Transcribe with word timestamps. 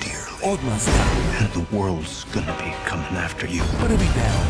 dearly. 0.00 0.40
Odmazda. 0.42 0.92
And 1.40 1.48
the 1.52 1.64
world's 1.76 2.24
gonna 2.32 2.56
be 2.58 2.72
coming 2.88 3.16
after 3.26 3.46
you. 3.46 3.62
Prvi 3.80 4.08
deo. 4.16 4.42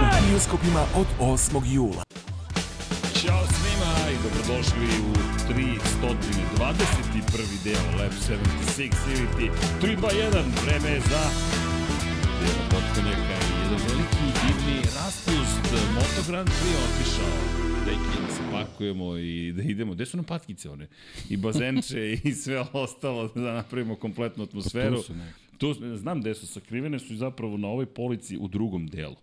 U 0.00 0.02
bioskopima 0.30 0.82
od 0.94 1.06
8. 1.20 1.62
jula. 1.66 2.02
Ćao 3.14 3.42
svima 3.46 4.10
i 4.12 4.16
dobrodošli 4.22 4.88
u 5.00 5.12
321. 5.52 7.64
deo 7.64 7.82
Lab 7.98 8.12
76 8.12 8.94
Iliti 9.08 9.50
321. 9.82 10.44
Vreme 10.66 10.88
je 10.90 11.00
za 11.00 11.22
Dela 12.40 12.62
Potkonjaka 12.70 13.35
divni 14.46 14.76
raspust 14.96 15.64
Moto 15.94 16.30
Grand 16.30 16.48
Prix 16.48 16.74
otišao. 16.86 17.32
Deki 17.86 18.22
da 18.26 18.34
se 18.34 18.42
pakujemo 18.52 19.16
i 19.16 19.52
da 19.52 19.62
idemo. 19.62 19.94
Gde 19.94 20.06
su 20.06 20.16
nam 20.16 20.24
patkice 20.24 20.70
one? 20.70 20.88
I 21.28 21.36
bazenče 21.36 22.12
i 22.24 22.32
sve 22.32 22.64
ostalo 22.72 23.28
da 23.34 23.52
napravimo 23.52 23.96
kompletnu 23.96 24.44
atmosferu. 24.44 24.96
tu 24.96 25.02
su 25.02 25.14
neke. 25.14 25.32
Tu, 25.58 25.74
znam 25.96 26.20
gde 26.20 26.34
su, 26.34 26.46
sakrivene 26.46 26.98
su 26.98 27.16
zapravo 27.16 27.56
na 27.56 27.68
ovoj 27.68 27.86
polici 27.86 28.38
u 28.40 28.48
drugom 28.48 28.86
delu. 28.86 29.16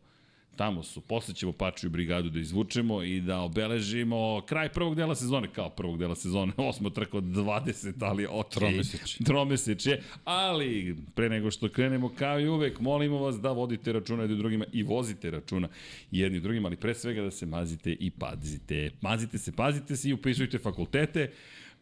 Tamo 0.55 0.83
su. 0.83 1.01
Posle 1.01 1.33
ćemo 1.33 1.51
Pačiju 1.51 1.89
brigadu 1.89 2.29
da 2.29 2.39
izvučemo 2.39 3.03
i 3.03 3.21
da 3.21 3.39
obeležimo 3.39 4.41
kraj 4.45 4.69
prvog 4.69 4.95
dela 4.95 5.15
sezone, 5.15 5.47
kao 5.53 5.69
prvog 5.69 5.97
dela 5.97 6.15
sezone. 6.15 6.53
Osmo 6.69 6.89
trka 6.89 7.17
od 7.17 7.23
20, 7.23 7.93
ali 7.99 8.27
ok. 8.29 8.49
Tromesečje. 8.49 9.25
Tromesečje. 9.25 10.01
Ali, 10.23 10.97
pre 11.15 11.29
nego 11.29 11.51
što 11.51 11.69
krenemo, 11.69 12.09
kao 12.09 12.39
i 12.39 12.47
uvek, 12.47 12.79
molimo 12.79 13.17
vas 13.17 13.39
da 13.39 13.51
vodite 13.51 13.93
računa 13.93 14.21
jedni 14.21 14.37
drugima 14.37 14.65
i 14.73 14.83
vozite 14.83 15.31
računa 15.31 15.67
jedni 16.11 16.39
drugima, 16.39 16.67
ali 16.67 16.75
pre 16.75 16.93
svega 16.93 17.21
da 17.21 17.31
se 17.31 17.45
mazite 17.45 17.91
i 17.91 18.11
pazite. 18.11 18.91
Mazite 19.01 19.37
se, 19.37 19.51
pazite 19.51 19.95
se 19.95 20.09
i 20.09 20.13
upisujte 20.13 20.57
fakultete. 20.57 21.31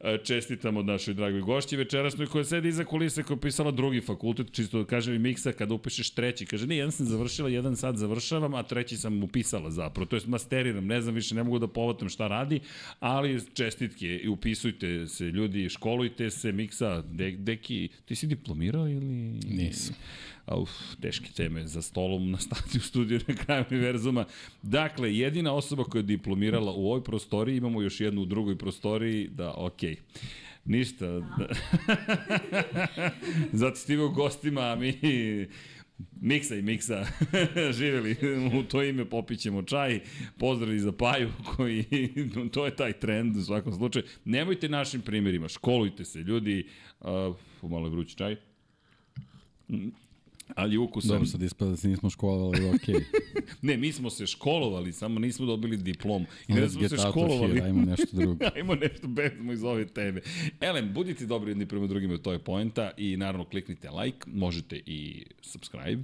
E, 0.04 0.18
Čestitamo 0.24 0.82
našoj 0.84 1.14
dragoj 1.14 1.42
gošći 1.42 1.78
večerasnoj 1.78 2.28
koja 2.28 2.44
sedi 2.44 2.68
iza 2.68 2.84
kulise 2.84 3.24
koja 3.24 3.36
je 3.36 3.42
pisala 3.42 3.72
drugi 3.72 4.02
fakultet, 4.02 4.52
čisto 4.52 4.78
da 4.78 4.86
kaže 4.86 5.12
mi 5.12 5.20
Miksa 5.20 5.52
kada 5.52 5.74
upišeš 5.74 6.10
treći, 6.10 6.46
kaže 6.46 6.68
ne, 6.68 6.78
jedan 6.78 6.92
sam 6.92 7.06
završila, 7.06 7.50
jedan 7.50 7.76
sad 7.76 7.98
završavam, 7.98 8.54
a 8.54 8.64
treći 8.64 8.98
sam 8.98 9.24
upisala 9.24 9.72
zapravo, 9.72 10.06
to 10.06 10.16
jest 10.16 10.28
masteriram, 10.28 10.86
ne 10.86 11.02
znam 11.02 11.16
više, 11.16 11.36
ne 11.36 11.44
mogu 11.44 11.60
da 11.60 11.68
povatam 11.68 12.10
šta 12.10 12.28
radi, 12.28 12.60
ali 13.00 13.42
čestitke 13.54 14.18
i 14.18 14.28
upisujte 14.28 15.08
se 15.08 15.26
ljudi, 15.26 15.70
školujte 15.70 16.30
se, 16.30 16.52
Miksa, 16.52 17.02
de, 17.02 17.32
deki, 17.32 17.90
ti 18.06 18.16
si 18.16 18.28
diplomirao 18.28 18.88
ili... 18.88 19.16
Nisam. 19.48 19.96
Uf, 20.56 20.70
teške 21.02 21.30
teme 21.36 21.68
za 21.68 21.82
stolom 21.82 22.32
na 22.32 22.38
stadiju 22.38 22.82
studiju 22.82 23.20
na 23.28 23.36
kraju 23.36 23.66
univerzuma. 23.72 24.26
Dakle, 24.62 25.16
jedina 25.18 25.54
osoba 25.54 25.84
koja 25.84 26.00
je 26.00 26.04
diplomirala 26.04 26.72
u 26.72 26.86
ovoj 26.86 27.04
prostoriji, 27.04 27.58
imamo 27.58 27.82
još 27.82 28.00
jednu 28.02 28.22
u 28.22 28.26
drugoj 28.26 28.58
prostoriji, 28.58 29.28
da, 29.28 29.54
okej. 29.58 29.96
Ništa. 30.66 31.06
Da. 31.08 31.48
Zato 33.62 33.76
stigao 33.76 34.10
gostima, 34.10 34.62
a 34.62 34.76
mi 34.76 34.98
Miksa 36.22 36.56
i 36.56 36.62
Miksa 36.62 37.06
živeli 37.80 38.16
u 38.60 38.64
to 38.64 38.84
ime 38.84 39.06
popićemo 39.06 39.64
čaj 39.64 40.00
pozdrav 40.38 40.74
i 40.74 40.80
za 40.80 40.92
Paju 40.92 41.30
koji 41.56 41.86
to 42.54 42.66
je 42.66 42.76
taj 42.76 42.94
trend 42.94 43.38
u 43.38 43.42
svakom 43.42 43.74
slučaju 43.74 44.06
nemojte 44.26 44.70
našim 44.70 45.02
primjerima 45.02 45.48
školujte 45.48 46.06
se 46.06 46.20
ljudi 46.20 46.66
uh, 47.00 47.36
malo 47.62 47.88
je 47.88 47.92
vrući 47.92 48.18
čaj 48.18 48.36
ali 50.56 50.78
ukusan 50.78 51.10
Dobro, 51.10 51.26
sad 51.26 51.42
ispada 51.42 51.72
da 51.72 51.78
se 51.78 51.88
nismo 51.88 52.10
školovali, 52.10 52.70
okej. 52.76 52.96
Okay. 52.96 53.04
Ne, 53.62 53.78
mi 53.78 53.92
smo 53.92 54.10
se 54.10 54.28
školovali, 54.28 54.94
samo 54.94 55.20
nismo 55.20 55.46
dobili 55.46 55.78
diplom. 55.78 56.26
I 56.48 56.54
ne 56.54 56.62
Let's 56.62 56.70
smo 56.70 56.90
se 56.90 56.98
školovali. 56.98 57.54
here, 57.54 57.66
ajmo 57.66 57.86
nešto 57.86 58.08
drugo. 58.12 58.46
Ajmo 58.56 58.76
nešto 58.76 59.08
bezmo 59.08 59.54
iz 59.54 59.64
ove 59.64 59.88
teme. 59.88 60.22
Elem, 60.62 60.94
budite 60.94 61.26
dobri 61.26 61.52
jedni 61.52 61.66
prema 61.66 61.88
drugima, 61.88 62.18
to 62.18 62.32
je 62.32 62.40
poenta 62.40 62.92
i 62.98 63.18
naravno 63.18 63.46
kliknite 63.46 63.90
like, 63.90 64.18
možete 64.34 64.82
i 64.86 65.26
subscribe. 65.42 66.04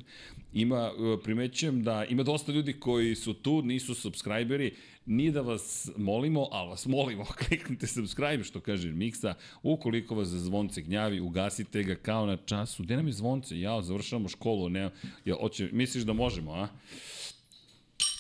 Ima, 0.54 0.92
e, 0.98 1.24
primećujem 1.24 1.84
da 1.84 2.06
ima 2.06 2.24
dosta 2.24 2.52
ljudi 2.52 2.74
koji 2.74 3.16
su 3.16 3.34
tu, 3.34 3.62
nisu 3.62 3.96
subscriberi, 3.96 4.72
nije 5.08 5.32
da 5.32 5.42
vas 5.42 5.90
molimo, 5.98 6.48
ali 6.52 6.70
vas 6.70 6.86
molimo, 6.86 7.26
kliknite 7.48 7.88
subscribe, 7.88 8.44
što 8.44 8.60
kaže 8.60 8.92
Miksa, 8.92 9.34
ukoliko 9.64 10.16
vas 10.16 10.28
za 10.28 10.40
zvonce 10.40 10.82
gnjavi, 10.82 11.20
ugasite 11.20 11.84
ga 11.84 11.96
kao 11.96 12.26
na 12.26 12.38
času. 12.38 12.84
Gde 12.84 12.96
nam 12.96 13.08
je 13.08 13.14
zvonce? 13.14 13.60
Ja, 13.60 13.82
završavamo 13.82 14.30
školu, 14.30 14.70
ne, 14.70 14.90
ja, 15.26 15.36
hoće, 15.42 15.70
misliš 15.72 16.04
da 16.04 16.14
možemo, 16.14 16.54
a? 16.54 16.68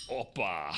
Opa! 0.10 0.74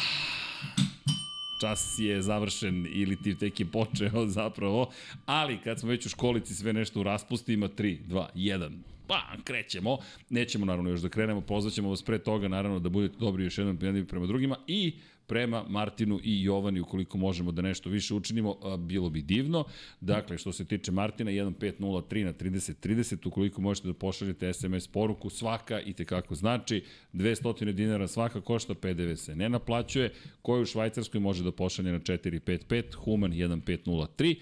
čas 1.59 1.96
je 2.00 2.22
završen 2.22 2.88
ili 2.94 3.22
ti 3.24 3.38
tek 3.38 3.59
je 3.59 3.66
počeo 3.66 4.28
zapravo, 4.40 4.90
ali 5.25 5.58
kad 5.58 5.80
smo 5.80 5.90
već 5.90 6.06
u 6.06 6.09
školici 6.09 6.56
sve 6.56 6.74
nešto 6.74 7.00
u 7.00 7.03
raspusti 7.03 7.53
ima 7.53 7.68
3, 7.68 7.98
2, 8.08 8.25
1, 8.36 8.69
pa, 9.08 9.22
krećemo. 9.44 9.98
Nećemo 10.30 10.66
naravno 10.66 10.90
još 10.90 11.02
da 11.02 11.09
krenemo, 11.09 11.42
pozvaćemo 11.42 11.90
vas 11.90 12.03
pre 12.03 12.19
toga 12.19 12.48
naravno 12.48 12.80
da 12.80 12.90
budete 12.90 13.16
dobri 13.19 13.44
još 13.44 13.58
jednom 13.58 13.78
prema 14.08 14.25
drugima 14.25 14.56
i 14.68 14.94
prema 15.30 15.64
Martinu 15.70 16.20
i 16.24 16.44
Jovani 16.44 16.80
ukoliko 16.80 17.18
možemo 17.18 17.52
da 17.52 17.62
nešto 17.62 17.90
više 17.90 18.14
učinimo, 18.14 18.56
bilo 18.78 19.10
bi 19.10 19.22
divno. 19.22 19.64
Dakle, 20.02 20.38
što 20.38 20.52
se 20.52 20.66
tiče 20.66 20.92
Martina, 20.92 21.32
1503 21.32 22.24
na 22.24 22.34
3030, 22.34 23.28
ukoliko 23.28 23.62
možete 23.62 23.88
da 23.88 23.94
pošaljete 23.94 24.54
SMS 24.54 24.88
poruku, 24.88 25.30
svaka 25.30 25.81
i 25.81 25.94
tekako 25.94 26.36
znači, 26.36 26.84
200 27.14 27.72
dinara 27.72 28.08
svaka 28.08 28.42
košta, 28.42 28.74
PDV 28.74 29.14
se 29.16 29.36
ne 29.36 29.50
naplaćuje, 29.50 30.14
koji 30.42 30.62
u 30.62 30.66
Švajcarskoj 30.66 31.22
može 31.22 31.44
da 31.44 31.52
pošalje 31.52 31.92
na 31.92 32.00
455, 32.00 32.96
Human 32.96 33.32
1503, 33.32 34.36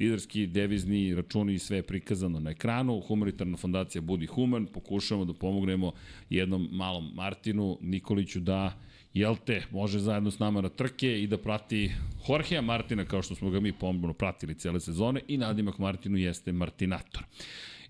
liderski 0.00 0.46
devizni 0.46 1.14
računi 1.14 1.54
i 1.54 1.58
sve 1.58 1.76
je 1.76 1.82
prikazano 1.82 2.40
na 2.40 2.50
ekranu. 2.50 3.00
Humanitarna 3.00 3.56
fondacija 3.56 4.02
Budi 4.02 4.26
Human. 4.26 4.66
Pokušavamo 4.66 5.24
da 5.24 5.32
pomognemo 5.32 5.92
jednom 6.30 6.68
malom 6.72 7.10
Martinu 7.14 7.78
Nikoliću 7.80 8.40
da 8.40 8.80
jel 9.16 9.36
te, 9.44 9.62
može 9.70 9.98
zajedno 9.98 10.30
s 10.30 10.38
nama 10.38 10.60
na 10.60 10.68
trke 10.68 11.22
i 11.22 11.26
da 11.26 11.38
prati 11.38 11.90
Jorgea 12.28 12.60
Martina 12.60 13.04
kao 13.04 13.22
što 13.22 13.34
smo 13.34 13.50
ga 13.50 13.60
mi 13.60 13.72
pomno 13.72 14.12
pratili 14.12 14.54
cele 14.54 14.80
sezone 14.80 15.20
i 15.28 15.36
nadimak 15.36 15.78
Martinu 15.78 16.18
jeste 16.18 16.52
Martinator. 16.52 17.22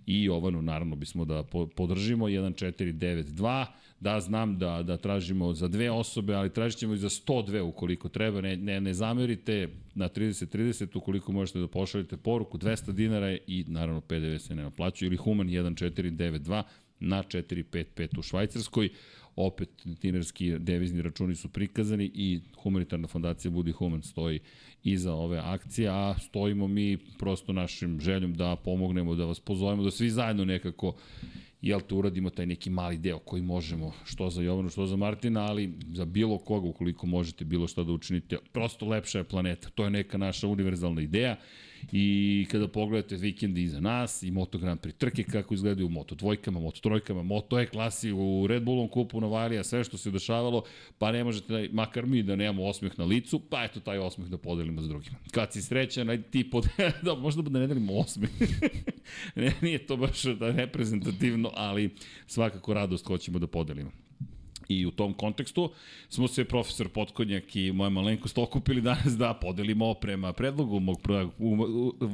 I 0.06 0.24
Jovanu 0.24 0.62
naravno 0.62 0.96
bismo 0.96 1.24
da 1.24 1.42
po- 1.42 1.66
podržimo 1.66 2.26
1492, 2.26 3.66
da 4.00 4.20
znam 4.20 4.58
da, 4.58 4.82
da 4.82 4.96
tražimo 4.96 5.52
za 5.54 5.68
dve 5.68 5.90
osobe, 5.90 6.34
ali 6.34 6.52
tražit 6.52 6.78
ćemo 6.78 6.94
i 6.94 6.98
za 6.98 7.08
102 7.08 7.60
ukoliko 7.60 8.08
treba, 8.08 8.40
ne, 8.40 8.56
ne, 8.56 8.80
ne 8.80 8.94
zamerite 8.94 9.68
na 9.94 10.08
30-30 10.08 10.96
ukoliko 10.96 11.32
možete 11.32 11.58
da 11.58 11.68
pošaljete 11.68 12.16
poruku, 12.16 12.58
200 12.58 12.92
dinara 12.92 13.26
je 13.26 13.38
i 13.46 13.64
naravno 13.68 14.00
PDV 14.00 14.36
se 14.36 14.54
ne 14.54 14.62
naplaćuje 14.62 15.06
ili 15.06 15.16
Human 15.16 15.48
1492 15.48 16.62
na 17.00 17.22
455 17.22 18.18
u 18.18 18.22
Švajcarskoj 18.22 18.88
opet 19.36 19.68
dinarski 19.84 20.58
devizni 20.58 21.02
računi 21.02 21.34
su 21.34 21.48
prikazani 21.48 22.10
i 22.14 22.40
humanitarna 22.62 23.08
fondacija 23.08 23.50
Budi 23.50 23.72
Human 23.72 24.02
stoji 24.02 24.40
iza 24.84 25.14
ove 25.14 25.38
akcije, 25.38 25.88
a 25.88 26.14
stojimo 26.18 26.68
mi 26.68 26.98
prosto 27.18 27.52
našim 27.52 28.00
željom 28.00 28.34
da 28.34 28.56
pomognemo, 28.56 29.14
da 29.14 29.24
vas 29.24 29.40
pozovemo, 29.40 29.82
da 29.82 29.90
svi 29.90 30.10
zajedno 30.10 30.44
nekako 30.44 30.96
jel 31.62 31.80
te 31.80 31.94
uradimo 31.94 32.30
taj 32.30 32.46
neki 32.46 32.70
mali 32.70 32.98
deo 32.98 33.18
koji 33.18 33.42
možemo, 33.42 33.92
što 34.04 34.30
za 34.30 34.42
Jovanu, 34.42 34.68
što 34.68 34.86
za 34.86 34.96
Martina, 34.96 35.40
ali 35.40 35.72
za 35.92 36.04
bilo 36.04 36.38
koga 36.38 36.68
ukoliko 36.68 37.06
možete 37.06 37.44
bilo 37.44 37.68
šta 37.68 37.84
da 37.84 37.92
učinite, 37.92 38.38
prosto 38.52 38.86
lepša 38.86 39.18
je 39.18 39.24
planeta. 39.24 39.70
To 39.70 39.84
je 39.84 39.90
neka 39.90 40.18
naša 40.18 40.48
univerzalna 40.48 41.02
ideja 41.02 41.36
i 41.92 42.46
kada 42.50 42.68
pogledate 42.68 43.16
vikendi 43.16 43.62
iza 43.62 43.80
nas 43.80 44.22
i 44.22 44.30
Moto 44.30 44.58
Grand 44.58 44.80
Prix 44.80 44.98
trke 44.98 45.22
kako 45.22 45.54
izgledaju 45.54 45.86
u 45.86 45.90
Moto 45.90 46.14
dvojkama, 46.14 46.60
Moto 46.60 46.80
trojkama, 46.80 47.22
Moto 47.22 47.60
E 47.60 47.66
klasi 47.66 48.12
u 48.12 48.46
Red 48.48 48.62
Bullom 48.62 48.88
kupu 48.88 49.20
Novalija, 49.20 49.64
sve 49.64 49.84
što 49.84 49.98
se 49.98 50.10
dešavalo, 50.10 50.62
pa 50.98 51.12
ne 51.12 51.24
možete, 51.24 51.68
makar 51.72 52.06
mi 52.06 52.22
da 52.22 52.36
nemamo 52.36 52.64
osmeh 52.64 52.98
na 52.98 53.04
licu, 53.04 53.40
pa 53.50 53.64
eto 53.64 53.80
taj 53.80 53.98
osmeh 53.98 54.28
da 54.28 54.38
podelimo 54.38 54.82
s 54.82 54.88
drugima. 54.88 55.16
Kad 55.30 55.52
si 55.52 55.62
srećan, 55.62 56.10
aj 56.10 56.22
ti 56.22 56.50
pod... 56.50 56.66
da, 57.04 57.14
možda 57.14 57.42
da 57.42 57.58
ne 57.58 57.66
delimo 57.66 57.92
osmeh. 57.92 58.30
ne, 59.36 59.52
nije 59.62 59.86
to 59.86 59.96
baš 59.96 60.22
da 60.22 60.50
reprezentativno, 60.50 61.50
ali 61.54 61.90
svakako 62.26 62.74
radost 62.74 63.06
hoćemo 63.06 63.38
da 63.38 63.46
podelimo. 63.46 64.05
I 64.68 64.86
u 64.86 64.90
tom 64.90 65.14
kontekstu 65.14 65.70
smo 66.08 66.28
se 66.28 66.44
profesor 66.44 66.88
Potkonjak 66.88 67.56
i 67.56 67.72
moja 67.72 67.90
malenkost 67.90 68.38
okupili 68.38 68.80
danas 68.80 69.16
da 69.18 69.34
podelimo 69.34 69.94
prema 69.94 70.32
predlogu 70.32 70.80
mog 70.80 71.00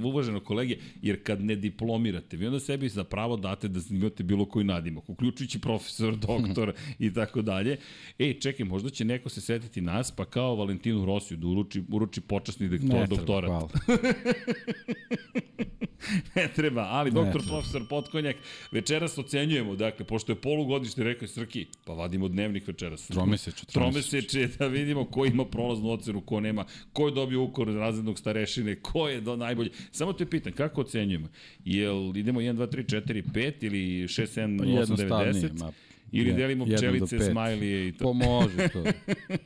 uvaženog 0.05 0.45
kolege, 0.45 0.77
jer 1.03 1.23
kad 1.23 1.45
ne 1.45 1.57
diplomirate, 1.57 2.37
vi 2.37 2.47
onda 2.47 2.61
sebi 2.61 2.89
za 2.89 3.05
pravo 3.05 3.37
date 3.37 3.69
da 3.69 3.81
imate 3.91 4.23
bilo 4.23 4.45
koji 4.45 4.65
nadimak, 4.65 5.09
uključujući 5.09 5.61
profesor, 5.61 6.17
doktor 6.27 6.73
i 6.99 7.15
tako 7.15 7.43
dalje. 7.43 7.77
Ej, 8.19 8.41
čekaj, 8.41 8.67
možda 8.67 8.91
će 8.91 9.05
neko 9.05 9.29
se 9.29 9.41
setiti 9.41 9.81
nas, 9.81 10.11
pa 10.11 10.25
kao 10.25 10.57
Valentinu 10.57 11.05
Rosiju 11.05 11.37
da 11.37 11.47
uruči, 11.47 11.83
uruči 11.89 12.21
počasni 12.21 12.69
doktor, 12.69 12.89
Ne 12.89 13.07
doktorat. 13.07 13.49
hvala. 13.49 13.69
ne 16.35 16.49
treba, 16.49 16.83
ali 16.83 17.11
doktor 17.11 17.33
treba. 17.33 17.49
profesor 17.49 17.83
Potkonjak 17.89 18.37
večeras 18.71 19.19
ocenjujemo, 19.19 19.77
dakle, 19.77 20.07
pošto 20.07 20.33
je 20.33 20.37
polugodište, 20.37 21.05
rekao 21.05 21.25
je 21.25 21.29
Srki, 21.29 21.67
pa 21.85 21.93
vadimo 21.93 22.29
dnevnik 22.29 22.67
večeras. 22.69 23.07
Tromeseče, 23.07 23.67
Tromeseče, 23.67 24.49
da 24.59 24.67
vidimo 24.67 25.05
ko 25.05 25.27
ima 25.27 25.45
prolaznu 25.45 25.91
ocenu, 25.91 26.21
ko 26.21 26.41
nema, 26.41 26.65
ko 26.93 27.09
je 27.09 27.15
dobio 27.15 27.43
ukor 27.43 27.69
razrednog 27.69 28.19
starešine, 28.19 28.75
ko 28.77 29.09
je 29.09 29.21
do 29.21 29.37
najbolje. 29.37 29.71
Samo 29.91 30.13
te 30.13 30.27
pitam, 30.27 30.53
kako 30.53 30.81
ocenjujemo? 30.81 31.29
Jel 31.65 32.17
idemo 32.17 32.41
1, 32.41 32.53
2, 32.53 32.67
3, 32.67 33.03
4, 33.03 33.23
5 33.25 33.53
ili 33.61 33.79
6, 34.03 34.41
7, 34.41 34.59
Pa 34.59 34.65
8, 34.65 34.67
9, 34.67 34.71
jednostavnije, 34.71 35.33
10? 35.45 35.61
ma, 35.61 35.73
Ili 36.13 36.29
je- 36.29 36.35
delimo 36.35 36.67
pčelice, 36.67 37.19
smajlije 37.21 37.89
i 37.89 37.93
to. 37.93 38.05
Pa 38.05 38.13
može 38.13 38.69
to. 38.69 38.85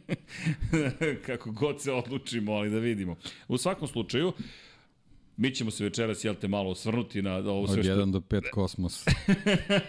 kako 1.27 1.51
god 1.51 1.83
se 1.83 1.93
odlučimo, 1.93 2.53
ali 2.53 2.71
da 2.71 2.79
vidimo. 2.79 3.17
U 3.49 3.59
svakom 3.59 3.89
slučaju, 3.89 4.33
mi 5.37 5.55
ćemo 5.55 5.71
se 5.71 5.85
večeras, 5.85 6.25
jel 6.25 6.35
te, 6.35 6.49
malo 6.49 6.71
osvrnuti 6.71 7.23
na 7.23 7.37
ovo 7.37 7.63
Od 7.63 7.73
sve 7.73 7.83
što... 7.83 7.93
1 7.93 8.13
do 8.13 8.21
5 8.21 8.51
kosmos. 8.51 9.05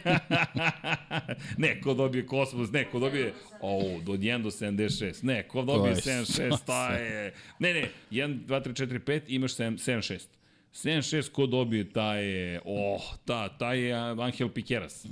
ne, 1.57 1.81
ko 1.81 1.93
dobije 1.93 2.25
Kosmos, 2.25 2.71
ne, 2.71 2.85
ko 2.91 2.99
dobije... 2.99 3.33
O, 3.61 3.95
od 3.95 4.19
1 4.19 4.43
do 4.43 4.49
76. 4.49 5.23
Ne, 5.23 5.47
ko 5.47 5.61
dobije 5.61 5.93
To 5.93 6.09
je 6.09 6.15
76, 6.15 6.65
to 6.65 6.91
je... 6.91 7.33
Ne, 7.59 7.73
ne, 7.73 7.89
1, 8.11 8.45
2, 8.45 8.63
3, 8.63 8.85
4, 8.85 8.99
5, 8.99 9.21
imaš 9.27 9.55
7, 9.55 9.77
76. 9.77 10.27
7-6 10.73 11.31
ko 11.31 11.45
dobije, 11.45 11.89
taj 11.89 12.25
je, 12.25 12.61
oh, 12.65 13.01
ta, 13.25 13.49
taj 13.49 13.79
je 13.79 13.93
Angel 13.93 14.49
Piqueras, 14.49 15.05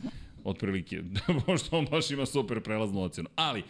otprilike, 0.44 1.02
pošto 1.46 1.78
on 1.78 1.86
baš 1.92 2.12
ima 2.12 2.26
super 2.26 2.62
prelaznu 2.62 3.02
ocenu. 3.02 3.30
Ali, 3.36 3.64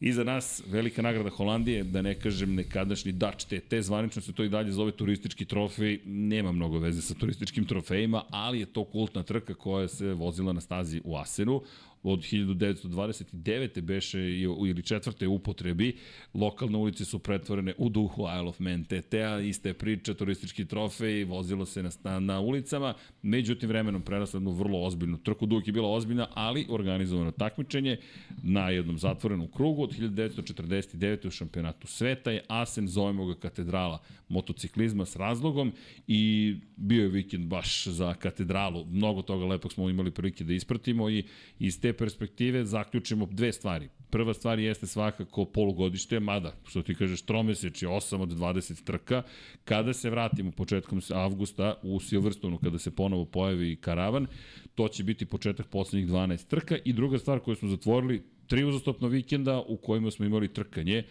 Iza 0.00 0.24
nas 0.24 0.62
velika 0.66 1.02
nagrada 1.02 1.30
Holandije, 1.30 1.84
da 1.84 2.02
ne 2.02 2.14
kažem 2.14 2.54
nekadašnji 2.54 3.12
Dutch 3.12 3.46
TT, 3.46 3.74
zvanično 3.80 4.22
se 4.22 4.32
to 4.32 4.44
i 4.44 4.48
dalje 4.48 4.72
zove 4.72 4.92
turistički 4.92 5.44
trofej, 5.44 6.00
nema 6.06 6.52
mnogo 6.52 6.78
veze 6.78 7.02
sa 7.02 7.14
turističkim 7.14 7.64
trofejima, 7.64 8.22
ali 8.30 8.60
je 8.60 8.66
to 8.66 8.84
kultna 8.84 9.22
trka 9.22 9.54
koja 9.54 9.88
se 9.88 10.14
vozila 10.14 10.52
na 10.52 10.60
stazi 10.60 11.00
u 11.04 11.16
Asenu 11.16 11.62
od 12.02 12.18
1929. 12.18 13.80
beše 13.80 14.20
ili 14.40 14.82
četvrte 14.82 15.28
upotrebi, 15.28 15.96
lokalne 16.34 16.78
ulice 16.78 17.04
su 17.04 17.18
pretvorene 17.18 17.74
u 17.78 17.88
duhu 17.88 18.22
Isle 18.22 18.48
of 18.48 18.58
Man 18.58 18.84
TT-a, 18.84 19.40
ista 19.40 19.68
je 19.68 19.74
priča, 19.74 20.14
turistički 20.14 20.64
trofej, 20.64 21.24
vozilo 21.24 21.66
se 21.66 21.82
na, 21.82 21.90
na, 22.04 22.20
na 22.20 22.40
ulicama, 22.40 22.94
međutim 23.22 23.68
vremenom 23.68 24.02
prerasla 24.02 24.36
jednu 24.36 24.50
vrlo 24.50 24.82
ozbiljnu 24.82 25.18
trku, 25.18 25.46
duk 25.46 25.66
je 25.66 25.72
bila 25.72 25.92
ozbiljna, 25.92 26.28
ali 26.34 26.66
organizovano 26.68 27.30
takmičenje 27.30 27.96
na 28.42 28.70
jednom 28.70 28.98
zatvorenom 28.98 29.48
krugu 29.52 29.82
od 29.82 29.92
1949. 29.98 31.26
u 31.26 31.30
šampionatu 31.30 31.86
sveta 31.86 32.30
je 32.30 32.44
Asen, 32.48 32.88
zovemo 32.88 33.26
ga 33.26 33.34
katedrala 33.34 33.98
motociklizma 34.28 35.06
s 35.06 35.16
razlogom 35.16 35.72
i 36.06 36.54
bio 36.76 37.02
je 37.02 37.08
vikend 37.08 37.46
baš 37.46 37.86
za 37.86 38.14
katedralu. 38.14 38.84
Mnogo 38.84 39.22
toga 39.22 39.44
lepog 39.44 39.72
smo 39.72 39.90
imali 39.90 40.10
prilike 40.10 40.44
da 40.44 40.52
ispratimo 40.52 41.10
i 41.10 41.24
iz 41.58 41.80
te 41.80 41.89
perspektive 41.92 42.64
zaključimo 42.64 43.26
dve 43.26 43.52
stvari. 43.52 43.88
Prva 44.10 44.34
stvar 44.34 44.58
jeste 44.58 44.86
svakako 44.86 45.44
polugodište, 45.44 46.20
mada, 46.20 46.54
što 46.64 46.82
ti 46.82 46.94
kažeš, 46.94 47.22
tromeseč 47.22 47.82
je 47.82 47.88
8 47.88 48.20
od 48.22 48.28
20 48.28 48.84
trka. 48.84 49.22
Kada 49.64 49.92
se 49.92 50.10
vratimo 50.10 50.50
početkom 50.50 51.00
avgusta 51.14 51.74
u 51.82 52.00
Silverstonu, 52.00 52.58
kada 52.58 52.78
se 52.78 52.90
ponovo 52.90 53.24
pojavi 53.24 53.76
karavan, 53.76 54.26
to 54.74 54.88
će 54.88 55.04
biti 55.04 55.26
početak 55.26 55.66
poslednjih 55.66 56.10
12 56.10 56.46
trka. 56.46 56.78
I 56.84 56.92
druga 56.92 57.18
stvar 57.18 57.40
koju 57.40 57.56
smo 57.56 57.68
zatvorili, 57.68 58.22
tri 58.50 58.64
uzastopna 58.64 59.08
vikenda 59.08 59.62
u 59.68 59.76
kojima 59.76 60.10
smo 60.10 60.26
imali 60.26 60.48
trkanje. 60.48 61.02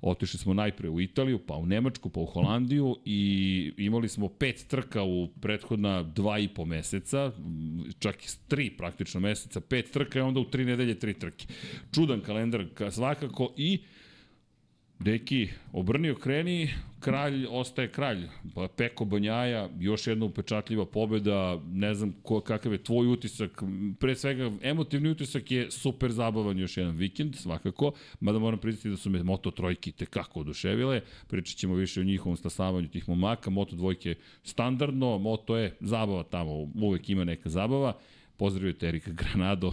Otišli 0.00 0.38
smo 0.38 0.54
najpre 0.54 0.88
u 0.88 1.00
Italiju, 1.00 1.38
pa 1.38 1.54
u 1.54 1.66
Nemačku, 1.66 2.08
pa 2.08 2.20
u 2.20 2.26
Holandiju 2.26 2.96
i 3.04 3.72
imali 3.76 4.08
smo 4.08 4.28
pet 4.28 4.64
trka 4.68 5.02
u 5.02 5.28
prethodna 5.40 6.02
dva 6.02 6.38
i 6.38 6.48
po 6.48 6.64
meseca, 6.64 7.32
čak 7.98 8.24
i 8.24 8.28
tri 8.48 8.70
praktično 8.70 9.20
meseca, 9.20 9.60
pet 9.60 9.90
trka 9.90 10.18
i 10.18 10.22
onda 10.22 10.40
u 10.40 10.44
tri 10.44 10.64
nedelje 10.64 10.98
tri 10.98 11.14
trke. 11.14 11.46
Čudan 11.94 12.20
kalendar 12.20 12.64
ka- 12.74 12.90
svakako 12.90 13.52
i 13.56 13.78
Deki, 14.98 15.48
obrnio 15.72 16.14
kreni, 16.14 16.68
kralj 17.00 17.46
ostaje 17.50 17.88
kralj. 17.92 18.22
Pa 18.54 18.68
Peko 18.68 19.04
Banjaja, 19.04 19.68
još 19.78 20.06
jedna 20.06 20.26
upečatljiva 20.26 20.86
pobeda, 20.86 21.60
ne 21.72 21.94
znam 21.94 22.14
ko, 22.22 22.40
kakav 22.40 22.72
je 22.72 22.82
tvoj 22.82 23.06
utisak, 23.06 23.62
pre 24.00 24.14
svega 24.14 24.50
emotivni 24.62 25.10
utisak 25.10 25.50
je 25.50 25.70
super 25.70 26.12
zabavan 26.12 26.58
još 26.58 26.76
jedan 26.76 26.96
vikend, 26.96 27.36
svakako, 27.36 27.92
mada 28.20 28.38
moram 28.38 28.58
priznati 28.58 28.90
da 28.90 28.96
su 28.96 29.10
me 29.10 29.22
Moto 29.22 29.50
trojke 29.50 29.92
tekako 29.92 30.40
oduševile, 30.40 31.00
pričat 31.28 31.56
ćemo 31.56 31.74
više 31.74 32.00
o 32.00 32.04
njihovom 32.04 32.36
stasavanju 32.36 32.88
tih 32.88 33.08
momaka, 33.08 33.50
Moto 33.50 33.76
dvojke 33.76 34.14
standardno, 34.42 35.18
Moto 35.18 35.56
je 35.56 35.76
zabava 35.80 36.22
tamo, 36.22 36.52
uvek 36.74 37.10
ima 37.10 37.24
neka 37.24 37.48
zabava, 37.48 37.98
Pozdravio 38.36 38.72
te 38.72 38.88
Erika 38.88 39.10
Granado, 39.10 39.72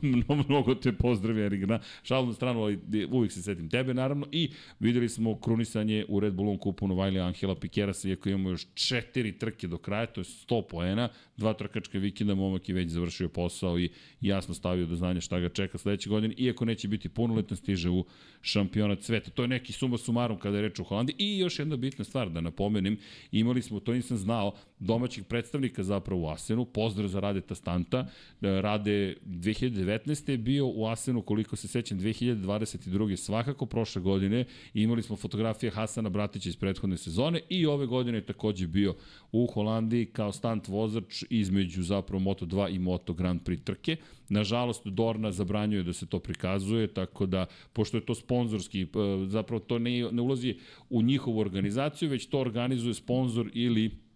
mnogo, 0.48 0.74
te 0.74 0.92
pozdravio 0.92 1.46
Erik 1.46 1.60
Granado, 1.60 1.84
šalu 2.02 2.26
na 2.26 2.32
stranu, 2.32 2.62
ali 2.62 2.78
uvijek 3.10 3.32
se 3.32 3.42
setim 3.42 3.68
tebe 3.70 3.94
naravno. 3.94 4.26
I 4.32 4.50
videli 4.80 5.08
smo 5.08 5.40
krunisanje 5.40 6.04
u 6.08 6.20
Red 6.20 6.34
Bullom 6.34 6.58
kupu 6.58 6.88
Novajlija 6.88 7.26
Angela 7.26 7.54
Pikerasa, 7.54 8.08
iako 8.08 8.28
imamo 8.28 8.50
još 8.50 8.66
četiri 8.74 9.38
trke 9.38 9.66
do 9.66 9.78
kraja, 9.78 10.06
to 10.06 10.20
je 10.20 10.24
100 10.24 10.62
poena, 10.68 11.08
dva 11.36 11.52
trkačka 11.52 11.98
vikenda, 11.98 12.34
momak 12.34 12.68
je 12.68 12.74
već 12.74 12.90
završio 12.90 13.28
posao 13.28 13.78
i 13.78 13.90
jasno 14.20 14.54
stavio 14.54 14.86
do 14.86 14.96
znanja 14.96 15.20
šta 15.20 15.40
ga 15.40 15.48
čeka 15.48 15.78
sledeće 15.78 16.08
godine, 16.08 16.34
iako 16.36 16.64
neće 16.64 16.88
biti 16.88 17.08
punoletan, 17.08 17.56
stiže 17.56 17.90
u 17.90 18.04
šampionat 18.42 19.02
sveta. 19.02 19.30
To 19.30 19.42
je 19.42 19.48
neki 19.48 19.72
suma 19.72 19.98
sumarum 19.98 20.38
kada 20.38 20.56
je 20.56 20.62
reč 20.62 20.80
o 20.80 20.84
Holandiji. 20.84 21.16
I 21.18 21.38
još 21.38 21.58
jedna 21.58 21.76
bitna 21.76 22.04
stvar 22.04 22.30
da 22.30 22.40
napomenem, 22.40 22.98
imali 23.32 23.62
smo, 23.62 23.80
to 23.80 23.92
nisam 23.92 24.16
znao, 24.16 24.54
domaćih 24.78 25.24
predstavnika 25.24 25.82
zapravo 25.82 26.22
u 26.22 26.28
Asenu, 26.28 26.64
pozdrav 26.64 27.08
za 27.08 27.20
Radeta 27.20 27.54
Stanta, 27.54 27.99
Da 28.40 28.60
Rade 28.60 29.16
2019. 29.26 30.30
je 30.30 30.38
bio 30.38 30.66
u 30.66 30.86
Asenu, 30.86 31.22
koliko 31.22 31.56
se 31.56 31.68
sećam, 31.68 31.98
2022. 32.00 33.16
svakako 33.16 33.66
prošle 33.66 34.02
godine, 34.02 34.44
imali 34.74 35.02
smo 35.02 35.16
fotografije 35.16 35.70
Hasana 35.70 36.08
Bratića 36.08 36.48
iz 36.48 36.56
prethodne 36.56 36.96
sezone 36.96 37.40
i 37.48 37.66
ove 37.66 37.86
godine 37.86 38.18
je 38.18 38.26
takođe 38.26 38.66
bio 38.66 38.94
u 39.32 39.46
Holandiji 39.46 40.06
kao 40.06 40.32
stunt 40.32 40.68
vozač 40.68 41.24
između 41.30 41.82
zapravo 41.82 42.24
Moto2 42.24 42.74
i 42.74 42.78
Moto 42.78 43.12
Grand 43.14 43.40
Prix 43.42 43.64
trke. 43.64 43.96
Nažalost, 44.28 44.86
Dorna 44.86 45.32
zabranjuje 45.32 45.82
da 45.82 45.92
se 45.92 46.06
to 46.06 46.18
prikazuje, 46.18 46.86
tako 46.86 47.26
da, 47.26 47.46
pošto 47.72 47.96
je 47.96 48.06
to 48.06 48.14
sponzorski, 48.14 48.86
p- 48.86 48.98
zapravo 49.26 49.60
to 49.60 49.78
ne, 49.78 50.12
ne 50.12 50.22
ulazi 50.22 50.56
u 50.90 51.02
njihovu 51.02 51.38
organizaciju, 51.38 52.08
već 52.08 52.26
to 52.26 52.38
organizuje 52.38 52.94
sponsor 52.94 53.50
ili 53.54 54.09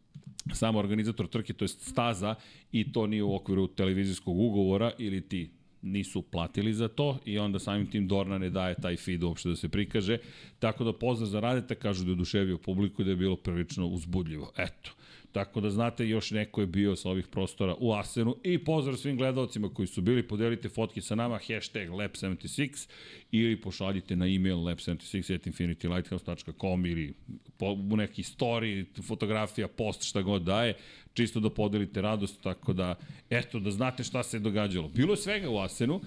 samo 0.52 0.78
organizator 0.78 1.28
trke, 1.28 1.52
to 1.52 1.64
je 1.64 1.68
staza 1.68 2.34
i 2.72 2.92
to 2.92 3.06
nije 3.06 3.22
u 3.22 3.34
okviru 3.34 3.66
televizijskog 3.66 4.38
ugovora 4.38 4.92
ili 4.98 5.28
ti 5.28 5.50
nisu 5.82 6.22
platili 6.22 6.74
za 6.74 6.88
to 6.88 7.18
i 7.24 7.38
onda 7.38 7.58
samim 7.58 7.86
tim 7.90 8.08
Dorna 8.08 8.38
ne 8.38 8.50
daje 8.50 8.74
taj 8.74 8.96
feed 8.96 9.22
uopšte 9.22 9.48
da 9.48 9.56
se 9.56 9.68
prikaže. 9.68 10.18
Tako 10.58 10.84
da 10.84 10.92
pozdrav 10.92 11.28
za 11.28 11.40
Radeta, 11.40 11.74
kažu 11.74 12.04
da 12.04 12.10
je 12.10 12.12
oduševio 12.12 12.58
publiku 12.58 13.02
i 13.02 13.04
da 13.04 13.10
je 13.10 13.16
bilo 13.16 13.36
prilično 13.36 13.86
uzbudljivo. 13.86 14.52
Eto. 14.56 14.90
Tako 15.34 15.60
da 15.60 15.70
znate, 15.70 16.08
još 16.08 16.30
neko 16.30 16.60
je 16.60 16.66
bio 16.66 16.96
sa 16.96 17.10
ovih 17.10 17.26
prostora 17.26 17.74
u 17.78 17.92
Asenu 17.92 18.36
i 18.42 18.64
pozdrav 18.64 18.96
svim 18.96 19.16
gledalcima 19.16 19.74
koji 19.74 19.86
su 19.86 20.02
bili, 20.02 20.28
podelite 20.28 20.68
fotke 20.68 21.00
sa 21.00 21.14
nama, 21.14 21.38
hashtag 21.38 21.88
lab76 21.88 22.88
ili 23.30 23.60
pošaljite 23.60 24.16
na 24.16 24.26
email 24.26 24.56
lab76.infinitylighthouse.com 24.56 26.86
ili 26.86 27.14
po, 27.58 27.72
u 27.72 27.96
neki 27.96 28.22
story, 28.22 29.02
fotografija, 29.02 29.68
post, 29.68 30.02
šta 30.02 30.22
god 30.22 30.42
daje, 30.42 30.74
čisto 31.14 31.40
da 31.40 31.50
podelite 31.50 32.02
radost, 32.02 32.42
tako 32.42 32.72
da, 32.72 32.94
eto, 33.30 33.60
da 33.60 33.70
znate 33.70 34.04
šta 34.04 34.22
se 34.22 34.36
je 34.36 34.40
događalo. 34.40 34.88
Bilo 34.88 35.12
je 35.12 35.16
svega 35.16 35.50
u 35.50 35.58
Asenu, 35.58 36.00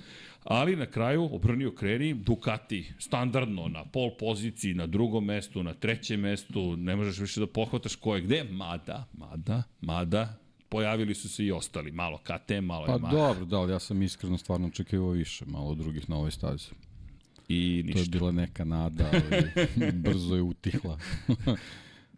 ali 0.49 0.75
na 0.75 0.85
kraju 0.85 1.29
obrnio 1.31 1.71
kreni 1.71 2.13
Ducati 2.13 2.93
standardno 2.99 3.67
na 3.67 3.85
pol 3.85 4.11
poziciji, 4.19 4.73
na 4.73 4.85
drugom 4.87 5.25
mestu, 5.25 5.63
na 5.63 5.73
trećem 5.73 6.19
mestu, 6.19 6.77
ne 6.77 6.95
možeš 6.95 7.19
više 7.19 7.39
da 7.39 7.47
pohvataš 7.47 7.95
ko 7.95 8.15
je 8.15 8.21
gde, 8.21 8.43
mada, 8.43 9.05
mada, 9.13 9.63
mada, 9.81 10.33
pojavili 10.69 11.15
su 11.15 11.29
se 11.29 11.45
i 11.45 11.51
ostali, 11.51 11.91
malo 11.91 12.17
KTM, 12.17 12.65
malo 12.65 12.85
Pa 12.85 12.93
Yamaha 12.93 13.11
dobro, 13.11 13.45
da, 13.45 13.57
ali 13.57 13.71
ja 13.71 13.79
sam 13.79 14.01
iskreno 14.01 14.37
stvarno 14.37 14.67
očekivao 14.67 15.09
više, 15.09 15.45
malo 15.45 15.75
drugih 15.75 16.09
na 16.09 16.15
ovoj 16.15 16.31
stazi. 16.31 16.69
i 17.47 17.83
To 17.83 17.89
je 17.89 17.95
ništa. 17.95 18.17
bila 18.17 18.31
neka 18.31 18.65
nada, 18.65 19.11
ali 19.13 19.91
brzo 20.05 20.35
je 20.35 20.41
utihla. 20.41 20.99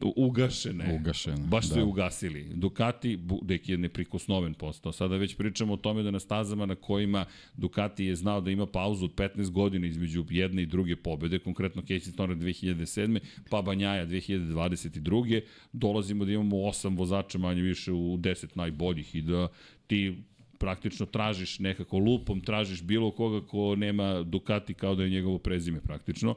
Ugašene. 0.02 1.00
Ugašene, 1.00 1.38
Baš 1.48 1.68
su 1.68 1.74
da. 1.74 1.80
je 1.80 1.86
ugasili. 1.86 2.44
Ducati, 2.54 3.20
dek 3.42 3.70
je 3.70 3.78
neprikosnoven 3.78 4.54
postao. 4.54 4.92
Sada 4.92 5.18
već 5.18 5.36
pričamo 5.36 5.74
o 5.74 5.78
tome 5.78 6.04
da 6.04 6.12
na 6.12 6.20
stazama 6.20 6.66
na 6.66 6.76
kojima 6.76 7.26
Ducati 7.58 8.06
je 8.06 8.16
znao 8.16 8.42
da 8.42 8.52
ima 8.52 8.66
pauzu 8.66 9.06
od 9.06 9.16
15 9.16 9.50
godina 9.50 9.88
između 9.88 10.26
jedne 10.30 10.62
i 10.62 10.66
druge 10.66 10.96
pobede, 10.96 11.40
konkretno 11.40 11.82
Casey 11.82 12.12
Stoner 12.12 12.38
2007. 12.38 13.20
pa 13.50 13.62
Banjaja 13.62 14.06
2022. 14.08 15.42
Dolazimo 15.74 16.26
da 16.26 16.32
imamo 16.32 16.64
osam 16.64 16.96
vozača 16.98 17.38
manje 17.38 17.62
više 17.62 17.92
u 17.92 18.18
10 18.18 18.48
najboljih 18.56 19.16
i 19.16 19.22
da 19.22 19.48
ti 19.88 20.24
praktično 20.60 21.06
tražiš 21.06 21.60
nekako 21.60 21.98
lupom, 21.98 22.42
tražiš 22.42 22.84
bilo 22.84 23.12
koga 23.12 23.48
ko 23.48 23.76
nema 23.76 24.24
Ducati 24.24 24.74
kao 24.74 24.96
da 24.96 25.04
je 25.04 25.10
njegovo 25.10 25.38
prezime 25.38 25.82
praktično. 25.82 26.36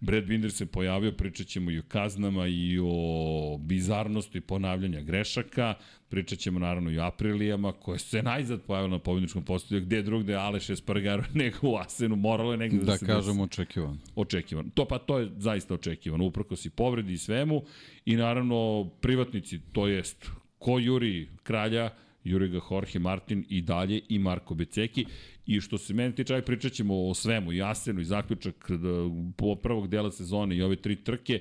Brad 0.00 0.24
Binder 0.24 0.52
se 0.52 0.66
pojavio, 0.66 1.12
pričat 1.12 1.46
ćemo 1.46 1.70
i 1.70 1.78
o 1.78 1.82
kaznama 1.88 2.46
i 2.46 2.78
o 2.82 3.58
bizarnosti 3.60 4.40
ponavljanja 4.40 5.00
grešaka, 5.00 5.74
pričat 6.08 6.38
ćemo 6.38 6.58
naravno 6.58 6.90
i 6.90 6.98
o 6.98 7.02
Aprilijama, 7.02 7.72
koje 7.72 7.98
se 7.98 8.22
najzad 8.22 8.62
pojavilo 8.62 8.96
na 8.96 8.98
pobjedničkom 8.98 9.44
postoju, 9.44 9.80
gde 9.80 10.02
drugde 10.02 10.34
Aleš 10.34 10.70
Espargaro 10.70 11.24
nego 11.34 11.56
u 11.62 11.76
Asenu, 11.76 12.16
moralo 12.16 12.52
je 12.52 12.58
negde 12.58 12.78
da, 12.78 12.84
Da 12.84 12.96
se 12.96 13.06
kažem 13.06 13.40
očekivan. 13.40 13.98
očekivan. 14.14 14.70
To 14.70 14.84
pa 14.84 14.98
to 14.98 15.18
je 15.18 15.30
zaista 15.36 15.74
očekivano, 15.74 16.24
uprko 16.24 16.56
si 16.56 16.70
povredi 16.70 17.12
i 17.12 17.18
svemu 17.18 17.62
i 18.04 18.16
naravno 18.16 18.90
privatnici, 19.00 19.60
to 19.72 19.86
jest 19.86 20.30
ko 20.58 20.78
juri 20.78 21.28
kralja, 21.42 21.90
juri 22.24 22.48
ga 22.48 22.60
Jorge 22.70 22.98
Martin 22.98 23.44
i 23.48 23.60
dalje 23.62 24.00
i 24.08 24.18
Marko 24.18 24.54
Beceki. 24.54 25.04
I 25.46 25.60
što 25.60 25.78
se 25.78 25.94
mene 25.94 26.14
tiče, 26.14 26.34
aj 26.34 26.42
pričat 26.42 26.72
ćemo 26.72 27.08
o 27.08 27.14
svemu, 27.14 27.52
i 27.52 27.62
Asenu 27.62 28.00
i 28.00 28.04
zaključak 28.04 28.70
da, 28.70 29.10
po 29.36 29.54
prvog 29.54 29.88
dela 29.88 30.10
sezone 30.10 30.56
i 30.56 30.62
ove 30.62 30.76
tri 30.76 30.96
trke, 30.96 31.40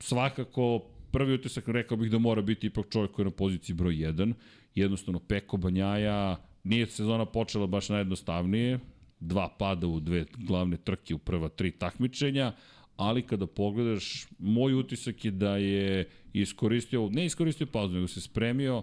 svakako 0.00 0.84
prvi 1.12 1.34
utisak 1.34 1.68
rekao 1.68 1.96
bih 1.96 2.10
da 2.10 2.18
mora 2.18 2.42
biti 2.42 2.66
ipak 2.66 2.86
čovjek 2.90 3.10
koji 3.10 3.24
je 3.24 3.30
na 3.30 3.36
poziciji 3.36 3.74
broj 3.74 3.94
1, 3.94 4.32
jednostavno 4.74 5.18
Peko 5.18 5.56
Banjaja, 5.56 6.36
nije 6.64 6.86
sezona 6.86 7.24
počela 7.24 7.66
baš 7.66 7.88
najjednostavnije, 7.88 8.78
dva 9.20 9.48
pada 9.58 9.86
u 9.86 10.00
dve 10.00 10.24
glavne 10.36 10.76
trke 10.76 11.14
u 11.14 11.18
prva 11.18 11.48
tri 11.48 11.70
takmičenja, 11.70 12.52
ali 12.96 13.22
kada 13.22 13.46
pogledaš, 13.46 14.26
moj 14.38 14.74
utisak 14.74 15.24
je 15.24 15.30
da 15.30 15.56
je 15.56 16.08
iskoristio, 16.32 17.08
ne 17.12 17.26
iskoristio 17.26 17.66
pauzu, 17.66 17.94
nego 17.94 18.08
se 18.08 18.20
spremio 18.20 18.82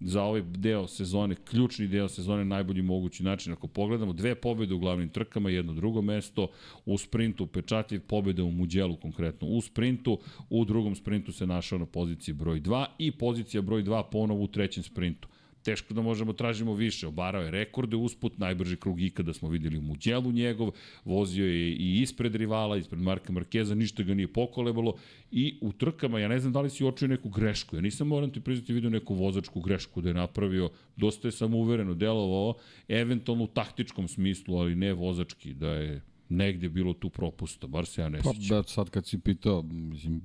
za 0.00 0.22
ovaj 0.22 0.42
deo 0.42 0.86
sezone, 0.86 1.34
ključni 1.34 1.88
deo 1.88 2.08
sezone, 2.08 2.44
najbolji 2.44 2.82
mogući 2.82 3.22
način. 3.22 3.52
Ako 3.52 3.66
pogledamo, 3.66 4.12
dve 4.12 4.34
pobede 4.34 4.74
u 4.74 4.78
glavnim 4.78 5.08
trkama, 5.08 5.50
jedno 5.50 5.74
drugo 5.74 6.02
mesto, 6.02 6.48
u 6.84 6.98
sprintu 6.98 7.46
pečatljiv 7.46 8.00
pobede 8.00 8.42
u 8.42 8.50
Muđelu 8.50 8.96
konkretno. 8.96 9.48
U 9.48 9.60
sprintu, 9.60 10.18
u 10.50 10.64
drugom 10.64 10.94
sprintu 10.94 11.32
se 11.32 11.46
našao 11.46 11.78
na 11.78 11.86
poziciji 11.86 12.34
broj 12.34 12.60
2 12.60 12.86
i 12.98 13.10
pozicija 13.10 13.62
broj 13.62 13.82
2 13.82 14.02
ponovo 14.10 14.42
u 14.42 14.48
trećem 14.48 14.82
sprintu 14.82 15.28
teško 15.66 15.94
da 15.94 16.02
možemo 16.02 16.32
tražimo 16.32 16.74
više. 16.74 17.06
Obarao 17.06 17.42
je 17.42 17.50
rekorde 17.50 17.96
usput, 17.96 18.38
najbrži 18.38 18.76
krug 18.76 19.00
ikada 19.02 19.32
smo 19.34 19.48
videli 19.48 19.78
u 19.78 19.82
Muđelu 19.82 20.32
njegov, 20.32 20.70
vozio 21.04 21.46
je 21.46 21.70
i 21.72 22.02
ispred 22.02 22.34
rivala, 22.34 22.76
ispred 22.76 23.02
Marka 23.02 23.32
Markeza, 23.32 23.74
ništa 23.74 24.02
ga 24.02 24.14
nije 24.14 24.32
pokolebalo 24.32 24.94
i 25.30 25.58
u 25.60 25.72
trkama, 25.72 26.20
ja 26.20 26.28
ne 26.28 26.38
znam 26.38 26.52
da 26.52 26.60
li 26.60 26.70
si 26.70 26.84
uočio 26.84 27.08
neku 27.08 27.28
grešku, 27.28 27.76
ja 27.76 27.82
nisam 27.82 28.06
moram 28.06 28.30
ti 28.30 28.40
priznati 28.40 28.72
vidio 28.72 28.90
neku 28.90 29.14
vozačku 29.14 29.60
grešku 29.60 30.00
da 30.00 30.08
je 30.08 30.14
napravio, 30.14 30.70
dosta 30.96 31.28
je 31.28 31.32
samouvereno 31.32 31.94
delovao, 31.94 32.54
eventualno 32.88 33.44
u 33.44 33.54
taktičkom 33.58 34.08
smislu, 34.08 34.58
ali 34.58 34.74
ne 34.74 34.92
vozački, 34.92 35.54
da 35.54 35.70
je 35.70 36.02
negde 36.28 36.68
bilo 36.68 36.94
tu 36.94 37.10
propusta, 37.10 37.66
bar 37.66 37.86
se 37.86 38.02
ja 38.02 38.08
ne 38.08 38.22
Pa 38.22 38.32
sjećam. 38.32 38.56
da, 38.56 38.62
sad 38.62 38.90
kad 38.90 39.06
si 39.06 39.18
pitao, 39.18 39.62
mislim, 39.62 40.22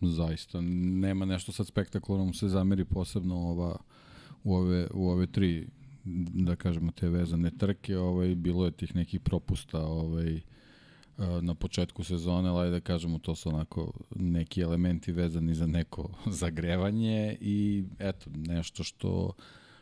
zaista 0.00 0.60
nema 0.60 1.24
nešto 1.24 1.52
sad 1.52 1.66
spektakularno 1.66 2.24
mu 2.24 2.34
se 2.34 2.48
zameri 2.48 2.84
posebno 2.84 3.36
ova, 3.36 3.76
u, 4.44 4.54
ove, 4.54 4.86
u 4.94 5.08
ove 5.08 5.26
tri 5.26 5.66
da 6.34 6.56
kažemo 6.56 6.92
te 6.92 7.08
vezane 7.08 7.50
trke, 7.50 7.98
ovaj 7.98 8.34
bilo 8.34 8.64
je 8.64 8.70
tih 8.70 8.94
nekih 8.96 9.20
propusta 9.20 9.86
ovaj 9.86 10.36
eh, 10.36 10.42
na 11.42 11.54
početku 11.54 12.04
sezone, 12.04 12.48
ali 12.48 12.70
da 12.70 12.80
kažemo 12.80 13.18
to 13.18 13.34
su 13.34 13.48
onako 13.48 13.92
neki 14.16 14.60
elementi 14.60 15.12
vezani 15.12 15.54
za 15.54 15.66
neko 15.66 16.08
zagrevanje 16.40 17.36
i 17.40 17.84
eto 17.98 18.30
nešto 18.34 18.84
što 18.84 19.32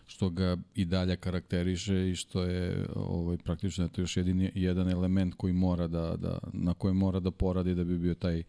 što 0.06 0.30
ga 0.30 0.56
i 0.74 0.84
dalje 0.84 1.16
karakteriše 1.16 2.10
i 2.10 2.14
što 2.14 2.42
je 2.42 2.86
ovaj 2.94 3.36
praktično 3.36 3.84
eto 3.84 4.00
još 4.00 4.16
jedini 4.16 4.50
jedan 4.54 4.90
element 4.90 5.34
koji 5.34 5.52
mora 5.52 5.86
da, 5.86 6.16
da 6.16 6.38
na 6.52 6.74
kojem 6.74 6.96
mora 6.96 7.20
da 7.20 7.30
poradi 7.30 7.74
da 7.74 7.84
bi 7.84 7.98
bio 7.98 8.14
taj 8.14 8.42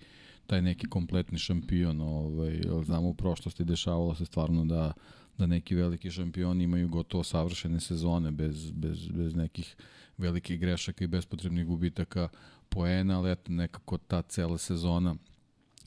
taj 0.50 0.62
neki 0.62 0.88
kompletni 0.88 1.38
šampion, 1.38 2.02
ovaj 2.02 2.62
znamo 2.84 3.10
u 3.10 3.14
prošlosti 3.14 3.64
dešavalo 3.64 4.16
se 4.16 4.26
stvarno 4.26 4.66
da 4.66 4.94
da 5.40 5.48
neki 5.48 5.76
veliki 5.76 6.12
šampioni 6.12 6.64
imaju 6.64 6.90
gotovo 6.90 7.24
savršene 7.24 7.80
sezone 7.80 8.32
bez, 8.32 8.72
bez, 8.72 9.08
bez 9.08 9.36
nekih 9.36 9.76
velikih 10.18 10.60
grešaka 10.60 11.04
i 11.04 11.08
bespotrebnih 11.08 11.66
gubitaka 11.66 12.30
poena, 12.70 13.18
ali 13.18 13.32
eto 13.32 13.52
nekako 13.52 13.98
ta 13.98 14.22
cela 14.22 14.58
sezona 14.58 15.16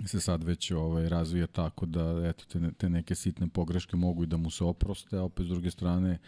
se 0.06 0.20
sad 0.20 0.44
već 0.44 0.70
ovaj 0.70 1.08
razvija 1.08 1.46
tako 1.46 1.86
da 1.86 2.22
eto 2.28 2.44
te, 2.44 2.72
te 2.78 2.88
neke 2.88 3.14
sitne 3.14 3.48
pogreške 3.48 3.96
mogu 3.96 4.22
i 4.22 4.26
da 4.26 4.36
mu 4.36 4.50
se 4.50 4.64
oproste, 4.64 5.16
a 5.16 5.22
opet 5.22 5.46
s 5.46 5.48
druge 5.48 5.70
strane 5.70 6.18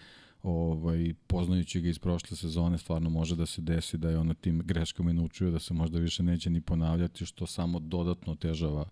ovaj 0.42 1.14
poznajući 1.26 1.80
ga 1.80 1.88
iz 1.88 1.98
prošle 1.98 2.36
sezone 2.36 2.78
stvarno 2.78 3.10
može 3.10 3.36
da 3.36 3.46
se 3.46 3.62
desi 3.62 3.98
da 3.98 4.10
je 4.10 4.18
on 4.18 4.26
na 4.26 4.34
tim 4.34 4.62
greškama 4.64 5.10
i 5.10 5.14
naučio 5.14 5.50
da 5.50 5.58
se 5.58 5.74
možda 5.74 5.98
više 5.98 6.22
neće 6.22 6.50
ni 6.50 6.60
ponavljati 6.60 7.26
što 7.26 7.46
samo 7.46 7.78
dodatno 7.78 8.32
otežava 8.32 8.84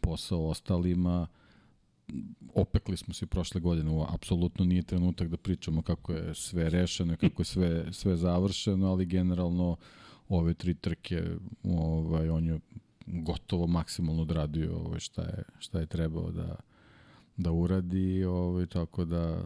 posao 0.00 0.48
ostalima 0.48 1.26
opekli 2.54 2.96
smo 2.96 3.14
se 3.14 3.26
prošle 3.26 3.60
godine, 3.60 3.90
ovo 3.90 4.06
apsolutno 4.10 4.64
nije 4.64 4.82
trenutak 4.82 5.28
da 5.28 5.36
pričamo 5.36 5.82
kako 5.82 6.12
je 6.12 6.34
sve 6.34 6.70
rešeno, 6.70 7.16
kako 7.16 7.42
je 7.42 7.46
sve, 7.46 7.92
sve 7.92 8.16
završeno, 8.16 8.90
ali 8.90 9.06
generalno 9.06 9.76
ove 10.28 10.54
tri 10.54 10.74
trke 10.74 11.22
ovaj, 11.64 12.28
on 12.28 12.46
je 12.46 12.60
gotovo 13.06 13.66
maksimalno 13.66 14.22
odradio 14.22 14.76
ovaj, 14.76 15.00
šta, 15.00 15.22
je, 15.22 15.42
šta 15.58 15.80
je 15.80 15.86
trebao 15.86 16.30
da, 16.30 16.56
da 17.36 17.52
uradi, 17.52 18.24
ovaj, 18.24 18.66
tako 18.66 19.04
da 19.04 19.44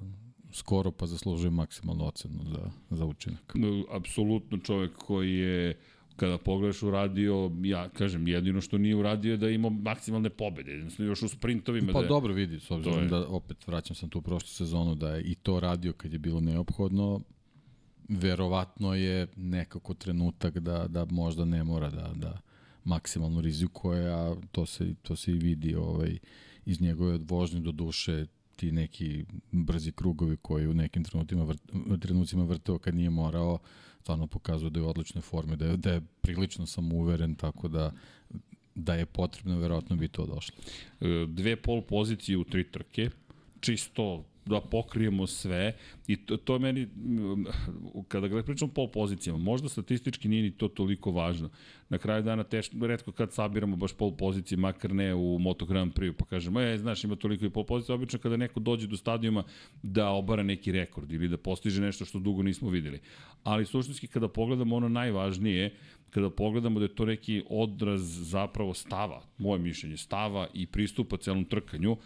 skoro 0.53 0.91
pa 0.91 1.07
zaslužuje 1.07 1.51
maksimalnu 1.51 2.07
ocenu 2.07 2.45
za, 2.45 2.71
za 2.91 3.05
učinak. 3.05 3.55
Apsolutno 3.91 4.59
čovek 4.59 4.93
koji 4.97 5.35
je 5.35 5.79
kada 6.17 6.39
pogledaš 6.39 6.83
uradio, 6.83 7.35
ja 7.63 7.89
kažem, 7.89 8.29
jedino 8.29 8.61
što 8.61 8.79
nije 8.79 8.97
uradio 8.97 9.31
je 9.31 9.37
da 9.37 9.51
ima 9.51 9.69
maksimalne 9.71 10.31
pobede, 10.31 10.73
jednostavno 10.73 11.11
još 11.11 11.23
u 11.23 11.29
sprintovima. 11.29 11.93
Pa 11.93 11.99
da 11.99 12.05
je, 12.05 12.09
dobro 12.09 12.35
vidi, 12.35 12.61
s 12.61 12.71
obzirom 12.71 12.99
je- 12.99 13.09
da 13.09 13.29
opet 13.29 13.67
vraćam 13.67 13.97
sam 13.97 14.09
tu 14.09 14.23
prošlu 14.23 14.49
sezonu 14.49 14.95
da 14.95 15.11
je 15.11 15.23
i 15.23 15.35
to 15.35 15.61
radio 15.61 15.93
kad 15.93 16.13
je 16.13 16.19
bilo 16.19 16.41
neophodno, 16.41 17.21
verovatno 18.09 18.95
je 18.95 19.27
nekako 19.37 19.95
trenutak 19.95 20.59
da, 20.59 20.89
da 20.89 21.05
možda 21.05 21.45
ne 21.45 21.65
mora 21.65 21.91
da, 21.91 22.13
da 22.17 22.41
maksimalno 22.85 23.41
rizikuje, 23.41 24.11
a 24.11 24.35
to 24.53 24.67
se, 24.67 24.95
to 24.95 25.17
se 25.17 25.33
i 25.33 25.39
vidi 25.39 25.75
ovaj, 25.75 26.19
iz 26.67 26.81
njegove 26.81 27.19
vožnje 27.21 27.61
do 27.61 27.73
duše 27.73 28.27
ti 28.57 28.73
neki 28.73 29.25
brzi 29.53 29.93
krugovi 29.93 30.37
koji 30.37 30.67
u 30.67 30.75
nekim 30.75 31.05
trenutima 31.05 31.45
vrt, 31.45 31.63
trenucima 32.01 32.45
vrteo 32.45 32.79
kad 32.79 32.95
nije 32.95 33.11
morao, 33.11 33.59
stvarno 34.07 34.27
pokazuje 34.27 34.71
da 34.71 34.81
je 34.81 34.85
u 34.85 34.89
odličnoj 34.89 35.23
formi, 35.23 35.57
da 35.57 35.67
je, 35.67 35.77
da 35.77 35.93
je 35.93 36.01
prilično 36.21 36.67
samouveren, 36.67 37.35
tako 37.35 37.69
da 37.69 37.93
da 38.77 38.95
je 38.95 39.07
potrebno, 39.07 39.59
verovatno 39.59 39.97
bi 39.97 40.09
to 40.09 40.27
došlo. 40.27 40.57
E, 41.01 41.27
dve 41.29 41.57
pol 41.57 41.81
pozicije 41.83 42.37
u 42.39 42.45
tri 42.45 42.65
trke, 42.71 43.11
čisto 43.61 44.25
da 44.45 44.61
pokrijemo 44.61 45.27
sve 45.27 45.77
i 46.07 46.17
to, 46.17 46.37
to 46.37 46.59
meni, 46.59 46.89
kada 48.09 48.29
ga 48.29 48.43
pričam 48.43 48.69
pol 48.69 48.89
pozicijama, 48.91 49.39
možda 49.39 49.69
statistički 49.69 50.29
nije 50.29 50.43
ni 50.43 50.51
to 50.51 50.69
toliko 50.69 51.11
važno. 51.11 51.51
Na 51.89 51.99
kraju 51.99 52.23
dana 52.23 52.45
teško, 52.45 52.87
redko 52.87 53.13
kad 53.13 53.33
sabiramo 53.33 53.77
baš 53.77 53.93
pol 53.93 54.17
pozicije, 54.17 54.59
makar 54.59 54.95
ne 54.95 55.15
u 55.15 55.39
Moto 55.39 55.67
Grand 55.67 55.93
Prix, 55.95 56.13
pa 56.13 56.25
kažemo, 56.25 56.61
e, 56.61 56.79
znaš, 56.79 57.05
ima 57.05 57.17
toliko 57.17 57.45
i 57.45 57.51
pol 57.51 57.65
pozicija, 57.65 57.95
obično 57.95 58.19
kada 58.19 58.37
neko 58.37 58.61
dođe 58.61 58.87
do 58.87 58.97
stadijuma 58.97 59.45
da 59.83 60.09
obara 60.11 60.43
neki 60.43 60.73
rekord 60.73 61.13
ili 61.13 61.29
da 61.29 61.37
postiže 61.37 61.83
nešto 61.83 62.05
što 62.05 62.19
dugo 62.19 62.43
nismo 62.43 62.71
videli. 62.71 63.01
Ali 63.43 63.67
suštinski 63.67 64.07
kada 64.07 64.29
pogledamo 64.29 64.77
ono 64.77 64.89
najvažnije, 64.89 65.75
kada 66.11 66.31
pogledamo 66.31 66.79
da 66.81 66.85
je 66.85 66.95
to 66.95 67.05
neki 67.05 67.43
odraz 67.51 68.03
zapravo 68.31 68.75
stava, 68.75 69.23
moje 69.39 69.59
mišljenje, 69.59 69.97
stava 69.97 70.47
i 70.55 70.67
pristupa 70.67 71.17
celom 71.17 71.45
trkanju 71.45 71.97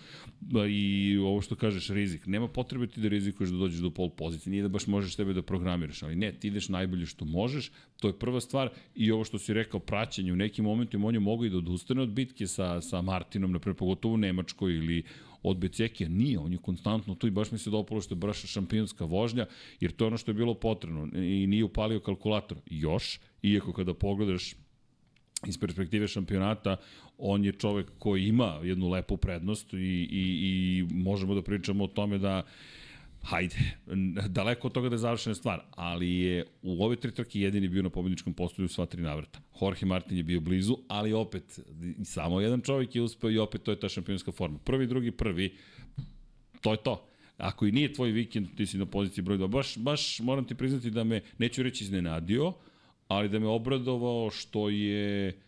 i 0.68 1.18
ovo 1.18 1.40
što 1.40 1.56
kažeš 1.56 1.88
rizik. 1.88 2.26
Nema 2.26 2.48
potrebe 2.48 2.86
ti 2.86 3.00
da 3.00 3.08
rizikuješ 3.08 3.50
da 3.50 3.56
dođeš 3.56 3.80
do 3.80 3.89
pol 3.90 4.10
pozicije, 4.10 4.50
nije 4.50 4.62
da 4.62 4.68
baš 4.68 4.86
možeš 4.86 5.16
tebe 5.16 5.32
da 5.32 5.42
programiraš, 5.42 6.02
ali 6.02 6.16
ne, 6.16 6.32
ti 6.32 6.48
ideš 6.48 6.68
najbolje 6.68 7.06
što 7.06 7.24
možeš, 7.24 7.70
to 8.00 8.08
je 8.08 8.18
prva 8.18 8.40
stvar. 8.40 8.70
I 8.94 9.10
ovo 9.10 9.24
što 9.24 9.38
si 9.38 9.54
rekao, 9.54 9.80
praćenje 9.80 10.32
u 10.32 10.36
nekim 10.36 10.64
momentima 10.64 11.08
on 11.08 11.14
je 11.14 11.20
mogao 11.20 11.44
i 11.44 11.50
da 11.50 11.58
odustane 11.58 12.02
od 12.02 12.08
bitke 12.08 12.46
sa, 12.46 12.80
sa 12.80 13.02
Martinom, 13.02 13.52
naprimjer, 13.52 13.76
pogotovo 13.76 14.14
u 14.14 14.18
Nemačkoj 14.18 14.74
ili 14.74 15.02
od 15.42 15.58
Becekija. 15.58 16.08
Nije, 16.08 16.38
on 16.38 16.52
je 16.52 16.58
konstantno 16.58 17.14
tu 17.14 17.26
i 17.26 17.30
baš 17.30 17.50
mi 17.50 17.58
se 17.58 17.70
dopalo 17.70 18.00
što 18.00 18.14
je 18.14 18.18
baš 18.18 18.42
šampionska 18.44 19.04
vožnja, 19.04 19.46
jer 19.80 19.92
to 19.92 20.04
je 20.04 20.06
ono 20.06 20.16
što 20.16 20.30
je 20.30 20.34
bilo 20.34 20.54
potrebno. 20.54 21.08
I 21.14 21.46
nije 21.46 21.64
upalio 21.64 22.00
kalkulator. 22.00 22.58
Još, 22.66 23.20
iako 23.42 23.72
kada 23.72 23.94
pogledaš 23.94 24.54
iz 25.46 25.58
perspektive 25.58 26.08
šampionata, 26.08 26.76
on 27.18 27.44
je 27.44 27.52
čovek 27.52 27.86
koji 27.98 28.26
ima 28.26 28.60
jednu 28.62 28.88
lepu 28.88 29.16
prednost 29.16 29.72
i, 29.72 29.76
i, 29.76 30.22
i 30.42 30.86
možemo 30.94 31.34
da 31.34 31.42
pričamo 31.42 31.84
o 31.84 31.88
tome 31.88 32.18
da 32.18 32.42
hajde, 33.22 33.56
daleko 34.28 34.66
od 34.68 34.74
toga 34.74 34.88
da 34.88 34.94
je 34.94 34.98
završena 34.98 35.34
stvar, 35.34 35.62
ali 35.70 36.14
je 36.14 36.44
u 36.62 36.84
ove 36.84 36.96
tri 36.96 37.12
trke 37.12 37.40
jedini 37.40 37.68
bio 37.68 37.82
na 37.82 37.90
pobedničkom 37.90 38.34
postolju 38.34 38.68
sva 38.68 38.86
tri 38.86 39.02
navrata. 39.02 39.40
Jorge 39.60 39.86
Martin 39.86 40.16
je 40.16 40.22
bio 40.22 40.40
blizu, 40.40 40.76
ali 40.88 41.12
opet 41.12 41.60
samo 42.04 42.40
jedan 42.40 42.60
čovjek 42.60 42.94
je 42.94 43.02
uspeo 43.02 43.30
i 43.30 43.38
opet 43.38 43.62
to 43.62 43.70
je 43.70 43.80
ta 43.80 43.88
šampionska 43.88 44.32
forma. 44.32 44.58
Prvi, 44.58 44.86
drugi, 44.86 45.10
prvi, 45.10 45.56
to 46.60 46.72
je 46.72 46.76
to. 46.76 47.06
Ako 47.36 47.66
i 47.66 47.72
nije 47.72 47.92
tvoj 47.92 48.10
vikend, 48.10 48.48
ti 48.56 48.66
si 48.66 48.78
na 48.78 48.86
poziciji 48.86 49.24
broj 49.24 49.38
2. 49.38 49.48
Baš, 49.48 49.76
baš 49.78 50.20
moram 50.20 50.44
ti 50.44 50.54
priznati 50.54 50.90
da 50.90 51.04
me, 51.04 51.20
neću 51.38 51.62
reći 51.62 51.84
iznenadio, 51.84 52.52
ali 53.08 53.28
da 53.28 53.38
me 53.38 53.46
obradovao 53.46 54.30
što 54.30 54.68
je 54.68 55.40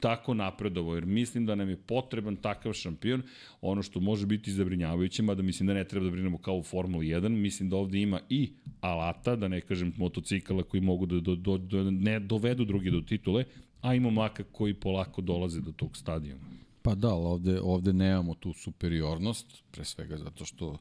tako 0.00 0.34
napredovao, 0.34 0.94
jer 0.94 1.06
mislim 1.06 1.46
da 1.46 1.54
nam 1.54 1.68
je 1.68 1.76
potreban 1.76 2.36
takav 2.36 2.72
šampion, 2.72 3.22
ono 3.60 3.82
što 3.82 4.00
može 4.00 4.26
biti 4.26 4.52
zabrinjavajuće, 4.52 5.22
mada 5.22 5.42
mislim 5.42 5.66
da 5.66 5.74
ne 5.74 5.84
treba 5.84 6.04
da 6.04 6.10
brinemo 6.10 6.38
kao 6.38 6.56
u 6.56 6.62
Formuli 6.62 7.06
1, 7.06 7.28
mislim 7.28 7.68
da 7.68 7.76
ovde 7.76 7.98
ima 7.98 8.20
i 8.28 8.52
alata, 8.80 9.36
da 9.36 9.48
ne 9.48 9.60
kažem 9.60 9.92
motocikala 9.96 10.62
koji 10.62 10.80
mogu 10.80 11.06
da 11.06 11.20
do, 11.20 11.34
do, 11.34 11.58
do, 11.58 11.90
ne 11.90 12.20
dovedu 12.20 12.64
drugi 12.64 12.90
do 12.90 13.00
titule, 13.00 13.44
a 13.80 13.94
ima 13.94 14.10
maka 14.10 14.42
koji 14.52 14.74
polako 14.74 15.22
dolaze 15.22 15.60
do 15.60 15.72
tog 15.72 15.96
stadijuma. 15.96 16.44
Pa 16.82 16.94
da, 16.94 17.08
ali 17.08 17.26
ovde, 17.26 17.60
ovde 17.60 17.92
nemamo 17.92 18.34
tu 18.34 18.52
superiornost, 18.52 19.62
pre 19.70 19.84
svega 19.84 20.16
zato 20.16 20.44
što 20.44 20.78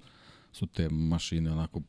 su 0.52 0.68
te 0.68 0.90
mašine 0.90 1.52
onako 1.52 1.82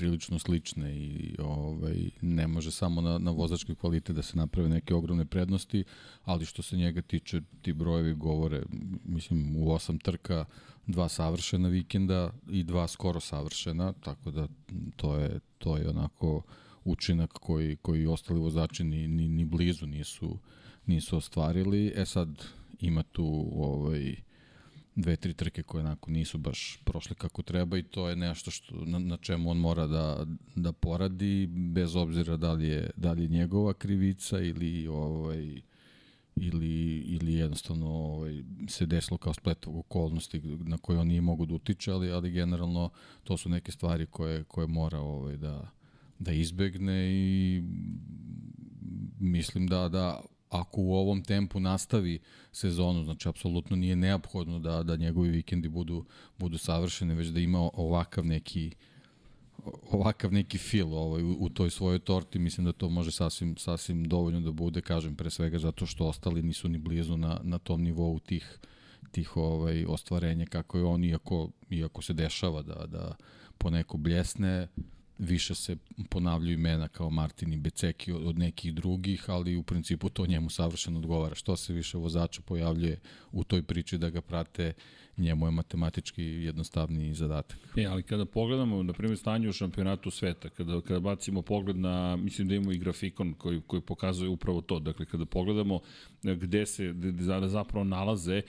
prilično 0.00 0.38
slične 0.38 0.96
i 0.96 1.36
ovaj, 1.38 2.10
ne 2.20 2.46
može 2.46 2.70
samo 2.70 3.00
na, 3.00 3.18
na 3.18 3.30
vozački 3.30 3.74
kvalitet 3.74 4.16
da 4.16 4.22
se 4.22 4.36
naprave 4.36 4.68
neke 4.68 4.94
ogromne 4.94 5.24
prednosti, 5.24 5.84
ali 6.24 6.46
što 6.46 6.62
se 6.62 6.76
njega 6.76 7.02
tiče, 7.02 7.40
ti 7.62 7.72
brojevi 7.72 8.14
govore, 8.14 8.62
mislim, 9.04 9.56
u 9.56 9.72
osam 9.72 9.98
trka, 9.98 10.44
dva 10.86 11.08
savršena 11.08 11.68
vikenda 11.68 12.30
i 12.50 12.64
dva 12.64 12.88
skoro 12.88 13.20
savršena, 13.20 13.92
tako 13.92 14.30
da 14.30 14.48
to 14.96 15.16
je, 15.16 15.40
to 15.58 15.76
je 15.76 15.88
onako 15.88 16.42
učinak 16.84 17.32
koji, 17.32 17.76
koji 17.76 18.06
ostali 18.06 18.40
vozači 18.40 18.84
ni, 18.84 19.08
ni, 19.08 19.28
ni 19.28 19.44
blizu 19.44 19.86
nisu, 19.86 20.38
nisu 20.86 21.16
ostvarili. 21.16 21.92
E 21.96 22.06
sad, 22.06 22.44
ima 22.80 23.02
tu 23.02 23.48
ovaj, 23.54 24.16
dve, 25.02 25.16
tri 25.16 25.34
trke 25.34 25.62
koje 25.62 25.84
onako 25.84 26.10
nisu 26.10 26.38
baš 26.38 26.80
prošle 26.84 27.16
kako 27.16 27.42
treba 27.42 27.78
i 27.78 27.82
to 27.82 28.08
je 28.08 28.16
nešto 28.16 28.50
što, 28.50 28.74
na, 28.84 28.98
na 28.98 29.16
čemu 29.16 29.50
on 29.50 29.56
mora 29.56 29.86
da, 29.86 30.26
da 30.56 30.72
poradi, 30.72 31.46
bez 31.46 31.96
obzira 31.96 32.36
da 32.36 32.52
li 32.52 32.68
je, 32.68 32.90
da 32.96 33.12
li 33.12 33.22
je 33.22 33.28
njegova 33.28 33.72
krivica 33.74 34.40
ili 34.40 34.86
ovaj, 34.88 35.60
ili, 36.36 36.98
ili 36.98 37.34
jednostavno 37.34 37.86
ovaj, 37.86 38.42
se 38.68 38.86
desilo 38.86 39.18
kao 39.18 39.34
splet 39.34 39.66
okolnosti 39.66 40.40
na 40.44 40.78
koje 40.78 40.98
on 40.98 41.06
nije 41.06 41.20
mogu 41.20 41.46
da 41.46 41.54
utiče, 41.54 41.92
ali, 41.92 42.12
ali 42.12 42.30
generalno 42.30 42.90
to 43.24 43.36
su 43.36 43.48
neke 43.48 43.72
stvari 43.72 44.06
koje, 44.06 44.44
koje 44.44 44.66
mora 44.66 44.98
ovaj, 44.98 45.36
da, 45.36 45.70
da 46.18 46.32
izbegne 46.32 47.10
i 47.12 47.62
mislim 49.18 49.66
da, 49.66 49.88
da 49.88 50.22
ako 50.50 50.80
u 50.80 50.94
ovom 50.94 51.22
tempu 51.22 51.60
nastavi 51.60 52.18
sezonu, 52.52 53.04
znači 53.04 53.28
apsolutno 53.28 53.76
nije 53.76 53.96
neophodno 53.96 54.58
da, 54.58 54.82
da 54.82 54.96
njegovi 54.96 55.30
vikendi 55.30 55.68
budu, 55.68 56.04
budu 56.38 56.58
savršeni, 56.58 57.14
već 57.14 57.28
da 57.28 57.40
ima 57.40 57.70
ovakav 57.72 58.26
neki 58.26 58.74
ovakav 59.90 60.32
neki 60.32 60.58
fil 60.58 60.94
ovaj, 60.94 61.22
u, 61.22 61.36
u 61.40 61.48
toj 61.48 61.70
svojoj 61.70 61.98
torti, 61.98 62.38
mislim 62.38 62.64
da 62.64 62.72
to 62.72 62.88
može 62.88 63.10
sasvim, 63.10 63.56
sasvim 63.56 64.04
dovoljno 64.04 64.40
da 64.40 64.52
bude, 64.52 64.80
kažem, 64.80 65.16
pre 65.16 65.30
svega 65.30 65.58
zato 65.58 65.86
što 65.86 66.06
ostali 66.06 66.42
nisu 66.42 66.68
ni 66.68 66.78
blizu 66.78 67.16
na, 67.16 67.40
na 67.42 67.58
tom 67.58 67.82
nivou 67.82 68.18
tih, 68.18 68.58
tih 69.10 69.36
ovaj, 69.36 69.84
ostvarenja 69.88 70.46
kako 70.46 70.78
je 70.78 70.84
on, 70.84 71.04
iako, 71.04 71.50
iako 71.70 72.02
se 72.02 72.12
dešava 72.12 72.62
da, 72.62 72.86
da 72.86 73.16
poneko 73.58 73.96
bljesne, 73.96 74.68
više 75.20 75.54
se 75.54 75.76
ponavljaju 76.10 76.54
imena 76.54 76.88
kao 76.88 77.10
Martin 77.10 77.52
i 77.52 77.56
Beceki 77.56 78.12
od, 78.12 78.38
nekih 78.38 78.74
drugih, 78.74 79.24
ali 79.30 79.56
u 79.56 79.62
principu 79.62 80.08
to 80.08 80.26
njemu 80.26 80.50
savršeno 80.50 80.98
odgovara. 80.98 81.34
Što 81.34 81.56
se 81.56 81.72
više 81.72 81.98
vozača 81.98 82.42
pojavljuje 82.42 83.00
u 83.32 83.44
toj 83.44 83.62
priči 83.62 83.98
da 83.98 84.10
ga 84.10 84.20
prate, 84.20 84.72
njemu 85.16 85.46
je 85.46 85.50
matematički 85.50 86.22
jednostavni 86.22 87.14
zadatak. 87.14 87.58
E, 87.76 87.84
ali 87.84 88.02
kada 88.02 88.24
pogledamo, 88.24 88.82
na 88.82 88.92
primjer, 88.92 89.18
stanje 89.18 89.48
u 89.48 89.52
šampionatu 89.52 90.10
sveta, 90.10 90.48
kada, 90.48 90.80
kada 90.80 91.00
bacimo 91.00 91.42
pogled 91.42 91.76
na, 91.76 92.16
mislim 92.16 92.48
da 92.48 92.54
imamo 92.54 92.72
i 92.72 92.78
grafikon 92.78 93.34
koji, 93.34 93.60
koji 93.66 93.82
pokazuje 93.82 94.28
upravo 94.28 94.60
to, 94.60 94.78
dakle, 94.78 95.06
kada 95.06 95.26
pogledamo 95.26 95.80
gde 96.22 96.66
se 96.66 96.92
gde 96.92 97.48
zapravo 97.48 97.84
nalaze, 97.84 98.42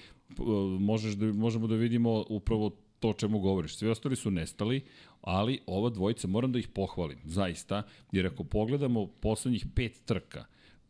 možeš 0.79 1.13
da, 1.13 1.34
možemo 1.34 1.67
da 1.67 1.75
vidimo 1.75 2.25
upravo 2.29 2.71
to 3.01 3.10
o 3.10 3.13
čemu 3.13 3.39
govoriš. 3.39 3.75
Svi 3.75 3.89
ostali 3.89 4.15
su 4.15 4.31
nestali, 4.31 4.81
ali 5.21 5.60
ova 5.65 5.89
dvojica, 5.89 6.27
moram 6.27 6.51
da 6.51 6.60
ih 6.60 6.67
pohvalim, 6.67 7.17
zaista, 7.25 7.84
jer 8.12 8.27
ako 8.27 8.43
pogledamo 8.43 9.07
poslednjih 9.07 9.65
pet 9.75 10.01
trka, 10.05 10.45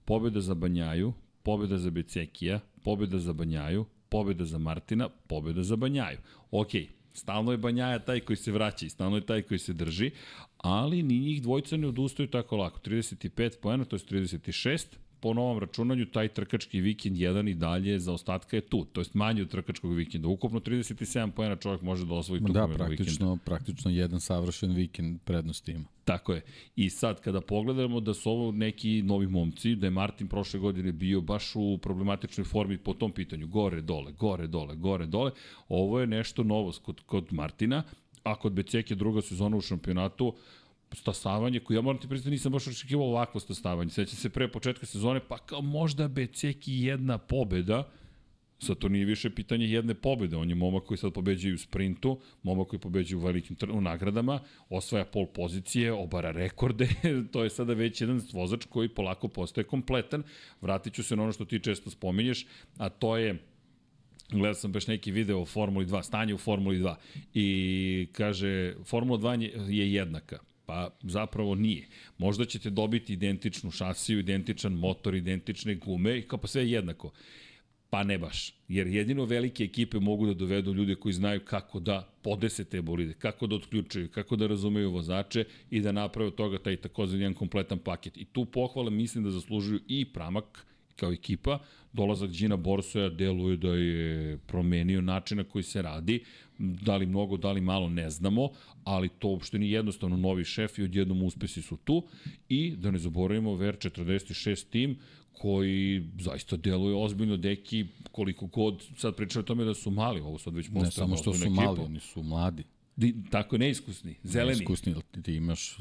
pobjeda 0.05 0.41
za 0.41 0.53
Banjaju, 0.53 1.13
pobjeda 1.43 1.77
za 1.77 1.89
Becekija, 1.89 2.59
pobjeda 2.83 3.19
za 3.19 3.33
Banjaju, 3.33 3.85
pobjeda 4.09 4.45
za 4.45 4.57
Martina, 4.57 5.09
pobjeda 5.09 5.63
za 5.63 5.75
Banjaju. 5.75 6.17
Ok, 6.51 6.69
stalno 7.13 7.51
je 7.51 7.57
Banjaja 7.57 7.99
taj 7.99 8.19
koji 8.19 8.37
se 8.37 8.51
vraća 8.51 8.85
i 8.85 8.89
stalno 8.89 9.17
je 9.17 9.25
taj 9.25 9.41
koji 9.41 9.59
se 9.59 9.73
drži, 9.73 10.11
ali 10.57 11.03
ni 11.03 11.19
njih 11.19 11.41
dvojica 11.41 11.77
ne 11.77 11.87
odustaju 11.87 12.27
tako 12.29 12.57
lako. 12.57 12.79
35 12.79 13.59
poena, 13.61 13.85
to 13.85 13.95
je 13.95 13.99
36, 13.99 14.85
po 15.21 15.33
novom 15.33 15.59
računanju 15.59 16.05
taj 16.05 16.27
trkački 16.27 16.81
vikend 16.81 17.17
jedan 17.17 17.47
i 17.47 17.53
dalje 17.53 17.99
za 17.99 18.13
ostatka 18.13 18.57
je 18.57 18.61
tu, 18.61 18.85
to 18.85 19.01
jest 19.01 19.13
manje 19.13 19.41
od 19.41 19.49
trkačkog 19.49 19.93
vikenda. 19.93 20.27
Ukupno 20.27 20.59
37 20.59 21.31
poena 21.31 21.55
čovjek 21.55 21.81
može 21.81 22.05
da 22.05 22.13
osvoji 22.13 22.41
tu 22.45 22.53
da, 22.53 22.67
praktično, 22.67 23.25
vikenda. 23.25 23.45
praktično 23.45 23.91
jedan 23.91 24.19
savršen 24.19 24.73
vikend 24.73 25.19
prednost 25.25 25.69
ima. 25.69 25.85
Tako 26.05 26.33
je. 26.33 26.41
I 26.75 26.89
sad 26.89 27.21
kada 27.21 27.41
pogledamo 27.41 27.99
da 27.99 28.13
su 28.13 28.31
ovo 28.31 28.51
neki 28.51 29.01
novi 29.01 29.27
momci, 29.27 29.75
da 29.75 29.87
je 29.87 29.91
Martin 29.91 30.27
prošle 30.27 30.59
godine 30.59 30.91
bio 30.91 31.21
baš 31.21 31.51
u 31.55 31.77
problematičnoj 31.77 32.45
formi 32.45 32.77
po 32.77 32.93
tom 32.93 33.11
pitanju, 33.11 33.47
gore, 33.47 33.81
dole, 33.81 34.11
gore, 34.11 34.47
dole, 34.47 34.75
gore, 34.75 35.05
dole, 35.05 35.31
ovo 35.69 35.99
je 35.99 36.07
nešto 36.07 36.43
novo 36.43 36.73
kod, 36.81 37.01
kod 37.05 37.33
Martina, 37.33 37.83
a 38.23 38.35
kod 38.35 38.53
Beceke 38.53 38.95
druga 38.95 39.21
sezona 39.21 39.57
u 39.57 39.61
šampionatu, 39.61 40.33
stasavanje 40.93 41.59
koje 41.59 41.75
ja 41.75 41.81
moram 41.81 42.01
ti 42.01 42.07
priznati 42.07 42.31
nisam 42.31 42.51
baš 42.51 42.67
očekivao 42.67 43.07
ovakvo 43.07 43.39
stasavanje. 43.39 43.89
Sećam 43.89 44.15
se 44.15 44.29
pre 44.29 44.51
početka 44.51 44.85
sezone, 44.85 45.19
pa 45.19 45.37
kao 45.37 45.61
možda 45.61 46.07
Beceki 46.07 46.73
jedna 46.73 47.17
pobeda, 47.17 47.91
Sad 48.61 48.77
to 48.77 48.89
nije 48.89 49.05
više 49.05 49.29
pitanje 49.29 49.65
jedne 49.65 49.93
pobede, 49.93 50.37
on 50.37 50.49
je 50.49 50.55
momak 50.55 50.83
koji 50.83 50.97
sad 50.97 51.13
pobeđuje 51.13 51.53
u 51.53 51.57
sprintu, 51.57 52.19
momak 52.43 52.67
koji 52.67 52.79
pobeđuje 52.79 53.17
u 53.17 53.21
velikim 53.21 53.57
u 53.71 53.81
nagradama, 53.81 54.39
osvaja 54.69 55.05
pol 55.05 55.25
pozicije, 55.25 55.91
obara 55.93 56.31
rekorde, 56.31 56.89
to 57.31 57.43
je 57.43 57.49
sada 57.49 57.73
već 57.73 58.01
jedan 58.01 58.21
vozač 58.33 58.65
koji 58.65 58.89
polako 58.89 59.27
postaje 59.27 59.65
kompletan. 59.65 60.23
Vratit 60.61 60.93
ću 60.93 61.03
se 61.03 61.15
na 61.15 61.23
ono 61.23 61.31
što 61.31 61.45
ti 61.45 61.59
često 61.59 61.89
spominješ, 61.89 62.45
a 62.77 62.89
to 62.89 63.17
je 63.17 63.43
gledao 64.29 64.53
sam 64.53 64.71
baš 64.71 64.87
neki 64.87 65.11
video 65.11 65.41
o 65.41 65.45
Formuli 65.45 65.85
2, 65.85 66.03
stanje 66.03 66.33
u 66.33 66.37
Formuli 66.37 66.79
2 66.79 66.95
i 67.33 68.07
kaže 68.11 68.75
Formula 68.83 69.19
2 69.19 69.69
je 69.69 69.93
jednaka. 69.93 70.50
Pa 70.71 70.89
zapravo 71.01 71.55
nije. 71.55 71.87
Možda 72.17 72.45
ćete 72.45 72.69
dobiti 72.69 73.13
identičnu 73.13 73.71
šasiju, 73.71 74.19
identičan 74.19 74.73
motor, 74.73 75.15
identične 75.15 75.75
gume 75.75 76.17
i 76.17 76.21
kao 76.21 76.39
pa 76.39 76.47
sve 76.47 76.69
jednako. 76.69 77.11
Pa 77.89 78.03
ne 78.03 78.17
baš. 78.17 78.53
Jer 78.67 78.87
jedino 78.87 79.25
velike 79.25 79.63
ekipe 79.63 79.99
mogu 79.99 80.25
da 80.25 80.33
dovedu 80.33 80.73
ljude 80.73 80.95
koji 80.95 81.13
znaju 81.13 81.41
kako 81.45 81.79
da 81.79 82.13
podese 82.21 82.63
te 82.63 82.81
bolide, 82.81 83.13
kako 83.13 83.47
da 83.47 83.55
otključaju, 83.55 84.09
kako 84.09 84.35
da 84.35 84.47
razumeju 84.47 84.91
vozače 84.91 85.43
i 85.71 85.81
da 85.81 85.91
naprave 85.91 86.27
od 86.27 86.35
toga 86.35 86.57
taj 86.57 86.77
takozvan 86.77 87.21
jedan 87.21 87.33
kompletan 87.33 87.79
paket. 87.79 88.17
I 88.17 88.25
tu 88.25 88.45
pohvale 88.45 88.91
mislim 88.91 89.23
da 89.23 89.31
zaslužuju 89.31 89.79
i 89.87 90.05
Pramak 90.05 90.65
kao 90.95 91.11
ekipa. 91.11 91.59
Dolazak 91.93 92.29
Gina 92.29 92.55
Borsoja 92.57 93.09
deluje 93.09 93.57
da 93.57 93.75
je 93.75 94.37
promenio 94.37 95.01
način 95.01 95.37
na 95.37 95.43
koji 95.43 95.63
se 95.63 95.81
radi. 95.81 96.23
Da 96.61 96.97
li 96.97 97.05
mnogo, 97.05 97.37
da 97.37 97.51
li 97.51 97.61
malo, 97.61 97.89
ne 97.89 98.09
znamo, 98.09 98.49
ali 98.83 99.09
to 99.09 99.27
uopšte 99.27 99.59
nije 99.59 99.71
jednostavno 99.71 100.17
novi 100.17 100.43
šef 100.43 100.79
i 100.79 100.83
odjednom 100.83 101.23
uspesi 101.23 101.61
su 101.61 101.77
tu. 101.77 102.03
I 102.49 102.75
da 102.75 102.91
ne 102.91 102.99
zaboravimo 102.99 103.51
VR46 103.51 104.65
tim 104.69 104.97
koji 105.33 106.03
zaista 106.19 106.57
deluje 106.57 106.95
ozbiljno 106.95 107.37
deki 107.37 107.85
koliko 108.11 108.47
god 108.47 108.83
sad 108.97 109.15
pričaju 109.15 109.41
o 109.41 109.43
tome 109.43 109.63
da 109.63 109.73
su 109.73 109.91
mali, 109.91 110.21
ovo 110.21 110.37
sad 110.37 110.55
već 110.55 110.67
postoje. 110.67 110.85
Ne 110.85 110.91
samo 110.91 111.17
što 111.17 111.33
su 111.33 111.43
ekipu. 111.43 111.55
mali, 111.55 111.79
oni 111.79 111.99
su 111.99 112.23
mladi. 112.23 112.63
Di, 112.95 113.15
tako 113.31 113.57
neiskusni, 113.57 114.15
zeleni. 114.23 114.57
Neiskusni, 114.57 114.95
ti 115.23 115.35
imaš 115.35 115.77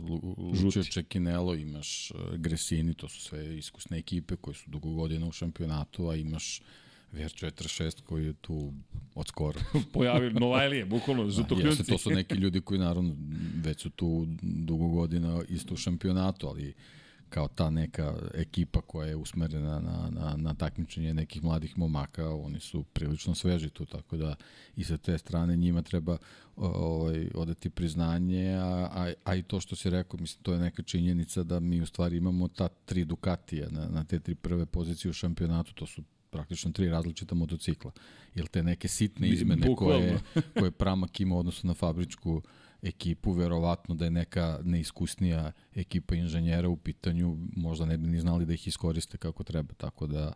Lucio 0.62 0.84
Čekinelo, 0.84 1.54
imaš 1.54 2.10
uh, 2.10 2.34
Gresini, 2.36 2.94
to 2.94 3.08
su 3.08 3.20
sve 3.20 3.58
iskusne 3.58 3.98
ekipe 3.98 4.36
koje 4.36 4.54
su 4.54 4.70
dugo 4.70 4.90
godina 4.90 5.26
u 5.26 5.32
šampionatu, 5.32 6.08
a 6.08 6.16
imaš 6.16 6.60
VR46 7.12 8.02
koji 8.02 8.26
je 8.26 8.32
tu 8.32 8.72
od 9.14 9.28
skoro. 9.28 9.60
Pojavio 9.92 10.30
Novajlije, 10.30 10.84
bukvalno, 10.84 11.30
žutokljunci. 11.30 11.80
Jeste, 11.80 11.92
to 11.92 11.98
su 11.98 12.10
neki 12.10 12.34
ljudi 12.34 12.60
koji 12.60 12.80
naravno 12.80 13.16
već 13.64 13.82
su 13.82 13.90
tu 13.90 14.26
dugo 14.42 14.88
godina 14.88 15.42
isto 15.48 15.74
u 15.74 15.76
šampionatu, 15.76 16.48
ali 16.48 16.74
kao 17.30 17.48
ta 17.48 17.70
neka 17.70 18.14
ekipa 18.34 18.80
koja 18.80 19.08
je 19.08 19.16
usmerena 19.16 19.80
na, 19.80 20.10
na, 20.10 20.36
na 20.36 20.54
takmičenje 20.54 21.14
nekih 21.14 21.44
mladih 21.44 21.78
momaka, 21.78 22.34
oni 22.34 22.60
su 22.60 22.82
prilično 22.82 23.34
sveži 23.34 23.70
tu, 23.70 23.86
tako 23.86 24.16
da 24.16 24.34
i 24.76 24.84
sa 24.84 24.96
te 24.96 25.18
strane 25.18 25.56
njima 25.56 25.82
treba 25.82 26.18
ovaj, 26.56 27.28
odati 27.34 27.70
priznanje, 27.70 28.54
a, 28.54 28.88
a, 28.92 29.12
a 29.24 29.34
i 29.34 29.42
to 29.42 29.60
što 29.60 29.76
si 29.76 29.90
rekao, 29.90 30.20
mislim, 30.20 30.42
to 30.42 30.52
je 30.52 30.58
neka 30.58 30.82
činjenica 30.82 31.42
da 31.42 31.60
mi 31.60 31.80
u 31.80 31.86
stvari 31.86 32.16
imamo 32.16 32.48
ta 32.48 32.68
tri 32.68 33.04
Ducatija 33.04 33.68
na, 33.70 33.88
na 33.88 34.04
te 34.04 34.20
tri 34.20 34.34
prve 34.34 34.66
pozicije 34.66 35.10
u 35.10 35.14
šampionatu, 35.14 35.74
to 35.74 35.86
su 35.86 36.02
praktično 36.30 36.72
tri 36.72 36.88
različita 36.88 37.34
motocikla. 37.34 37.90
Jer 38.34 38.46
te 38.46 38.62
neke 38.62 38.88
sitne 38.88 39.28
izmene 39.28 39.76
koje, 39.76 40.20
koje 40.58 40.70
Pramak 40.70 41.20
ima 41.20 41.36
odnosno 41.36 41.68
na 41.68 41.74
fabričku 41.74 42.42
ekipu, 42.82 43.32
verovatno 43.32 43.94
da 43.94 44.04
je 44.04 44.10
neka 44.10 44.58
neiskusnija 44.64 45.52
ekipa 45.74 46.14
inženjera 46.14 46.68
u 46.68 46.76
pitanju, 46.76 47.38
možda 47.56 47.86
ne 47.86 47.98
bi 47.98 48.08
ni 48.08 48.20
znali 48.20 48.46
da 48.46 48.54
ih 48.54 48.68
iskoriste 48.68 49.18
kako 49.18 49.44
treba, 49.44 49.74
tako 49.74 50.06
da 50.06 50.32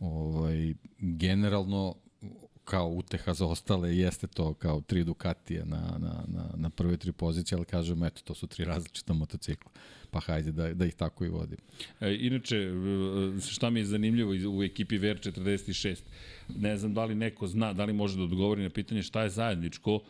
ovaj, 0.00 0.74
generalno 0.98 1.94
kao 2.64 2.88
uteha 2.88 3.34
za 3.34 3.46
ostale 3.46 3.96
jeste 3.96 4.26
to 4.26 4.54
kao 4.54 4.80
tri 4.80 5.04
Ducatije 5.04 5.64
na, 5.64 5.98
na, 5.98 6.24
na, 6.26 6.50
na 6.54 6.70
prve 6.70 6.96
tri 6.96 7.12
pozicije, 7.12 7.56
ali 7.56 7.64
kažem, 7.64 8.04
eto, 8.04 8.22
to 8.24 8.34
su 8.34 8.46
tri 8.46 8.64
različita 8.64 9.12
motocikla. 9.12 9.70
Pa 10.16 10.20
hajde 10.20 10.52
da, 10.52 10.74
da 10.74 10.86
ih 10.86 10.94
tako 10.94 11.24
i 11.24 11.28
vodim. 11.28 11.58
E, 12.00 12.16
inače, 12.20 12.56
e, 12.56 13.40
šta 13.40 13.70
mi 13.70 13.80
je 13.80 13.84
zanimljivo 13.84 14.32
u 14.58 14.62
ekipi 14.62 14.98
VR46, 14.98 15.96
ne 16.56 16.76
znam 16.76 16.94
da 16.94 17.04
li 17.04 17.14
neko 17.14 17.46
zna, 17.46 17.72
da 17.72 17.84
li 17.84 17.92
može 17.92 18.16
da 18.16 18.22
odgovori 18.22 18.62
na 18.62 18.70
pitanje 18.70 19.02
šta 19.02 19.22
je 19.22 19.30
zajedničko 19.30 20.00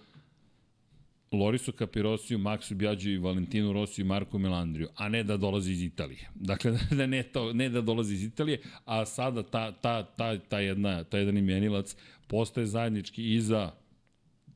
Lorisu 1.33 1.73
Capirosiju, 1.73 2.39
Maxu 2.39 2.75
Bjađu 2.75 3.11
i 3.11 3.19
Valentinu 3.19 3.73
Rosiju 3.73 4.05
i 4.05 4.09
Marko 4.09 4.39
Melandriju, 4.39 4.89
a 4.95 5.09
ne 5.09 5.25
da 5.25 5.37
dolazi 5.37 5.73
iz 5.73 5.83
Italije. 5.83 6.31
Dakle, 6.51 6.79
da 6.91 7.07
ne, 7.07 7.23
to, 7.23 7.53
ne 7.53 7.69
da 7.69 7.81
dolazi 7.81 8.15
iz 8.15 8.25
Italije, 8.25 8.61
a 8.85 9.07
sada 9.07 9.43
ta, 9.43 9.73
ta, 9.73 10.03
ta, 10.03 10.39
ta, 10.39 10.61
jedna, 10.61 11.05
ta 11.05 11.19
jedan 11.19 11.37
imenilac 11.37 11.97
postaje 12.27 12.67
zajednički 12.67 13.35
i 13.35 13.41
za 13.41 13.73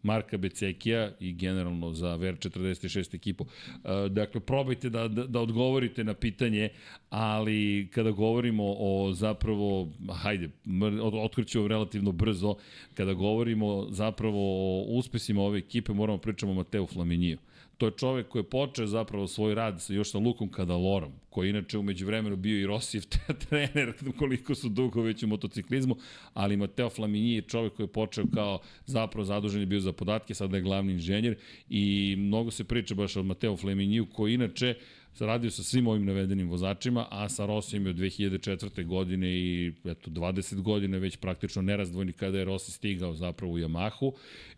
Marka 0.02 0.36
Becekija 0.36 1.10
i 1.20 1.32
generalno 1.32 1.92
za 1.92 2.08
VR46 2.08 3.14
ekipu. 3.14 3.46
E, 3.84 4.08
dakle, 4.08 4.40
probajte 4.40 4.90
da, 4.90 5.08
da, 5.08 5.26
da 5.26 5.40
odgovorite 5.40 6.04
na 6.04 6.14
pitanje, 6.14 6.68
ali 7.10 7.88
kada 7.94 8.10
govorimo 8.10 8.64
o 8.78 9.12
zapravo, 9.12 9.88
hajde, 10.12 10.50
otkrićemo 11.12 11.68
relativno 11.68 12.12
brzo, 12.12 12.54
kada 12.94 13.12
govorimo 13.12 13.86
zapravo 13.90 14.38
o 14.38 14.84
uspesima 14.88 15.42
ove 15.42 15.58
ekipe, 15.58 15.92
moramo 15.92 16.18
pričamo 16.18 16.52
o 16.52 16.54
Mateu 16.54 16.86
Flaminiju. 16.86 17.38
To 17.80 17.86
je 17.86 17.92
čovek 17.96 18.28
koji 18.28 18.40
je 18.40 18.50
počeo 18.50 18.86
zapravo 18.86 19.26
svoj 19.26 19.54
rad 19.54 19.82
sa, 19.82 19.92
još 19.92 20.10
sa 20.10 20.18
Lukom 20.18 20.48
Kadalorom, 20.48 21.12
koji 21.30 21.46
je 21.46 21.50
inače 21.50 21.78
umeđu 21.78 22.06
vremenu 22.06 22.36
bio 22.36 22.60
i 22.60 22.66
Rosijev 22.66 23.02
trener, 23.48 23.92
koliko 24.18 24.54
su 24.54 24.68
dugo 24.68 25.02
već 25.02 25.22
u 25.22 25.26
motociklizmu, 25.26 25.96
ali 26.34 26.56
Mateo 26.56 26.90
Flamini 26.90 27.34
je 27.34 27.42
čovek 27.42 27.72
koji 27.72 27.84
je 27.84 27.92
počeo 27.92 28.24
kao 28.34 28.58
zapravo 28.86 29.24
zadužen 29.24 29.68
bio 29.68 29.80
za 29.80 29.92
podatke, 29.92 30.34
sada 30.34 30.56
je 30.56 30.62
glavni 30.62 30.92
inženjer 30.92 31.36
i 31.68 32.14
mnogo 32.18 32.50
se 32.50 32.64
priča 32.64 32.94
baš 32.94 33.16
o 33.16 33.22
Mateo 33.22 33.56
Flaminiju, 33.56 34.06
koji 34.12 34.34
inače 34.34 34.74
radio 35.18 35.50
sa 35.50 35.62
svim 35.62 35.86
ovim 35.86 36.04
navedenim 36.04 36.48
vozačima, 36.48 37.06
a 37.10 37.28
sa 37.28 37.46
Rosijem 37.46 37.86
je 37.86 37.90
od 37.90 37.96
2004. 37.96 38.86
godine 38.86 39.28
i 39.28 39.72
eto, 39.84 40.10
20 40.10 40.62
godine 40.62 40.98
već 40.98 41.16
praktično 41.16 41.62
nerazdvojni 41.62 42.12
kada 42.12 42.38
je 42.38 42.44
Rossi 42.44 42.72
stigao 42.72 43.14
zapravo 43.14 43.52
u 43.52 43.58
Yamahu. 43.58 44.12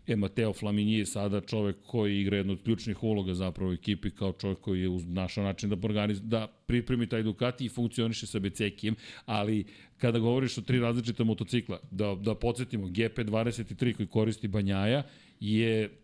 E, 0.07 0.15
Mateo 0.15 0.53
Flamini 0.53 0.93
je 0.93 1.05
sada 1.05 1.41
čovek 1.41 1.75
koji 1.87 2.21
igra 2.21 2.37
jednu 2.37 2.53
od 2.53 2.63
ključnih 2.63 3.03
uloga 3.03 3.33
zapravo 3.33 3.71
u 3.71 3.73
ekipi 3.73 4.09
kao 4.09 4.33
čovek 4.33 4.59
koji 4.59 4.81
je 4.81 4.89
našao 5.05 5.43
način 5.43 5.69
da, 5.69 5.77
organiz, 5.83 6.21
da 6.21 6.47
pripremi 6.47 7.07
taj 7.07 7.23
Ducati 7.23 7.65
i 7.65 7.69
funkcioniše 7.69 8.27
sa 8.27 8.39
Becekijem, 8.39 8.95
ali 9.25 9.65
kada 9.97 10.19
govoriš 10.19 10.57
o 10.57 10.61
tri 10.61 10.79
različita 10.79 11.23
motocikla, 11.23 11.79
da, 11.91 12.15
da 12.15 12.35
podsjetimo, 12.35 12.87
GP23 12.87 13.95
koji 13.95 14.07
koristi 14.07 14.47
Banjaja 14.47 15.03
je 15.39 16.02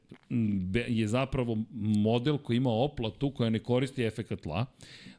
je 0.88 1.08
zapravo 1.08 1.58
model 1.74 2.38
koji 2.38 2.58
ima 2.58 2.70
oplatu 2.70 3.32
koja 3.32 3.50
ne 3.50 3.60
koristi 3.60 4.04
efekat 4.04 4.42
tla, 4.42 4.66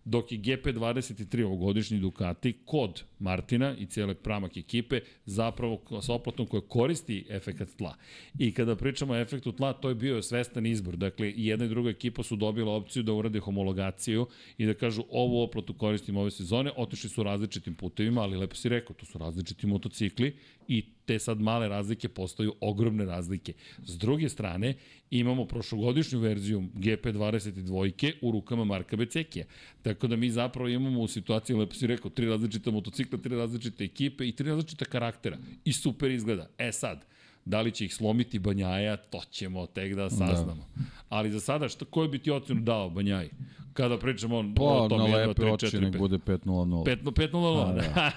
dok 0.04 0.32
je 0.32 0.38
GP23 0.38 1.44
ovogodišnji 1.44 1.98
Ducati 1.98 2.52
kod 2.64 3.02
Martina 3.18 3.76
i 3.76 3.86
cijele 3.86 4.14
pramak 4.14 4.56
ekipe 4.56 5.00
zapravo 5.26 5.80
sa 6.02 6.14
oplatom 6.14 6.46
koja 6.46 6.60
koristi 6.60 7.26
efekat 7.28 7.68
tla. 7.78 7.94
I 8.38 8.54
kada 8.54 8.76
pričamo 8.76 9.12
o 9.12 9.16
efektu 9.16 9.52
tla, 9.52 9.72
to 9.72 9.88
je 9.88 9.94
bio 9.94 10.22
svestan 10.22 10.66
izbor. 10.66 10.96
Dakle, 10.96 11.32
jedna 11.36 11.64
i 11.64 11.68
druga 11.68 11.90
ekipa 11.90 12.22
su 12.22 12.36
dobila 12.36 12.72
opciju 12.72 13.02
da 13.02 13.12
urade 13.12 13.38
homologaciju 13.40 14.26
i 14.58 14.66
da 14.66 14.74
kažu 14.74 15.04
ovu 15.10 15.42
oplatu 15.42 15.74
koristimo 15.74 16.20
ove 16.20 16.30
sezone, 16.30 16.72
otišli 16.76 17.10
su 17.10 17.22
različitim 17.22 17.74
putevima, 17.74 18.22
ali 18.22 18.36
lepo 18.36 18.54
si 18.54 18.68
rekao, 18.68 18.96
to 18.96 19.06
su 19.06 19.18
različiti 19.18 19.66
motocikli 19.66 20.36
i 20.68 20.84
te 21.04 21.18
sad 21.18 21.40
male 21.40 21.68
razlike 21.68 22.08
postaju 22.08 22.54
ogromne 22.60 23.04
razlike. 23.04 23.52
S 23.84 23.98
druge 23.98 24.28
strane, 24.28 24.74
imamo 25.10 25.44
prošlogodišnju 25.44 26.18
verziju 26.18 26.60
GP22 26.74 28.12
u 28.22 28.30
rukama 28.32 28.64
Marka 28.64 28.96
Becekija. 28.96 29.44
Tako 29.82 30.06
da 30.06 30.16
mi 30.16 30.30
zapravo 30.30 30.68
imamo 30.68 31.00
u 31.00 31.08
situaciji, 31.08 31.56
lepo 31.56 31.74
si 31.74 31.86
rekao, 31.86 32.10
tri 32.10 32.26
različita 32.26 32.70
motocikla, 32.70 33.18
tri 33.18 33.36
različite 33.36 33.84
ekipe 33.84 34.28
i 34.28 34.32
tri 34.32 34.48
različita 34.48 34.84
karaktera. 34.84 35.38
I 35.64 35.72
super 35.72 36.10
izgleda. 36.10 36.48
E 36.58 36.72
sad, 36.72 37.04
da 37.44 37.60
li 37.60 37.72
će 37.72 37.84
ih 37.84 37.94
slomiti 37.94 38.38
Banjaja, 38.38 38.96
to 38.96 39.22
ćemo 39.30 39.66
tek 39.66 39.94
da 39.94 40.10
saznamo. 40.10 40.66
Da. 40.76 40.82
Ali 41.08 41.30
za 41.30 41.40
sada, 41.40 41.68
šta, 41.68 41.84
koju 41.84 42.08
bi 42.08 42.18
ti 42.18 42.30
ocenu 42.30 42.60
dao 42.60 42.90
Banjaji? 42.90 43.30
Kada 43.72 43.98
pričamo 43.98 44.54
pa, 44.56 44.62
o 44.62 44.88
tom 44.88 45.00
1, 45.00 45.06
2, 45.10 45.34
3, 45.34 45.34
4, 45.34 45.34
5. 45.34 45.34
Pa, 45.34 45.46
na 45.46 45.48
lepe 45.48 45.66
oči 45.66 45.80
nek 45.80 45.98
bude 45.98 46.18
5-0-0. 46.18 46.96
5-0-0? 47.04 47.74
Da. 47.74 48.10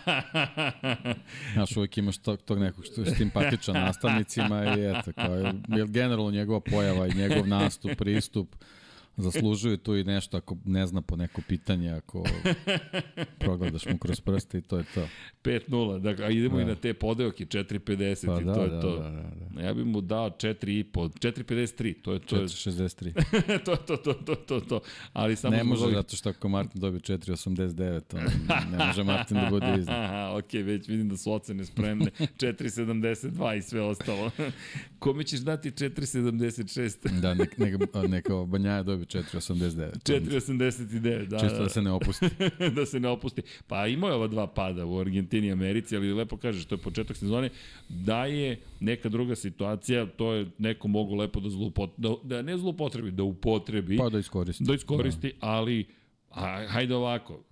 Znaš, 1.53 1.77
uvijek 1.77 1.97
imaš 1.97 2.17
tog, 2.17 2.41
tog 2.41 2.59
nekog 2.59 2.85
što 2.85 3.01
je 3.01 3.15
simpatičan 3.15 3.75
nastavnicima 3.75 4.75
i 4.77 4.85
eto, 4.85 5.11
kao, 5.15 5.35
jer 5.77 5.87
generalno 5.87 6.31
njegova 6.31 6.59
pojava 6.59 7.07
i 7.07 7.13
njegov 7.13 7.47
nastup, 7.47 7.91
pristup, 7.97 8.55
zaslužuje 9.17 9.77
tu 9.77 9.97
i 9.97 10.03
nešto 10.03 10.37
ako 10.37 10.57
ne 10.65 10.87
zna 10.87 11.01
po 11.01 11.15
neko 11.15 11.41
pitanje, 11.47 11.91
ako 11.91 12.23
progledaš 13.39 13.85
mu 13.85 13.97
kroz 13.97 14.19
prste 14.21 14.57
i 14.57 14.61
to 14.61 14.77
je 14.77 14.83
to. 14.93 15.07
5-0, 15.43 15.99
dakle, 15.99 16.25
a 16.25 16.29
idemo 16.29 16.55
da. 16.55 16.61
i 16.61 16.65
na 16.65 16.75
te 16.75 16.93
podelke, 16.93 17.45
4-50 17.45 18.25
pa 18.25 18.41
i 18.41 18.43
da, 18.43 18.53
to 18.53 18.63
je 18.63 18.69
da, 18.69 18.81
to. 18.81 18.99
Da, 18.99 19.09
da, 19.09 19.23
da. 19.55 19.61
Ja 19.61 19.73
bih 19.73 19.85
mu 19.85 20.01
dao 20.01 20.29
4,5, 20.29 20.83
4,53, 20.93 22.01
to 22.01 22.13
je 22.13 22.19
to. 22.19 22.35
4,63. 22.35 23.63
to, 23.65 23.75
to, 23.75 23.97
to, 23.97 24.13
to, 24.13 24.35
to, 24.35 24.59
to. 24.59 24.79
Ali 25.13 25.35
samo 25.35 25.55
ne 25.55 25.63
može 25.63 25.83
ovih... 25.83 25.95
zato 25.95 26.15
što 26.15 26.29
ako 26.29 26.49
Martin 26.49 26.81
dobije 26.81 26.99
4,89, 26.99 28.01
ne 28.71 28.85
može 28.85 29.03
Martin 29.13 29.37
da 29.37 29.47
bude 29.49 29.75
iznad. 29.79 30.37
ok, 30.39 30.53
već 30.53 30.87
vidim 30.87 31.09
da 31.09 31.17
su 31.17 31.33
ocene 31.33 31.65
spremne. 31.65 32.11
4,72 32.19 33.57
i 33.57 33.61
sve 33.61 33.81
ostalo. 33.81 34.31
Kome 34.99 35.23
ćeš 35.23 35.39
dati 35.39 35.71
4,76? 35.71 37.19
da, 37.19 37.33
neka, 37.33 37.55
neka, 37.63 38.07
neka 38.07 38.45
Banjaja 38.45 38.83
dobije 38.83 39.02
4,89. 39.05 39.91
4,89, 40.03 41.27
da. 41.27 41.39
Čisto 41.39 41.63
da 41.63 41.69
se 41.69 41.81
ne 41.81 41.91
opusti. 41.91 42.25
da 42.75 42.85
se 42.85 42.99
ne 42.99 43.09
opusti. 43.09 43.41
Pa 43.67 43.87
imao 43.87 44.09
je 44.09 44.15
ova 44.15 44.27
dva 44.27 44.47
pada 44.47 44.85
u 44.85 44.99
Argentini 44.99 45.47
i 45.47 45.51
Americi, 45.51 45.95
ali 45.95 46.13
lepo 46.13 46.37
kažeš, 46.37 46.65
to 46.65 46.75
je 46.75 46.79
početak 46.79 47.17
sezone, 47.17 47.49
da 47.89 48.25
je 48.25 48.59
neka 48.79 49.09
druga 49.09 49.35
situacija, 49.35 50.05
to 50.05 50.33
je 50.33 50.45
neko 50.57 50.87
mogu 50.87 51.15
lepo 51.15 51.39
da 51.39 51.49
zlupotrebi, 51.49 52.01
da, 52.07 52.15
da 52.23 52.41
ne 52.41 52.57
zlupotrebi, 52.57 53.11
da 53.11 53.23
upotrebi. 53.23 53.97
Pa 53.97 54.09
da 54.09 54.19
iskoristi. 54.19 54.63
Da 54.63 54.73
iskoristi, 54.73 55.27
da. 55.27 55.47
ali 55.47 55.85
a, 56.29 56.67
hajde 56.67 56.95
ovako, 56.95 57.43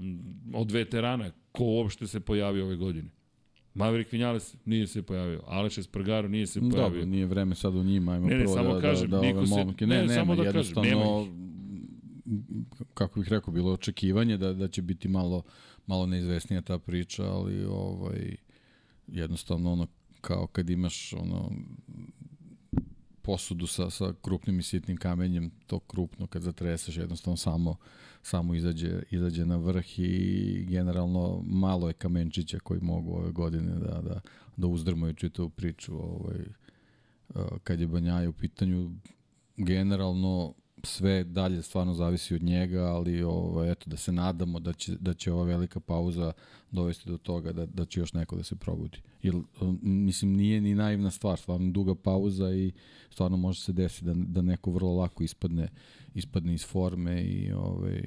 od 0.54 0.72
veterana, 0.72 1.32
ko 1.52 1.64
uopšte 1.64 2.08
se 2.08 2.20
pojavi 2.20 2.62
ove 2.62 2.76
godine? 2.76 3.10
Maverick 3.74 4.12
Vinales 4.12 4.56
nije 4.66 4.88
se 4.88 5.02
pojavio, 5.02 5.42
Aleš 5.48 5.78
Espargaro 5.78 6.28
nije 6.28 6.48
se 6.48 6.60
pojavio. 6.60 6.84
Dobro, 6.84 7.06
nije 7.06 7.26
vreme 7.26 7.56
sad 7.56 7.76
u 7.76 7.84
njima, 7.84 8.12
ajmo 8.12 8.28
ne, 8.28 8.38
ne, 8.38 8.44
prvo 8.44 8.56
samo 8.56 8.74
da, 8.74 8.82
kažem, 8.82 9.10
da, 9.10 9.18
da 9.18 9.28
ove 9.28 9.46
momke. 9.48 9.88
Ne, 9.88 9.96
ne, 9.96 10.08
ne, 10.08 10.14
samo 10.14 10.36
da 10.36 10.52
kažem, 10.52 10.84
nema 10.84 11.06
kako 12.94 13.20
bih 13.20 13.30
rekao, 13.30 13.54
bilo 13.54 13.74
očekivanje 13.74 14.38
da, 14.38 14.54
da 14.54 14.68
će 14.68 14.82
biti 14.82 15.08
malo, 15.08 15.44
malo 15.88 16.06
neizvesnija 16.06 16.62
ta 16.62 16.80
priča, 16.80 17.24
ali 17.24 17.66
ovaj, 17.66 18.36
jednostavno 19.08 19.72
ono, 19.72 19.88
kao 20.22 20.48
kad 20.48 20.70
imaš 20.70 21.14
ono, 21.14 21.52
posudu 23.22 23.68
sa, 23.68 23.90
sa 23.90 24.14
krupnim 24.22 24.60
i 24.60 24.64
sitnim 24.64 24.98
kamenjem, 24.98 25.52
to 25.68 25.80
krupno 25.80 26.28
kad 26.28 26.42
zatreseš 26.42 26.98
jednostavno 26.98 27.38
samo, 27.38 27.76
samo 28.22 28.54
izađe, 28.54 29.04
izađe 29.12 29.46
na 29.46 29.58
vrh 29.58 30.00
i 30.00 30.66
generalno 30.70 31.44
malo 31.46 31.88
je 31.88 31.94
kamenčića 31.94 32.60
koji 32.60 32.80
mogu 32.82 33.12
ove 33.12 33.32
godine 33.32 33.74
da, 33.74 34.02
da, 34.02 34.22
da 34.58 34.68
uzdrmaju 34.68 35.14
čitavu 35.14 35.50
priču 35.50 35.96
ovaj, 35.96 36.40
kad 37.64 37.80
je 37.80 37.88
Banjaja 37.88 38.30
u 38.30 38.34
pitanju 38.34 38.92
generalno 39.58 40.54
sve 40.84 41.24
dalje 41.24 41.62
stvarno 41.62 41.94
zavisi 41.94 42.36
od 42.36 42.44
njega, 42.44 42.84
ali 42.84 43.24
ovo, 43.24 43.64
eto, 43.66 43.90
da 43.90 43.98
se 43.98 44.12
nadamo 44.12 44.60
da 44.60 44.74
će, 44.74 44.96
da 45.00 45.14
će 45.14 45.32
ova 45.32 45.44
velika 45.44 45.80
pauza 45.80 46.32
dovesti 46.72 47.10
do 47.10 47.18
toga 47.18 47.52
da, 47.52 47.66
da 47.66 47.86
će 47.86 48.00
još 48.00 48.14
neko 48.14 48.36
da 48.36 48.44
se 48.44 48.56
probudi. 48.56 49.02
Jer, 49.24 49.36
mislim, 49.82 50.34
nije 50.34 50.62
ni 50.62 50.76
naivna 50.76 51.12
stvar, 51.12 51.38
stvarno 51.38 51.72
duga 51.72 51.96
pauza 51.96 52.54
i 52.54 52.72
stvarno 53.10 53.38
može 53.38 53.62
se 53.62 53.74
desiti 53.74 54.06
da, 54.06 54.14
da 54.16 54.42
neko 54.42 54.72
vrlo 54.72 54.96
lako 54.96 55.24
ispadne, 55.24 55.68
ispadne 56.14 56.54
iz 56.54 56.66
forme 56.66 57.24
i 57.24 57.52
ovaj, 57.52 58.02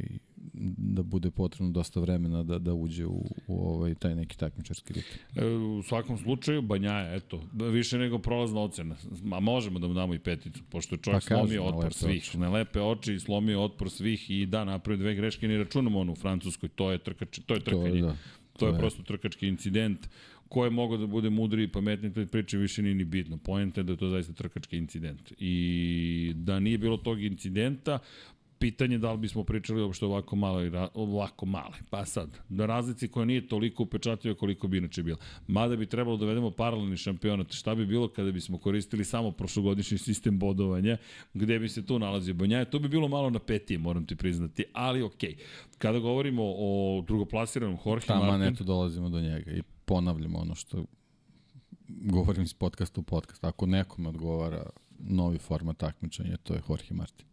da 0.76 1.02
bude 1.02 1.30
potrebno 1.30 1.72
dosta 1.72 2.00
vremena 2.00 2.42
da, 2.42 2.58
da 2.58 2.74
uđe 2.74 3.06
u, 3.06 3.24
u 3.46 3.68
ovaj, 3.68 3.94
taj 3.94 4.14
neki 4.14 4.38
takmičarski 4.38 4.92
ritam. 4.92 5.44
E, 5.44 5.46
u 5.56 5.82
svakom 5.82 6.18
slučaju, 6.18 6.62
Banjaja, 6.62 7.14
eto, 7.14 7.42
više 7.52 7.98
nego 7.98 8.18
prolazna 8.18 8.60
ocena. 8.60 8.96
Ma 9.22 9.40
možemo 9.40 9.78
da 9.78 9.88
mu 9.88 9.94
damo 9.94 10.14
i 10.14 10.18
peticu, 10.18 10.62
pošto 10.68 10.94
je 10.94 10.98
čovjek 10.98 11.28
pa 11.28 11.36
slomio 11.36 11.64
otpor 11.64 11.92
svih. 11.92 12.22
Oči. 12.22 12.38
Na 12.38 12.50
lepe 12.50 12.80
oči, 12.80 13.20
slomio 13.20 13.62
otpor 13.62 13.90
svih 13.90 14.30
i 14.30 14.46
da, 14.46 14.64
napravio 14.64 15.02
dve 15.02 15.14
greške, 15.14 15.48
ni 15.48 15.56
računamo 15.56 15.98
ono 15.98 16.12
u 16.12 16.16
Francuskoj, 16.16 16.68
to 16.68 16.92
je, 16.92 16.98
trkač, 16.98 17.38
to 17.46 17.54
je 17.54 17.60
trkanje. 17.60 18.00
To, 18.00 18.06
da. 18.06 18.16
To 18.58 18.66
je 18.66 18.72
je- 18.72 18.78
prosto 18.78 19.02
trkački 19.02 19.48
incident 19.48 20.08
ko 20.54 20.64
je 20.64 20.70
mogao 20.70 20.98
da 20.98 21.06
bude 21.06 21.30
mudri 21.30 21.64
i 21.64 21.68
pametniji, 21.68 22.12
to 22.12 22.26
priče 22.26 22.58
više 22.58 22.82
nije 22.82 22.94
ni 22.94 23.04
bitno. 23.04 23.36
Pojenta 23.36 23.80
je 23.80 23.84
da 23.84 23.92
je 23.92 23.96
to 23.96 24.08
zaista 24.08 24.32
trkački 24.32 24.76
incident. 24.76 25.32
I 25.38 26.32
da 26.36 26.60
nije 26.60 26.78
bilo 26.78 26.96
tog 26.96 27.22
incidenta, 27.22 27.98
pitanje 28.58 28.98
da 28.98 29.12
li 29.12 29.18
bismo 29.18 29.44
pričali 29.44 29.82
uopšte 29.82 30.04
ovako 30.04 30.36
ra- 30.36 30.88
ovako 30.94 31.46
male. 31.46 31.74
Pa 31.90 32.04
sad, 32.04 32.38
na 32.48 32.66
razlici 32.66 33.08
koja 33.08 33.24
nije 33.24 33.48
toliko 33.48 33.82
upečatljiva 33.82 34.36
koliko 34.36 34.68
bi 34.68 34.78
inače 34.78 35.02
bila. 35.02 35.16
Mada 35.46 35.76
bi 35.76 35.86
trebalo 35.86 36.16
da 36.16 36.26
vedemo 36.26 36.50
paralelni 36.50 36.96
šampionat. 36.96 37.52
Šta 37.52 37.74
bi 37.74 37.86
bilo 37.86 38.08
kada 38.08 38.32
bismo 38.32 38.58
koristili 38.58 39.04
samo 39.04 39.30
prošlogodišnji 39.30 39.98
sistem 39.98 40.38
bodovanja, 40.38 40.96
gde 41.34 41.58
bi 41.58 41.68
se 41.68 41.86
tu 41.86 41.98
nalazio 41.98 42.34
Banjaje? 42.34 42.64
To 42.64 42.78
bi 42.78 42.88
bilo 42.88 43.08
malo 43.08 43.30
na 43.30 43.38
petije, 43.38 43.78
moram 43.78 44.06
ti 44.06 44.16
priznati, 44.16 44.64
ali 44.72 45.02
okej. 45.02 45.36
Kada 45.78 45.98
govorimo 45.98 46.42
o 46.46 47.02
drugoplasiranom 47.06 47.78
Jorge 47.86 48.06
Tamo 48.06 48.24
Martin, 48.24 48.54
eto 48.54 48.64
dolazimo 48.64 49.08
do 49.08 49.20
njega 49.20 49.50
i 49.50 49.73
ponavljamo 49.84 50.38
ono 50.38 50.54
što 50.54 50.84
govorim 51.88 52.42
iz 52.42 52.54
podcasta 52.54 53.00
u 53.00 53.04
podcast. 53.04 53.44
Ako 53.44 53.66
nekome 53.66 54.08
odgovara 54.08 54.70
novi 54.98 55.38
format 55.38 55.76
takmičenja, 55.76 56.36
to 56.36 56.54
je 56.54 56.62
Jorge 56.68 56.94
Martin. 56.94 57.26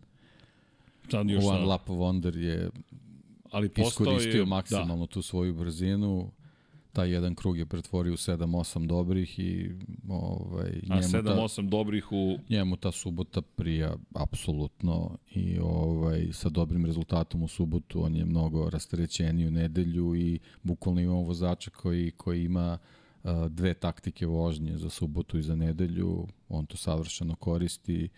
sad 1.12 1.30
još 1.30 1.44
One 1.46 1.60
sad, 1.60 1.68
Lap 1.68 1.88
Wonder 1.88 2.38
je 2.38 2.70
ali 3.52 3.72
iskoristio 3.78 4.40
je, 4.40 4.46
maksimalno 4.46 5.08
tu 5.08 5.22
svoju 5.22 5.54
brzinu, 5.54 6.32
taj 6.94 7.12
jedan 7.12 7.36
krug 7.36 7.58
je 7.58 7.66
pretvorio 7.66 8.14
u 8.14 8.18
7-8 8.18 8.88
dobrih 8.88 9.40
i 9.40 9.72
ovaj, 10.10 10.72
Da, 10.84 10.94
a 10.94 11.00
njemu, 11.00 11.08
7-8 11.08 11.70
dobrih 11.70 12.12
u 12.12 12.38
njemu 12.50 12.76
ta 12.76 12.92
subota 12.92 13.42
prija 13.42 13.96
apsolutno 14.14 15.18
i 15.32 15.60
ovaj, 15.60 16.28
sa 16.34 16.50
dobrim 16.50 16.86
rezultatom 16.86 17.44
u 17.44 17.48
subotu 17.48 18.06
on 18.06 18.16
je 18.16 18.26
mnogo 18.26 18.70
rasterećeniji 18.70 19.48
u 19.48 19.52
nedelju 19.52 20.16
i 20.16 20.40
bukvalno 20.64 21.02
imamo 21.02 21.22
vozača 21.22 21.72
koji, 21.72 22.12
koji 22.12 22.44
ima 22.44 22.78
a, 23.24 23.48
dve 23.48 23.74
taktike 23.74 24.26
vožnje 24.26 24.78
za 24.78 24.90
subotu 24.90 25.38
i 25.38 25.44
za 25.44 25.56
nedelju, 25.56 26.28
on 26.50 26.66
to 26.66 26.78
savršeno 26.78 27.36
koristi 27.36 28.10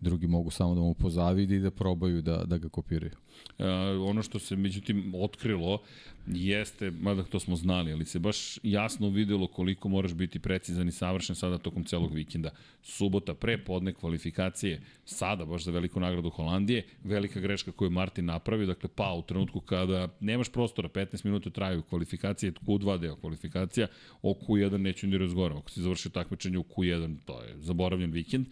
drugi 0.00 0.26
mogu 0.26 0.50
samo 0.50 0.74
da 0.74 0.80
mu 0.80 0.94
pozavide 0.94 1.56
i 1.56 1.60
da 1.60 1.70
probaju 1.70 2.22
da, 2.22 2.44
da 2.44 2.58
ga 2.58 2.68
kopiraju. 2.68 3.12
Uh, 3.58 3.64
ono 4.08 4.22
što 4.22 4.38
se 4.38 4.56
međutim 4.56 5.14
otkrilo 5.14 5.78
jeste, 6.26 6.90
mada 6.90 7.22
to 7.22 7.40
smo 7.40 7.56
znali, 7.56 7.92
ali 7.92 8.04
se 8.04 8.18
baš 8.18 8.58
jasno 8.62 9.08
videlo 9.08 9.46
koliko 9.46 9.88
moraš 9.88 10.14
biti 10.14 10.38
precizan 10.38 10.88
i 10.88 10.92
savršen 10.92 11.36
sada 11.36 11.58
tokom 11.58 11.84
celog 11.84 12.14
vikenda. 12.14 12.50
Subota 12.82 13.34
pre 13.34 13.58
podne 13.64 13.92
kvalifikacije, 13.92 14.82
sada 15.04 15.44
baš 15.44 15.64
za 15.64 15.70
veliku 15.70 16.00
nagradu 16.00 16.30
Holandije, 16.30 16.84
velika 17.04 17.40
greška 17.40 17.72
koju 17.72 17.90
Martin 17.90 18.24
napravio, 18.24 18.66
dakle 18.66 18.90
pa 18.94 19.12
u 19.12 19.22
trenutku 19.22 19.60
kada 19.60 20.08
nemaš 20.20 20.48
prostora, 20.48 20.88
15 20.88 21.24
minuta 21.24 21.50
traju 21.50 21.82
kvalifikacije, 21.82 22.52
Q2 22.52 22.98
deo 23.00 23.16
kvalifikacija, 23.16 23.86
o 24.22 24.34
Q1 24.48 24.76
neću 24.76 25.06
ni 25.06 25.18
razgovaram. 25.18 25.58
Ako 25.58 25.70
si 25.70 25.82
završio 25.82 26.10
takmičenje 26.10 26.58
u 26.58 26.64
Q1, 26.64 27.16
to 27.24 27.42
je 27.42 27.56
zaboravljen 27.58 28.10
vikend 28.10 28.46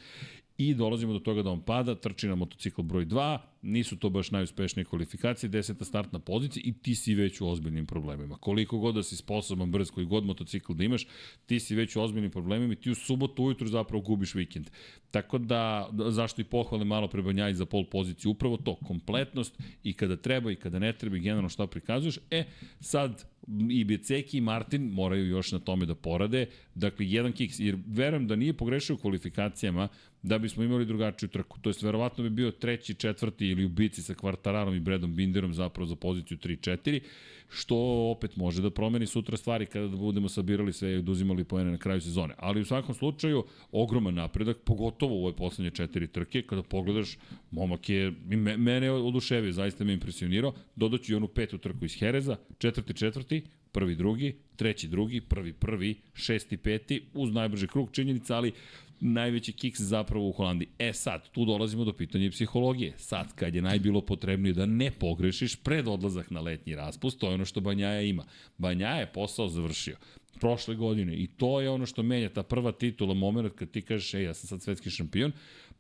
i 0.58 0.74
dolazimo 0.74 1.12
do 1.12 1.18
toga 1.18 1.42
da 1.42 1.50
on 1.50 1.60
pada, 1.62 1.94
trči 1.94 2.28
na 2.28 2.34
motocikl 2.34 2.82
broj 2.82 3.06
2, 3.06 3.38
nisu 3.62 3.96
to 3.96 4.10
baš 4.10 4.30
najuspešnije 4.30 4.84
kvalifikacije, 4.84 5.50
deseta 5.50 5.84
startna 5.84 6.18
pozicija 6.18 6.62
i 6.66 6.72
ti 6.72 6.94
si 6.94 7.14
već 7.14 7.40
u 7.40 7.48
ozbiljnim 7.48 7.86
problemima. 7.86 8.36
Koliko 8.36 8.78
god 8.78 8.94
da 8.94 9.02
si 9.02 9.16
sposoban, 9.16 9.70
brz, 9.70 9.90
koji 9.90 10.06
god 10.06 10.24
motocikl 10.24 10.72
da 10.74 10.84
imaš, 10.84 11.06
ti 11.46 11.60
si 11.60 11.74
već 11.74 11.96
u 11.96 12.02
ozbiljnim 12.02 12.30
problemima 12.30 12.72
i 12.72 12.76
ti 12.76 12.90
u 12.90 12.94
subotu 12.94 13.44
ujutru 13.44 13.68
zapravo 13.68 14.02
gubiš 14.02 14.34
vikend. 14.34 14.70
Tako 15.10 15.38
da, 15.38 15.90
zašto 16.08 16.40
i 16.40 16.44
pohvale 16.44 16.84
malo 16.84 17.08
prebanjaj 17.08 17.54
za 17.54 17.66
pol 17.66 17.84
poziciju, 17.90 18.30
upravo 18.30 18.56
to, 18.56 18.74
kompletnost 18.74 19.58
i 19.82 19.92
kada 19.92 20.16
treba 20.16 20.52
i 20.52 20.56
kada 20.56 20.78
ne 20.78 20.92
treba 20.92 21.16
i 21.16 21.20
generalno 21.20 21.48
šta 21.48 21.66
prikazuješ, 21.66 22.18
e, 22.30 22.44
sad 22.80 23.24
i 23.70 23.84
Beceki 23.84 24.38
i 24.38 24.40
Martin 24.40 24.82
moraju 24.82 25.26
još 25.26 25.52
na 25.52 25.58
tome 25.58 25.86
da 25.86 25.94
porade, 25.94 26.46
dakle 26.74 27.06
jedan 27.10 27.32
kiks, 27.32 27.58
jer 27.58 27.76
verujem 27.86 28.26
da 28.26 28.36
nije 28.36 28.52
pogrešio 28.52 28.94
u 28.94 28.98
kvalifikacijama 28.98 29.88
da 30.22 30.38
bismo 30.38 30.64
imali 30.64 30.86
drugačiju 30.86 31.28
trku, 31.28 31.58
to 31.60 31.70
jest 31.70 31.82
verovatno 31.82 32.24
bi 32.24 32.30
bio 32.30 32.50
treći, 32.50 32.94
četvrti 32.94 33.46
ili 33.46 33.64
u 33.64 33.68
bici 33.68 34.02
sa 34.02 34.14
Kvartararom 34.14 34.74
i 34.74 34.80
Bredom 34.80 35.16
Binderom 35.16 35.54
zapravo 35.54 35.86
za 35.86 35.96
poziciju 35.96 36.38
3-4, 36.38 37.00
što 37.48 37.76
opet 38.16 38.36
može 38.36 38.62
da 38.62 38.70
promeni 38.70 39.06
sutra 39.06 39.36
stvari 39.36 39.66
kada 39.66 39.96
budemo 39.96 40.28
sabirali 40.28 40.72
sve 40.72 40.92
i 40.92 40.96
oduzimali 40.96 41.44
poene 41.44 41.70
na 41.70 41.78
kraju 41.78 42.00
sezone. 42.00 42.34
Ali 42.38 42.60
u 42.60 42.64
svakom 42.64 42.94
slučaju, 42.94 43.44
ogroman 43.72 44.14
napredak, 44.14 44.56
pogotovo 44.64 45.14
u 45.14 45.24
ove 45.24 45.36
poslednje 45.36 45.70
četiri 45.70 46.06
trke, 46.06 46.42
kada 46.42 46.62
pogledaš, 46.62 47.18
momak 47.50 47.88
je, 47.88 48.12
me, 48.26 48.56
mene 48.56 48.90
oduševio, 48.90 49.52
zaista 49.52 49.84
me 49.84 49.92
impresionirao, 49.92 50.54
dodaću 50.76 51.12
i 51.12 51.16
onu 51.16 51.28
petu 51.28 51.58
trku 51.58 51.84
iz 51.84 51.98
Hereza, 51.98 52.36
četvrti, 52.58 52.94
četvrti, 52.94 53.42
prvi, 53.72 53.94
drugi, 53.94 54.36
treći, 54.56 54.88
drugi, 54.88 55.20
prvi, 55.20 55.52
prvi, 55.52 55.94
šesti, 56.14 56.56
peti, 56.56 57.02
uz 57.14 57.32
najbrži 57.32 57.66
krug 57.66 57.90
činjenica, 57.92 58.36
ali 58.36 58.52
najveći 59.00 59.52
kiks 59.52 59.80
zapravo 59.80 60.28
u 60.28 60.32
Holandiji. 60.32 60.68
E 60.78 60.92
sad, 60.92 61.28
tu 61.30 61.44
dolazimo 61.44 61.84
do 61.84 61.92
pitanja 61.92 62.30
psihologije. 62.30 62.92
Sad, 62.96 63.34
kad 63.34 63.54
je 63.54 63.62
najbilo 63.62 64.00
potrebnije 64.00 64.52
da 64.52 64.66
ne 64.66 64.90
pogrešiš 64.90 65.56
pred 65.56 65.88
odlazak 65.88 66.30
na 66.30 66.40
letnji 66.40 66.74
raspust, 66.74 67.18
to 67.18 67.28
je 67.28 67.34
ono 67.34 67.44
što 67.44 67.60
Banjaja 67.60 68.00
ima. 68.00 68.24
Banjaja 68.58 69.00
je 69.00 69.12
posao 69.12 69.48
završio 69.48 69.96
prošle 70.40 70.74
godine 70.74 71.16
i 71.16 71.26
to 71.26 71.60
je 71.60 71.70
ono 71.70 71.86
što 71.86 72.02
menja 72.02 72.28
ta 72.28 72.42
prva 72.42 72.72
titula, 72.72 73.14
moment 73.14 73.54
kad 73.54 73.70
ti 73.70 73.82
kažeš, 73.82 74.14
ej, 74.14 74.22
ja 74.22 74.34
sam 74.34 74.48
sad 74.48 74.62
svetski 74.62 74.90
šampion, 74.90 75.32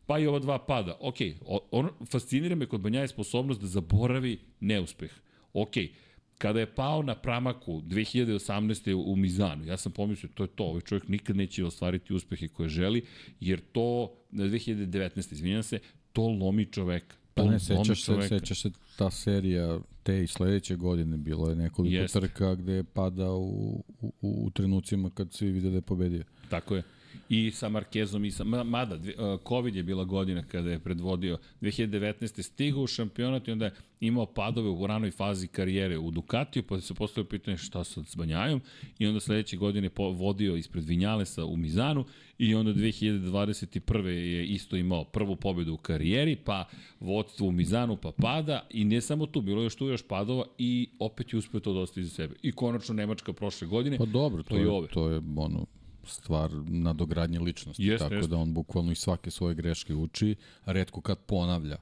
pa 0.06 0.18
i 0.18 0.26
ova 0.26 0.38
dva 0.38 0.58
pada. 0.58 0.96
Ok, 1.00 1.16
ono, 1.70 1.92
fascinira 2.10 2.54
me 2.54 2.66
kod 2.66 2.80
Banjaja 2.80 3.08
sposobnost 3.08 3.60
da 3.60 3.66
zaboravi 3.66 4.38
neuspeh. 4.60 5.10
Ok, 5.52 5.74
kada 6.38 6.60
je 6.60 6.74
pao 6.74 7.02
na 7.02 7.14
pramaku 7.14 7.80
2018. 7.80 8.94
u 8.94 9.16
Mizanu, 9.16 9.64
ja 9.64 9.76
sam 9.76 9.92
pomislio, 9.92 10.30
to 10.34 10.44
je 10.44 10.48
to, 10.48 10.64
ovaj 10.64 10.80
čovjek 10.80 11.08
nikad 11.08 11.36
neće 11.36 11.64
ostvariti 11.64 12.14
uspehe 12.14 12.48
koje 12.48 12.68
želi, 12.68 13.04
jer 13.40 13.60
to, 13.72 14.12
2019. 14.32 15.32
izvinjam 15.32 15.62
se, 15.62 15.78
to 16.12 16.22
lomi 16.22 16.66
čoveka. 16.66 17.16
Pa 17.34 17.44
ne, 17.44 17.60
sećaš 17.60 18.04
se, 18.04 18.12
sećaš 18.28 18.62
se 18.62 18.70
ta 18.96 19.10
serija 19.10 19.78
te 20.02 20.22
i 20.22 20.26
sledeće 20.26 20.76
godine, 20.76 21.16
bilo 21.16 21.48
je 21.48 21.56
nekoliko 21.56 21.96
Jeste. 21.96 22.20
trka 22.20 22.54
gde 22.54 22.72
je 22.72 22.84
padao 22.84 23.38
u, 23.38 23.84
u, 24.00 24.12
u 24.20 24.50
trenucima 24.50 25.10
kad 25.10 25.32
svi 25.32 25.50
vide 25.50 25.70
da 25.70 25.76
je 25.76 25.82
pobedio. 25.82 26.24
Tako 26.48 26.76
je. 26.76 26.82
I 27.28 27.50
sa 27.50 27.68
Markezom 27.68 28.24
i 28.24 28.30
sa... 28.30 28.44
ma- 28.44 28.64
Mada, 28.64 28.96
dve- 28.96 29.14
uh, 29.34 29.40
COVID 29.42 29.76
je 29.76 29.82
bila 29.82 30.04
godina 30.04 30.42
kada 30.42 30.70
je 30.70 30.78
predvodio 30.78 31.38
2019. 31.62 32.42
stigao 32.42 32.82
u 32.82 32.86
šampionat 32.86 33.48
i 33.48 33.52
onda 33.52 33.64
je 33.64 33.72
imao 34.00 34.26
padove 34.26 34.68
u 34.70 34.86
ranoj 34.86 35.10
fazi 35.10 35.48
karijere 35.48 35.98
u 35.98 36.10
Ducatiju, 36.10 36.62
pa 36.62 36.80
se 36.80 36.94
postavio 36.94 37.28
pitanje 37.28 37.56
šta 37.56 37.84
sad 37.84 38.06
s 38.06 38.16
Banjajom 38.16 38.60
i 38.98 39.06
onda 39.06 39.20
sledeće 39.20 39.56
godine 39.56 39.90
vodio 40.12 40.56
ispred 40.56 40.84
Vinjalesa 40.84 41.44
u 41.44 41.56
Mizanu 41.56 42.04
i 42.38 42.54
onda 42.54 42.72
2021. 42.72 44.06
je 44.06 44.46
isto 44.46 44.76
imao 44.76 45.04
prvu 45.04 45.36
pobedu 45.36 45.74
u 45.74 45.76
karijeri, 45.76 46.36
pa 46.36 46.64
vodstvo 47.00 47.46
u 47.46 47.52
Mizanu 47.52 47.96
pa 47.96 48.12
pada 48.12 48.66
i 48.70 48.84
ne 48.84 49.00
samo 49.00 49.26
tu, 49.26 49.40
bilo 49.40 49.60
je 49.60 49.66
još 49.66 49.74
tu 49.74 49.86
još 49.86 50.02
padova 50.02 50.44
i 50.58 50.88
opet 50.98 51.32
je 51.32 51.38
uspio 51.38 51.60
to 51.60 51.72
dosta 51.72 52.00
iza 52.00 52.10
sebe. 52.10 52.34
I 52.42 52.52
konačno 52.52 52.94
Nemačka 52.94 53.32
prošle 53.32 53.66
godine, 53.68 53.98
Pa 53.98 54.04
dobro, 54.04 54.42
to, 54.42 54.48
To 54.48 54.56
i 54.56 54.60
je, 54.60 54.68
ove. 54.68 54.88
to 54.88 55.08
je 55.08 55.20
ono, 55.36 55.66
stvar 56.08 56.50
nadogradnje 56.66 57.40
ličnosti. 57.40 57.84
Jeste, 57.84 58.04
tako 58.04 58.14
jeste. 58.14 58.30
da 58.30 58.36
on 58.36 58.54
bukvalno 58.54 58.92
iz 58.92 58.98
svake 58.98 59.30
svoje 59.30 59.54
greške 59.54 59.94
uči, 59.94 60.36
a 60.64 60.72
redko 60.72 61.00
kad 61.00 61.18
ponavlja 61.18 61.76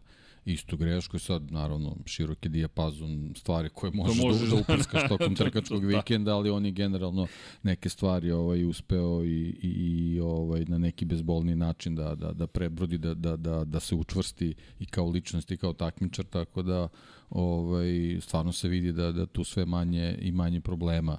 istu 0.46 0.76
grešku 0.76 1.18
sad 1.18 1.52
naravno 1.52 1.96
široki 2.04 2.48
dijapazon 2.48 3.32
stvari 3.36 3.68
koje 3.74 3.92
možeš, 3.92 4.22
možeš 4.22 4.48
da, 4.48 4.56
da 4.56 4.60
uprskaš 4.60 5.08
tokom 5.08 5.34
to- 5.34 5.34
to- 5.44 5.44
trkačkog 5.44 5.80
da. 5.80 5.96
vikenda, 5.96 6.36
ali 6.36 6.50
on 6.50 6.66
je 6.66 6.70
generalno 6.72 7.26
neke 7.62 7.88
stvari 7.88 8.30
ovaj 8.30 8.64
uspeo 8.64 9.24
i, 9.24 9.54
i, 9.62 9.68
i 9.68 10.20
ovaj 10.20 10.64
na 10.64 10.78
neki 10.78 11.04
bezbolni 11.04 11.56
način 11.56 11.94
da, 11.94 12.14
da, 12.14 12.32
da 12.32 12.46
prebrodi, 12.46 12.98
da, 12.98 13.14
da, 13.14 13.36
da, 13.36 13.64
da 13.64 13.80
se 13.80 13.94
učvrsti 13.94 14.54
i 14.80 14.86
kao 14.86 15.08
ličnost 15.08 15.50
i 15.50 15.56
kao 15.56 15.72
takmičar, 15.72 16.24
tako 16.24 16.62
da 16.62 16.88
ovaj, 17.30 18.18
stvarno 18.20 18.52
se 18.52 18.68
vidi 18.68 18.92
da, 18.92 19.12
da 19.12 19.26
tu 19.26 19.44
sve 19.44 19.64
manje 19.66 20.18
i 20.20 20.32
manje 20.32 20.60
problema 20.60 21.18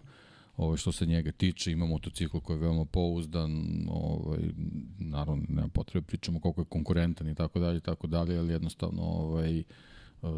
ovaj, 0.57 0.77
što 0.77 0.91
se 0.91 1.05
njega 1.05 1.31
tiče, 1.31 1.71
ima 1.71 1.85
motocikl 1.85 2.37
koji 2.37 2.57
je 2.57 2.61
veoma 2.61 2.85
pouzdan, 2.85 3.51
ovaj, 3.89 4.39
naravno 4.99 5.43
nema 5.49 5.67
potrebe 5.67 6.07
pričamo 6.07 6.39
koliko 6.39 6.61
je 6.61 6.65
konkurentan 6.65 7.29
i 7.29 7.35
tako 7.35 7.59
dalje, 7.59 7.79
tako 7.79 8.07
dalje, 8.07 8.37
ali 8.39 8.53
jednostavno 8.53 9.01
ovaj, 9.01 9.63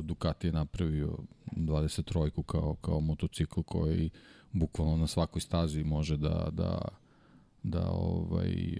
Ducati 0.01 0.47
je 0.47 0.51
napravio 0.51 1.17
23 1.51 2.43
kao, 2.43 2.75
kao 2.75 2.99
motocikl 3.01 3.61
koji 3.61 4.09
bukvalno 4.51 4.97
na 4.97 5.07
svakoj 5.07 5.41
stazi 5.41 5.83
može 5.83 6.17
da, 6.17 6.49
da, 6.51 6.81
da 7.63 7.89
ovaj, 7.91 8.77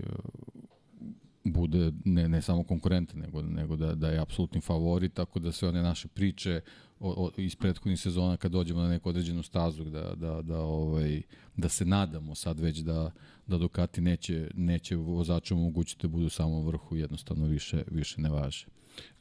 bude 1.54 1.92
ne, 2.06 2.30
ne 2.30 2.42
samo 2.42 2.64
konkurentan, 2.64 3.20
nego, 3.20 3.42
nego 3.42 3.76
da, 3.76 3.96
da 3.96 4.10
je 4.10 4.20
apsolutni 4.20 4.62
favorit, 4.62 5.14
tako 5.14 5.40
da 5.40 5.52
sve 5.52 5.70
one 5.70 5.82
naše 5.82 6.08
priče 6.08 6.62
o, 7.00 7.26
o, 7.26 7.32
iz 7.42 7.56
prethodnih 7.56 8.00
sezona 8.00 8.38
kad 8.38 8.52
dođemo 8.52 8.82
na 8.82 8.90
neku 8.90 9.10
određenu 9.10 9.44
stazu 9.44 9.84
da, 9.84 10.16
da, 10.16 10.42
da, 10.42 10.60
ovaj, 10.60 11.22
da 11.58 11.70
se 11.70 11.86
nadamo 11.86 12.36
sad 12.36 12.60
već 12.60 12.78
da, 12.78 13.12
da 13.48 13.58
Ducati 13.58 14.02
neće, 14.02 14.52
neće 14.56 14.96
vozačima 14.96 15.60
omogućiti 15.60 16.02
da 16.02 16.08
budu 16.08 16.30
samo 16.30 16.58
u 16.58 16.64
vrhu, 16.64 16.96
jednostavno 16.96 17.46
više, 17.46 17.84
više 17.92 18.22
ne 18.22 18.30
važe. 18.30 18.66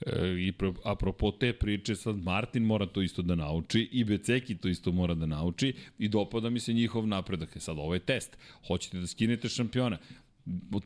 E, 0.06 0.46
I 0.46 0.52
pro, 0.52 0.74
apropo 0.84 1.30
te 1.30 1.52
priče, 1.52 1.94
sad 1.94 2.16
Martin 2.16 2.62
mora 2.62 2.86
to 2.86 3.02
isto 3.02 3.22
da 3.22 3.34
nauči 3.34 3.88
i 3.92 4.04
Beceki 4.04 4.56
to 4.56 4.68
isto 4.68 4.92
mora 4.92 5.14
da 5.14 5.26
nauči 5.26 5.74
i 5.98 6.08
dopada 6.08 6.50
mi 6.50 6.60
se 6.60 6.72
njihov 6.72 7.06
napredak. 7.06 7.56
E 7.56 7.60
sad, 7.60 7.78
ovo 7.78 7.94
je 7.94 8.00
test. 8.00 8.38
Hoćete 8.66 9.00
da 9.00 9.06
skinete 9.06 9.48
šampiona 9.48 9.98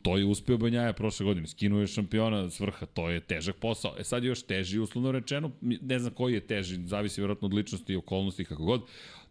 to 0.01 0.17
je 0.17 0.25
uspeo 0.25 0.57
Banjaja 0.57 0.93
prošle 0.93 1.23
godine, 1.25 1.47
skinuo 1.47 1.79
je 1.79 1.87
šampiona 1.87 2.49
s 2.49 2.59
vrha, 2.59 2.85
to 2.85 3.09
je 3.09 3.19
težak 3.19 3.55
posao. 3.55 3.95
E 3.99 4.03
sad 4.03 4.23
još 4.23 4.43
teži, 4.43 4.79
uslovno 4.79 5.11
rečeno, 5.11 5.51
ne 5.61 5.99
znam 5.99 6.13
koji 6.13 6.33
je 6.33 6.47
teži, 6.47 6.87
zavisi 6.87 7.21
vjerojatno 7.21 7.45
od 7.45 7.53
ličnosti 7.53 7.93
i 7.93 7.95
okolnosti, 7.95 8.45
kako 8.45 8.63
god, 8.63 8.81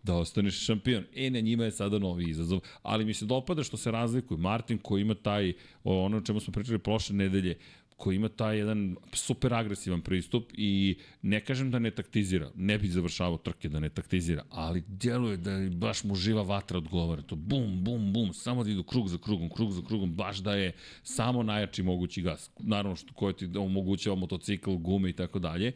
da 0.02 0.14
ostaneš 0.14 0.64
šampion. 0.64 1.04
E, 1.14 1.30
na 1.30 1.40
njima 1.40 1.64
je 1.64 1.70
sada 1.70 1.98
novi 1.98 2.30
izazov, 2.30 2.60
ali 2.82 3.04
mi 3.04 3.14
se 3.14 3.26
dopada 3.26 3.62
što 3.62 3.76
se 3.76 3.90
razlikuju. 3.90 4.38
Martin 4.38 4.78
koji 4.78 5.02
ima 5.02 5.14
taj, 5.14 5.52
ono 5.84 6.16
o 6.16 6.20
čemu 6.20 6.40
smo 6.40 6.52
pričali 6.52 6.78
prošle 6.78 7.16
nedelje, 7.16 7.58
koji 7.96 8.16
ima 8.16 8.28
taj 8.28 8.58
jedan 8.58 8.96
super 9.12 9.54
agresivan 9.54 10.00
pristup 10.00 10.52
i 10.54 10.96
ne 11.22 11.40
kažem 11.40 11.70
da 11.70 11.78
ne 11.78 11.90
taktizira, 11.90 12.50
ne 12.54 12.78
bi 12.78 12.88
završavao 12.88 13.38
trke 13.38 13.68
da 13.68 13.80
ne 13.80 13.88
taktizira, 13.88 14.44
ali 14.50 14.82
djeluje 14.88 15.36
da 15.36 15.50
baš 15.70 16.04
mu 16.04 16.14
živa 16.14 16.42
vatra 16.42 16.78
odgovara, 16.78 17.22
to 17.22 17.36
bum, 17.36 17.84
bum, 17.84 18.12
bum, 18.12 18.32
samo 18.32 18.64
da 18.64 18.70
idu 18.70 18.82
krug 18.82 19.08
za 19.08 19.18
krugom, 19.18 19.50
krug 19.50 19.72
za 19.72 19.82
krugom, 19.82 20.14
baš 20.14 20.38
da 20.38 20.54
je 20.54 20.72
samo 21.02 21.42
najjači 21.42 21.82
mogući 21.82 22.22
gas. 22.22 22.50
Naravno 22.58 22.96
što 22.96 23.14
koje 23.14 23.36
ti 23.36 23.50
omogućava 23.56 24.16
motocikl, 24.16 24.70
gume 24.70 25.10
i 25.10 25.12
tako 25.12 25.38
dalje. 25.38 25.72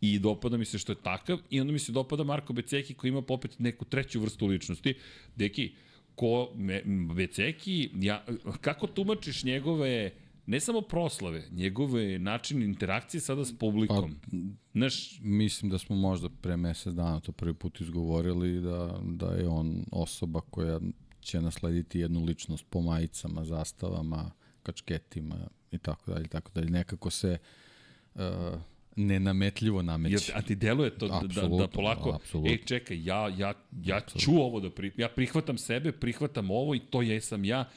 I 0.00 0.18
dopada 0.18 0.56
mi 0.56 0.64
se 0.64 0.78
što 0.78 0.92
je 0.92 1.02
takav 1.02 1.38
i 1.50 1.60
onda 1.60 1.72
mi 1.72 1.78
se 1.78 1.92
dopada 1.92 2.24
Marko 2.24 2.52
Beceki 2.52 2.94
koji 2.94 3.08
ima 3.08 3.22
popet 3.22 3.58
neku 3.58 3.84
treću 3.84 4.20
vrstu 4.20 4.46
ličnosti. 4.46 4.94
Deki, 5.36 5.72
ko, 6.14 6.50
me, 6.54 6.82
Beceki, 7.14 7.90
ja, 7.94 8.24
kako 8.60 8.86
tumačiš 8.86 9.44
njegove 9.44 10.10
ne 10.46 10.60
samo 10.60 10.80
proslave, 10.80 11.48
njegove 11.50 12.18
način 12.18 12.62
interakcije 12.62 13.20
sada 13.20 13.44
s 13.44 13.58
publikom. 13.58 14.14
Pa, 14.22 14.36
Znaš, 14.74 15.20
mislim 15.20 15.70
da 15.70 15.78
smo 15.78 15.96
možda 15.96 16.28
pre 16.28 16.56
mesec 16.56 16.94
dana 16.94 17.20
to 17.20 17.32
prvi 17.32 17.54
put 17.54 17.80
izgovorili 17.80 18.60
da, 18.60 19.00
da 19.02 19.26
je 19.26 19.48
on 19.48 19.84
osoba 19.92 20.40
koja 20.40 20.80
će 21.20 21.40
naslediti 21.40 21.98
jednu 21.98 22.24
ličnost 22.24 22.66
po 22.70 22.80
majicama, 22.80 23.44
zastavama, 23.44 24.30
kačketima 24.62 25.36
i 25.70 25.78
tako 25.78 26.10
dalje, 26.10 26.28
tako 26.28 26.50
dalje. 26.54 26.70
Nekako 26.70 27.10
se 27.10 27.38
uh, 28.14 28.22
nenametljivo 28.96 29.82
nameće. 29.82 30.32
Ja, 30.32 30.38
a 30.38 30.42
ti 30.42 30.54
deluje 30.54 30.98
to 30.98 31.08
da, 31.08 31.22
da, 31.40 31.48
da 31.48 31.68
polako, 31.68 32.10
apsolutno. 32.10 32.52
ej 32.52 32.64
čekaj, 32.64 33.04
ja, 33.04 33.28
ja, 33.28 33.54
ja 33.84 34.00
ću 34.00 34.30
ovo 34.30 34.60
da 34.60 34.70
pri, 34.70 34.92
ja 34.96 35.08
prihvatam 35.08 35.58
sebe, 35.58 35.92
prihvatam 35.92 36.50
ovo 36.50 36.74
i 36.74 36.80
to 36.80 37.02
jesam 37.02 37.44
ja 37.44 37.68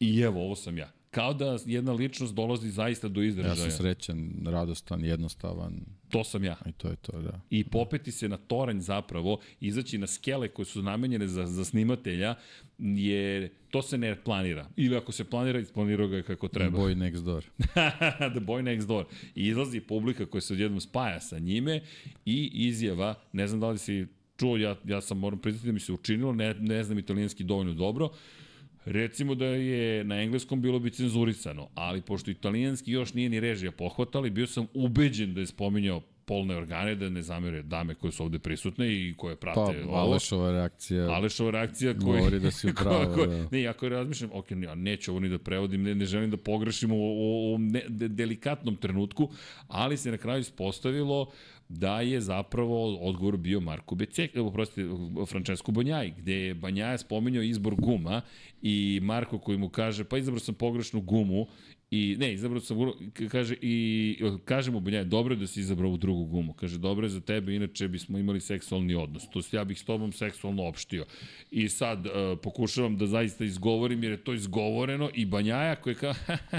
i 0.00 0.20
evo, 0.20 0.44
ovo 0.44 0.56
sam 0.56 0.78
ja 0.78 0.97
kao 1.10 1.34
da 1.34 1.58
jedna 1.66 1.92
ličnost 1.92 2.34
dolazi 2.34 2.70
zaista 2.70 3.08
do 3.08 3.22
izražaja. 3.22 3.64
Ja 3.64 3.70
sam 3.70 3.70
srećan, 3.70 4.32
radostan, 4.46 5.04
jednostavan. 5.04 5.80
To 6.08 6.24
sam 6.24 6.44
ja. 6.44 6.56
I 6.66 6.72
to 6.72 6.88
je 6.88 6.96
to, 6.96 7.22
da. 7.22 7.40
I 7.50 7.64
popeti 7.64 8.12
se 8.12 8.28
na 8.28 8.36
toranj 8.36 8.80
zapravo, 8.80 9.38
izaći 9.60 9.98
na 9.98 10.06
skele 10.06 10.48
koje 10.48 10.66
su 10.66 10.82
namenjene 10.82 11.28
za, 11.28 11.46
za 11.46 11.64
snimatelja, 11.64 12.34
je, 12.78 13.52
to 13.70 13.82
se 13.82 13.98
ne 13.98 14.16
planira. 14.24 14.68
Ili 14.76 14.96
ako 14.96 15.12
se 15.12 15.24
planira, 15.24 15.58
isplanirao 15.58 16.08
ga 16.08 16.22
kako 16.22 16.48
treba. 16.48 16.78
Boy 16.78 16.94
next 16.94 17.24
door. 17.24 17.44
The 18.34 18.40
boy 18.40 18.62
next 18.62 18.86
door. 18.86 19.04
I 19.34 19.46
izlazi 19.46 19.80
publika 19.80 20.26
koja 20.26 20.40
se 20.40 20.52
odjednom 20.52 20.80
spaja 20.80 21.20
sa 21.20 21.38
njime 21.38 21.80
i 22.24 22.50
izjava, 22.54 23.14
ne 23.32 23.46
znam 23.46 23.60
da 23.60 23.68
li 23.68 23.78
si 23.78 24.06
čuo, 24.36 24.56
ja, 24.56 24.76
ja 24.84 25.00
sam 25.00 25.18
moram 25.18 25.38
priznati 25.38 25.66
da 25.66 25.72
mi 25.72 25.80
se 25.80 25.92
učinilo, 25.92 26.32
ne, 26.32 26.54
ne 26.54 26.84
znam 26.84 26.98
italijanski 26.98 27.44
dovoljno 27.44 27.74
dobro, 27.74 28.10
Recimo 28.90 29.34
da 29.34 29.46
je 29.46 30.04
na 30.04 30.22
engleskom 30.22 30.62
bilo 30.62 30.78
bi 30.78 30.90
cenzurisano, 30.90 31.68
ali 31.74 32.00
pošto 32.02 32.30
italijanski 32.30 32.92
još 32.92 33.14
nije 33.14 33.28
ni 33.28 33.40
režija 33.40 33.72
pohvatali, 33.72 34.30
bio 34.30 34.46
sam 34.46 34.66
ubeđen 34.74 35.34
da 35.34 35.40
je 35.40 35.46
spominjao 35.46 36.00
polne 36.24 36.56
organe, 36.56 36.94
da 36.94 37.08
ne 37.08 37.22
zamere 37.22 37.62
dame 37.62 37.94
koje 37.94 38.12
su 38.12 38.22
ovde 38.22 38.38
prisutne 38.38 38.88
i 38.92 39.14
koje 39.16 39.36
prate 39.36 39.82
pa, 39.82 39.88
ovo. 39.88 39.96
Alešova 39.96 40.50
reakcija. 40.52 41.10
Alešova 41.10 41.50
reakcija 41.50 41.94
koja... 41.94 42.18
Govori 42.18 42.40
da 42.40 42.50
si 42.50 42.70
upravo, 42.70 43.04
ko, 43.14 43.26
da. 43.26 43.48
Ne, 43.50 43.62
ja 43.62 43.72
koji 43.72 43.90
razmišljam, 43.90 44.30
ok, 44.32 44.50
ja 44.50 44.74
neću 44.74 45.10
ovo 45.10 45.20
ni 45.20 45.28
da 45.28 45.38
prevodim, 45.38 45.82
ne, 45.82 45.94
ne 45.94 46.06
želim 46.06 46.30
da 46.30 46.36
pogrešim 46.36 46.92
u, 46.92 46.96
u, 46.96 47.54
u 47.54 47.58
ne, 47.58 47.82
de, 47.88 48.08
delikatnom 48.08 48.76
trenutku, 48.76 49.30
ali 49.68 49.96
se 49.96 50.10
na 50.10 50.16
kraju 50.16 50.40
ispostavilo 50.40 51.30
da 51.68 52.00
je 52.00 52.20
zapravo 52.20 52.96
odgovor 52.96 53.36
bio 53.36 53.60
Marko 53.60 53.94
Becek, 53.94 54.36
oprostite, 54.36 54.88
Francesco 55.28 55.72
Banjaj, 55.72 56.10
gde 56.18 56.32
je 56.32 56.54
Banjaj 56.54 56.98
spominjao 56.98 57.42
izbor 57.42 57.74
guma 57.74 58.20
i 58.62 59.00
Marko 59.02 59.38
koji 59.38 59.58
mu 59.58 59.68
kaže, 59.68 60.04
pa 60.04 60.18
izabrao 60.18 60.40
sam 60.40 60.54
pogrešnu 60.54 61.00
gumu 61.00 61.46
I 61.90 62.16
ne, 62.18 62.32
izabrao 62.34 62.60
sam, 62.60 62.78
kaže, 63.30 63.54
i 63.62 64.18
kaže 64.44 64.70
mu 64.70 64.80
Banjaj, 64.80 65.04
dobro 65.04 65.34
je 65.34 65.38
da 65.38 65.46
si 65.46 65.60
izabrao 65.60 65.88
ovu 65.88 65.96
drugu 65.96 66.24
gumu. 66.24 66.52
Kaže, 66.52 66.78
dobro 66.78 67.06
je 67.06 67.10
za 67.10 67.20
tebe, 67.20 67.54
inače 67.54 67.88
bismo 67.88 68.18
imali 68.18 68.40
seksualni 68.40 68.94
odnos. 68.94 69.30
To 69.30 69.40
ja 69.52 69.64
bih 69.64 69.78
s 69.78 69.84
tobom 69.84 70.12
seksualno 70.12 70.66
opštio. 70.66 71.06
I 71.50 71.68
sad 71.68 72.06
uh, 72.06 72.12
pokušavam 72.42 72.96
da 72.96 73.06
zaista 73.06 73.44
izgovorim, 73.44 74.02
jer 74.02 74.12
je 74.12 74.24
to 74.24 74.34
izgovoreno 74.34 75.10
i 75.14 75.24
Banjaja 75.26 75.76
koji 75.76 75.94
kao, 75.94 76.10
uh, 76.10 76.50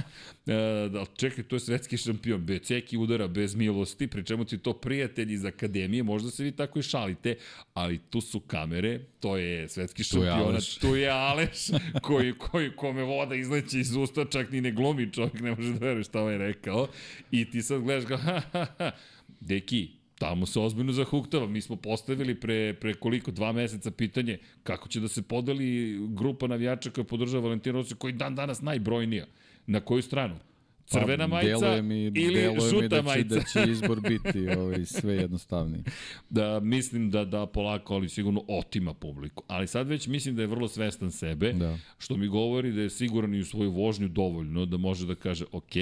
da, 0.93 1.05
čekaj, 1.17 1.43
to 1.43 1.55
je 1.55 1.59
svetski 1.59 1.97
šampion, 1.97 2.45
Beceki 2.45 2.97
udara 2.97 3.27
bez 3.27 3.55
milosti, 3.55 4.07
pri 4.07 4.25
čemu 4.25 4.45
ti 4.45 4.57
to 4.57 4.73
prijatelji 4.73 5.33
iz 5.33 5.45
akademije, 5.45 6.03
možda 6.03 6.31
se 6.31 6.43
vi 6.43 6.51
tako 6.51 6.79
i 6.79 6.83
šalite, 6.83 7.35
ali 7.73 7.97
tu 8.09 8.21
su 8.21 8.39
kamere, 8.39 8.99
to 9.19 9.37
je 9.37 9.69
svetski 9.69 10.03
šampion, 10.03 10.57
tu 10.81 10.95
je 10.95 11.09
Aleš, 11.09 11.67
koji, 12.07 12.33
koji, 12.33 12.71
kome 12.75 13.03
voda 13.03 13.35
izleće 13.35 13.79
iz 13.79 13.95
usta, 13.95 14.25
čak 14.25 14.51
ni 14.51 14.61
ne 14.61 14.71
glumi 14.71 15.11
čovjek 15.19 15.41
ne 15.41 15.55
može 15.55 15.73
da 15.73 15.85
veruje 15.85 16.03
šta 16.03 16.21
ovaj 16.21 16.37
rekao. 16.37 16.87
I 17.31 17.45
ti 17.45 17.61
sad 17.61 17.81
gledaš 17.81 18.05
ga, 18.05 18.17
ha, 18.17 18.41
ha, 18.51 18.65
ha, 18.77 18.91
deki, 19.39 19.87
tamo 20.19 20.45
se 20.45 20.59
ozbiljno 20.59 20.93
zahuktava. 20.93 21.47
Mi 21.47 21.61
smo 21.61 21.75
postavili 21.75 22.35
pre, 22.35 22.73
pre 22.73 22.93
koliko, 22.93 23.31
dva 23.31 23.51
meseca 23.51 23.91
pitanje 23.91 24.37
kako 24.63 24.87
će 24.87 24.99
da 24.99 25.07
se 25.07 25.21
podeli 25.21 25.97
grupa 26.15 26.47
navijača 26.47 26.89
koja 26.89 27.05
podržava 27.05 27.43
Valentina 27.43 27.73
Rossi, 27.73 27.95
koji 27.95 28.13
dan 28.13 28.35
danas 28.35 28.61
najbrojnija. 28.61 29.25
Na 29.67 29.79
koju 29.79 30.01
stranu? 30.01 30.39
Crvena 30.89 31.23
pa, 31.23 31.27
majica 31.27 31.81
mi, 31.81 32.03
ili 32.03 32.41
žuta 32.69 32.81
mi 32.81 32.87
da 32.87 32.97
će, 32.97 33.03
majica. 33.03 33.35
da 33.35 33.41
će 33.43 33.71
izbor 33.71 34.01
biti 34.01 34.49
ovaj, 34.57 34.85
sve 34.85 35.15
jednostavniji. 35.15 35.83
Da, 36.29 36.59
mislim 36.59 37.11
da, 37.11 37.25
da 37.25 37.45
polako, 37.45 37.93
ali 37.93 38.09
sigurno 38.09 38.43
otima 38.47 38.93
publiku. 38.93 39.43
Ali 39.47 39.67
sad 39.67 39.87
već 39.87 40.07
mislim 40.07 40.35
da 40.35 40.41
je 40.41 40.47
vrlo 40.47 40.67
svestan 40.67 41.11
sebe, 41.11 41.53
da. 41.53 41.77
što 41.97 42.17
mi 42.17 42.27
govori 42.27 42.71
da 42.71 42.81
je 42.81 42.89
siguran 42.89 43.35
i 43.35 43.39
u 43.39 43.45
svoju 43.45 43.71
vožnju 43.71 44.07
dovoljno, 44.07 44.65
da 44.65 44.77
može 44.77 45.05
da 45.05 45.15
kaže, 45.15 45.45
ok, 45.51 45.75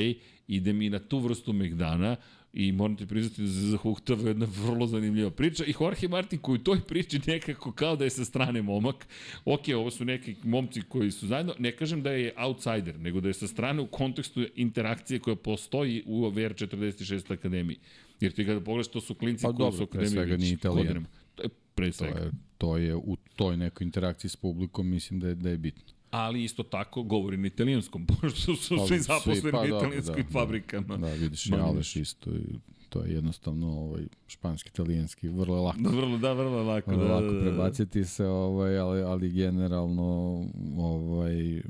ide 0.47 0.73
mi 0.73 0.89
na 0.89 0.99
tu 0.99 1.19
vrstu 1.19 1.53
Megdana, 1.53 2.15
I 2.59 2.71
moram 2.71 2.95
ti 2.95 3.05
priznati 3.05 3.41
da 3.41 3.47
se 3.47 3.59
zahuktava 3.59 4.27
jedna 4.27 4.47
vrlo 4.65 4.87
zanimljiva 4.87 5.31
priča. 5.31 5.65
I 5.65 5.73
Jorge 5.79 6.07
Martin 6.07 6.39
koji 6.39 6.59
u 6.59 6.63
toj 6.63 6.79
priči 6.87 7.19
nekako 7.27 7.71
kao 7.71 7.95
da 7.95 8.03
je 8.03 8.09
sa 8.09 8.25
strane 8.25 8.61
momak. 8.61 9.07
Ok, 9.45 9.61
ovo 9.75 9.91
su 9.91 10.05
neki 10.05 10.35
momci 10.43 10.81
koji 10.81 11.11
su 11.11 11.27
zajedno. 11.27 11.53
Ne 11.59 11.71
kažem 11.71 12.01
da 12.03 12.11
je 12.11 12.33
outsider, 12.37 12.99
nego 12.99 13.21
da 13.21 13.27
je 13.27 13.33
sa 13.33 13.47
strane 13.47 13.81
u 13.81 13.87
kontekstu 13.87 14.45
interakcije 14.55 15.19
koja 15.19 15.35
postoji 15.35 16.03
u 16.05 16.21
VR46 16.21 17.33
akademiji. 17.33 17.77
Jer 18.19 18.31
ti 18.31 18.45
kada 18.45 18.59
pogledaš, 18.59 18.87
to 18.87 19.01
su 19.01 19.15
klinci 19.15 19.43
pa, 19.43 19.47
koji 19.47 19.57
dobro, 19.57 19.77
su 19.77 19.83
akademiji 19.83 20.11
svega 20.11 20.37
nije 20.37 20.53
italijan. 20.53 21.05
To 21.35 21.43
je 21.43 21.49
pre 21.75 21.91
svega. 21.91 22.19
To 22.19 22.25
je, 22.25 22.31
to 22.57 22.77
je 22.77 22.95
u 22.95 23.15
toj 23.35 23.57
nekoj 23.57 23.85
interakciji 23.85 24.29
s 24.29 24.35
publikom, 24.35 24.87
mislim 24.87 25.19
da 25.19 25.27
je, 25.27 25.35
da 25.35 25.49
je 25.49 25.57
bitno 25.57 25.96
ali 26.11 26.43
isto 26.43 26.63
tako 26.63 27.03
govori 27.03 27.37
na 27.37 27.47
italijanskom, 27.47 28.07
pošto 28.21 28.55
su 28.55 28.75
pa, 28.77 28.87
svi 28.87 28.99
zaposleni 28.99 29.51
pa, 29.51 29.61
u 29.61 29.65
italijanskim 29.65 30.25
da, 30.25 30.31
fabrikama. 30.31 30.97
Da, 30.97 31.13
vidiš 31.13 31.45
i 31.45 31.53
Aleš 31.53 31.95
isto 31.95 32.29
i 32.29 32.59
to 32.89 33.03
je 33.03 33.13
jednostavno 33.13 33.67
ovaj 33.67 34.03
španski 34.27 34.69
italijanski 34.69 35.27
vrlo 35.27 35.63
lako. 35.63 35.79
Da, 35.79 35.89
vrlo 35.89 36.17
da, 36.17 36.33
vrlo 36.33 36.63
lako, 36.63 36.91
vrlo 36.91 37.07
da, 37.07 37.13
lako 37.13 37.25
da, 37.25 37.33
da, 37.33 37.41
prebaciti 37.41 38.05
se 38.05 38.25
ovaj 38.25 38.77
ali 38.77 39.01
ali 39.01 39.29
generalno 39.29 40.43
ovaj 40.77 41.61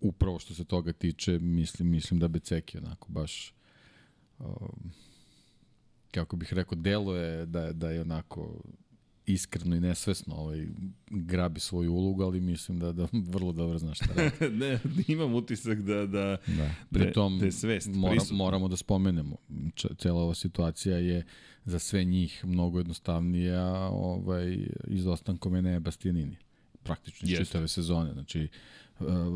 upravo 0.00 0.38
što 0.38 0.54
se 0.54 0.64
toga 0.64 0.92
tiče, 0.92 1.38
mislim 1.38 1.90
mislim 1.90 2.20
da 2.20 2.28
Beceki 2.28 2.78
onako 2.78 3.12
baš 3.12 3.54
um, 4.38 4.92
kako 6.10 6.36
bih 6.36 6.52
rekao, 6.52 6.78
delo 6.78 7.16
je 7.16 7.46
da, 7.46 7.72
da 7.72 7.90
je 7.90 8.00
onako 8.00 8.60
iskreno 9.28 9.76
i 9.76 9.80
nesvesno 9.80 10.34
ovaj, 10.34 10.66
grabi 11.10 11.60
svoju 11.60 11.92
ulogu, 11.92 12.22
ali 12.22 12.40
mislim 12.40 12.78
da, 12.78 12.92
da 12.92 13.08
vrlo 13.34 13.52
dobro 13.52 13.78
zna 13.78 13.94
šta 13.94 14.06
radi. 14.16 14.56
ne, 14.64 14.78
imam 15.08 15.34
utisak 15.34 15.80
da, 15.80 16.06
da, 16.06 16.36
da. 16.46 16.70
Pritom, 16.90 17.40
je 17.42 17.52
svest 17.52 17.88
mora, 17.94 18.20
moramo 18.30 18.68
da 18.68 18.76
spomenemo, 18.76 19.36
cela 19.98 20.22
ova 20.22 20.34
situacija 20.34 20.98
je 20.98 21.24
za 21.64 21.78
sve 21.78 22.04
njih 22.04 22.44
mnogo 22.44 22.78
jednostavnija 22.78 23.88
ovaj, 23.92 24.58
izostankom 24.86 25.56
Enea 25.56 25.80
Bastianini. 25.80 26.36
Praktično 26.82 27.28
iz 27.28 27.38
čitave 27.38 27.68
sezone. 27.68 28.12
Znači, 28.12 28.40
e, 28.40 28.48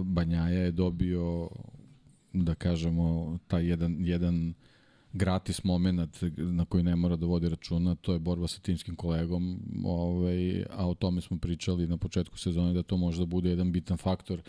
Banjaja 0.04 0.58
je 0.58 0.72
dobio 0.72 1.50
da 2.32 2.54
kažemo 2.54 3.38
taj 3.46 3.66
jedan, 3.66 3.96
jedan 4.00 4.54
gratis 5.12 5.64
moment 5.64 6.22
na 6.36 6.64
koji 6.64 6.84
ne 6.84 6.96
mora 6.96 7.16
da 7.16 7.26
vodi 7.26 7.48
računa, 7.48 7.94
to 7.94 8.12
je 8.12 8.18
borba 8.18 8.48
sa 8.48 8.60
timskim 8.60 8.96
kolegom, 8.96 9.60
ovaj, 9.84 10.64
a 10.70 10.88
o 10.88 10.94
tome 10.94 11.20
smo 11.20 11.38
pričali 11.38 11.86
na 11.86 11.96
početku 11.96 12.38
sezone 12.38 12.72
da 12.72 12.82
to 12.82 12.96
može 12.96 13.18
da 13.18 13.26
bude 13.26 13.50
jedan 13.50 13.72
bitan 13.72 13.96
faktor 13.96 14.42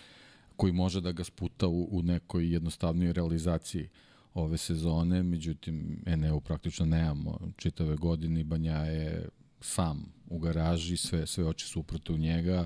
koji 0.56 0.74
može 0.74 1.02
da 1.02 1.12
ga 1.12 1.24
sputa 1.24 1.68
u, 1.68 1.88
u 1.92 2.02
nekoj 2.02 2.54
jednostavnoj 2.54 3.14
realizaciji 3.14 3.90
ove 4.34 4.58
sezone, 4.58 5.24
međutim 5.24 6.04
Eneu 6.06 6.40
praktično 6.40 6.86
nemamo. 6.86 7.40
Čitave 7.58 7.96
godine 7.96 8.44
Banja 8.44 8.78
je 8.78 9.30
sam 9.62 10.14
u 10.30 10.40
garaži, 10.40 10.98
sve, 10.98 11.28
sve 11.28 11.46
oči 11.46 11.68
su 11.68 11.80
uprte 11.80 12.14
u 12.14 12.18
njega, 12.18 12.66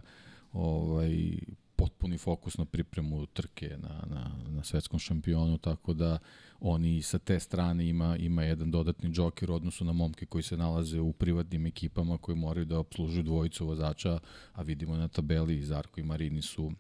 ovaj, 0.54 1.38
potpuni 1.78 2.18
fokus 2.18 2.58
na 2.58 2.66
pripremu 2.66 3.26
trke 3.26 3.78
na, 3.78 4.04
na, 4.10 4.32
na 4.50 4.64
svetskom 4.64 5.00
šampionu, 5.00 5.58
tako 5.58 5.94
da 5.94 6.18
oni 6.60 7.02
sa 7.02 7.20
te 7.20 7.40
strane 7.40 7.88
ima, 7.90 8.18
ima 8.18 8.44
jedan 8.44 8.72
dodatni 8.72 9.10
džokir 9.10 9.52
u 9.52 9.54
odnosu 9.54 9.86
na 9.86 9.94
momke 9.94 10.26
koji 10.26 10.44
se 10.44 10.58
nalaze 10.58 11.00
u 11.00 11.14
privatnim 11.14 11.66
ekipama 11.66 12.18
koji 12.18 12.36
moraju 12.36 12.66
da 12.66 12.80
obslužuju 12.80 13.24
dvojicu 13.24 13.66
vozača, 13.66 14.20
a 14.54 14.62
vidimo 14.62 14.98
na 14.98 15.08
tabeli 15.08 15.64
Zarko 15.64 16.00
i 16.00 16.04
Marini 16.04 16.42
su 16.42 16.72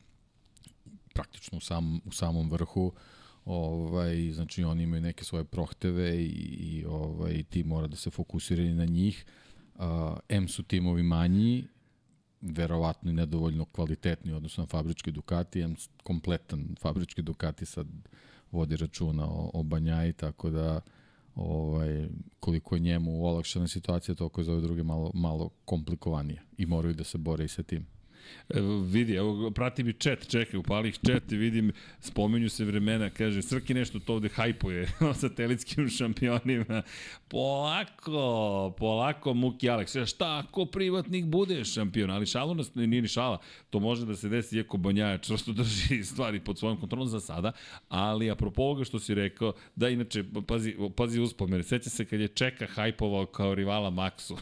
praktično 1.14 1.58
u, 1.58 1.62
sam, 1.62 2.00
u 2.06 2.12
samom 2.12 2.52
vrhu 2.52 2.94
ovaj 3.46 4.32
znači 4.32 4.64
oni 4.64 4.84
imaju 4.84 5.02
neke 5.02 5.24
svoje 5.24 5.44
prohteve 5.44 6.24
i, 6.24 6.58
i 6.60 6.86
ovaj 6.86 7.44
ti 7.44 7.64
mora 7.64 7.88
da 7.88 7.96
se 7.96 8.10
fokusiraju 8.10 8.76
na 8.76 8.86
njih. 8.86 9.26
Uh, 9.76 9.84
M 10.30 10.48
su 10.48 10.64
timovi 10.64 11.04
manji, 11.04 11.68
verovatno 12.42 13.12
i 13.12 13.14
nedovoljno 13.14 13.66
kvalitetni 13.66 14.34
odnosno 14.34 14.64
na 14.64 14.68
fabrički 14.68 15.12
Ducati, 15.12 15.62
M 15.62 15.76
kompletan 16.04 16.76
fabrički 16.82 17.22
Ducati 17.22 17.66
sad 17.66 17.88
vodi 18.52 18.76
računa 18.76 19.26
o, 19.26 19.52
o 19.54 19.64
Banjaji, 19.64 20.14
tako 20.14 20.50
da 20.50 20.82
ovaj, 21.36 22.08
koliko 22.40 22.76
je 22.76 22.80
njemu 22.80 23.26
olakšana 23.26 23.68
situacija, 23.68 24.16
toliko 24.16 24.42
je 24.42 24.46
za 24.46 24.52
ove 24.52 24.62
druge 24.62 24.84
malo, 24.84 25.12
malo 25.14 25.50
komplikovanije 25.66 26.42
i 26.58 26.66
moraju 26.66 26.94
da 26.94 27.04
se 27.04 27.18
bore 27.18 27.46
i 27.46 27.48
sa 27.48 27.64
tim. 27.64 27.97
Vidi, 28.86 29.16
evo, 29.16 29.52
prati 29.52 29.84
mi 29.84 29.94
chat, 29.94 30.28
čekaj, 30.28 30.60
upali 30.60 30.90
ih 30.90 31.00
chat 31.06 31.32
i 31.32 31.38
vidim, 31.38 31.72
spomenju 32.00 32.50
se 32.50 32.66
vremena, 32.66 33.10
kaže, 33.10 33.42
Srki 33.42 33.74
nešto 33.74 34.00
to 34.00 34.14
ovde 34.14 34.30
hajpuje 34.30 34.88
o 35.10 35.14
satelitskim 35.14 35.90
šampionima. 35.90 36.84
Polako, 37.28 38.74
polako, 38.78 39.34
Muki 39.34 39.70
Aleks. 39.70 39.96
Šta 40.06 40.44
ako 40.48 40.66
privatnik 40.66 41.26
bude 41.26 41.66
šampion? 41.66 42.12
Ali 42.12 42.26
šalu 42.26 42.56
nas 42.56 42.76
nije 42.76 43.02
ni 43.02 43.08
šala. 43.08 43.38
To 43.70 43.80
može 43.80 44.06
da 44.06 44.16
se 44.16 44.30
desi, 44.30 44.58
iako 44.58 44.78
Banjaja 44.78 45.18
čvrsto 45.18 45.54
drži 45.54 46.04
stvari 46.12 46.40
pod 46.40 46.60
svojom 46.60 46.80
kontrolom 46.80 47.08
za 47.08 47.20
sada. 47.20 47.52
Ali, 47.90 48.32
apropo 48.32 48.62
ovoga 48.62 48.84
što 48.84 49.00
si 49.00 49.14
rekao, 49.14 49.54
da 49.76 49.90
inače, 49.90 50.24
pazi, 50.48 50.76
pazi 50.96 51.20
uspomene. 51.20 51.64
Seća 51.64 51.90
se 51.90 52.06
kad 52.06 52.20
je 52.20 52.28
Čeka 52.28 52.68
hajpovao 52.68 53.26
kao 53.26 53.56
rivala 53.56 53.92
Maxu. 53.92 54.38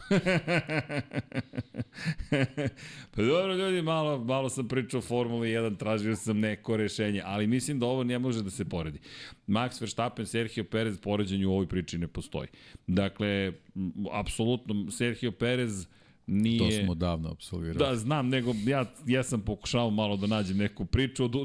pa 3.14 3.22
dobro, 3.22 3.54
ljudi, 3.54 3.75
malo, 3.82 4.24
malo 4.24 4.48
sam 4.48 4.68
pričao 4.68 4.98
o 4.98 5.02
Formuli 5.02 5.48
1, 5.48 5.76
tražio 5.76 6.16
sam 6.16 6.40
neko 6.40 6.76
rešenje, 6.76 7.22
ali 7.24 7.46
mislim 7.46 7.78
da 7.78 7.86
ovo 7.86 8.04
ne 8.04 8.18
može 8.18 8.42
da 8.42 8.50
se 8.50 8.64
poredi. 8.64 8.98
Max 9.48 9.80
Verstappen, 9.80 10.26
Sergio 10.26 10.64
Perez, 10.64 10.98
poređenju 10.98 11.50
u 11.50 11.52
ovoj 11.52 11.66
priči 11.66 11.98
ne 11.98 12.08
postoji. 12.08 12.48
Dakle, 12.86 13.52
apsolutno, 14.12 14.90
Sergio 14.90 15.32
Perez 15.32 15.86
nije... 16.26 16.58
To 16.58 16.84
smo 16.84 16.94
davno 16.94 17.30
absolvirali. 17.30 17.78
Da, 17.78 17.96
znam, 17.96 18.28
nego 18.28 18.54
ja, 18.66 18.84
ja 19.06 19.22
sam 19.22 19.40
pokušao 19.40 19.90
malo 19.90 20.16
da 20.16 20.26
nađem 20.26 20.56
neku 20.56 20.84
priču, 20.84 21.24
od, 21.24 21.36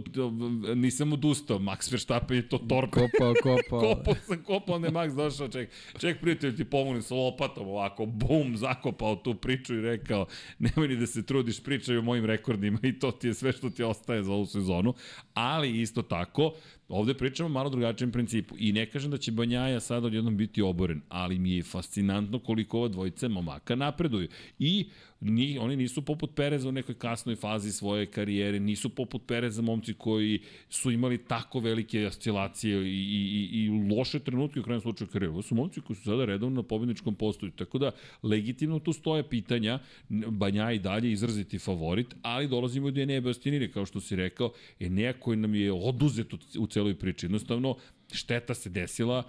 nisam 0.76 1.14
odustao, 1.14 1.60
Max 1.60 1.92
Verstappen 1.92 2.38
je 2.38 2.50
to 2.50 2.58
torpe. 2.58 3.00
Kopao, 3.00 3.34
kopao. 3.44 3.80
kopao 3.96 4.16
sam, 4.28 4.44
kopao, 4.44 4.80
ne 4.80 4.90
Max 4.90 5.16
došao, 5.16 5.48
ček, 5.48 5.70
ček 6.00 6.22
prijatelj 6.22 6.56
ti 6.56 6.66
pomolim 6.66 7.02
sa 7.02 7.16
lopatom, 7.16 7.68
ovako, 7.68 8.06
bum, 8.06 8.58
zakopao 8.58 9.16
tu 9.16 9.34
priču 9.34 9.76
i 9.76 9.82
rekao, 9.82 10.26
nemoj 10.60 10.88
ni 10.88 10.96
da 10.96 11.08
se 11.08 11.26
trudiš, 11.26 11.64
pričaj 11.64 11.98
o 11.98 12.02
mojim 12.02 12.26
rekordima 12.26 12.80
i 12.84 13.00
to 13.00 13.12
ti 13.12 13.28
je 13.28 13.34
sve 13.34 13.52
što 13.52 13.70
ti 13.70 13.84
ostaje 13.84 14.24
za 14.24 14.32
ovu 14.32 14.46
sezonu, 14.46 14.94
ali 15.34 15.82
isto 15.82 16.02
tako, 16.02 16.54
Ovde 16.92 17.14
pričamo 17.14 17.50
malo 17.50 17.70
drugačijem 17.70 18.12
principu 18.12 18.56
i 18.58 18.72
ne 18.72 18.86
kažem 18.86 19.12
da 19.12 19.18
će 19.18 19.32
Banjaja 19.32 19.80
sad 19.80 20.06
odjednom 20.06 20.38
biti 20.38 20.62
oboren, 20.62 21.02
ali 21.10 21.40
mi 21.40 21.52
je 21.52 21.64
fascinantno 21.64 22.40
koliko 22.40 22.78
ova 22.78 22.88
dvojica 22.88 23.28
momaka 23.28 23.76
napreduju. 23.76 24.28
I 24.60 24.90
ni, 25.22 25.58
oni 25.60 25.76
nisu 25.76 26.02
poput 26.02 26.36
Pereza 26.36 26.70
u 26.70 26.72
nekoj 26.72 26.96
kasnoj 26.96 27.36
fazi 27.36 27.72
svoje 27.72 28.06
karijere, 28.06 28.60
nisu 28.60 28.90
poput 28.90 29.22
Pereza 29.28 29.62
momci 29.62 29.94
koji 29.94 30.40
su 30.70 30.92
imali 30.92 31.18
tako 31.18 31.60
velike 31.60 32.08
oscilacije 32.08 32.78
i, 32.78 32.90
i, 32.90 33.50
i 33.54 33.96
loše 33.96 34.20
trenutke 34.20 34.60
u 34.60 34.64
krajem 34.64 34.82
slučaju 34.82 35.08
karijere. 35.08 35.32
Ovo 35.32 35.42
su 35.42 35.56
momci 35.56 35.82
koji 35.82 35.98
su 35.98 36.04
sada 36.04 36.26
redovno 36.26 36.56
na 36.56 36.68
pobedničkom 36.68 37.16
postoju. 37.16 37.52
Tako 37.52 37.78
da, 37.78 37.92
legitimno 38.24 38.80
tu 38.80 38.94
stoje 38.94 39.30
pitanja, 39.30 39.80
Banja 40.10 40.72
i 40.72 40.80
dalje 40.80 41.12
izraziti 41.12 41.60
favorit, 41.60 42.16
ali 42.22 42.48
dolazimo 42.48 42.92
do 42.92 43.02
Enea 43.02 43.22
Bastinine, 43.22 43.72
kao 43.72 43.86
što 43.86 44.00
si 44.02 44.16
rekao, 44.16 44.54
Enea 44.80 45.14
koji 45.14 45.38
nam 45.38 45.56
je 45.56 45.72
oduzet 45.72 46.34
u 46.58 46.68
celoj 46.68 46.96
priči. 46.96 47.26
Jednostavno, 47.26 47.76
šteta 48.12 48.54
se 48.54 48.70
desila, 48.70 49.24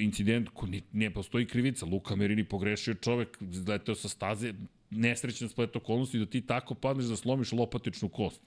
incident 0.00 0.48
ko 0.54 0.66
ne, 0.92 1.10
postoji 1.10 1.46
krivica. 1.46 1.86
Luka 1.86 2.16
Merini 2.16 2.44
pogrešio 2.44 2.94
čovek, 2.94 3.38
zleteo 3.40 3.94
sa 3.94 4.08
staze, 4.08 4.54
nesrećan 4.90 5.48
splet 5.48 5.76
okolnosti 5.76 6.18
da 6.18 6.26
ti 6.26 6.40
tako 6.40 6.74
padneš 6.74 7.06
da 7.06 7.16
slomiš 7.16 7.52
lopatičnu 7.52 8.08
kost. 8.08 8.40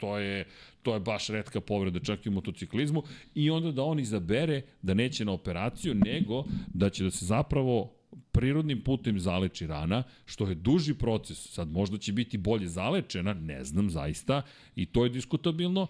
To 0.00 0.18
je, 0.18 0.46
to 0.82 0.94
je 0.94 1.00
baš 1.00 1.28
redka 1.28 1.60
povreda 1.60 2.00
čak 2.00 2.26
i 2.26 2.28
u 2.28 2.32
motociklizmu 2.32 3.02
i 3.34 3.50
onda 3.50 3.72
da 3.72 3.82
on 3.82 4.00
izabere 4.00 4.62
da 4.82 4.94
neće 4.94 5.24
na 5.24 5.32
operaciju, 5.32 5.94
nego 5.94 6.44
da 6.74 6.90
će 6.90 7.04
da 7.04 7.10
se 7.10 7.24
zapravo 7.24 7.92
prirodnim 8.32 8.84
putem 8.84 9.20
zaleči 9.20 9.66
rana, 9.66 10.02
što 10.24 10.48
je 10.48 10.54
duži 10.54 10.94
proces. 10.94 11.52
Sad 11.52 11.70
možda 11.70 11.98
će 11.98 12.12
biti 12.12 12.38
bolje 12.38 12.68
zalečena, 12.68 13.34
ne 13.34 13.64
znam 13.64 13.90
zaista, 13.90 14.42
i 14.76 14.86
to 14.86 15.04
je 15.04 15.10
diskutabilno, 15.10 15.86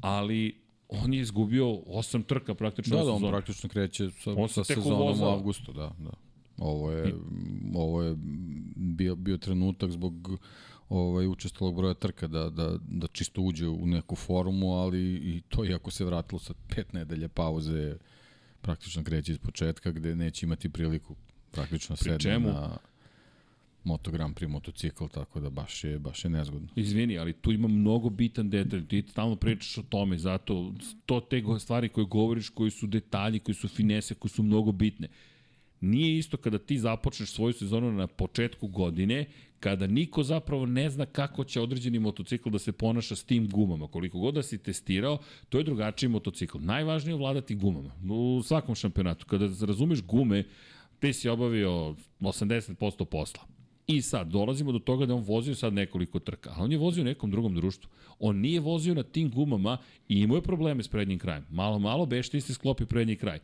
ali 0.00 0.64
on 0.88 1.14
je 1.14 1.20
izgubio 1.20 1.74
osam 1.86 2.22
trka 2.22 2.54
praktično 2.54 2.96
da, 2.96 3.04
da, 3.04 3.12
on 3.12 3.22
praktično 3.22 3.68
kreće 3.68 4.10
sa, 4.10 4.34
on 4.36 4.48
sa 4.48 4.64
sezonom 4.64 5.20
u 5.20 5.24
avgustu, 5.24 5.72
da, 5.72 5.94
da. 5.98 6.10
Ovo 6.58 6.92
je, 6.92 7.14
ovo 7.74 8.02
je 8.02 8.14
bio, 8.76 9.16
bio 9.16 9.36
trenutak 9.36 9.90
zbog 9.90 10.38
ovaj, 10.88 11.26
učestalog 11.26 11.76
broja 11.76 11.94
trka 11.94 12.26
da, 12.26 12.50
da, 12.50 12.78
da 12.88 13.06
čisto 13.06 13.42
uđe 13.42 13.68
u 13.68 13.86
neku 13.86 14.16
formu, 14.16 14.72
ali 14.72 15.14
i 15.14 15.42
to 15.48 15.64
iako 15.64 15.90
se 15.90 16.04
vratilo 16.04 16.38
sa 16.38 16.54
pet 16.68 16.92
nedelja 16.92 17.28
pauze, 17.28 17.96
praktično 18.60 19.04
kreće 19.04 19.32
iz 19.32 19.38
početka 19.38 19.92
gde 19.92 20.16
neće 20.16 20.46
imati 20.46 20.68
priliku 20.68 21.14
praktično 21.50 21.96
sedne 21.96 22.18
čemu? 22.18 22.48
na 22.48 22.76
Moto 23.84 24.10
Grand 24.10 24.34
Prix 24.36 24.48
motocikl, 24.48 25.04
tako 25.06 25.40
da 25.40 25.50
baš 25.50 25.84
je, 25.84 25.98
baš 25.98 26.24
je 26.24 26.30
nezgodno. 26.30 26.68
Izvini, 26.76 27.18
ali 27.18 27.32
tu 27.32 27.52
ima 27.52 27.68
mnogo 27.68 28.10
bitan 28.10 28.50
detalj, 28.50 28.86
ti 28.86 29.04
stalno 29.10 29.36
pričaš 29.36 29.78
o 29.78 29.82
tome, 29.82 30.18
zato 30.18 30.74
to 31.06 31.20
te 31.20 31.42
stvari 31.60 31.88
koje 31.88 32.04
govoriš, 32.04 32.48
koji 32.48 32.70
su 32.70 32.86
detalji, 32.86 33.38
koji 33.38 33.54
su 33.54 33.68
finese, 33.68 34.14
koji 34.14 34.30
su 34.30 34.42
mnogo 34.42 34.72
bitne. 34.72 35.08
Nije 35.84 36.18
isto 36.18 36.36
kada 36.36 36.58
ti 36.58 36.78
započneš 36.78 37.30
svoju 37.30 37.52
sezonu 37.52 37.92
na 37.92 38.06
početku 38.06 38.68
godine, 38.68 39.26
kada 39.60 39.86
niko 39.86 40.22
zapravo 40.22 40.66
ne 40.66 40.90
zna 40.90 41.06
kako 41.06 41.44
će 41.44 41.60
određeni 41.60 41.98
motocikl 41.98 42.50
da 42.50 42.58
se 42.58 42.72
ponaša 42.72 43.16
s 43.16 43.24
tim 43.24 43.48
gumama. 43.48 43.88
Koliko 43.88 44.18
god 44.18 44.34
da 44.34 44.42
si 44.42 44.58
testirao, 44.58 45.18
to 45.48 45.58
je 45.58 45.64
drugačiji 45.64 46.08
motocikl. 46.08 46.58
Najvažnije 46.60 47.12
je 47.12 47.18
vladati 47.18 47.54
gumama. 47.54 47.90
U 48.10 48.42
svakom 48.42 48.74
šampionatu. 48.74 49.26
Kada 49.26 49.48
razumeš 49.66 50.02
gume, 50.02 50.44
ti 51.00 51.12
si 51.12 51.28
obavio 51.28 51.94
80% 52.20 53.04
posla. 53.04 53.44
I 53.86 54.02
sad, 54.02 54.28
dolazimo 54.28 54.72
do 54.72 54.78
toga 54.78 55.06
da 55.06 55.14
on 55.14 55.22
vozio 55.22 55.54
sad 55.54 55.72
nekoliko 55.72 56.18
trka, 56.18 56.50
a 56.50 56.62
on 56.62 56.72
je 56.72 56.78
vozio 56.78 57.02
u 57.02 57.04
nekom 57.04 57.30
drugom 57.30 57.54
društvu. 57.54 57.90
On 58.18 58.36
nije 58.36 58.60
vozio 58.60 58.94
na 58.94 59.02
tim 59.02 59.30
gumama 59.30 59.78
i 60.08 60.20
imao 60.20 60.36
je 60.36 60.42
probleme 60.42 60.82
s 60.82 60.88
prednjim 60.88 61.18
krajem. 61.18 61.46
Malo, 61.50 61.78
malo 61.78 62.06
bešti 62.06 62.36
isti 62.36 62.54
sklopi 62.54 62.86
prednji 62.86 63.16
kraj. 63.16 63.38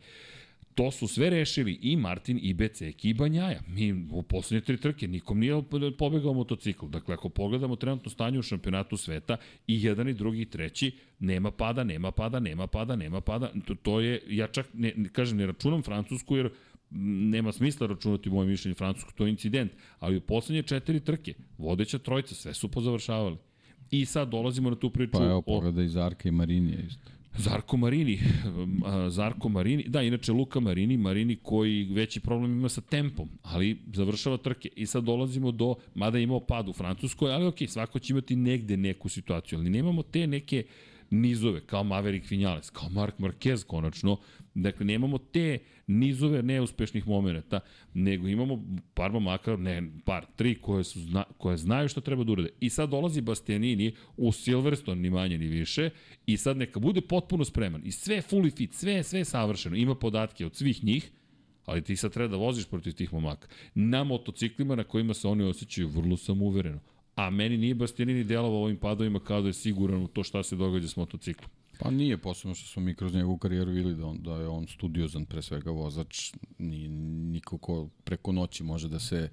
To 0.75 0.91
su 0.91 1.07
sve 1.07 1.29
rešili 1.29 1.79
i 1.81 1.95
Martin, 1.95 2.39
i 2.41 2.53
Becek, 2.53 3.05
i 3.05 3.13
Banjaja. 3.13 3.61
Mi 3.67 4.07
u 4.11 4.23
poslednje 4.23 4.61
tri 4.61 4.77
trke 4.77 5.07
nikom 5.07 5.39
nije 5.39 5.63
pobegao 5.97 6.33
motocikl. 6.33 6.87
Dakle, 6.87 7.13
ako 7.13 7.29
pogledamo 7.29 7.75
trenutno 7.75 8.11
stanje 8.11 8.39
u 8.39 8.41
šampionatu 8.41 8.97
sveta, 8.97 9.37
i 9.67 9.83
jedan 9.83 10.09
i 10.09 10.13
drugi 10.13 10.41
i 10.41 10.45
treći, 10.45 10.91
nema 11.19 11.51
pada, 11.51 11.83
nema 11.83 12.11
pada, 12.11 12.39
nema 12.39 12.67
pada, 12.67 12.95
nema 12.95 13.21
pada. 13.21 13.51
To, 13.65 13.75
to 13.75 13.99
je, 13.99 14.21
ja 14.27 14.47
čak, 14.47 14.67
ne, 14.73 14.93
kažem, 15.11 15.37
ne 15.37 15.45
računam 15.45 15.83
Francusku, 15.83 16.37
jer 16.37 16.49
nema 17.29 17.51
smisla 17.51 17.87
računati 17.87 18.29
u 18.29 18.33
moje 18.33 18.47
mišljenje 18.47 18.75
Francusku, 18.75 19.11
to 19.15 19.25
je 19.25 19.29
incident, 19.29 19.71
ali 19.99 20.17
u 20.17 20.21
poslednje 20.21 20.63
četiri 20.63 20.99
trke, 20.99 21.33
vodeća 21.57 21.97
trojca, 21.97 22.35
sve 22.35 22.53
su 22.53 22.67
pozavršavali. 22.67 23.37
I 23.91 24.05
sad 24.05 24.29
dolazimo 24.29 24.69
na 24.69 24.75
tu 24.75 24.89
priču. 24.89 25.11
Pa 25.11 25.23
evo, 25.23 25.41
pogleda 25.41 25.83
i 25.83 25.87
Zarka 25.87 26.29
i 26.29 26.31
Marini 26.31 26.77
isto. 26.87 27.20
Zarko 27.37 27.77
Marini, 27.77 28.19
Zarko 29.09 29.49
Marini, 29.49 29.83
da, 29.87 30.01
inače 30.01 30.31
Luka 30.31 30.59
Marini, 30.59 30.97
Marini 30.97 31.35
koji 31.35 31.83
veći 31.83 32.19
problem 32.19 32.51
ima 32.51 32.69
sa 32.69 32.81
tempom, 32.81 33.29
ali 33.41 33.77
završava 33.93 34.37
trke. 34.37 34.69
I 34.75 34.85
sad 34.85 35.03
dolazimo 35.03 35.51
do, 35.51 35.75
mada 35.95 36.17
je 36.17 36.23
imao 36.23 36.39
pad 36.39 36.69
u 36.69 36.73
Francuskoj, 36.73 37.33
ali 37.33 37.45
ok, 37.45 37.55
svako 37.67 37.99
će 37.99 38.13
imati 38.13 38.35
negde 38.35 38.77
neku 38.77 39.09
situaciju, 39.09 39.59
ali 39.59 39.69
nemamo 39.69 40.03
te 40.03 40.27
neke 40.27 40.63
nizove, 41.09 41.61
kao 41.65 41.83
Maverick 41.83 42.29
Vinales, 42.29 42.69
kao 42.69 42.89
Mark 42.89 43.19
Marquez 43.19 43.65
konačno. 43.65 44.17
Dakle, 44.53 44.85
nemamo 44.85 45.17
te 45.17 45.59
nizove 45.99 46.43
neuspešnih 46.43 47.07
momenta, 47.07 47.59
nego 47.93 48.27
imamo 48.27 48.63
par 48.93 49.11
momaka, 49.11 49.55
ne, 49.55 49.91
par, 50.05 50.25
tri 50.35 50.55
koje, 50.55 50.83
su 50.83 50.99
zna, 50.99 51.23
koje 51.37 51.57
znaju 51.57 51.89
šta 51.89 52.01
treba 52.01 52.23
da 52.23 52.31
urade. 52.31 52.49
I 52.59 52.69
sad 52.69 52.89
dolazi 52.89 53.21
Bastianini 53.21 53.93
u 54.17 54.31
Silverstone, 54.31 55.01
ni 55.01 55.09
manje 55.09 55.37
ni 55.37 55.47
više, 55.47 55.89
i 56.25 56.37
sad 56.37 56.57
neka 56.57 56.79
bude 56.79 57.01
potpuno 57.01 57.45
spreman. 57.45 57.81
I 57.85 57.91
sve 57.91 58.21
fully 58.21 58.57
fit, 58.57 58.73
sve, 58.73 59.03
sve 59.03 59.25
savršeno. 59.25 59.75
Ima 59.75 59.95
podatke 59.95 60.45
od 60.45 60.55
svih 60.55 60.83
njih, 60.83 61.11
ali 61.65 61.81
ti 61.81 61.95
sad 61.95 62.13
treba 62.13 62.27
da 62.27 62.37
voziš 62.37 62.65
protiv 62.65 62.93
tih 62.93 63.13
momaka. 63.13 63.47
Na 63.75 64.03
motociklima 64.03 64.75
na 64.75 64.83
kojima 64.83 65.13
se 65.13 65.27
oni 65.27 65.43
osjećaju 65.43 65.87
vrlo 65.87 66.17
samouvereno. 66.17 66.79
A 67.15 67.29
meni 67.29 67.57
nije 67.57 67.75
Bastianini 67.75 68.23
delovao 68.23 68.63
ovim 68.63 68.77
padovima 68.77 69.19
kao 69.19 69.41
da 69.41 69.47
je 69.47 69.53
siguran 69.53 70.03
u 70.03 70.07
to 70.07 70.23
šta 70.23 70.43
se 70.43 70.55
događa 70.55 70.87
s 70.87 70.95
motociklom. 70.95 71.49
Pa 71.81 71.91
nije, 71.91 72.17
posebno 72.17 72.55
što 72.55 72.67
smo 72.67 72.81
mi 72.81 72.95
kroz 72.95 73.13
njegovu 73.13 73.37
karijeru 73.37 73.71
videli 73.71 73.95
da, 73.95 74.05
on, 74.05 74.17
da 74.21 74.35
je 74.35 74.47
on 74.47 74.67
studiozan 74.67 75.25
pre 75.25 75.41
svega 75.41 75.71
vozač, 75.71 76.33
ni, 76.57 76.87
niko 77.31 77.57
ko 77.57 77.89
preko 78.03 78.31
noći 78.31 78.63
može 78.63 78.89
da 78.89 78.99
se 78.99 79.29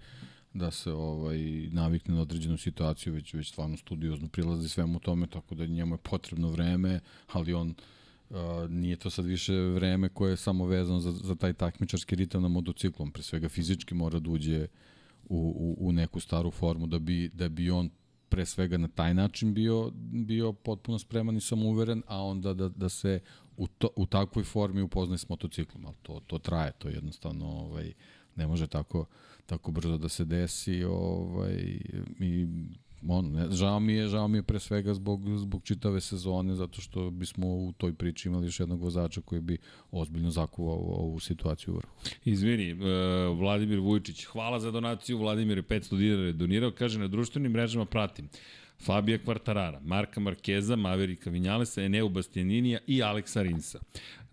da 0.55 0.70
se 0.70 0.92
ovaj 0.92 1.38
navikne 1.72 2.14
na 2.14 2.20
određenu 2.20 2.57
situaciju, 2.57 3.12
već 3.12 3.34
već 3.34 3.49
stvarno 3.49 3.76
studiozno 3.76 4.28
prilazi 4.28 4.68
svemu 4.68 4.99
tome, 5.01 5.26
tako 5.26 5.55
da 5.55 5.66
njemu 5.66 5.94
je 5.94 5.99
potrebno 5.99 6.51
vreme, 6.51 7.01
ali 7.32 7.55
on 7.55 7.74
Uh, 8.30 8.70
nije 8.70 8.96
to 8.96 9.11
sad 9.11 9.24
više 9.24 9.55
vreme 9.55 10.09
koje 10.09 10.30
je 10.30 10.36
samo 10.36 10.66
vezano 10.66 11.01
za, 11.01 11.12
za 11.12 11.34
taj 11.34 11.53
takmičarski 11.53 12.16
ritam 12.16 12.42
na 12.42 12.49
motociklom, 12.49 13.11
pre 13.11 13.22
svega 13.22 13.49
fizički 13.49 13.94
mora 13.94 14.18
da 14.18 14.30
uđe 14.30 14.66
u, 15.28 15.36
u, 15.38 15.88
u 15.88 15.92
neku 15.92 16.20
staru 16.20 16.51
formu 16.51 16.86
da 16.86 16.99
bi, 16.99 17.28
da 17.28 17.49
bi 17.49 17.70
on 17.70 17.90
pre 18.29 18.47
svega 18.47 18.79
na 18.79 18.89
taj 18.89 19.14
način 19.14 19.55
bio, 19.55 19.91
bio 20.11 20.53
potpuno 20.53 20.99
spreman 20.99 21.37
i 21.37 21.41
samouveren, 21.41 22.03
a 22.07 22.22
onda 22.22 22.55
da, 22.55 22.68
da 22.68 22.89
se 22.89 23.20
u, 23.57 23.66
to, 23.66 23.89
u 23.97 24.07
takvoj 24.07 24.45
formi 24.45 24.83
upoznaje 24.83 25.18
s 25.18 25.29
motociklom, 25.29 25.87
ali 25.87 25.95
to, 26.03 26.20
to 26.26 26.39
traje, 26.39 26.72
to 26.72 26.89
jednostavno 26.89 27.47
ovaj, 27.47 27.93
ne 28.37 28.47
može 28.47 28.66
tako, 28.66 29.07
tako 29.47 29.70
brzo 29.70 29.99
da 29.99 30.09
se 30.09 30.24
desi 30.24 30.85
ovaj, 30.85 31.55
i 32.20 32.47
on, 33.09 33.32
ne, 33.32 33.51
žao 33.51 33.80
mi 33.80 33.92
je, 33.92 34.09
žao 34.09 34.28
mi 34.28 34.38
je 34.38 34.42
pre 34.42 34.59
svega 34.59 34.94
zbog, 34.94 35.38
zbog 35.38 35.62
čitave 35.64 36.01
sezone, 36.01 36.55
zato 36.55 36.80
što 36.80 37.11
bismo 37.11 37.46
u 37.46 37.72
toj 37.72 37.94
priči 37.94 38.28
imali 38.28 38.46
još 38.46 38.61
jednog 38.61 38.82
vozača 38.82 39.20
koji 39.20 39.40
bi 39.40 39.59
ozbiljno 39.90 40.30
zakuvao 40.30 40.76
ovu 40.76 41.20
situaciju 41.20 41.74
u 41.74 41.76
vrhu. 41.76 41.92
Izvini, 42.24 42.72
uh, 42.72 42.80
Vladimir 43.38 43.78
Vujčić, 43.78 44.24
hvala 44.24 44.61
za 44.61 44.70
donaciju, 44.70 45.18
Vladimir 45.18 45.59
je 45.59 45.62
500 45.62 45.99
dinara 45.99 46.22
je 46.22 46.32
donirao, 46.32 46.70
kaže 46.70 46.99
na 46.99 47.09
društvenim 47.09 47.53
mrežama 47.53 47.84
pratim. 47.84 48.28
Fabija 48.84 49.18
Kvartarara, 49.18 49.80
Marka 49.80 50.20
Markeza, 50.20 50.76
Maverika 50.76 51.30
Vinjalesa, 51.30 51.82
Eneu 51.82 52.09
Bastianinija 52.09 52.78
i 52.86 53.03
Aleksa 53.03 53.42
Rinsa. 53.42 53.80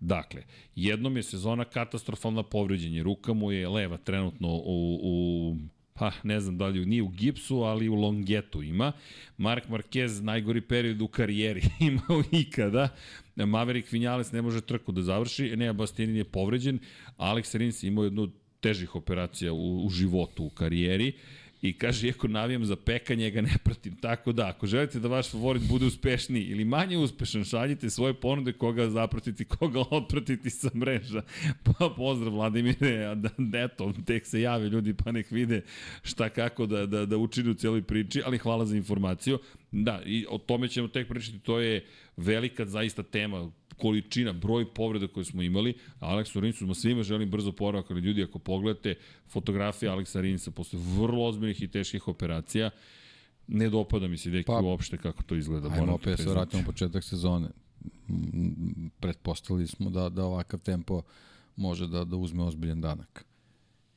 Dakle, 0.00 0.42
jednom 0.76 1.16
je 1.16 1.22
sezona 1.22 1.64
katastrofalna 1.64 2.42
povređenje, 2.42 3.02
ruka 3.02 3.32
mu 3.32 3.52
je 3.52 3.68
leva 3.68 3.96
trenutno 3.96 4.48
u, 4.48 5.00
u 5.02 5.56
pa 5.98 6.12
ne 6.22 6.40
znam 6.40 6.58
da 6.58 6.66
li 6.66 6.86
nije 6.86 7.02
u 7.02 7.08
gipsu, 7.08 7.60
ali 7.60 7.88
u 7.88 7.94
longetu 7.94 8.62
ima. 8.62 8.92
Mark 9.38 9.68
Marquez 9.68 10.22
najgori 10.22 10.60
period 10.60 11.02
u 11.02 11.08
karijeri 11.08 11.62
imao 11.80 12.22
ikada. 12.32 12.88
Maverick 13.36 13.92
Vinales 13.92 14.32
ne 14.32 14.42
može 14.42 14.60
trku 14.60 14.92
da 14.92 15.02
završi, 15.02 15.46
Enea 15.52 15.72
Bastianin 15.72 16.16
je 16.16 16.24
povređen, 16.24 16.78
Alex 17.18 17.56
Rins 17.58 17.82
imao 17.82 18.04
jednu 18.04 18.30
težih 18.60 18.94
operacija 18.94 19.52
u, 19.52 19.86
u 19.86 19.90
životu, 19.90 20.44
u 20.44 20.50
karijeri 20.50 21.12
i 21.62 21.72
kaže, 21.72 22.06
iako 22.06 22.28
navijam 22.28 22.64
za 22.64 22.76
pekanje, 22.76 23.30
ga 23.30 23.40
ne 23.40 23.54
pratim. 23.64 23.96
Tako 23.96 24.32
da, 24.32 24.48
ako 24.48 24.66
želite 24.66 25.00
da 25.00 25.08
vaš 25.08 25.30
favorit 25.30 25.62
bude 25.68 25.86
uspešniji 25.86 26.44
ili 26.44 26.64
manje 26.64 26.98
uspešan, 26.98 27.44
šaljite 27.44 27.90
svoje 27.90 28.14
ponude 28.14 28.52
koga 28.52 28.90
zapratiti, 28.90 29.44
koga 29.44 29.80
otpratiti 29.90 30.50
sa 30.50 30.70
mreža. 30.74 31.22
Pa 31.64 31.90
pozdrav 31.96 32.32
Vladimire, 32.32 33.14
da, 33.38 33.58
eto, 33.58 33.92
tek 34.06 34.26
se 34.26 34.40
jave 34.40 34.68
ljudi 34.68 34.94
pa 34.94 35.12
nek 35.12 35.30
vide 35.30 35.62
šta 36.02 36.28
kako 36.28 36.66
da, 36.66 36.86
da, 36.86 37.06
da 37.06 37.16
učini 37.16 37.50
u 37.50 37.54
cijeloj 37.54 37.82
priči, 37.82 38.22
ali 38.24 38.38
hvala 38.38 38.66
za 38.66 38.76
informaciju. 38.76 39.38
Da, 39.72 40.02
i 40.06 40.26
o 40.28 40.38
tome 40.38 40.68
ćemo 40.68 40.88
tek 40.88 41.08
pričati, 41.08 41.38
to 41.38 41.60
je 41.60 41.84
velika 42.16 42.66
zaista 42.66 43.02
tema 43.02 43.50
količina, 43.76 44.32
broj 44.32 44.74
povreda 44.74 45.08
koje 45.08 45.24
smo 45.24 45.42
imali. 45.42 45.74
Aleksu 46.00 46.40
Rinsu 46.40 46.64
smo 46.64 46.74
svima 46.74 47.02
želim 47.02 47.30
brzo 47.30 47.52
poravak, 47.52 47.90
ali 47.90 48.00
ljudi 48.00 48.22
ako 48.22 48.38
pogledate 48.38 48.94
fotografije 49.28 49.90
Aleksa 49.90 50.20
Rinsa 50.20 50.50
posle 50.50 50.78
vrlo 50.98 51.24
ozbiljnih 51.24 51.62
i 51.62 51.68
teških 51.68 52.08
operacija, 52.08 52.70
ne 53.48 53.70
dopada 53.70 54.08
mi 54.08 54.16
se 54.16 54.30
deki 54.30 54.46
pa, 54.46 54.60
uopšte 54.60 54.96
kako 54.96 55.22
to 55.22 55.36
izgleda. 55.36 55.68
Ajmo 55.72 55.94
opet 55.94 56.18
se 56.18 56.30
vratimo 56.30 56.62
početak 56.66 57.04
sezone. 57.04 57.48
Pretpostavili 59.00 59.66
smo 59.66 59.90
da, 59.90 60.08
da 60.08 60.24
ovakav 60.24 60.60
tempo 60.60 61.02
može 61.56 61.86
da, 61.86 62.04
da 62.04 62.16
uzme 62.16 62.42
ozbiljan 62.42 62.80
danak. 62.80 63.24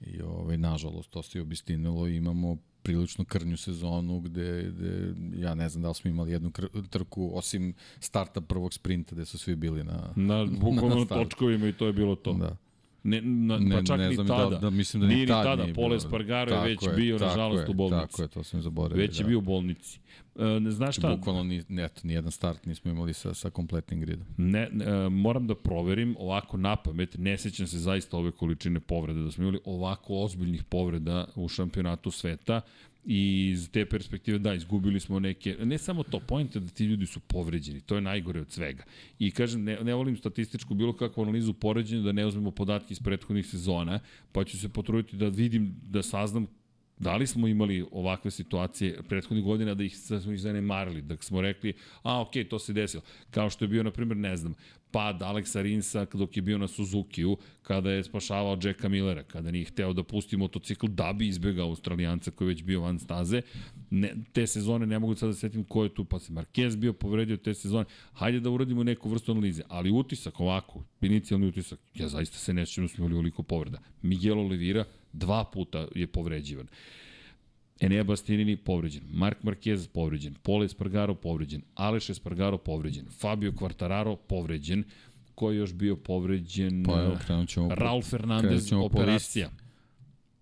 I 0.02 0.22
ovaj, 0.22 0.58
nažalost, 0.58 1.10
to 1.10 1.24
se 1.24 1.38
je 1.38 1.42
obistinilo 1.42 2.08
i 2.08 2.16
imamo 2.16 2.58
prilično 2.90 3.26
krnju 3.26 3.58
sezonu 3.58 4.20
gde, 4.20 4.72
gde 4.72 5.14
ja 5.42 5.56
ne 5.56 5.70
znam 5.70 5.82
da 5.82 5.88
li 5.88 5.96
smo 5.96 6.10
imali 6.10 6.32
jednu 6.32 6.52
trku 6.90 7.32
osim 7.34 7.74
starta 8.00 8.42
prvog 8.42 8.74
sprinta 8.74 9.16
gde 9.16 9.26
su 9.26 9.38
svi 9.38 9.56
bili 9.56 9.84
na 9.84 10.14
na 10.16 10.46
bukvalno 10.62 10.96
na 10.96 11.06
točkovima 11.06 11.68
i 11.68 11.74
to 11.74 11.88
je 11.88 11.94
bilo 11.94 12.16
to. 12.16 12.34
Da. 12.34 12.56
Ne, 13.04 13.22
na, 13.22 13.58
ne, 13.58 13.76
pa 13.76 13.84
čak 13.84 14.00
ne 14.00 14.10
ni 14.10 14.16
znam 14.16 14.28
tada. 14.28 14.50
Da, 14.50 14.58
da 14.58 14.70
mislim 14.70 15.02
da 15.02 15.08
ni, 15.08 15.16
ni 15.16 15.28
tada. 15.28 15.64
Nije 15.64 15.74
Pole 15.74 16.00
Spargaro 16.00 16.56
je 16.56 16.70
već 16.70 16.84
je, 16.84 16.93
bio, 16.93 17.18
nažalost, 17.18 17.64
je, 17.64 17.70
u 17.70 17.74
bolnici. 17.74 18.12
Tako 18.12 18.22
je, 18.22 18.28
to 18.28 18.43
sam 18.43 18.62
zaboravio. 18.62 19.02
Već 19.02 19.20
je 19.20 19.24
da. 19.24 19.28
bio 19.28 19.38
u 19.38 19.41
bolnici. 19.41 20.00
E, 20.36 20.60
ne 20.60 20.72
znaš 20.72 20.97
šta? 20.97 21.16
Bukvalno 21.16 21.43
ni, 21.43 21.64
ne, 21.68 21.84
eto, 21.84 22.02
ni 22.04 22.14
jedan 22.14 22.32
start 22.32 22.66
nismo 22.66 22.91
imali 22.91 23.14
sa, 23.14 23.34
sa 23.34 23.50
kompletnim 23.50 24.02
gridom. 24.02 24.26
Ne, 24.38 24.70
ne, 24.72 24.86
e, 24.86 25.10
moram 25.10 25.47
da 25.47 25.56
proverim 25.56 26.16
ovako 26.20 26.58
na 26.58 26.76
pamet, 26.76 27.16
ne 27.18 27.38
sećam 27.38 27.68
se 27.68 27.80
zaista 27.80 28.18
ove 28.18 28.32
količine 28.32 28.80
povreda, 28.80 29.20
da 29.20 29.32
smo 29.32 29.43
imali 29.43 29.60
ovako 29.66 30.24
ozbiljnih 30.24 30.64
povreda 30.64 31.28
u 31.36 31.47
šampionatu 31.47 32.12
sveta. 32.12 32.62
I 33.06 33.50
iz 33.52 33.70
te 33.72 33.86
perspektive, 33.86 34.39
da, 34.39 34.54
izgubili 34.54 35.00
smo 35.00 35.20
neke, 35.20 35.56
ne 35.64 35.78
samo 35.78 36.04
to, 36.04 36.20
point 36.20 36.56
je 36.56 36.62
da 36.62 36.68
ti 36.68 36.86
ljudi 36.86 37.06
su 37.06 37.20
povređeni, 37.20 37.82
to 37.82 37.95
je 37.95 38.02
najgore 38.02 38.41
od 38.41 38.52
svega. 38.52 38.84
I 39.20 39.32
kažem, 39.32 39.64
ne, 39.64 39.78
ne 39.84 39.93
volim 39.93 40.18
statističku 40.18 40.74
bilo 40.74 40.93
kakvu 40.93 41.24
analizu 41.24 41.54
poređenja, 41.54 42.04
da 42.04 42.12
ne 42.12 42.26
uzmemo 42.26 42.52
podatke 42.52 42.91
iz 42.91 43.00
prethodnih 43.00 43.47
sezona, 43.47 44.00
pa 44.32 44.43
ću 44.43 44.60
se 44.60 44.70
potruditi 44.70 45.18
da 45.18 45.28
vidim, 45.28 45.76
da 45.82 46.04
saznam 46.04 46.47
Da 47.00 47.16
li 47.16 47.28
smo 47.28 47.47
imali 47.47 47.86
ovakve 47.91 48.32
situacije 48.32 49.00
prethodnih 49.10 49.45
godina 49.45 49.74
da 49.74 49.84
ih 49.84 49.97
da 50.10 50.22
smo 50.22 50.32
ih 50.32 50.39
zanemarili, 50.39 51.02
da 51.02 51.18
smo 51.20 51.41
rekli, 51.41 51.74
a 52.04 52.22
ok, 52.22 52.32
to 52.50 52.60
se 52.60 52.74
desilo. 52.74 53.04
Kao 53.32 53.50
što 53.50 53.66
je 53.66 53.70
bio, 53.70 53.84
na 53.84 53.91
primjer, 53.91 54.18
ne 54.18 54.38
znam, 54.38 54.56
pad 54.91 55.22
Aleksa 55.22 55.62
Rinsa 55.62 56.06
dok 56.14 56.38
je 56.38 56.41
bio 56.41 56.58
na 56.58 56.68
Suzuki-u, 56.68 57.38
kada 57.62 57.91
je 57.91 58.04
spašavao 58.04 58.58
Jacka 58.64 58.89
Millera, 58.89 59.24
kada 59.24 59.52
nije 59.52 59.66
hteo 59.66 59.93
da 59.93 60.04
pusti 60.04 60.38
motocikl 60.38 60.88
da 60.88 61.14
bi 61.14 61.28
izbegao 61.28 61.68
Australijanca 61.68 62.32
koji 62.32 62.45
je 62.45 62.50
već 62.50 62.64
bio 62.64 62.82
van 62.82 63.00
staze. 63.00 63.41
Ne, 63.89 64.14
te 64.34 64.47
sezone 64.47 64.86
ne 64.86 65.00
mogu 65.00 65.16
sad 65.16 65.30
da 65.30 65.36
setim 65.36 65.64
ko 65.64 65.84
je 65.84 65.93
tu, 65.93 66.06
pa 66.06 66.20
se 66.20 66.34
Marquez 66.34 66.78
bio 66.78 66.93
povredio 66.93 67.38
te 67.38 67.54
sezone. 67.54 67.86
Hajde 68.14 68.39
da 68.39 68.50
uradimo 68.50 68.84
neku 68.84 69.10
vrstu 69.10 69.32
analize, 69.32 69.64
ali 69.68 69.91
utisak 69.91 70.39
ovako, 70.39 70.84
inicijalni 71.02 71.47
utisak, 71.47 71.80
ja 71.95 72.08
zaista 72.08 72.38
se 72.38 72.54
ne 72.54 72.66
sjećam 72.66 73.10
da 73.10 73.18
oliko 73.18 73.43
povreda. 73.43 73.80
Miguel 74.02 74.39
Oliveira 74.39 74.86
dva 75.14 75.43
puta 75.43 75.88
je 75.95 76.07
povređivan. 76.07 76.68
Enea 77.80 78.03
Bastianini 78.03 78.57
povređen, 78.57 79.03
Mark 79.12 79.38
Marquez 79.43 79.88
povređen, 79.88 80.34
Pole 80.43 80.66
Espargaro 80.66 81.16
povređen, 81.16 81.62
Aleš 81.76 82.10
Espargaro 82.10 82.57
povređen, 82.57 83.05
Fabio 83.20 83.51
Quartararo 83.51 84.16
povređen, 84.28 84.84
ko 85.36 85.51
je 85.51 85.57
još 85.57 85.74
bio 85.74 85.95
povređen? 85.95 86.84
Pa 86.84 87.01
evo, 87.01 87.18
krenut 87.26 87.49
ćemo 87.49 87.76
Raul 87.76 88.01
Fernandez 88.01 88.74
operacija. 88.74 89.49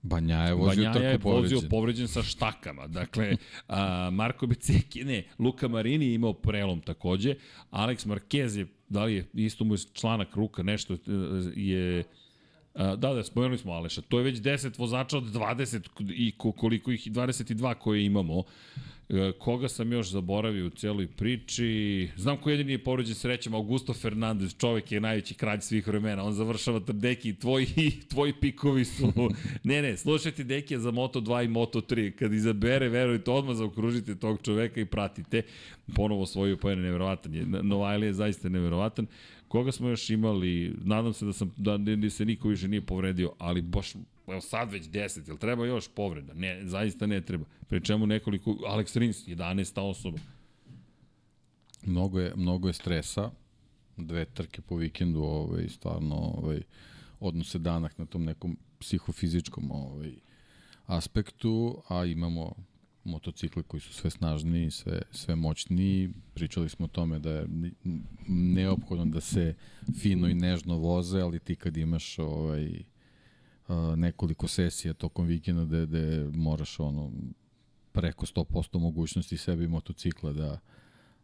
Banja 0.01 0.38
je 0.38 0.53
vozio 0.53 0.91
Banja 0.93 1.09
je 1.09 1.18
vozio 1.18 1.61
povređen 1.70 2.07
sa 2.07 2.24
štakama. 2.24 2.88
Dakle, 2.88 3.36
a, 3.68 4.09
Marko 4.09 4.47
Beceki, 4.47 5.03
ne, 5.03 5.24
Luka 5.39 5.68
Marini 5.68 6.05
je 6.05 6.13
imao 6.13 6.34
prelom 6.34 6.82
takođe. 6.82 7.36
Alex 7.72 8.07
Marquez 8.07 8.57
je, 8.57 8.68
da 8.89 9.03
li 9.03 9.15
je 9.15 9.26
isto 9.34 9.63
mu 9.63 9.74
je 9.74 9.78
članak 9.93 10.36
ruka, 10.36 10.63
nešto 10.63 10.93
e, 10.93 10.97
je 11.55 12.03
Da, 12.78 12.95
da, 12.95 13.23
spomenuli 13.23 13.57
smo 13.57 13.73
Aleša. 13.73 14.01
To 14.01 14.17
je 14.17 14.23
već 14.23 14.38
10 14.38 14.80
vozača 14.80 15.17
od 15.17 15.23
20 15.23 15.80
i 15.99 16.34
koliko 16.38 16.91
ih 16.91 17.07
22 17.11 17.73
koje 17.73 18.05
imamo. 18.05 18.43
E, 19.09 19.32
koga 19.39 19.67
sam 19.67 19.91
još 19.91 20.09
zaboravio 20.09 20.67
u 20.67 20.69
celoj 20.69 21.07
priči? 21.07 22.09
Znam 22.15 22.38
ko 22.38 22.49
jedini 22.49 22.71
je 22.71 22.84
povređen 22.84 23.15
srećem, 23.15 23.53
Augusto 23.53 23.93
Fernandez, 23.93 24.55
čovek 24.57 24.91
je 24.91 24.99
najveći 24.99 25.34
kralj 25.34 25.59
svih 25.61 25.88
vremena. 25.88 26.23
On 26.23 26.34
završava 26.34 26.80
deki, 26.80 27.34
tvoji, 27.34 27.67
tvoji 28.11 28.34
pikovi 28.34 28.86
su... 28.86 29.13
ne, 29.63 29.82
ne, 29.82 29.97
slušajte 29.97 30.43
deki 30.43 30.80
za 30.80 30.91
Moto2 30.91 31.45
i 31.45 31.47
Moto3. 31.47 32.11
Kad 32.11 32.34
izabere, 32.34 32.89
verujte, 32.89 33.32
odmah 33.32 33.55
zaokružite 33.55 34.15
tog 34.15 34.41
čoveka 34.41 34.82
i 34.82 34.86
pratite. 34.86 35.41
Ponovo 35.95 36.25
svoju 36.25 36.57
pojene, 36.57 36.82
nevjerovatan 36.82 37.34
je. 37.34 37.45
Novajli 37.45 38.05
je 38.05 38.13
zaista 38.13 38.49
nevjerovatan. 38.49 39.07
Koga 39.48 39.72
smo 39.72 39.89
još 39.89 40.10
imali? 40.10 40.76
Nadam 40.84 41.14
se 41.14 41.26
da 41.26 41.34
sam 41.34 41.54
da, 41.58 41.78
da 41.78 42.10
se 42.10 42.26
niko 42.26 42.48
više 42.48 42.68
nije 42.68 42.82
povredio, 42.82 43.34
ali 43.38 43.62
baš 43.62 43.93
evo 44.28 44.41
sad 44.41 44.72
već 44.72 44.84
10, 44.84 45.28
jel 45.28 45.38
treba 45.38 45.66
još 45.66 45.88
povreda? 45.88 46.34
Ne, 46.34 46.62
zaista 46.66 47.08
ne 47.08 47.22
treba. 47.22 47.45
Pri 47.68 47.82
čemu 47.82 48.06
nekoliko, 48.06 48.52
Alex 48.52 48.98
Rins, 49.00 49.28
11. 49.28 49.80
osoba. 49.82 50.18
Mnogo 51.86 52.20
je, 52.20 52.34
mnogo 52.36 52.68
je 52.68 52.74
stresa, 52.74 53.32
dve 53.98 54.26
trke 54.26 54.62
po 54.62 54.76
vikendu, 54.76 55.20
ovaj, 55.20 55.70
stvarno 55.70 56.16
ovaj, 56.16 56.62
odnose 57.20 57.60
danak 57.60 57.98
na 57.98 58.06
tom 58.06 58.24
nekom 58.24 58.58
psihofizičkom 58.80 59.72
ovaj, 59.72 60.14
aspektu, 60.86 61.82
a 61.88 62.06
imamo 62.06 62.56
motocikle 63.08 63.64
koji 63.64 63.82
su 63.82 63.93
sve 63.93 64.10
snažniji, 64.10 64.72
sve, 64.72 65.01
sve 65.12 65.36
moćniji. 65.36 66.10
Pričali 66.34 66.70
smo 66.70 66.86
o 66.86 66.89
tome 66.89 67.20
da 67.20 67.32
je 67.32 67.47
neophodno 68.28 69.05
da 69.05 69.22
se 69.22 69.55
fino 70.01 70.28
i 70.28 70.34
nežno 70.34 70.78
voze, 70.78 71.22
ali 71.22 71.39
ti 71.39 71.55
kad 71.55 71.78
imaš 71.78 72.20
ovaj, 72.20 72.84
nekoliko 73.95 74.47
sesija 74.47 74.93
tokom 74.93 75.26
vikenda 75.26 75.66
gde, 75.66 75.86
gde 75.86 76.30
moraš 76.34 76.80
ono 76.80 77.12
preko 77.91 78.26
100% 78.26 78.80
mogućnosti 78.80 79.38
sebi 79.38 79.68
motocikla 79.68 80.34
da 80.34 80.60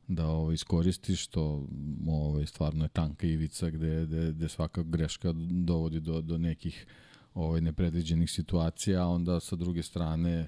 da 0.07 0.27
ovo 0.27 0.41
ovaj, 0.41 0.53
iskoristiš, 0.53 1.23
što 1.23 1.67
ovaj, 2.07 2.45
stvarno 2.45 2.85
je 2.85 2.89
tanka 2.89 3.27
ivica 3.27 3.69
gde, 3.69 4.05
gde, 4.05 4.31
gde 4.31 4.49
svaka 4.49 4.83
greška 4.83 5.33
dovodi 5.51 5.99
do, 5.99 6.21
do 6.21 6.37
nekih 6.37 6.85
ovaj, 7.33 7.61
nepredviđenih 7.61 8.31
situacija, 8.31 9.03
a 9.03 9.07
onda 9.07 9.39
sa 9.39 9.55
druge 9.55 9.83
strane 9.83 10.47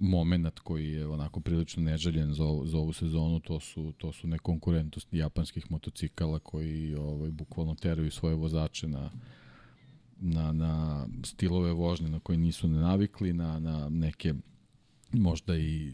moment 0.00 0.58
koji 0.58 0.92
je 0.92 1.06
onako 1.06 1.40
prilično 1.40 1.82
neželjen 1.82 2.34
za, 2.34 2.44
ovu, 2.44 2.66
za 2.66 2.78
ovu 2.78 2.92
sezonu, 2.92 3.40
to 3.40 3.60
su, 3.60 3.92
to 3.98 4.12
su 4.12 4.26
nekonkurentnost 4.26 5.08
japanskih 5.12 5.70
motocikala 5.70 6.38
koji 6.38 6.94
ovaj, 6.94 7.30
bukvalno 7.30 7.74
teraju 7.74 8.10
svoje 8.10 8.34
vozače 8.34 8.88
na, 8.88 9.10
na, 10.20 10.52
na 10.52 11.06
stilove 11.24 11.72
vožnje 11.72 12.08
na 12.08 12.20
koje 12.20 12.38
nisu 12.38 12.68
navikli, 12.68 13.32
na, 13.32 13.58
na 13.58 13.88
neke 13.88 14.34
možda 15.12 15.56
i 15.56 15.92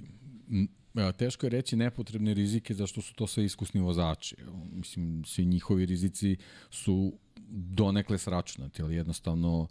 teško 1.16 1.46
je 1.46 1.50
reći 1.50 1.76
nepotrebne 1.76 2.34
rizike 2.34 2.74
zašto 2.74 3.02
su 3.02 3.14
to 3.14 3.26
sve 3.26 3.44
iskusni 3.44 3.80
vozači. 3.80 4.36
Mislim, 4.72 5.24
svi 5.24 5.44
njihovi 5.44 5.86
rizici 5.86 6.36
su 6.70 7.12
donekle 7.50 8.18
sračunati, 8.18 8.82
ali 8.82 8.94
jednostavno 8.94 9.68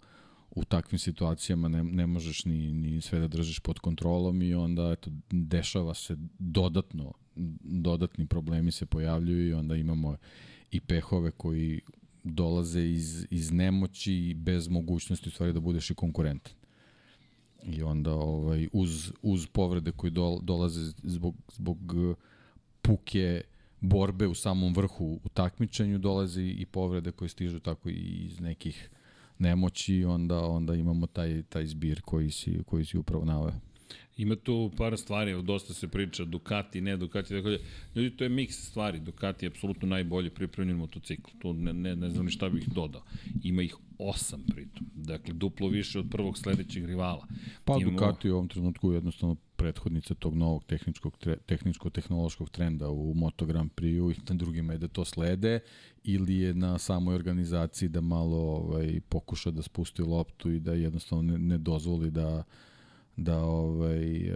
u 0.50 0.64
takvim 0.64 0.98
situacijama 0.98 1.68
ne, 1.68 1.84
ne 1.84 2.06
možeš 2.06 2.44
ni, 2.44 2.72
ni 2.72 3.00
sve 3.00 3.20
da 3.20 3.28
držiš 3.28 3.60
pod 3.60 3.78
kontrolom 3.78 4.42
i 4.42 4.54
onda 4.54 4.90
eto, 4.90 5.10
dešava 5.30 5.94
se 5.94 6.16
dodatno, 6.38 7.12
dodatni 7.62 8.26
problemi 8.26 8.72
se 8.72 8.86
pojavljuju 8.86 9.48
i 9.48 9.52
onda 9.52 9.76
imamo 9.76 10.16
i 10.70 10.80
pehove 10.80 11.30
koji 11.30 11.80
dolaze 12.24 12.82
iz, 12.82 13.26
iz 13.30 13.52
nemoći 13.52 14.14
i 14.14 14.34
bez 14.34 14.68
mogućnosti 14.68 15.28
u 15.28 15.32
stvari 15.32 15.52
da 15.52 15.60
budeš 15.60 15.90
i 15.90 15.94
konkurentan. 15.94 16.52
I 17.62 17.82
onda 17.82 18.14
ovaj, 18.14 18.68
uz, 18.72 19.12
uz 19.22 19.46
povrede 19.46 19.92
koje 19.92 20.10
do, 20.10 20.38
dolaze 20.42 20.92
zbog, 21.02 21.34
zbog 21.52 21.78
puke 22.82 23.42
borbe 23.80 24.26
u 24.26 24.34
samom 24.34 24.74
vrhu 24.74 25.20
u 25.24 25.28
takmičenju 25.28 25.98
dolazi 25.98 26.42
i 26.42 26.66
povrede 26.66 27.12
koje 27.12 27.28
stižu 27.28 27.60
tako 27.60 27.88
i 27.88 28.26
iz 28.26 28.40
nekih 28.40 28.90
nemoći, 29.40 30.04
onda 30.04 30.40
onda 30.44 30.74
imamo 30.74 31.06
taj 31.06 31.42
taj 31.42 31.66
zbir 31.66 32.00
koji 32.00 32.30
si 32.30 32.62
koji 32.66 32.84
si 32.84 32.98
upravo 32.98 33.24
naveo. 33.24 33.69
Ima 34.16 34.36
tu 34.36 34.70
par 34.76 34.98
stvari, 34.98 35.42
dosta 35.42 35.74
se 35.74 35.88
priča 35.88 36.24
Ducati, 36.24 36.80
ne 36.80 36.96
Ducati, 36.96 37.28
tako 37.28 37.50
da 37.50 37.56
ljudi 37.94 38.16
to 38.16 38.24
je 38.24 38.30
miks 38.30 38.56
stvari. 38.56 39.00
Ducati 39.00 39.46
je 39.46 39.48
apsolutno 39.48 39.88
najbolji 39.88 40.30
pripremljen 40.30 40.76
motocikl. 40.76 41.30
Tu 41.38 41.52
ne, 41.54 41.72
ne, 41.72 41.96
ne 41.96 42.10
znam 42.10 42.24
ni 42.24 42.32
šta 42.32 42.48
bih 42.48 42.68
dodao. 42.68 43.02
Ima 43.42 43.62
ih 43.62 43.76
osam 43.98 44.44
pritom. 44.46 44.86
Dakle, 44.94 45.34
duplo 45.34 45.68
više 45.68 45.98
od 45.98 46.06
prvog 46.10 46.38
sledećeg 46.38 46.86
rivala. 46.86 47.26
Pa 47.64 47.76
Imamo... 47.80 47.98
Ducati 47.98 48.30
u 48.30 48.34
ovom 48.34 48.48
trenutku 48.48 48.92
jednostavno 48.92 49.36
prethodnica 49.56 50.14
tog 50.14 50.34
novog 50.34 50.64
tehničkog 50.64 51.18
tehničko-tehnološkog 51.46 52.50
trenda 52.50 52.90
u 52.90 53.14
Moto 53.14 53.46
Grand 53.46 53.70
Prix-u 53.76 54.10
i 54.10 54.14
na 54.28 54.34
drugima 54.34 54.72
je 54.72 54.78
da 54.78 54.88
to 54.88 55.04
slede 55.04 55.60
ili 56.04 56.36
je 56.36 56.54
na 56.54 56.78
samoj 56.78 57.14
organizaciji 57.14 57.88
da 57.88 58.00
malo 58.00 58.36
ovaj, 58.36 59.00
pokuša 59.08 59.50
da 59.50 59.62
spusti 59.62 60.02
loptu 60.02 60.50
i 60.50 60.60
da 60.60 60.72
jednostavno 60.72 61.32
ne, 61.32 61.38
ne 61.38 61.58
dozvoli 61.58 62.10
da 62.10 62.44
da 63.20 63.38
ovaj, 63.38 64.32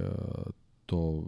to 0.87 1.25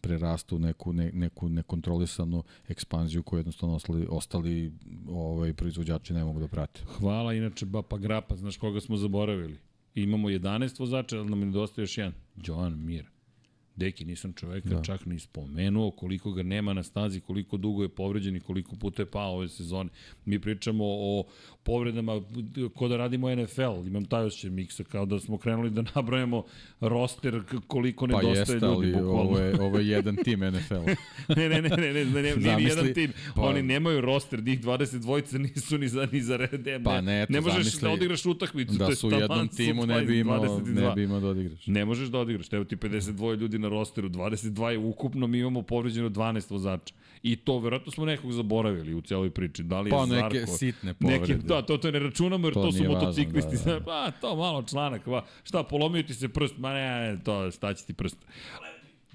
prerasta 0.00 0.56
u 0.56 0.58
neku, 0.58 0.92
ne, 0.92 1.10
neku 1.14 1.48
nekontrolisanu 1.48 2.42
ekspanziju 2.68 3.22
koju 3.22 3.38
jednostavno 3.38 3.74
ostali, 3.74 4.06
ostali 4.10 4.72
ovaj, 5.08 5.54
proizvođači 5.54 6.12
ne 6.14 6.24
mogu 6.24 6.40
da 6.40 6.48
prate. 6.48 6.80
Hvala, 6.98 7.34
inače 7.34 7.66
Bapa 7.66 7.98
Grapa, 7.98 8.36
znaš 8.36 8.56
koga 8.56 8.80
smo 8.80 8.96
zaboravili? 8.96 9.58
Imamo 9.94 10.28
11 10.28 10.80
vozača, 10.80 11.18
ali 11.18 11.30
nam 11.30 11.40
nedostaje 11.40 11.82
još 11.82 11.98
jedan. 11.98 12.12
Joan 12.36 12.84
Mir. 12.84 13.06
Deki, 13.80 14.04
nisam 14.04 14.32
čoveka 14.32 14.68
da. 14.68 14.82
čak 14.82 15.06
ni 15.06 15.18
spomenuo 15.18 15.90
koliko 15.90 16.32
ga 16.32 16.42
nema 16.42 16.72
na 16.72 16.82
stazi, 16.82 17.20
koliko 17.20 17.56
dugo 17.56 17.82
je 17.82 17.88
povređen 17.88 18.36
i 18.36 18.40
koliko 18.40 18.76
puta 18.76 19.02
je 19.02 19.06
pao 19.06 19.34
ove 19.34 19.48
sezone. 19.48 19.90
Mi 20.24 20.38
pričamo 20.38 20.84
o 20.86 21.24
povredama 21.62 22.20
ko 22.74 22.88
da 22.88 22.96
radimo 22.96 23.34
NFL, 23.34 23.86
imam 23.86 24.04
taj 24.04 24.24
osjećaj 24.24 24.50
miksa, 24.50 24.84
kao 24.84 25.06
da 25.06 25.20
smo 25.20 25.38
krenuli 25.38 25.70
da 25.70 25.84
nabrojamo 25.94 26.44
roster 26.80 27.42
koliko 27.66 28.06
pa 28.06 28.16
nedostaje 28.16 28.38
jeste, 28.40 28.66
ljudi. 28.66 28.92
Pa 28.92 28.98
jeste, 28.98 28.98
ali 28.98 29.08
ovo 29.08 29.38
je, 29.38 29.60
ovo 29.66 29.78
je 29.78 29.88
jedan 29.88 30.16
tim 30.16 30.40
NFL. 30.40 30.74
ne, 31.36 31.48
ne, 31.48 31.62
ne, 31.62 31.68
ne, 31.68 31.92
ne, 31.92 32.04
ne, 32.04 32.22
ne, 32.22 32.36
ne 32.36 32.62
jedan 32.62 32.94
tim. 32.94 33.12
Pa, 33.34 33.42
Oni 33.42 33.62
nemaju 33.62 34.00
roster, 34.00 34.42
njih 34.42 34.60
20 34.60 34.98
dvojica 34.98 35.38
nisu 35.38 35.78
ni 35.78 35.88
za, 35.88 36.08
ni 36.12 36.20
za 36.20 36.36
red. 36.36 36.66
Ne, 36.66 36.82
pa 36.82 37.00
ne, 37.00 37.22
eto, 37.22 37.32
ne 37.32 37.40
možeš 37.40 37.56
zamisli, 37.56 37.80
da 37.80 37.90
odigraš 37.90 38.26
utakmicu. 38.26 38.74
Da 38.74 38.94
su 38.94 39.08
u 39.08 39.12
jednom 39.12 39.48
timu 39.48 39.86
ne 39.86 40.02
bi 40.02 40.18
imao, 40.18 40.58
ne 40.58 40.92
bi 40.94 41.02
imao 41.02 41.20
da 41.20 41.28
odigraš. 41.28 41.66
Ne 41.66 41.84
možeš 41.84 42.08
da 42.08 42.18
odigraš, 42.18 42.52
evo 42.52 42.64
ti 42.64 42.76
52 42.76 43.36
ljudi 43.36 43.58
na 43.58 43.69
rosteru, 43.70 44.08
22 44.08 44.66
je 44.66 44.78
ukupno, 44.78 45.26
mi 45.26 45.38
imamo 45.38 45.62
povređeno 45.62 46.08
12 46.08 46.50
vozača. 46.50 46.94
I 47.22 47.36
to, 47.36 47.58
verovatno 47.58 47.92
smo 47.92 48.04
nekog 48.04 48.32
zaboravili 48.32 48.94
u 48.94 49.00
celoj 49.00 49.30
priči. 49.30 49.62
Da 49.62 49.80
li 49.80 49.88
je 49.88 49.90
pa, 49.90 50.06
Zarko, 50.06 50.34
neke 50.34 50.46
sitne 50.46 50.94
povrede. 50.94 51.20
Neki, 51.20 51.46
da, 51.46 51.62
to, 51.62 51.76
to 51.76 51.90
ne 51.90 51.98
računamo 51.98 52.46
jer 52.46 52.54
to, 52.54 52.62
to 52.62 52.72
su 52.72 52.84
motociklisti. 52.84 53.56
Važno, 53.56 53.72
da, 53.72 53.78
da. 53.78 53.84
Pa, 53.90 54.10
to 54.10 54.36
malo 54.36 54.62
članak. 54.62 55.06
Va. 55.06 55.24
Šta, 55.42 55.62
polomio 55.62 56.02
ti 56.02 56.14
se 56.14 56.28
prst? 56.28 56.58
Ma 56.58 56.72
ne, 56.72 56.80
ne, 56.80 57.24
to, 57.24 57.50
šta 57.50 57.74
će 57.74 57.84
ti 57.84 57.92
prst? 57.92 58.16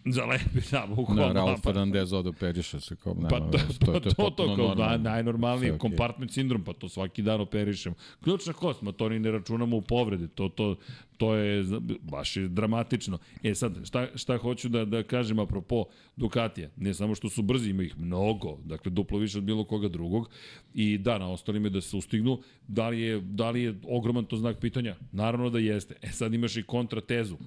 Zalepi, 0.05 0.61
da, 0.71 0.87
bukvalno. 0.95 1.33
Na, 1.33 1.45
pa, 1.45 1.57
Fernandez 1.61 2.13
od 2.13 2.27
operiše 2.27 2.79
se 2.79 2.95
kao 2.95 3.13
nema. 3.13 3.27
Pa 3.27 3.39
to, 3.39 3.57
to, 3.79 3.85
to, 3.85 3.99
to, 3.99 4.09
to, 4.09 4.29
to 4.29 4.55
kao 4.55 4.75
da, 4.75 4.97
najnormalniji 4.97 5.71
okay. 5.71 5.77
kompartment 5.77 6.31
sindrom, 6.31 6.63
pa 6.63 6.73
to 6.73 6.89
svaki 6.89 7.21
dan 7.21 7.41
operišemo. 7.41 7.95
Ključna 8.23 8.53
kost, 8.53 8.81
ma 8.81 8.91
to 8.91 9.09
ni 9.09 9.19
ne 9.19 9.31
računamo 9.31 9.77
u 9.77 9.81
povrede, 9.81 10.27
to, 10.27 10.49
to, 10.49 10.75
to 11.17 11.35
je 11.35 11.63
baš 12.01 12.37
je 12.37 12.47
dramatično. 12.47 13.17
E 13.43 13.55
sad, 13.55 13.87
šta, 13.87 14.07
šta 14.15 14.37
hoću 14.37 14.69
da, 14.69 14.85
da 14.85 15.03
kažem 15.03 15.39
apropo 15.39 15.83
Ducatija? 16.15 16.69
Ne 16.77 16.93
samo 16.93 17.15
što 17.15 17.29
su 17.29 17.41
brzi, 17.41 17.69
ima 17.69 17.83
ih 17.83 17.99
mnogo, 17.99 18.57
dakle 18.63 18.91
duplo 18.91 19.19
više 19.19 19.37
od 19.37 19.43
bilo 19.43 19.63
koga 19.63 19.87
drugog 19.87 20.29
i 20.73 20.97
da, 20.97 21.17
na 21.17 21.31
ostalim 21.31 21.63
je 21.63 21.69
da 21.69 21.81
se 21.81 21.97
ustignu. 21.97 22.39
Da 22.67 22.89
li 22.89 23.01
je, 23.01 23.21
da 23.21 23.49
li 23.49 23.63
je 23.63 23.75
ogroman 23.83 24.25
to 24.25 24.37
znak 24.37 24.59
pitanja? 24.59 24.95
Naravno 25.11 25.49
da 25.49 25.59
jeste. 25.59 25.95
E 26.01 26.07
sad 26.07 26.33
imaš 26.33 26.57
i 26.57 26.63
kontratezu. 26.63 27.37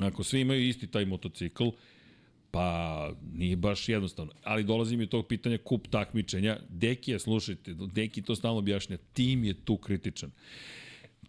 Ako 0.00 0.24
svi 0.24 0.40
imaju 0.40 0.68
isti 0.68 0.86
taj 0.86 1.04
motocikl, 1.04 1.68
Pa, 2.50 3.12
nije 3.32 3.56
baš 3.56 3.88
jednostavno. 3.88 4.32
Ali 4.42 4.64
dolazi 4.64 4.96
mi 4.96 5.06
tog 5.06 5.26
pitanja 5.26 5.58
kup 5.58 5.88
takmičenja. 5.88 6.58
Deki 6.68 7.10
je, 7.10 7.18
slušajte, 7.18 7.74
Deki 7.92 8.22
to 8.22 8.36
stalno 8.36 8.58
objašnja, 8.58 8.96
tim 9.12 9.44
je 9.44 9.54
tu 9.54 9.76
kritičan. 9.76 10.30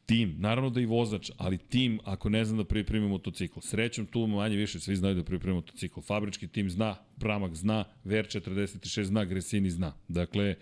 Tim, 0.06 0.36
naravno 0.40 0.70
da 0.70 0.82
i 0.82 0.86
vozač, 0.86 1.32
ali 1.38 1.58
tim 1.58 2.00
ako 2.04 2.30
ne 2.30 2.46
zna 2.46 2.58
da 2.58 2.64
pripremi 2.64 3.08
motocikl. 3.08 3.60
Srećom 3.60 4.06
tu 4.06 4.28
manje 4.28 4.56
više 4.56 4.80
svi 4.80 4.96
znaju 4.96 5.16
da 5.16 5.24
pripremi 5.24 5.56
motocikl. 5.56 6.02
Fabrički 6.02 6.48
tim 6.48 6.70
zna, 6.70 6.96
Pramak 7.20 7.56
zna, 7.56 7.86
VR46 8.06 9.04
zna, 9.04 9.26
Gresini 9.26 9.70
zna. 9.70 9.94
Dakle, 10.08 10.56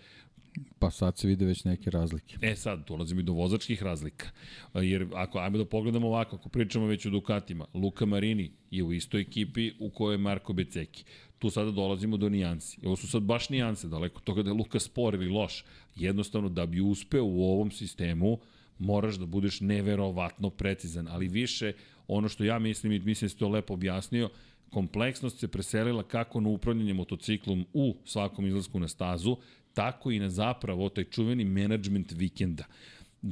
Pa 0.78 0.90
sad 0.90 1.18
se 1.18 1.28
vide 1.28 1.44
već 1.44 1.64
neke 1.64 1.90
razlike. 1.90 2.38
E 2.42 2.56
sad, 2.56 2.84
dolazimo 2.88 3.20
i 3.20 3.24
do 3.24 3.32
vozačkih 3.32 3.82
razlika. 3.82 4.30
Jer 4.74 5.06
ako, 5.14 5.38
ajmo 5.38 5.58
da 5.58 5.64
pogledamo 5.64 6.06
ovako, 6.06 6.36
ako 6.36 6.48
pričamo 6.48 6.86
već 6.86 7.06
o 7.06 7.10
Dukatima, 7.10 7.66
Luka 7.74 8.06
Marini 8.06 8.50
je 8.70 8.82
u 8.82 8.92
istoj 8.92 9.20
ekipi 9.20 9.72
u 9.78 9.90
kojoj 9.90 10.14
je 10.14 10.18
Marko 10.18 10.52
Beceki. 10.52 11.04
Tu 11.38 11.50
sada 11.50 11.70
dolazimo 11.70 12.16
do 12.16 12.28
nijansi. 12.28 12.78
Ovo 12.84 12.96
su 12.96 13.08
sad 13.08 13.22
baš 13.22 13.48
nijanse, 13.48 13.88
daleko 13.88 14.20
toga 14.20 14.42
da 14.42 14.50
je 14.50 14.54
Luka 14.54 14.80
spor 14.80 15.14
ili 15.14 15.28
loš. 15.28 15.64
Jednostavno, 15.96 16.48
da 16.48 16.66
bi 16.66 16.80
uspeo 16.80 17.24
u 17.24 17.42
ovom 17.42 17.70
sistemu, 17.70 18.38
moraš 18.78 19.16
da 19.16 19.26
budeš 19.26 19.60
neverovatno 19.60 20.50
precizan, 20.50 21.08
ali 21.08 21.28
više 21.28 21.72
ono 22.08 22.28
što 22.28 22.44
ja 22.44 22.58
mislim 22.58 22.92
i 22.92 22.98
mislim 22.98 23.26
da 23.26 23.30
se 23.30 23.36
to 23.36 23.48
lepo 23.48 23.74
objasnio, 23.74 24.30
kompleksnost 24.70 25.38
se 25.38 25.48
preselila 25.48 26.02
kako 26.02 26.40
na 26.40 26.48
upravljanje 26.48 26.94
motociklom 26.94 27.66
u 27.72 27.96
svakom 28.04 28.46
izlasku 28.46 28.80
na 28.80 28.88
stazu, 28.88 29.36
tako 29.78 30.10
i 30.10 30.18
na 30.18 30.30
zapravo 30.30 30.88
taj 30.88 31.04
čuveni 31.04 31.44
management 31.44 32.12
vikenda. 32.12 32.64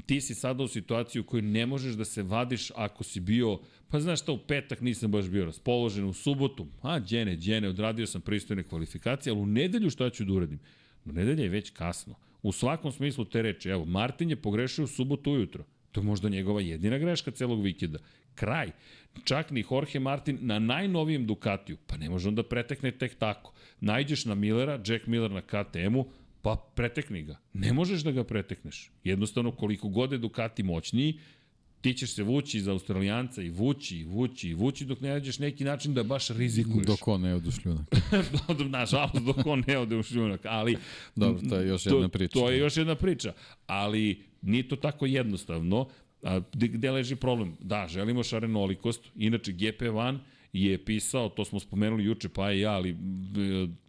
Ti 0.06 0.20
si 0.20 0.34
sada 0.34 0.62
u 0.62 0.68
situaciji 0.68 1.20
u 1.20 1.24
kojoj 1.24 1.42
ne 1.42 1.66
možeš 1.66 1.94
da 1.94 2.04
se 2.04 2.22
vadiš 2.22 2.70
ako 2.74 3.04
si 3.04 3.20
bio, 3.20 3.58
pa 3.88 4.00
znaš 4.00 4.22
šta, 4.22 4.32
u 4.32 4.38
petak 4.38 4.80
nisam 4.80 5.10
baš 5.10 5.26
bio 5.28 5.44
raspoložen, 5.44 6.04
u 6.04 6.12
subotu, 6.12 6.66
a, 6.82 7.00
džene, 7.00 7.36
džene, 7.36 7.68
odradio 7.68 8.06
sam 8.06 8.20
pristojne 8.20 8.62
kvalifikacije, 8.62 9.30
ali 9.30 9.40
u 9.40 9.46
nedelju 9.46 9.90
šta 9.90 10.10
ću 10.10 10.24
da 10.24 10.32
uradim? 10.32 10.58
U 11.04 11.12
nedelje 11.12 11.42
je 11.42 11.48
već 11.48 11.70
kasno. 11.70 12.14
U 12.42 12.52
svakom 12.52 12.92
smislu 12.92 13.24
te 13.24 13.42
reči, 13.42 13.68
evo, 13.68 13.84
Martin 13.84 14.30
je 14.30 14.36
pogrešio 14.36 14.84
u 14.84 14.88
subotu 14.88 15.32
ujutro. 15.32 15.64
To 15.92 16.00
je 16.00 16.04
možda 16.04 16.28
njegova 16.28 16.60
jedina 16.60 16.98
greška 16.98 17.30
celog 17.30 17.62
vikenda. 17.62 17.98
Kraj. 18.34 18.70
Čak 19.24 19.50
ni 19.50 19.64
Jorge 19.70 19.98
Martin 19.98 20.38
na 20.40 20.58
najnovijem 20.58 21.26
Ducatiju. 21.26 21.76
Pa 21.86 21.96
ne 21.96 22.10
može 22.10 22.28
on 22.28 22.34
da 22.34 22.42
pretekne 22.42 22.90
tek 22.90 23.14
tako. 23.18 23.52
Najđeš 23.80 24.24
na 24.24 24.34
Millera, 24.34 24.80
Jack 24.86 25.06
Miller 25.06 25.30
na 25.30 25.40
KTM-u, 25.40 26.06
pa 26.46 26.56
pretekni 26.74 27.22
ga. 27.22 27.36
Ne 27.52 27.72
možeš 27.72 28.04
da 28.06 28.10
ga 28.10 28.24
pretekneš. 28.24 28.90
Jednostavno, 29.04 29.50
koliko 29.50 29.88
god 29.88 30.12
je 30.12 30.18
Ducati 30.18 30.62
moćniji, 30.62 31.18
ti 31.80 31.94
ćeš 31.94 32.14
se 32.14 32.22
vući 32.22 32.58
iz 32.58 32.68
Australijanca 32.68 33.42
i 33.42 33.50
vući, 33.50 33.96
i 33.98 34.04
vući, 34.04 34.48
i 34.48 34.54
vući 34.54 34.84
dok 34.84 35.00
ne 35.00 35.08
nađeš 35.08 35.38
neki 35.38 35.64
način 35.64 35.94
da 35.94 36.02
baš 36.02 36.30
rizikuješ. 36.30 36.86
Dok 36.86 37.08
on 37.08 37.20
ne 37.20 37.34
ode 37.34 37.48
u 37.48 37.52
šljunak. 37.52 37.86
Nažalost, 38.78 39.24
dok 39.24 39.46
on 39.46 39.64
ne 39.66 39.78
ode 39.78 39.96
u 39.96 40.02
šljunak, 40.02 40.40
ali... 40.44 40.76
Dobro, 41.16 41.48
to 41.48 41.56
je 41.56 41.68
još 41.68 41.86
jedna 41.86 42.08
priča. 42.08 42.32
To, 42.32 42.40
to 42.40 42.50
je 42.50 42.58
još 42.58 42.76
jedna 42.76 42.94
priča, 42.94 43.32
ali 43.66 44.22
nije 44.42 44.68
to 44.68 44.76
tako 44.76 45.06
jednostavno. 45.06 45.88
A, 46.22 46.40
gde 46.52 46.90
leži 46.90 47.16
problem? 47.16 47.56
Da, 47.60 47.86
želimo 47.88 48.22
šarenolikost, 48.22 49.02
inače 49.16 49.52
GP1 49.52 50.18
je 50.64 50.84
pisao, 50.84 51.28
to 51.28 51.44
smo 51.44 51.60
spomenuli 51.60 52.04
juče, 52.04 52.28
pa 52.28 52.52
i 52.52 52.60
ja, 52.60 52.72
ali 52.72 52.90
e, 52.90 52.94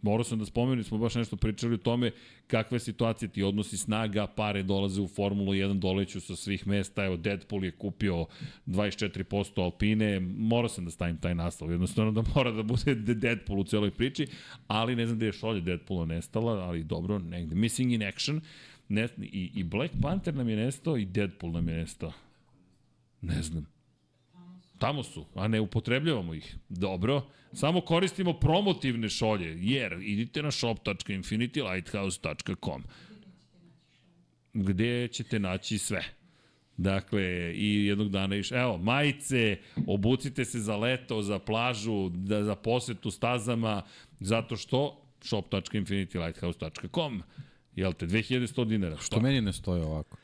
morao 0.02 0.24
sam 0.24 0.38
da 0.38 0.44
spomenem, 0.44 0.84
smo 0.84 0.98
baš 0.98 1.14
nešto 1.14 1.36
pričali 1.36 1.74
o 1.74 1.78
tome 1.78 2.10
kakva 2.46 2.74
je 2.74 2.80
situacija, 2.80 3.28
ti 3.28 3.42
odnosi 3.42 3.76
snaga, 3.76 4.26
pare 4.26 4.62
dolaze 4.62 5.00
u 5.00 5.08
Formulu 5.08 5.52
1, 5.52 5.78
doleću 5.78 6.20
sa 6.20 6.36
svih 6.36 6.66
mesta, 6.66 7.04
evo 7.04 7.16
Deadpool 7.16 7.64
je 7.64 7.70
kupio 7.70 8.26
24% 8.66 9.62
Alpine, 9.62 10.20
morao 10.20 10.68
sam 10.68 10.84
da 10.84 10.90
stavim 10.90 11.16
taj 11.16 11.34
naslov, 11.34 11.70
jednostavno 11.70 12.12
da 12.12 12.22
mora 12.34 12.52
da 12.52 12.62
bude 12.62 12.94
Deadpool 12.94 13.60
u 13.60 13.64
celoj 13.64 13.90
priči, 13.90 14.26
ali 14.66 14.96
ne 14.96 15.06
znam 15.06 15.18
gde 15.18 15.26
je 15.26 15.32
šolje 15.32 15.60
Deadpoola 15.60 16.06
nestala, 16.06 16.52
ali 16.52 16.84
dobro, 16.84 17.18
negde, 17.18 17.54
missing 17.54 17.92
in 17.92 18.02
action, 18.02 18.40
ne, 18.88 19.08
i, 19.18 19.50
i 19.54 19.64
Black 19.64 19.94
Panther 20.02 20.34
nam 20.34 20.48
je 20.48 20.56
nestao 20.56 20.96
i 20.96 21.04
Deadpool 21.04 21.52
nam 21.52 21.68
je 21.68 21.74
nestao. 21.74 22.12
Ne 23.20 23.42
znam. 23.42 23.77
Tamo 24.78 25.02
su, 25.02 25.26
a 25.34 25.48
ne 25.48 25.60
upotrebljavamo 25.60 26.34
ih. 26.34 26.56
Dobro, 26.68 27.22
samo 27.52 27.80
koristimo 27.80 28.32
promotivne 28.32 29.08
šolje, 29.08 29.56
jer 29.60 29.98
idite 30.02 30.42
na 30.42 30.50
shop.infinitylighthouse.com 30.50 32.82
gde 34.52 35.08
ćete 35.08 35.38
naći 35.38 35.78
sve. 35.78 36.04
Dakle, 36.76 37.52
i 37.54 37.86
jednog 37.86 38.08
dana 38.08 38.36
iš, 38.36 38.52
evo, 38.52 38.78
majice, 38.78 39.56
obucite 39.86 40.44
se 40.44 40.60
za 40.60 40.76
leto, 40.76 41.22
za 41.22 41.38
plažu, 41.38 42.08
da, 42.08 42.44
za 42.44 42.54
posetu 42.54 43.10
stazama, 43.10 43.82
zato 44.20 44.56
što 44.56 45.02
shop.infinitylighthouse.com 45.20 47.22
Jel 47.76 47.92
te, 47.92 48.06
2100 48.06 48.64
dinara. 48.64 48.96
Što 48.96 49.20
meni 49.20 49.40
ne 49.40 49.52
stoje 49.52 49.82
ovako? 49.82 50.16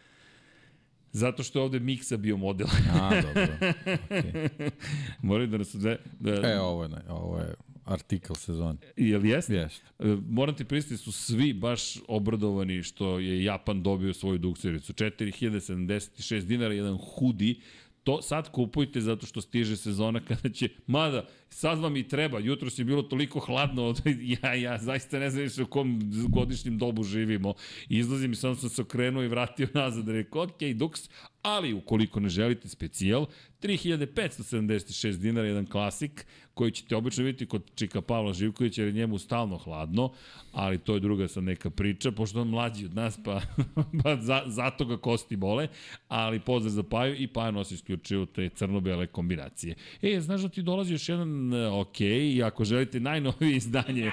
Zato 1.15 1.43
što 1.43 1.59
je 1.59 1.63
ovde 1.63 1.81
Miksa 1.81 2.17
bio 2.17 2.37
model. 2.37 2.67
A, 2.93 3.21
dobro. 3.23 3.47
Okay. 3.61 4.71
Moraju 5.23 5.49
da 5.49 5.59
nas 5.59 5.75
dve... 5.75 5.99
Da... 6.21 6.31
E, 6.31 6.61
ovo 6.61 6.85
je, 6.85 6.91
ovo 7.09 7.39
je 7.39 7.55
artikl 7.85 8.33
sezone. 8.35 8.79
Jel 8.97 9.27
jeste? 9.27 9.55
Jeste. 9.55 9.85
Moram 10.29 10.55
ti 10.55 10.65
pristiti, 10.65 10.97
su 10.97 11.13
svi 11.13 11.53
baš 11.53 11.99
obradovani 12.09 12.83
što 12.83 13.19
je 13.19 13.45
Japan 13.45 13.83
dobio 13.83 14.15
svoju 14.15 14.39
duksericu. 14.39 14.93
4076 14.93 16.45
dinara, 16.45 16.75
jedan 16.75 16.99
hudi, 16.99 17.61
to 18.05 18.23
sad 18.23 18.51
kupujte 18.51 19.01
zato 19.01 19.27
što 19.27 19.41
stiže 19.41 19.77
sezona 19.77 20.21
kada 20.29 20.49
će, 20.49 20.69
mada, 20.87 21.27
sad 21.55 21.79
vam 21.79 21.97
i 21.97 22.09
treba, 22.09 22.39
jutro 22.39 22.69
je 22.77 22.85
bilo 22.85 23.03
toliko 23.03 23.41
hladno, 23.41 23.95
ja, 24.43 24.55
ja 24.55 24.79
zaista 24.79 25.19
ne 25.19 25.31
znam 25.31 25.43
više 25.43 25.63
u 25.63 25.67
kom 25.67 26.01
godišnjem 26.29 26.79
dobu 26.79 27.03
živimo. 27.03 27.55
Izlazim 27.89 28.33
i 28.33 28.37
sam 28.37 28.57
sam 28.57 28.71
se 28.71 28.83
okrenuo 28.83 29.23
i 29.23 29.29
vratio 29.29 29.69
nazad, 29.75 30.09
rekao, 30.09 30.43
ok, 30.43 30.59
Dux, 30.59 31.11
ali 31.43 31.73
ukoliko 31.73 32.21
ne 32.21 32.29
želite 32.29 32.69
specijal, 32.69 33.27
3576 33.63 35.17
dinara, 35.17 35.47
jedan 35.47 35.67
klasik, 35.67 36.27
koji 36.55 36.71
ćete 36.71 36.97
obično 36.97 37.25
vidjeti 37.25 37.47
kod 37.47 37.71
Čika 37.75 38.01
Pavla 38.01 38.33
Živkovića, 38.33 38.83
jer 38.83 38.89
je 38.89 39.01
njemu 39.01 39.19
stalno 39.19 39.59
hladno, 39.59 40.13
ali 40.53 40.79
to 40.79 40.95
je 40.95 41.01
druga 41.01 41.29
sad 41.29 41.45
neka 41.45 41.71
priča, 41.71 42.13
pošto 42.13 42.41
on 42.41 42.49
mlađi 42.49 42.85
od 42.85 42.95
nas, 42.95 43.19
pa, 43.25 43.41
pa 44.03 44.17
za, 44.17 44.43
zato 44.47 44.85
ga 44.85 44.97
kosti 44.97 45.37
bole, 45.37 45.69
ali 46.09 46.41
pozdrav 46.41 46.73
za 46.73 46.83
Paju 46.83 47.15
i 47.19 47.27
Paja 47.27 47.51
nosi 47.51 47.75
isključivo 47.75 48.27
te 48.27 48.49
crno-bele 48.49 49.07
kombinacije. 49.07 49.75
E, 50.03 50.21
znaš 50.21 50.41
da 50.41 50.49
ti 50.49 50.63
dolazi 50.63 50.93
još 50.95 51.09
jedan, 51.09 51.44
ok, 51.73 52.01
i 52.01 52.43
ako 52.43 52.65
želite 52.65 53.01
najnovije 53.01 53.57
izdanje, 53.65 54.11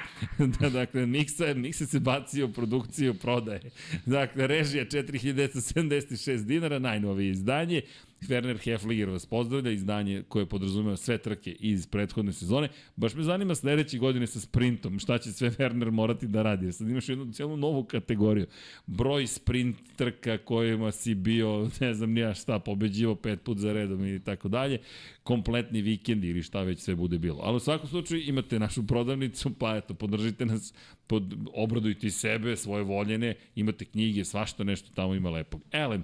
da, 0.59 0.69
dakle, 0.69 1.05
Miksa, 1.05 1.53
Miksa 1.53 1.85
se 1.85 1.99
bacio 1.99 2.45
u 2.45 2.51
produkciju 2.51 3.13
prodaje. 3.13 3.61
Dakle, 4.05 4.47
režija 4.47 4.85
4976 4.85 6.45
dinara, 6.45 6.79
najnovije 6.79 7.31
izdanje, 7.31 7.81
Werner 8.21 8.57
Hefliger 8.57 9.09
vas 9.09 9.25
pozdravlja, 9.25 9.71
izdanje 9.71 10.23
koje 10.27 10.45
podrazumeva 10.45 10.97
sve 10.97 11.17
trke 11.17 11.51
iz 11.51 11.87
prethodne 11.87 12.33
sezone. 12.33 12.69
Baš 12.95 13.15
me 13.15 13.23
zanima 13.23 13.55
sledeće 13.55 13.97
godine 13.97 14.27
sa 14.27 14.39
sprintom, 14.39 14.99
šta 14.99 15.17
će 15.17 15.31
sve 15.31 15.49
Werner 15.49 15.91
morati 15.91 16.27
da 16.27 16.41
radi. 16.41 16.71
Sad 16.71 16.89
imaš 16.89 17.09
jednu 17.09 17.33
cijelu 17.33 17.57
novu 17.57 17.83
kategoriju. 17.83 18.45
Broj 18.87 19.27
sprint 19.27 19.77
trka 19.95 20.37
kojima 20.37 20.91
si 20.91 21.15
bio, 21.15 21.69
ne 21.79 21.93
znam 21.93 22.11
nija 22.11 22.33
šta, 22.33 22.59
pobeđivo 22.59 23.15
pet 23.15 23.41
put 23.41 23.57
za 23.57 23.73
redom 23.73 24.05
i 24.05 24.19
tako 24.23 24.47
dalje. 24.49 24.79
Kompletni 25.23 25.81
vikend 25.81 26.23
ili 26.23 26.43
šta 26.43 26.61
već 26.61 26.79
sve 26.79 26.95
bude 26.95 27.19
bilo. 27.19 27.39
Ali 27.43 27.55
u 27.55 27.59
svakom 27.59 27.89
slučaju 27.89 28.21
imate 28.21 28.59
našu 28.59 28.87
prodavnicu, 28.87 29.53
pa 29.53 29.75
eto, 29.75 29.93
podržite 29.93 30.45
nas, 30.45 30.73
pod, 31.07 31.33
obradujte 31.53 32.09
sebe, 32.09 32.57
svoje 32.57 32.83
voljene, 32.83 33.35
imate 33.55 33.85
knjige, 33.85 34.25
svašta 34.25 34.63
nešto 34.63 34.89
tamo 34.95 35.15
ima 35.15 35.29
lepo. 35.29 35.59
Elem, 35.71 36.03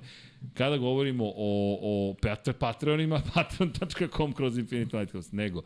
kada 0.54 0.78
govorimo 0.78 1.26
o, 1.26 1.80
o 1.82 2.16
Patreonima, 2.60 3.22
patreon.com 3.34 4.34
kroz 4.34 4.58
Infinite 4.58 4.98
Lighthouse, 4.98 5.36
nego 5.36 5.64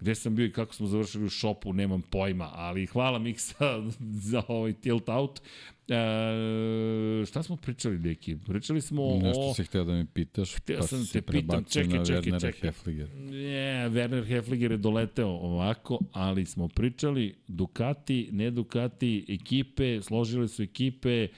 gde 0.00 0.14
sam 0.14 0.34
bio 0.36 0.46
i 0.46 0.52
kako 0.52 0.74
smo 0.74 0.86
završili 0.86 1.24
u 1.24 1.28
šopu, 1.28 1.72
nemam 1.72 2.02
pojma, 2.02 2.50
ali 2.52 2.86
hvala 2.86 3.18
Miksa 3.18 3.82
za 4.30 4.42
ovaj 4.48 4.72
tilt 4.72 5.08
out. 5.08 5.40
E, 5.88 7.26
šta 7.26 7.42
smo 7.42 7.56
pričali, 7.56 7.98
deki? 7.98 8.36
Pričali 8.46 8.80
smo 8.80 9.02
Nešto 9.02 9.40
o... 9.40 9.48
Nešto 9.48 9.54
si 9.54 9.64
hteo 9.64 9.84
da 9.84 9.92
mi 9.92 10.06
pitaš, 10.06 10.54
hteo 10.54 10.80
pa 10.80 10.86
sam 10.86 11.06
te 11.12 11.22
pitam, 11.22 11.64
čekaj, 11.64 12.04
čekaj, 12.04 12.40
čekaj. 12.40 12.70
Hefliger. 12.70 13.08
Ne, 13.14 13.88
Werner 13.90 14.26
Hefliger 14.28 14.70
je 14.70 14.78
doleteo 14.78 15.28
ovako, 15.28 15.98
ali 16.12 16.46
smo 16.46 16.68
pričali 16.68 17.34
Ducati, 17.48 18.28
ne 18.32 18.50
Ducati, 18.50 19.24
ekipe, 19.28 20.02
složile 20.02 20.48
su 20.48 20.62
ekipe, 20.62 21.28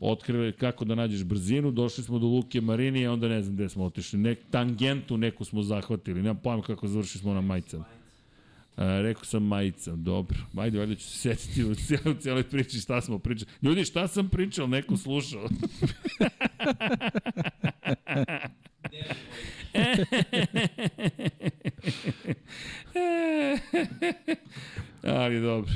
otkrili 0.00 0.52
kako 0.52 0.84
da 0.84 0.94
nađeš 0.94 1.24
brzinu, 1.24 1.70
došli 1.70 2.04
smo 2.04 2.18
do 2.18 2.26
Luke 2.26 2.60
Marinije, 2.60 3.10
onda 3.10 3.28
ne 3.28 3.42
znam 3.42 3.54
gde 3.54 3.68
smo 3.68 3.84
otišli, 3.84 4.18
nek, 4.18 4.38
tangentu 4.50 5.16
neku 5.16 5.44
smo 5.44 5.62
zahvatili, 5.62 6.22
nemam 6.22 6.40
pojma 6.42 6.62
kako 6.62 6.88
završili 6.88 7.20
smo 7.20 7.34
na 7.34 7.40
majicama. 7.40 7.84
E, 8.76 9.02
rekao 9.02 9.24
sam 9.24 9.42
majica, 9.42 9.96
dobro. 9.96 10.38
Ajde, 10.56 10.78
valjda 10.78 10.94
ću 10.94 11.04
se 11.04 11.18
setiti 11.18 11.64
u 11.64 11.74
cijeloj, 11.74 12.18
cijeloj 12.20 12.42
priči 12.42 12.80
šta 12.80 13.00
smo 13.00 13.18
pričali. 13.18 13.50
Ljudi, 13.62 13.84
šta 13.84 14.08
sam 14.08 14.28
pričao, 14.28 14.66
neko 14.66 14.96
slušao. 14.96 15.48
Ali 25.02 25.40
dobro. 25.40 25.72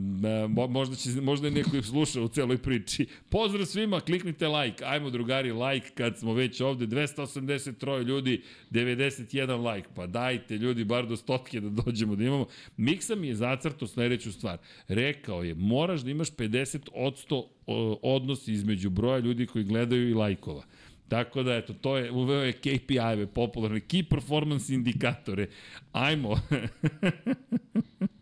Da, 0.00 0.46
možda, 0.68 0.96
će, 0.96 1.10
možda 1.20 1.46
je 1.46 1.50
neko 1.50 1.82
slušao 1.82 2.24
u 2.24 2.28
celoj 2.28 2.58
priči. 2.58 3.06
Pozdrav 3.28 3.66
svima, 3.66 4.00
kliknite 4.00 4.48
like. 4.48 4.84
Ajmo 4.84 5.10
drugari, 5.10 5.52
like 5.52 5.90
kad 5.94 6.18
smo 6.18 6.34
već 6.34 6.60
ovde. 6.60 6.86
283 6.86 8.02
ljudi, 8.02 8.42
91 8.70 9.74
like. 9.74 9.88
Pa 9.94 10.06
dajte 10.06 10.58
ljudi, 10.58 10.84
bar 10.84 11.06
do 11.06 11.16
stotke 11.16 11.60
da 11.60 11.82
dođemo 11.82 12.16
da 12.16 12.24
imamo. 12.24 12.46
Miksa 12.76 13.14
mi 13.14 13.28
je 13.28 13.34
zacrto 13.34 13.86
sledeću 13.86 14.32
stvar. 14.32 14.58
Rekao 14.88 15.42
je, 15.42 15.54
moraš 15.54 16.00
da 16.00 16.10
imaš 16.10 16.30
50% 16.30 17.44
odnos 18.02 18.48
između 18.48 18.90
broja 18.90 19.18
ljudi 19.18 19.46
koji 19.46 19.64
gledaju 19.64 20.08
i 20.08 20.14
lajkova. 20.14 20.62
Tako 21.08 21.42
da, 21.42 21.56
eto, 21.56 21.72
to 21.72 21.96
je, 21.96 22.10
uveo 22.10 22.42
je 22.42 22.52
KPI-eve, 22.52 23.26
popularne, 23.26 23.80
Key 23.80 24.08
Performance 24.10 24.74
indikatore. 24.74 25.48
Ajmo. 25.92 26.36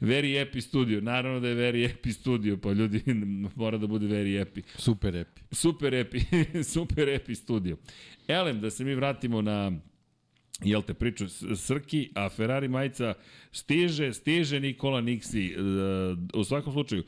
Very 0.00 0.42
Epi 0.42 0.60
Studio, 0.60 1.00
naravno 1.00 1.40
da 1.40 1.48
je 1.48 1.54
Very 1.54 1.90
Epi 1.90 2.12
Studio, 2.12 2.56
pa 2.56 2.72
ljudi 2.72 3.02
mora 3.56 3.78
da 3.78 3.86
bude 3.86 4.06
Very 4.06 4.42
Epi. 4.42 4.62
Super 4.76 5.16
Epi. 5.16 5.40
Super 5.52 5.94
Epi, 5.94 6.20
Super 6.74 7.08
Epi 7.08 7.34
Studio. 7.34 7.76
Elem, 8.28 8.60
da 8.60 8.70
se 8.70 8.84
mi 8.84 8.94
vratimo 8.94 9.42
na 9.42 9.72
jel 10.64 10.82
te 10.82 10.94
priču 10.94 11.28
Srki, 11.56 12.10
a 12.14 12.28
Ferrari 12.28 12.68
majica 12.68 13.14
stiže, 13.52 14.12
stiže 14.12 14.60
Nikola 14.60 15.00
Niksi. 15.00 15.46
E, 15.46 15.58
u 16.34 16.44
svakom 16.44 16.72
slučaju, 16.72 17.04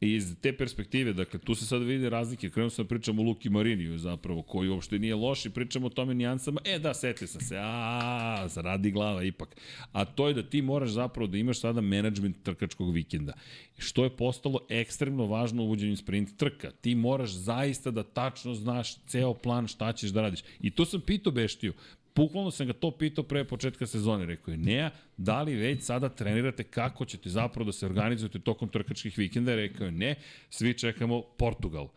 iz 0.00 0.36
te 0.40 0.52
perspektive, 0.56 1.12
dakle, 1.12 1.40
tu 1.40 1.54
se 1.54 1.66
sad 1.66 1.82
vide 1.82 2.10
razlike. 2.10 2.50
Krenuo 2.50 2.70
sam 2.70 2.84
da 2.84 2.88
pričam 2.88 3.18
o 3.18 3.22
Luki 3.22 3.50
Mariniju, 3.50 3.98
zapravo, 3.98 4.42
koji 4.42 4.68
uopšte 4.68 4.98
nije 4.98 5.14
loš 5.14 5.46
i 5.46 5.50
pričamo 5.50 5.86
o 5.86 5.90
tome 5.90 6.14
nijansama. 6.14 6.60
E, 6.64 6.78
da, 6.78 6.94
setli 6.94 7.26
sam 7.26 7.40
se, 7.40 7.56
a, 7.58 8.48
zaradi 8.48 8.90
glava 8.90 9.24
ipak. 9.24 9.56
A 9.92 10.04
to 10.04 10.28
je 10.28 10.34
da 10.34 10.42
ti 10.42 10.62
moraš 10.62 10.90
zapravo 10.90 11.26
da 11.26 11.38
imaš 11.38 11.60
sada 11.60 11.80
menadžment 11.80 12.36
trkačkog 12.42 12.92
vikenda. 12.94 13.32
Što 13.78 14.04
je 14.04 14.16
postalo 14.16 14.60
ekstremno 14.68 15.26
važno 15.26 15.62
uvođenju 15.62 15.96
sprint 15.96 16.36
trka. 16.36 16.70
Ti 16.70 16.94
moraš 16.94 17.30
zaista 17.30 17.90
da 17.90 18.02
tačno 18.02 18.54
znaš 18.54 18.96
ceo 19.06 19.34
plan 19.34 19.68
šta 19.68 19.92
ćeš 19.92 20.10
da 20.10 20.22
radiš. 20.22 20.40
I 20.60 20.70
to 20.70 20.84
sam 20.84 21.00
pitao 21.00 21.32
Beštiju 21.32 21.72
Bukvalno 22.20 22.50
sam 22.50 22.66
ga 22.66 22.72
to 22.72 22.90
pitao 22.90 23.24
pre 23.24 23.44
početka 23.44 23.86
sezone. 23.86 24.26
Rekao 24.26 24.52
je, 24.52 24.58
Neja, 24.58 24.90
da 25.16 25.42
li 25.42 25.54
već 25.54 25.82
sada 25.82 26.08
trenirate 26.08 26.64
kako 26.64 27.04
ćete 27.04 27.30
zapravo 27.30 27.64
da 27.64 27.72
se 27.72 27.86
organizujete 27.86 28.38
tokom 28.38 28.68
trkačkih 28.68 29.18
vikenda? 29.18 29.54
Rekao 29.54 29.84
je, 29.84 29.92
ne, 29.92 30.14
svi 30.50 30.74
čekamo 30.78 31.22
Portugal. 31.22 31.88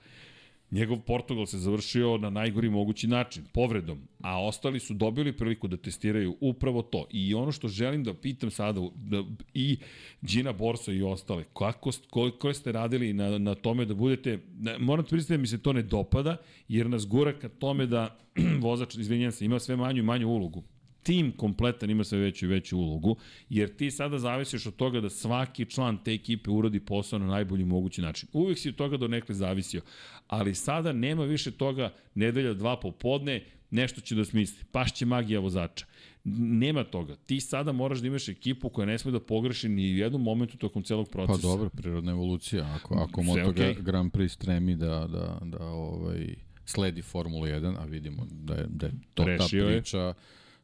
Njegov 0.74 1.00
Portugal 1.00 1.46
se 1.46 1.58
završio 1.58 2.18
na 2.18 2.30
najgori 2.30 2.70
mogući 2.70 3.08
način, 3.08 3.44
povredom, 3.54 4.02
a 4.22 4.44
ostali 4.44 4.80
su 4.80 4.94
dobili 4.94 5.38
priliku 5.38 5.68
da 5.68 5.78
testiraju 5.78 6.38
upravo 6.42 6.82
to. 6.82 7.06
I 7.12 7.34
ono 7.34 7.52
što 7.52 7.68
želim 7.68 8.04
da 8.04 8.14
pitam 8.14 8.52
sada 8.52 8.82
da, 8.96 9.24
i 9.54 9.78
Gina 10.22 10.54
Borso 10.54 10.92
i 10.92 11.04
ostale, 11.04 11.44
kako, 11.44 11.92
koliko 12.10 12.54
ste 12.54 12.72
radili 12.72 13.14
na, 13.14 13.38
na 13.38 13.56
tome 13.56 13.86
da 13.86 13.94
budete, 13.94 14.40
na, 14.60 14.78
moram 14.78 15.06
pristati 15.06 15.38
da 15.38 15.42
mi 15.42 15.48
se 15.48 15.62
to 15.62 15.74
ne 15.74 15.82
dopada, 15.82 16.38
jer 16.68 16.90
nas 16.90 17.08
gura 17.08 17.40
ka 17.40 17.50
tome 17.50 17.86
da 17.86 18.18
vozač, 18.66 18.96
izvinjam 18.96 19.32
se, 19.32 19.46
ima 19.46 19.60
sve 19.60 19.76
manju 19.76 20.00
i 20.00 20.06
manju 20.06 20.28
ulogu 20.30 20.64
tim 21.04 21.32
kompletan 21.38 21.90
ima 21.90 22.04
sve 22.04 22.20
veću 22.20 22.46
i 22.46 22.50
veću 22.50 22.78
ulogu, 22.78 23.16
jer 23.50 23.76
ti 23.76 23.92
sada 23.92 24.20
zavisiš 24.20 24.66
od 24.66 24.76
toga 24.76 25.02
da 25.02 25.10
svaki 25.10 25.66
član 25.66 25.98
te 26.04 26.14
ekipe 26.14 26.50
uradi 26.50 26.80
posao 26.80 27.20
na 27.20 27.28
najbolji 27.28 27.66
mogući 27.66 28.02
način. 28.02 28.30
Uvijek 28.34 28.60
si 28.60 28.70
od 28.70 28.76
toga 28.76 28.98
do 28.98 29.08
nekle 29.08 29.36
zavisio, 29.36 29.82
ali 30.28 30.56
sada 30.56 30.94
nema 30.94 31.24
više 31.24 31.52
toga 31.52 31.94
nedelja 32.16 32.54
dva 32.54 32.80
popodne, 32.80 33.46
nešto 33.72 34.02
će 34.02 34.16
da 34.16 34.26
smisli, 34.26 34.66
pašće 34.72 35.06
magija 35.06 35.40
vozača. 35.40 35.86
Nema 36.24 36.84
toga. 36.84 37.16
Ti 37.16 37.40
sada 37.40 37.72
moraš 37.72 38.00
da 38.00 38.08
imaš 38.08 38.30
ekipu 38.30 38.70
koja 38.70 38.86
ne 38.86 38.98
sme 38.98 39.12
da 39.12 39.20
pogreši 39.20 39.70
ni 39.70 39.94
u 39.94 39.98
jednom 39.98 40.24
momentu 40.24 40.58
tokom 40.58 40.84
celog 40.84 41.10
procesa. 41.10 41.42
Pa 41.42 41.48
dobro, 41.48 41.70
prirodna 41.70 42.12
evolucija. 42.12 42.76
Ako, 42.76 42.96
ako 42.96 43.24
Moto 43.24 43.40
okay. 43.40 43.82
Grand 43.82 44.12
Prix 44.12 44.28
stremi 44.28 44.76
da, 44.76 45.08
da, 45.08 45.40
da 45.42 45.66
ovaj, 45.66 46.36
sledi 46.66 47.02
Formulu 47.02 47.46
1, 47.46 47.76
a 47.80 47.86
vidimo 47.86 48.28
da 48.32 48.54
je, 48.54 48.66
da 48.70 48.86
je 48.86 48.94
to 49.14 49.24
Rešio 49.24 49.66
ta 49.66 49.72
priča, 49.72 49.98
je 50.00 50.14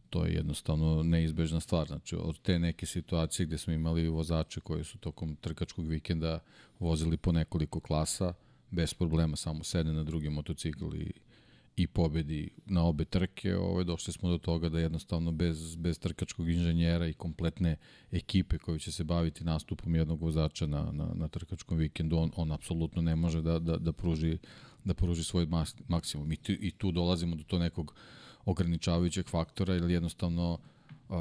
to 0.09 0.25
je 0.25 0.33
jednostavno 0.33 1.03
neizbežna 1.03 1.59
stvar. 1.59 1.87
Znači, 1.87 2.15
od 2.15 2.41
te 2.41 2.59
neke 2.59 2.85
situacije 2.85 3.45
gde 3.45 3.57
smo 3.57 3.73
imali 3.73 4.07
vozače 4.07 4.61
koji 4.61 4.83
su 4.83 4.97
tokom 4.97 5.35
trkačkog 5.35 5.87
vikenda 5.87 6.39
vozili 6.79 7.17
po 7.17 7.31
nekoliko 7.31 7.79
klasa, 7.79 8.33
bez 8.71 8.93
problema 8.93 9.35
samo 9.35 9.63
sedne 9.63 9.93
na 9.93 10.03
drugi 10.03 10.29
motocikl 10.29 10.95
i, 10.95 11.11
i 11.75 11.87
pobedi 11.87 12.49
na 12.65 12.83
obe 12.83 13.05
trke, 13.05 13.57
ovaj, 13.57 13.83
došli 13.83 14.13
smo 14.13 14.29
do 14.29 14.37
toga 14.37 14.69
da 14.69 14.79
jednostavno 14.79 15.31
bez, 15.31 15.75
bez 15.75 15.99
trkačkog 15.99 16.49
inženjera 16.49 17.07
i 17.07 17.13
kompletne 17.13 17.75
ekipe 18.11 18.57
koji 18.57 18.79
će 18.79 18.91
se 18.91 19.03
baviti 19.03 19.43
nastupom 19.43 19.95
jednog 19.95 20.21
vozača 20.21 20.67
na, 20.67 20.91
na, 20.91 21.11
na 21.13 21.27
trkačkom 21.27 21.77
vikendu, 21.77 22.17
on, 22.17 22.31
on 22.35 22.51
apsolutno 22.51 23.01
ne 23.01 23.15
može 23.15 23.41
da, 23.41 23.59
da, 23.59 23.77
da 23.77 23.93
pruži 23.93 24.37
da 24.83 24.93
pruži 24.93 25.23
svoj 25.23 25.47
maksimum. 25.87 26.31
I 26.31 26.35
tu, 26.35 26.51
I 26.51 26.71
tu 26.71 26.91
dolazimo 26.91 27.35
do 27.35 27.43
to 27.43 27.59
nekog 27.59 27.95
ograničavajućeg 28.49 29.27
faktora 29.27 29.75
ili 29.75 29.93
jednostavno 29.93 30.57
uh, 31.09 31.15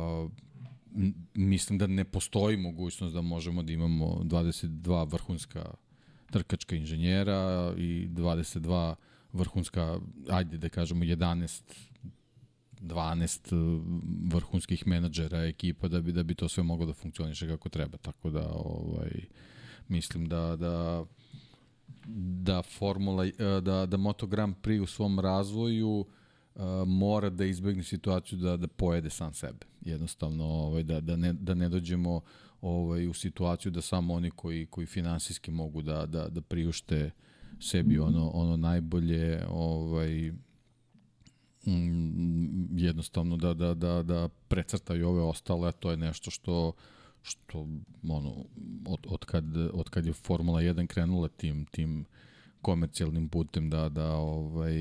mislim 1.34 1.78
da 1.78 1.86
ne 1.86 2.04
postoji 2.04 2.56
mogućnost 2.56 3.14
da 3.14 3.20
možemo 3.20 3.62
da 3.62 3.72
imamo 3.72 4.06
22 4.06 5.12
vrhunska 5.12 5.74
trkačka 6.30 6.76
inženjera 6.76 7.74
i 7.76 8.08
22 8.10 8.94
vrhunska, 9.32 10.00
ajde 10.30 10.58
da 10.58 10.68
kažemo 10.68 11.04
11 11.04 11.62
12 12.80 13.54
uh, 13.54 13.82
vrhunskih 14.32 14.86
menadžera 14.86 15.44
ekipa 15.44 15.88
da 15.88 16.00
bi 16.00 16.12
da 16.12 16.22
bi 16.22 16.34
to 16.34 16.48
sve 16.48 16.62
moglo 16.62 16.86
da 16.86 16.92
funkcioniše 16.92 17.48
kako 17.48 17.68
treba. 17.68 17.98
Tako 17.98 18.30
da 18.30 18.48
ovaj 18.54 19.10
mislim 19.88 20.28
da 20.28 20.56
da 20.56 21.04
da 22.44 22.62
formula 22.62 23.24
uh, 23.24 23.64
da 23.64 23.86
da 23.86 23.96
Moto 23.96 24.26
Grand 24.26 24.54
Prix 24.62 24.80
u 24.80 24.86
svom 24.86 25.20
razvoju 25.20 26.06
mora 26.86 27.30
da 27.30 27.44
izbegne 27.44 27.82
situaciju 27.82 28.38
da 28.38 28.56
da 28.56 28.66
pojede 28.66 29.10
sam 29.10 29.34
sebe. 29.34 29.66
Jednostavno 29.80 30.44
ovaj 30.44 30.82
da 30.82 31.00
da 31.00 31.16
ne 31.16 31.32
da 31.32 31.54
ne 31.54 31.68
dođemo 31.68 32.20
ovaj 32.60 33.06
u 33.06 33.14
situaciju 33.14 33.72
da 33.72 33.80
samo 33.80 34.14
oni 34.14 34.30
koji 34.30 34.66
koji 34.66 34.86
finansijski 34.86 35.50
mogu 35.50 35.82
da 35.82 36.06
da 36.06 36.28
da 36.28 36.40
priušte 36.40 37.10
sebi 37.60 37.98
ono 37.98 38.30
ono 38.30 38.56
najbolje 38.56 39.44
ovaj 39.48 40.32
mm, 41.66 42.78
jednostavno 42.78 43.36
da 43.36 43.54
da 43.54 43.74
da 43.74 44.02
da 44.02 44.28
precrtaju 44.28 45.08
ove 45.08 45.22
ostale, 45.22 45.68
a 45.68 45.72
to 45.72 45.90
je 45.90 45.96
nešto 45.96 46.30
što 46.30 46.72
što 47.22 47.66
ono 48.08 48.44
od 48.86 49.06
od 49.08 49.24
kad 49.24 49.44
od 49.72 49.88
kad 49.88 50.06
je 50.06 50.12
Formula 50.12 50.60
1 50.60 50.86
krenula 50.86 51.28
tim 51.28 51.66
tim 51.66 52.04
komercijalnim 52.62 53.28
putem 53.28 53.70
da 53.70 53.88
da 53.88 54.12
ovaj 54.14 54.74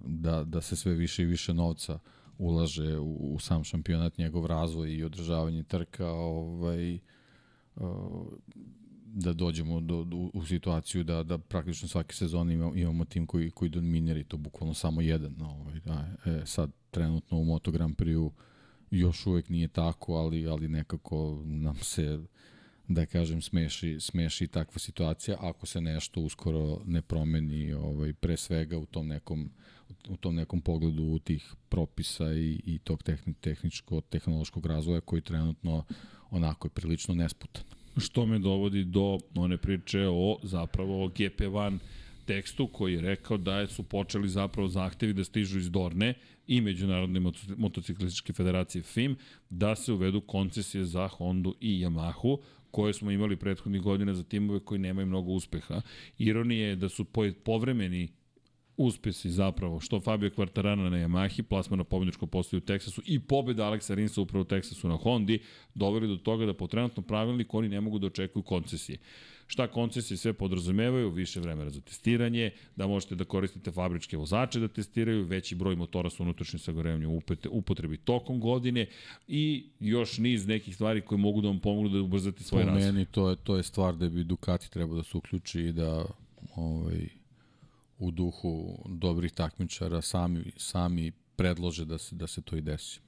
da 0.00 0.44
da 0.44 0.60
se 0.60 0.76
sve 0.76 0.94
više 0.94 1.22
i 1.22 1.26
više 1.26 1.54
novca 1.54 1.98
ulaže 2.38 2.98
u, 2.98 3.34
u 3.34 3.38
sam 3.38 3.64
šampionat, 3.64 4.18
njegov 4.18 4.46
razvoj 4.46 4.94
i 4.94 5.04
održavanje 5.04 5.62
trka, 5.62 6.10
ovaj 6.10 6.98
da 9.14 9.32
dođemo 9.32 9.80
do, 9.80 10.04
do, 10.04 10.16
u 10.16 10.44
situaciju 10.46 11.04
da, 11.04 11.22
da 11.22 11.38
praktično 11.38 11.88
svake 11.88 12.14
sezone 12.14 12.54
imamo, 12.54 12.74
imamo 12.74 13.04
tim 13.04 13.26
koji, 13.26 13.50
koji 13.50 13.68
dominira 13.68 14.20
i 14.20 14.24
to 14.24 14.36
bukvalno 14.36 14.74
samo 14.74 15.00
jedan. 15.00 15.42
Ovaj, 15.42 15.80
da, 15.80 16.08
e, 16.24 16.42
sad 16.46 16.70
trenutno 16.90 17.38
u 17.38 17.44
Moto 17.44 17.70
Grand 17.70 17.96
Prix 17.96 18.30
još 18.90 19.26
uvek 19.26 19.48
nije 19.48 19.68
tako, 19.68 20.14
ali, 20.14 20.48
ali 20.48 20.68
nekako 20.68 21.42
nam 21.44 21.76
se 21.76 22.20
da 22.88 23.06
kažem 23.06 23.42
smeši, 23.42 24.00
smeši 24.00 24.46
takva 24.46 24.78
situacija 24.78 25.36
ako 25.40 25.66
se 25.66 25.80
nešto 25.80 26.20
uskoro 26.20 26.80
ne 26.86 27.02
promeni 27.02 27.72
ovaj 27.72 28.12
pre 28.12 28.36
svega 28.36 28.78
u 28.78 28.86
tom 28.86 29.06
nekom 29.06 29.50
u 30.08 30.16
tom 30.16 30.34
nekom 30.34 30.60
pogledu 30.60 31.18
tih 31.18 31.54
propisa 31.68 32.32
i, 32.34 32.60
i 32.66 32.78
tog 32.78 33.02
tehni, 33.02 33.34
tehničko 33.34 34.00
tehnološkog 34.00 34.66
razvoja 34.66 35.00
koji 35.00 35.22
trenutno 35.22 35.84
onako 36.30 36.66
je 36.66 36.70
prilično 36.70 37.14
nesputan. 37.14 37.62
Što 37.96 38.26
me 38.26 38.38
dovodi 38.38 38.84
do 38.84 39.18
one 39.34 39.56
priče 39.56 40.06
o 40.08 40.38
zapravo 40.42 41.08
GP1 41.08 41.78
tekstu 42.24 42.66
koji 42.66 42.94
je 42.94 43.00
rekao 43.00 43.36
da 43.36 43.66
su 43.66 43.82
počeli 43.82 44.28
zapravo 44.28 44.68
zahtevi 44.68 45.12
da 45.12 45.24
stižu 45.24 45.58
iz 45.58 45.70
Dorne 45.70 46.14
i 46.46 46.60
Međunarodne 46.60 47.20
motociklističke 47.56 48.32
federacije 48.32 48.82
FIM 48.82 49.16
da 49.50 49.76
se 49.76 49.92
uvedu 49.92 50.20
koncesije 50.20 50.84
za 50.84 51.08
Hondu 51.08 51.54
i 51.60 51.84
Yamahu 51.84 52.38
koje 52.72 52.92
smo 52.92 53.10
imali 53.10 53.36
prethodnih 53.36 53.82
godina 53.82 54.14
za 54.14 54.24
timove 54.24 54.60
koji 54.60 54.78
nemaju 54.78 55.06
mnogo 55.06 55.32
uspeha. 55.32 55.80
Ironija 56.18 56.68
je 56.68 56.76
da 56.76 56.88
su 56.88 57.04
povremeni 57.44 58.08
uspesi 58.76 59.30
zapravo, 59.30 59.80
što 59.80 60.00
Fabio 60.00 60.30
Quartarana 60.30 60.88
na 60.90 60.96
Yamahi, 60.96 61.42
plasma 61.42 61.76
na 61.76 61.84
pobjedičkom 61.84 62.28
postaju 62.28 62.58
u 62.58 62.66
Teksasu 62.66 63.02
i 63.06 63.20
pobjeda 63.20 63.66
Aleksa 63.66 63.94
Rinsa 63.94 64.20
upravo 64.20 64.42
u 64.42 64.44
Teksasu 64.44 64.88
na 64.88 64.96
Hondi, 64.96 65.42
doveli 65.74 66.08
do 66.08 66.16
toga 66.16 66.46
da 66.46 66.54
po 66.54 66.66
trenutnom 66.66 67.06
pravilniku 67.06 67.58
oni 67.58 67.68
ne 67.68 67.80
mogu 67.80 67.98
da 67.98 68.06
očekuju 68.06 68.42
koncesije. 68.42 68.98
Šta 69.52 69.66
koncesije 69.66 70.16
sve 70.18 70.32
podrazumevaju? 70.32 71.10
Više 71.10 71.40
vremena 71.40 71.70
za 71.70 71.80
testiranje, 71.80 72.50
da 72.76 72.86
možete 72.86 73.14
da 73.14 73.24
koristite 73.24 73.72
fabričke 73.72 74.16
vozače 74.16 74.60
da 74.60 74.68
testiraju, 74.68 75.24
veći 75.24 75.54
broj 75.54 75.76
motora 75.76 76.10
sa 76.10 76.22
unutrašnjim 76.22 76.60
sagorevanjem 76.60 77.20
upotrebi 77.50 77.96
tokom 77.96 78.40
godine 78.40 78.86
i 79.28 79.66
još 79.80 80.18
niz 80.18 80.46
nekih 80.46 80.74
stvari 80.74 81.00
koje 81.00 81.18
mogu 81.18 81.40
da 81.40 81.48
vam 81.48 81.60
pomogu 81.60 81.88
da 81.88 82.00
ubrzate 82.00 82.42
svoj 82.44 82.62
razvoj. 82.62 82.80
Po 82.80 82.86
meni 82.86 83.04
to 83.04 83.30
je, 83.30 83.36
to 83.36 83.56
je 83.56 83.62
stvar 83.62 83.96
da 83.96 84.08
bi 84.08 84.24
Ducati 84.24 84.70
trebao 84.70 84.96
da 84.96 85.02
se 85.02 85.16
uključi 85.16 85.60
i 85.60 85.72
da 85.72 86.04
ovaj, 86.56 87.08
u 87.98 88.10
duhu 88.10 88.84
dobrih 88.88 89.32
takmičara 89.32 90.02
sami, 90.02 90.52
sami 90.56 91.12
predlože 91.36 91.84
da 91.84 91.98
se, 91.98 92.14
da 92.16 92.26
se 92.26 92.42
to 92.42 92.56
i 92.56 92.60
desi. 92.60 93.00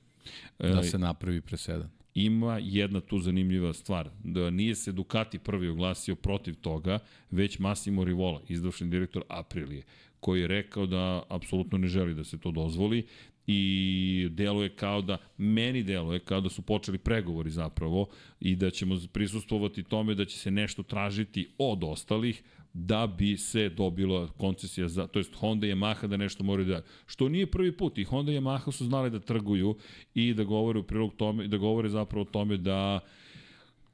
Da 0.58 0.82
se 0.82 0.98
napravi 0.98 1.40
presedan 1.40 2.03
ima 2.14 2.58
jedna 2.62 3.00
tu 3.00 3.18
zanimljiva 3.18 3.72
stvar, 3.72 4.10
da 4.24 4.50
nije 4.50 4.74
se 4.74 4.92
Ducati 4.92 5.38
prvi 5.38 5.68
oglasio 5.68 6.14
protiv 6.14 6.54
toga, 6.54 6.98
već 7.30 7.58
Massimo 7.58 8.04
Rivola, 8.04 8.42
izvršni 8.48 8.90
direktor 8.90 9.22
Aprilije, 9.28 9.82
koji 10.20 10.40
je 10.40 10.48
rekao 10.48 10.86
da 10.86 11.22
apsolutno 11.28 11.78
ne 11.78 11.88
želi 11.88 12.14
da 12.14 12.24
se 12.24 12.38
to 12.38 12.50
dozvoli 12.50 13.06
i 13.46 14.28
deluje 14.30 14.68
kao 14.76 15.02
da, 15.02 15.18
meni 15.38 15.82
deluje 15.82 16.20
kao 16.20 16.40
da 16.40 16.48
su 16.48 16.62
počeli 16.62 16.98
pregovori 16.98 17.50
zapravo 17.50 18.08
i 18.40 18.56
da 18.56 18.70
ćemo 18.70 18.96
prisustovati 19.12 19.82
tome 19.82 20.14
da 20.14 20.24
će 20.24 20.38
se 20.38 20.50
nešto 20.50 20.82
tražiti 20.82 21.48
od 21.58 21.84
ostalih, 21.84 22.42
da 22.74 23.06
bi 23.06 23.36
se 23.36 23.68
dobila 23.68 24.28
koncesija 24.28 24.88
za, 24.88 25.06
to 25.06 25.18
jest 25.18 25.34
Honda 25.34 25.66
i 25.66 25.70
Yamaha 25.70 26.06
da 26.06 26.16
nešto 26.16 26.44
moraju 26.44 26.68
da, 26.68 26.82
što 27.06 27.28
nije 27.28 27.50
prvi 27.50 27.76
put 27.76 27.98
i 27.98 28.04
Honda 28.04 28.32
i 28.32 28.36
Yamaha 28.36 28.72
su 28.72 28.84
znali 28.84 29.10
da 29.10 29.20
trguju 29.20 29.76
i 30.14 30.34
da 30.34 30.44
govore 30.44 30.78
u 30.78 30.82
prilog 30.82 31.14
tome, 31.16 31.48
da 31.48 31.56
govore 31.56 31.88
zapravo 31.88 32.22
o 32.22 32.30
tome 32.30 32.56
da 32.56 33.00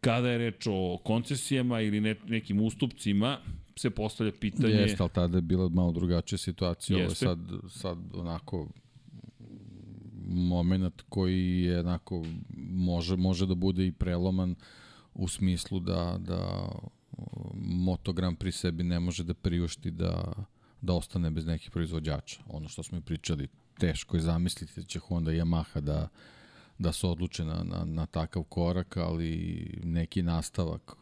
kada 0.01 0.31
je 0.31 0.39
reč 0.39 0.67
o 0.71 0.99
koncesijama 1.05 1.81
ili 1.81 2.01
ne, 2.01 2.17
nekim 2.27 2.61
ustupcima, 2.61 3.39
se 3.77 3.91
postavlja 3.91 4.33
pitanje... 4.41 4.75
Jeste, 4.75 5.03
ali 5.03 5.11
tada 5.15 5.39
je 5.39 5.43
bila 5.43 5.69
malo 5.69 5.93
drugačija 5.93 6.39
situacija. 6.39 6.97
Ovo 6.97 7.05
je 7.05 7.15
sad, 7.15 7.39
sad 7.69 7.99
onako 8.15 8.69
moment 10.27 11.03
koji 11.09 11.61
je 11.61 11.81
onako 11.81 12.25
može, 12.71 13.17
može 13.17 13.47
da 13.47 13.55
bude 13.55 13.87
i 13.87 13.93
preloman 13.93 14.55
u 15.15 15.29
smislu 15.29 15.81
da, 15.81 16.19
da 16.19 16.71
Moto 17.55 18.13
Grand 18.13 18.39
Prix 18.39 18.57
sebi 18.57 18.83
ne 18.83 19.01
može 19.01 19.25
da 19.25 19.35
priušti 19.35 19.91
da, 19.91 20.33
da 20.81 20.93
ostane 20.93 21.31
bez 21.31 21.47
nekih 21.47 21.71
proizvođača. 21.71 22.41
Ono 22.49 22.69
što 22.69 22.83
smo 22.83 22.99
i 22.99 23.01
pričali 23.01 23.49
teško 23.79 24.17
je 24.17 24.23
zamisliti 24.23 24.81
da 24.81 24.87
će 24.87 24.99
Honda 24.99 25.33
i 25.33 25.41
Yamaha 25.41 25.81
da, 25.81 26.09
da 26.79 26.93
se 26.93 27.07
odluče 27.07 27.45
na, 27.45 27.63
na, 27.65 27.85
na 27.85 28.07
takav 28.07 28.43
korak, 28.43 28.97
ali 28.97 29.65
neki 29.85 30.23
nastavak 30.23 30.93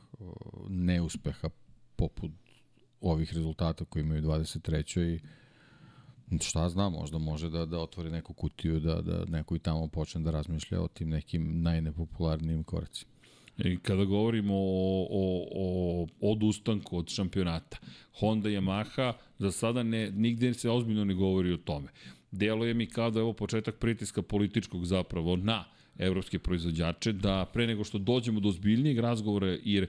neuspeha 0.69 1.49
poput 1.97 2.31
ovih 3.01 3.35
rezultata 3.35 3.85
koji 3.85 4.03
imaju 4.03 4.23
23. 4.23 5.21
i 6.31 6.39
šta 6.41 6.69
znam, 6.69 6.93
možda 6.93 7.19
može 7.19 7.51
da, 7.51 7.67
da 7.67 7.79
otvori 7.79 8.11
neku 8.11 8.33
kutiju, 8.33 8.81
da, 8.81 9.03
da 9.03 9.25
neko 9.25 9.57
i 9.57 9.59
tamo 9.59 9.89
počne 9.89 10.21
da 10.21 10.31
razmišlja 10.31 10.81
o 10.81 10.89
tim 10.89 11.09
nekim 11.09 11.63
najnepopularnijim 11.63 12.65
koracima. 12.65 13.13
I 13.59 13.79
kada 13.79 14.05
govorimo 14.05 14.55
o, 14.55 15.07
o, 15.11 15.47
o 16.21 16.33
odustanku 16.33 16.99
od 16.99 17.09
šampionata, 17.09 17.79
Honda 18.21 18.49
Yamaha 18.49 19.13
za 19.39 19.53
sada 19.53 19.83
ne, 19.83 20.11
nigde 20.11 20.55
se 20.55 20.71
ozbiljno 20.71 21.05
ne 21.05 21.15
govori 21.15 21.53
o 21.53 21.57
tome. 21.57 21.89
Deluje 22.31 22.75
mi 22.75 22.87
kao 22.87 23.11
da 23.11 23.19
je 23.19 23.23
ovo 23.23 23.33
početak 23.33 23.75
pritiska 23.75 24.23
političkog 24.23 24.87
zapravo 24.87 25.37
na 25.37 25.65
evropske 25.99 26.39
proizvođače, 26.39 27.13
da 27.13 27.51
pre 27.53 27.67
nego 27.67 27.85
što 27.85 27.99
dođemo 27.99 28.41
do 28.41 28.51
zbiljnijeg 28.51 28.99
razgovora, 28.99 29.57
jer 29.65 29.87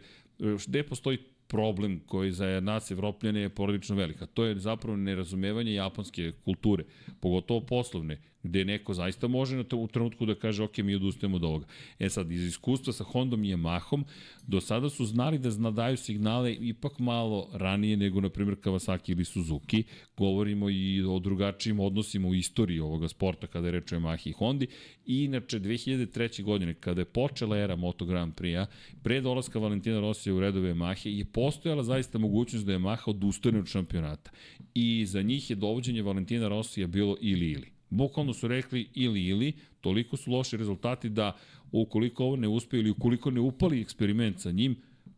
gde 0.68 0.84
postoji 0.84 1.18
problem 1.48 2.00
koji 2.06 2.32
za 2.32 2.60
nas 2.60 2.92
evropljane 2.92 3.42
je 3.42 3.50
porodično 3.50 3.96
velika. 3.96 4.26
To 4.26 4.46
je 4.46 4.60
zapravo 4.60 4.98
nerazumevanje 4.98 5.74
japanske 5.74 6.32
kulture, 6.46 6.84
pogotovo 7.20 7.62
poslovne, 7.62 8.22
gde 8.44 8.66
neko 8.66 8.94
zaista 8.94 9.28
može 9.28 9.58
na 9.58 9.64
to, 9.64 9.78
u 9.78 9.88
trenutku 9.88 10.26
da 10.26 10.36
kaže 10.36 10.64
ok, 10.64 10.78
mi 10.78 10.96
odustajemo 10.96 11.36
od 11.36 11.44
ovoga. 11.44 11.66
E 12.00 12.10
sad, 12.10 12.32
iz 12.32 12.44
iskustva 12.44 12.94
sa 12.94 13.04
Hondom 13.04 13.44
i 13.44 13.56
Yamahom, 13.56 14.04
do 14.48 14.62
sada 14.62 14.90
su 14.90 15.06
znali 15.06 15.38
da 15.38 15.52
znadaju 15.52 15.98
signale 15.98 16.54
ipak 16.54 17.00
malo 17.00 17.50
ranije 17.54 17.98
nego, 17.98 18.22
na 18.22 18.30
primjer, 18.30 18.58
Kawasaki 18.58 19.12
ili 19.12 19.26
Suzuki. 19.26 19.84
Govorimo 20.18 20.70
i 20.70 21.04
o 21.04 21.20
drugačijim 21.20 21.80
odnosima 21.80 22.28
u 22.28 22.36
istoriji 22.36 22.80
ovoga 22.80 23.08
sporta 23.08 23.48
kada 23.48 23.68
je 23.68 23.72
reč 23.72 23.92
o 23.92 23.96
Yamahi 23.96 24.30
i 24.30 24.32
Hondi. 24.32 24.68
I 25.06 25.24
inače, 25.24 25.60
2003. 25.60 26.44
godine, 26.44 26.74
kada 26.74 27.02
je 27.02 27.06
počela 27.06 27.58
era 27.58 27.76
Moto 27.76 28.06
Grand 28.06 28.34
Prix-a, 28.34 28.66
pre 29.04 29.22
dolaska 29.22 29.60
Valentina 29.60 30.00
Rosija 30.00 30.36
u 30.36 30.40
redove 30.40 30.74
Yamahe, 30.74 31.18
je 31.18 31.26
postojala 31.26 31.84
zaista 31.84 32.18
mogućnost 32.18 32.66
da 32.66 32.74
Yamaha 32.74 33.10
odustane 33.10 33.60
od 33.60 33.68
šampionata. 33.68 34.32
I 34.74 35.06
za 35.06 35.22
njih 35.22 35.50
je 35.50 35.56
dovođenje 35.56 36.02
Valentina 36.02 36.48
Rosija 36.48 36.88
bilo 36.88 37.18
ili 37.22 37.52
ili. 37.52 37.79
Bukvalno 37.90 38.34
su 38.34 38.48
rekli 38.48 38.90
ili 38.94 39.26
ili, 39.26 39.54
toliko 39.82 40.18
su 40.18 40.32
loši 40.32 40.58
rezultati 40.58 41.10
da 41.10 41.38
ukoliko 41.72 42.26
ovo 42.26 42.36
ne 42.36 42.48
uspe 42.48 42.78
ili 42.78 42.90
ukoliko 42.90 43.32
ne 43.32 43.40
upali 43.40 43.82
eksperiment 43.82 44.40
sa 44.40 44.52
njim, 44.52 44.76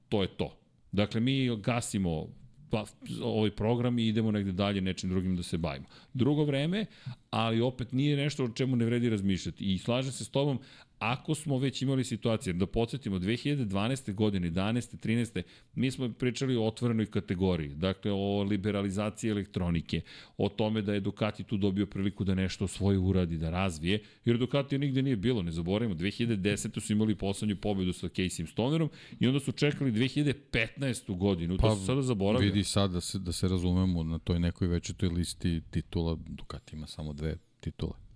to 0.09 0.21
je 0.21 0.27
to. 0.27 0.57
Dakle, 0.91 1.21
mi 1.21 1.55
gasimo 1.57 2.27
pa, 2.69 2.85
ovaj 3.23 3.51
program 3.51 3.99
i 3.99 4.07
idemo 4.07 4.31
negde 4.31 4.51
dalje 4.51 4.81
nečim 4.81 5.09
drugim 5.09 5.35
da 5.35 5.43
se 5.43 5.57
bavimo. 5.57 5.85
Drugo 6.13 6.43
vreme, 6.43 6.85
ali 7.29 7.61
opet 7.61 7.91
nije 7.91 8.17
nešto 8.17 8.45
o 8.45 8.49
čemu 8.49 8.75
ne 8.75 8.85
vredi 8.85 9.09
razmišljati. 9.09 9.73
I 9.73 9.77
slažem 9.77 10.11
se 10.11 10.25
s 10.25 10.29
tobom, 10.29 10.59
ako 11.01 11.35
smo 11.35 11.57
već 11.57 11.81
imali 11.81 12.03
situacije, 12.03 12.53
da 12.53 12.65
podsjetimo, 12.65 13.19
2012. 13.19 14.13
godine, 14.13 14.51
11. 14.51 15.07
13. 15.07 15.41
mi 15.75 15.91
smo 15.91 16.09
pričali 16.09 16.55
o 16.55 16.67
otvorenoj 16.67 17.05
kategoriji, 17.05 17.69
dakle 17.75 18.11
o 18.11 18.43
liberalizaciji 18.43 19.31
elektronike, 19.31 20.01
o 20.37 20.49
tome 20.49 20.81
da 20.81 20.93
je 20.93 20.99
Ducati 20.99 21.43
tu 21.43 21.57
dobio 21.57 21.85
priliku 21.85 22.23
da 22.23 22.35
nešto 22.35 22.67
svoje 22.67 22.97
uradi, 22.97 23.37
da 23.37 23.49
razvije, 23.49 24.03
jer 24.25 24.37
Ducati 24.37 24.77
nigde 24.77 25.01
nije 25.01 25.15
bilo, 25.15 25.41
ne 25.41 25.51
zaboravimo, 25.51 25.95
2010. 25.95 26.79
su 26.79 26.93
imali 26.93 27.15
poslednju 27.15 27.55
pobedu 27.55 27.93
sa 27.93 28.07
Casey 28.07 28.51
Stonerom 28.51 28.89
i 29.19 29.27
onda 29.27 29.39
su 29.39 29.51
čekali 29.51 29.91
2015. 29.91 31.17
godinu, 31.17 31.57
pa, 31.57 31.69
to 31.69 31.75
su 31.75 31.85
sada 31.85 32.01
zaboravili. 32.01 32.51
Vidi 32.51 32.63
sad 32.63 32.91
da 32.91 33.01
se, 33.01 33.19
da 33.19 33.31
se 33.31 33.47
razumemo 33.47 34.03
na 34.03 34.19
toj 34.19 34.39
nekoj 34.39 34.67
većetoj 34.67 35.09
listi 35.09 35.61
titula, 35.71 36.17
Ducati 36.27 36.75
ima 36.75 36.87
samo 36.87 37.13
dve 37.13 37.37
titule. 37.59 38.10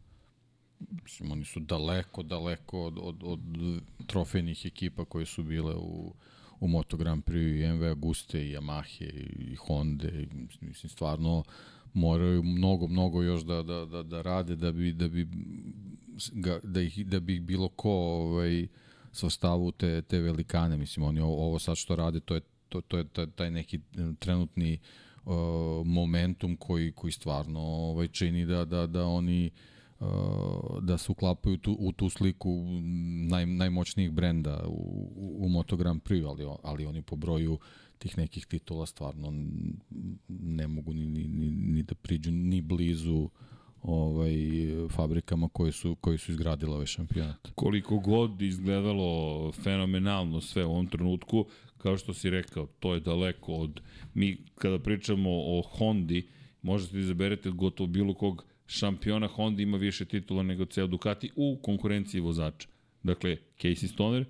Mislim, 1.04 1.32
oni 1.32 1.46
su 1.46 1.60
daleko, 1.60 2.24
daleko 2.24 2.86
od, 2.86 3.00
od, 3.02 3.24
od 3.24 3.40
trofejnih 4.08 4.66
ekipa 4.66 5.06
koje 5.06 5.26
su 5.26 5.44
bile 5.44 5.76
u, 5.76 6.14
u 6.60 6.68
Moto 6.68 6.98
Grand 6.98 7.24
Prix 7.24 7.64
i 7.64 7.74
MV 7.74 7.84
Aguste 7.84 8.48
i 8.48 8.56
Yamahe 8.56 9.10
i 9.52 9.56
Honda. 9.56 10.08
I, 10.08 10.28
mislim, 10.62 10.90
stvarno 10.90 11.44
moraju 11.94 12.44
mnogo, 12.44 12.88
mnogo 12.88 13.24
još 13.24 13.42
da, 13.42 13.64
da, 13.64 13.86
da, 13.86 14.04
da 14.04 14.22
rade 14.22 14.56
da 14.56 14.72
bi, 14.72 14.94
da 14.94 15.08
bi, 15.08 15.28
ga, 16.32 16.60
da 16.64 16.82
ih, 16.82 17.08
da 17.08 17.20
bi 17.20 17.40
bilo 17.40 17.68
ko 17.68 17.92
ovaj, 17.92 18.68
sastavu 19.12 19.72
te, 19.72 20.02
te 20.02 20.20
velikane. 20.20 20.78
Mislim, 20.78 21.06
oni 21.06 21.20
ovo, 21.20 21.60
sad 21.60 21.78
što 21.78 21.96
rade, 21.96 22.20
to 22.20 22.36
je, 22.36 22.42
to, 22.70 22.82
to 22.82 22.98
je 22.98 23.06
taj, 23.36 23.52
neki 23.52 23.80
trenutni 24.20 24.80
uh, 25.26 25.34
momentum 25.86 26.58
koji, 26.58 26.92
koji 26.92 27.12
stvarno 27.12 27.60
ovaj, 27.60 28.08
čini 28.08 28.46
da, 28.46 28.66
da, 28.66 28.88
da 28.88 29.06
oni 29.06 29.52
Uh, 29.54 29.75
da 30.82 30.98
se 30.98 31.12
uklapaju 31.12 31.58
tu, 31.58 31.78
u 31.80 31.91
tu 31.91 32.10
sliku 32.10 32.66
naj, 33.30 33.46
najmoćnijih 33.46 34.12
brenda 34.12 34.64
u, 34.68 35.12
u 35.38 35.50
Moto 35.50 35.78
Grand 35.78 36.02
Prix, 36.02 36.28
ali, 36.28 36.58
ali 36.64 36.86
oni 36.86 37.02
po 37.02 37.16
broju 37.16 37.60
tih 37.98 38.18
nekih 38.18 38.46
titula 38.46 38.86
stvarno 38.86 39.34
ne 40.28 40.68
mogu 40.68 40.93
ni, 40.93 41.08
ni, 41.08 41.28
ni, 41.28 41.52
ni 41.52 41.84
da 41.84 41.96
priđu 41.96 42.32
ni 42.32 42.62
blizu 42.62 43.30
ovaj 43.82 44.36
fabrikama 44.89 45.50
koje 45.50 45.72
su 45.72 45.96
koji 45.96 46.18
su 46.18 46.32
izgradile 46.32 46.70
ove 46.70 46.76
ovaj 46.76 46.86
šampionate. 46.86 47.52
Koliko 47.56 48.00
god 48.00 48.41
izgledalo 48.41 49.52
fenomenalno 49.52 50.41
sve 50.41 50.66
u 50.66 50.72
ovom 50.72 50.88
trenutku, 50.88 51.46
kao 51.78 51.98
što 51.98 52.14
si 52.14 52.30
rekao, 52.30 52.66
to 52.80 52.93
je 52.93 53.00
daleko 53.00 53.54
od 53.54 53.82
mi 54.14 54.38
kada 54.56 54.80
pričamo 54.80 55.30
o 55.30 55.62
Hondi, 55.62 56.28
možete 56.62 56.93
da 56.93 57.00
izaberete 57.00 57.50
gotovo 57.50 57.88
bilo 57.88 58.14
kog 58.14 58.46
šampiona 58.68 59.28
Honda 59.28 59.61
ima 59.61 59.78
više 59.78 60.05
titula 60.05 60.43
nego 60.43 60.66
ceo 60.66 60.88
Ducati 60.88 61.32
u 61.36 61.59
konkurenciji 61.61 62.22
vozača. 62.22 62.68
Dakle, 63.03 63.38
Casey 63.61 63.88
Stoner, 63.88 64.26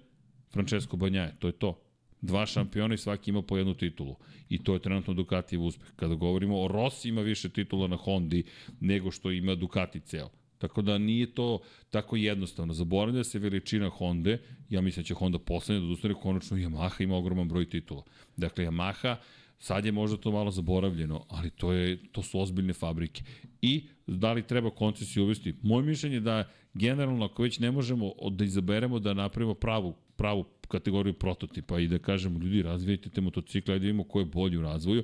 Francesco 0.52 0.98
Banjaje, 0.98 1.36
to 1.40 1.48
je 1.48 1.52
to. 1.52 1.82
Dva 2.22 2.46
šampiona 2.46 2.94
i 2.94 2.98
svaki 2.98 3.32
ima 3.32 3.42
po 3.42 3.58
jednu 3.58 3.74
titulu. 3.74 4.16
I 4.50 4.64
to 4.64 4.74
je 4.74 4.80
trenutno 4.80 5.14
Ducatijev 5.14 5.64
uspeh. 5.64 5.88
Kada 5.96 6.16
govorimo 6.16 6.62
o 6.62 6.68
Rossi 6.68 7.10
ima 7.10 7.22
više 7.22 7.50
titula 7.50 7.88
na 7.88 7.96
Hondi 7.96 8.44
nego 8.80 9.12
što 9.12 9.32
ima 9.32 9.56
Ducati 9.56 10.00
ceo. 10.00 10.30
Tako 10.58 10.82
da 10.82 10.98
nije 10.98 11.34
to 11.34 11.60
tako 11.90 12.16
jednostavno. 12.16 12.74
Zaboravlja 12.74 13.24
se 13.24 13.40
veličina 13.40 13.90
Honda, 13.90 14.38
ja 14.70 14.82
mislim 14.82 15.04
da 15.04 15.08
će 15.08 15.14
Honda 15.14 15.40
poslednja 15.40 15.86
da 15.86 15.92
ustane, 15.92 16.14
konačno 16.14 16.58
Yamaha 16.58 17.04
ima 17.04 17.16
ogroman 17.16 17.48
broj 17.48 17.70
titula. 17.70 18.04
Dakle, 18.38 18.66
Yamaha 18.66 19.16
Sad 19.60 19.86
je 19.86 19.92
možda 19.92 20.18
to 20.18 20.32
malo 20.32 20.52
zaboravljeno, 20.52 21.26
ali 21.30 21.50
to, 21.50 21.72
je, 21.72 21.98
to 22.12 22.24
su 22.24 22.40
ozbiljne 22.40 22.74
fabrike. 22.74 23.24
I 23.66 23.84
da 24.08 24.34
li 24.34 24.48
treba 24.48 24.70
koncesiju 24.70 25.24
uvesti? 25.24 25.54
Moje 25.62 25.86
mišljenje 25.86 26.16
je 26.16 26.20
da 26.20 26.50
generalno 26.74 27.26
ako 27.26 27.44
već 27.44 27.60
ne 27.60 27.72
možemo 27.72 28.12
da 28.32 28.44
izaberemo 28.44 29.00
da 29.00 29.14
napravimo 29.14 29.54
pravu, 29.54 29.94
pravu 30.16 30.46
kategoriju 30.68 31.14
prototipa 31.14 31.80
i 31.80 31.88
da 31.88 31.98
kažemo 32.00 32.40
ljudi 32.40 32.62
razvijajte 32.62 33.10
te 33.10 33.22
motocikle, 33.22 33.74
ajde 33.74 33.80
da 33.80 33.86
vidimo 33.86 34.04
ko 34.04 34.20
je 34.20 34.26
bolji 34.26 34.58
u 34.58 34.62
razvoju, 34.62 35.04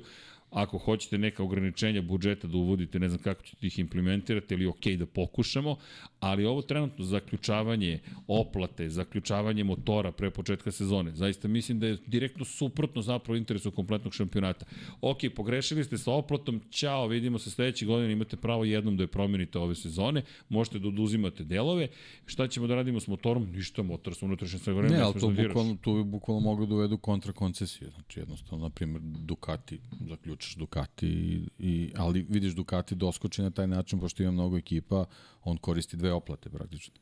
Ako 0.52 0.78
hoćete 0.78 1.18
neka 1.18 1.42
ograničenja 1.42 2.02
budžeta 2.02 2.48
da 2.48 2.56
uvodite, 2.56 2.98
ne 2.98 3.08
znam 3.08 3.22
kako 3.22 3.42
ćete 3.42 3.66
ih 3.66 3.78
implementirati, 3.78 4.54
ili 4.54 4.66
ok 4.66 4.86
da 4.98 5.06
pokušamo, 5.06 5.76
ali 6.20 6.44
ovo 6.44 6.62
trenutno 6.62 7.04
zaključavanje 7.04 8.00
oplate, 8.26 8.90
zaključavanje 8.90 9.64
motora 9.64 10.12
pre 10.12 10.30
početka 10.30 10.70
sezone, 10.70 11.12
zaista 11.14 11.48
mislim 11.48 11.80
da 11.80 11.86
je 11.86 11.98
direktno 12.06 12.44
suprotno 12.44 13.02
zapravo 13.02 13.36
interesu 13.36 13.70
kompletnog 13.70 14.14
šampionata. 14.14 14.66
Ok, 15.00 15.18
pogrešili 15.36 15.84
ste 15.84 15.98
sa 15.98 16.12
oplatom, 16.12 16.60
ćao, 16.70 17.06
vidimo 17.06 17.38
se 17.38 17.50
sledeće 17.50 17.86
godine, 17.86 18.12
imate 18.12 18.36
pravo 18.36 18.64
jednom 18.64 18.96
da 18.96 19.02
je 19.02 19.06
promenite 19.06 19.58
ove 19.58 19.74
sezone, 19.74 20.22
možete 20.48 20.78
da 20.78 20.88
oduzimate 20.88 21.44
delove, 21.44 21.88
šta 22.26 22.48
ćemo 22.48 22.66
da 22.66 22.74
radimo 22.74 23.00
s 23.00 23.06
motorom? 23.06 23.52
Ništa, 23.52 23.82
motor 23.82 24.14
sa 24.14 24.26
unutrašnjim 24.26 24.60
sagorem, 24.60 24.92
ne, 24.92 25.00
ali 25.00 25.20
to, 25.20 25.30
da 25.30 25.42
bukvalno, 25.42 25.76
to 25.82 25.94
bi 25.94 26.04
bukvalno 26.04 26.40
mogli 26.40 26.66
da 26.66 26.74
uvedu 26.74 26.98
kontrakoncesije, 26.98 27.90
znači 27.90 28.20
jednostavno, 28.20 28.64
na 28.64 28.70
primjer, 28.70 29.02
Ducati 29.02 29.80
zaključ 30.08 30.41
vučeš 30.42 30.56
Ducati, 30.56 31.46
i, 31.58 31.92
ali 31.96 32.26
vidiš 32.28 32.54
Ducati 32.54 32.94
doskoči 32.94 33.42
na 33.42 33.50
taj 33.50 33.66
način, 33.66 34.00
pošto 34.00 34.22
ima 34.22 34.32
mnogo 34.32 34.58
ekipa, 34.58 35.04
on 35.44 35.56
koristi 35.56 35.96
dve 35.96 36.12
oplate 36.12 36.50
praktično. 36.50 36.94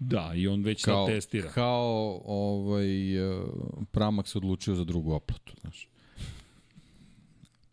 Da, 0.00 0.32
i 0.34 0.48
on 0.48 0.62
već 0.62 0.84
kao, 0.84 1.06
sad 1.06 1.14
testira. 1.14 1.50
Kao 1.50 2.22
ovaj, 2.24 3.16
e, 3.16 3.46
Pramac 3.90 4.28
se 4.28 4.38
odlučio 4.38 4.74
za 4.74 4.84
drugu 4.84 5.12
oplatu, 5.12 5.52
znaš. 5.60 5.88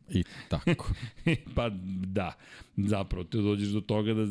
I 0.09 0.23
tako. 0.49 0.93
pa 1.55 1.69
da, 2.05 2.33
zapravo 2.77 3.23
te 3.23 3.37
dođeš 3.37 3.69
do 3.69 3.81
toga 3.81 4.13
da 4.13 4.25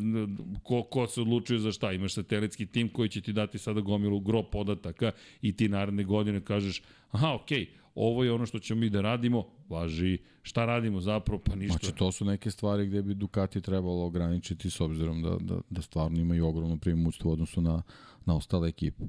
ko, 0.63 0.83
ko 0.83 1.07
se 1.07 1.21
odlučuje 1.21 1.59
za 1.59 1.71
šta. 1.71 1.91
Imaš 1.91 2.13
satelitski 2.13 2.65
tim 2.65 2.89
koji 2.89 3.09
će 3.09 3.21
ti 3.21 3.33
dati 3.33 3.57
sada 3.57 3.81
gomilu 3.81 4.19
gro 4.19 4.43
podataka 4.43 5.11
i 5.41 5.55
ti 5.55 5.69
naredne 5.69 6.03
godine 6.03 6.41
kažeš 6.41 6.81
aha, 7.11 7.33
okej, 7.33 7.59
okay, 7.59 7.80
ovo 7.95 8.23
je 8.23 8.31
ono 8.31 8.45
što 8.45 8.59
ćemo 8.59 8.79
mi 8.79 8.89
da 8.89 9.01
radimo, 9.01 9.45
važi, 9.69 10.17
šta 10.41 10.65
radimo 10.65 11.01
zapravo, 11.01 11.41
pa 11.45 11.55
ništa. 11.55 11.77
Znači, 11.81 11.97
to 11.97 12.11
su 12.11 12.25
neke 12.25 12.51
stvari 12.51 12.87
gde 12.87 13.01
bi 13.01 13.13
Ducati 13.13 13.61
trebalo 13.61 14.05
ograničiti 14.05 14.69
s 14.69 14.81
obzirom 14.81 15.21
da, 15.21 15.37
da, 15.39 15.61
da 15.69 15.81
stvarno 15.81 16.19
imaju 16.19 16.47
ogromno 16.47 16.77
primućstvo 16.77 17.29
u 17.29 17.33
odnosu 17.33 17.61
na, 17.61 17.81
na 18.25 18.35
ostale 18.35 18.69
ekipe. 18.69 19.03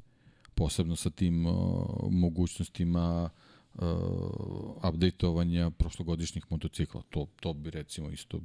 Posebno 0.54 0.96
sa 0.96 1.10
tim 1.10 1.46
uh, 1.46 1.54
mogućnostima 2.10 3.30
uh, 3.74 3.82
updateovanja 4.88 5.70
prošlogodišnjih 5.70 6.44
motocikla. 6.50 7.02
To, 7.10 7.26
to 7.40 7.52
bi 7.52 7.70
recimo 7.70 8.10
isto 8.10 8.40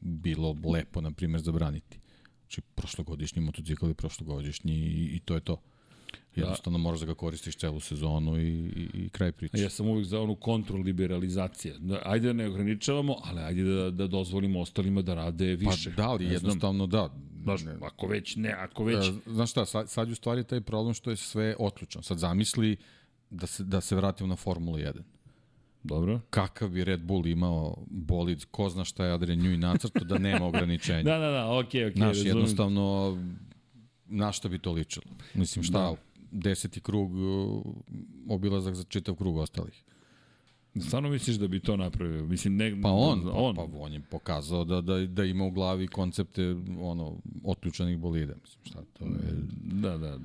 bilo 0.00 0.56
lepo, 0.72 1.00
na 1.00 1.10
primjer, 1.10 1.42
zabraniti. 1.42 1.98
Znači, 2.40 2.60
prošlogodišnji 2.74 3.42
motocikl 3.42 3.86
je 3.86 3.94
prošlogodišnji 3.94 4.74
i, 4.74 5.16
i 5.16 5.20
to 5.20 5.34
je 5.34 5.40
to. 5.40 5.62
Jednostavno 6.36 6.78
da. 6.78 6.82
moraš 6.82 7.00
da 7.00 7.06
ga 7.06 7.14
koristiš 7.14 7.56
celu 7.56 7.80
sezonu 7.80 8.38
i, 8.38 8.48
i, 8.48 8.88
i 8.94 9.08
kraj 9.08 9.32
priče. 9.32 9.58
Ja 9.58 9.70
sam 9.70 9.88
uvijek 9.88 10.06
za 10.06 10.20
onu 10.20 10.34
kontrol 10.34 10.80
liberalizacije. 10.80 11.74
Da, 11.78 12.02
ajde 12.04 12.26
da 12.26 12.32
ne 12.32 12.48
ograničavamo, 12.48 13.16
ali 13.24 13.40
ajde 13.40 13.62
da, 13.62 13.90
da 13.90 14.06
dozvolimo 14.06 14.60
ostalima 14.60 15.02
da 15.02 15.14
rade 15.14 15.56
više. 15.56 15.90
Pa 15.90 16.02
da, 16.02 16.08
ali 16.08 16.24
jednostavno 16.24 16.86
da. 16.86 17.14
Znaš, 17.42 17.60
ako 17.82 18.06
već 18.06 18.36
ne, 18.36 18.52
ako 18.52 18.84
već... 18.84 19.08
E, 19.08 19.12
znaš 19.26 19.50
šta, 19.50 19.64
sad, 19.64 19.90
sad 19.90 20.10
u 20.10 20.14
stvari 20.14 20.44
taj 20.44 20.60
problem 20.60 20.94
što 20.94 21.10
je 21.10 21.16
sve 21.16 21.56
otključeno. 21.58 22.02
Sad 22.02 22.18
zamisli 22.18 22.76
da 23.30 23.46
se, 23.46 23.64
da 23.64 23.80
se 23.80 23.96
vratimo 23.96 24.26
na 24.26 24.36
Formulu 24.36 24.78
1. 24.78 24.92
Dobro. 25.82 26.20
Kakav 26.30 26.68
bi 26.68 26.84
Red 26.84 27.00
Bull 27.00 27.26
imao 27.26 27.76
bolid, 27.86 28.44
ko 28.50 28.68
zna 28.68 28.84
šta 28.84 29.04
je 29.04 29.12
Adrian 29.12 29.38
Newey 29.38 29.56
nacrto 29.56 30.04
da 30.04 30.18
nema 30.18 30.46
ograničenja. 30.48 31.02
da, 31.02 31.18
da, 31.18 31.30
da, 31.30 31.58
okej, 31.58 31.80
okay, 31.80 31.90
okej. 31.90 32.02
Okay, 32.02 32.14
Znaš, 32.14 32.24
jednostavno, 32.24 33.18
na 34.10 34.32
šta 34.32 34.48
bi 34.48 34.58
to 34.58 34.72
ličilo? 34.72 35.06
Mislim, 35.34 35.62
šta, 35.62 35.78
da. 35.78 35.96
deseti 36.30 36.80
krug, 36.80 37.14
uh, 37.14 37.62
obilazak 38.28 38.74
za 38.74 38.84
čitav 38.84 39.14
krug 39.14 39.36
ostalih. 39.36 39.84
Stvarno 40.78 41.08
misliš 41.08 41.36
da 41.36 41.48
bi 41.48 41.60
to 41.60 41.76
napravio? 41.76 42.24
Mislim, 42.24 42.56
ne, 42.56 42.82
pa 42.82 42.90
on, 42.90 43.22
pa, 43.24 43.30
on. 43.32 43.56
Pa, 43.56 43.66
pa 43.66 43.78
on 43.78 43.92
je 43.92 44.00
pokazao 44.00 44.64
da, 44.64 44.80
da, 44.80 45.06
da 45.06 45.24
ima 45.24 45.44
u 45.44 45.50
glavi 45.50 45.88
koncepte 45.88 46.56
ono, 46.80 47.16
otključanih 47.44 47.98
bolida. 47.98 48.34
Mislim, 48.42 48.64
šta 48.64 48.82
to 48.92 49.04
je... 49.04 49.12
Da, 49.62 49.98
da, 49.98 50.18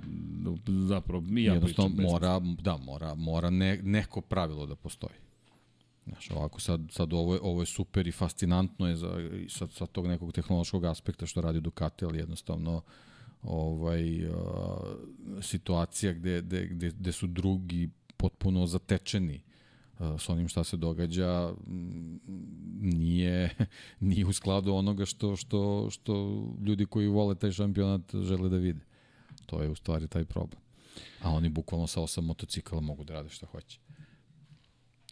zapravo 0.67 1.21
mi 1.21 1.43
ja 1.43 1.53
Jednostavno 1.53 2.03
mora, 2.03 2.39
da, 2.39 2.77
mora, 2.77 3.15
mora 3.15 3.49
ne, 3.49 3.79
neko 3.83 4.21
pravilo 4.21 4.65
da 4.65 4.75
postoji. 4.75 5.15
Znaš, 6.05 6.31
ovako 6.31 6.61
sad, 6.61 6.81
sad 6.91 7.13
ovo, 7.13 7.33
je, 7.33 7.39
ovo 7.43 7.61
je 7.61 7.65
super 7.65 8.07
i 8.07 8.11
fascinantno 8.11 8.88
je 8.88 8.95
za, 8.95 9.29
sa, 9.49 9.67
sa 9.67 9.86
tog 9.86 10.07
nekog 10.07 10.31
tehnološkog 10.31 10.86
aspekta 10.86 11.25
što 11.25 11.41
radi 11.41 11.61
Ducati, 11.61 12.05
ali 12.05 12.17
jednostavno 12.17 12.81
ovaj, 13.47 14.29
uh, 14.29 14.35
situacija 15.41 16.13
gde, 16.13 16.41
gde, 16.41 16.67
gde, 16.67 16.89
gde 16.89 17.11
su 17.11 17.27
drugi 17.27 17.89
potpuno 18.17 18.65
zatečeni 18.65 19.41
uh, 19.99 20.21
s 20.21 20.29
onim 20.29 20.47
šta 20.47 20.63
se 20.63 20.77
događa 20.77 21.53
nije, 22.81 23.55
nije 23.99 24.25
u 24.25 24.33
skladu 24.33 24.73
onoga 24.73 25.05
što, 25.05 25.35
što, 25.35 25.89
što 25.89 26.43
ljudi 26.65 26.85
koji 26.85 27.07
vole 27.07 27.35
taj 27.35 27.51
šampionat 27.51 28.15
žele 28.15 28.49
da 28.49 28.57
vide. 28.57 28.81
To 29.45 29.61
je 29.61 29.69
u 29.69 29.75
stvari 29.75 30.07
taj 30.07 30.25
problem. 30.25 30.61
A 31.21 31.31
oni 31.31 31.49
bukvalno 31.49 31.87
sa 31.87 32.01
osam 32.01 32.25
motocikala 32.25 32.81
mogu 32.81 33.03
da 33.03 33.13
rade 33.13 33.29
šta 33.29 33.45
hoće 33.45 33.79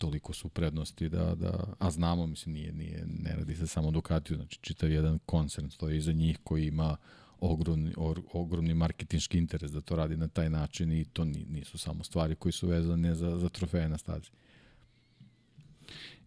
toliko 0.04 0.34
su 0.34 0.50
prednosti 0.50 1.10
da, 1.10 1.36
da 1.36 1.74
a 1.80 1.92
znamo, 1.92 2.28
mislim, 2.28 2.54
nije, 2.54 2.72
nije, 2.74 3.06
ne 3.06 3.36
radi 3.36 3.56
se 3.56 3.68
samo 3.68 3.92
Ducatiju, 3.92 4.38
znači 4.38 4.60
čitav 4.62 4.92
jedan 4.92 5.20
koncern 5.26 5.70
stoji 5.70 5.98
iza 5.98 6.12
njih 6.12 6.40
koji 6.44 6.68
ima 6.68 6.98
ogromni, 7.44 7.94
or, 7.98 8.22
ogromni 8.34 8.74
marketinški 8.74 9.38
interes 9.38 9.72
da 9.72 9.82
to 9.82 9.96
radi 9.96 10.18
na 10.18 10.28
taj 10.28 10.50
način 10.50 10.92
i 10.92 11.06
to 11.06 11.26
nisu 11.26 11.78
samo 11.78 12.04
stvari 12.04 12.36
koji 12.36 12.54
su 12.54 12.68
vezane 12.68 13.16
za, 13.16 13.38
za 13.38 13.50
trofeje 13.50 13.90
na 13.90 13.98
stazi. 13.98 14.30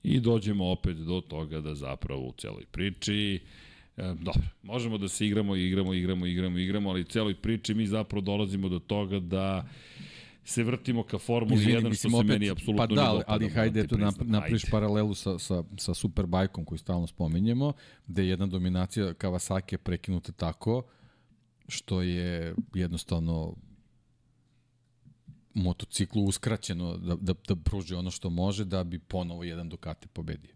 I 0.03 0.21
dođemo 0.21 0.71
opet 0.71 0.97
do 0.97 1.21
toga 1.21 1.61
da 1.61 1.75
zapravo 1.75 2.29
u 2.29 2.33
celoj 2.33 2.64
priči 2.67 3.41
E, 3.97 4.14
dobro, 4.21 4.43
možemo 4.62 4.99
da 4.99 5.09
se 5.09 5.27
igramo, 5.27 5.57
igramo, 5.57 5.95
igramo, 5.95 6.27
igramo, 6.27 6.59
igramo, 6.59 6.91
ali 6.91 7.01
u 7.01 7.05
celoj 7.05 7.35
priči 7.35 7.75
mi 7.75 7.87
zapravo 7.87 8.21
dolazimo 8.21 8.69
do 8.69 8.79
toga 8.79 9.21
da 9.21 9.69
se 10.45 10.64
vrtimo 10.64 11.03
ka 11.03 11.19
Formuli 11.19 11.64
1, 11.64 11.97
što 11.97 12.11
se 12.11 12.17
opet, 12.17 12.29
meni 12.29 12.51
apsolutno 12.51 12.87
pa 12.89 12.95
da, 12.95 13.11
ali, 13.11 13.23
ali 13.27 13.49
hajde 13.49 13.87
tu 13.87 13.99
napriš 14.25 14.71
paralelu 14.71 15.14
sa, 15.14 15.39
sa, 15.39 15.62
sa 15.79 15.95
Superbajkom 15.95 16.64
koji 16.64 16.79
stalno 16.79 17.07
spominjemo, 17.07 17.73
gde 18.07 18.23
je 18.23 18.29
jedna 18.29 18.47
dominacija 18.47 19.14
Kawasaki 19.14 19.77
prekinuta 19.77 20.33
tako 20.33 20.83
što 21.69 22.03
je 22.03 22.55
jednostavno 22.75 23.55
motociklu 25.55 26.25
uskraćeno 26.25 26.97
da, 26.97 27.17
da, 27.17 27.35
da 27.49 27.57
pruži 27.57 27.95
ono 27.95 28.11
što 28.11 28.31
može 28.31 28.64
da 28.64 28.85
bi 28.85 28.99
ponovo 28.99 29.45
jedan 29.45 29.69
Ducati 29.69 30.09
pobedio. 30.09 30.55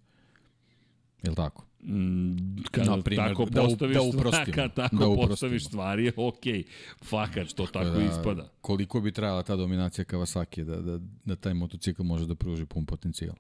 Je 1.23 1.31
li 1.31 1.37
tako? 1.37 1.65
Mm, 1.83 2.63
kada 2.71 2.97
na 2.97 3.03
primer, 3.03 3.29
tako 3.29 3.45
da, 3.45 3.63
postaviš 3.63 3.97
da 3.97 4.03
uprostimo, 4.03 4.55
kada 4.57 4.75
tako 4.75 4.97
da 4.97 5.07
uprostimo. 5.09 5.29
postaviš 5.29 5.67
stvari 5.67 6.05
je 6.05 6.13
okej. 6.17 6.53
Okay. 6.53 6.65
Fakat 7.03 7.49
što 7.49 7.67
tako, 7.67 7.85
tako 7.85 7.99
da, 7.99 8.05
ispada. 8.05 8.49
Koliko 8.61 9.01
bi 9.01 9.13
trajala 9.13 9.43
ta 9.43 9.57
dominacija 9.57 10.05
Kawasaki 10.05 10.65
da, 10.65 10.77
da, 10.77 10.99
da 11.25 11.37
taj 11.37 11.55
motocikl 11.55 12.03
može 12.03 12.27
da 12.27 12.35
pruži 12.35 12.67
pun 12.67 12.87
potencijal? 12.87 13.35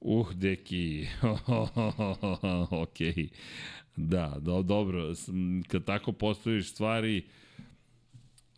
Uh, 0.00 0.34
deki. 0.34 1.06
okej. 2.82 3.28
Da, 3.96 4.36
do, 4.40 4.62
dobro. 4.62 5.12
Kad 5.68 5.84
tako 5.84 6.12
postaviš 6.12 6.70
stvari, 6.70 7.22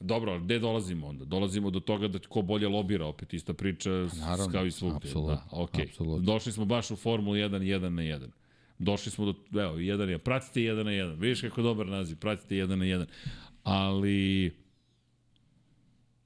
Dobro, 0.00 0.40
gde 0.40 0.58
dolazimo 0.58 1.06
onda? 1.06 1.24
Dolazimo 1.24 1.70
do 1.70 1.80
toga 1.80 2.08
da 2.08 2.18
ko 2.18 2.42
bolje 2.42 2.68
lobira, 2.68 3.06
opet 3.06 3.34
ista 3.34 3.54
priča 3.54 3.90
Naravno, 4.20 4.52
kao 4.52 4.66
i 4.66 4.70
svugde. 4.70 4.96
Apsolutno, 4.96 5.34
da, 5.34 5.56
okay. 5.56 5.88
apsolutno. 5.88 6.32
Došli 6.32 6.52
smo 6.52 6.64
baš 6.64 6.90
u 6.90 6.96
Formulu 6.96 7.36
1, 7.36 7.50
1 7.50 7.88
na 7.88 8.02
1. 8.02 8.28
Došli 8.78 9.12
smo 9.12 9.24
do, 9.24 9.60
evo, 9.60 9.76
1 9.76 9.96
na 9.96 10.04
1. 10.04 10.18
Pratite 10.18 10.60
1 10.60 10.82
na 10.82 10.90
1. 10.90 11.20
Vidiš 11.20 11.40
kako 11.40 11.62
dobar 11.62 11.86
naziv, 11.86 12.16
pratite 12.16 12.54
1 12.54 12.66
na 12.66 12.84
1. 12.84 13.04
Ali, 13.62 14.50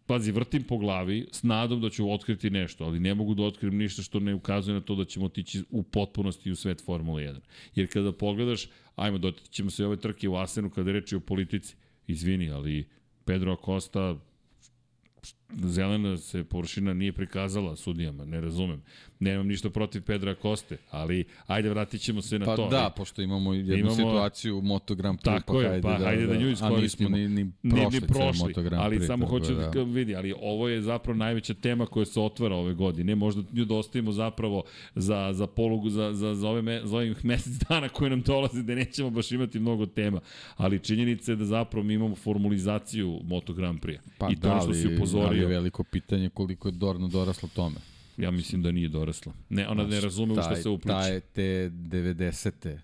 pazi, 0.07 0.33
vrtim 0.33 0.63
po 0.63 0.79
glavi 0.79 1.27
s 1.33 1.43
nadom 1.43 1.81
da 1.81 1.91
ću 1.91 2.13
otkriti 2.13 2.51
nešto, 2.51 2.85
ali 2.85 3.01
ne 3.01 3.15
mogu 3.15 3.35
da 3.35 3.43
otkrijem 3.43 3.77
ništa 3.77 4.03
što 4.03 4.21
ne 4.21 4.35
ukazuje 4.35 4.75
na 4.75 4.81
to 4.81 4.95
da 4.95 5.05
ćemo 5.05 5.27
otići 5.27 5.63
u 5.71 5.83
potpunosti 5.83 6.51
u 6.51 6.57
svet 6.57 6.85
Formule 6.85 7.23
1. 7.23 7.39
Jer 7.75 7.93
kada 7.93 8.13
pogledaš, 8.13 8.69
ajmo, 9.01 9.19
dotići 9.19 9.53
ćemo 9.53 9.71
se 9.71 9.87
ove 9.87 9.97
trke 9.97 10.29
u 10.29 10.37
Asenu 10.37 10.71
kada 10.71 10.93
reči 10.93 11.17
o 11.17 11.21
politici. 11.21 11.77
Izvini, 12.07 12.51
ali 12.51 12.89
Pedro 13.25 13.53
Acosta 13.53 14.17
zelena 15.57 16.17
se 16.17 16.45
površina 16.45 16.95
nije 16.95 17.13
prikazala 17.13 17.77
sudijama, 17.77 18.25
ne 18.25 18.41
razumem. 18.41 18.83
Nemam 19.21 19.47
ništa 19.47 19.71
protiv 19.71 20.03
Pedra 20.03 20.35
Koste, 20.35 20.77
ali 20.91 21.25
ajde 21.47 21.69
vratit 21.71 22.01
ćemo 22.01 22.23
se 22.23 22.39
na 22.39 22.47
pa 22.47 22.57
to. 22.57 22.69
Pa 22.69 22.71
da, 22.71 22.91
pošto 22.97 23.23
imamo 23.23 23.55
jednu 23.55 23.75
imamo, 23.75 23.95
situaciju 23.95 24.59
u 24.59 24.63
Moto 24.63 24.95
Grand 24.95 25.19
Prix, 25.19 25.25
tako 25.25 25.53
pa, 25.53 25.61
je, 25.61 25.69
hajde, 25.69 25.83
pa 25.83 25.99
da, 25.99 26.05
hajde 26.05 26.27
da, 26.27 26.33
da 26.33 26.41
nju 26.41 26.49
iskoristimo. 26.51 27.17
A 27.17 27.19
nismo 27.19 27.35
ni, 27.35 27.45
ni 27.45 27.53
prošli, 27.71 27.91
ni, 27.91 28.01
ni 28.01 28.07
prošli 28.07 28.49
Moto 28.49 28.63
Grand 28.63 28.83
Prix. 28.83 28.85
Ali 28.85 29.07
samo 29.07 29.27
hoću 29.27 29.55
da. 29.55 29.69
da 29.69 29.83
vidi, 29.83 30.17
ali 30.17 30.35
ovo 30.41 30.69
je 30.69 30.83
zapravo 30.83 31.17
najveća 31.17 31.55
tema 31.55 31.87
koja 31.87 32.07
se 32.07 32.21
otvara 32.21 32.55
ove 32.55 32.75
godine. 32.75 33.15
Možda 33.15 33.43
nju 33.53 33.65
dostavimo 33.65 34.13
zapravo 34.13 34.63
za, 34.95 35.33
za 35.33 35.47
polugu, 35.47 35.91
za, 35.91 36.13
za, 36.13 36.35
za, 36.35 36.49
ove 36.49 36.63
me, 36.63 36.81
za 36.85 36.97
ovih 36.97 37.25
mesec 37.25 37.53
dana 37.69 37.89
koje 37.89 38.11
nam 38.11 38.23
dolaze, 38.23 38.63
da 38.63 38.75
nećemo 38.75 39.11
baš 39.11 39.33
imati 39.33 39.61
mnogo 39.61 39.87
tema. 39.87 40.21
Ali 40.57 40.79
činjenica 40.79 41.33
je 41.33 41.37
da 41.37 41.45
zapravo 41.45 41.87
mi 41.87 41.95
imamo 41.95 42.15
formulizaciju 42.15 43.21
Moto 43.25 43.53
Grand 43.53 43.81
Prix. 43.81 43.99
Pa 44.19 44.29
I 44.31 44.37
to 44.37 44.49
da, 44.49 44.61
što 44.61 44.75
si 44.75 44.95
upozorio. 44.95 45.40
Je 45.41 45.47
veliko 45.47 45.85
pitanje 45.85 46.29
koliko 46.29 46.69
je 46.69 46.73
Dorna 46.73 47.09
dorasla 47.09 47.49
tome. 47.55 47.77
Ja 48.17 48.31
mislim 48.31 48.63
da 48.63 48.73
nije 48.73 48.89
dorasla. 48.89 49.33
Ne, 49.49 49.69
ona 49.69 49.83
znači, 49.83 49.95
ne 49.95 50.01
razume 50.01 50.33
u 50.33 50.43
što 50.43 50.57
se 50.57 50.69
upliče. 50.69 50.95
Taj, 50.95 51.21
te 51.21 51.71
90. 51.71 52.79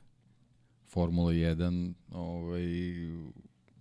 Formula 0.88 1.32
1 1.32 1.92
ovaj, 2.12 2.64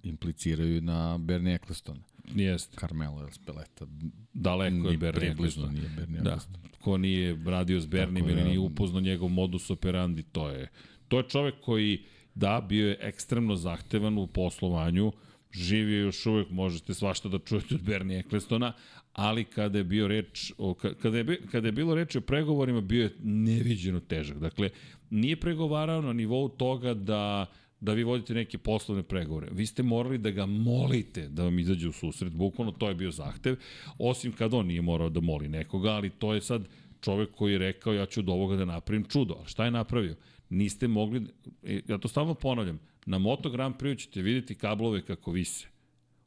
impliciraju 0.03 0.81
na 0.81 1.17
Bernie 1.17 1.55
Ecclestona. 1.55 1.99
Jeste. 2.35 2.77
Carmelo 2.77 3.31
Speleta. 3.31 3.85
Daleko 4.33 4.89
je 4.89 4.97
Bernie 4.97 5.31
Eccleston. 5.31 5.73
nije 5.73 5.89
Bernie 5.97 6.21
da. 6.21 6.39
Ko 6.81 6.97
nije 6.97 7.37
radio 7.45 7.79
s 7.79 7.85
Bernie 7.85 8.23
ili 8.23 8.35
da, 8.35 8.43
nije 8.43 8.59
upoznao 8.59 9.01
njegov 9.01 9.29
modus 9.29 9.69
operandi, 9.69 10.23
to 10.23 10.49
je. 10.49 10.69
To 11.07 11.17
je 11.17 11.23
čovek 11.29 11.55
koji, 11.61 12.03
da, 12.35 12.65
bio 12.69 12.87
je 12.89 12.97
ekstremno 13.01 13.55
zahtevan 13.55 14.17
u 14.17 14.27
poslovanju, 14.27 15.11
živio 15.57 16.01
još 16.01 16.25
uvek, 16.25 16.49
možete 16.49 16.93
svašta 16.93 17.29
da 17.29 17.39
čujete 17.39 17.75
od 17.75 17.81
Bernie 17.81 18.19
Ecclestona, 18.19 18.73
ali 19.13 19.43
kada 19.43 19.77
je 19.77 19.83
bio 19.83 20.07
reč 20.07 20.51
o, 20.57 20.73
kada 20.73 21.17
je, 21.17 21.41
kada 21.51 21.67
je 21.67 21.71
bilo 21.71 21.95
reč 21.95 22.15
o 22.15 22.21
pregovorima 22.21 22.81
bio 22.81 23.03
je 23.03 23.15
neviđeno 23.23 23.99
težak. 23.99 24.37
Dakle, 24.37 24.69
nije 25.09 25.39
pregovarao 25.39 26.01
na 26.01 26.13
nivou 26.13 26.49
toga 26.49 26.93
da 26.93 27.45
da 27.79 27.93
vi 27.93 28.03
vodite 28.03 28.33
neke 28.33 28.57
poslovne 28.57 29.03
pregovore. 29.03 29.47
Vi 29.51 29.65
ste 29.65 29.83
morali 29.83 30.17
da 30.17 30.31
ga 30.31 30.45
molite 30.45 31.27
da 31.27 31.43
vam 31.43 31.59
izađe 31.59 31.89
u 31.89 31.91
susret, 31.91 32.33
bukvalno 32.33 32.71
to 32.71 32.89
je 32.89 32.95
bio 32.95 33.11
zahtev, 33.11 33.55
osim 33.99 34.31
kad 34.31 34.53
on 34.53 34.67
nije 34.67 34.81
morao 34.81 35.09
da 35.09 35.21
moli 35.21 35.47
nekoga, 35.47 35.89
ali 35.89 36.09
to 36.09 36.33
je 36.33 36.41
sad 36.41 36.67
čovek 37.01 37.31
koji 37.31 37.51
je 37.51 37.57
rekao 37.57 37.93
ja 37.93 38.05
ću 38.05 38.19
od 38.19 38.29
ovoga 38.29 38.55
da 38.55 38.65
napravim 38.65 39.03
čudo. 39.03 39.33
A 39.43 39.47
šta 39.47 39.65
je 39.65 39.71
napravio? 39.71 40.15
Niste 40.49 40.87
mogli, 40.87 41.21
e, 41.63 41.81
ja 41.87 41.97
to 41.97 42.07
stalno 42.07 42.33
ponavljam, 42.33 42.79
na 43.05 43.17
Moto 43.17 43.49
Grand 43.49 43.75
Prix 43.75 43.99
ćete 43.99 44.21
videti 44.21 44.55
kablove 44.55 45.05
kako 45.05 45.31
vise. 45.31 45.67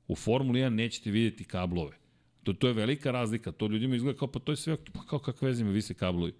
U 0.08 0.16
Formuli 0.16 0.60
1 0.60 0.68
nećete 0.68 1.10
videti 1.10 1.44
kablove. 1.44 1.96
To, 2.42 2.52
to 2.52 2.68
je 2.68 2.74
velika 2.74 3.10
razlika. 3.10 3.52
To 3.52 3.66
ljudima 3.66 3.96
izgleda 3.96 4.18
kao, 4.18 4.28
pa 4.28 4.38
to 4.38 4.52
je 4.52 4.56
sve, 4.56 4.76
pa 4.92 5.02
kao 5.02 5.18
kakve 5.18 5.48
veze 5.48 5.64
vise 5.64 5.94
kablovi. 5.94 6.32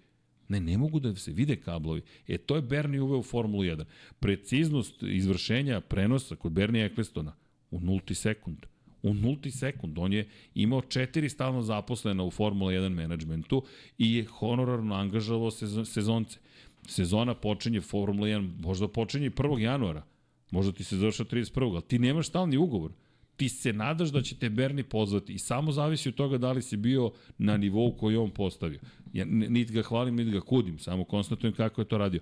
Ne, 0.47 0.59
ne 0.59 0.77
mogu 0.77 0.99
da 0.99 1.15
se 1.15 1.31
vide 1.31 1.55
kablovi. 1.55 2.01
E, 2.27 2.37
to 2.37 2.55
je 2.55 2.61
Bernie 2.61 3.01
uveo 3.01 3.19
u 3.19 3.23
Formulu 3.23 3.63
1. 3.63 3.83
Preciznost 4.19 5.03
izvršenja 5.03 5.81
prenosa 5.81 6.35
kod 6.35 6.51
Bernie 6.51 6.85
Ecclestona 6.85 7.35
u 7.71 7.79
nulti 7.79 8.15
sekund. 8.15 8.57
u 9.03 9.13
nulti 9.13 9.51
sekund. 9.51 9.97
On 9.97 10.13
je 10.13 10.27
imao 10.55 10.81
četiri 10.81 11.29
stalno 11.29 11.61
zaposlena 11.61 12.23
u 12.23 12.31
Formula 12.31 12.71
1 12.71 12.89
managementu 12.89 13.63
i 13.97 14.15
je 14.15 14.25
honorarno 14.25 14.95
angažavao 14.95 15.51
sezon, 15.51 15.85
sezonce. 15.85 16.39
Sezona 16.87 17.33
počinje 17.35 17.81
Formula 17.81 18.27
1, 18.27 18.51
možda 18.59 18.87
počinje 18.87 19.25
i 19.25 19.29
1. 19.29 19.59
januara, 19.59 20.03
možda 20.51 20.71
ti 20.71 20.83
se 20.83 20.97
završa 20.97 21.23
31. 21.23 21.73
ali 21.73 21.81
ti 21.81 21.99
nemaš 21.99 22.27
stalni 22.27 22.57
ugovor 22.57 22.91
ti 23.39 23.49
se 23.49 23.73
nadaš 23.73 24.09
da 24.09 24.21
će 24.21 24.35
te 24.35 24.49
Berni 24.49 24.83
pozvati 24.83 25.33
i 25.33 25.39
samo 25.39 25.71
zavisi 25.71 26.09
od 26.09 26.15
toga 26.15 26.37
da 26.37 26.51
li 26.51 26.61
si 26.61 26.77
bio 26.77 27.11
na 27.37 27.57
nivou 27.57 27.95
koji 27.97 28.17
on 28.17 28.31
postavio. 28.31 28.79
Ja 29.13 29.25
niti 29.25 29.73
ga 29.73 29.81
hvalim, 29.81 30.15
niti 30.15 30.31
ga 30.31 30.41
kudim, 30.41 30.79
samo 30.79 31.03
konstatujem 31.03 31.53
kako 31.53 31.81
je 31.81 31.87
to 31.87 31.97
radio. 31.97 32.19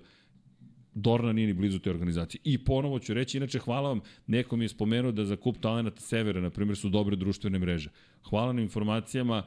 Dorna 0.94 1.32
nije 1.32 1.46
ni 1.46 1.52
blizu 1.52 1.78
te 1.78 1.90
organizacije. 1.90 2.40
I 2.44 2.64
ponovo 2.64 2.98
ću 2.98 3.14
reći, 3.14 3.36
inače 3.36 3.58
hvala 3.58 3.88
vam, 3.88 4.00
neko 4.26 4.56
mi 4.56 4.64
je 4.64 4.68
spomenuo 4.68 5.12
da 5.12 5.24
za 5.24 5.36
kup 5.36 5.58
talenata 5.60 6.00
Severa, 6.00 6.40
na 6.40 6.50
primjer, 6.50 6.76
su 6.76 6.88
dobre 6.88 7.16
društvene 7.16 7.58
mreže. 7.58 7.90
Hvala 8.30 8.52
na 8.52 8.62
informacijama, 8.62 9.42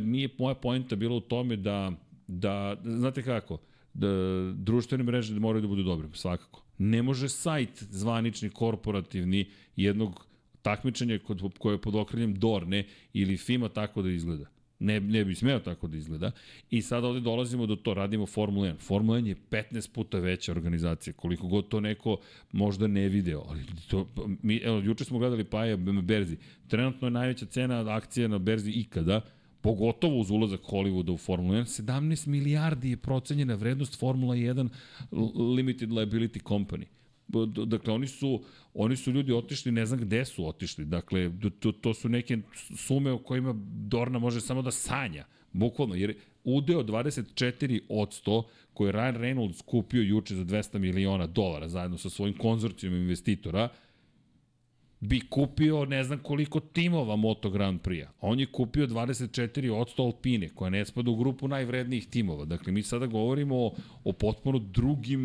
nije 0.00 0.28
moja 0.38 0.54
pojenta 0.54 0.96
bila 0.96 1.16
u 1.16 1.20
tome 1.20 1.56
da, 1.56 1.92
da 2.26 2.76
znate 2.84 3.22
kako, 3.22 3.58
da 3.94 4.08
društvene 4.56 5.04
mreže 5.04 5.40
moraju 5.40 5.62
da 5.62 5.68
budu 5.68 5.82
dobre, 5.82 6.08
svakako. 6.12 6.63
Ne 6.78 7.02
može 7.02 7.28
sajt 7.28 7.82
zvanični, 7.82 8.50
korporativni, 8.50 9.50
jednog 9.76 10.26
takmičenje 10.62 11.18
kod, 11.18 11.42
koje 11.58 11.74
je 11.74 11.80
pod 11.80 11.94
okrenjem 11.94 12.34
Dorne 12.34 12.86
ili 13.12 13.36
Fima 13.36 13.68
tako 13.68 14.02
da 14.02 14.10
izgleda. 14.10 14.54
Ne, 14.78 15.00
ne 15.00 15.24
bi 15.24 15.34
smeo 15.34 15.58
tako 15.58 15.88
da 15.88 15.96
izgleda. 15.96 16.30
I 16.70 16.82
sad 16.82 17.04
ovde 17.04 17.20
dolazimo 17.20 17.66
do 17.66 17.76
to, 17.76 17.94
radimo 17.94 18.26
Formula 18.26 18.66
1. 18.68 18.78
Formula 18.78 19.18
1 19.18 19.26
je 19.26 19.36
15 19.50 19.92
puta 19.92 20.18
veća 20.18 20.52
organizacija, 20.52 21.14
koliko 21.14 21.46
god 21.46 21.68
to 21.68 21.80
neko 21.80 22.16
možda 22.52 22.86
ne 22.86 23.08
video. 23.08 23.44
Ali 23.48 23.62
to, 23.88 24.08
mi, 24.42 24.56
evo, 24.56 24.78
juče 24.78 25.04
smo 25.04 25.18
gledali 25.18 25.44
Paja 25.44 25.76
Berzi. 25.76 26.36
Trenutno 26.68 27.06
je 27.06 27.10
najveća 27.10 27.46
cena 27.46 27.94
akcije 27.96 28.28
na 28.28 28.38
Berzi 28.38 28.70
ikada, 28.70 29.20
pogotovo 29.64 30.18
uz 30.20 30.30
ulazak 30.30 30.60
Hollywooda 30.60 31.10
u 31.10 31.16
Formula 31.16 31.58
1, 31.58 31.82
17 31.82 32.26
milijardi 32.26 32.90
je 32.90 32.96
procenjena 32.96 33.54
vrednost 33.54 33.98
Formula 33.98 34.34
1 34.34 34.68
Limited 35.56 35.90
Liability 35.90 36.42
Company. 36.42 36.84
Dakle, 37.66 37.92
oni 37.92 38.06
su, 38.06 38.42
oni 38.74 38.96
su 38.96 39.10
ljudi 39.10 39.32
otišli, 39.32 39.72
ne 39.72 39.86
znam 39.86 40.00
gde 40.00 40.24
su 40.24 40.48
otišli. 40.48 40.84
Dakle, 40.84 41.30
to, 41.60 41.72
to 41.72 41.94
su 41.94 42.08
neke 42.08 42.38
sume 42.76 43.12
o 43.12 43.18
kojima 43.18 43.54
Dorna 43.66 44.18
može 44.18 44.40
samo 44.40 44.62
da 44.62 44.70
sanja. 44.70 45.24
Bukvalno, 45.52 45.94
jer 45.94 46.14
udeo 46.44 46.82
24 46.82 47.80
od 47.88 48.08
100 48.08 48.42
koje 48.74 48.88
je 48.88 48.92
Ryan 48.92 49.18
Reynolds 49.18 49.62
kupio 49.62 50.02
juče 50.02 50.34
za 50.34 50.44
200 50.44 50.78
miliona 50.78 51.26
dolara 51.26 51.68
zajedno 51.68 51.98
sa 51.98 52.10
svojim 52.10 52.38
konzorcijom 52.38 52.94
investitora, 52.94 53.68
bi 55.08 55.20
kupio 55.20 55.84
ne 55.84 56.04
znam 56.04 56.18
koliko 56.18 56.60
timova 56.60 57.16
Moto 57.16 57.50
Grand 57.50 57.80
Prix-a. 57.80 58.10
On 58.20 58.40
je 58.40 58.46
kupio 58.46 58.86
24 58.86 59.72
od 59.72 59.88
100 59.96 60.04
Alpine, 60.04 60.48
koja 60.48 60.70
ne 60.70 60.84
spada 60.84 61.10
u 61.10 61.16
grupu 61.16 61.48
najvrednijih 61.48 62.06
timova. 62.06 62.44
Dakle, 62.44 62.72
mi 62.72 62.82
sada 62.82 63.06
govorimo 63.06 63.56
o, 63.56 63.74
o 64.04 64.12
potpuno 64.12 64.58
drugim 64.58 65.20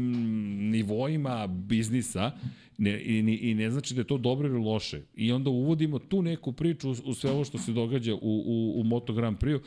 nivoima 0.71 1.47
biznisa 1.47 2.31
ne, 2.77 2.99
i, 2.99 3.39
i 3.51 3.55
ne 3.55 3.71
znači 3.71 3.93
da 3.93 4.01
je 4.01 4.07
to 4.07 4.17
dobro 4.17 4.47
ili 4.47 4.59
loše. 4.59 5.01
I 5.15 5.31
onda 5.31 5.49
uvodimo 5.49 5.99
tu 5.99 6.21
neku 6.21 6.51
priču 6.51 6.89
u, 6.89 6.95
u 7.05 7.13
sve 7.13 7.31
ovo 7.31 7.45
što 7.45 7.57
se 7.57 7.71
događa 7.71 8.15
u, 8.15 8.19
u, 8.21 8.81
u 8.81 8.83
Moto 8.83 9.13
Grand 9.13 9.37
Prix-u. 9.37 9.59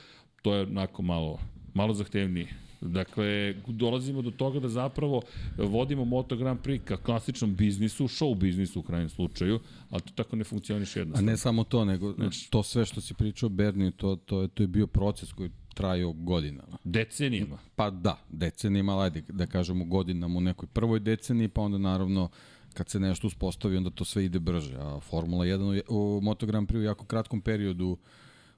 To 0.43 0.55
je 0.55 0.63
onako 0.63 1.03
malo, 1.03 1.39
malo 1.75 1.95
zahtevnije. 1.95 2.62
Dakle, 2.83 3.55
dolazimo 3.67 4.23
do 4.23 4.31
toga 4.31 4.61
da 4.61 4.69
zapravo 4.69 5.23
vodimo 5.59 6.05
Moto 6.05 6.37
Grand 6.37 6.61
Prix 6.61 6.85
ka 6.85 6.97
klasičnom 6.97 7.55
biznisu, 7.55 8.05
show 8.05 8.35
biznisu 8.35 8.81
u 8.81 8.83
krajnjem 8.83 9.09
slučaju, 9.09 9.61
ali 9.91 10.03
to 10.03 10.13
tako 10.15 10.37
ne 10.37 10.45
funkcioniše 10.45 11.01
jednostavno. 11.01 11.31
A 11.31 11.33
ne 11.33 11.37
samo 11.37 11.65
to, 11.65 11.85
nego 11.85 12.13
znači, 12.13 12.51
to 12.51 12.63
sve 12.63 12.85
što 12.85 13.01
si 13.01 13.15
pričao 13.15 13.49
Berni, 13.49 13.93
to, 13.93 14.17
to, 14.17 14.43
je, 14.43 14.49
to 14.49 14.63
je 14.63 14.67
bio 14.67 14.87
proces 14.87 15.33
koji 15.33 15.51
trajao 15.75 16.13
godinama. 16.13 16.79
Decenijama. 16.85 17.59
Pa 17.77 17.91
da, 17.91 18.19
decenijama, 18.29 18.93
ali 18.93 19.05
ajde 19.05 19.23
da 19.29 19.47
kažemo 19.47 19.85
godinama 19.85 20.39
u 20.39 20.41
nekoj 20.41 20.67
prvoj 20.73 21.01
deceniji, 21.01 21.49
pa 21.49 21.61
onda 21.61 21.79
naravno 21.79 22.29
kad 22.75 22.89
se 22.89 23.01
nešto 23.01 23.27
uspostavi, 23.27 23.77
onda 23.77 23.91
to 23.91 24.05
sve 24.05 24.25
ide 24.25 24.39
brže. 24.39 24.77
A 24.77 25.01
Formula 25.01 25.45
1 25.45 25.81
u 25.89 26.21
Moto 26.23 26.47
Grand 26.47 26.69
Prix 26.69 26.79
u 26.79 26.83
jako 26.83 27.05
kratkom 27.05 27.41
periodu 27.41 27.99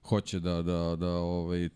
hoće 0.02 0.40
da, 0.40 0.62
da, 0.62 0.96
da 0.96 1.10
ovaj, 1.10 1.68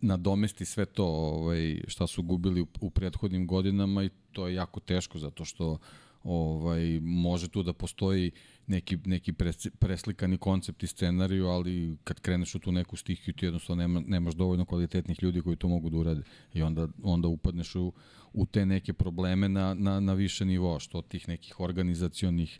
nadomesti 0.00 0.64
sve 0.64 0.86
to 0.86 1.04
ovaj, 1.06 1.80
šta 1.86 2.06
su 2.06 2.22
gubili 2.22 2.60
u, 2.60 2.66
u 2.80 2.90
prethodnim 2.90 3.46
godinama 3.46 4.04
i 4.04 4.10
to 4.32 4.48
je 4.48 4.54
jako 4.54 4.80
teško 4.80 5.18
zato 5.18 5.44
što 5.44 5.78
ovaj 6.24 7.00
može 7.00 7.48
tu 7.48 7.62
da 7.62 7.72
postoji 7.72 8.30
neki 8.66 8.98
neki 9.04 9.32
preslikani 9.78 10.38
koncept 10.38 10.82
i 10.82 10.86
scenariju, 10.86 11.46
ali 11.46 11.96
kad 12.04 12.20
kreneš 12.20 12.54
u 12.54 12.58
tu 12.58 12.72
neku 12.72 12.96
stihiju 12.96 13.34
ti 13.34 13.44
jednostavno 13.46 13.82
nema, 13.82 14.02
nemaš 14.06 14.34
dovoljno 14.34 14.64
kvalitetnih 14.64 15.22
ljudi 15.22 15.40
koji 15.40 15.56
to 15.56 15.68
mogu 15.68 15.90
da 15.90 15.96
urade 15.96 16.22
i 16.54 16.62
onda 16.62 16.88
onda 17.02 17.28
upadneš 17.28 17.74
u, 17.74 17.92
u 18.32 18.46
te 18.46 18.66
neke 18.66 18.92
probleme 18.92 19.48
na, 19.48 19.74
na, 19.74 20.00
na 20.00 20.12
više 20.12 20.44
nivoa, 20.44 20.78
što 20.80 21.02
tih 21.02 21.28
nekih 21.28 21.60
organizacionih 21.60 22.58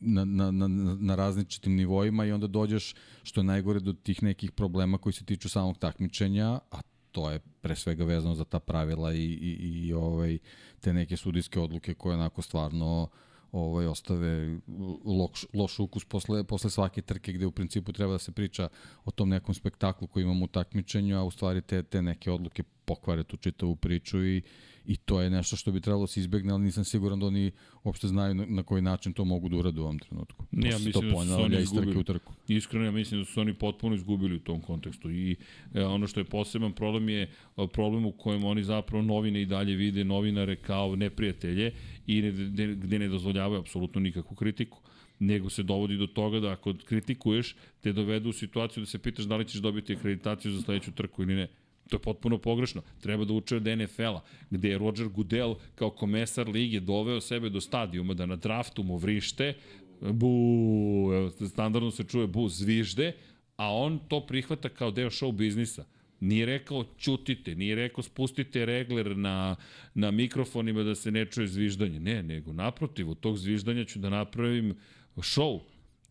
na, 0.00 0.24
na, 0.24 0.50
na, 0.50 0.68
na 1.00 1.14
različitim 1.14 1.74
nivoima 1.74 2.24
i 2.24 2.32
onda 2.32 2.46
dođeš, 2.46 2.94
što 3.22 3.40
je 3.40 3.44
najgore, 3.44 3.80
do 3.80 3.92
tih 3.92 4.22
nekih 4.22 4.52
problema 4.52 4.98
koji 4.98 5.12
se 5.12 5.24
tiču 5.24 5.48
samog 5.48 5.78
takmičenja, 5.78 6.60
a 6.70 6.80
to 7.12 7.30
je 7.30 7.38
pre 7.38 7.76
svega 7.76 8.04
vezano 8.04 8.34
za 8.34 8.44
ta 8.44 8.58
pravila 8.58 9.14
i, 9.14 9.24
i, 9.24 9.86
i 9.86 9.92
ovaj, 9.92 10.38
te 10.80 10.92
neke 10.92 11.16
sudijske 11.16 11.60
odluke 11.60 11.94
koje 11.94 12.14
onako 12.14 12.42
stvarno 12.42 13.08
ovaj 13.52 13.86
ostave 13.86 14.58
loš, 15.04 15.46
loš 15.54 15.78
ukus 15.78 16.04
posle, 16.04 16.44
posle 16.44 16.70
svake 16.70 17.02
trke 17.02 17.32
gde 17.32 17.46
u 17.46 17.52
principu 17.52 17.92
treba 17.92 18.12
da 18.12 18.18
se 18.18 18.32
priča 18.32 18.68
o 19.04 19.10
tom 19.10 19.28
nekom 19.28 19.54
spektaklu 19.54 20.06
koji 20.08 20.22
imamo 20.22 20.44
u 20.44 20.48
takmičenju, 20.48 21.16
a 21.18 21.24
u 21.24 21.30
stvari 21.30 21.62
te, 21.62 21.82
te 21.82 22.02
neke 22.02 22.30
odluke 22.30 22.62
pokvare 22.84 23.24
tu 23.24 23.36
čitavu 23.36 23.76
priču 23.76 24.24
i, 24.24 24.42
I 24.88 24.96
to 24.96 25.20
je 25.20 25.30
nešto 25.30 25.56
što 25.56 25.72
bi 25.72 25.80
trebalo 25.80 26.02
da 26.02 26.06
se 26.06 26.20
izbegne, 26.20 26.52
ali 26.52 26.64
nisam 26.64 26.84
siguran 26.84 27.20
da 27.20 27.26
oni 27.26 27.50
uopšte 27.84 28.08
znaju 28.08 28.34
na, 28.34 28.46
na 28.48 28.62
koji 28.62 28.82
način 28.82 29.12
to 29.12 29.24
mogu 29.24 29.48
da 29.48 29.56
urade 29.56 29.80
u 29.80 29.84
ovom 29.84 29.98
trenutku. 29.98 30.44
Ne, 30.50 30.68
ja 30.68 30.78
mislim 30.78 30.92
to 30.92 31.00
da 31.00 31.36
su 31.36 31.42
oni 31.42 31.62
izgubili. 31.62 31.98
U 31.98 32.04
trku. 32.04 32.32
Iskreno, 32.48 32.84
ja 32.84 32.90
mislim 32.90 33.20
da 33.20 33.24
su 33.24 33.40
oni 33.40 33.54
potpuno 33.54 33.94
izgubili 33.94 34.36
u 34.36 34.38
tom 34.38 34.60
kontekstu. 34.60 35.10
I 35.10 35.36
e, 35.74 35.84
ono 35.84 36.06
što 36.06 36.20
je 36.20 36.24
poseban 36.24 36.72
problem 36.72 37.08
je 37.08 37.22
e, 37.22 37.28
problem 37.72 38.06
u 38.06 38.12
kojem 38.12 38.44
oni 38.44 38.64
zapravo 38.64 39.02
novine 39.02 39.42
i 39.42 39.46
dalje 39.46 39.76
vide 39.76 40.04
novinare 40.04 40.56
kao 40.56 40.96
neprijatelje 40.96 41.72
i 42.06 42.22
ne, 42.22 42.32
ne, 42.32 42.74
gde 42.74 42.98
ne 42.98 43.08
dozvoljavaju 43.08 43.60
apsolutno 43.60 44.00
nikakvu 44.00 44.36
kritiku 44.36 44.80
nego 45.18 45.50
se 45.50 45.62
dovodi 45.62 45.96
do 45.96 46.06
toga 46.06 46.40
da 46.40 46.52
ako 46.52 46.74
kritikuješ, 46.84 47.56
te 47.80 47.92
dovedu 47.92 48.28
u 48.28 48.32
situaciju 48.32 48.82
da 48.82 48.86
se 48.86 48.98
pitaš 48.98 49.24
da 49.24 49.36
li 49.36 49.44
ćeš 49.44 49.60
dobiti 49.60 49.92
akreditaciju 49.92 50.52
za 50.52 50.62
sledeću 50.62 50.92
trku 50.92 51.22
ili 51.22 51.34
ne. 51.34 51.48
To 51.88 51.96
je 51.96 52.00
potpuno 52.00 52.38
pogrešno. 52.38 52.82
Treba 53.00 53.24
da 53.24 53.32
uče 53.32 53.56
od 53.56 53.66
NFL-a, 53.66 54.20
gde 54.50 54.68
je 54.68 54.78
Roger 54.78 55.08
Goodell 55.08 55.54
kao 55.74 55.90
komesar 55.90 56.48
lige 56.48 56.80
doveo 56.80 57.20
sebe 57.20 57.48
do 57.48 57.60
stadijuma 57.60 58.14
da 58.14 58.26
na 58.26 58.36
draftu 58.36 58.82
mu 58.82 58.96
vrište, 58.96 59.54
bu, 60.00 61.10
standardno 61.48 61.90
se 61.90 62.04
čuje 62.04 62.26
bu, 62.26 62.48
zvižde, 62.48 63.12
a 63.56 63.72
on 63.74 63.98
to 64.08 64.20
prihvata 64.26 64.68
kao 64.68 64.90
deo 64.90 65.10
show 65.10 65.32
biznisa. 65.32 65.84
Nije 66.20 66.46
rekao 66.46 66.84
čutite, 66.98 67.54
nije 67.54 67.74
rekao 67.74 68.02
spustite 68.02 68.66
regler 68.66 69.16
na, 69.16 69.56
na 69.94 70.10
mikrofonima 70.10 70.82
da 70.82 70.94
se 70.94 71.10
ne 71.10 71.26
čuje 71.26 71.48
zviždanje. 71.48 72.00
Ne, 72.00 72.22
nego 72.22 72.52
naprotiv, 72.52 73.10
od 73.10 73.20
tog 73.20 73.36
zviždanja 73.36 73.84
ću 73.84 73.98
da 73.98 74.10
napravim 74.10 74.74
show 75.16 75.60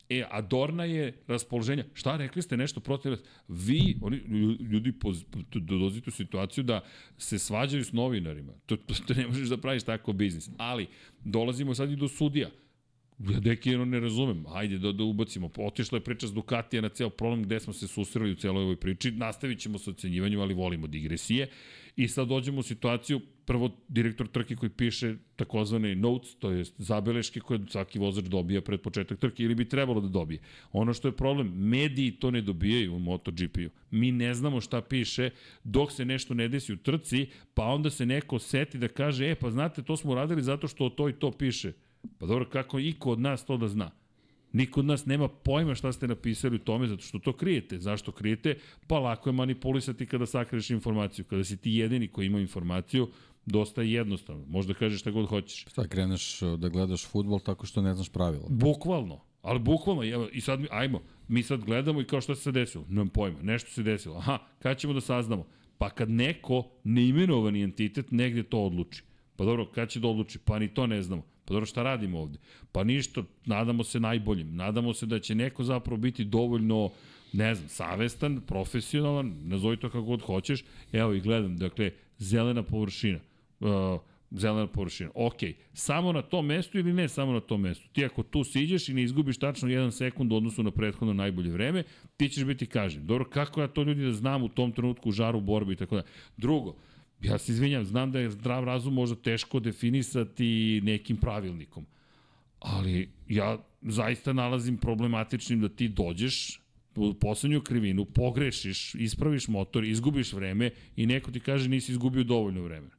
E, 0.10 0.24
a 0.30 0.42
Dorna 0.42 0.86
je 0.86 1.14
raspoloženja. 1.28 1.86
Šta 1.94 2.18
rekli 2.18 2.42
ste 2.42 2.58
nešto 2.58 2.80
protiv 2.80 3.12
vas? 3.12 3.20
Vi, 3.48 3.98
oni, 4.02 4.18
ljudi, 4.72 4.94
dolazite 5.54 6.10
u 6.10 6.12
situaciju 6.12 6.64
da 6.64 6.84
se 7.18 7.40
svađaju 7.40 7.84
s 7.84 7.92
novinarima. 7.92 8.54
To, 8.66 8.78
to, 8.78 8.94
to 9.08 9.14
ne 9.14 9.28
možeš 9.28 9.50
da 9.50 9.58
praviš 9.58 9.84
tako 9.84 10.14
biznis. 10.14 10.50
Ali, 10.58 10.88
dolazimo 11.24 11.76
sad 11.76 11.92
i 11.92 11.96
do 11.96 12.08
sudija. 12.08 12.50
Ja 13.20 13.40
dekirano 13.40 13.86
ne 13.86 14.00
razumem. 14.00 14.46
Ajde 14.48 14.78
da, 14.78 14.92
da 14.92 15.04
ubacimo. 15.04 15.50
Otišla 15.58 15.98
je 15.98 16.04
priča 16.04 16.28
s 16.28 16.34
Ducatija 16.34 16.82
na 16.82 16.90
ceo 16.90 17.10
problem 17.10 17.44
gde 17.44 17.60
smo 17.60 17.74
se 17.74 17.88
susreli 17.88 18.32
u 18.32 18.36
celoj 18.36 18.64
ovoj 18.64 18.76
priči. 18.76 19.12
Nastavit 19.12 19.60
ćemo 19.60 19.78
sa 19.78 19.92
ocenjivanjem, 19.92 20.40
ali 20.40 20.54
volimo 20.54 20.88
digresije. 20.88 21.48
I 21.98 22.08
sad 22.08 22.28
dođemo 22.28 22.60
u 22.60 22.64
situaciju, 22.64 23.22
prvo 23.46 23.72
direktor 23.88 24.28
trke 24.28 24.56
koji 24.56 24.70
piše 24.70 25.16
takozvane 25.36 25.96
notes, 25.96 26.36
to 26.36 26.52
je 26.52 26.64
zabeleške 26.78 27.40
koje 27.40 27.60
svaki 27.70 28.00
vozač 28.00 28.26
dobija 28.26 28.62
pred 28.62 28.82
početak 28.82 29.20
trke 29.20 29.44
ili 29.44 29.56
bi 29.56 29.70
trebalo 29.70 30.02
da 30.02 30.08
dobije. 30.08 30.40
Ono 30.72 30.94
što 30.94 31.08
je 31.08 31.18
problem, 31.18 31.54
mediji 31.56 32.12
to 32.12 32.32
ne 32.32 32.42
dobijaju 32.42 32.96
u 32.96 33.00
MotoGP-u. 33.00 33.70
Mi 33.92 34.12
ne 34.12 34.34
znamo 34.34 34.62
šta 34.62 34.82
piše 34.82 35.30
dok 35.64 35.92
se 35.92 36.06
nešto 36.06 36.34
ne 36.34 36.48
desi 36.48 36.74
u 36.74 36.78
trci, 36.78 37.28
pa 37.54 37.66
onda 37.66 37.90
se 37.90 38.06
neko 38.06 38.40
seti 38.40 38.78
da 38.78 38.88
kaže, 38.88 39.32
e 39.32 39.36
pa 39.36 39.52
znate, 39.52 39.84
to 39.84 39.98
smo 39.98 40.12
uradili 40.12 40.44
zato 40.44 40.68
što 40.68 40.90
to 40.90 41.10
i 41.10 41.14
to 41.14 41.32
piše. 41.32 41.74
Pa 42.18 42.26
dobro, 42.26 42.50
kako 42.50 42.80
iko 42.80 43.12
od 43.12 43.20
nas 43.20 43.46
to 43.46 43.58
da 43.58 43.68
zna? 43.68 43.92
Niko 44.54 44.80
od 44.80 44.86
nas 44.86 45.06
nema 45.06 45.28
pojma 45.28 45.76
šta 45.76 45.92
ste 45.94 46.08
napisali 46.08 46.56
u 46.56 46.60
tome 46.60 46.88
zato 46.88 47.02
što 47.02 47.20
to 47.20 47.34
krijete. 47.34 47.80
Zašto 47.80 48.12
krijete? 48.12 48.56
Pa 48.88 49.00
lako 49.00 49.30
je 49.30 49.34
manipulisati 49.34 50.06
kada 50.06 50.26
sakriješ 50.26 50.70
informaciju. 50.70 51.26
Kada 51.26 51.44
si 51.44 51.58
ti 51.58 51.72
jedini 51.72 52.08
koji 52.08 52.26
ima 52.26 52.40
informaciju, 52.40 53.08
dosta 53.46 53.82
je 53.82 53.92
jednostavno. 53.92 54.46
Možda 54.48 54.74
kažeš 54.74 55.00
šta 55.00 55.12
god 55.12 55.26
hoćeš. 55.30 55.66
Šta, 55.68 55.88
kreneš 55.88 56.42
uh, 56.42 56.60
da 56.60 56.70
gledaš 56.70 57.06
futbol 57.08 57.40
tako 57.40 57.66
što 57.66 57.82
ne 57.82 57.94
znaš 57.94 58.10
pravila? 58.10 58.46
Bukvalno. 58.50 59.20
Ali 59.42 59.60
bukvalno, 59.60 60.04
evo, 60.04 60.28
i 60.34 60.42
sad, 60.42 60.60
mi- 60.60 60.68
ajmo, 60.72 61.02
mi 61.28 61.44
sad 61.44 61.64
gledamo 61.64 62.02
i 62.02 62.06
kao 62.06 62.22
što 62.22 62.36
se 62.36 62.52
desilo? 62.52 62.86
Nemam 62.90 63.10
pojma, 63.10 63.38
nešto 63.42 63.72
se 63.72 63.84
desilo. 63.84 64.16
Aha, 64.18 64.38
kad 64.60 64.78
ćemo 64.78 64.94
da 64.94 65.02
saznamo? 65.02 65.46
Pa 65.78 65.90
kad 65.90 66.10
neko 66.10 66.64
neimenovani 66.84 67.64
entitet 67.64 68.12
negde 68.12 68.44
to 68.44 68.60
odluči. 68.64 69.04
Pa 69.36 69.46
dobro, 69.46 69.66
kad 69.72 69.90
će 69.90 70.00
da 70.00 70.08
odluči? 70.08 70.40
Pa 70.40 70.60
ni 70.60 70.68
to 70.74 70.88
ne 70.88 71.02
znamo. 71.04 71.24
Pa 71.48 71.54
dobro, 71.54 71.66
šta 71.66 71.84
radimo 71.84 72.20
ovde? 72.20 72.40
Pa 72.72 72.84
ništa, 72.84 73.24
nadamo 73.46 73.84
se 73.84 74.00
najboljim. 74.00 74.56
Nadamo 74.56 74.94
se 74.94 75.06
da 75.06 75.20
će 75.20 75.36
neko 75.36 75.64
zapravo 75.64 75.98
biti 75.98 76.24
dovoljno, 76.24 76.92
ne 77.34 77.56
znam, 77.56 77.70
savestan, 77.70 78.42
profesionalan, 78.48 79.34
nazovi 79.44 79.78
to 79.78 79.90
kako 79.90 80.02
god 80.02 80.22
hoćeš. 80.22 80.64
Evo 80.92 81.14
i 81.14 81.22
gledam, 81.22 81.58
dakle, 81.58 81.92
zelena 82.18 82.64
površina. 82.64 83.20
Uh, 83.60 83.70
zelena 84.32 84.68
površina. 84.68 85.10
Ok, 85.16 85.40
samo 85.74 86.12
na 86.12 86.22
tom 86.22 86.46
mestu 86.46 86.80
ili 86.80 86.94
ne 86.94 87.08
samo 87.08 87.32
na 87.32 87.40
tom 87.40 87.62
mestu? 87.62 87.88
Ti 87.94 88.06
ako 88.06 88.24
tu 88.24 88.44
siđeš 88.44 88.90
i 88.90 88.94
ne 88.94 89.04
izgubiš 89.04 89.38
tačno 89.38 89.70
jedan 89.70 89.92
sekund 89.92 90.32
u 90.32 90.36
odnosu 90.36 90.64
na 90.64 90.72
prethodno 90.72 91.14
najbolje 91.14 91.52
vreme, 91.52 91.84
ti 92.18 92.30
ćeš 92.30 92.44
biti 92.44 92.66
kažen. 92.66 93.06
Dobro, 93.06 93.26
kako 93.26 93.62
ja 93.62 93.68
to 93.68 93.84
ljudi 93.84 94.06
da 94.06 94.12
znam 94.12 94.44
u 94.44 94.50
tom 94.50 94.72
trenutku 94.72 95.10
u 95.10 95.12
žaru 95.12 95.42
borbe 95.42 95.74
i 95.74 95.76
tako 95.76 95.96
da. 95.96 96.04
Drugo, 96.38 96.76
ja 97.22 97.38
se 97.38 97.52
izvinjam, 97.52 97.86
znam 97.86 98.12
da 98.12 98.20
je 98.20 98.32
zdrav 98.32 98.64
razum 98.64 98.94
možda 98.94 99.16
teško 99.16 99.60
definisati 99.60 100.82
nekim 100.84 101.18
pravilnikom, 101.18 101.86
ali 102.60 103.10
ja 103.28 103.58
zaista 103.82 104.34
nalazim 104.34 104.78
problematičnim 104.78 105.62
da 105.62 105.70
ti 105.70 105.88
dođeš 105.88 106.62
u 106.96 107.14
poslednju 107.14 107.62
krivinu, 107.62 108.06
pogrešiš, 108.06 108.96
ispraviš 108.96 109.48
motor, 109.48 109.84
izgubiš 109.84 110.34
vreme 110.34 110.72
i 110.96 111.06
neko 111.06 111.32
ti 111.32 111.40
kaže 111.40 111.70
nisi 111.70 111.92
izgubio 111.92 112.24
dovoljno 112.24 112.62
vremena. 112.62 112.96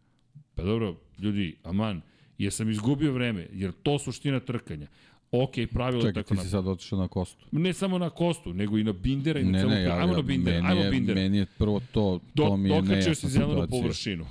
Pa 0.54 0.62
dobro, 0.62 1.00
ljudi, 1.18 1.56
aman, 1.62 2.00
jesam 2.38 2.70
izgubio 2.70 3.12
vreme, 3.12 3.48
jer 3.52 3.72
to 3.72 3.98
suština 3.98 4.40
trkanja. 4.40 4.86
Ok, 5.32 5.52
pravilo 5.72 6.00
je 6.00 6.08
Čekaj, 6.08 6.22
tako 6.22 6.34
ti 6.34 6.40
si 6.40 6.50
sad 6.50 6.66
otišao 6.66 6.98
na 6.98 7.08
kostu. 7.08 7.46
Ne 7.52 7.72
samo 7.72 7.98
na 7.98 8.10
Kostu, 8.10 8.54
nego 8.54 8.78
i 8.78 8.84
na 8.84 8.92
Bindera 8.92 9.40
i 9.40 9.44
na 9.44 9.50
Ne, 9.50 9.58
celu 9.58 9.70
ne, 9.70 9.82
ja, 9.82 9.98
Ajmo 9.98 10.12
na 10.12 10.22
Bindera, 10.22 10.56
meni, 10.56 10.68
ajmo 10.68 10.82
je, 10.82 10.90
Bindera. 10.90 11.20
meni 11.20 11.38
je 11.38 11.46
prvo 11.48 11.80
to, 11.92 12.20
Do, 12.34 12.44
to 12.44 12.56
mi 12.56 12.68
je 12.68 12.74
dokačio 12.74 12.94
nejasna 12.94 13.14
si 13.14 13.28
zelenu 13.28 13.52
situacija. 13.52 13.80
površinu. 13.80 14.26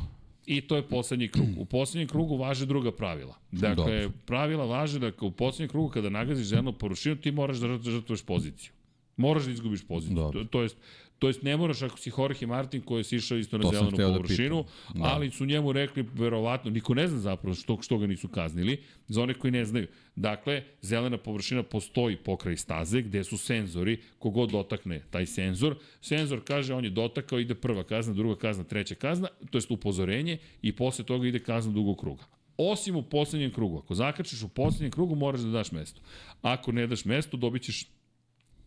I 0.45 0.61
to 0.61 0.76
je 0.76 0.82
poslednji 0.82 1.28
krug. 1.28 1.48
U 1.57 1.65
poslednjem 1.65 2.07
krugu 2.07 2.38
važe 2.38 2.65
druga 2.65 2.91
pravila. 2.91 3.36
Dakle, 3.52 3.76
Dobro. 3.76 4.11
pravila 4.26 4.65
važe 4.65 4.99
da 4.99 5.11
u 5.22 5.32
poslednjem 5.32 5.69
krugu 5.69 5.90
kada 5.90 6.10
nagaziš 6.10 6.48
zelenu 6.48 6.74
površinu, 6.74 7.15
ti 7.15 7.32
moraš 7.32 7.57
da 7.57 7.78
žrtvuješ 7.82 8.22
poziciju. 8.22 8.72
Moraš 9.18 9.44
da 9.44 9.52
izgubiš 9.52 9.84
poziciju. 9.84 10.15
Dobro. 10.15 10.40
To, 10.40 10.49
to 10.49 10.61
jest, 10.61 10.78
to 11.19 11.27
jest 11.27 11.44
ne 11.44 11.57
moraš 11.57 11.81
ako 11.81 11.98
si 11.98 12.11
Jorge 12.18 12.48
Martin 12.48 12.81
koji 12.81 12.99
je 12.99 13.03
sišao 13.03 13.38
isto 13.38 13.57
na 13.57 13.64
To 13.64 13.69
zelenu 13.69 13.98
da 13.98 14.14
površinu, 14.14 14.64
pitam. 14.64 15.02
Da. 15.02 15.10
ali 15.10 15.31
su 15.31 15.45
njemu 15.45 15.72
rekli 15.72 16.06
verovatno, 16.14 16.72
niko 16.72 16.94
ne 16.94 17.07
zna 17.07 17.19
zapravo 17.19 17.56
što, 17.56 17.77
što 17.81 17.98
ga 17.98 18.07
nisu 18.07 18.27
kaznili, 18.27 18.84
za 19.07 19.22
one 19.22 19.34
koji 19.34 19.52
ne 19.52 19.65
znaju. 19.65 19.88
Dakle, 20.15 20.64
zelena 20.81 21.18
površina 21.18 21.64
postoji 21.64 22.15
pokraj 22.18 22.57
staze 22.57 23.02
gde 23.02 23.23
su 23.23 23.38
senzori, 23.38 23.98
kogod 24.19 24.49
dotakne 24.52 25.02
taj 25.10 25.26
senzor, 25.26 25.76
senzor 26.02 26.41
kaže 26.44 26.73
on 26.73 26.84
je 26.84 26.89
dotakao, 26.89 27.39
ide 27.39 27.56
prva 27.56 27.84
kazna, 27.84 28.14
druga 28.14 28.35
kazna, 28.35 28.64
treća 28.64 28.95
kazna, 28.95 29.27
to 29.49 29.57
jest 29.57 29.72
upozorenje 29.72 30.38
i 30.61 30.76
posle 30.76 31.06
toga 31.06 31.27
ide 31.27 31.39
kazna 31.39 31.73
dugog 31.73 31.99
kruga. 31.99 32.23
Osim 32.57 32.95
u 32.95 33.03
poslednjem 33.03 33.52
krugu. 33.52 33.77
Ako 33.77 33.95
zakačiš 33.95 34.44
u 34.44 34.48
poslednjem 34.48 34.91
krugu, 34.91 35.15
moraš 35.15 35.41
da 35.41 35.49
daš 35.49 35.72
mesto. 35.72 36.02
Ako 36.41 36.72
ne 36.72 36.88
daš 36.88 37.06
mesto, 37.06 37.38
dobit 37.38 37.64
ćeš 37.64 37.85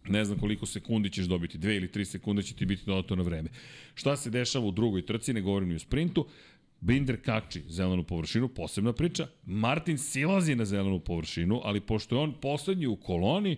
ne 0.08 0.24
znam 0.24 0.38
koliko 0.38 0.66
sekundi 0.66 1.10
ćeš 1.10 1.24
dobiti, 1.24 1.58
dve 1.58 1.76
ili 1.76 1.92
tri 1.92 2.04
sekunde 2.04 2.42
će 2.42 2.54
ti 2.54 2.66
biti 2.66 2.82
dodato 2.86 3.16
na 3.16 3.22
vreme. 3.22 3.48
Šta 3.94 4.16
se 4.16 4.30
dešava 4.30 4.66
u 4.66 4.70
drugoj 4.70 5.06
trci, 5.06 5.32
ne 5.32 5.40
govorim 5.40 5.68
ni 5.68 5.74
o 5.74 5.78
sprintu, 5.78 6.26
Binder 6.80 7.20
kači 7.24 7.62
zelenu 7.68 8.04
površinu, 8.04 8.48
posebna 8.48 8.92
priča. 8.92 9.26
Martin 9.44 9.98
silazi 9.98 10.54
na 10.54 10.64
zelenu 10.64 11.00
površinu, 11.00 11.60
ali 11.64 11.80
pošto 11.80 12.16
je 12.16 12.20
on 12.20 12.32
poslednji 12.40 12.86
u 12.86 12.96
koloni, 12.96 13.56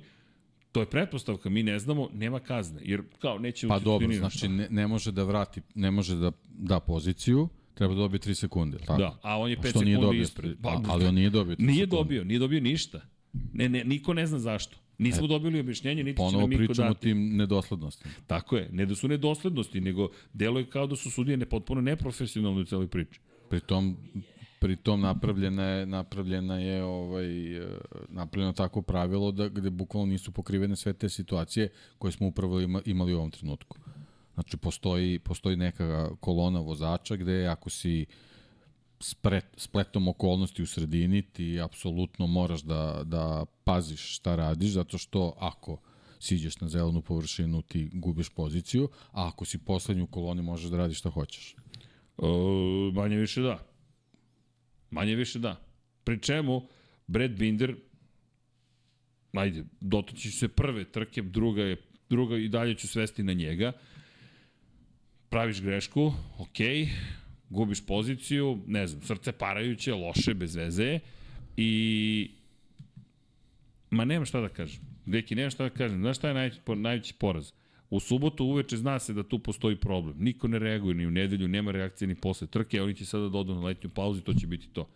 to 0.73 0.81
je 0.81 0.87
pretpostavka, 0.87 1.51
mi 1.51 1.63
ne 1.63 1.79
znamo, 1.79 2.09
nema 2.15 2.41
kazne. 2.41 2.81
Jer 2.85 3.03
kao 3.19 3.39
neće 3.39 3.69
Pa 3.69 3.79
dobro, 3.79 4.13
znači 4.13 4.49
ne, 4.49 4.69
ne 4.71 4.87
može 4.87 5.13
da 5.13 5.25
vrati, 5.25 5.61
ne 5.75 5.91
može 5.91 6.17
da 6.17 6.33
da 6.49 6.81
poziciju, 6.81 7.49
treba 7.75 7.95
da 7.95 8.01
dobije 8.01 8.21
3 8.21 8.35
sekunde, 8.35 8.79
tako? 8.79 8.99
Da, 8.99 9.19
a 9.23 9.39
on 9.39 9.51
je 9.51 9.57
5 9.57 9.71
Što 9.71 9.83
nije 9.83 9.97
sekundi 9.97 10.07
dobio, 10.07 10.23
ispred. 10.23 10.57
Pa, 10.63 10.81
ali 10.89 11.07
on 11.07 11.15
nije 11.15 11.31
dobio 11.31 11.57
3 11.57 11.61
Nije 11.61 11.85
sekunde. 11.85 11.97
dobio, 11.97 12.25
nije 12.25 12.39
dobio 12.39 12.61
ništa. 12.61 13.01
Ne, 13.53 13.69
ne, 13.69 13.85
niko 13.85 14.15
ne 14.15 14.27
zna 14.27 14.39
zašto. 14.39 14.77
Nismo 15.03 15.27
dobili 15.27 15.61
objašnjenje, 15.61 16.05
niti 16.05 16.17
će 16.17 16.23
Ponovo 16.23 16.41
nam 16.41 16.51
niko 16.51 16.65
pričamo 16.65 16.89
o 16.89 16.95
dati. 16.95 17.01
tim 17.01 17.37
nedoslednostima. 17.37 18.15
Tako 18.27 18.57
je, 18.57 18.69
ne 18.73 18.87
da 18.87 18.95
su 18.95 19.09
nedoslednosti, 19.09 19.81
nego 19.81 20.09
deluje 20.33 20.71
kao 20.71 20.87
da 20.87 20.97
su 20.97 21.11
sudije 21.11 21.37
ne 21.37 21.47
potpuno 21.47 21.81
neprofesionalni 21.81 22.61
u 22.61 22.65
celoj 22.65 22.89
priči. 22.89 23.21
Pritom 23.49 23.97
pritom 24.63 25.01
napravljena 25.01 25.65
je 25.65 25.87
napravljena 25.87 26.59
je 26.59 26.85
ovaj 26.85 27.57
e, 27.57 27.67
napravljeno 28.09 28.53
tako 28.53 28.83
pravilo 28.83 29.33
da 29.33 29.49
gde 29.49 29.71
bukvalno 29.71 30.07
nisu 30.07 30.33
pokrivene 30.33 30.77
sve 30.77 30.93
te 30.93 31.09
situacije 31.09 31.69
koje 31.99 32.13
smo 32.13 32.27
upravo 32.27 32.61
ima, 32.61 32.83
imali 32.85 33.15
u 33.15 33.17
ovom 33.17 33.31
trenutku. 33.31 33.79
Znači 34.35 34.57
postoji 34.57 35.19
postoji 35.19 35.57
neka 35.57 36.11
kolona 36.21 36.61
vozača 36.61 37.17
gde 37.17 37.47
ako 37.47 37.71
si 37.71 38.07
spret, 39.03 39.45
spletom 39.57 40.09
okolnosti 40.09 40.63
u 40.63 40.67
sredini 40.67 41.23
ti 41.23 41.61
apsolutno 41.61 42.27
moraš 42.27 42.63
da, 42.63 43.03
da 43.05 43.45
paziš 43.65 44.17
šta 44.17 44.37
radiš 44.37 44.71
zato 44.71 44.99
što 44.99 45.35
ako 45.39 45.81
siđeš 46.21 46.61
na 46.61 46.69
zelenu 46.69 47.03
površinu 47.03 47.63
ti 47.63 47.91
gubiš 47.93 48.29
poziciju, 48.29 48.89
a 49.13 49.29
ako 49.29 49.45
si 49.45 49.59
poslednji 49.59 50.03
u 50.03 50.07
koloni 50.07 50.43
možeš 50.43 50.71
da 50.71 50.77
radiš 50.77 50.99
šta 50.99 51.11
hoćeš. 51.11 51.55
E, 51.55 52.27
manje 52.93 53.17
više 53.17 53.43
da. 53.43 53.59
Manje 54.91 55.15
više 55.15 55.39
da. 55.39 55.57
Pri 56.05 56.21
čemu, 56.21 56.69
Brad 57.07 57.31
Binder, 57.31 57.77
ajde, 59.33 59.65
dotaći 59.81 60.31
se 60.31 60.49
prve 60.49 60.85
trke, 60.85 61.23
druga 61.23 61.63
je 61.63 61.77
druga 62.13 62.37
i 62.37 62.49
dalje 62.49 62.75
ću 62.75 62.89
svesti 62.89 63.23
na 63.23 63.33
njega. 63.33 63.73
Praviš 65.29 65.63
grešku, 65.63 66.13
okej, 66.39 66.89
gubiš 67.53 67.87
poziciju, 67.87 68.59
ne 68.67 68.87
znam, 68.87 69.03
srce 69.03 69.33
parajuće, 69.33 69.95
loše, 69.95 70.35
bez 70.35 70.57
veze 70.57 70.99
i 71.57 72.31
ma 73.91 74.05
nemam 74.05 74.27
šta 74.27 74.41
da 74.41 74.49
kažem. 74.49 74.81
Deki, 75.07 75.35
nemam 75.35 75.51
šta 75.51 75.65
da 75.65 75.71
kažem. 75.71 76.01
Znaš 76.01 76.17
šta 76.17 76.29
je 76.29 76.35
najveći, 76.35 76.61
najveći 76.77 77.15
poraz? 77.15 77.53
U 77.91 78.01
subotu 78.01 78.45
uveče 78.45 78.77
zna 78.77 78.99
se 78.99 79.13
da 79.13 79.23
tu 79.23 79.39
postoji 79.39 79.77
problem. 79.77 80.17
Niko 80.19 80.49
ne 80.49 80.59
reaguje 80.59 80.95
ni 80.95 81.07
u 81.07 81.11
nedelju, 81.11 81.49
nema 81.49 81.71
reakcije 81.71 82.09
ni 82.09 82.15
posle 82.15 82.47
trke, 82.47 82.83
oni 82.83 82.95
će 82.95 83.05
sada 83.07 83.29
da 83.29 83.39
odu 83.39 83.55
na 83.55 83.61
letnju 83.61 83.91
pauzu 83.91 84.21
i 84.21 84.25
to 84.25 84.35
će 84.35 84.47
biti 84.47 84.69
to. 84.73 84.89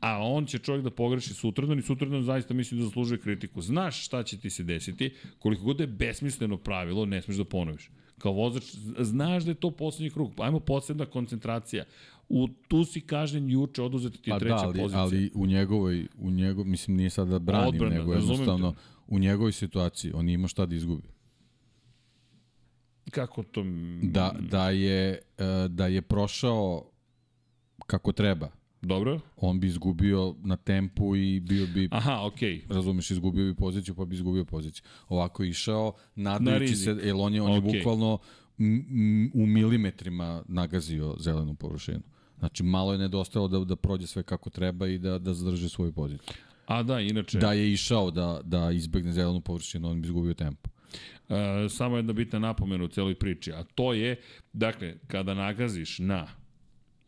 A 0.00 0.18
on 0.22 0.46
će 0.46 0.58
čovjek 0.58 0.84
da 0.84 0.90
pogreši 0.90 1.34
sutradan 1.34 1.78
i 1.78 1.82
sutradan 1.82 2.22
zaista 2.22 2.54
mislim 2.54 2.80
da 2.80 2.86
zaslužuje 2.86 3.20
kritiku. 3.20 3.62
Znaš 3.62 4.04
šta 4.04 4.22
će 4.22 4.38
ti 4.38 4.50
se 4.50 4.62
desiti, 4.62 5.10
koliko 5.38 5.62
god 5.62 5.80
je 5.80 5.86
besmisleno 5.86 6.56
pravilo, 6.56 7.06
ne 7.06 7.22
smeš 7.22 7.36
da 7.36 7.44
ponoviš. 7.44 7.90
Kao 8.18 8.32
vozač, 8.32 8.64
znaš 8.98 9.44
da 9.44 9.50
je 9.50 9.54
to 9.54 9.70
poslednji 9.70 10.10
krug. 10.10 10.32
Ajmo 10.38 10.60
posebna 10.60 11.06
koncentracija. 11.06 11.84
U, 12.28 12.48
tu 12.68 12.84
si 12.84 13.00
kažnjen 13.00 13.50
juče, 13.50 13.82
oduzeta 13.82 14.18
ti 14.18 14.30
Pa 14.30 14.38
treća 14.38 14.54
da, 14.54 14.62
ali, 14.64 14.78
pozicija. 14.78 15.00
ali 15.00 15.30
u 15.34 15.46
njegovoj, 15.46 16.08
u 16.18 16.30
njegov, 16.30 16.64
mislim 16.64 16.96
nije 16.96 17.10
sad 17.10 17.28
da 17.28 17.38
branim, 17.38 17.68
Odbrana, 17.68 17.94
nego 17.94 18.14
jednostavno 18.14 18.72
te. 18.72 18.78
u 19.06 19.18
njegovoj 19.18 19.52
situaciji 19.52 20.12
on 20.14 20.28
ima 20.28 20.48
šta 20.48 20.66
da 20.66 20.74
izgubi. 20.74 21.08
Kako 23.10 23.42
to... 23.42 23.64
Da, 24.02 24.34
da, 24.40 24.70
je, 24.70 25.10
e, 25.38 25.44
da 25.68 25.86
je 25.86 26.02
prošao 26.02 26.90
kako 27.86 28.12
treba, 28.12 28.48
Dobro? 28.84 29.20
on 29.36 29.60
bi 29.60 29.66
izgubio 29.66 30.34
na 30.44 30.56
tempu 30.56 31.16
i 31.16 31.40
bio 31.40 31.66
bi, 31.66 31.88
Aha, 31.90 32.26
okej. 32.26 32.48
Okay. 32.48 32.74
razumeš, 32.74 33.10
izgubio 33.10 33.44
bi 33.44 33.54
poziciju 33.54 33.94
pa 33.94 34.04
bi 34.04 34.14
izgubio 34.14 34.44
poziciju. 34.44 34.84
Ovako 35.08 35.42
je 35.42 35.48
išao, 35.48 35.92
nadajući 36.14 36.60
rizik. 36.60 36.84
se, 36.84 37.06
jer 37.06 37.14
on 37.18 37.34
je, 37.34 37.42
on 37.42 37.52
je 37.52 37.58
Okej. 37.58 37.78
bukvalno 37.78 38.18
u 39.34 39.46
milimetrima 39.46 40.42
nagazio 40.48 41.16
zelenu 41.18 41.54
površinu. 41.54 42.00
Znači, 42.38 42.62
malo 42.62 42.92
je 42.92 42.98
nedostajalo 42.98 43.48
da, 43.48 43.64
da 43.64 43.76
prođe 43.76 44.06
sve 44.06 44.22
kako 44.22 44.50
treba 44.50 44.88
i 44.88 44.98
da, 44.98 45.18
da 45.18 45.34
zadrži 45.34 45.68
svoju 45.68 45.92
poziciju. 45.92 46.34
A 46.66 46.82
da, 46.82 47.00
inače... 47.00 47.38
Da 47.38 47.52
je 47.52 47.72
išao 47.72 48.10
da, 48.10 48.40
da 48.44 48.70
izbegne 48.70 49.12
zelenu 49.12 49.40
površinu, 49.40 49.90
on 49.90 50.02
bi 50.02 50.06
izgubio 50.06 50.34
tempo. 50.34 50.70
E, 51.28 51.68
samo 51.68 51.96
jedna 51.96 52.12
bitna 52.12 52.38
napomena 52.38 52.84
u 52.84 52.88
celoj 52.88 53.14
priči, 53.14 53.52
a 53.52 53.64
to 53.74 53.92
je, 53.92 54.20
dakle, 54.52 54.94
kada 55.06 55.34
nagaziš 55.34 55.98
na 55.98 56.26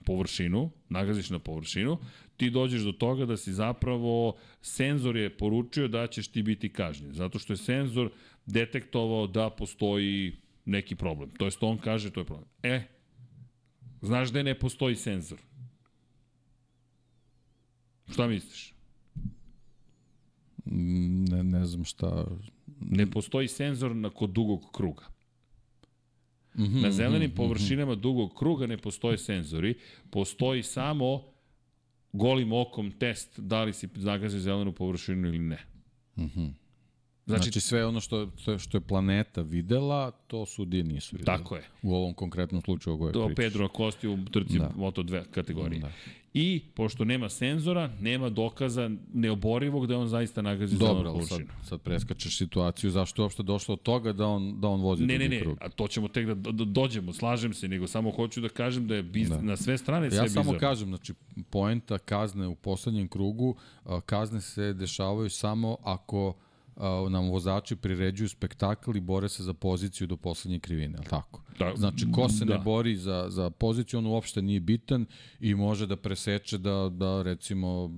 površinu, 0.06 0.70
nagaziš 0.88 1.30
na 1.30 1.38
površinu, 1.38 1.98
ti 2.36 2.50
dođeš 2.50 2.82
do 2.82 2.92
toga 2.92 3.26
da 3.26 3.36
si 3.36 3.52
zapravo, 3.52 4.36
senzor 4.62 5.16
je 5.16 5.36
poručio 5.36 5.88
da 5.88 6.06
ćeš 6.06 6.28
ti 6.28 6.42
biti 6.42 6.72
kažnjen, 6.72 7.12
zato 7.12 7.38
što 7.38 7.52
je 7.52 7.56
senzor 7.56 8.10
detektovao 8.46 9.26
da 9.26 9.50
postoji 9.50 10.36
neki 10.64 10.94
problem. 10.94 11.30
To 11.38 11.44
jest 11.44 11.62
on 11.62 11.78
kaže 11.78 12.10
to 12.10 12.20
je 12.20 12.24
problem. 12.24 12.48
E, 12.62 12.82
znaš 14.02 14.30
da 14.30 14.42
ne 14.42 14.58
postoji 14.58 14.96
senzor? 14.96 15.38
Šta 18.12 18.26
misliš? 18.26 18.74
Ne, 20.64 21.42
ne 21.42 21.66
znam 21.66 21.84
šta... 21.84 22.24
Ne 22.80 23.10
postoji 23.10 23.48
senzor 23.48 23.96
na 23.96 24.10
kod 24.10 24.30
dugog 24.30 24.70
kruga. 24.72 25.15
Mhm, 26.58 26.80
Na 26.80 26.90
zelenim 26.90 27.30
površinama 27.30 27.94
dugog 27.94 28.34
kruga 28.38 28.66
ne 28.66 28.76
postoje 28.76 29.18
senzori, 29.18 29.74
postoji 30.10 30.62
samo 30.62 31.22
golim 32.12 32.52
okom 32.52 32.90
test 32.90 33.40
da 33.40 33.64
li 33.64 33.72
si 33.72 33.88
zagazio 33.94 34.40
zelenu 34.40 34.72
površinu 34.72 35.28
ili 35.28 35.38
ne. 35.38 35.58
Znači, 37.26 37.42
znači 37.42 37.60
sve 37.60 37.86
ono 37.86 38.00
što, 38.00 38.28
što, 38.58 38.76
je 38.76 38.80
planeta 38.80 39.42
videla, 39.42 40.10
to 40.10 40.46
sudije 40.46 40.84
nisu 40.84 41.16
videli. 41.16 41.38
Tako 41.38 41.56
je. 41.56 41.62
U 41.82 41.94
ovom 41.94 42.14
konkretnom 42.14 42.62
slučaju 42.62 42.94
o 42.94 42.98
kojoj 42.98 43.12
To 43.12 43.26
pričaš. 43.26 43.44
Pedro 43.44 43.64
Acosti 43.64 44.08
u 44.08 44.18
trci 44.32 44.58
da. 44.58 44.70
Moto2 44.76 45.24
kategorije. 45.30 45.80
Da. 45.80 45.90
I, 46.34 46.62
pošto 46.74 47.04
nema 47.04 47.28
senzora, 47.28 47.90
nema 48.00 48.28
dokaza 48.28 48.90
neoborivog 49.14 49.86
da 49.86 49.94
je 49.94 49.98
on 49.98 50.08
zaista 50.08 50.42
nagazi 50.42 50.76
Dobro, 50.76 51.10
za 51.10 51.16
ali 51.16 51.26
sad, 51.26 51.40
sad 51.64 51.80
preskačeš 51.80 52.38
situaciju, 52.38 52.90
zašto 52.90 53.22
je 53.22 53.24
uopšte 53.24 53.42
došlo 53.42 53.72
od 53.72 53.82
toga 53.82 54.12
da 54.12 54.26
on, 54.26 54.60
da 54.60 54.68
on 54.68 54.80
vozi 54.80 55.06
Ne, 55.06 55.18
ne, 55.18 55.28
ne, 55.28 55.40
krug? 55.40 55.58
a 55.60 55.68
to 55.68 55.88
ćemo 55.88 56.08
tek 56.08 56.26
da, 56.26 56.52
da 56.52 56.64
dođemo, 56.64 57.12
slažem 57.12 57.54
se, 57.54 57.68
nego 57.68 57.86
samo 57.86 58.10
hoću 58.10 58.40
da 58.40 58.48
kažem 58.48 58.86
da 58.86 58.94
je 58.94 59.02
biz, 59.02 59.28
da. 59.28 59.40
na 59.40 59.56
sve 59.56 59.78
strane 59.78 60.10
sve 60.10 60.16
Ja 60.16 60.22
bizarno. 60.22 60.44
samo 60.44 60.58
kažem, 60.58 60.88
znači, 60.88 61.14
poenta 61.50 61.98
kazne 61.98 62.46
u 62.46 62.54
poslednjem 62.54 63.08
krugu, 63.08 63.56
kazne 64.06 64.40
se 64.40 64.72
dešavaju 64.72 65.30
samo 65.30 65.76
ako 65.82 66.34
a, 66.76 67.06
nam 67.10 67.30
vozači 67.30 67.76
priređuju 67.76 68.28
spektakl 68.28 68.96
i 68.96 69.00
bore 69.00 69.28
se 69.28 69.42
za 69.42 69.54
poziciju 69.54 70.06
do 70.06 70.16
poslednje 70.16 70.58
krivine, 70.58 70.94
ali 70.98 71.06
tako? 71.06 71.42
Da, 71.58 71.72
Znači, 71.76 72.06
ko 72.12 72.28
se 72.28 72.44
da. 72.44 72.56
ne 72.56 72.64
bori 72.64 72.96
za, 72.96 73.26
za 73.28 73.50
poziciju, 73.50 73.98
on 73.98 74.06
uopšte 74.06 74.42
nije 74.42 74.60
bitan 74.60 75.06
i 75.40 75.54
može 75.54 75.86
da 75.86 75.96
preseče 75.96 76.58
da, 76.58 76.88
da 76.92 77.22
recimo, 77.22 77.90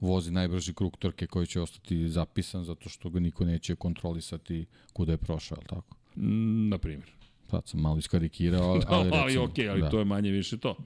vozi 0.00 0.30
najbrži 0.30 0.74
krug 0.74 0.96
trke 0.96 1.26
koji 1.26 1.46
će 1.46 1.60
ostati 1.60 2.08
zapisan 2.08 2.64
zato 2.64 2.88
što 2.88 3.10
ga 3.10 3.20
niko 3.20 3.44
neće 3.44 3.74
kontrolisati 3.76 4.66
kuda 4.92 5.12
je 5.12 5.18
prošao, 5.18 5.58
ali 5.60 5.66
tako? 5.68 5.96
Mm, 6.16 6.68
Na 6.68 6.78
primjer. 6.78 7.10
Sad 7.50 7.68
sam 7.68 7.80
malo 7.80 7.98
iskarikirao, 7.98 8.70
ali, 8.70 8.82
ali, 8.88 8.96
ali, 9.00 9.10
ali 9.12 9.24
recimo, 9.26 9.44
okej, 9.44 9.68
ali 9.68 9.80
da. 9.80 9.90
to 9.90 9.98
je 9.98 10.04
manje 10.04 10.30
više 10.30 10.58
to. 10.58 10.76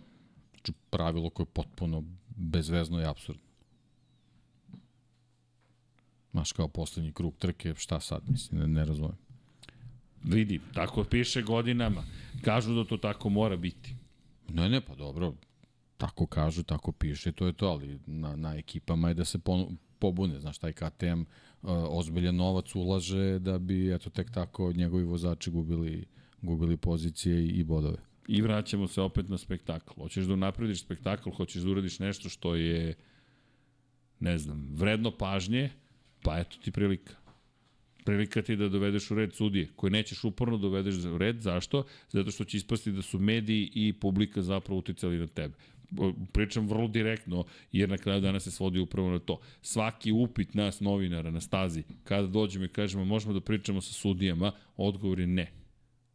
Znači, 0.51 0.73
pravilo 0.91 1.31
koje 1.31 1.45
je 1.45 1.51
potpuno 1.53 2.05
bezvezno 2.37 3.01
i 3.01 3.05
absurdno. 3.05 3.43
Znaš, 6.39 6.53
kao 6.53 6.69
poslednji 6.69 7.13
krug 7.13 7.35
trke, 7.39 7.75
šta 7.77 8.01
sad, 8.01 8.23
mislim, 8.29 8.61
ne, 8.61 8.67
ne 8.69 8.85
razumem. 8.85 9.17
Vidi, 10.25 10.61
tako 10.75 11.05
piše 11.05 11.43
godinama. 11.43 12.05
Kažu 12.43 12.75
da 12.75 12.85
to 12.85 12.97
tako 12.97 13.29
mora 13.29 13.57
biti. 13.57 13.95
Ne, 14.49 14.69
ne, 14.69 14.81
pa 14.81 14.95
dobro, 14.95 15.35
tako 15.97 16.27
kažu, 16.27 16.63
tako 16.63 16.93
piše, 16.93 17.33
to 17.33 17.47
je 17.47 17.53
to, 17.53 17.67
ali 17.67 17.99
na, 18.07 18.37
na 18.37 18.55
ekipama 18.57 19.09
je 19.09 19.15
da 19.15 19.25
se 19.25 19.39
ponu, 19.39 19.71
pobune, 19.99 20.41
znaš, 20.41 20.59
taj 20.59 20.73
KTM 20.73 21.21
uh, 21.21 21.27
ozbiljan 21.89 22.37
novac 22.37 22.75
ulaže 22.75 23.39
da 23.39 23.59
bi, 23.59 23.95
eto, 23.95 24.11
tek 24.11 24.31
tako 24.31 24.73
njegovi 24.73 25.05
vozači 25.05 25.51
gubili, 25.51 26.07
gubili 26.43 26.77
pozicije 26.77 27.45
i, 27.45 27.49
i 27.49 27.65
bodove. 27.65 27.99
I 28.29 28.43
vraćamo 28.43 28.89
se 28.89 29.01
opet 29.01 29.29
na 29.29 29.39
spektakl. 29.39 30.01
Hoćeš 30.01 30.25
da 30.25 30.37
naprediš 30.37 30.85
spektakl, 30.85 31.31
hoćeš 31.31 31.63
da 31.63 31.71
uradiš 31.71 31.99
nešto 31.99 32.29
što 32.29 32.55
je, 32.55 32.95
ne 34.21 34.39
znam, 34.39 34.69
vredno 34.75 35.11
pažnje, 35.11 35.71
pa 36.29 36.39
eto 36.39 36.57
ti 36.65 36.71
prilika. 36.71 37.15
Prilika 38.05 38.43
ti 38.43 38.57
da 38.57 38.69
dovedeš 38.69 39.11
u 39.11 39.15
red 39.15 39.33
sudije, 39.35 39.69
koje 39.77 39.91
nećeš 39.91 40.25
uporno 40.25 40.59
dovedeš 40.59 41.05
u 41.05 41.19
red. 41.19 41.41
Zašto? 41.41 41.85
Zato 42.09 42.31
što 42.31 42.45
će 42.45 42.57
ispasti 42.57 42.93
da 42.93 43.03
su 43.03 43.19
mediji 43.19 43.71
i 43.75 43.93
publika 43.93 44.43
zapravo 44.43 44.79
uticali 44.79 45.19
na 45.19 45.27
tebe. 45.27 45.55
Pričam 46.33 46.69
vrlo 46.69 46.89
direktno, 46.89 47.45
jer 47.73 47.89
na 47.89 47.99
kraju 47.99 48.21
dana 48.21 48.41
se 48.41 48.51
svodi 48.51 48.79
upravo 48.79 49.11
na 49.11 49.19
to. 49.19 49.41
Svaki 49.63 50.13
upit 50.13 50.55
nas, 50.55 50.81
novinara, 50.81 51.31
na 51.31 51.41
stazi, 51.41 51.83
kada 52.05 52.27
dođemo 52.27 52.65
i 52.65 52.69
kažemo 52.69 53.05
možemo 53.05 53.33
da 53.33 53.41
pričamo 53.41 53.81
sa 53.81 53.93
sudijama, 53.93 54.53
odgovor 54.77 55.21
je 55.21 55.27
ne. 55.27 55.53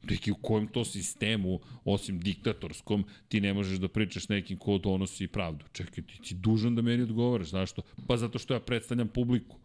Neki 0.09 0.31
u 0.31 0.35
kojem 0.35 0.67
to 0.67 0.85
sistemu, 0.85 1.59
osim 1.85 2.19
diktatorskom, 2.19 3.05
ti 3.27 3.41
ne 3.41 3.53
možeš 3.53 3.79
da 3.79 3.87
pričaš 3.87 4.29
nekim 4.29 4.57
ko 4.57 4.77
donosi 4.77 5.27
pravdu. 5.27 5.65
Čekaj, 5.71 6.03
ti 6.03 6.19
si 6.23 6.35
dužan 6.35 6.75
da 6.75 6.81
meni 6.81 7.03
odgovaraš. 7.03 7.47
Zašto? 7.47 7.81
Pa 8.07 8.17
zato 8.17 8.39
što 8.39 8.53
ja 8.53 8.59
predstavljam 8.59 9.07
publiku. 9.07 9.62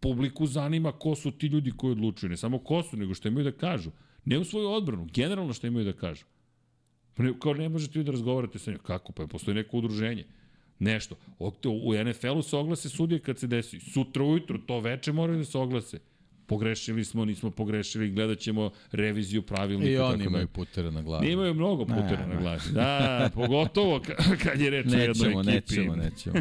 Publiku 0.00 0.46
zanima 0.46 0.92
ko 0.92 1.14
su 1.14 1.30
ti 1.30 1.46
ljudi 1.46 1.72
koji 1.76 1.92
odlučuju. 1.92 2.30
Ne 2.30 2.36
samo 2.36 2.58
ko 2.58 2.82
su, 2.82 2.96
nego 2.96 3.14
što 3.14 3.28
imaju 3.28 3.44
da 3.44 3.52
kažu. 3.52 3.90
Ne 4.24 4.38
u 4.38 4.44
svoju 4.44 4.68
odbranu, 4.68 5.08
generalno 5.14 5.52
što 5.52 5.66
imaju 5.66 5.84
da 5.84 5.92
kažu. 5.92 6.24
Ne, 7.16 7.32
kao 7.38 7.54
ne 7.54 7.68
možete 7.68 7.98
vi 7.98 8.04
da 8.04 8.12
razgovarate 8.12 8.58
sa 8.58 8.70
njom. 8.70 8.80
Kako? 8.80 9.12
Pa 9.12 9.26
postoji 9.26 9.54
neko 9.54 9.76
udruženje. 9.76 10.24
Nešto. 10.78 11.16
U 11.82 11.94
NFL-u 12.04 12.42
se 12.42 12.56
oglase 12.56 12.88
sudije 12.88 13.18
kad 13.18 13.38
se 13.38 13.46
desi. 13.46 13.80
Sutra 13.80 14.24
ujutro, 14.24 14.58
to 14.66 14.80
veče 14.80 15.12
moraju 15.12 15.38
da 15.38 15.44
se 15.44 15.58
oglase 15.58 15.98
pogrešili 16.50 17.04
smo, 17.04 17.24
nismo 17.24 17.50
pogrešili, 17.50 18.10
gledat 18.10 18.38
ćemo 18.38 18.70
reviziju 18.92 19.42
pravilnika. 19.42 19.90
I 19.90 19.98
oni 19.98 20.18
tako 20.18 20.28
imaju 20.28 20.46
da. 20.46 20.52
putere 20.52 20.90
na 20.90 21.02
glavi. 21.02 21.32
Imaju 21.32 21.54
mnogo 21.54 21.84
putera 21.84 22.26
na 22.26 22.40
glavi. 22.40 22.60
Da, 22.72 23.30
pogotovo 23.34 24.00
kad 24.42 24.60
je 24.60 24.70
reč 24.70 24.86
o 24.86 24.96
jednoj 24.96 25.08
Nećemo, 25.08 25.40
ekipi. 25.40 25.52
nećemo, 25.52 25.96
nećemo. 25.96 26.36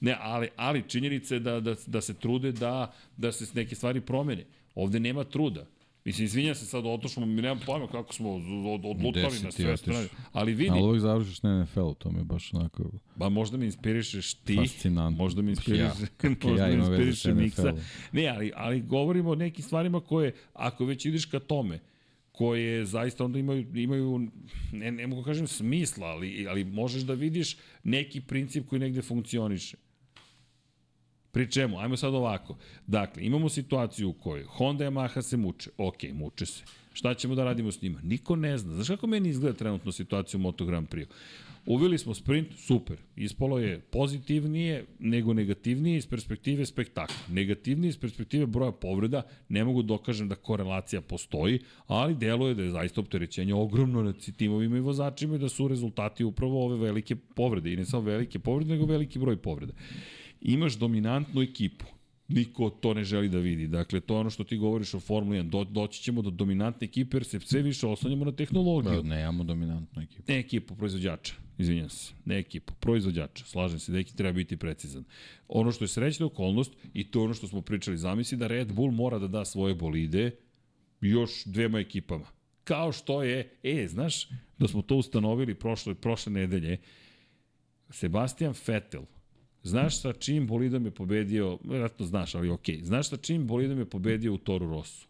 Ne, 0.00 0.16
ali, 0.20 0.48
ali 0.56 0.82
činjenica 0.88 1.34
je 1.34 1.40
da, 1.40 1.60
da, 1.60 1.74
da 1.86 2.00
se 2.00 2.14
trude 2.14 2.52
da, 2.52 2.92
da 3.16 3.32
se 3.32 3.46
neke 3.54 3.74
stvari 3.74 4.00
promene. 4.00 4.44
Ovde 4.74 5.00
nema 5.00 5.24
truda. 5.24 5.66
Mislim, 6.04 6.24
izvinjam 6.24 6.54
se 6.54 6.66
sad, 6.66 6.86
otošmo, 6.86 7.26
mi 7.26 7.42
nemam 7.42 7.60
pojma 7.66 7.86
kako 7.86 8.14
smo 8.14 8.34
od, 8.34 8.42
od, 8.66 8.80
odlutali 8.84 9.38
na 9.42 9.52
sve 9.52 9.76
strane. 9.76 10.08
Ali 10.32 10.54
vidi, 10.54 10.70
Ali 10.70 10.82
uvijek 10.82 11.00
završiš 11.00 11.42
na 11.42 11.62
NFL-u, 11.62 11.94
to 11.94 12.10
mi 12.10 12.18
je 12.18 12.24
baš 12.24 12.54
onako... 12.54 12.90
Ba 13.16 13.28
možda 13.28 13.56
me 13.56 13.64
inspirišeš 13.64 14.34
ti, 14.34 14.56
Fascinantno. 14.56 15.24
možda 15.24 15.42
me 15.42 15.50
inspiriše, 15.50 15.82
Ja, 15.82 15.94
možda 16.44 16.62
ja 16.62 16.68
me 16.68 16.74
imam 16.74 16.90
veze 16.90 17.02
inspiriše 17.02 17.22
sa 17.22 17.34
Miksa. 17.34 17.74
Ne, 18.12 18.26
ali, 18.26 18.52
ali 18.56 18.80
govorimo 18.80 19.30
o 19.30 19.34
nekim 19.34 19.64
stvarima 19.64 20.00
koje, 20.00 20.34
ako 20.54 20.84
već 20.84 21.06
ideš 21.06 21.24
ka 21.24 21.38
tome, 21.38 21.78
koje 22.32 22.84
zaista 22.84 23.24
onda 23.24 23.38
imaju, 23.38 23.66
imaju 23.74 24.28
ne, 24.72 24.92
ne 24.92 25.06
mogu 25.06 25.22
kažem 25.22 25.46
smisla, 25.46 26.06
ali, 26.06 26.46
ali 26.48 26.64
možeš 26.64 27.02
da 27.02 27.14
vidiš 27.14 27.56
neki 27.84 28.20
princip 28.20 28.68
koji 28.68 28.78
negde 28.78 29.02
funkcioniše. 29.02 29.76
Pri 31.32 31.50
čemu? 31.50 31.78
Ajmo 31.78 31.96
sad 31.96 32.14
ovako. 32.14 32.56
Dakle, 32.86 33.24
imamo 33.24 33.48
situaciju 33.48 34.08
u 34.08 34.12
kojoj 34.12 34.44
Honda 34.44 34.84
i 34.84 34.88
Yamaha 34.88 35.22
se 35.22 35.36
muče. 35.36 35.70
Ok, 35.78 36.02
muče 36.12 36.46
se. 36.46 36.64
Šta 36.92 37.14
ćemo 37.14 37.34
da 37.34 37.44
radimo 37.44 37.72
s 37.72 37.82
njima? 37.82 38.00
Niko 38.02 38.36
ne 38.36 38.58
zna. 38.58 38.74
Znaš 38.74 38.88
kako 38.88 39.06
meni 39.06 39.28
izgleda 39.28 39.58
trenutno 39.58 39.92
situacija 39.92 40.38
u 40.38 40.40
Moto 40.40 40.64
Grand 40.64 40.88
Prix? 40.88 41.06
Uveli 41.66 41.98
smo 41.98 42.14
sprint, 42.14 42.48
super. 42.56 42.96
Ispalo 43.16 43.58
je 43.58 43.80
pozitivnije 43.80 44.84
nego 44.98 45.34
negativnije 45.34 45.96
iz 45.96 46.06
perspektive 46.06 46.66
spektakla. 46.66 47.16
Negativnije 47.28 47.88
iz 47.88 47.98
perspektive 47.98 48.46
broja 48.46 48.72
povreda, 48.72 49.22
ne 49.48 49.64
mogu 49.64 49.82
dokažem 49.82 50.28
da 50.28 50.34
korelacija 50.34 51.00
postoji, 51.00 51.58
ali 51.86 52.14
deluje 52.14 52.54
da 52.54 52.62
je 52.62 52.70
zaista 52.70 53.00
opterećenje 53.00 53.54
ogromno 53.54 54.02
na 54.02 54.12
timovima 54.36 54.76
i 54.76 54.80
vozačima 54.80 55.36
i 55.36 55.38
da 55.38 55.48
su 55.48 55.68
rezultati 55.68 56.24
upravo 56.24 56.64
ove 56.64 56.76
velike 56.76 57.16
povrede. 57.16 57.72
I 57.72 57.76
ne 57.76 57.84
samo 57.84 58.02
velike 58.02 58.38
povrede, 58.38 58.72
nego 58.72 58.86
veliki 58.86 59.18
broj 59.18 59.36
povreda. 59.36 59.72
Imaš 60.40 60.74
dominantnu 60.74 61.42
ekipu, 61.42 61.84
niko 62.28 62.70
to 62.70 62.94
ne 62.94 63.04
želi 63.04 63.28
da 63.28 63.38
vidi. 63.38 63.68
Dakle, 63.68 64.00
to 64.00 64.14
je 64.14 64.20
ono 64.20 64.30
što 64.30 64.44
ti 64.44 64.56
govoriš 64.56 64.94
o 64.94 65.00
Formuli 65.00 65.38
1. 65.38 65.50
Do, 65.50 65.64
doći 65.64 66.02
ćemo 66.02 66.22
do 66.22 66.30
dominantne 66.30 66.84
ekipe 66.84 67.16
jer 67.16 67.24
se 67.24 67.40
sve 67.40 67.62
više 67.62 67.86
oslanjamo 67.86 68.24
na 68.24 68.32
tehnologiju. 68.32 69.02
Pa, 69.02 69.08
nemamo 69.08 69.44
dominantnu 69.44 70.02
ekipu. 70.02 70.22
Ne 70.32 70.38
ekipu 70.38 70.76
proizvođača, 70.76 71.34
izvinjam 71.58 71.88
se, 71.88 72.14
ne 72.24 72.38
ekipu, 72.38 72.72
proizvođača, 72.80 73.44
slažem 73.44 73.78
se 73.78 73.92
da 73.92 73.98
ekip 73.98 74.16
treba 74.16 74.32
biti 74.32 74.56
precizan. 74.56 75.04
Ono 75.48 75.72
što 75.72 75.84
je 75.84 75.88
srećna 75.88 76.26
okolnost, 76.26 76.72
i 76.94 77.10
to 77.10 77.22
ono 77.22 77.34
što 77.34 77.48
smo 77.48 77.62
pričali, 77.62 77.98
zamisli 77.98 78.38
da 78.38 78.46
Red 78.46 78.72
Bull 78.72 78.92
mora 78.92 79.18
da 79.18 79.28
da 79.28 79.44
svoje 79.44 79.74
bolide 79.74 80.30
još 81.00 81.44
dvema 81.44 81.80
ekipama. 81.80 82.26
Kao 82.64 82.92
što 82.92 83.22
je, 83.22 83.58
e, 83.62 83.88
znaš, 83.88 84.28
da 84.58 84.68
smo 84.68 84.82
to 84.82 84.96
ustanovili 84.96 85.54
prošle, 85.54 85.94
prošle 85.94 86.32
nedelje, 86.32 86.78
Sebastian 87.90 88.54
Vettel, 88.66 89.02
Znaš 89.62 90.00
sa 90.00 90.12
čim 90.12 90.46
bolidom 90.46 90.84
je 90.84 90.90
pobedio, 90.90 91.58
vjerojatno 91.64 92.06
znaš, 92.06 92.34
ali 92.34 92.50
okej, 92.50 92.76
okay. 92.76 92.84
znaš 92.84 93.08
sa 93.08 93.16
čim 93.16 93.46
bolidom 93.46 93.78
je 93.78 93.84
pobedio 93.84 94.34
u 94.34 94.38
Toru 94.38 94.70
Rosso? 94.70 95.06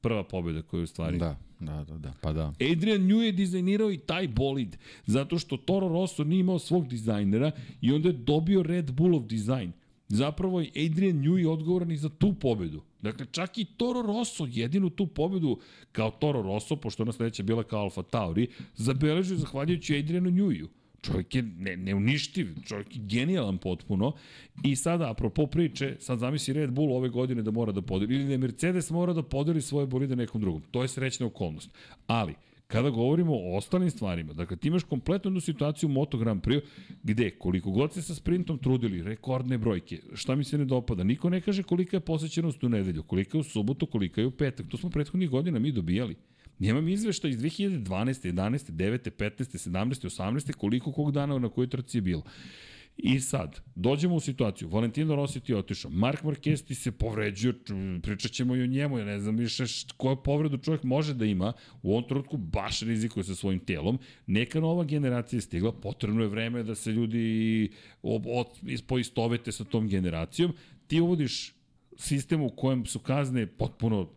Prva 0.00 0.24
pobeda 0.24 0.62
koju 0.62 0.80
je 0.80 0.84
u 0.84 0.86
stvari 0.86 1.18
Da, 1.18 1.38
da, 1.60 1.84
da, 1.84 1.98
da, 1.98 2.12
pa 2.20 2.32
da. 2.32 2.52
Adrian 2.72 3.00
Newey 3.00 3.22
je 3.22 3.32
dizajnirao 3.32 3.92
i 3.92 3.98
taj 3.98 4.28
bolid, 4.28 4.76
zato 5.06 5.38
što 5.38 5.56
Toro 5.56 5.88
Rosso 5.88 6.24
nije 6.24 6.40
imao 6.40 6.58
svog 6.58 6.88
dizajnera 6.88 7.50
i 7.80 7.92
onda 7.92 8.08
je 8.08 8.12
dobio 8.12 8.62
Red 8.62 8.92
Bullov 8.92 9.26
dizajn. 9.26 9.72
Zapravo 10.08 10.60
je 10.60 10.68
Adrian 10.68 11.16
Newey 11.16 11.48
odgovoran 11.48 11.90
i 11.90 11.96
za 11.96 12.08
tu 12.08 12.34
pobedu. 12.34 12.82
Dakle, 13.02 13.26
čak 13.30 13.58
i 13.58 13.64
Toro 13.64 14.02
Rosso, 14.02 14.46
jedinu 14.50 14.90
tu 14.90 15.06
pobedu 15.06 15.58
kao 15.92 16.10
Toro 16.10 16.42
Rosso, 16.42 16.76
pošto 16.76 17.02
ona 17.02 17.12
sledeća 17.12 17.42
bila 17.42 17.62
kao 17.62 17.80
Alfa 17.80 18.02
Tauri, 18.02 18.48
zabeležio 18.76 19.36
zahvaljujući 19.36 19.96
Adrianu 19.96 20.30
Newey-u. 20.30 20.68
Čovjek 21.02 21.34
je 21.34 21.42
ne, 21.42 21.76
neuništiv, 21.76 22.48
čovjek 22.64 22.96
je 22.96 23.02
genijalan 23.02 23.58
potpuno. 23.58 24.12
I 24.64 24.76
sada, 24.76 25.10
apropo 25.10 25.46
priče, 25.46 25.96
sad 26.00 26.18
zamisli 26.18 26.54
Red 26.54 26.70
Bull 26.70 26.92
ove 26.92 27.08
godine 27.08 27.42
da 27.42 27.50
mora 27.50 27.72
da 27.72 27.82
podeli, 27.82 28.14
ili 28.14 28.28
da 28.28 28.38
Mercedes 28.38 28.90
mora 28.90 29.12
da 29.12 29.22
podeli 29.22 29.62
svoje 29.62 29.86
bolide 29.86 30.16
nekom 30.16 30.40
drugom. 30.40 30.62
To 30.70 30.82
je 30.82 30.88
srećna 30.88 31.26
okolnost. 31.26 31.70
Ali, 32.06 32.34
kada 32.66 32.90
govorimo 32.90 33.32
o 33.34 33.56
ostalim 33.56 33.90
stvarima, 33.90 34.32
dakle 34.32 34.56
ti 34.56 34.68
imaš 34.68 34.84
kompletnu 34.84 35.28
jednu 35.28 35.40
situaciju 35.40 35.88
u 35.88 35.92
Moto 35.92 36.18
Grand 36.18 36.42
Prix 36.42 36.62
gde 37.02 37.30
koliko 37.30 37.70
god 37.70 37.92
se 37.92 38.02
sa 38.02 38.14
sprintom 38.14 38.58
trudili, 38.58 39.02
rekordne 39.02 39.58
brojke, 39.58 39.98
šta 40.14 40.34
mi 40.34 40.44
se 40.44 40.58
ne 40.58 40.64
dopada, 40.64 41.04
niko 41.04 41.30
ne 41.30 41.40
kaže 41.40 41.62
kolika 41.62 41.96
je 41.96 42.00
posećenost 42.00 42.64
u 42.64 42.68
nedelju, 42.68 43.02
kolika 43.02 43.38
je 43.38 43.40
u 43.40 43.44
subotu, 43.44 43.86
kolika 43.86 44.20
je 44.20 44.26
u 44.26 44.30
petak, 44.30 44.66
to 44.68 44.76
smo 44.76 44.90
prethodnih 44.90 45.30
godina 45.30 45.58
mi 45.58 45.72
dobijali. 45.72 46.16
Nemam 46.58 46.88
izvešta 46.88 47.28
iz 47.28 47.38
2012. 47.38 48.32
11. 48.32 48.70
9. 48.72 49.10
15. 49.10 49.70
17. 49.70 50.04
18. 50.04 50.52
koliko 50.52 50.92
kog 50.92 51.12
dana 51.12 51.38
na 51.38 51.48
kojoj 51.48 51.68
trci 51.68 51.98
je 51.98 52.02
bilo. 52.02 52.22
I 52.96 53.20
sad, 53.20 53.60
dođemo 53.74 54.14
u 54.14 54.20
situaciju, 54.20 54.68
Valentino 54.68 55.16
Rossi 55.16 55.40
ti 55.40 55.52
je 55.52 55.56
otišao, 55.56 55.90
Mark 55.90 56.22
Marquez 56.22 56.66
ti 56.66 56.74
se 56.74 56.92
povređio, 56.92 57.54
pričat 58.02 58.30
ćemo 58.30 58.56
i 58.56 58.62
o 58.62 58.66
njemu, 58.66 58.98
ja 58.98 59.04
ne 59.04 59.20
znam 59.20 59.36
više 59.36 59.64
koju 59.96 60.16
povredu 60.16 60.58
čovjek 60.58 60.82
može 60.82 61.14
da 61.14 61.24
ima, 61.24 61.52
u 61.82 61.90
ovom 61.92 62.08
trenutku 62.08 62.36
baš 62.36 62.80
rizikuje 62.80 63.24
sa 63.24 63.34
svojim 63.34 63.60
telom, 63.60 63.98
neka 64.26 64.60
nova 64.60 64.84
generacija 64.84 65.36
je 65.36 65.40
stigla, 65.40 65.72
potrebno 65.72 66.22
je 66.22 66.28
vreme 66.28 66.62
da 66.62 66.74
se 66.74 66.92
ljudi 66.92 67.70
poistovete 68.86 69.52
sa 69.52 69.64
tom 69.64 69.88
generacijom, 69.88 70.52
ti 70.86 71.00
uvodiš 71.00 71.54
sistem 71.96 72.42
u 72.42 72.50
kojem 72.50 72.86
su 72.86 72.98
kazne 72.98 73.46
potpuno 73.46 74.08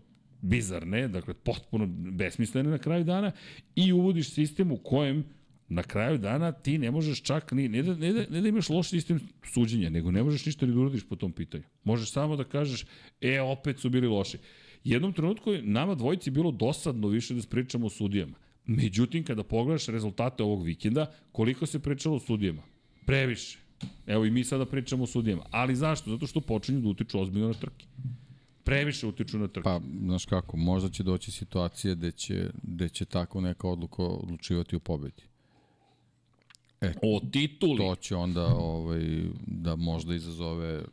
bizarne, 0.42 1.08
dakle 1.08 1.34
potpuno 1.34 1.88
besmislene 2.12 2.70
na 2.70 2.78
kraju 2.78 3.04
dana 3.04 3.32
i 3.76 3.94
uvodiš 3.94 4.30
sistem 4.30 4.72
u 4.72 4.78
kojem 4.78 5.24
na 5.70 5.84
kraju 5.84 6.18
dana 6.18 6.52
ti 6.52 6.78
ne 6.78 6.92
možeš 6.92 7.22
čak 7.22 7.52
ni, 7.52 7.70
ne 7.70 7.84
da, 7.84 7.96
ne 7.96 8.14
da, 8.14 8.26
ne 8.30 8.42
da 8.42 8.48
imaš 8.48 8.70
loš 8.70 8.90
sistem 8.90 9.20
suđenja, 9.54 9.90
nego 9.90 10.12
ne 10.12 10.24
možeš 10.24 10.46
ništa 10.46 10.66
ni 10.66 10.74
da 10.74 10.80
uradiš 10.80 11.08
po 11.10 11.16
tom 11.16 11.32
pitanju. 11.32 11.64
Možeš 11.84 12.12
samo 12.12 12.36
da 12.36 12.44
kažeš, 12.44 12.86
e, 13.22 13.42
opet 13.42 13.80
su 13.80 13.90
bili 13.90 14.08
loši. 14.08 14.38
Jednom 14.84 15.14
trenutku 15.14 15.52
je 15.52 15.62
nama 15.62 15.96
dvojici 15.96 16.32
bilo 16.32 16.52
dosadno 16.52 17.08
više 17.08 17.34
da 17.34 17.42
spričamo 17.42 17.86
o 17.86 17.90
sudijama. 17.90 18.38
Međutim, 18.66 19.24
kada 19.24 19.44
pogledaš 19.44 19.88
rezultate 19.88 20.44
ovog 20.44 20.64
vikenda, 20.64 21.12
koliko 21.32 21.66
se 21.66 21.80
pričalo 21.80 22.16
o 22.16 22.20
sudijama? 22.20 22.62
Previše. 23.06 23.58
Evo 24.08 24.26
i 24.26 24.32
mi 24.32 24.44
sada 24.44 24.66
pričamo 24.66 25.04
o 25.04 25.08
sudijama. 25.08 25.44
Ali 25.52 25.76
zašto? 25.76 26.10
Zato 26.10 26.28
što 26.28 26.42
počinju 26.42 26.82
da 26.82 26.90
utiču 26.90 27.22
ozbiljno 27.22 27.48
na 27.48 27.54
trke. 27.54 27.86
Previše 28.66 29.08
utiču 29.08 29.40
na 29.40 29.48
trke. 29.48 29.64
Pa, 29.64 29.82
znaš 30.00 30.26
kako, 30.26 30.58
možda 30.58 30.90
će 30.90 31.04
doći 31.04 31.32
situacija 31.32 31.96
gde 31.96 32.12
će, 32.12 32.50
gde 32.64 32.90
će 32.90 33.06
tako 33.06 33.42
neka 33.42 33.68
odluka 33.68 34.04
odlučivati 34.04 34.76
u 34.76 34.80
pobedi. 34.80 35.24
E, 36.82 36.94
o 37.02 37.22
tituli. 37.32 37.78
To 37.78 37.96
će 37.96 38.16
onda 38.16 38.46
ovaj, 38.46 39.24
da 39.48 39.76
možda 39.76 40.16
izazove 40.16 40.84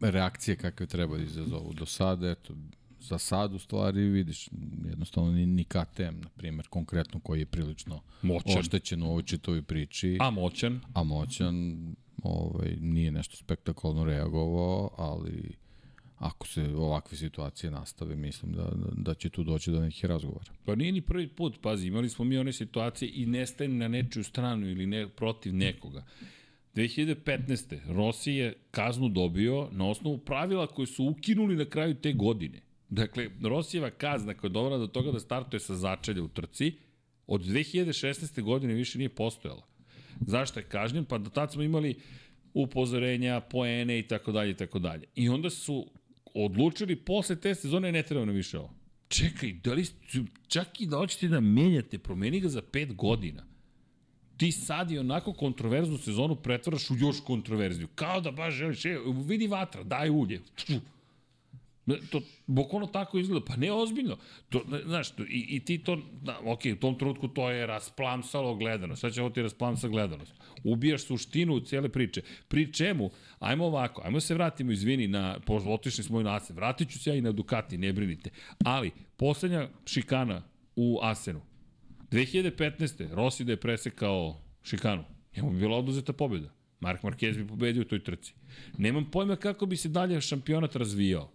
reakcije 0.00 0.56
kakve 0.56 0.86
treba 0.86 1.16
da 1.16 1.22
izazovu. 1.22 1.72
Do 1.72 1.86
sada, 1.86 2.30
eto, 2.30 2.54
za 3.00 3.18
sad 3.18 3.54
u 3.54 3.58
stvari 3.58 4.00
vidiš 4.00 4.48
jednostavno 4.88 5.32
ni, 5.32 5.46
ni 5.46 5.64
KTM, 5.64 6.20
na 6.22 6.28
primjer, 6.36 6.68
konkretno 6.68 7.20
koji 7.20 7.40
je 7.40 7.46
prilično 7.46 8.00
moćan. 8.22 8.58
oštećen 8.58 9.02
u 9.02 9.06
ovoj 9.06 9.22
čitovi 9.22 9.62
priči. 9.62 10.18
A 10.20 10.30
moćan? 10.30 10.80
A 10.94 11.02
moćan 11.02 11.78
ovaj, 12.22 12.76
nije 12.80 13.10
nešto 13.10 13.36
spektakularno 13.36 14.04
reagovao, 14.04 14.90
ali 14.96 15.63
ako 16.24 16.46
se 16.46 16.62
ovakve 16.76 17.16
situacije 17.16 17.70
nastave, 17.70 18.16
mislim 18.16 18.52
da, 18.52 18.62
da, 18.62 18.86
da 18.96 19.14
će 19.14 19.28
tu 19.30 19.44
doći 19.44 19.70
do 19.70 19.80
nekih 19.80 20.04
razgovora. 20.04 20.52
Pa 20.64 20.74
nije 20.74 20.92
ni 20.92 21.00
prvi 21.00 21.28
put, 21.28 21.60
pazi, 21.62 21.86
imali 21.86 22.08
smo 22.08 22.24
mi 22.24 22.38
one 22.38 22.52
situacije 22.52 23.10
i 23.14 23.26
nestaje 23.26 23.68
na 23.68 23.88
nečiju 23.88 24.24
stranu 24.24 24.68
ili 24.70 24.86
ne, 24.86 25.08
protiv 25.08 25.54
nekoga. 25.54 26.04
2015. 26.74 27.78
Rossi 27.88 28.32
je 28.32 28.54
kaznu 28.70 29.08
dobio 29.08 29.68
na 29.72 29.88
osnovu 29.88 30.18
pravila 30.18 30.66
koje 30.66 30.86
su 30.86 31.04
ukinuli 31.04 31.56
na 31.56 31.64
kraju 31.64 31.94
te 31.94 32.12
godine. 32.12 32.60
Dakle, 32.88 33.28
Rosijeva 33.42 33.90
kazna 33.90 34.34
koja 34.34 34.48
je 34.48 34.52
dovela 34.52 34.78
do 34.78 34.86
toga 34.86 35.12
da 35.12 35.20
startuje 35.20 35.60
sa 35.60 35.74
začelja 35.74 36.22
u 36.22 36.28
trci, 36.28 36.72
od 37.26 37.40
2016. 37.40 38.42
godine 38.42 38.74
više 38.74 38.98
nije 38.98 39.08
postojala. 39.08 39.66
Zašto 40.26 40.60
je 40.60 40.68
kažnjen? 40.68 41.04
Pa 41.04 41.18
do 41.18 41.30
tad 41.30 41.52
smo 41.52 41.62
imali 41.62 41.94
upozorenja, 42.54 43.40
poene 43.40 43.98
i 43.98 44.02
tako 44.02 44.32
dalje 44.32 44.50
i 44.50 44.56
tako 44.56 44.78
dalje. 44.78 45.06
I 45.14 45.28
onda 45.28 45.50
su 45.50 45.90
odlučili 46.34 46.96
posle 46.96 47.36
te 47.36 47.54
sezone 47.54 47.92
ne 47.92 48.02
treba 48.02 48.24
nam 48.24 48.34
više 48.34 48.58
ovo. 48.58 48.70
Čekaj, 49.08 49.52
da 49.52 49.72
li 49.72 49.86
čak 50.48 50.80
i 50.80 50.86
da 50.86 50.96
hoćete 50.96 51.28
da 51.28 51.40
menjate, 51.40 51.98
promeni 51.98 52.40
ga 52.40 52.48
za 52.48 52.62
pet 52.62 52.94
godina. 52.94 53.44
Ti 54.36 54.52
sad 54.52 54.90
i 54.90 54.98
onako 54.98 55.32
kontroverznu 55.32 55.98
sezonu 55.98 56.36
pretvaraš 56.36 56.90
u 56.90 56.96
još 56.96 57.20
kontroverziju. 57.20 57.88
Kao 57.94 58.20
da 58.20 58.30
baš 58.30 58.54
želiš, 58.54 58.84
e, 58.84 58.98
vidi 59.26 59.46
vatra, 59.46 59.82
daj 59.82 60.10
ulje. 60.10 60.40
To 62.10 62.20
bukvalno 62.46 62.86
tako 62.86 63.18
izgleda. 63.18 63.44
Pa 63.44 63.56
ne 63.56 63.72
ozbiljno. 63.72 64.16
To, 64.48 64.62
znaš, 64.84 65.10
to, 65.10 65.22
i, 65.22 65.46
i 65.48 65.60
ti 65.64 65.78
to, 65.78 65.98
da, 66.22 66.38
ok, 66.44 66.60
u 66.72 66.76
tom 66.80 66.98
trenutku 66.98 67.28
to 67.28 67.50
je 67.50 67.66
rasplamsalo 67.66 68.54
gledanost. 68.54 69.00
Sad 69.00 69.12
će 69.12 69.20
ovo 69.20 69.30
ti 69.30 69.42
rasplamsa 69.42 69.88
gledanost. 69.88 70.32
Ubijaš 70.64 71.04
suštinu 71.04 71.60
cijele 71.60 71.88
priče. 71.88 72.22
Pri 72.48 72.72
čemu? 72.72 73.10
Ajmo 73.38 73.64
ovako, 73.64 74.02
ajmo 74.04 74.20
se 74.20 74.34
vratimo, 74.34 74.72
izvini, 74.72 75.08
na, 75.08 75.38
otišli 75.66 76.04
smo 76.04 76.20
i 76.20 76.24
na 76.24 76.34
Asen. 76.34 76.56
Vratit 76.56 76.90
ću 76.90 76.98
se 76.98 77.10
ja 77.10 77.16
i 77.16 77.20
na 77.20 77.32
Ducati, 77.32 77.78
ne 77.78 77.92
brinite. 77.92 78.30
Ali, 78.64 78.90
poslednja 79.16 79.68
šikana 79.86 80.42
u 80.76 80.98
Asenu. 81.02 81.40
2015. 82.10 83.14
Rossi 83.14 83.44
da 83.44 83.52
je 83.52 83.60
presekao 83.60 84.40
šikanu. 84.62 85.04
Njemu 85.36 85.50
bi 85.50 85.58
bila 85.58 85.76
oduzeta 85.76 86.12
pobjeda. 86.12 86.48
Mark 86.80 87.02
Marquez 87.02 87.36
bi 87.36 87.46
pobedio 87.46 87.82
u 87.82 87.84
toj 87.84 88.04
trci. 88.04 88.34
Nemam 88.78 89.10
pojma 89.10 89.36
kako 89.36 89.66
bi 89.66 89.76
se 89.76 89.88
dalje 89.88 90.20
šampionat 90.20 90.76
razvijao 90.76 91.30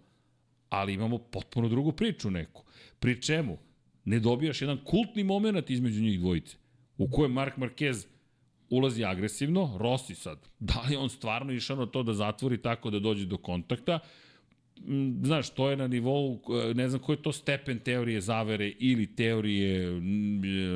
ali 0.70 0.92
imamo 0.92 1.18
potpuno 1.18 1.68
drugu 1.68 1.92
priču 1.92 2.30
neku. 2.30 2.62
Pri 2.98 3.22
čemu 3.22 3.58
ne 4.04 4.20
dobijaš 4.20 4.60
jedan 4.60 4.78
kultni 4.84 5.24
moment 5.24 5.70
između 5.70 6.02
njih 6.02 6.20
dvojice, 6.20 6.56
u 6.98 7.10
kojem 7.10 7.32
Mark 7.32 7.56
Marquez 7.56 8.06
ulazi 8.70 9.04
agresivno, 9.04 9.76
Rossi 9.78 10.14
sad, 10.14 10.48
da 10.58 10.82
li 10.88 10.96
on 10.96 11.08
stvarno 11.08 11.52
išao 11.52 11.76
na 11.76 11.86
to 11.86 12.02
da 12.02 12.14
zatvori 12.14 12.62
tako 12.62 12.90
da 12.90 12.98
dođe 12.98 13.26
do 13.26 13.36
kontakta, 13.36 13.98
znaš, 15.22 15.50
to 15.50 15.70
je 15.70 15.76
na 15.76 15.86
nivou, 15.86 16.40
ne 16.74 16.88
znam 16.88 17.02
koji 17.02 17.16
je 17.16 17.22
to 17.22 17.32
stepen 17.32 17.78
teorije 17.78 18.20
zavere 18.20 18.72
ili 18.78 19.06
teorije 19.06 20.00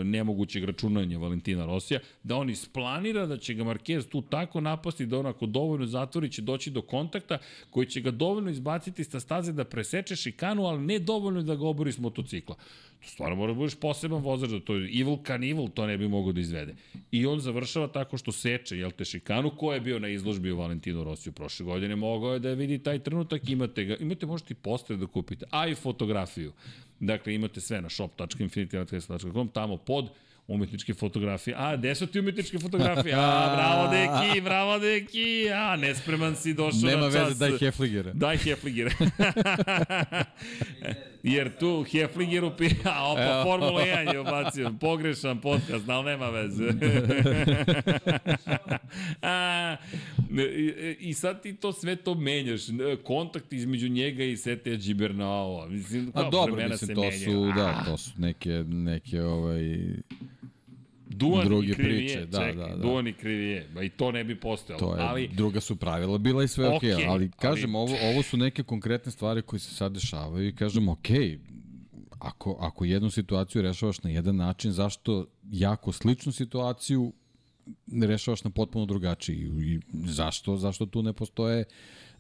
nemogućeg 0.05 0.65
računanja 0.65 1.19
Valentina 1.19 1.67
Rosija, 1.67 2.01
da 2.23 2.37
on 2.37 2.51
isplanira 2.51 3.27
da 3.27 3.39
će 3.39 3.55
ga 3.55 3.65
Marquez 3.65 4.09
tu 4.09 4.23
tako 4.23 4.61
napasti 4.61 5.07
da 5.07 5.19
on 5.19 5.27
ako 5.27 5.47
dovoljno 5.47 5.87
zatvori 5.87 6.31
će 6.31 6.43
doći 6.43 6.71
do 6.71 6.83
kontakta 6.83 7.39
koji 7.71 7.87
će 7.87 8.01
ga 8.01 8.11
dovoljno 8.11 8.51
izbaciti 8.51 9.05
sa 9.05 9.21
staze 9.21 9.53
da 9.53 9.65
preseče 9.65 10.17
šikanu, 10.17 10.65
ali 10.65 10.81
ne 10.81 10.99
dovoljno 10.99 11.43
da 11.43 11.55
ga 11.55 11.67
obori 11.67 11.93
s 11.93 11.99
motocikla. 11.99 12.57
Stvarno 13.03 13.37
mora 13.37 13.53
da 13.53 13.59
budeš 13.59 13.75
poseban 13.75 14.23
vozač, 14.23 14.51
da 14.51 14.61
to 14.61 14.75
je 14.75 15.01
evil 15.01 15.17
can 15.27 15.45
evil, 15.45 15.69
to 15.69 15.87
ne 15.87 15.99
bi 15.99 16.09
mogo 16.09 16.33
da 16.33 16.41
izvede. 16.41 16.75
I 17.11 17.27
on 17.27 17.41
završava 17.41 17.89
tako 17.89 18.19
što 18.19 18.33
seče, 18.33 18.79
jel 18.79 18.91
te, 18.91 19.05
šikanu, 19.05 19.51
ko 19.51 19.75
je 19.75 19.81
bio 19.81 19.99
na 19.99 20.09
izložbi 20.09 20.53
u 20.53 20.57
Valentino 20.57 21.05
Rosiju 21.05 21.33
prošle 21.33 21.67
godine, 21.67 21.97
mogao 21.97 22.33
je 22.33 22.39
da 22.39 22.55
vidi 22.55 22.79
taj 22.79 22.99
trenutak, 22.99 23.49
imate 23.49 23.85
ga, 23.85 23.97
imate 23.97 24.27
možete 24.27 24.55
i 24.55 24.57
poster 24.57 24.97
da 24.97 25.07
kupite, 25.07 25.47
a 25.51 25.69
i 25.69 25.75
fotografiju. 25.75 26.53
Dakle, 27.01 27.35
imate 27.35 27.61
sve 27.61 27.81
na 27.81 27.91
shop.infinity.com, 27.91 29.49
tamo 29.49 29.77
pod 29.77 30.09
umetničke 30.47 30.95
fotografije. 30.95 31.57
A, 31.59 31.77
gde 31.77 31.95
su 31.95 32.07
ti 32.07 32.21
umetničke 32.21 32.59
fotografije? 32.59 33.15
A, 33.15 33.55
bravo 33.57 33.91
deki, 33.91 34.41
bravo 34.41 34.79
deki. 34.79 35.51
A, 35.55 35.77
nespreman 35.77 36.37
si 36.37 36.55
došao 36.55 36.91
Nema 36.91 37.01
na 37.01 37.07
čas. 37.07 37.15
Nema 37.15 37.27
veze, 37.27 37.39
daj 37.39 37.59
Hefligera. 37.59 38.13
Daj 38.13 38.37
Hefligera. 38.37 38.91
Jer 41.25 41.59
tu 41.59 41.85
Hefligeru 41.93 42.53
pija, 42.57 42.93
a 42.99 43.13
opa, 43.13 43.43
Formula 43.45 43.81
1 43.81 44.13
je 44.13 44.21
ubacio. 44.21 44.73
Pogrešan 44.81 45.41
podcast, 45.41 45.89
ali 45.89 46.05
nema 46.05 46.31
veze. 46.31 46.65
a, 49.23 49.77
i, 51.01 51.15
sad 51.15 51.43
ti 51.43 51.57
to 51.57 51.73
sve 51.73 51.97
to 51.97 52.15
menjaš. 52.15 52.63
Kontakt 53.05 53.53
između 53.53 53.89
njega 53.89 54.25
i 54.25 54.37
Sete 54.37 54.77
Džibernao. 54.77 55.67
Mislim, 55.69 56.13
a 56.15 56.31
dobro, 56.31 56.69
mislim, 56.69 56.95
to 56.95 57.01
menjaju. 57.01 57.25
su, 57.25 57.53
da, 57.57 57.85
to 57.85 57.97
su 57.97 58.11
neke, 58.19 58.65
neke 58.69 59.23
ovaj, 59.23 59.79
Duan 61.07 61.47
druge 61.47 61.67
i 61.67 61.75
krivije, 61.75 62.15
priče, 62.15 62.27
da, 62.27 62.39
čekaj, 62.39 62.55
da, 62.55 62.77
da. 62.77 62.83
Duan 62.83 63.07
i 63.09 63.13
krivije, 63.13 63.69
ba 63.75 63.83
i 63.83 63.89
to 63.89 64.13
ne 64.13 64.25
bi 64.25 64.41
postojalo. 64.41 64.81
To 64.81 64.97
je, 64.97 65.03
ali, 65.03 65.29
druga 65.29 65.61
su 65.61 65.77
pravila 65.77 66.19
bila 66.19 66.45
i 66.45 66.49
sve 66.49 66.69
okej, 66.69 66.91
okay, 66.91 67.09
ali 67.09 67.31
kažem, 67.31 67.75
ali... 67.75 67.83
ovo, 67.83 68.11
ovo 68.11 68.23
su 68.23 68.37
neke 68.37 68.63
konkretne 68.63 69.13
stvari 69.13 69.43
koje 69.43 69.61
se 69.61 69.75
sad 69.75 69.93
dešavaju 69.93 70.49
i 70.49 70.55
kažem, 70.55 70.89
okej, 70.89 71.19
okay, 71.19 71.39
ako, 72.19 72.57
ako 72.61 72.85
jednu 72.85 73.11
situaciju 73.11 73.63
rešavaš 73.63 74.03
na 74.03 74.11
jedan 74.11 74.37
način, 74.37 74.73
zašto 74.73 75.27
jako 75.51 75.93
sličnu 75.93 76.33
situaciju 76.33 77.13
ne 77.87 78.07
rešavaš 78.07 78.45
na 78.45 78.51
potpuno 78.51 78.87
drugačiji 78.87 79.37
i 79.37 79.81
zašto 79.93 80.57
zašto 80.57 80.87
tu 80.87 81.03
ne 81.03 81.13
postoje 81.13 81.65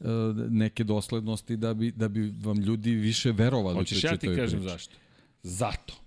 uh, 0.00 0.06
neke 0.50 0.84
doslednosti 0.84 1.56
da 1.56 1.74
bi 1.74 1.90
da 1.90 2.08
bi 2.08 2.32
vam 2.42 2.58
ljudi 2.58 2.90
više 2.90 3.32
verovali 3.32 3.76
Hoćeš 3.76 4.04
ja 4.04 4.16
ti 4.16 4.26
kažem 4.26 4.60
priči. 4.60 4.72
zašto 4.72 4.96
zato 5.42 5.94
E, 5.94 6.03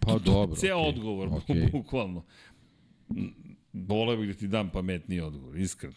pa 0.00 0.18
dobro. 0.18 0.56
Ceo 0.56 0.76
okay, 0.76 0.88
odgovor, 0.88 1.28
okay. 1.38 1.72
bukvalno. 1.72 2.24
Bole 3.72 4.16
bih 4.16 4.28
da 4.28 4.34
ti 4.34 4.48
dam 4.48 4.70
pametniji 4.70 5.20
odgovor, 5.20 5.56
iskreno. 5.56 5.94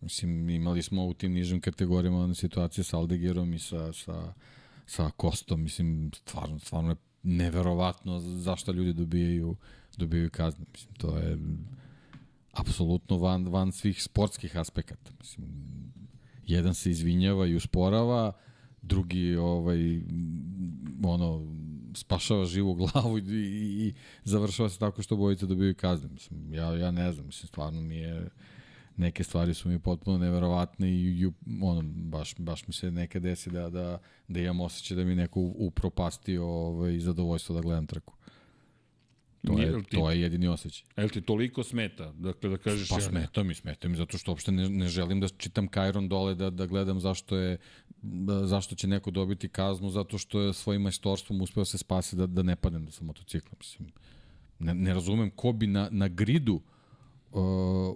Mislim, 0.00 0.48
imali 0.48 0.82
smo 0.82 1.06
u 1.06 1.14
tim 1.14 1.32
nižim 1.32 1.60
kategorijama 1.60 2.34
situacije 2.34 2.84
sa 2.84 2.98
Aldegerom 2.98 3.54
i 3.54 3.58
sa, 3.58 3.92
sa, 3.92 4.34
sa 4.86 5.10
Kostom. 5.16 5.62
Mislim, 5.62 6.10
stvarno, 6.14 6.58
stvarno 6.58 6.90
je 6.90 6.96
neverovatno 7.22 8.20
zašto 8.20 8.72
ljudi 8.72 8.92
dobijaju, 8.92 9.56
dobijaju 9.96 10.30
kazne. 10.30 10.64
Mislim, 10.72 10.94
to 10.94 11.16
je 11.16 11.38
apsolutno 12.52 13.16
van, 13.16 13.48
van 13.48 13.72
svih 13.72 14.02
sportskih 14.02 14.56
aspekata. 14.56 15.10
Mislim, 15.18 15.48
jedan 16.46 16.74
se 16.74 16.90
izvinjava 16.90 17.46
i 17.46 17.56
usporava, 17.56 18.32
drugi 18.82 19.36
ovaj, 19.36 20.00
ono, 21.04 21.46
spašava 21.94 22.44
živu 22.44 22.74
glavu 22.74 23.18
i, 23.18 23.22
i, 23.22 23.86
i 23.86 23.94
završava 24.24 24.68
se 24.68 24.78
tako 24.78 25.02
što 25.02 25.16
bojice 25.16 25.46
dobiju 25.46 25.74
kazne. 25.74 26.08
Mislim, 26.08 26.54
ja, 26.54 26.76
ja 26.76 26.90
ne 26.90 27.12
znam, 27.12 27.26
mislim, 27.26 27.48
stvarno 27.48 27.80
mi 27.80 27.96
je 27.96 28.28
neke 28.98 29.24
stvari 29.24 29.54
su 29.54 29.68
mi 29.68 29.78
potpuno 29.78 30.18
neverovatne 30.18 30.90
i, 30.90 31.20
i 31.20 31.26
ono, 31.62 31.82
baš, 31.84 32.34
baš 32.38 32.66
mi 32.66 32.72
se 32.72 32.90
neke 32.90 33.20
desi 33.20 33.50
da, 33.50 33.70
da, 33.70 33.98
da 34.28 34.40
imam 34.40 34.60
osjećaj 34.60 34.96
da 34.96 35.04
mi 35.04 35.14
neko 35.14 35.40
upropastio 35.40 36.46
ovaj, 36.46 36.98
zadovoljstvo 36.98 37.54
da 37.54 37.60
gledam 37.60 37.86
trku. 37.86 38.14
To 39.46 39.58
je, 39.58 39.82
ti- 39.82 39.96
to 39.96 40.10
je 40.10 40.20
jedini 40.20 40.48
osjećaj. 40.48 40.86
Jel 40.96 41.08
ti 41.08 41.20
toliko 41.20 41.62
smeta? 41.62 42.12
Dakle, 42.12 42.50
da 42.50 42.56
kažeš... 42.56 42.88
Pa 42.88 42.94
ja- 42.94 43.00
smeta 43.00 43.42
mi, 43.42 43.54
smeta 43.54 43.88
mi, 43.88 43.96
zato 43.96 44.18
što 44.18 44.30
uopšte 44.30 44.52
ne, 44.52 44.68
ne 44.68 44.88
želim 44.88 45.20
da 45.20 45.28
čitam 45.28 45.68
Kajron 45.68 46.08
dole, 46.08 46.34
da, 46.34 46.50
da 46.50 46.66
gledam 46.66 47.00
zašto 47.00 47.36
je 47.36 47.58
da, 48.02 48.46
zašto 48.46 48.74
će 48.74 48.86
neko 48.86 49.10
dobiti 49.10 49.48
kaznu, 49.48 49.90
zato 49.90 50.18
što 50.18 50.40
je 50.40 50.52
svojim 50.52 50.82
majstorstvom 50.82 51.40
uspeo 51.40 51.64
se 51.64 51.78
spasi 51.78 52.16
da, 52.16 52.26
da 52.26 52.42
ne 52.42 52.56
padnem 52.56 52.84
da 52.84 52.90
sa 52.90 53.04
motocikla. 53.04 53.50
Mislim, 53.58 53.90
ne, 54.58 54.74
ne 54.74 54.94
razumem 54.94 55.30
ko 55.30 55.52
bi 55.52 55.66
na, 55.66 55.88
na 55.92 56.08
gridu 56.08 56.54
uh, 56.54 57.40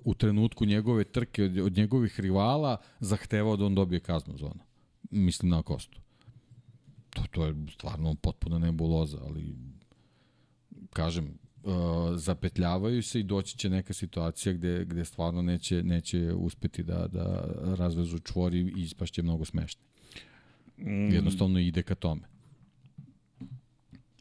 u 0.05 0.15
trenutku 0.15 0.65
njegove 0.65 1.05
trke 1.05 1.45
od, 1.45 1.59
od 1.59 1.77
njegovih 1.77 2.21
rivala 2.21 2.77
zahtevao 3.01 3.57
da 3.57 3.65
on 3.65 3.75
dobije 3.75 4.01
kaznu 4.01 4.37
za 4.37 4.47
ono. 4.47 4.65
Mislim 5.11 5.51
na 5.51 5.63
Kostu. 5.63 6.01
To, 7.11 7.23
to 7.31 7.47
je 7.47 7.55
stvarno 7.73 8.15
potpuna 8.15 8.59
nebuloza, 8.59 9.19
ali 9.25 9.55
kažem, 10.93 11.25
uh, 11.63 11.73
zapetljavaju 12.17 13.03
se 13.03 13.21
i 13.21 13.25
doći 13.25 13.59
će 13.59 13.71
neka 13.71 13.93
situacija 13.93 14.53
gde, 14.53 14.85
gde 14.85 15.05
stvarno 15.05 15.43
neće, 15.43 15.83
neće 15.83 16.33
uspeti 16.33 16.83
da, 16.83 17.09
da 17.09 17.45
razvezu 17.75 18.19
čvor 18.19 18.55
i 18.55 18.73
ispašće 18.77 19.23
mnogo 19.23 19.45
smešno. 19.45 19.81
Jednostavno 21.13 21.59
ide 21.59 21.83
ka 21.83 21.95
tome. 21.95 22.23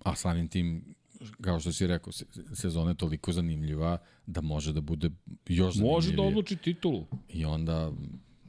A 0.03 0.15
samim 0.15 0.47
tim, 0.47 0.95
kao 1.41 1.59
što 1.59 1.71
si 1.71 1.87
rekao, 1.87 2.13
se- 2.13 2.25
sezona 2.53 2.91
je 2.91 2.97
toliko 2.97 3.31
zanimljiva 3.31 3.97
da 4.25 4.41
može 4.41 4.73
da 4.73 4.81
bude 4.81 5.09
još 5.47 5.73
zanimljivije. 5.75 5.95
Može 5.95 6.15
da 6.15 6.21
odluči 6.21 6.55
titulu. 6.55 7.05
I 7.29 7.45
onda, 7.45 7.91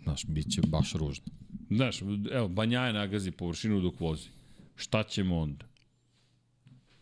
znaš, 0.03 0.27
bit 0.27 0.51
će 0.51 0.61
baš 0.63 0.93
ružno. 0.93 1.25
Znaš, 1.71 2.03
evo, 2.33 2.49
Banjaje 2.49 2.93
nagazi 2.93 3.31
površinu 3.31 3.81
dok 3.81 4.01
vozi. 4.01 4.29
Šta 4.77 5.03
ćemo 5.03 5.39
onda? 5.39 5.65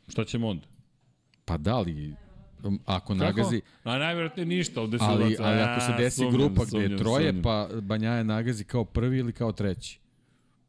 Šta 0.09 0.25
ćemo 0.25 0.49
onda? 0.49 0.67
Pa 1.51 1.57
da 1.59 1.81
li, 1.81 2.15
um, 2.63 2.81
ako 2.87 3.15
nagazi, 3.15 3.61
A 3.85 3.99
najvjerojatnije 3.99 4.47
ništa 4.47 4.81
ovde 4.83 4.99
se 4.99 5.05
ali, 5.05 5.25
ubaca. 5.27 5.45
ali 5.45 5.61
ako 5.61 5.81
se 5.81 5.93
A, 5.93 5.97
desi 5.97 6.17
sumnjam, 6.17 6.35
grupa 6.35 6.65
gde 6.65 6.79
je 6.79 6.83
sumnjam, 6.83 6.99
troje, 6.99 7.27
sumnjam. 7.27 7.43
pa 7.43 7.69
Banjaje 7.81 8.25
nagazi 8.25 8.65
kao 8.65 8.85
prvi 8.85 9.19
ili 9.19 9.33
kao 9.33 9.53
treći. 9.53 9.99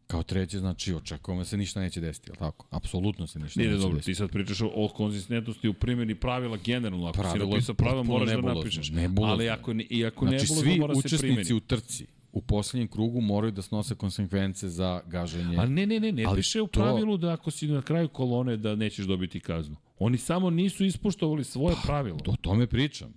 Kao 0.08 0.24
treći, 0.24 0.60
znači 0.60 0.94
očekujemo 0.94 1.42
da 1.42 1.46
se 1.46 1.58
ništa 1.58 1.80
neće 1.80 2.02
desiti, 2.02 2.30
je 2.30 2.34
li 2.34 2.38
tako? 2.38 2.66
Apsolutno 2.72 3.28
se 3.28 3.40
ništa 3.40 3.60
Nije 3.60 3.70
neće 3.70 3.82
dobro, 3.82 3.96
desiti. 3.96 4.12
ti 4.12 4.16
sad 4.16 4.32
pričaš 4.32 4.62
o, 4.62 4.72
o 4.76 4.88
konzistentnosti 4.88 5.68
u 5.68 5.74
primjeni 5.74 6.16
pravila 6.16 6.58
generalno. 6.58 7.08
Ako 7.08 7.14
Pravilo 7.14 7.36
si 7.38 7.48
je 7.48 7.52
napisao 7.52 7.76
pravila, 7.76 8.04
moraš 8.04 8.30
da 8.30 8.36
nebulozno, 8.36 8.60
napišeš. 8.60 8.90
nebulozno. 8.92 9.34
Ali 9.34 9.50
ako, 9.50 9.72
i 9.90 10.06
ako 10.06 10.26
Znači, 10.26 10.42
nebulozno, 10.44 10.62
svi 10.64 10.80
mora 10.80 10.96
se 10.96 11.18
primeni. 11.18 11.32
učesnici 11.34 11.54
u 11.54 11.60
trci 11.60 12.06
u 12.34 12.42
poslednjem 12.42 12.88
krugu 12.88 13.22
moraju 13.22 13.52
da 13.52 13.62
snose 13.62 13.96
konsekvence 13.96 14.70
za 14.70 15.02
gaženje. 15.08 15.58
Ali 15.58 15.70
ne, 15.70 15.86
ne, 15.86 16.00
ne, 16.00 16.12
ne 16.12 16.24
Ali 16.24 16.36
piše 16.36 16.62
u 16.62 16.68
to- 16.68 16.80
pravilu 16.80 17.18
da 17.18 17.34
ako 17.34 17.52
si 17.52 17.68
na 17.68 17.82
kraju 17.82 18.08
kolone 18.10 18.58
da 18.58 18.76
nećeš 18.76 19.06
dobiti 19.06 19.40
kaznu. 19.40 19.76
Oni 20.04 20.18
samo 20.18 20.50
nisu 20.50 20.86
ispoštovali 20.86 21.44
svoje 21.44 21.76
pravilo. 21.86 22.18
O 22.28 22.36
tome 22.36 22.68
pričam. 22.68 23.14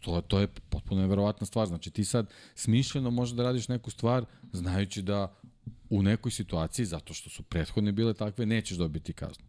To, 0.00 0.20
to 0.20 0.40
je 0.40 0.46
potpuno 0.46 1.00
neverovatna 1.00 1.46
stvar. 1.46 1.66
Znači 1.66 1.90
ti 1.90 2.04
sad 2.04 2.30
smišljeno 2.54 3.10
možeš 3.10 3.34
da 3.34 3.42
radiš 3.42 3.68
neku 3.68 3.90
stvar 3.90 4.24
znajući 4.52 5.02
da 5.02 5.34
u 5.90 6.02
nekoj 6.02 6.32
situaciji, 6.32 6.86
zato 6.86 7.14
što 7.14 7.30
su 7.30 7.42
prethodne 7.42 7.92
bile 7.92 8.14
takve, 8.14 8.46
nećeš 8.46 8.76
dobiti 8.76 9.12
kaznu. 9.12 9.44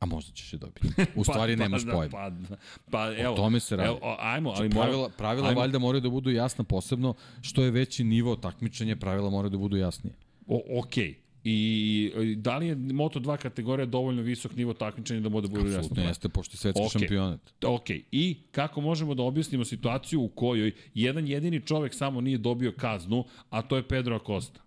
A 0.00 0.06
možda 0.06 0.32
ćeš 0.32 0.52
je 0.52 0.58
dobiti. 0.58 0.88
U 1.14 1.24
stvari 1.28 1.56
nemaš 1.56 1.82
da, 1.82 1.92
pojma. 1.92 2.10
Pa, 2.12 2.30
da, 2.30 2.56
pa, 2.90 3.14
evo, 3.16 3.36
tome 3.36 3.60
se 3.60 3.76
radi. 3.76 3.88
Evo, 3.88 3.98
o, 4.02 4.16
ajmo, 4.20 4.50
ali 4.50 4.58
Ali 4.58 4.68
moram- 4.68 4.82
pravila, 4.82 5.08
pravila 5.08 5.48
ajmo- 5.48 5.60
valjda 5.60 5.78
moraju 5.78 6.00
da 6.02 6.10
budu 6.10 6.30
jasna, 6.30 6.64
posebno 6.64 7.14
što 7.40 7.62
je 7.62 7.70
veći 7.70 8.04
nivo 8.04 8.36
takmičenja, 8.36 8.96
pravila 8.96 9.30
moraju 9.30 9.50
da 9.50 9.58
budu 9.58 9.76
jasnije. 9.76 10.14
O, 10.46 10.80
ok. 10.80 10.96
I 10.96 11.14
i 11.44 12.12
da 12.36 12.56
li 12.58 12.66
je 12.66 12.76
Moto2 12.76 13.36
kategorija 13.36 13.86
dovoljno 13.86 14.22
visok 14.22 14.56
nivo 14.56 14.74
takmičenja 14.74 15.20
da 15.20 15.28
bude 15.28 15.48
bude 15.48 15.72
jasno? 15.72 16.02
Jeste, 16.02 16.28
pošto 16.28 16.54
je 16.54 16.58
svetski 16.58 16.82
Ok. 16.86 16.92
šampionat. 16.92 17.40
Ok, 17.64 17.90
i 18.12 18.36
kako 18.50 18.80
možemo 18.80 19.14
da 19.14 19.22
objasnimo 19.22 19.64
situaciju 19.64 20.22
u 20.22 20.28
kojoj 20.28 20.72
jedan 20.94 21.28
jedini 21.28 21.60
čovek 21.66 21.94
samo 21.94 22.20
nije 22.20 22.38
dobio 22.38 22.72
kaznu, 22.72 23.24
a 23.50 23.62
to 23.62 23.76
je 23.76 23.88
Pedro 23.88 24.16
Acosta? 24.16 24.60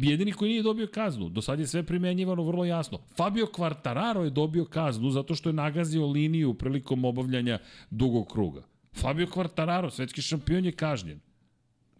Jedini 0.00 0.32
koji 0.32 0.50
nije 0.50 0.62
dobio 0.62 0.86
kaznu. 0.86 1.28
Do 1.28 1.42
sad 1.42 1.60
je 1.60 1.66
sve 1.66 1.82
primenjivano 1.82 2.42
vrlo 2.42 2.64
jasno. 2.64 2.98
Fabio 3.16 3.46
Quartararo 3.46 4.22
je 4.24 4.30
dobio 4.30 4.64
kaznu 4.64 5.10
zato 5.10 5.34
što 5.34 5.48
je 5.48 5.52
nagazio 5.52 6.06
liniju 6.06 6.54
prilikom 6.54 7.04
obavljanja 7.04 7.58
dugog 7.90 8.32
kruga. 8.32 8.62
Fabio 8.94 9.26
Quartararo, 9.26 9.90
svetski 9.90 10.22
šampion 10.22 10.64
je 10.64 10.72
kažnjen. 10.72 11.20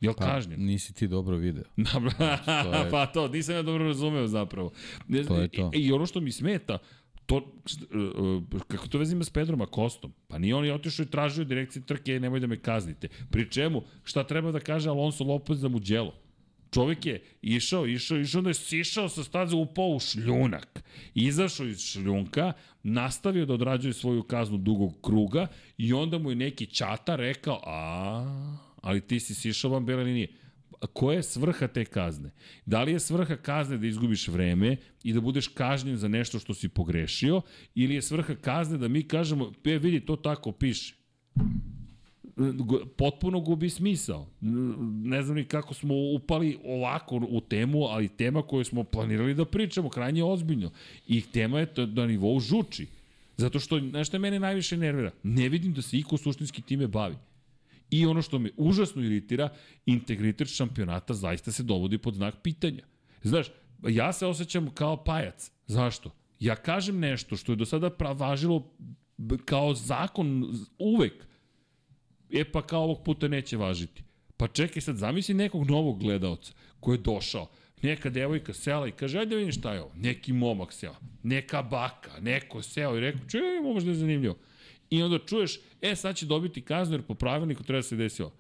Je 0.01 0.09
li 0.09 0.15
Pa, 0.15 0.25
kažnjen? 0.27 0.61
nisi 0.61 0.95
ti 0.95 1.09
dobro 1.09 1.37
video. 1.37 1.65
Dobro, 1.93 2.11
to 2.65 2.75
je- 2.75 2.91
pa 2.91 3.07
to, 3.07 3.29
nisam 3.29 3.55
ja 3.55 3.63
dobro 3.63 3.85
razumeo 3.85 4.27
zapravo. 4.27 4.71
Ne, 5.09 5.25
To 5.25 5.37
je 5.37 5.49
to. 5.49 5.71
I, 5.75 5.79
I 5.79 5.93
ono 5.93 6.07
što 6.07 6.21
mi 6.21 6.33
smeta, 6.33 6.79
to, 7.27 7.37
e, 7.37 7.97
e, 8.55 8.61
kako 8.69 8.89
to 8.89 8.99
vezima 8.99 9.25
s 9.25 9.31
Pedrom 9.31 9.61
Akostom? 9.61 10.13
Pa 10.29 10.39
nije 10.39 10.55
on 10.55 10.65
je 10.65 10.75
otišao 10.75 11.03
i 11.03 11.09
tražio 11.09 11.45
direkcije 11.45 11.83
trke, 11.83 12.13
"Ej, 12.13 12.21
nemoj 12.21 12.41
da 12.41 12.47
me 12.47 12.59
kaznite. 12.59 13.09
Pri 13.31 13.51
čemu, 13.51 13.83
šta 14.05 14.25
treba 14.25 14.53
da 14.53 14.61
kaže 14.61 14.89
Alonso 14.89 15.25
Lopez 15.25 15.59
za 15.59 15.69
Mugello? 15.69 16.15
Čovjek 16.71 17.07
je 17.07 17.23
išao, 17.43 17.87
išao, 17.87 18.19
išao, 18.19 18.39
onda 18.39 18.51
je 18.51 18.55
sišao 18.55 19.09
sa 19.09 19.25
staze, 19.25 19.57
upao 19.57 19.87
u 19.87 20.01
šljunak. 20.01 20.83
Izašao 21.15 21.67
iz 21.67 21.81
šljunka, 21.81 22.53
nastavio 22.83 23.47
da 23.47 23.55
odrađuje 23.55 23.93
svoju 23.93 24.23
kaznu 24.23 24.59
dugog 24.59 24.93
kruga 25.03 25.47
i 25.79 25.93
onda 25.93 26.19
mu 26.19 26.31
je 26.31 26.37
neki 26.37 26.67
čata 26.67 27.17
rekao, 27.17 27.61
a, 27.65 28.57
ali 28.87 29.01
ti 29.01 29.21
si 29.21 29.35
sišao 29.35 29.71
van 29.71 29.85
bele 29.87 30.05
linije. 30.05 30.29
Koja 30.93 31.17
je 31.17 31.23
svrha 31.23 31.67
te 31.69 31.85
kazne? 31.85 32.31
Da 32.67 32.83
li 32.83 32.93
je 32.93 33.01
svrha 33.01 33.37
kazne 33.37 33.79
da 33.79 33.87
izgubiš 33.87 34.29
vreme 34.29 34.77
i 35.05 35.13
da 35.13 35.21
budeš 35.21 35.49
kažnjen 35.49 35.97
za 35.97 36.09
nešto 36.09 36.39
što 36.39 36.55
si 36.55 36.69
pogrešio 36.69 37.41
ili 37.75 37.95
je 37.95 38.03
svrha 38.03 38.35
kazne 38.35 38.79
da 38.79 38.89
mi 38.89 39.03
kažemo, 39.03 39.53
e 39.65 39.79
vidi, 39.79 40.01
to 40.01 40.17
tako 40.17 40.53
piše 40.53 40.95
potpuno 42.97 43.41
gubi 43.41 43.71
smisao. 43.71 44.27
Ne 45.03 45.23
znam 45.23 45.37
ni 45.37 45.45
kako 45.45 45.75
smo 45.75 45.95
upali 46.15 46.59
ovako 46.65 47.21
u 47.29 47.41
temu, 47.41 47.85
ali 47.85 48.09
tema 48.09 48.43
koju 48.43 48.65
smo 48.65 48.85
planirali 48.85 49.35
da 49.35 49.45
pričamo, 49.45 49.89
krajnje 49.89 50.25
ozbiljno. 50.25 50.71
I 51.09 51.21
tema 51.21 51.61
je 51.61 51.67
to 51.67 51.87
na 51.87 52.07
nivou 52.07 52.41
žuči. 52.41 52.87
Zato 53.37 53.61
što, 53.61 53.81
znaš 53.81 54.09
šta 54.09 54.19
mene 54.19 54.41
najviše 54.41 54.77
nervira? 54.77 55.11
Ne 55.23 55.49
vidim 55.49 55.73
da 55.73 55.83
se 55.83 55.99
iko 55.99 56.17
suštinski 56.17 56.63
time 56.63 56.87
bavi. 56.87 57.17
I 57.91 58.07
ono 58.07 58.23
što 58.23 58.39
me 58.39 58.51
užasno 58.57 59.03
iritira, 59.03 59.49
integritet 59.87 60.49
šampionata 60.57 61.15
zaista 61.15 61.53
se 61.53 61.63
dovodi 61.63 61.99
pod 61.99 62.15
znak 62.15 62.35
pitanja. 62.43 62.83
Znaš, 63.23 63.47
ja 63.89 64.13
se 64.13 64.27
osjećam 64.27 64.71
kao 64.71 65.05
pajac. 65.05 65.51
Zašto? 65.67 66.11
Ja 66.41 66.57
kažem 66.57 66.99
nešto 66.99 67.37
što 67.37 67.53
je 67.53 67.57
do 67.57 67.65
sada 67.65 67.91
pra- 67.91 68.19
važilo 68.19 68.73
b- 69.17 69.37
kao 69.45 69.75
zakon 69.75 70.55
uvek, 70.79 71.13
e 72.31 72.45
pa 72.45 72.63
kao 72.63 72.83
ovog 72.83 73.03
puta 73.05 73.29
neće 73.29 73.57
važiti. 73.57 74.03
Pa 74.37 74.49
čekaj 74.49 74.83
sad, 74.83 74.97
zamisli 74.97 75.35
nekog 75.35 75.71
novog 75.71 76.01
gledaoca 76.01 76.53
koji 76.81 76.97
je 76.97 77.03
došao, 77.03 77.49
neka 77.83 78.11
devojka 78.11 78.53
sela 78.53 78.89
i 78.89 78.93
kaže, 78.93 79.19
ajde 79.19 79.37
vidim 79.37 79.53
šta 79.53 79.73
je 79.75 79.83
ovo, 79.83 79.93
neki 79.97 80.33
momak 80.33 80.73
seo, 80.73 80.95
neka 81.23 81.63
baka, 81.63 82.21
neko 82.21 82.63
seo 82.63 82.97
i 82.97 83.01
rekao, 83.01 83.29
čuj, 83.29 83.41
ovo 83.61 83.73
možda 83.73 83.91
je 83.91 83.95
zanimljivo. 83.97 84.37
I 84.91 85.03
onda 85.03 85.19
čuješ, 85.19 85.61
e 85.83 85.97
sad 85.97 86.17
će 86.17 86.27
dobiti 86.27 86.63
kaznu 86.63 86.95
jer 86.95 87.03
po 87.03 87.15
pravilniku 87.15 87.63
treba 87.63 87.79
da 87.79 87.83
se 87.83 87.97
desi 87.97 88.23
ovo. 88.23 88.33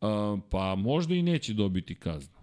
Uh, 0.00 0.40
pa 0.50 0.74
možda 0.74 1.14
i 1.14 1.22
neće 1.22 1.54
dobiti 1.54 1.94
kaznu. 1.94 2.38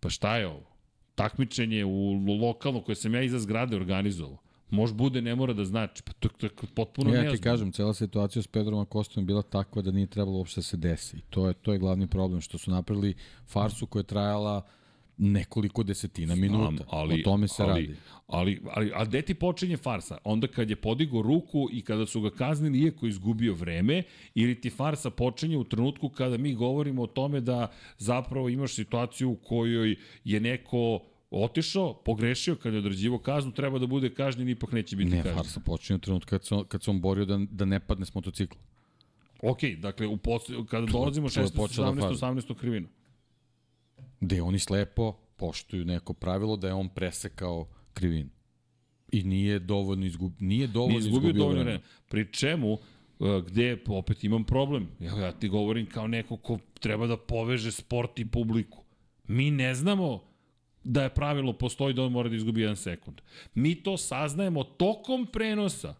Pa 0.00 0.10
šta 0.10 0.36
je 0.36 0.46
ovo? 0.46 0.66
Takmičenje 1.14 1.84
u 1.84 2.12
lokalno 2.40 2.80
koje 2.80 2.96
sam 2.96 3.14
ja 3.14 3.22
iza 3.22 3.38
zgrade 3.38 3.76
organizovao. 3.76 4.38
Može 4.70 4.94
bude, 4.94 5.22
ne 5.22 5.34
mora 5.34 5.52
da 5.52 5.64
znači. 5.64 6.02
Pa 6.02 6.12
to, 6.12 6.28
to 6.28 6.46
je 6.46 6.50
potpuno 6.74 7.10
Ja 7.10 7.20
ti 7.20 7.22
neozbiljno. 7.22 7.52
kažem, 7.52 7.72
cela 7.72 7.94
situacija 7.94 8.42
s 8.42 8.46
Pedrom 8.46 8.80
Akostom 8.80 9.22
je 9.22 9.26
bila 9.26 9.42
takva 9.42 9.82
da 9.82 9.90
nije 9.90 10.06
trebalo 10.06 10.38
uopšte 10.38 10.58
da 10.58 10.62
se 10.62 10.76
desi. 10.76 11.16
I 11.16 11.20
to 11.30 11.48
je, 11.48 11.54
to 11.54 11.72
je 11.72 11.78
glavni 11.78 12.06
problem, 12.06 12.40
što 12.40 12.58
su 12.58 12.70
napravili 12.70 13.14
farsu 13.46 13.86
koja 13.86 14.00
je 14.00 14.04
trajala 14.04 14.66
nekoliko 15.18 15.82
desetina 15.82 16.34
minuta. 16.34 16.84
ali, 16.90 17.20
o 17.20 17.24
tome 17.24 17.48
se 17.48 17.62
ali, 17.62 17.86
radi. 17.86 17.96
Ali, 18.26 18.60
ali, 18.70 18.92
a 18.94 19.04
gde 19.04 19.22
ti 19.22 19.34
počinje 19.34 19.76
farsa? 19.76 20.18
Onda 20.24 20.46
kad 20.46 20.70
je 20.70 20.76
podigo 20.76 21.22
ruku 21.22 21.68
i 21.72 21.82
kada 21.82 22.06
su 22.06 22.20
ga 22.20 22.30
kaznili 22.30 22.78
iako 22.78 23.06
je 23.06 23.10
izgubio 23.10 23.54
vreme, 23.54 24.02
ili 24.34 24.60
ti 24.60 24.70
farsa 24.70 25.10
počinje 25.10 25.56
u 25.56 25.64
trenutku 25.64 26.08
kada 26.08 26.36
mi 26.36 26.54
govorimo 26.54 27.02
o 27.02 27.06
tome 27.06 27.40
da 27.40 27.70
zapravo 27.98 28.48
imaš 28.48 28.74
situaciju 28.74 29.30
u 29.30 29.36
kojoj 29.36 29.96
je 30.24 30.40
neko 30.40 31.00
otišao, 31.30 31.94
pogrešio 31.94 32.56
kada 32.56 32.76
je 32.76 32.78
određivo 32.78 33.18
kaznu, 33.18 33.52
treba 33.52 33.78
da 33.78 33.86
bude 33.86 34.14
kažnjen, 34.14 34.48
ipak 34.48 34.72
neće 34.72 34.96
biti 34.96 35.10
Ne, 35.10 35.16
kažnjen. 35.16 35.36
farsa 35.36 35.60
počinje 35.60 35.96
u 35.96 36.00
trenutku 36.00 36.30
kad 36.30 36.44
se, 36.44 36.54
on, 36.54 36.64
kad 36.64 36.82
se 36.82 36.90
on 36.90 37.00
borio 37.00 37.24
da, 37.24 37.38
da 37.50 37.64
ne 37.64 37.80
padne 37.80 38.06
s 38.06 38.14
motocikla. 38.14 38.60
Ok, 39.42 39.58
dakle, 39.78 40.06
u 40.06 40.16
posle, 40.16 40.66
kada 40.66 40.86
dolazimo 40.86 41.28
to 41.28 41.40
je 41.40 41.46
16. 41.46 41.56
počela 41.56 41.92
17. 41.92 42.00
farsa. 42.00 42.26
18. 42.26 42.54
krivinu. 42.54 42.88
Gde 44.20 44.42
oni 44.42 44.58
slepo 44.58 45.12
poštuju 45.36 45.84
neko 45.84 46.12
pravilo 46.12 46.56
da 46.56 46.66
je 46.66 46.74
on 46.74 46.88
presekao 46.88 47.66
krivinu. 47.94 48.30
I 49.12 49.22
nije 49.22 49.58
dovoljno 49.58 50.06
izgub, 50.06 50.32
nije 50.40 50.66
dovoljno 50.66 50.98
Nije 50.98 51.08
izgubio 51.08 51.28
izgubio 51.28 51.38
dovoljno 51.38 51.62
vremena. 51.62 51.80
vremena. 51.80 52.08
Pri 52.08 52.32
čemu, 52.32 52.72
uh, 52.72 53.44
gde 53.46 53.78
opet 53.88 54.24
imam 54.24 54.44
problem. 54.44 54.88
Evo 55.00 55.18
ja 55.18 55.32
ti 55.32 55.48
govorim 55.48 55.86
kao 55.86 56.06
neko 56.06 56.36
ko 56.36 56.58
treba 56.80 57.06
da 57.06 57.16
poveže 57.16 57.72
sport 57.72 58.18
i 58.18 58.30
publiku. 58.30 58.82
Mi 59.28 59.50
ne 59.50 59.74
znamo 59.74 60.22
da 60.84 61.02
je 61.02 61.14
pravilo 61.14 61.52
postoji 61.52 61.94
da 61.94 62.02
on 62.02 62.12
mora 62.12 62.28
da 62.28 62.36
izgubi 62.36 62.60
jedan 62.60 62.76
sekund. 62.76 63.20
Mi 63.54 63.74
to 63.74 63.96
saznajemo 63.96 64.64
tokom 64.64 65.26
prenosa. 65.32 65.94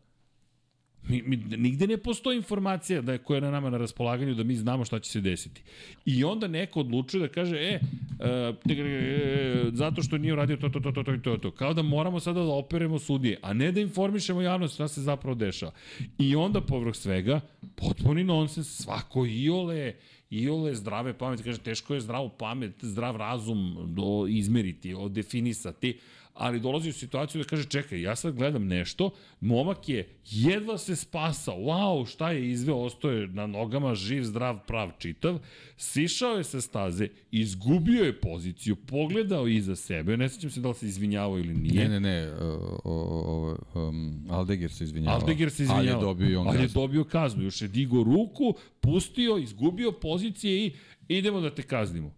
Mi, 1.08 1.22
mi, 1.26 1.36
nigde 1.36 1.86
ne 1.86 1.96
postoji 1.96 2.36
informacija 2.36 3.00
da 3.02 3.12
je 3.12 3.18
koja 3.18 3.36
je 3.36 3.40
na 3.40 3.50
nama 3.50 3.70
na 3.70 3.78
raspolaganju 3.78 4.34
da 4.34 4.44
mi 4.44 4.56
znamo 4.56 4.84
šta 4.84 4.98
će 4.98 5.10
se 5.10 5.20
desiti. 5.20 5.62
I 6.06 6.24
onda 6.24 6.48
neko 6.48 6.80
odlučuje 6.80 7.20
da 7.20 7.28
kaže, 7.28 7.56
e, 7.56 7.80
e, 8.20 8.54
e 8.72 9.70
zato 9.72 10.02
što 10.02 10.18
nije 10.18 10.32
uradio 10.32 10.56
to, 10.56 10.68
to, 10.68 10.80
to, 10.80 10.92
to, 10.92 11.02
to, 11.02 11.16
to, 11.16 11.36
to. 11.36 11.50
Kao 11.50 11.74
da 11.74 11.82
moramo 11.82 12.20
sada 12.20 12.40
da 12.40 12.52
operemo 12.52 12.98
sudije, 12.98 13.38
a 13.42 13.52
ne 13.52 13.72
da 13.72 13.80
informišemo 13.80 14.40
javnost 14.42 14.74
šta 14.74 14.88
se 14.88 15.00
zapravo 15.00 15.34
dešava. 15.34 15.72
I 16.18 16.36
onda, 16.36 16.60
povrh 16.60 16.96
svega, 16.96 17.40
potpuni 17.76 18.24
nonsens, 18.24 18.82
svako 18.82 19.26
iole, 19.26 19.94
iole 20.30 20.74
zdrave 20.74 21.12
pameti, 21.18 21.42
kaže, 21.42 21.58
teško 21.58 21.94
je 21.94 22.00
zdravu 22.00 22.30
pamet, 22.38 22.72
zdrav 22.80 23.16
razum 23.16 23.76
do, 23.96 24.26
izmeriti, 24.28 24.94
definisati, 25.08 25.98
ali 26.38 26.60
dolazi 26.60 26.90
u 26.90 26.92
situaciju 26.92 27.42
da 27.42 27.48
kaže, 27.48 27.64
čekaj, 27.64 28.00
ja 28.00 28.16
sad 28.16 28.34
gledam 28.34 28.66
nešto, 28.66 29.10
momak 29.40 29.88
je 29.88 30.08
jedva 30.24 30.78
se 30.78 30.96
spasao, 30.96 31.56
wow, 31.56 32.06
šta 32.06 32.30
je 32.30 32.50
izveo, 32.50 32.76
ostao 32.76 33.10
je 33.10 33.26
na 33.26 33.46
nogama, 33.46 33.94
živ, 33.94 34.24
zdrav, 34.24 34.58
prav, 34.66 34.90
čitav, 34.98 35.38
sišao 35.76 36.36
je 36.36 36.44
sa 36.44 36.60
staze, 36.60 37.08
izgubio 37.30 38.04
je 38.04 38.20
poziciju, 38.20 38.76
pogledao 38.76 39.48
iza 39.48 39.76
sebe, 39.76 40.16
ne 40.16 40.28
sećam 40.28 40.50
se 40.50 40.60
da 40.60 40.68
li 40.68 40.74
se 40.74 40.86
izvinjavao 40.86 41.38
ili 41.38 41.54
nije. 41.54 41.88
Ne, 41.88 42.00
ne, 42.00 42.00
ne, 42.00 42.32
uh, 42.32 42.38
o, 42.84 43.56
o, 43.74 43.88
um, 43.88 44.26
Aldegir 44.30 44.72
se 44.72 44.84
izvinjava. 44.84 45.18
Aldeger 45.18 45.50
se 45.50 45.62
izvinjava. 45.62 45.80
Ali 45.80 45.88
je 45.88 46.00
dobio 46.00 46.40
on 46.40 46.48
Ali 46.48 46.62
je 46.62 46.68
dobio 46.68 47.04
kaznu. 47.04 47.42
Još 47.42 47.62
je 47.62 47.68
digo 47.68 48.02
ruku, 48.02 48.54
pustio, 48.80 49.38
izgubio 49.38 49.92
pozicije 49.92 50.66
i 50.66 50.72
idemo 51.08 51.40
da 51.40 51.54
te 51.54 51.62
kaznimo. 51.62 52.14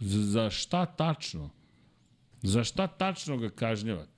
Z 0.00 0.32
za 0.32 0.50
šta 0.50 0.86
tačno? 0.86 1.61
Za 2.42 2.64
šta 2.64 2.86
tačno 2.86 3.36
ga 3.36 3.50
kažnjavate? 3.50 4.11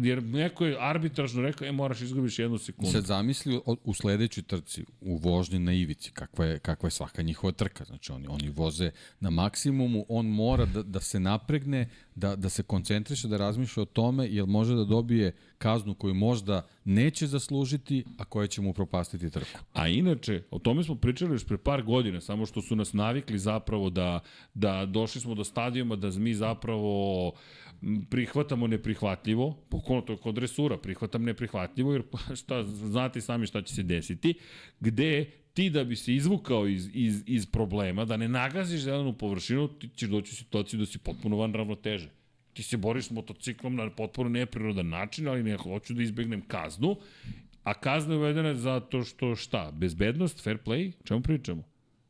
Jer 0.00 0.22
neko 0.22 0.66
je 0.66 0.76
arbitražno 0.80 1.42
rekao, 1.42 1.68
e, 1.68 1.72
moraš 1.72 2.00
izgubiš 2.00 2.38
jednu 2.38 2.58
sekundu. 2.58 2.92
Sad 2.92 3.04
zamisli 3.04 3.60
u 3.84 3.94
sledećoj 3.94 4.42
trci, 4.42 4.84
u 5.00 5.16
vožnji 5.16 5.58
na 5.58 5.72
ivici, 5.72 6.10
kakva 6.10 6.44
je, 6.44 6.58
kakva 6.58 6.86
je 6.86 6.90
svaka 6.90 7.22
njihova 7.22 7.52
trka. 7.52 7.84
Znači 7.84 8.12
oni, 8.12 8.26
oni 8.28 8.48
voze 8.48 8.90
na 9.20 9.30
maksimumu, 9.30 10.06
on 10.08 10.26
mora 10.26 10.64
da, 10.64 10.82
da 10.82 11.00
se 11.00 11.20
napregne, 11.20 11.88
da, 12.14 12.36
da 12.36 12.48
se 12.48 12.62
koncentriše, 12.62 13.28
da 13.28 13.36
razmišlja 13.36 13.82
o 13.82 13.86
tome, 13.86 14.28
jer 14.28 14.46
može 14.46 14.74
da 14.74 14.84
dobije 14.84 15.32
kaznu 15.58 15.94
koju 15.94 16.14
možda 16.14 16.66
neće 16.84 17.26
zaslužiti, 17.26 18.04
a 18.18 18.24
koja 18.24 18.46
će 18.46 18.60
mu 18.60 18.72
propastiti 18.72 19.30
trku. 19.30 19.58
A 19.72 19.88
inače, 19.88 20.42
o 20.50 20.58
tome 20.58 20.84
smo 20.84 20.94
pričali 20.94 21.32
još 21.32 21.44
pre 21.44 21.58
par 21.58 21.82
godina, 21.82 22.20
samo 22.20 22.46
što 22.46 22.62
su 22.62 22.76
nas 22.76 22.92
navikli 22.92 23.38
zapravo 23.38 23.90
da, 23.90 24.20
da 24.54 24.86
došli 24.86 25.20
smo 25.20 25.34
do 25.34 25.44
stadijuma 25.44 25.96
da 25.96 26.10
mi 26.10 26.34
zapravo 26.34 27.26
m, 27.28 27.65
prihvatamo 28.10 28.66
neprihvatljivo, 28.66 29.56
pokolno 29.68 30.02
to 30.02 30.16
kod 30.16 30.38
resura, 30.38 30.76
prihvatam 30.76 31.24
neprihvatljivo, 31.24 31.92
jer 31.92 32.02
šta, 32.40 32.62
znate 32.62 33.20
sami 33.20 33.46
šta 33.46 33.62
će 33.62 33.74
se 33.74 33.82
desiti, 33.82 34.34
gde 34.80 35.30
ti 35.54 35.70
da 35.70 35.84
bi 35.84 35.96
se 35.96 36.14
izvukao 36.14 36.68
iz, 36.68 36.88
iz, 36.92 37.22
iz 37.26 37.46
problema, 37.46 38.04
da 38.04 38.16
ne 38.16 38.28
nagaziš 38.28 38.80
zelenu 38.80 39.12
površinu, 39.12 39.68
ti 39.68 39.88
ćeš 39.96 40.08
doći 40.08 40.32
u 40.32 40.36
situaciju 40.36 40.80
da 40.80 40.86
si 40.86 40.98
potpuno 40.98 41.36
van 41.36 41.54
ravnoteže. 41.54 42.10
Ti 42.52 42.62
se 42.62 42.76
boriš 42.76 43.04
s 43.04 43.10
motociklom 43.10 43.74
na 43.74 43.90
potpuno 43.90 44.28
neprirodan 44.30 44.88
način, 44.88 45.28
ali 45.28 45.42
ne 45.42 45.56
hoću 45.56 45.94
da 45.94 46.02
izbegnem 46.02 46.40
kaznu, 46.40 46.96
a 47.62 47.74
kazna 47.74 48.14
je 48.14 48.18
uvedena 48.18 48.54
zato 48.54 49.04
što 49.04 49.34
šta? 49.36 49.70
Bezbednost, 49.74 50.42
fair 50.44 50.58
play, 50.64 50.92
čemu 51.04 51.22
pričamo? 51.22 51.62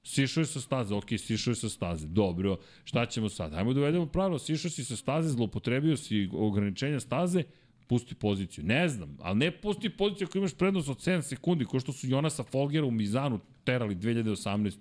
Sišao 0.06 0.40
je 0.40 0.46
sa 0.46 0.60
staze, 0.60 0.94
ok, 0.94 1.08
sišao 1.18 1.50
je 1.50 1.54
sa 1.54 1.68
staze, 1.68 2.06
dobro, 2.06 2.56
šta 2.84 3.06
ćemo 3.06 3.28
sad? 3.28 3.52
Hajmo 3.52 3.72
da 3.72 3.80
uvedemo 3.80 4.06
pravilo, 4.06 4.38
sišao 4.38 4.70
si 4.70 4.84
sa 4.84 4.96
staze, 4.96 5.28
zloupotrebio 5.28 5.96
si 5.96 6.28
ograničenja 6.32 7.00
staze, 7.00 7.42
pusti 7.86 8.14
poziciju. 8.14 8.64
Ne 8.64 8.88
znam, 8.88 9.16
ali 9.20 9.38
ne 9.38 9.50
pusti 9.50 9.90
poziciju 9.90 10.26
ako 10.26 10.38
imaš 10.38 10.54
prednost 10.54 10.88
od 10.88 10.96
7 10.96 11.22
sekundi, 11.22 11.66
kao 11.70 11.80
što 11.80 11.92
su 11.92 12.06
Jonasa 12.08 12.42
Folgera 12.42 12.86
u 12.86 12.90
Mizanu 12.90 13.40
terali 13.64 13.96
2018. 13.96 14.76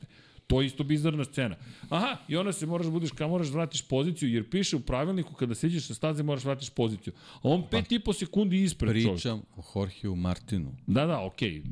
To 0.48 0.62
je 0.62 0.68
isto 0.68 0.84
bizarna 0.84 1.24
scena. 1.24 1.56
Aha, 1.90 2.18
i 2.28 2.38
onda 2.38 2.54
se 2.54 2.66
moraš 2.66 2.88
budiš 2.88 3.12
kao 3.12 3.30
moraš 3.30 3.48
da 3.48 3.54
vratiš 3.54 3.82
poziciju, 3.88 4.30
jer 4.30 4.50
piše 4.50 4.76
u 4.76 4.80
pravilniku 4.80 5.34
kada 5.34 5.56
siđeš 5.56 5.88
sa 5.88 5.94
staze 5.94 6.24
moraš 6.24 6.44
da 6.44 6.50
vratiš 6.50 6.70
poziciju. 6.70 7.14
A 7.34 7.40
on 7.42 7.64
5,5 7.72 8.14
sekundi 8.14 8.64
ispred 8.64 8.92
čovjek. 8.92 9.16
Pričam 9.16 9.42
o 9.58 9.64
Jorgeu 9.76 10.16
Martinu. 10.16 10.76
Da, 10.88 11.06
da, 11.06 11.26
okej. 11.26 11.64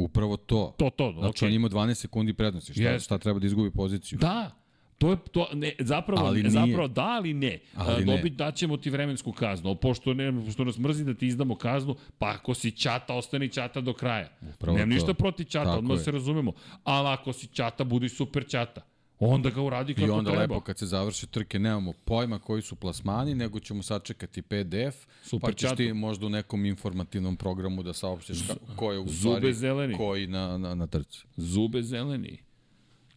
Upravo 0.00 0.36
to. 0.36 0.74
To, 0.78 0.90
to, 0.90 1.12
Znači 1.12 1.28
okej. 1.38 1.46
on 1.46 1.54
ima 1.54 1.68
12 1.68 1.94
sekundi 1.94 2.32
prednosti. 2.32 2.72
Šta, 2.72 2.82
Jeste. 2.82 3.04
šta 3.04 3.18
treba 3.18 3.38
da 3.38 3.46
izgubi 3.46 3.70
poziciju? 3.70 4.18
Da, 4.18 4.50
to 4.98 5.10
je 5.10 5.16
to 5.32 5.48
ne 5.54 5.72
zapravo 5.78 6.26
Ali 6.26 6.38
nije. 6.38 6.50
zapravo 6.50 6.88
da 6.88 7.02
ali 7.02 7.34
ne. 7.34 7.58
Ali 7.76 8.04
ne. 8.04 8.16
Dobit 8.16 8.32
daćemo 8.32 8.76
ti 8.76 8.90
vremensku 8.90 9.32
kaznu. 9.32 9.68
Ali 9.68 9.78
Pošto 9.78 10.14
ne 10.14 10.44
pošto 10.44 10.64
nas 10.64 10.78
mrzi 10.78 11.04
da 11.04 11.14
ti 11.14 11.26
izdamo 11.26 11.54
kaznu, 11.54 11.94
pa 12.18 12.28
ako 12.28 12.54
si 12.54 12.70
ćata, 12.70 13.14
ostani 13.14 13.48
ćata 13.48 13.80
do 13.80 13.92
kraja. 13.92 14.28
Upravo 14.50 14.76
Nemam 14.76 14.90
to. 14.90 14.94
ništa 14.94 15.14
protiv 15.14 15.44
ćata, 15.44 15.64
Tako 15.64 15.78
odmah 15.78 15.98
se 16.00 16.10
razumemo. 16.10 16.52
Ali 16.84 17.08
ako 17.08 17.32
si 17.32 17.46
ćata, 17.46 17.84
budi 17.84 18.08
super 18.08 18.46
ćata. 18.48 18.80
Onda 19.20 19.50
ga 19.50 19.62
uradi 19.62 19.94
kako 19.94 20.06
I 20.06 20.10
onda 20.10 20.30
treba. 20.30 20.42
lepo 20.42 20.60
kad 20.60 20.78
se 20.78 20.86
završi 20.86 21.26
trke 21.26 21.58
nemamo 21.58 21.92
pojma 22.04 22.38
koji 22.38 22.62
su 22.62 22.76
plasmani, 22.76 23.34
nego 23.34 23.60
ćemo 23.60 23.82
sačekati 23.82 24.42
PDF, 24.42 25.06
Super 25.22 25.40
pa 25.42 25.52
ćeš 25.52 25.60
čatu. 25.60 25.76
ti 25.76 25.92
možda 25.92 26.26
u 26.26 26.28
nekom 26.28 26.64
informativnom 26.64 27.36
programu 27.36 27.82
da 27.82 27.92
saopštiš 27.92 28.38
ka, 28.46 28.54
ko 28.76 28.92
je 28.92 28.98
u 28.98 29.02
Zube 29.02 29.12
stvari 29.36 29.52
zeleni. 29.52 29.96
koji 29.96 30.26
na, 30.26 30.58
na, 30.58 30.74
na 30.74 30.86
trci. 30.86 31.22
Zube 31.36 31.82
zeleni. 31.82 32.38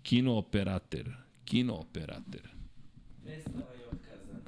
Kino 0.02 0.34
operater. 0.34 1.16
Kino 1.46 1.74
operater. 1.76 2.50
Predstava 3.24 3.66
je 3.74 3.88
otkazana. 3.88 4.40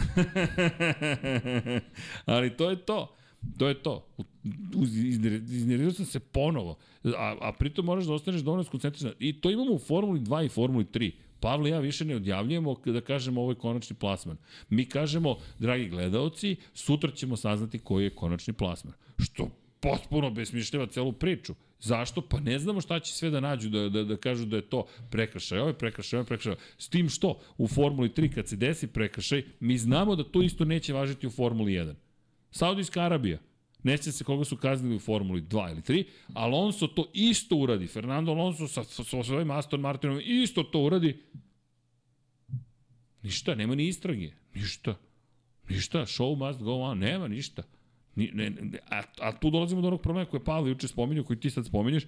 Ali 2.25 2.49
to 2.49 2.69
je 2.69 2.75
to. 2.77 3.15
To 3.57 3.67
je 3.67 3.73
to. 3.75 4.07
Iznervirao 5.47 5.91
sam 5.91 6.05
se 6.05 6.19
ponovo. 6.19 6.77
A, 7.05 7.35
a 7.41 7.53
pritom 7.53 7.85
moraš 7.85 8.05
da 8.05 8.13
ostaneš 8.13 8.41
dovoljno 8.41 8.63
skoncentrisan. 8.63 9.11
I 9.19 9.41
to 9.41 9.51
imamo 9.51 9.71
u 9.71 9.79
Formuli 9.79 10.19
2 10.19 10.45
i 10.45 10.49
Formuli 10.49 10.85
3. 10.85 11.11
Pavle 11.45 11.69
ja 11.69 11.79
više 11.79 12.05
ne 12.05 12.15
odjavljujemo 12.15 12.75
da 12.85 13.01
kažemo 13.01 13.41
ovo 13.41 13.51
je 13.51 13.55
konačni 13.55 13.95
plasman. 13.95 14.37
Mi 14.69 14.85
kažemo, 14.85 15.37
dragi 15.59 15.89
gledaoci, 15.89 16.55
sutra 16.73 17.11
ćemo 17.11 17.37
saznati 17.37 17.79
koji 17.79 18.03
je 18.03 18.15
konačni 18.15 18.53
plasman. 18.53 18.93
Što 19.19 19.49
potpuno 19.79 20.31
besmišljava 20.31 20.87
celu 20.87 21.11
priču. 21.13 21.53
Zašto? 21.79 22.21
Pa 22.21 22.39
ne 22.39 22.59
znamo 22.59 22.81
šta 22.81 22.99
će 22.99 23.13
sve 23.13 23.29
da 23.29 23.39
nađu, 23.39 23.69
da, 23.69 23.89
da, 23.89 24.03
da 24.03 24.17
kažu 24.17 24.45
da 24.45 24.55
je 24.55 24.69
to 24.69 24.87
prekršaj, 25.11 25.59
ovo 25.59 25.67
je 25.69 25.77
prekršaj, 25.77 26.17
ovo 26.17 26.23
je 26.23 26.27
prekršaj. 26.27 26.55
S 26.77 26.89
tim 26.89 27.09
što, 27.09 27.39
u 27.57 27.67
Formuli 27.67 28.09
3 28.09 28.33
kad 28.35 28.47
se 28.47 28.55
desi 28.55 28.87
prekršaj, 28.87 29.43
mi 29.59 29.77
znamo 29.77 30.15
da 30.15 30.23
to 30.23 30.41
isto 30.41 30.65
neće 30.65 30.93
važiti 30.93 31.27
u 31.27 31.31
Formuli 31.31 31.71
1. 31.71 31.93
Saudijska 32.51 33.01
Arabija. 33.01 33.37
Ne 33.85 33.97
sjeća 33.97 34.11
se 34.11 34.23
koga 34.23 34.43
su 34.43 34.57
kaznili 34.57 34.95
u 34.95 34.99
Formuli 34.99 35.41
2 35.41 35.71
ili 35.71 35.81
3, 35.81 36.05
Alonso 36.33 36.87
to 36.87 37.11
isto 37.13 37.55
uradi. 37.55 37.87
Fernando 37.87 38.31
Alonso 38.31 38.67
sa, 38.67 38.83
sa, 38.83 39.03
sa 39.03 39.23
svojim 39.23 39.51
Aston 39.51 39.79
Martinom 39.79 40.21
isto 40.23 40.63
to 40.63 40.79
uradi. 40.79 41.23
Ništa, 43.23 43.55
nema 43.55 43.75
ni 43.75 43.87
istrage. 43.87 44.31
Ništa. 44.55 44.95
Ništa, 45.69 46.05
show 46.05 46.47
must 46.47 46.61
go 46.61 46.73
on, 46.73 46.97
nema 46.97 47.27
ništa. 47.27 47.63
Ni, 48.15 48.31
ne, 48.33 48.49
ne, 48.49 48.79
a, 48.89 49.01
a 49.19 49.39
tu 49.39 49.49
dolazimo 49.49 49.81
do 49.81 49.87
onog 49.87 50.01
problema 50.01 50.29
koje 50.29 50.39
je 50.39 50.45
Pavle 50.45 50.69
juče 50.69 50.87
spominjao, 50.87 51.23
koji 51.23 51.39
ti 51.39 51.49
sad 51.49 51.65
spominješ, 51.65 52.03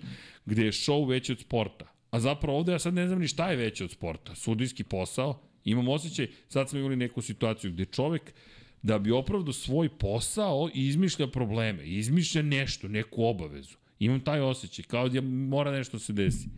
gde 0.45 0.65
je 0.65 0.71
show 0.71 1.09
veći 1.09 1.31
od 1.31 1.39
sporta. 1.39 1.85
A 2.11 2.19
zapravo 2.19 2.57
ovde 2.57 2.71
ja 2.71 2.79
sad 2.79 2.93
ne 2.93 3.07
znam 3.07 3.19
ni 3.19 3.27
šta 3.27 3.49
je 3.49 3.57
veće 3.57 3.83
od 3.83 3.91
sporta. 3.91 4.35
Sudijski 4.35 4.83
posao, 4.83 5.41
imam 5.63 5.87
osjećaj, 5.87 6.27
sad 6.47 6.69
smo 6.69 6.79
imali 6.79 6.95
neku 6.95 7.21
situaciju 7.21 7.71
gde 7.71 7.85
čovek 7.85 8.33
da 8.81 8.99
bi 8.99 9.11
opravdao 9.11 9.53
svoj 9.53 9.89
posao 9.89 10.69
i 10.73 10.87
izmišlja 10.87 11.27
probleme, 11.27 11.83
izmišlja 11.83 12.41
nešto, 12.41 12.87
neku 12.87 13.23
obavezu. 13.23 13.75
Imam 13.99 14.19
taj 14.19 14.41
osjećaj, 14.41 14.85
kao 14.85 15.09
da 15.09 15.21
mora 15.21 15.71
nešto 15.71 15.97
da 15.97 16.03
se 16.03 16.13
desi. 16.13 16.49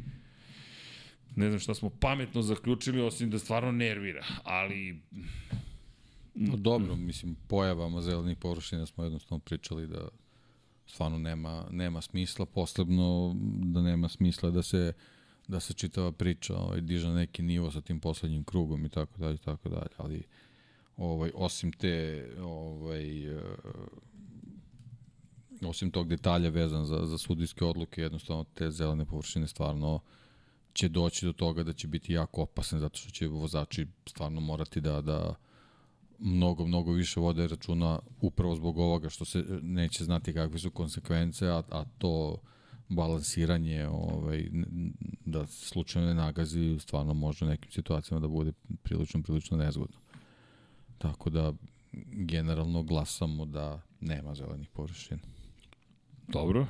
Ne 1.36 1.48
znam 1.48 1.60
šta 1.60 1.74
smo 1.74 1.90
pametno 1.90 2.42
zaključili, 2.42 3.02
osim 3.02 3.30
da 3.30 3.40
stvarno 3.40 3.72
nervira, 3.72 4.26
ali 4.44 5.02
No, 6.42 6.58
dobro, 6.58 6.96
mislim, 6.96 7.36
pojavama 7.48 8.02
zelenih 8.02 8.38
površina 8.38 8.86
smo 8.86 9.04
jednostavno 9.04 9.40
pričali 9.40 9.88
da 9.88 10.08
stvarno 10.88 11.18
nema, 11.18 11.66
nema 11.72 12.02
smisla, 12.02 12.46
posebno 12.46 13.36
da 13.64 13.82
nema 13.82 14.10
smisla 14.10 14.50
da 14.50 14.64
se 14.64 14.94
da 15.48 15.60
se 15.60 15.74
čitava 15.74 16.12
priča 16.12 16.58
ovaj, 16.58 16.82
diže 16.82 17.10
neki 17.10 17.42
nivo 17.42 17.72
sa 17.72 17.82
tim 17.82 18.00
poslednjim 18.00 18.44
krugom 18.44 18.86
i 18.86 18.90
tako 18.90 19.18
dalje, 19.18 19.38
tako 19.38 19.70
dalje, 19.70 19.90
ali 19.98 20.24
ovaj, 21.00 21.32
osim 21.36 21.72
te 21.72 22.28
ovaj, 22.42 23.36
uh, 23.36 23.42
osim 25.62 25.92
tog 25.92 26.08
detalja 26.08 26.50
vezan 26.50 26.86
za, 26.86 27.06
za 27.06 27.18
sudijske 27.18 27.66
odluke, 27.66 28.02
jednostavno 28.02 28.44
te 28.44 28.72
zelene 28.72 29.06
površine 29.06 29.48
stvarno 29.48 30.00
će 30.74 30.90
doći 30.90 31.26
do 31.26 31.34
toga 31.34 31.64
da 31.64 31.74
će 31.74 31.88
biti 31.88 32.14
jako 32.14 32.42
opasne 32.42 32.80
zato 32.80 32.98
što 32.98 33.12
će 33.12 33.28
vozači 33.28 33.88
stvarno 34.06 34.42
morati 34.42 34.82
da, 34.82 35.02
da 35.02 35.36
mnogo, 36.20 36.66
mnogo 36.66 36.92
više 36.92 37.20
vode 37.20 37.48
računa 37.48 38.00
upravo 38.22 38.56
zbog 38.56 38.78
ovoga 38.78 39.10
što 39.10 39.26
se 39.26 39.44
neće 39.62 40.04
znati 40.04 40.34
kakve 40.34 40.60
su 40.60 40.72
konsekvence, 40.72 41.48
a, 41.48 41.64
a 41.70 41.86
to 41.98 42.38
balansiranje 42.90 43.88
ovaj, 43.88 44.50
da 45.26 45.48
slučajno 45.48 46.08
ne 46.08 46.14
nagazi 46.14 46.78
stvarno 46.80 47.14
može 47.14 47.46
u 47.46 47.48
nekim 47.48 47.72
situacijama 47.72 48.22
da 48.22 48.28
bude 48.28 48.52
prilično, 48.84 49.22
prilično 49.22 49.58
nezgodno. 49.58 49.98
Tako 51.00 51.30
da 51.30 51.54
generalno 52.12 52.84
glasamo 52.84 53.46
da 53.46 53.82
nema 54.02 54.36
zelenih 54.36 54.70
površina. 54.70 55.22
Dobro. 56.28 56.68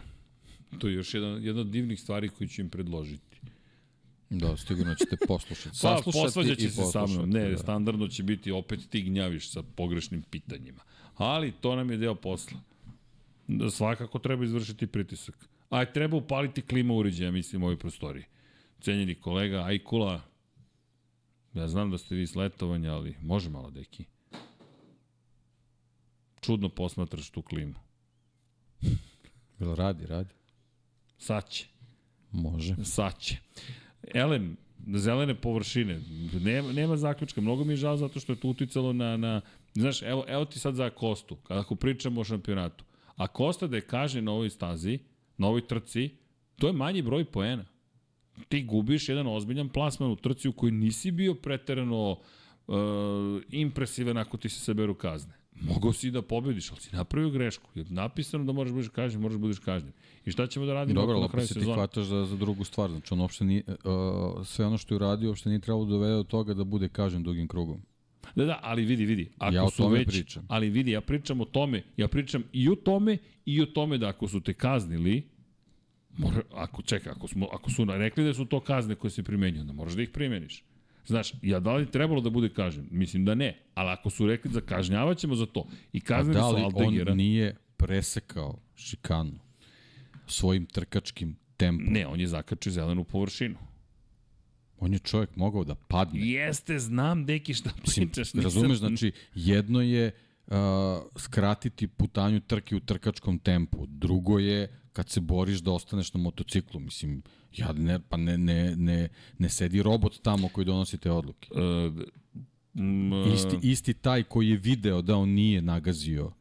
To 0.79 0.87
je 0.87 0.93
još 0.93 1.13
jedan, 1.13 1.43
jedna 1.43 1.61
od 1.61 1.67
divnih 1.67 1.99
stvari 1.99 2.29
koju 2.29 2.47
ću 2.47 2.61
im 2.61 2.69
predložiti. 2.69 3.41
Da, 4.29 4.57
sigurno 4.57 4.95
ćete 4.95 5.17
poslušati. 5.27 5.69
Pa, 5.81 5.97
Saslušati 5.97 6.23
posvađat 6.23 6.57
i 6.57 6.61
će 6.61 6.69
se 6.69 6.75
sa 6.75 6.81
poslušati, 6.81 7.13
mnom. 7.13 7.29
Ne, 7.29 7.49
da. 7.49 7.57
standardno 7.57 8.07
će 8.07 8.23
biti 8.23 8.51
opet 8.51 8.79
ti 8.89 9.01
gnjaviš 9.01 9.51
sa 9.51 9.63
pogrešnim 9.63 10.21
pitanjima. 10.21 10.81
Ali 11.15 11.51
to 11.51 11.75
nam 11.75 11.91
je 11.91 11.97
deo 11.97 12.15
posla. 12.15 12.59
Da 13.47 13.69
svakako 13.69 14.19
treba 14.19 14.43
izvršiti 14.43 14.87
pritisak. 14.87 15.49
A 15.69 15.85
treba 15.85 16.17
upaliti 16.17 16.61
klima 16.61 16.93
uređaja, 16.93 17.31
mislim, 17.31 17.63
u 17.63 17.65
ovoj 17.65 17.77
prostoriji. 17.77 18.23
Cenjeni 18.81 19.15
kolega 19.15 19.63
Ajkula, 19.63 20.21
ja 21.53 21.67
znam 21.67 21.91
da 21.91 21.97
ste 21.97 22.15
vi 22.15 22.21
iz 22.21 22.35
letovanja, 22.35 22.93
ali 22.93 23.15
može 23.21 23.49
malo, 23.49 23.69
deki. 23.71 24.05
Čudno 26.41 26.69
posmatraš 26.69 27.29
tu 27.29 27.41
klimu. 27.41 27.75
Jel 29.59 29.75
radi, 29.75 30.05
radi? 30.05 30.33
Sad 31.17 31.49
će. 31.49 31.65
Može. 32.31 32.75
Sad 32.83 33.19
će. 33.19 33.37
Elem, 34.13 34.57
zelene 34.87 35.35
površine, 35.35 36.01
nema, 36.41 36.71
nema 36.71 36.97
zaključka. 36.97 37.41
Mnogo 37.41 37.63
mi 37.63 37.73
je 37.73 37.77
žao 37.77 37.97
zato 37.97 38.19
što 38.19 38.33
je 38.33 38.39
to 38.39 38.47
uticalo 38.47 38.93
na, 38.93 39.17
na 39.17 39.41
znaš, 39.73 40.01
evo, 40.01 40.25
evo 40.27 40.45
ti 40.45 40.59
sad 40.59 40.75
za 40.75 40.89
Kostu, 40.89 41.37
ako 41.47 41.75
pričamo 41.75 42.21
o 42.21 42.23
šampionatu. 42.23 42.85
A 43.15 43.27
Kosta 43.27 43.67
da 43.67 43.75
je 43.75 43.81
kaže 43.81 44.21
na 44.21 44.31
ovoj 44.31 44.49
stazi, 44.49 44.99
na 45.37 45.47
ovoj 45.47 45.67
trci, 45.67 46.09
to 46.55 46.67
je 46.67 46.73
manji 46.73 47.01
broj 47.01 47.25
poena. 47.25 47.65
Ti 48.49 48.63
gubiš 48.63 49.09
jedan 49.09 49.27
ozbiljan 49.27 49.69
plasman 49.69 50.11
u 50.11 50.15
trci 50.15 50.49
u 50.49 50.53
kojoj 50.53 50.71
nisi 50.71 51.11
bio 51.11 51.33
preterano 51.33 52.11
uh, 52.11 52.75
impresivan 53.49 54.17
ako 54.17 54.37
ti 54.37 54.49
se 54.49 54.59
saberu 54.59 54.95
kazne. 54.95 55.38
Mogao 55.61 55.93
si 55.93 56.11
da 56.11 56.21
pobediš, 56.21 56.71
ali 56.71 56.81
si 56.81 56.95
napravio 56.95 57.29
grešku. 57.29 57.69
Je 57.75 57.85
napisano 57.89 58.43
da 58.43 58.51
moraš 58.51 58.73
budeš 58.73 58.89
kažnjen, 58.89 59.21
moraš 59.21 59.37
budeš 59.37 59.59
kažnjen. 59.59 59.93
I 60.25 60.31
šta 60.31 60.47
ćemo 60.47 60.65
da 60.65 60.73
radimo 60.73 61.01
Dobro, 61.01 61.19
na 61.19 61.27
kraju 61.27 61.43
opet 61.45 61.53
se 61.53 61.59
ti 61.59 61.65
hvataš 61.65 62.05
za, 62.05 62.25
za 62.25 62.35
drugu 62.35 62.63
stvar. 62.63 62.89
Znači, 62.89 63.13
on 63.13 63.19
uopšte 63.19 63.45
nije, 63.45 63.63
uh, 63.67 64.45
sve 64.45 64.65
ono 64.65 64.77
što 64.77 64.93
je 64.93 64.95
uradio 64.95 65.29
uopšte 65.29 65.49
nije 65.49 65.59
trebalo 65.59 65.85
da 65.85 65.91
dovede 65.91 66.13
do 66.13 66.23
toga 66.23 66.53
da 66.53 66.63
bude 66.63 66.89
kažen 66.89 67.23
dugim 67.23 67.47
krugom. 67.47 67.81
Da, 68.35 68.45
da, 68.45 68.59
ali 68.63 68.85
vidi, 68.85 69.05
vidi. 69.05 69.29
Ako 69.37 69.55
Ja 69.55 69.63
o 69.63 69.69
su 69.69 69.77
tome 69.77 69.97
već, 69.97 70.07
pričam. 70.07 70.45
Ali 70.47 70.69
vidi, 70.69 70.91
ja 70.91 71.01
pričam 71.01 71.41
o 71.41 71.45
tome, 71.45 71.83
ja 71.97 72.07
pričam 72.07 72.43
i 72.53 72.69
o 72.69 72.75
tome 72.75 73.17
i 73.45 73.61
o 73.61 73.65
tome 73.65 73.97
da 73.97 74.07
ako 74.07 74.27
su 74.27 74.41
te 74.41 74.53
kaznili, 74.53 75.23
mora, 76.17 76.41
ako 76.53 76.81
čeka, 76.81 77.11
ako, 77.11 77.27
smo, 77.27 77.47
ako 77.51 77.71
su 77.71 77.85
rekli 77.85 78.23
da 78.23 78.33
su 78.33 78.45
to 78.45 78.59
kazne 78.59 78.95
koje 78.95 79.11
se 79.11 79.23
primenjuju, 79.23 79.61
onda 79.61 79.73
moraš 79.73 79.93
da 79.93 80.01
ih 80.01 80.09
primeniš. 80.09 80.63
Znaš, 81.09 81.33
ja 81.41 81.59
da 81.59 81.73
li 81.73 81.91
trebalo 81.91 82.21
da 82.21 82.29
bude 82.29 82.49
kažen? 82.49 82.87
Mislim 82.91 83.25
da 83.25 83.35
ne. 83.35 83.59
Ali 83.73 83.89
ako 83.89 84.09
su 84.09 84.27
rekli 84.27 84.51
da 84.51 84.61
kažnjavaćemo 84.61 85.35
za 85.35 85.45
to 85.45 85.67
i 85.93 85.97
A 85.97 86.01
kaznili 86.01 86.35
da 86.35 86.41
su 86.41 86.55
Aldegera, 86.55 87.11
on 87.11 87.17
nije 87.17 87.55
presekao 87.77 88.59
šikanu 88.75 89.39
svojim 90.27 90.65
trkačkim 90.65 91.35
tempom? 91.57 91.93
ne, 91.93 92.07
on 92.07 92.19
je 92.19 92.27
zakačio 92.27 92.71
zelenu 92.71 93.03
površinu. 93.03 93.55
On 94.77 94.93
je 94.93 94.99
čovjek 94.99 95.35
mogao 95.35 95.63
da 95.63 95.75
padne. 95.75 96.19
Jeste, 96.21 96.79
znam, 96.79 97.25
deki, 97.25 97.53
šta 97.53 97.69
Mislim, 97.81 98.07
pričaš. 98.07 98.33
nisam- 98.33 98.43
razumeš, 98.43 98.77
znači, 98.77 99.11
jedno 99.35 99.81
je 99.81 100.11
uh, 100.47 100.53
skratiti 101.17 101.87
putanju 101.87 102.39
trke 102.39 102.75
u 102.75 102.79
trkačkom 102.79 103.39
tempu, 103.39 103.85
drugo 103.87 104.39
je 104.39 104.79
kad 104.93 105.09
se 105.09 105.19
boriš 105.21 105.59
da 105.59 105.71
ostaneš 105.71 106.13
na 106.13 106.19
motociklu, 106.19 106.79
mislim, 106.79 107.21
ja 107.57 107.73
ne, 107.73 107.99
pa 107.99 108.17
ne, 108.17 108.37
ne, 108.37 108.75
ne, 108.75 109.09
ne 109.37 109.49
sedi 109.49 109.83
robot 109.83 110.21
tamo 110.21 110.49
koji 110.49 110.65
donosi 110.65 110.97
te 110.97 111.11
odluke. 111.11 111.49
Uh, 111.51 112.03
m, 112.75 113.33
Isti, 113.33 113.57
isti 113.61 113.93
taj 113.93 114.23
koji 114.23 114.49
je 114.49 114.57
video 114.57 115.01
da 115.01 115.15
on 115.15 115.29
nije 115.29 115.61
nagazio 115.61 116.31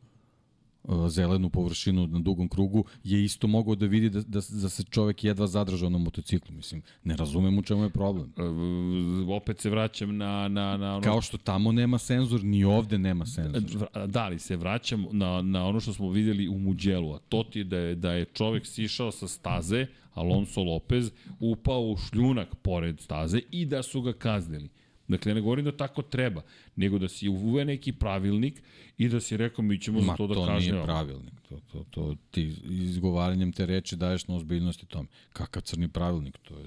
zelenu 1.08 1.50
površinu 1.50 2.06
na 2.06 2.18
dugom 2.18 2.48
krugu, 2.48 2.84
je 3.04 3.24
isto 3.24 3.46
mogao 3.46 3.74
da 3.74 3.86
vidi 3.86 4.10
da, 4.10 4.20
da, 4.20 4.40
da 4.52 4.68
se 4.68 4.82
čovek 4.82 5.24
jedva 5.24 5.46
zadržao 5.46 5.90
na 5.90 5.98
motociklu. 5.98 6.56
Mislim, 6.56 6.82
ne 7.04 7.16
razumem 7.16 7.58
u 7.58 7.62
čemu 7.62 7.82
je 7.82 7.90
problem. 7.90 8.32
uh, 8.36 9.36
opet 9.36 9.60
se 9.60 9.70
vraćam 9.70 10.16
na, 10.16 10.48
na, 10.48 10.76
na 10.76 10.92
ono 10.92 11.02
Kao 11.02 11.22
što 11.22 11.36
tamo 11.38 11.72
nema 11.72 11.98
senzor, 11.98 12.44
ni 12.44 12.64
ovde 12.64 12.98
nema 12.98 13.26
senzor. 13.26 13.62
Vra- 13.62 14.06
Da, 14.06 14.28
li 14.28 14.38
se 14.38 14.56
vraćam 14.56 15.04
na, 15.12 15.42
na 15.42 15.66
ono 15.66 15.80
što 15.80 15.92
smo 15.92 16.10
videli 16.10 16.48
u 16.48 16.58
Muđelu, 16.58 17.12
a 17.14 17.18
to 17.18 17.42
ti 17.42 17.58
je 17.58 17.64
da 17.64 17.78
je, 17.78 17.94
da 17.94 18.12
je 18.12 18.24
čovek 18.24 18.66
sišao 18.66 19.12
sa 19.12 19.28
staze, 19.28 19.86
Alonso 20.14 20.62
Lopez, 20.62 21.10
upao 21.40 21.80
u 21.82 21.96
šljunak 21.96 22.54
pored 22.54 23.00
staze 23.00 23.40
i 23.50 23.66
da 23.66 23.82
su 23.82 24.02
ga 24.02 24.12
kaznili. 24.12 24.68
Dakle, 25.08 25.34
ne 25.34 25.40
govorim 25.40 25.64
da 25.64 25.76
tako 25.76 26.02
treba, 26.02 26.42
nego 26.76 26.98
da 26.98 27.08
si 27.08 27.28
uve 27.28 27.64
neki 27.64 27.92
pravilnik 27.92 28.62
i 28.98 29.08
da 29.08 29.20
si 29.20 29.36
rekao 29.36 29.64
mi 29.64 29.80
ćemo 29.80 30.00
za 30.00 30.06
Ma 30.06 30.16
to 30.16 30.26
da 30.26 30.34
to 30.34 30.58
nije 30.58 30.82
pravilnik. 30.82 31.34
To, 31.48 31.60
to, 31.72 31.84
to, 31.90 32.16
ti 32.30 32.54
izgovaranjem 32.64 33.52
te 33.52 33.66
reči 33.66 33.96
daješ 33.96 34.28
na 34.28 34.36
ozbiljnosti 34.36 34.86
tome. 34.86 35.08
Kakav 35.32 35.62
crni 35.62 35.88
pravilnik? 35.88 36.38
To 36.38 36.58
je, 36.58 36.64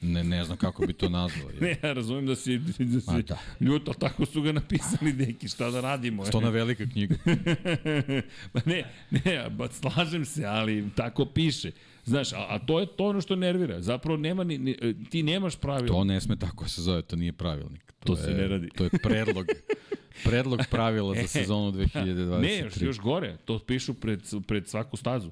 ne, 0.00 0.24
ne 0.24 0.44
znam 0.44 0.56
kako 0.56 0.86
bi 0.86 0.92
to 0.92 1.08
nazvao. 1.08 1.50
je. 1.50 1.56
Ne, 1.60 1.76
ja 1.82 1.92
razumem 1.92 2.26
da 2.26 2.36
si, 2.36 2.58
da 2.58 2.72
si 3.00 3.10
Ma 3.10 3.22
da. 3.22 3.38
ljut, 3.60 3.88
ali 3.88 3.96
tako 3.98 4.26
su 4.26 4.42
ga 4.42 4.52
napisali 4.52 5.12
neki, 5.12 5.48
šta 5.48 5.70
da 5.70 5.80
radimo. 5.80 6.24
To 6.24 6.40
na 6.40 6.48
velika 6.48 6.86
knjiga. 6.86 7.14
Ma 8.54 8.60
ne, 8.66 8.84
ne, 9.10 9.50
ba, 9.50 9.68
slažem 9.72 10.24
se, 10.24 10.44
ali 10.44 10.90
tako 10.96 11.24
piše. 11.24 11.70
Znaš, 12.08 12.32
a, 12.32 12.46
a 12.48 12.58
to 12.58 12.80
je 12.80 12.86
to 12.86 13.04
ono 13.04 13.20
što 13.20 13.36
nervira. 13.36 13.80
Zapravo 13.80 14.16
nema 14.16 14.44
ni, 14.44 14.58
ni 14.58 14.76
ti 15.04 15.22
nemaš 15.22 15.56
pravila. 15.56 15.88
To 15.88 16.04
ne 16.04 16.20
sme 16.20 16.36
tako 16.36 16.68
se 16.68 16.82
zove, 16.82 17.02
to 17.02 17.16
nije 17.16 17.32
pravilnik. 17.32 17.94
To 18.00 18.12
je, 18.12 18.16
se 18.16 18.30
ne 18.30 18.48
radi. 18.48 18.68
To 18.68 18.84
je 18.84 18.90
predlog. 18.92 19.46
predlog 20.24 20.60
pravila 20.70 21.14
za 21.14 21.26
sezonu 21.28 21.72
2023. 21.72 22.40
Ne, 22.40 22.58
još, 22.58 22.80
još 22.80 22.98
gore, 22.98 23.36
to 23.44 23.58
pišu 23.58 23.94
pred, 23.94 24.20
pred 24.46 24.68
svaku 24.68 24.96
stazu. 24.96 25.30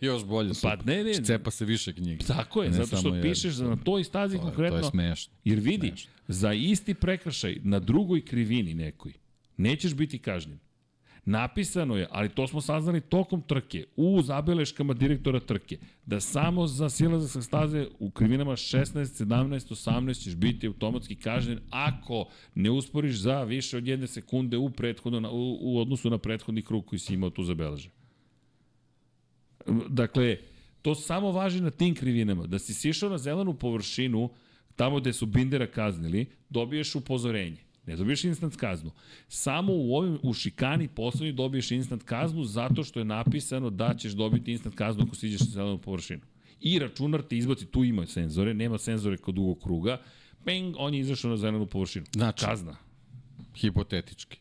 još 0.00 0.24
bolje. 0.24 0.48
Pa 0.48 0.54
super. 0.54 0.86
ne, 0.86 1.04
ne, 1.04 1.14
Cepa 1.14 1.50
se 1.50 1.64
više 1.64 1.92
knjiga. 1.92 2.24
tako 2.26 2.62
je, 2.62 2.70
Ne 2.70 2.76
zato 2.76 2.96
što 2.96 3.20
pišeš 3.22 3.56
na 3.58 3.76
toj 3.76 4.04
stazi 4.04 4.32
To 4.32 4.36
je, 4.36 4.40
to 4.40 4.46
konkretno. 4.46 4.78
je 4.78 4.84
smešno. 4.84 5.34
Jer 5.44 5.58
vidi, 5.58 5.86
Smešno. 5.88 6.10
za 6.28 6.52
isti 6.52 6.94
prekršaj 6.94 7.56
na 7.62 7.78
drugoj 7.78 8.24
krivini 8.24 8.74
nekoj, 8.74 9.12
nećeš 9.56 9.94
biti 9.94 10.18
kažnjen. 10.18 10.58
Napisano 11.28 11.96
je, 11.96 12.06
ali 12.10 12.28
to 12.28 12.46
smo 12.46 12.60
saznali 12.60 13.00
tokom 13.00 13.42
trke, 13.42 13.84
u 13.96 14.22
zabeleškama 14.22 14.94
direktora 14.94 15.40
trke, 15.40 15.78
da 16.06 16.20
samo 16.20 16.66
za 16.66 16.88
silazak 16.88 17.30
sa 17.30 17.42
staze 17.42 17.86
u 17.98 18.10
krivinama 18.10 18.52
16, 18.52 19.24
17, 19.24 19.74
18 19.90 20.24
ćeš 20.24 20.34
biti 20.34 20.66
automatski 20.66 21.16
kažnjen 21.16 21.58
ako 21.70 22.28
ne 22.54 22.70
usporiš 22.70 23.16
za 23.16 23.42
više 23.42 23.76
od 23.76 23.86
jedne 23.86 24.06
sekunde 24.06 24.56
u, 24.56 24.70
prethodno, 24.70 25.30
u, 25.32 25.58
u 25.60 25.80
odnosu 25.80 26.10
na 26.10 26.18
prethodni 26.18 26.62
krug 26.62 26.86
koji 26.86 26.98
si 26.98 27.14
imao 27.14 27.30
tu 27.30 27.44
zabeležen. 27.44 27.90
Dakle, 29.88 30.36
to 30.82 30.94
samo 30.94 31.32
važi 31.32 31.60
na 31.60 31.70
tim 31.70 31.94
krivinama. 31.94 32.46
Da 32.46 32.58
si 32.58 32.74
sišao 32.74 33.10
na 33.10 33.18
zelenu 33.18 33.54
površinu, 33.54 34.30
tamo 34.76 35.00
gde 35.00 35.12
su 35.12 35.26
Bindera 35.26 35.66
kaznili, 35.66 36.26
dobiješ 36.50 36.94
upozorenje. 36.94 37.67
Ne 37.88 37.96
dobiješ 37.96 38.24
instant 38.24 38.56
kaznu. 38.56 38.90
Samo 39.28 39.72
u 39.72 39.94
ovim 39.94 40.18
u 40.22 40.32
šikani 40.32 40.88
poslednji 40.88 41.32
dobiješ 41.32 41.70
instant 41.70 42.02
kaznu 42.02 42.44
zato 42.44 42.84
što 42.84 42.98
je 42.98 43.04
napisano 43.04 43.70
da 43.70 43.94
ćeš 43.94 44.12
dobiti 44.12 44.52
instant 44.52 44.74
kaznu 44.74 45.04
ako 45.06 45.16
siđeš 45.16 45.40
na 45.40 45.46
zelenu 45.46 45.78
površinu. 45.78 46.20
I 46.60 46.78
računar 46.78 47.22
ti 47.22 47.38
izbaci, 47.38 47.66
tu 47.66 47.84
ima 47.84 48.06
senzore, 48.06 48.54
nema 48.54 48.78
senzore 48.78 49.16
kod 49.16 49.34
dugog 49.34 49.62
kruga, 49.62 50.00
ping, 50.44 50.74
on 50.78 50.94
je 50.94 51.00
izašao 51.00 51.30
na 51.30 51.36
zelenu 51.36 51.66
površinu. 51.66 52.06
Znači, 52.12 52.44
Kazna. 52.44 52.76
hipotetički, 53.56 54.38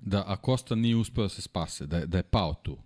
da 0.00 0.24
Akosta 0.26 0.74
nije 0.74 0.96
uspeo 0.96 1.22
da 1.22 1.28
se 1.28 1.42
spase, 1.42 1.86
da 1.86 1.98
je, 1.98 2.06
da 2.06 2.18
je 2.18 2.22
pao 2.22 2.54
tu 2.54 2.76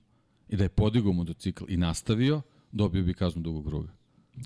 i 0.49 0.57
da 0.57 0.65
je 0.65 0.69
podigao 0.69 1.13
motocikl 1.13 1.65
i 1.69 1.77
nastavio, 1.77 2.43
dobio 2.73 3.03
bi 3.03 3.15
kaznu 3.15 3.43
dugog 3.43 3.67
kruga. 3.67 3.93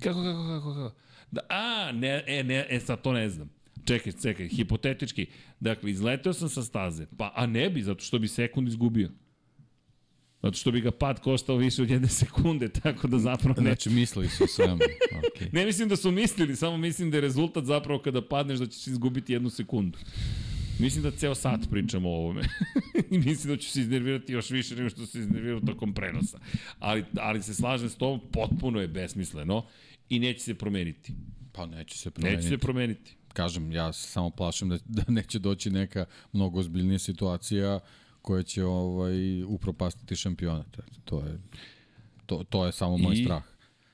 Kako, 0.02 0.22
kako, 0.22 0.42
kako, 0.46 0.74
kako? 0.74 0.94
Da, 1.30 1.40
a, 1.48 1.92
ne, 1.92 2.24
e, 2.26 2.42
ne, 2.42 2.66
e, 2.70 2.80
sad 2.80 3.02
to 3.02 3.12
ne 3.12 3.28
znam. 3.28 3.57
Čekaj, 3.88 4.12
čekaj, 4.22 4.48
hipotetički. 4.48 5.26
Dakle, 5.60 5.90
izleteo 5.90 6.32
sam 6.32 6.48
sa 6.48 6.62
staze, 6.62 7.06
pa, 7.16 7.32
a 7.34 7.46
ne 7.46 7.70
bi, 7.70 7.82
zato 7.82 8.04
što 8.04 8.18
bi 8.18 8.28
sekund 8.28 8.68
izgubio. 8.68 9.10
Zato 10.42 10.56
što 10.56 10.70
bi 10.70 10.80
ga 10.80 10.90
pad 10.90 11.20
koštao 11.20 11.56
više 11.56 11.82
od 11.82 11.90
jedne 11.90 12.08
sekunde, 12.08 12.68
tako 12.68 13.08
da 13.08 13.18
zapravo 13.18 13.60
ne... 13.60 13.70
Znači, 13.70 13.90
mislili 13.90 14.28
su 14.28 14.44
o 14.44 14.46
svemu. 14.46 14.76
Okay. 14.76 15.52
Ne 15.52 15.66
mislim 15.66 15.88
da 15.88 15.96
su 15.96 16.10
mislili, 16.10 16.56
samo 16.56 16.76
mislim 16.76 17.10
da 17.10 17.16
je 17.16 17.20
rezultat 17.20 17.64
zapravo 17.64 18.02
kada 18.02 18.28
padneš 18.28 18.58
da 18.58 18.66
ćeš 18.66 18.86
izgubiti 18.86 19.32
jednu 19.32 19.50
sekundu. 19.50 19.98
Mislim 20.78 21.02
da 21.02 21.10
ceo 21.10 21.34
sat 21.34 21.60
pričamo 21.70 22.08
o 22.08 22.14
ovome. 22.16 22.42
I 23.10 23.18
mislim 23.18 23.54
da 23.54 23.60
ću 23.60 23.70
se 23.70 23.80
iznervirati 23.80 24.32
još 24.32 24.50
više 24.50 24.76
nego 24.76 24.90
što 24.90 25.06
se 25.06 25.18
iznervirao 25.18 25.60
tokom 25.60 25.94
prenosa. 25.94 26.38
Ali, 26.78 27.04
ali 27.20 27.42
se 27.42 27.54
slažem 27.54 27.88
s 27.88 27.96
tom, 27.96 28.20
potpuno 28.32 28.80
je 28.80 28.88
besmisleno 28.88 29.66
i 30.08 30.18
neće 30.18 30.40
se 30.40 30.54
promeniti. 30.54 31.12
Pa 31.52 31.66
neće 31.66 31.98
se 31.98 32.10
promeniti. 32.10 32.36
Neće 32.36 32.48
se 32.48 32.58
promeniti. 32.58 33.16
Kažem, 33.38 33.72
ja 33.72 33.92
se 33.92 34.08
samo 34.08 34.30
plašim 34.30 34.68
da, 34.68 34.78
da 34.98 35.02
neće 35.08 35.38
doći 35.38 35.70
neka 35.70 36.04
mnogo 36.32 36.58
ozbiljnija 36.60 36.98
situacija 36.98 37.80
koja 38.22 38.42
će 38.42 38.64
ovaj, 38.64 39.42
upropastiti 39.44 40.16
šampionat. 40.16 40.76
To 41.04 41.20
je, 41.20 41.38
to, 42.26 42.44
to 42.44 42.66
je 42.66 42.72
samo 42.72 42.98
moj 42.98 43.14
I- 43.14 43.24
strah. 43.24 43.42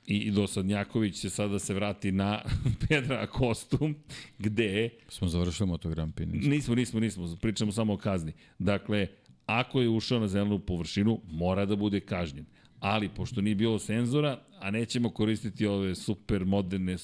I, 0.07 0.17
i 0.19 0.31
Dosadnjaković 0.31 1.21
će 1.21 1.31
sada 1.31 1.59
se 1.59 1.75
vrati 1.75 2.13
na 2.13 2.43
Pedra 2.89 3.21
Akostu, 3.23 3.91
gde 4.39 4.91
Smo 5.09 5.29
završili 5.29 5.69
Moto 5.69 5.89
Grand 5.89 6.15
Prix. 6.15 6.33
nismo? 6.33 6.51
Nismo, 6.51 6.75
nismo, 6.75 7.01
nismo, 7.01 7.37
pričamo 7.41 7.73
samo 7.73 7.93
o 7.93 7.97
kazni. 7.97 8.33
Dakle, 8.59 9.07
ako 9.47 9.81
je 9.81 9.89
ušao 9.89 10.21
na 10.21 10.29
zelenu 10.29 10.59
površinu, 10.59 11.21
mora 11.31 11.67
da 11.67 11.77
bude 11.77 12.01
kažnjen. 12.01 12.45
Ali, 12.85 13.09
pošto 13.09 13.41
nije 13.41 13.55
bilo 13.55 13.79
senzora, 13.79 14.39
a 14.61 14.71
nećemo 14.71 15.11
koristiti 15.11 15.67
ove 15.67 15.95
super 15.95 16.45
moderne 16.45 16.97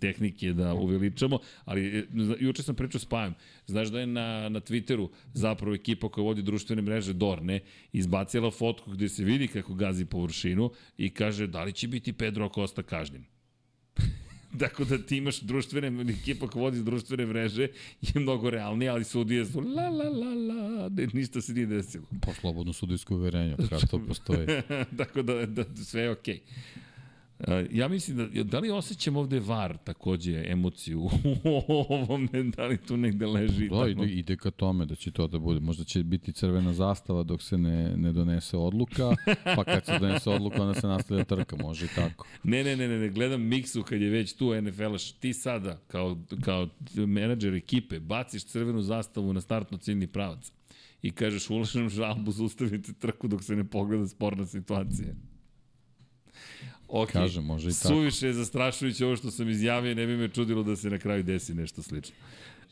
tehnike 0.00 0.52
da 0.52 0.74
uveličamo, 0.74 1.38
ali 1.64 1.98
e, 1.98 2.06
juče 2.40 2.62
sam 2.62 2.74
pričao 2.74 3.00
s 3.00 3.06
znaš 3.66 3.88
da 3.88 4.00
je 4.00 4.06
na, 4.06 4.48
na 4.48 4.60
Twitteru 4.60 5.08
zapravo 5.34 5.74
ekipa 5.74 6.08
koja 6.08 6.24
vodi 6.24 6.42
društvene 6.42 6.82
mreže 6.82 7.12
Dorne 7.12 7.60
izbacila 7.92 8.50
fotku 8.50 8.90
gde 8.90 9.08
se 9.08 9.24
vidi 9.24 9.48
kako 9.48 9.74
gazi 9.74 10.04
površinu 10.04 10.70
i 10.98 11.10
kaže 11.10 11.46
da 11.46 11.64
li 11.64 11.72
će 11.72 11.88
biti 11.88 12.12
Pedro 12.12 12.46
Acosta 12.46 12.82
kažnjen. 12.82 13.24
Tako 14.60 14.84
da 14.84 14.98
ti 14.98 15.16
imaš 15.16 15.40
društvene, 15.40 16.12
ekipa 16.12 16.48
koja 16.48 16.62
vodi 16.62 16.82
društvene 16.82 17.26
mreže 17.26 17.68
je 18.02 18.20
mnogo 18.20 18.50
realnija, 18.50 18.92
ali 18.92 19.04
sudije 19.04 19.44
su 19.46 19.60
la 19.60 19.88
la 19.88 20.08
la 20.08 20.34
la, 20.34 20.88
ne, 20.88 21.08
ništa 21.12 21.40
se 21.40 21.52
nije 21.52 21.66
desilo. 21.66 22.04
Po 22.22 22.32
slobodno 22.34 22.72
sudijsko 22.72 23.14
uverenje, 23.14 23.56
kad 23.68 23.90
to 23.90 23.98
postoji. 24.08 24.46
Tako 24.96 25.22
da, 25.22 25.46
da 25.46 25.64
sve 25.84 26.02
je 26.02 26.10
okej. 26.10 26.34
Okay. 26.34 26.86
Ja 27.70 27.88
mislim 27.88 28.16
da, 28.16 28.42
da 28.42 28.58
li 28.58 28.70
osjećam 28.70 29.16
ovde 29.16 29.40
var 29.40 29.76
takođe 29.84 30.44
emociju 30.46 31.00
u 31.44 31.84
ovome, 31.88 32.42
da 32.56 32.66
li 32.66 32.76
tu 32.76 32.96
negde 32.96 33.26
leži? 33.26 33.68
Da, 33.68 33.88
ide, 33.88 34.12
ide 34.12 34.36
ka 34.36 34.50
tome 34.50 34.86
da 34.86 34.94
će 34.94 35.10
to 35.10 35.26
da 35.28 35.38
bude. 35.38 35.60
Možda 35.60 35.84
će 35.84 36.04
biti 36.04 36.32
crvena 36.32 36.72
zastava 36.72 37.22
dok 37.22 37.42
se 37.42 37.58
ne, 37.58 37.96
ne 37.96 38.12
donese 38.12 38.56
odluka, 38.56 39.16
pa 39.56 39.64
kad 39.64 39.84
se 39.84 39.98
donese 39.98 40.30
odluka 40.30 40.62
onda 40.62 40.80
se 40.80 40.86
nastavlja 40.86 41.24
trka, 41.24 41.56
može 41.56 41.84
i 41.84 41.88
tako. 41.94 42.26
Ne, 42.42 42.64
ne, 42.64 42.76
ne, 42.76 42.88
ne, 42.88 42.98
ne, 42.98 43.08
gledam 43.08 43.42
miksu 43.42 43.82
kad 43.82 44.00
je 44.00 44.10
već 44.10 44.32
tu 44.32 44.62
NFL-a, 44.62 44.98
ti 45.20 45.32
sada 45.32 45.78
kao, 45.86 46.16
kao 46.44 46.68
menadžer 46.94 47.54
ekipe 47.54 48.00
baciš 48.00 48.44
crvenu 48.44 48.82
zastavu 48.82 49.32
na 49.32 49.40
startno 49.40 49.78
ciljni 49.78 50.06
pravac 50.06 50.52
i 51.02 51.10
kažeš 51.10 51.50
ulažem 51.50 51.88
žalbu, 51.88 52.30
zaustavite 52.38 52.92
trku 52.92 53.28
dok 53.28 53.42
se 53.44 53.56
ne 53.56 53.64
pogleda 53.64 54.08
sporna 54.08 54.46
situacija. 54.46 55.14
Ok, 56.88 57.12
Kažem, 57.12 57.44
može 57.44 57.68
i 57.68 57.72
tako. 57.72 57.88
Suviše 57.88 58.26
je 58.26 58.32
zastrašujuće 58.32 59.06
ovo 59.06 59.16
što 59.16 59.30
sam 59.30 59.48
izjavio, 59.48 59.94
ne 59.94 60.06
bi 60.06 60.16
me 60.16 60.28
čudilo 60.28 60.62
da 60.62 60.76
se 60.76 60.90
na 60.90 60.98
kraju 60.98 61.22
desi 61.22 61.54
nešto 61.54 61.82
slično. 61.82 62.14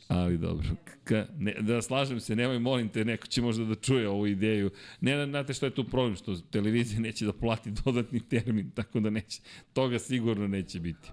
Ali 0.07 0.37
dobro, 0.37 0.67
Ka, 1.03 1.25
ne, 1.37 1.53
da 1.59 1.81
slažem 1.81 2.19
se, 2.19 2.35
nemoj 2.35 2.59
molim 2.59 2.89
te, 2.89 3.05
neko 3.05 3.27
će 3.27 3.41
možda 3.41 3.65
da 3.65 3.75
čuje 3.75 4.09
ovu 4.09 4.27
ideju. 4.27 4.71
Ne, 5.01 5.25
znate 5.25 5.53
što 5.53 5.65
je 5.65 5.75
tu 5.75 5.83
problem, 5.83 6.15
što 6.15 6.35
televizija 6.37 6.99
neće 6.99 7.25
da 7.25 7.33
plati 7.33 7.71
dodatni 7.85 8.19
termin, 8.19 8.71
tako 8.71 8.99
da 8.99 9.09
neće, 9.09 9.41
toga 9.73 9.99
sigurno 9.99 10.47
neće 10.47 10.79
biti. 10.79 11.09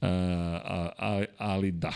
A, 0.00 0.08
a, 0.64 0.90
a, 0.98 1.24
ali 1.38 1.70
da. 1.70 1.92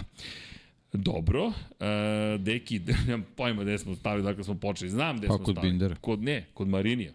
Dobro, 0.93 1.53
a, 1.81 2.37
deki, 2.41 2.81
nemam 3.07 3.27
pojma 3.37 3.63
gde 3.63 3.79
smo 3.79 3.95
stavili, 3.95 4.25
dakle 4.25 4.45
smo 4.45 4.55
počeli. 4.55 4.91
Znam 4.91 5.19
gde 5.19 5.27
Pa 5.27 5.35
smo 5.35 5.45
kod 5.45 5.55
stavili. 5.55 5.73
Bindera. 5.73 5.95
Kod, 5.95 6.23
ne, 6.23 6.47
kod 6.55 6.69
Marinija. 6.69 7.13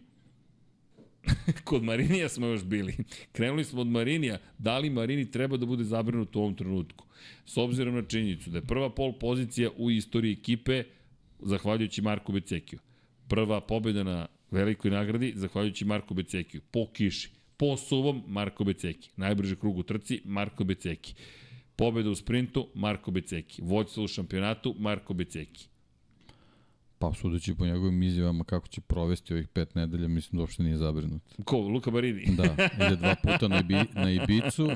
kod 1.63 1.83
Marinija 1.83 2.29
smo 2.29 2.47
još 2.47 2.63
bili. 2.63 2.97
Krenuli 3.31 3.63
smo 3.63 3.81
od 3.81 3.87
Marinija. 3.87 4.37
Da 4.57 4.77
li 4.77 4.89
Marini 4.89 5.31
treba 5.31 5.57
da 5.57 5.65
bude 5.65 5.83
zabrinut 5.83 6.35
u 6.35 6.39
ovom 6.39 6.55
trenutku? 6.55 7.05
S 7.45 7.57
obzirom 7.57 7.95
na 7.95 8.01
činjenicu 8.01 8.49
da 8.49 8.57
je 8.57 8.65
prva 8.65 8.89
pol 8.89 9.13
pozicija 9.13 9.69
u 9.77 9.91
istoriji 9.91 10.33
ekipe 10.33 10.83
zahvaljujući 11.39 12.01
Marku 12.01 12.31
Becekiju. 12.31 12.79
Prva 13.27 13.61
pobjeda 13.61 14.03
na 14.03 14.27
velikoj 14.51 14.91
nagradi 14.91 15.33
zahvaljujući 15.35 15.85
Marku 15.85 16.13
Becekiju. 16.13 16.61
Po 16.71 16.87
kiši. 16.93 17.29
Po 17.57 17.77
suvom 17.77 18.23
Marko 18.27 18.63
Beceki. 18.63 19.09
Najbrži 19.15 19.55
krug 19.55 19.77
u 19.77 19.83
trci 19.83 20.21
Marko 20.25 20.63
Beceki. 20.63 21.15
Pobjeda 21.75 22.09
u 22.09 22.15
sprintu 22.15 22.67
Marko 22.73 23.11
Beceki. 23.11 23.61
Vođstvo 23.61 24.03
u 24.03 24.07
šampionatu 24.07 24.75
Marko 24.79 25.13
Beceki. 25.13 25.67
Pa 26.99 27.13
sudeći 27.13 27.55
po 27.55 27.65
njegovim 27.65 28.03
izjavama 28.03 28.43
kako 28.43 28.67
će 28.67 28.81
provesti 28.81 29.33
ovih 29.33 29.47
pet 29.47 29.75
nedelja, 29.75 30.07
mislim 30.07 30.37
da 30.37 30.41
uopšte 30.41 30.63
nije 30.63 30.77
zabrinut. 30.77 31.21
Ko? 31.45 31.57
Luka 31.57 31.91
Barini? 31.91 32.35
Da, 32.35 32.43
ide 32.87 32.95
dva 32.95 33.15
puta 33.23 33.47
na, 33.47 33.59
Ibi, 33.59 33.75
na 33.93 34.11
Ibicu, 34.11 34.65
uh, 34.65 34.73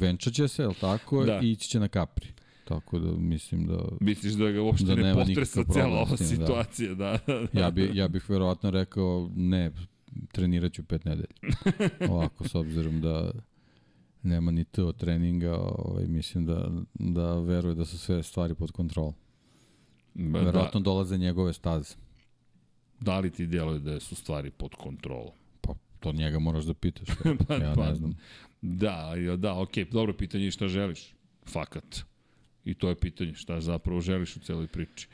venčaće 0.00 0.48
se, 0.48 0.62
je 0.62 0.68
li 0.68 0.74
tako, 0.80 1.24
Da. 1.24 1.40
i 1.42 1.50
ići 1.50 1.68
će 1.68 1.80
na 1.80 1.88
Capri. 1.88 2.28
Tako 2.64 2.98
da 2.98 3.12
mislim 3.16 3.66
da 3.66 3.78
Misliš 4.00 4.32
da 4.32 4.50
ga 4.50 4.62
uopšte 4.62 4.86
Da 4.86 4.94
ne 4.94 5.14
potresa 5.14 5.52
cela 5.52 5.64
problem 5.64 5.92
ova 5.92 6.10
da. 6.10 6.16
situacija, 6.16 6.94
da. 6.94 7.18
da, 7.26 7.46
ja, 7.60 7.70
bi, 7.70 7.90
ja 7.94 8.08
bih 8.08 8.30
verovatno 8.30 8.70
rekao 8.70 9.30
ne, 9.36 9.70
trenirat 10.32 10.72
ću 10.72 10.84
pet 10.84 11.04
nedelja. 11.04 11.34
Ovako, 12.10 12.48
s 12.48 12.54
obzirom 12.54 13.00
da 13.00 13.32
nema 14.22 14.50
ni 14.50 14.64
to 14.64 14.92
treninga, 14.92 15.58
ovaj, 15.58 16.06
mislim 16.06 16.46
da, 16.46 16.70
da 16.94 17.40
veruje 17.40 17.74
da 17.74 17.84
su 17.84 17.98
sve 17.98 18.22
stvari 18.22 18.54
pod 18.54 18.70
kontrolom. 18.70 19.14
Ma, 20.14 20.40
Verovatno 20.40 20.80
dolaze 20.80 21.18
njegove 21.18 21.52
staze. 21.52 21.94
Da, 23.00 23.12
da 23.12 23.18
li 23.18 23.30
ti 23.30 23.46
djeluje 23.46 23.78
da 23.78 24.00
su 24.00 24.14
stvari 24.14 24.50
pod 24.50 24.74
kontrolom? 24.74 25.32
Pa 25.60 25.74
to 26.00 26.12
njega 26.12 26.38
moraš 26.38 26.64
da 26.64 26.74
pitaš. 26.74 27.08
Pa, 27.48 27.54
ja 27.54 27.72
pa, 27.76 27.88
ne 27.88 27.94
znam. 27.94 28.14
Da, 28.62 29.14
ja, 29.14 29.36
da, 29.36 29.60
okej, 29.60 29.84
dobro 29.84 30.12
pitanje 30.12 30.44
je 30.44 30.50
šta 30.50 30.68
želiš. 30.68 31.14
Fakat. 31.46 32.00
I 32.64 32.74
to 32.74 32.88
je 32.88 32.94
pitanje 32.94 33.34
šta 33.34 33.60
zapravo 33.60 34.00
želiš 34.00 34.36
u 34.36 34.40
celoj 34.40 34.66
priči. 34.66 35.08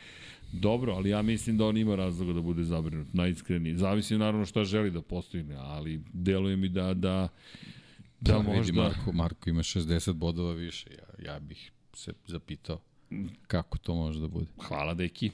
Dobro, 0.52 0.92
ali 0.92 1.10
ja 1.10 1.22
mislim 1.22 1.58
da 1.58 1.66
on 1.66 1.76
ima 1.76 1.94
razloga 1.94 2.32
da 2.32 2.40
bude 2.40 2.64
zabrinut, 2.64 3.14
najiskreniji. 3.14 3.76
Zavisi 3.76 4.18
naravno 4.18 4.46
šta 4.46 4.64
želi 4.64 4.90
da 4.90 5.02
postigne, 5.02 5.54
ali 5.58 6.02
deluje 6.12 6.56
mi 6.56 6.68
da, 6.68 6.94
da, 6.94 7.28
da, 8.20 8.32
Da, 8.32 8.42
možda... 8.42 8.60
vidi, 8.60 8.72
Marko, 8.72 9.12
Marko 9.12 9.50
ima 9.50 9.62
60 9.62 10.12
bodova 10.12 10.52
više. 10.52 10.90
Ja, 10.90 11.32
ja 11.32 11.40
bih 11.40 11.72
se 11.92 12.12
zapitao 12.26 12.80
kako 13.43 13.78
to 13.78 13.94
može 13.94 14.20
da 14.20 14.28
bude. 14.28 14.47
Hvala, 14.59 14.94
deki. 14.94 15.30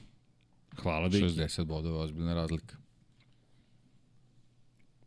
Hvala, 0.75 1.09
deki. 1.09 1.25
60 1.25 1.63
bodova, 1.63 1.99
ozbiljna 1.99 2.33
razlika. 2.33 2.77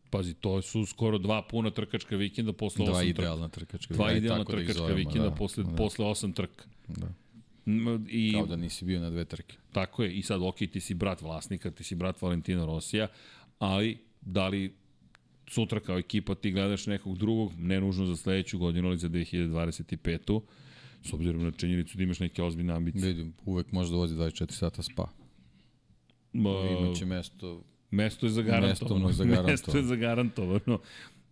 Pazi, 0.09 0.33
to 0.33 0.61
su 0.61 0.85
skoro 0.85 1.17
dva 1.17 1.41
puna 1.41 1.71
trkačka 1.71 2.15
vikenda 2.15 2.53
posle 2.53 2.85
Dva 2.85 2.93
osam 2.93 3.01
trka. 3.03 3.09
idealna 3.11 3.49
trkačka. 3.49 3.93
Dva 3.93 4.05
Ajde, 4.05 4.17
idealna 4.17 4.43
da 4.43 4.51
trkačka 4.51 4.73
zovemo, 4.73 4.95
vikenda 4.97 5.29
da. 5.29 5.35
posle, 5.35 5.63
Da. 5.63 5.71
posle 5.71 6.05
osam 6.05 6.33
trka. 6.33 6.63
Da. 6.87 7.07
I, 8.07 8.33
Kao 8.33 8.45
da 8.45 8.55
nisi 8.55 8.85
bio 8.85 8.99
na 8.99 9.09
dve 9.09 9.25
trke. 9.25 9.57
Tako 9.71 10.03
je, 10.03 10.13
i 10.13 10.21
sad, 10.21 10.41
ok, 10.41 10.55
ti 10.57 10.79
si 10.79 10.93
brat 10.93 11.21
vlasnika, 11.21 11.71
ti 11.71 11.83
si 11.83 11.95
brat 11.95 12.21
Valentina 12.21 12.65
Rosija, 12.65 13.07
ali 13.59 13.97
da 14.21 14.47
li 14.47 14.73
sutra 15.47 15.79
kao 15.79 15.97
ekipa 15.97 16.35
ti 16.35 16.51
gledaš 16.51 16.87
nekog 16.87 17.17
drugog, 17.17 17.51
ne 17.57 17.81
nužno 17.81 18.05
za 18.05 18.15
sledeću 18.15 18.59
godinu, 18.59 18.87
ali 18.87 18.97
za 18.97 19.09
2025. 19.09 20.41
S 21.03 21.13
obzirom 21.13 21.43
na 21.43 21.51
činjenicu 21.51 21.97
da 21.97 22.03
imaš 22.03 22.19
neke 22.19 22.43
ozbiljne 22.43 22.73
ambicije. 22.73 23.07
Vidim, 23.07 23.33
uvek 23.45 23.71
može 23.71 23.91
da 23.91 23.97
vozi 23.97 24.15
24 24.15 24.51
sata 24.51 24.83
spa. 24.83 25.07
Ma, 26.33 26.49
Imaće 26.79 27.05
mesto, 27.05 27.63
mesto 27.91 28.25
je 28.25 28.29
Mesto 28.29 28.29
zagarantovano. 28.29 29.03
mu 29.03 29.09
je 29.09 29.13
zagarantovano. 29.13 29.51
mesto 29.51 29.77
je 29.77 29.83
zagarantovano. 29.83 30.79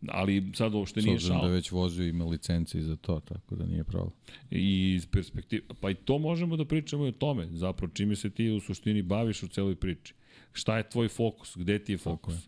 Ali 0.08 0.52
sad 0.56 0.74
uopšte 0.74 1.02
nije 1.02 1.14
obzirom 1.14 1.38
šal. 1.40 1.48
da 1.48 1.54
već 1.54 1.72
vozio 1.72 2.08
ima 2.08 2.26
licenci 2.26 2.82
za 2.82 2.96
to, 2.96 3.20
tako 3.20 3.56
da 3.56 3.66
nije 3.66 3.84
problem. 3.84 4.12
I 4.52 4.94
iz 4.94 5.06
perspektive, 5.06 5.62
pa 5.82 5.90
i 5.90 5.96
to 5.96 6.18
možemo 6.18 6.58
da 6.58 6.66
pričamo 6.66 7.06
i 7.06 7.10
o 7.10 7.12
tome, 7.12 7.48
zapravo 7.52 7.94
čime 7.94 8.16
se 8.16 8.30
ti 8.30 8.50
u 8.50 8.60
suštini 8.60 9.02
baviš 9.02 9.44
u 9.44 9.48
celoj 9.48 9.76
priči. 9.76 10.14
Šta 10.54 10.78
je 10.78 10.90
tvoj 10.90 11.08
fokus, 11.08 11.58
gde 11.58 11.80
ti 11.80 11.92
je 11.92 11.98
fokus? 11.98 12.34
je. 12.36 12.42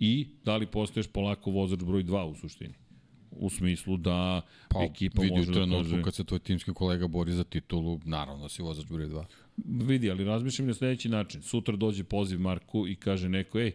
I 0.00 0.26
da 0.44 0.56
li 0.56 0.66
postaješ 0.66 1.06
polako 1.06 1.50
vozač 1.50 1.78
broj 1.80 2.04
2 2.04 2.22
u 2.22 2.34
suštini? 2.34 2.74
U 3.38 3.50
smislu 3.50 3.96
da 3.96 4.40
Pa, 4.68 4.82
ekipa 4.82 5.22
vidi 5.22 5.34
može 5.36 5.52
da 5.52 5.66
kaže... 5.76 6.02
kad 6.02 6.14
se 6.14 6.24
tvoj 6.24 6.38
timski 6.38 6.72
kolega 6.72 7.06
bori 7.06 7.32
za 7.32 7.44
titulu, 7.44 8.00
naravno 8.04 8.42
da 8.42 8.48
si 8.48 8.62
vozač 8.62 8.86
broj 8.86 9.06
2. 9.06 9.24
Vidi, 9.56 10.10
ali 10.10 10.24
razmišljam 10.24 10.68
na 10.68 10.74
sledeći 10.74 11.08
način. 11.08 11.42
Sutra 11.42 11.76
dođe 11.76 12.04
poziv 12.04 12.40
Marku 12.40 12.88
i 12.88 12.96
kaže 12.96 13.28
neko, 13.28 13.58
ej, 13.60 13.72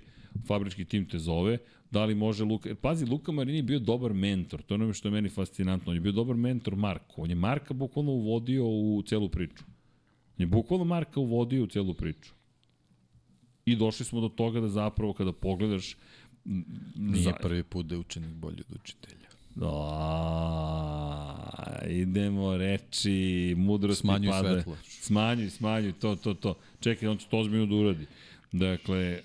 fabrički 0.47 0.85
tim 0.85 1.05
te 1.05 1.19
zove, 1.19 1.57
da 1.91 2.05
li 2.05 2.15
može 2.15 2.43
Luka... 2.43 2.69
Jer 2.69 2.75
pazi, 2.75 3.05
Luka 3.05 3.31
Marini 3.31 3.57
je 3.57 3.63
bio 3.63 3.79
dobar 3.79 4.13
mentor, 4.13 4.61
to 4.61 4.73
je 4.73 4.83
ono 4.83 4.93
što 4.93 5.07
je 5.07 5.11
meni 5.11 5.29
fascinantno. 5.29 5.89
On 5.89 5.95
je 5.97 6.01
bio 6.01 6.11
dobar 6.11 6.35
mentor 6.35 6.75
Marku. 6.75 7.23
On 7.23 7.29
je 7.29 7.35
Marka 7.35 7.73
bukvalno 7.73 8.11
uvodio 8.11 8.67
u 8.67 9.03
celu 9.05 9.29
priču. 9.29 9.63
On 10.38 10.38
je 10.38 10.45
bukvalno 10.45 10.85
Marka 10.85 11.19
uvodio 11.19 11.63
u 11.63 11.67
celu 11.67 11.93
priču. 11.93 12.33
I 13.65 13.75
došli 13.75 14.05
smo 14.05 14.21
do 14.21 14.29
toga 14.29 14.59
da 14.59 14.67
zapravo 14.67 15.13
kada 15.13 15.31
pogledaš 15.31 15.97
Nije 16.95 17.23
za- 17.23 17.33
prvi 17.41 17.63
put 17.63 17.85
da 17.85 17.95
je 17.95 17.99
učenik 17.99 18.31
bolji 18.31 18.63
od 18.69 18.75
učitelja. 18.75 19.30
A, 19.61 21.41
idemo 21.90 22.57
reči, 22.57 23.53
mudrosti 23.57 24.02
Smanjuj 24.02 24.30
pada. 24.32 24.53
svetlo. 24.53 24.78
Smanjuj, 24.84 25.49
smanjuj, 25.49 25.94
to, 25.94 26.15
to, 26.15 26.34
to. 26.34 26.56
Čekaj, 26.80 27.10
on 27.10 27.18
će 27.18 27.28
to 27.28 27.38
ozbiljno 27.38 27.65
da 27.65 27.76
uradi. 27.76 28.06
Dakle, 28.52 29.19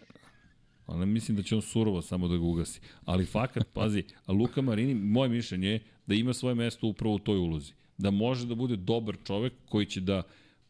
ali 0.87 1.07
mislim 1.07 1.37
da 1.37 1.43
će 1.43 1.55
on 1.55 1.63
surovo 1.63 2.03
samo 2.03 2.29
da 2.29 2.37
ga 2.37 2.43
ugasi. 2.43 2.81
Ali 3.05 3.27
fakat, 3.27 3.67
pazi, 3.73 4.05
Luka 4.29 4.63
Marini, 4.63 4.95
moje 4.95 5.29
mišljenje 5.29 5.69
je 5.69 5.81
da 6.07 6.15
ima 6.15 6.33
svoje 6.35 6.55
mesto 6.55 6.87
upravo 6.87 7.15
u 7.15 7.19
toj 7.19 7.39
ulozi. 7.39 7.73
da 7.99 8.11
može 8.11 8.47
da 8.47 8.55
bude 8.55 8.77
dobar 8.77 9.17
čovek 9.25 9.53
koji 9.69 9.87
će 9.87 10.01
da 10.01 10.23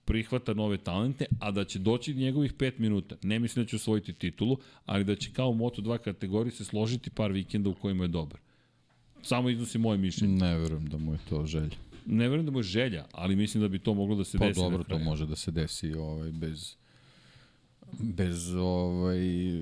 prihvata 0.04 0.54
nove 0.54 0.76
talente, 0.78 1.24
a 1.40 1.50
da 1.50 1.64
će 1.64 1.78
doći 1.78 2.14
njegovih 2.14 2.54
5 2.54 2.72
minuta. 2.78 3.16
Ne 3.22 3.38
mislim 3.38 3.64
da 3.64 3.68
će 3.68 3.76
osvojiti 3.76 4.12
titulu, 4.12 4.58
ali 4.84 5.04
da 5.04 5.14
će 5.14 5.32
kao 5.32 5.48
u 5.50 5.54
Moto2 5.54 5.98
kategoriji 5.98 6.52
se 6.52 6.64
složiti 6.64 7.10
par 7.10 7.32
vikenda 7.32 7.70
u 7.70 7.74
kojima 7.74 8.04
je 8.04 8.08
dobar. 8.08 8.40
Samo 9.22 9.50
iznosi 9.50 9.78
moje 9.78 9.98
mišljenje. 9.98 10.34
Ne 10.36 10.58
verujem 10.58 10.86
da 10.88 10.98
mu 10.98 11.12
je 11.12 11.18
to 11.28 11.46
želja. 11.46 11.76
Ne 12.06 12.28
verujem 12.28 12.46
da 12.46 12.52
mu 12.52 12.58
je 12.58 12.62
želja, 12.62 13.06
ali 13.12 13.36
mislim 13.36 13.62
da 13.62 13.68
bi 13.68 13.78
to 13.78 13.94
moglo 13.94 14.16
da 14.16 14.24
se 14.24 14.38
Pa 14.38 14.46
desi. 14.46 14.60
dobro, 14.60 14.78
na 14.78 14.84
to 14.84 14.98
može 14.98 15.26
da 15.26 15.36
se 15.36 15.50
desi 15.50 15.94
ovaj, 15.94 16.32
bez 16.32 16.74
bez 17.98 18.54
ovaj 18.54 19.18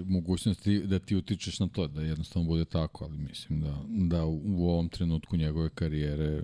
mogućnosti 0.06 0.78
da 0.80 0.98
ti 0.98 1.16
utičeš 1.16 1.60
na 1.60 1.68
to, 1.68 1.86
da 1.88 2.02
jednostavno 2.02 2.48
bude 2.48 2.64
tako, 2.64 3.04
ali 3.04 3.18
mislim 3.18 3.60
da, 3.60 3.82
da 3.88 4.24
u, 4.24 4.40
u 4.44 4.68
ovom 4.70 4.88
trenutku 4.88 5.36
njegove 5.36 5.68
karijere 5.70 6.42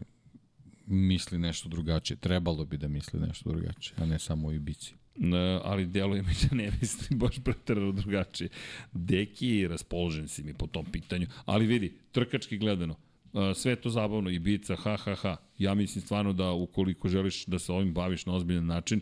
misli 0.87 1.39
nešto 1.39 1.69
drugačije. 1.69 2.17
Trebalo 2.17 2.65
bi 2.65 2.77
da 2.77 2.89
misli 2.89 3.21
nešto 3.21 3.51
drugačije, 3.53 3.95
a 3.99 4.07
ne 4.07 4.19
samo 4.19 4.49
o 4.49 4.53
Ibici. 4.53 4.95
Ne, 5.23 5.61
ali 5.65 5.87
deluje 5.87 6.23
mi 6.23 6.29
da 6.29 6.57
ne 6.57 6.73
mislim 6.81 7.19
baš 7.19 7.39
pretarano 7.45 7.93
drugačije. 7.93 8.49
Deki, 8.93 9.69
raspoložen 9.69 10.29
si 10.29 10.43
mi 10.43 10.55
po 10.55 10.67
tom 10.67 10.85
pitanju, 10.85 11.27
ali 11.45 11.67
vidi, 11.67 11.95
trkački 12.13 12.59
gledano, 12.59 12.97
a, 13.33 13.55
sve 13.55 13.77
to 13.77 13.91
zabavno, 13.91 14.31
Ibiza, 14.31 14.77
ha, 14.77 14.97
ha, 14.97 15.15
ha. 15.15 15.37
Ja 15.59 15.75
mislim 15.75 16.03
stvarno 16.03 16.33
da 16.33 16.53
ukoliko 16.53 17.09
želiš 17.09 17.47
da 17.47 17.59
se 17.59 17.73
ovim 17.73 17.95
baviš 17.95 18.27
na 18.27 18.35
ozbiljan 18.35 18.67
način, 18.67 19.01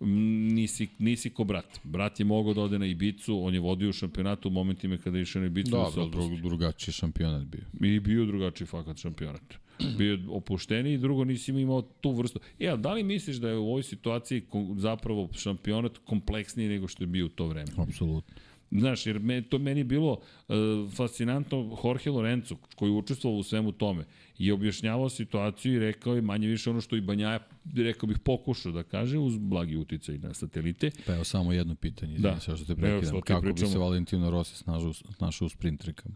nisi, 0.00 0.88
nisi 0.98 1.30
ko 1.30 1.44
brat. 1.44 1.80
Brat 1.84 2.20
je 2.20 2.24
mogao 2.24 2.54
da 2.54 2.60
ode 2.60 2.78
na 2.78 2.86
Ibicu, 2.86 3.44
on 3.44 3.54
je 3.54 3.60
vodio 3.60 3.92
šampionatu 3.92 4.48
u 4.48 4.52
momentima 4.52 4.96
kada 4.96 5.18
je 5.18 5.22
išao 5.22 5.40
na 5.40 5.46
Ibicu 5.46 5.70
da, 5.70 5.90
se 5.90 6.00
dru, 6.10 6.36
drugačiji 6.36 6.92
šampionat 6.92 7.44
bio. 7.44 7.64
I 7.80 8.00
bio 8.00 8.26
drugačiji 8.26 8.66
fakat 8.66 8.96
šampionat. 8.96 9.67
Bio 9.98 10.18
opušteniji 10.28 10.94
i 10.94 10.98
drugo 10.98 11.24
nisi 11.24 11.50
imao 11.52 11.82
tu 11.82 12.10
vrstu. 12.12 12.40
E, 12.58 12.68
a 12.68 12.76
da 12.76 12.92
li 12.92 13.02
misliš 13.02 13.36
da 13.36 13.48
je 13.48 13.56
u 13.56 13.66
ovoj 13.66 13.82
situaciji 13.82 14.42
zapravo 14.76 15.28
šampionat 15.32 15.98
kompleksniji 15.98 16.68
nego 16.68 16.88
što 16.88 17.02
je 17.02 17.06
bio 17.06 17.26
u 17.26 17.28
to 17.28 17.46
vreme? 17.46 17.70
Apsolutno. 17.78 18.34
Znaš, 18.70 19.06
jer 19.06 19.18
me, 19.18 19.42
to 19.42 19.58
meni 19.58 19.80
je 19.80 19.84
bilo 19.84 20.12
uh, 20.48 20.54
fascinantno 20.92 21.78
Jorge 21.84 22.10
Lorenzo, 22.10 22.56
koji 22.74 22.90
je 22.90 22.94
učestvovao 22.94 23.38
u 23.38 23.42
svemu 23.42 23.72
tome, 23.72 24.04
je 24.38 24.52
objašnjavao 24.52 25.08
situaciju 25.08 25.74
i 25.74 25.78
rekao 25.78 26.14
je 26.14 26.22
manje 26.22 26.46
više 26.48 26.70
ono 26.70 26.80
što 26.80 26.96
i 26.96 27.00
Banjaja, 27.00 27.38
rekao 27.76 28.06
bih, 28.06 28.18
pokušao 28.18 28.72
da 28.72 28.82
kaže, 28.82 29.18
uz 29.18 29.38
blagi 29.38 29.76
uticaj 29.76 30.18
na 30.18 30.34
satelite. 30.34 30.90
Pa 31.06 31.14
evo 31.14 31.24
samo 31.24 31.52
jedno 31.52 31.74
pitanje, 31.74 32.12
Da. 32.12 32.18
izvini 32.18 32.34
da. 32.48 32.56
što 32.56 32.66
te 32.66 32.72
Evo, 32.72 32.80
prekidam. 32.80 33.14
ti 33.16 33.26
Kako 33.26 33.40
bi 33.42 33.52
pričamo. 33.52 33.72
se 33.72 33.78
Valentino 33.78 34.30
Rossi 34.30 34.56
snažao, 34.56 34.92
snašao 34.92 35.46
u 35.46 35.48
sprint 35.48 35.80
trikama 35.80 36.14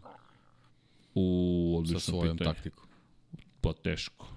U 1.15 1.73
sa 1.73 1.79
odlično 1.79 1.99
svojom 1.99 2.37
pitanje. 2.37 2.53
taktikom? 2.53 2.85
Pa 3.63 3.73
teško. 3.73 4.27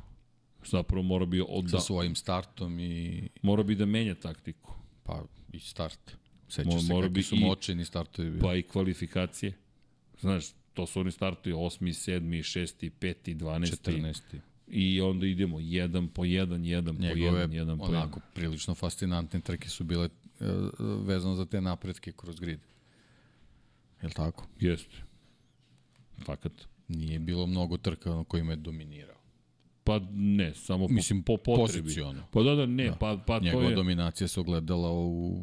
Zapravo 0.64 1.02
mora 1.02 1.26
bi 1.26 1.40
od, 1.40 1.64
Sa 1.64 1.76
da, 1.76 1.80
svojim 1.80 2.14
startom 2.14 2.80
i 2.80 3.22
mora 3.42 3.62
bi 3.62 3.74
da 3.74 3.86
menja 3.86 4.14
taktiku. 4.16 4.72
pa 5.02 5.22
i 5.52 5.60
start. 5.60 6.16
Seća 6.48 6.68
Mo- 6.68 6.80
se 6.80 6.92
mora 6.92 7.06
kakvi 7.08 7.22
su 7.22 7.34
i- 7.34 7.38
močeni 7.40 7.84
startovi. 7.84 8.38
Pa 8.40 8.54
i 8.54 8.62
kvalifikacije. 8.62 9.52
Znaš, 10.20 10.44
to 10.74 10.86
su 10.86 11.00
oni 11.00 11.10
startuju 11.12 11.56
8. 11.56 11.92
7. 11.92 12.42
6. 12.42 12.90
5. 12.90 13.34
12. 13.34 13.70
14. 13.72 14.40
I 14.68 15.00
onda 15.00 15.26
idemo 15.26 15.60
jedan 15.60 16.08
po 16.08 16.24
jedan, 16.24 16.64
jedan 16.64 16.96
po 16.96 17.02
Njegove 17.02 17.20
jedan, 17.22 17.52
jedan 17.52 17.78
po 17.78 17.84
jedan. 17.84 17.96
onako 17.96 18.20
prilično 18.34 18.74
fascinantne 18.74 19.40
trke 19.40 19.68
su 19.68 19.84
bile 19.84 20.04
e, 20.04 20.44
vezano 21.00 21.34
za 21.34 21.44
te 21.46 21.60
napretke 21.60 22.12
kroz 22.12 22.40
grid. 22.40 22.60
Jel 24.02 24.10
tako? 24.10 24.46
Jeste. 24.60 24.96
Fakat. 26.18 26.52
Nije 26.88 27.18
bilo 27.18 27.46
mnogo 27.46 27.76
trka 27.78 28.10
na 28.10 28.24
kojima 28.24 28.52
je 28.52 28.56
dominirao. 28.56 29.15
Pa 29.86 30.00
ne, 30.12 30.54
samo 30.54 30.88
Mislim, 30.88 31.22
po 31.22 31.36
potrebi. 31.36 31.82
poziciono. 31.82 32.22
Pa 32.30 32.42
da, 32.42 32.54
da, 32.54 32.66
ne, 32.66 32.84
Da. 32.84 32.92
pa, 32.94 33.18
pa 33.26 33.38
to 33.38 33.44
Njegova 33.44 33.68
je, 33.68 33.74
dominacija 33.74 34.28
se 34.28 34.40
ogledala 34.40 34.92
u 34.92 35.40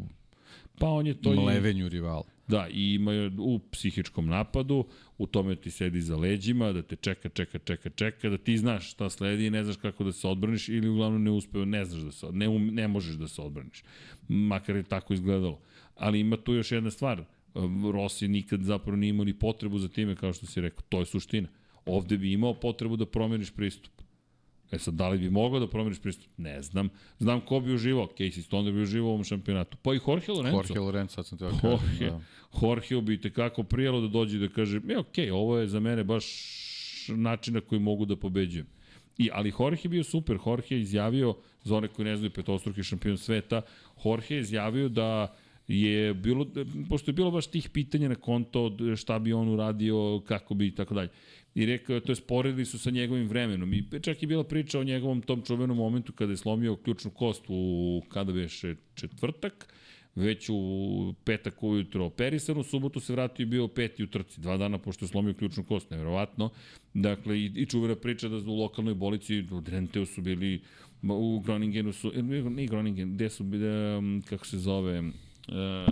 pa 0.79 0.87
on 0.87 1.07
je 1.07 1.13
to 1.13 1.33
i, 1.33 1.35
mlevenju 1.35 1.89
rivala. 1.89 2.23
da, 2.47 2.67
i 2.71 2.93
ima 2.93 3.11
u 3.39 3.59
psihičkom 3.71 4.27
napadu, 4.27 4.85
u 5.17 5.27
tome 5.27 5.55
ti 5.55 5.71
sedi 5.71 6.01
za 6.01 6.17
leđima, 6.17 6.71
da 6.71 6.81
te 6.81 6.95
čeka, 6.95 7.29
čeka, 7.29 7.59
čeka, 7.59 7.89
čeka, 7.89 8.29
da 8.29 8.37
ti 8.37 8.57
znaš 8.57 8.91
šta 8.91 9.09
sledi 9.09 9.45
i 9.45 9.49
ne 9.49 9.63
znaš 9.63 9.75
kako 9.75 10.03
da 10.03 10.11
se 10.11 10.27
odbraniš 10.27 10.69
ili 10.69 10.89
uglavnom 10.89 11.23
ne 11.23 11.31
uspeo, 11.31 11.65
ne 11.65 11.85
znaš 11.85 12.01
da 12.01 12.11
se, 12.11 12.27
ne, 12.31 12.49
um, 12.49 12.65
ne 12.67 12.87
možeš 12.87 13.15
da 13.15 13.27
se 13.27 13.41
odbraniš. 13.41 13.83
Makar 14.27 14.75
je 14.75 14.83
tako 14.83 15.13
izgledalo. 15.13 15.59
Ali 15.95 16.19
ima 16.19 16.37
tu 16.37 16.53
još 16.53 16.71
jedna 16.71 16.91
stvar, 16.91 17.23
Rossi 17.93 18.27
nikad 18.27 18.61
zapravo 18.61 18.97
nije 18.97 19.09
imao 19.09 19.25
ni 19.25 19.33
potrebu 19.33 19.79
za 19.79 19.87
time, 19.87 20.15
kao 20.15 20.33
što 20.33 20.45
si 20.45 20.61
rekao, 20.61 20.81
to 20.89 20.99
je 20.99 21.05
suština. 21.05 21.47
Ovde 21.85 22.17
bi 22.17 22.31
imao 22.33 22.53
potrebu 22.53 22.95
da 22.95 23.05
promeniš 23.05 23.51
pristup. 23.51 23.93
E 24.73 24.77
sad, 24.79 24.93
da 24.93 25.09
li 25.09 25.17
bi 25.17 25.29
mogao 25.29 25.59
da 25.59 25.67
promeniš 25.67 25.99
pristup? 25.99 26.31
Ne 26.37 26.61
znam. 26.61 26.89
Znam 27.19 27.41
ko 27.41 27.59
bi 27.59 27.73
uživao. 27.73 28.07
Casey 28.17 28.41
Stoner 28.41 28.73
bi 28.73 28.81
uživao 28.81 29.09
u 29.09 29.11
ovom 29.11 29.23
šampionatu. 29.23 29.77
Pa 29.81 29.93
i 29.93 29.99
Jorge 30.07 30.31
Lorenzo. 30.31 30.57
Jorge 30.57 30.79
Lorenzo, 30.79 31.13
sad 31.13 31.27
sam 31.27 31.37
te 31.37 31.45
Jorge, 31.45 31.59
kažem. 31.61 32.09
Da. 32.09 32.21
Jorge 32.61 33.01
bi 33.01 33.21
te 33.21 33.29
kako 33.29 33.63
prijelo 33.63 34.01
da 34.01 34.07
dođe 34.07 34.37
i 34.37 34.39
da 34.39 34.47
kaže, 34.47 34.81
e, 34.89 34.97
okej, 34.97 35.31
ovo 35.31 35.57
je 35.57 35.67
za 35.67 35.79
mene 35.79 36.03
baš 36.03 36.25
način 37.07 37.53
na 37.53 37.61
koji 37.61 37.81
mogu 37.81 38.05
da 38.05 38.15
pobeđujem. 38.15 38.67
I, 39.17 39.29
ali 39.33 39.53
Jorge 39.59 39.81
je 39.83 39.89
bio 39.89 40.03
super. 40.03 40.37
Jorge 40.45 40.75
je 40.75 40.81
izjavio, 40.81 41.35
za 41.63 41.75
one 41.75 41.87
koji 41.87 42.05
ne 42.05 42.15
znaju 42.15 42.31
petostruki 42.33 42.83
šampion 42.83 43.17
sveta, 43.17 43.61
Jorge 44.05 44.35
je 44.35 44.41
izjavio 44.41 44.89
da 44.89 45.35
je 45.67 46.13
bilo, 46.13 46.47
pošto 46.89 47.11
je 47.11 47.13
bilo 47.13 47.31
baš 47.31 47.47
tih 47.47 47.69
pitanja 47.69 48.09
na 48.09 48.15
konto 48.15 48.77
šta 48.95 49.19
bi 49.19 49.33
on 49.33 49.49
uradio, 49.49 50.21
kako 50.27 50.53
bi 50.53 50.67
i 50.67 50.75
tako 50.75 50.93
dalje. 50.93 51.09
I 51.55 51.65
rekao, 51.65 51.99
to 51.99 52.11
je 52.11 52.15
sporedili 52.15 52.65
su 52.65 52.79
sa 52.79 52.89
njegovim 52.89 53.27
vremenom. 53.27 53.73
I 53.73 53.85
čak 54.01 54.21
je 54.21 54.27
bila 54.27 54.43
priča 54.43 54.79
o 54.79 54.83
njegovom 54.83 55.21
tom 55.21 55.41
čuvenom 55.41 55.77
momentu 55.77 56.13
kada 56.13 56.33
je 56.33 56.37
slomio 56.37 56.75
ključnu 56.75 57.11
kost 57.11 57.43
u, 57.47 58.01
kada 58.09 58.33
beše, 58.33 58.75
četvrtak, 58.95 59.73
već 60.15 60.49
u 60.49 61.13
petak 61.23 61.63
ujutro 61.63 62.05
operisan, 62.05 62.57
u 62.57 62.63
subotu 62.63 62.99
se 62.99 63.13
vratio 63.13 63.43
i 63.43 63.45
bio 63.45 63.67
peti 63.67 64.03
u 64.03 64.07
trci, 64.07 64.41
dva 64.41 64.57
dana 64.57 64.77
pošto 64.77 65.05
je 65.05 65.09
slomio 65.09 65.33
ključnu 65.33 65.63
kost, 65.63 65.89
nevjerovatno. 65.89 66.49
Dakle, 66.93 67.39
i, 67.39 67.51
i 67.55 67.65
čuvena 67.65 67.95
priča 67.95 68.29
da 68.29 68.37
u 68.37 68.55
lokalnoj 68.55 68.93
bolici 68.93 69.45
u 69.51 69.61
Drenteu 69.61 70.05
su 70.05 70.21
bili, 70.21 70.61
u 71.03 71.39
Groningenu 71.39 71.93
su, 71.93 72.11
e, 72.15 72.21
nije 72.21 72.67
Groningen, 72.67 73.13
gde 73.13 73.29
su 73.29 73.43
um, 73.43 74.23
kako 74.29 74.45
se 74.45 74.57
zove, 74.57 75.03
e, 75.47 75.85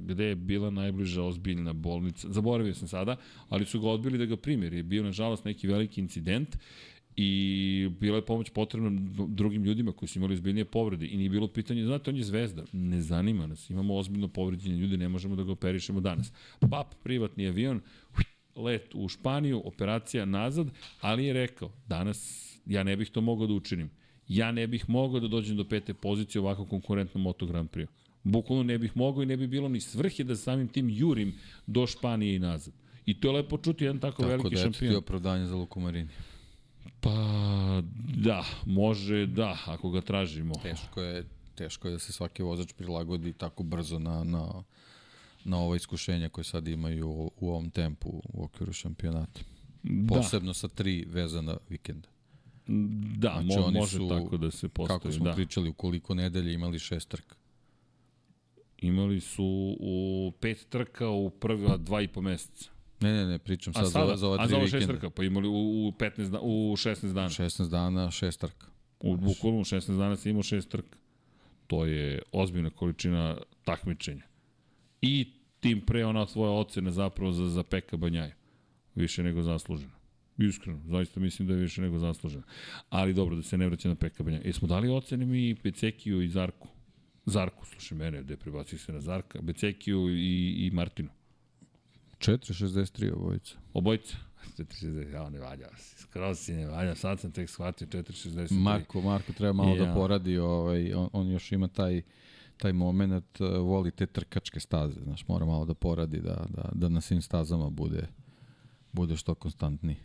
gde 0.00 0.24
je 0.24 0.34
bila 0.34 0.70
najbliža 0.70 1.22
ozbiljna 1.22 1.72
bolnica, 1.72 2.32
zaboravio 2.32 2.74
sam 2.74 2.88
sada, 2.88 3.16
ali 3.48 3.66
su 3.66 3.80
ga 3.80 3.88
odbili 3.88 4.18
da 4.18 4.24
ga 4.24 4.36
prime, 4.36 4.66
jer 4.66 4.74
je 4.74 4.82
bio 4.82 5.02
nažalost 5.02 5.44
neki 5.44 5.66
veliki 5.66 6.00
incident 6.00 6.56
i 7.16 7.88
bila 8.00 8.16
je 8.16 8.26
pomoć 8.26 8.50
potrebna 8.50 8.90
drugim 9.28 9.64
ljudima 9.64 9.92
koji 9.92 10.08
su 10.08 10.18
imali 10.18 10.34
ozbiljnije 10.34 10.64
povrede 10.64 11.06
i 11.06 11.16
nije 11.16 11.30
bilo 11.30 11.48
pitanje, 11.48 11.84
znate, 11.84 12.10
on 12.10 12.16
je 12.16 12.24
zvezda, 12.24 12.64
ne 12.72 13.00
zanima 13.00 13.46
nas, 13.46 13.70
imamo 13.70 13.96
ozbiljno 13.96 14.28
povređene 14.28 14.76
ljude, 14.76 14.96
ne 14.96 15.08
možemo 15.08 15.36
da 15.36 15.42
ga 15.42 15.52
operišemo 15.52 16.00
danas. 16.00 16.32
Pap, 16.70 16.94
privatni 17.02 17.46
avion, 17.46 17.80
let 18.56 18.94
u 18.94 19.08
Španiju, 19.08 19.62
operacija 19.64 20.24
nazad, 20.24 20.66
ali 21.00 21.24
je 21.24 21.32
rekao, 21.32 21.72
danas 21.86 22.48
ja 22.66 22.82
ne 22.82 22.96
bih 22.96 23.10
to 23.10 23.20
mogao 23.20 23.46
da 23.46 23.54
učinim. 23.54 23.90
Ja 24.28 24.52
ne 24.52 24.66
bih 24.66 24.88
mogao 24.88 25.20
da 25.20 25.28
dođem 25.28 25.56
do 25.56 25.64
pete 25.64 25.94
pozicije 25.94 26.40
ovako 26.40 26.64
konkurentnom 26.64 27.22
Moto 27.22 27.46
Grand 27.46 27.70
Prix. 27.70 27.86
Bukvalno 28.24 28.62
ne 28.62 28.78
bih 28.78 28.96
mogao 28.96 29.22
i 29.22 29.26
ne 29.26 29.36
bi 29.36 29.46
bilo 29.46 29.68
ni 29.68 29.80
svrhe 29.80 30.24
da 30.24 30.36
samim 30.36 30.68
tim 30.68 30.90
jurim 30.90 31.34
do 31.66 31.86
Španije 31.86 32.36
i 32.36 32.38
nazad. 32.38 32.74
I 33.06 33.20
to 33.20 33.28
je 33.28 33.32
lepo 33.32 33.58
čuti 33.58 33.84
jedan 33.84 33.98
tako, 34.00 34.22
Tako 34.22 34.28
veliki 34.30 34.54
da 34.54 34.60
eto 34.60 34.70
ti 34.70 34.78
šampion. 34.78 34.96
opravdanje 34.96 35.46
za 35.46 35.56
Luku 35.56 35.80
Marini. 35.80 36.08
Pa, 37.00 37.12
da, 38.16 38.44
može, 38.66 39.26
da, 39.26 39.58
ako 39.66 39.90
ga 39.90 40.00
tražimo. 40.00 40.54
Teško 40.62 41.00
je, 41.02 41.24
teško 41.54 41.88
je 41.88 41.92
da 41.92 41.98
se 41.98 42.12
svaki 42.12 42.42
vozač 42.42 42.72
prilagodi 42.72 43.32
tako 43.32 43.62
brzo 43.62 43.98
na, 43.98 44.24
na, 44.24 44.62
na 45.44 45.58
ova 45.58 45.76
iskušenja 45.76 46.28
koje 46.28 46.44
sad 46.44 46.68
imaju 46.68 47.08
u, 47.08 47.30
u 47.40 47.48
ovom 47.50 47.70
tempu 47.70 48.22
u 48.24 48.44
okviru 48.44 48.72
šampionata. 48.72 49.40
Da, 49.82 50.14
Posebno 50.14 50.54
sa 50.54 50.68
tri 50.68 51.04
vezana 51.08 51.56
vikenda. 51.68 52.08
da, 53.16 53.40
Znači, 53.44 53.60
mo, 53.60 53.70
može 53.70 53.96
su, 53.96 54.08
tako 54.08 54.36
da 54.36 54.50
se 54.50 54.68
postavi. 54.68 55.00
Kako 55.00 55.12
smo 55.12 55.24
da. 55.24 55.32
pričali, 55.32 55.68
u 55.68 55.72
koliko 55.72 56.14
nedelje 56.14 56.52
imali 56.54 56.78
šest 56.78 57.08
trka. 57.08 57.36
Imali 58.78 59.20
su 59.20 59.76
u 59.80 60.32
pet 60.40 60.66
trka 60.68 61.08
u 61.08 61.30
prva 61.30 61.76
dva 61.76 62.02
i 62.02 62.08
po 62.08 62.20
meseca. 62.20 62.70
Ne, 63.00 63.12
ne, 63.12 63.26
ne, 63.26 63.38
pričam 63.38 63.72
A 63.76 63.82
sad 63.82 63.92
sada, 63.92 64.06
za, 64.06 64.16
za 64.16 64.26
ova 64.26 64.36
a 64.36 64.46
tri 64.46 64.50
za 64.50 64.56
ovo 64.56 64.66
šest 64.66 64.74
vikenda. 64.74 64.92
trka, 64.92 65.10
pa 65.10 65.24
imali 65.24 65.48
u, 65.48 65.52
u, 65.52 65.92
15, 65.98 66.30
da, 66.30 66.40
u 66.42 66.76
16 66.76 67.12
dana. 67.12 67.28
16 67.28 67.68
dana, 67.68 68.10
šest 68.10 68.40
trka. 68.40 68.66
U 69.00 69.16
bukvalno 69.16 69.60
u 69.60 69.64
16 69.64 69.98
dana 69.98 70.16
si 70.16 70.30
imao 70.30 70.42
šest 70.42 70.68
trka. 70.68 70.98
To 71.66 71.84
je 71.84 72.22
ozbiljna 72.32 72.70
količina 72.70 73.38
takmičenja. 73.64 74.22
I 75.02 75.32
tim 75.60 75.80
pre 75.80 76.04
ona 76.04 76.26
svoja 76.26 76.52
ocena 76.52 76.90
zapravo 76.90 77.32
za, 77.32 77.46
za 77.46 77.62
Peka 77.62 77.96
Banjaju. 77.96 78.32
Više 78.94 79.22
nego 79.22 79.42
zaslužena. 79.42 79.92
Iskreno, 80.38 80.80
zaista 80.86 81.20
mislim 81.20 81.48
da 81.48 81.54
je 81.54 81.60
više 81.60 81.82
nego 81.82 81.98
zaslužena. 81.98 82.42
Ali 82.90 83.14
dobro, 83.14 83.36
da 83.36 83.42
se 83.42 83.58
ne 83.58 83.66
vraća 83.66 83.88
na 83.88 83.94
Peka 83.94 84.22
Banjaju. 84.22 84.42
Jesmo 84.46 84.68
dali 84.68 84.88
ocene 84.88 85.26
mi 85.26 85.54
Pecekiju 85.54 86.22
i 86.22 86.28
Zarku? 86.28 86.68
Zarku, 87.28 87.66
slušaj 87.66 87.98
mene, 87.98 88.22
gde 88.22 88.36
prebaci 88.36 88.78
se 88.78 88.92
na 88.92 89.00
Zarka, 89.00 89.42
Becekiju 89.42 90.08
i, 90.10 90.66
i 90.66 90.70
Martinu. 90.72 91.08
4,63 92.18 93.12
obojica. 93.12 93.56
Obojica. 93.72 94.16
460, 94.58 95.12
ja 95.12 95.30
ne 95.30 95.40
valja 95.40 95.68
skroz 95.76 96.38
si 96.38 96.52
ne 96.52 96.66
valja, 96.66 96.94
sad 96.94 97.20
sam 97.20 97.32
tek 97.32 97.50
shvatio 97.50 97.86
463. 97.86 98.52
Marko, 98.58 99.00
Marko 99.00 99.32
treba 99.32 99.52
malo 99.52 99.76
Ja. 99.76 99.84
da 99.84 99.94
poradi, 99.94 100.38
ovaj, 100.38 100.94
on, 100.94 101.08
on 101.12 101.30
još 101.30 101.52
ima 101.52 101.68
taj 101.68 102.02
taj 102.56 102.72
moment, 102.72 103.40
uh, 103.40 103.48
voli 103.48 103.90
te 103.90 104.06
trkačke 104.06 104.60
staze, 104.60 105.00
znaš, 105.00 105.28
mora 105.28 105.46
malo 105.46 105.64
da 105.64 105.74
poradi 105.74 106.20
da, 106.20 106.46
da, 106.48 106.68
da 106.72 106.88
na 106.88 107.00
svim 107.00 107.22
stazama 107.22 107.70
bude 107.70 108.06
bude 108.92 109.16
što 109.16 109.34
konstantniji. 109.34 109.96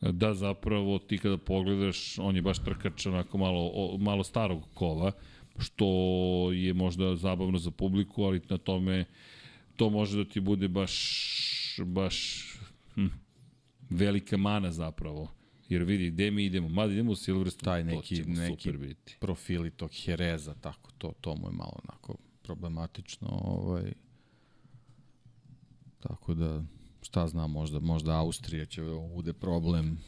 Da, 0.00 0.34
zapravo 0.34 0.98
ti 0.98 1.18
kada 1.18 1.38
pogledaš, 1.38 2.18
on 2.18 2.36
je 2.36 2.42
baš 2.42 2.58
trkač 2.58 3.06
onako 3.06 3.38
malo, 3.38 3.96
malo 3.98 4.24
starog 4.24 4.62
kova, 4.74 5.12
što 5.58 5.86
je 6.52 6.74
možda 6.74 7.16
zabavno 7.16 7.58
za 7.58 7.70
publiku, 7.70 8.22
ali 8.22 8.40
na 8.48 8.58
tome 8.58 9.04
to 9.76 9.90
može 9.90 10.16
da 10.16 10.30
ti 10.30 10.40
bude 10.40 10.68
baš, 10.68 11.80
baš 11.84 12.46
hm, 12.94 13.06
velika 13.90 14.36
mana 14.36 14.72
zapravo. 14.72 15.28
Jer 15.68 15.82
vidi, 15.82 16.10
gde 16.10 16.30
mi 16.30 16.44
idemo? 16.44 16.68
Mada 16.68 16.92
idemo 16.92 17.12
u 17.12 17.16
Silverstone, 17.16 17.64
Taj 17.72 17.82
to 17.82 17.96
neki, 17.96 18.16
će 18.16 18.24
mu 18.24 18.34
neki 18.34 18.62
super 18.62 18.78
biti. 18.78 19.16
profili 19.20 19.70
tog 19.70 19.90
Hereza, 20.04 20.54
tako, 20.54 20.90
to, 20.98 21.12
to 21.20 21.36
mu 21.36 21.48
je 21.48 21.52
malo 21.52 21.72
onako 21.84 22.16
problematično, 22.42 23.28
ovaj, 23.30 23.92
tako 26.00 26.34
da, 26.34 26.64
šta 27.02 27.26
znam, 27.28 27.50
možda, 27.50 27.80
možda 27.80 28.18
Austrija 28.18 28.64
će 28.64 28.82
bude 29.14 29.32
problem. 29.32 29.98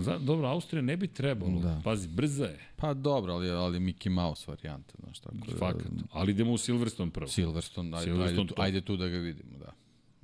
Za, 0.00 0.18
dobro, 0.18 0.48
Austrija 0.48 0.82
ne 0.82 0.96
bi 0.96 1.06
trebalo. 1.06 1.60
Da. 1.60 1.80
Pazi, 1.84 2.08
brza 2.08 2.44
je, 2.44 2.58
Pa 2.76 2.94
dobro, 2.94 3.32
ali, 3.32 3.50
ali 3.50 3.78
Mickey 3.80 4.08
Mouse 4.08 4.44
varijanta, 4.48 4.94
znaš, 5.04 5.18
tako 5.18 5.36
da, 5.36 5.56
fakat. 5.56 5.86
Ali 6.12 6.30
idemo 6.30 6.52
u 6.52 6.58
Silverstone 6.58 7.10
prvo. 7.10 7.28
Silverstone, 7.28 7.96
ajde, 7.96 8.04
Silverstone 8.04 8.40
ajde, 8.40 8.48
tu, 8.48 8.54
to. 8.54 8.62
ajde 8.62 8.80
tu 8.80 8.96
da 8.96 9.08
ga 9.08 9.18
vidimo, 9.18 9.58
da. 9.58 9.72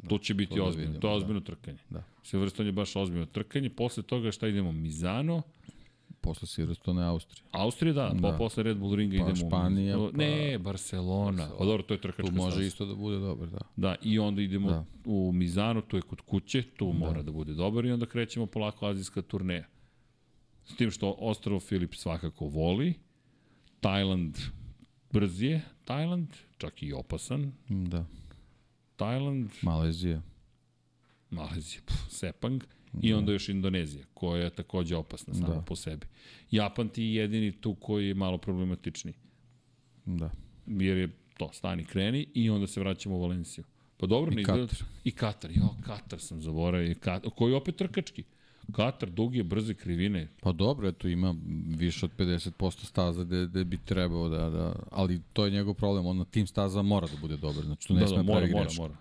To 0.09 0.18
će 0.18 0.34
biti 0.34 0.55
da 0.56 0.62
ozbiljno. 0.62 0.86
vidimo, 0.86 1.01
to 1.01 1.09
je 1.09 1.10
da. 1.10 1.16
ozbiljno 1.16 1.40
trkanje. 1.40 1.78
Da. 1.90 2.02
Silverstone 2.22 2.68
je 2.68 2.72
baš 2.72 2.97
ozbiljno 2.97 3.26
trkanje. 3.26 3.70
Posle 3.70 4.02
toga 4.02 4.32
šta 4.32 4.48
idemo? 4.48 4.72
Mizano. 4.72 5.42
Posle 6.22 6.48
Silverstone 6.48 7.02
Austrija. 7.05 7.44
Austrija, 7.52 7.92
da, 7.94 8.09
da. 8.10 8.20
Da. 8.22 8.36
posle 8.36 8.62
Red 8.62 8.76
Bull 8.76 8.94
ringa 8.94 9.10
Pa 9.10 9.22
idemo. 9.22 9.32
u- 9.32 9.48
Španija, 9.48 9.98
o, 9.98 10.10
pa- 10.10 10.16
Ne, 10.16 10.59
Barcelona. 10.59 11.48
Pa 11.51 11.64
dobro, 11.64 11.82
to 11.82 11.94
je 11.94 12.01
trkačka 12.01 12.22
Tu 12.24 12.32
može 12.34 12.51
staza. 12.51 12.66
isto 12.66 12.86
da 12.86 12.94
bude 12.94 13.18
dobar, 13.18 13.48
da. 13.48 13.59
Da, 13.78 13.94
i 14.02 14.18
onda 14.18 14.42
idemo 14.42 14.68
da. 14.68 14.74
Da. 14.74 14.84
u 15.06 15.32
Mizano, 15.32 15.80
to 15.80 15.97
je 15.97 16.02
kod 16.02 16.20
kuće, 16.20 16.62
tu 16.62 16.86
mora 16.88 17.22
da 17.22 17.32
bude 17.32 17.55
dobar 17.55 17.84
i 17.84 17.92
onda 17.92 18.06
krećemo 18.06 18.47
polako 18.47 18.86
azijska 18.86 19.22
turneja. 19.22 19.64
S 20.64 20.76
tim 20.76 20.90
što 20.90 21.16
Ostrovo 21.18 21.60
Filip 21.60 21.94
svakako 21.94 22.47
voli, 22.47 22.94
Tajland 23.80 24.38
brz 25.12 25.42
je, 25.42 25.62
Tajland, 25.84 26.28
čak 26.59 26.82
i 26.82 26.92
opasan, 26.92 27.52
Da, 27.68 28.05
Tajland, 28.97 29.51
Malezija. 29.62 30.22
Malezija, 31.30 31.80
pf, 31.86 31.94
Sepang 32.10 32.62
i 33.02 33.14
onda 33.14 33.32
još 33.32 33.48
Indonezija, 33.48 34.04
koja 34.14 34.44
je 34.44 34.50
takođe 34.50 34.96
opasna 34.96 35.34
sama 35.34 35.54
Da. 35.54 35.60
po 35.60 35.76
sebi. 35.76 36.06
Japan 36.50 36.88
ti 36.88 37.02
je 37.02 37.14
jedini 37.14 37.52
tu 37.52 37.74
koji 37.74 38.08
je 38.08 38.14
malo 38.14 38.38
problematični, 38.38 39.12
Da. 40.06 40.30
jer 40.66 40.96
je 40.96 41.08
to 41.36 41.50
stani 41.52 41.84
kreni 41.84 42.26
i 42.34 42.50
onda 42.50 42.66
se 42.66 42.80
vraćamo 42.80 43.16
u 43.16 43.20
Valenciju. 43.20 43.64
Pa 43.96 44.06
dobro, 44.06 44.32
I 44.32 44.34
ne 44.34 44.40
izgleda... 44.40 44.66
Katar. 44.66 44.86
I 45.04 45.10
Katar, 45.10 45.50
jo, 45.50 45.68
Katar 45.86 46.20
sam 46.20 46.42
zaboravio, 46.42 46.94
Katar, 47.00 47.30
koji 47.36 47.52
je 47.52 47.56
opet 47.56 47.76
trkački. 47.76 48.24
Katar, 48.72 49.10
duge, 49.10 49.42
brze 49.42 49.74
krivine, 49.74 50.28
Pa 50.40 50.52
dobro, 50.52 50.88
eto 50.88 51.08
ima 51.08 51.34
više 51.76 52.06
od 52.06 52.10
50% 52.18 52.84
staza 52.84 53.24
gde, 53.24 53.46
gde 53.46 53.64
bi 53.64 53.78
trebao 53.84 54.28
da, 54.28 54.50
da, 54.50 54.74
ali 54.90 55.20
to 55.32 55.44
je 55.44 55.50
njegov 55.50 55.74
problem, 55.74 56.06
on 56.06 56.16
na 56.16 56.24
tim 56.24 56.46
staza 56.46 56.82
mora 56.82 57.06
da 57.06 57.20
bude 57.20 57.36
dobar, 57.36 57.64
znači 57.64 57.88
tu 57.88 57.94
ne 57.94 58.00
da, 58.00 58.06
sme 58.06 58.16
da, 58.16 58.22
da, 58.22 58.32
mora, 58.32 58.38
pravi 58.38 58.52
mora, 58.52 58.70
mora. 58.78 58.94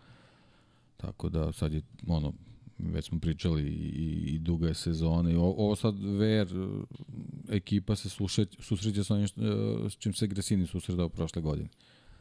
Tako 0.97 1.29
da 1.29 1.51
sad 1.51 1.73
je, 1.73 1.81
ono, 2.07 2.33
već 2.79 3.05
smo 3.05 3.19
pričali 3.19 3.63
i, 3.63 4.35
i 4.35 4.39
duga 4.39 4.67
je 4.67 4.73
sezona 4.73 5.31
i 5.31 5.35
ovo, 5.35 5.65
ovo 5.65 5.75
sad 5.75 5.95
VR 5.99 6.57
e, 6.57 7.55
ekipa 7.55 7.95
se 7.95 8.09
sluše, 8.09 8.45
susreće 8.59 9.03
sa 9.03 9.13
onim 9.13 9.25
e, 9.25 9.89
s 9.89 9.97
čim 9.97 10.13
se 10.13 10.27
Gresini 10.27 10.67
susredao 10.67 11.09
prošle 11.09 11.41
godine. 11.41 11.69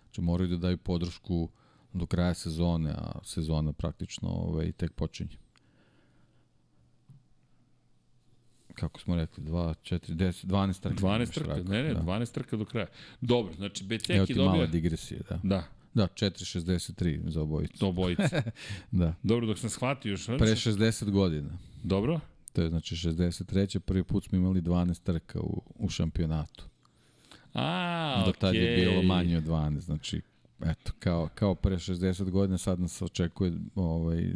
Znači 0.03 0.21
moraju 0.21 0.49
da 0.49 0.57
daju 0.57 0.79
podršku 0.79 1.49
do 1.93 2.07
kraja 2.07 2.35
sezone, 2.35 2.91
a 2.91 3.19
sezona 3.23 3.73
praktično 3.73 4.29
ovaj, 4.29 4.73
tek 4.73 4.93
počinje. 4.93 5.37
Kako 8.75 9.01
smo 9.01 9.17
rekli, 9.17 9.45
2, 9.45 9.75
4, 9.83 10.15
10, 10.15 10.47
12 10.47 10.81
trka. 10.81 10.95
12 10.95 11.17
imaš 11.17 11.31
trka, 11.31 11.55
ne, 11.55 11.83
ne, 11.83 11.95
da. 11.95 12.01
12 12.01 12.33
trka 12.35 12.57
do 12.57 12.65
kraja. 12.65 12.87
Dobro, 13.21 13.55
znači 13.55 13.85
Evo 13.85 13.89
Beceki 13.89 14.35
ti 14.35 14.39
mala 14.39 14.67
digresija, 14.67 15.21
da. 15.29 15.41
Da, 15.43 15.65
Da, 15.99 16.07
4,63 16.09 17.31
za 17.31 17.43
obojicu. 17.43 17.79
to 17.79 17.89
obojice. 17.89 18.43
Da. 18.91 19.15
Dobro, 19.23 19.47
dok 19.47 19.59
sam 19.59 19.71
shvatio 19.71 20.11
još... 20.11 20.27
Pre 20.27 20.37
60 20.39 21.11
godina. 21.11 21.51
Dobro, 21.85 22.21
To 22.53 22.63
je 22.63 22.69
znači 22.69 22.95
63. 22.97 23.79
Prvi 23.79 24.05
put 24.05 24.25
smo 24.25 24.39
imali 24.39 24.63
12 24.63 25.03
trka 25.03 25.41
u, 25.41 25.63
u 25.75 25.89
šampionatu. 25.89 26.65
A, 27.55 28.23
Do 28.27 28.33
tad 28.33 28.55
je 28.55 28.63
okej. 28.63 28.77
bilo 28.77 29.03
manje 29.03 29.39
od 29.39 29.45
12. 29.45 29.79
Znači, 29.79 30.21
eto, 30.61 30.93
kao, 30.99 31.29
kao 31.35 31.55
pre 31.55 31.77
60 31.77 32.31
godina 32.31 32.59
sad 32.59 32.81
nas 32.81 33.03
očekuje 33.03 33.53
ovaj, 33.75 34.33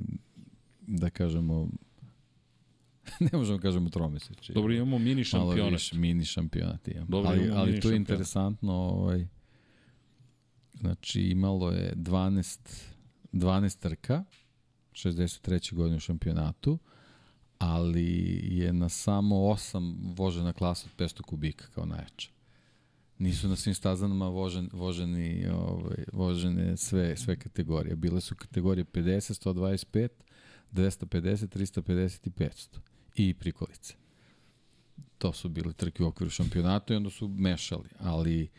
da 0.80 1.10
kažemo 1.10 1.68
ne 3.32 3.38
možemo 3.38 3.58
da 3.58 3.62
kažemo 3.62 3.90
tromeseči. 3.90 4.52
Dobro, 4.52 4.72
imamo 4.72 4.98
mini 4.98 5.24
Malo 5.32 5.46
šampionat. 5.46 5.72
više 5.72 5.96
mini 5.96 6.24
šampionat 6.24 6.88
imamo. 6.88 7.06
Dobro, 7.08 7.30
ali, 7.30 7.44
imamo 7.44 7.60
ali 7.60 7.70
mini 7.70 7.80
tu 7.82 7.90
je 7.90 7.96
interesantno, 7.96 8.72
ovaj, 8.72 9.26
znači 10.82 11.20
imalo 11.20 11.70
je 11.70 11.94
12, 11.96 12.58
12 13.32 13.78
trka, 13.78 14.24
63. 14.92 15.74
godine 15.74 15.96
u 15.96 16.00
šampionatu, 16.00 16.78
ali 17.58 18.40
je 18.42 18.72
na 18.72 18.88
samo 18.88 19.36
8 19.36 20.16
vožena 20.16 20.52
klasa 20.52 20.88
od 20.92 21.08
500 21.08 21.22
kubika 21.22 21.66
kao 21.74 21.86
najjača. 21.86 22.30
Nisu 23.18 23.48
na 23.48 23.56
svim 23.56 23.74
stazanama 23.74 24.28
vožen, 24.28 24.68
voženi, 24.72 25.48
ovaj, 25.48 26.04
vožene 26.12 26.76
sve, 26.76 27.16
sve 27.16 27.36
kategorije. 27.36 27.96
Bile 27.96 28.20
su 28.20 28.34
kategorije 28.34 28.84
50, 28.84 29.48
125, 29.48 30.08
250, 30.72 31.46
350 31.46 32.26
i 32.26 32.30
500. 32.30 32.78
I 33.14 33.34
prikolice. 33.34 33.94
To 35.18 35.32
su 35.32 35.48
bile 35.48 35.72
trke 35.72 36.04
u 36.04 36.06
okviru 36.06 36.30
šampionata 36.30 36.94
i 36.94 36.96
onda 36.96 37.10
su 37.10 37.28
mešali. 37.28 37.88
Ali 37.98 38.50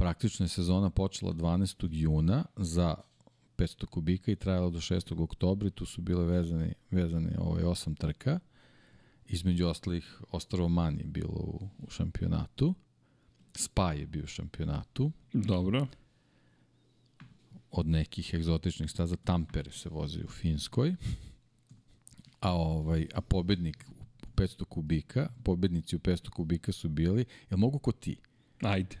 praktično 0.00 0.44
je 0.44 0.48
sezona 0.48 0.90
počela 0.90 1.32
12. 1.32 1.88
juna 1.90 2.44
za 2.56 2.94
500 3.56 3.86
kubika 3.86 4.32
i 4.32 4.36
trajala 4.36 4.70
do 4.70 4.78
6. 4.78 5.22
oktobra 5.22 5.70
tu 5.70 5.86
su 5.86 6.02
bile 6.02 6.24
vezane, 6.24 6.72
vezane 6.90 7.36
ovaj, 7.38 7.64
osam 7.64 7.94
trka. 7.94 8.38
Između 9.26 9.66
ostalih 9.66 10.22
Ostrovo 10.30 10.68
Man 10.68 10.98
je 10.98 11.04
bilo 11.04 11.34
u, 11.34 11.68
u 11.78 11.90
šampionatu. 11.90 12.74
Spa 13.56 13.92
je 13.92 14.06
bio 14.06 14.24
u 14.24 14.26
šampionatu. 14.26 15.12
Dobro. 15.32 15.86
Od 17.70 17.86
nekih 17.86 18.34
egzotičnih 18.34 18.90
staza 18.90 19.16
Tampere 19.16 19.70
se 19.70 19.88
vozi 19.88 20.20
u 20.24 20.28
Finskoj. 20.28 20.94
A 22.40 22.52
ovaj 22.52 23.06
a 23.14 23.20
pobednik 23.20 23.84
u 23.88 24.26
500 24.36 24.64
kubika, 24.64 25.28
pobednici 25.44 25.96
u 25.96 25.98
500 25.98 26.28
kubika 26.28 26.72
su 26.72 26.88
bili, 26.88 27.24
jel 27.50 27.58
mogu 27.58 27.78
ko 27.78 27.92
ti? 27.92 28.16
Ajde. 28.62 28.96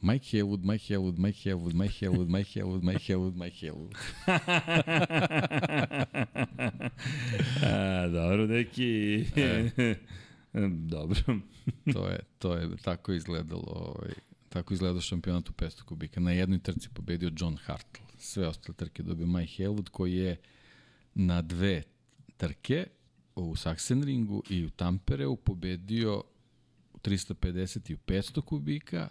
Mike 0.00 0.32
Haywood, 0.32 0.64
Mike 0.64 0.84
Haywood, 0.88 1.18
Mike 1.18 1.38
Haywood, 1.44 1.74
Mike 1.74 1.94
Haywood, 2.00 2.28
Mike 2.28 2.50
Haywood, 2.54 2.82
Mike 2.82 3.04
Haywood, 3.08 3.36
Mike 3.36 3.56
Haywood. 3.62 3.94
A, 7.62 8.08
dobro, 8.08 8.46
neki... 8.46 9.24
E. 9.36 9.70
dobro. 10.94 11.20
To 11.92 12.08
je, 12.08 12.20
to 12.38 12.56
je 12.56 12.76
tako 12.76 13.12
izgledalo, 13.12 13.64
ovaj, 13.66 14.12
tako 14.48 14.74
izgledao 14.74 15.00
šampionat 15.00 15.48
u 15.48 15.52
500 15.52 15.82
kubika. 15.82 16.20
Na 16.20 16.32
jednoj 16.32 16.58
trci 16.58 16.88
pobedio 16.94 17.30
John 17.36 17.56
Hartle. 17.56 18.06
Sve 18.18 18.46
ostale 18.46 18.76
trke 18.76 19.02
dobio 19.02 19.26
Mike 19.26 19.62
Haywood 19.62 19.88
koji 19.88 20.14
je 20.14 20.36
na 21.14 21.42
dve 21.42 21.82
trke 22.36 22.86
u 23.36 23.56
Sachsenringu 23.56 24.42
i 24.50 24.64
u 24.64 24.70
Tampereu 24.70 25.36
pobedio 25.36 26.22
u 26.92 26.98
350 26.98 27.90
i 27.90 27.94
u 27.94 27.98
500 27.98 28.40
kubika, 28.40 29.08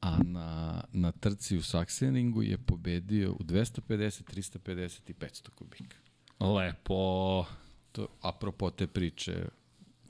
a 0.00 0.18
na, 0.24 0.84
na 0.92 1.12
trci 1.12 1.56
u 1.56 1.62
Sachsenringu 1.62 2.42
je 2.42 2.58
pobedio 2.58 3.32
u 3.32 3.38
250, 3.44 4.34
350 4.34 5.10
i 5.10 5.14
500 5.14 5.50
kubika. 5.50 5.96
Lepo. 6.40 7.44
To, 7.92 8.06
apropo 8.22 8.70
te 8.70 8.86
priče, 8.86 9.44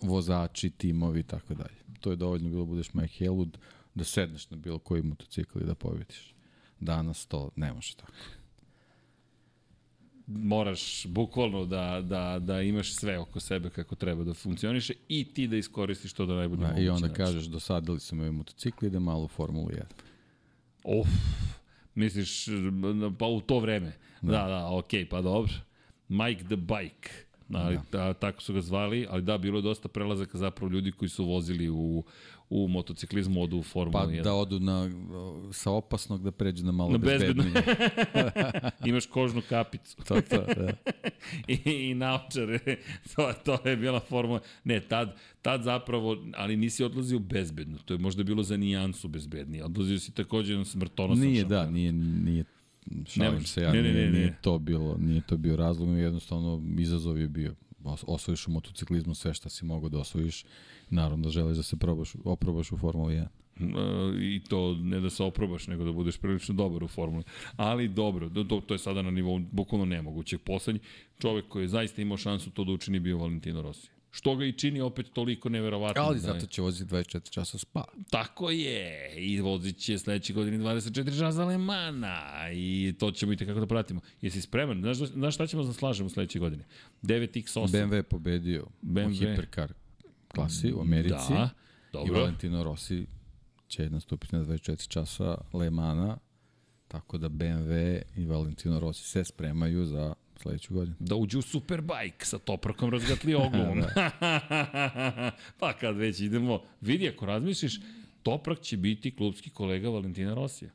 vozači, 0.03 0.71
timovi 0.71 1.21
i 1.21 1.23
tako 1.23 1.55
dalje. 1.55 1.81
To 2.01 2.11
je 2.11 2.17
dovoljno 2.17 2.49
bilo 2.49 2.65
da 2.65 2.69
budeš 2.69 2.95
Mike 2.95 3.25
Haywood, 3.25 3.57
da 3.95 4.05
sedneš 4.05 4.51
na 4.51 4.57
bilo 4.57 4.79
koji 4.79 5.03
motocikl 5.03 5.59
i 5.61 5.67
da 5.67 5.75
pobediš. 5.75 6.35
Danas 6.81 7.27
to 7.27 7.51
ne 7.57 7.73
može 7.73 7.97
tako. 7.97 8.13
Moraš 10.33 11.07
bukvalno 11.07 11.65
da, 11.65 12.01
da, 12.05 12.39
da 12.39 12.63
imaš 12.63 12.93
sve 12.93 13.19
oko 13.19 13.41
sebe 13.41 13.71
kako 13.71 13.95
treba 13.95 14.25
da 14.25 14.35
funkcioniše 14.35 14.95
i 15.09 15.25
ti 15.25 15.47
da 15.47 15.57
iskoristiš 15.57 16.13
to 16.13 16.27
da 16.27 16.35
najbolje 16.35 16.61
Da, 16.61 16.67
moguće. 16.67 16.85
I 16.85 16.89
onda 16.89 17.09
način. 17.09 17.17
kažeš, 17.25 17.45
dosadili 17.45 18.01
su 18.01 18.17
me 18.17 18.31
motocikli, 18.31 18.89
ide 18.89 18.99
malo 18.99 19.25
u 19.25 19.29
Formulu 19.29 19.69
1. 19.69 19.81
Uf, 20.85 21.09
misliš, 21.95 22.47
pa 23.19 23.27
u 23.27 23.41
to 23.41 23.59
vreme. 23.59 23.93
Da, 24.23 24.33
da, 24.33 24.47
da 24.49 24.69
okej, 24.73 25.09
pa 25.09 25.23
dobro. 25.23 25.53
Mike 26.09 26.45
the 26.45 26.57
Bike. 26.57 27.11
Ali 27.55 27.79
da. 27.93 28.13
tako 28.13 28.43
su 28.43 28.55
ga 28.55 28.61
zvali, 28.61 29.07
ali 29.11 29.23
da, 29.23 29.39
bilo 29.39 29.59
je 29.59 29.63
dosta 29.63 29.89
prelazaka 29.89 30.39
zapravo 30.39 30.73
ljudi 30.73 30.93
koji 30.93 31.09
su 31.09 31.25
vozili 31.25 31.69
u, 31.69 32.05
u 32.51 32.69
motociklizmu, 32.69 33.43
odu 33.43 33.59
u 33.59 33.63
Formulu 33.63 33.93
Pa 33.93 34.07
1. 34.07 34.23
da 34.23 34.35
odu 34.35 34.61
na, 34.61 34.91
sa 35.53 35.71
opasnog 35.71 36.23
da 36.23 36.31
pređu 36.31 36.65
na 36.65 36.73
malo 36.73 36.91
Na 36.91 36.99
bezbedno. 36.99 37.45
Imaš 38.87 39.07
kožnu 39.07 39.43
kapicu. 39.49 39.97
to, 39.97 40.21
to, 40.21 40.37
da. 40.57 40.73
I, 41.55 41.91
i 41.91 41.95
naočare. 41.95 42.59
To, 43.17 43.33
to 43.45 43.69
je 43.69 43.77
bila 43.77 44.01
formula. 44.01 44.41
Ne, 44.65 44.81
tad, 44.81 45.17
tad 45.43 45.63
zapravo, 45.63 46.17
ali 46.37 46.57
nisi 46.57 46.85
odlazio 46.85 47.19
bezbedno. 47.19 47.79
To 47.85 47.95
je 47.95 47.99
možda 47.99 48.23
bilo 48.23 48.43
za 48.43 48.57
nijansu 48.57 49.09
bezbednije. 49.09 49.65
Odlazio 49.65 49.99
si 49.99 50.15
takođe 50.15 50.57
na 50.57 50.65
smrtonosan 50.65 51.27
Nije, 51.27 51.41
šampion. 51.41 51.59
da, 51.67 51.71
nije, 51.71 51.93
nije 51.93 52.45
šalim 53.07 53.45
se 53.45 53.63
ja, 53.63 53.73
Ne, 53.73 53.83
ne, 53.83 53.93
ne, 53.93 54.05
ne. 54.05 54.11
nije 54.11 54.37
to 54.43 54.59
bilo, 54.59 54.97
nije 54.99 55.21
to 55.21 55.37
bio 55.37 55.57
razlog, 55.57 55.99
jednostavno 55.99 56.63
izazov 56.79 57.19
je 57.19 57.29
bio. 57.29 57.55
Os- 57.85 58.05
Osvojiš 58.07 58.47
u 58.47 58.51
motociklizmu 58.51 59.15
sve 59.15 59.35
šta 59.35 59.49
si 59.49 59.65
mogao 59.65 59.89
da 59.89 59.99
osvojiš, 59.99 60.45
naravno 60.91 61.25
da 61.25 61.31
želiš 61.31 61.57
da 61.57 61.63
se 61.63 61.77
probaš, 61.77 62.13
oprobaš 62.25 62.73
u 62.73 62.77
Formuli 62.77 63.15
1. 63.15 63.27
E, 63.61 63.67
i 64.27 64.41
to 64.49 64.75
ne 64.75 65.01
da 65.01 65.11
se 65.11 65.23
oprobaš, 65.23 65.67
nego 65.67 65.85
da 65.85 65.93
budeš 65.93 66.19
prilično 66.19 66.55
dobar 66.55 66.85
u 66.85 66.89
formuli. 66.89 67.25
Ali 67.57 67.89
dobro, 67.89 68.31
to, 68.49 68.61
to 68.61 68.75
je 68.75 68.79
sada 68.79 69.03
na 69.03 69.11
nivou 69.11 69.39
bukvalno 69.53 69.85
nemogućeg. 69.87 70.41
Poslednji 70.41 70.81
čovek 71.19 71.49
koji 71.49 71.65
je 71.65 71.69
zaista 71.69 72.03
imao 72.03 72.17
šansu 72.17 72.51
to 72.51 72.65
da 72.65 72.73
učini 72.73 73.01
bio 73.01 73.19
Valentino 73.19 73.63
Rossi. 73.63 73.89
Što 74.11 74.37
ga 74.37 74.45
i 74.45 74.53
čini 74.53 74.81
opet 74.81 75.07
toliko 75.13 75.49
neverovatno. 75.49 76.03
Ali 76.03 76.19
zato 76.19 76.47
će 76.47 76.63
voziti 76.63 76.95
24 76.95 77.31
časa 77.31 77.59
spa. 77.59 77.85
Tako 78.11 78.51
je, 78.51 79.15
i 79.17 79.41
vozit 79.41 79.77
će 79.77 79.99
sledeće 79.99 80.33
godine 80.33 80.59
24 80.59 81.19
časa 81.19 81.43
Alemana 81.43 82.51
i 82.53 82.95
to 82.99 83.11
ćemo 83.11 83.33
i 83.33 83.37
tekako 83.37 83.61
da 83.61 83.67
pratimo. 83.67 84.01
Jesi 84.21 84.41
spreman? 84.43 84.81
Znaš, 84.81 84.97
znaš 84.97 85.35
šta 85.35 85.47
ćemo 85.47 85.63
da 85.63 85.73
slažemo 85.73 86.09
sledeće 86.09 86.39
godine? 86.39 86.65
9X8. 87.03 87.69
BMW 87.69 87.95
je 87.95 88.03
pobedio 88.03 88.67
BMW. 88.83 89.07
u 89.07 89.11
Hipercar 89.11 89.73
klasi 90.29 90.73
u 90.73 90.81
Americi 90.81 91.33
Da, 91.33 91.51
i 91.89 91.93
dobro. 91.93 92.21
Valentino 92.21 92.65
Rossi 92.65 93.07
će 93.69 93.91
nastupiti 93.91 94.37
na 94.37 94.45
24 94.45 94.89
časa 94.89 95.35
Le 95.53 95.71
Mana, 95.71 96.19
tako 96.89 97.19
da 97.19 97.29
BMW 97.29 98.03
i 98.17 98.27
Valentino 98.27 98.81
Rossi 98.81 99.05
se 99.05 99.25
spremaju 99.25 99.85
za 99.87 100.15
sledeću 100.43 100.75
godinu. 100.75 100.97
da 100.99 101.17
uđu 101.17 101.39
u 101.39 101.43
Superbike 101.43 102.25
sa 102.25 102.39
toprakom 102.39 102.91
razgatli 102.91 103.35
oglom. 103.35 103.83
pa 105.61 105.73
kad 105.81 105.97
već 105.97 106.21
idemo, 106.21 106.63
vidi 106.81 107.09
ako 107.09 107.27
razmisliš, 107.27 107.81
Toprak 108.23 108.61
će 108.61 108.77
biti 108.77 109.17
klubski 109.17 109.51
kolega 109.51 109.89
Valentina 109.89 110.35
Rosija. 110.35 110.71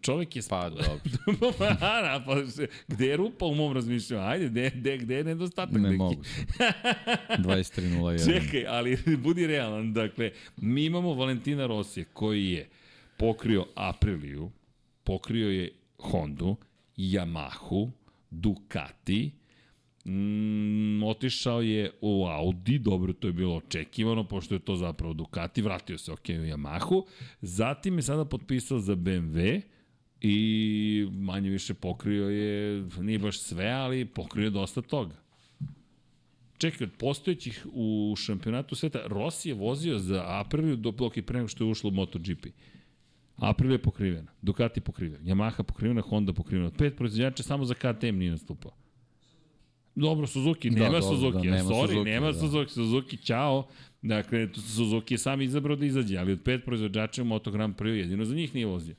Čovek 0.00 0.36
je... 0.36 0.42
Pa 0.48 0.70
dobro. 0.70 1.00
pa, 1.58 2.22
pa, 2.26 2.46
se- 2.46 2.68
gde 2.88 3.06
je 3.06 3.16
rupa 3.16 3.46
u 3.46 3.54
mom 3.54 3.72
razmišljanju? 3.72 4.22
Ajde, 4.22 4.48
gde, 4.48 4.70
gde, 4.74 4.98
gde 4.98 5.14
je 5.14 5.24
nedostatak? 5.24 5.74
Ne 5.74 5.80
neki? 5.80 5.96
mogu 5.96 6.24
se. 6.24 6.44
23.01. 7.38 8.24
Čekaj, 8.24 8.66
ali 8.66 8.98
budi 9.18 9.46
realan. 9.46 9.92
Dakle, 9.92 10.30
mi 10.56 10.84
imamo 10.84 11.14
Valentina 11.14 11.66
Rosije 11.66 12.04
koji 12.12 12.50
je 12.50 12.68
pokrio 13.16 13.66
Apriliju, 13.74 14.50
pokrio 15.04 15.50
je 15.50 15.72
Hondu, 15.98 16.56
Yamahu, 16.96 17.90
Ducati, 18.30 19.30
Mm, 20.04 21.02
otišao 21.02 21.62
je 21.62 21.90
u 22.00 22.26
Audi, 22.26 22.78
dobro, 22.78 23.12
to 23.12 23.26
je 23.26 23.32
bilo 23.32 23.56
očekivano, 23.56 24.24
pošto 24.24 24.54
je 24.54 24.58
to 24.58 24.76
zapravo 24.76 25.14
Ducati, 25.14 25.62
vratio 25.62 25.98
se 25.98 26.12
ok 26.12 26.28
u 26.28 26.32
Yamahu, 26.32 27.04
zatim 27.40 27.98
je 27.98 28.02
sada 28.02 28.24
potpisao 28.24 28.78
za 28.78 28.96
BMW 28.96 29.60
i 30.20 31.08
manje 31.12 31.50
više 31.50 31.74
pokrio 31.74 32.28
je, 32.28 32.84
nije 33.00 33.18
baš 33.18 33.38
sve, 33.38 33.68
ali 33.68 34.04
pokrio 34.04 34.44
je 34.44 34.50
dosta 34.50 34.82
toga. 34.82 35.22
Čekaj, 36.58 36.84
od 36.84 36.92
postojećih 36.98 37.66
u 37.72 38.14
šampionatu 38.18 38.74
sveta, 38.74 39.00
Rossi 39.06 39.48
je 39.48 39.54
vozio 39.54 39.98
za 39.98 40.24
Apriliju 40.26 40.76
do 40.76 40.94
je 41.14 41.22
pre 41.22 41.36
nego 41.36 41.48
što 41.48 41.64
je 41.64 41.70
ušlo 41.70 41.88
u 41.88 41.92
MotoGP. 41.92 42.46
Aprilia 43.36 43.74
je 43.74 43.82
pokrivena, 43.82 44.32
Ducati 44.42 44.80
je 44.80 45.18
Yamaha 45.18 45.62
pokrivena, 45.62 46.00
Honda 46.00 46.32
pokrivena. 46.32 46.70
Pet 46.70 46.96
proizvođača 46.96 47.42
samo 47.42 47.64
za 47.64 47.74
KTM 47.74 48.18
nije 48.18 48.30
nastupao. 48.30 48.72
Dobro, 49.94 50.26
Suzuki, 50.26 50.70
Da, 50.70 50.76
nema 50.76 51.00
dobro, 51.00 51.16
Suzuki, 51.16 51.48
da, 51.48 51.50
da, 51.50 51.56
nema 51.56 51.70
sorry, 51.70 51.88
Suzuki, 51.88 52.10
nema 52.10 52.26
da. 52.26 52.38
Suzuki, 52.38 52.72
Suzuki, 52.72 53.16
čao. 53.16 53.68
Dakle, 54.02 54.48
Suzuki 54.54 55.14
je 55.14 55.18
sam 55.18 55.42
izabrao 55.42 55.76
da 55.76 55.86
izađe, 55.86 56.18
ali 56.18 56.32
od 56.32 56.40
pet 56.44 56.64
proizvođača 56.64 57.22
u 57.22 57.24
Moto 57.24 57.50
Grand 57.50 57.76
Prix 57.76 57.88
jedino 57.88 58.24
za 58.24 58.34
njih 58.34 58.54
nije 58.54 58.66
vozio. 58.66 58.94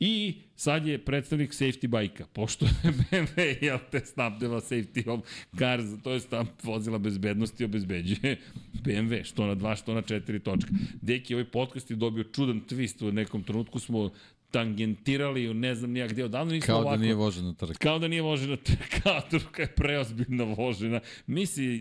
I 0.00 0.34
sad 0.56 0.86
je 0.86 0.98
predstavnik 0.98 1.50
safety 1.50 1.86
bajka, 1.86 2.26
pošto 2.32 2.66
je 2.66 2.72
BMW, 3.10 3.64
jel 3.64 3.78
te, 3.90 4.00
snabdeva 4.00 4.60
safety 4.60 5.10
of 5.10 5.20
cars, 5.58 5.84
to 6.02 6.12
je 6.12 6.20
tam 6.20 6.48
vozila 6.62 6.98
bezbednosti 6.98 7.64
obezbeđuje 7.64 8.36
BMW, 8.84 9.24
što 9.24 9.46
na 9.46 9.54
dva, 9.54 9.76
što 9.76 9.94
na 9.94 10.02
četiri 10.02 10.40
točka. 10.40 10.70
Deki, 11.02 11.34
ovaj 11.34 11.50
podcast 11.50 11.90
je 11.90 11.96
dobio 11.96 12.24
čudan 12.24 12.60
twist, 12.68 13.08
u 13.08 13.12
nekom 13.12 13.42
trenutku 13.42 13.78
smo 13.78 14.10
tangentirali 14.50 15.48
u 15.48 15.54
ne 15.54 15.74
znam 15.74 15.90
nijak 15.90 16.10
gde, 16.12 16.24
odavno 16.24 16.52
nismo 16.52 16.66
Kao 16.66 16.80
ovako... 16.80 16.96
da 16.96 17.02
nije 17.02 17.14
vožen 17.14 17.44
na 17.44 17.54
trk. 17.54 17.78
Kao 17.78 17.98
da 17.98 18.08
nije 18.08 18.22
vožena, 18.22 18.56
kao 19.02 19.20
trka 19.30 19.62
je 19.62 19.68
preozbiljno 19.68 20.44
vožena. 20.44 21.00
Mi 21.26 21.46
se 21.46 21.80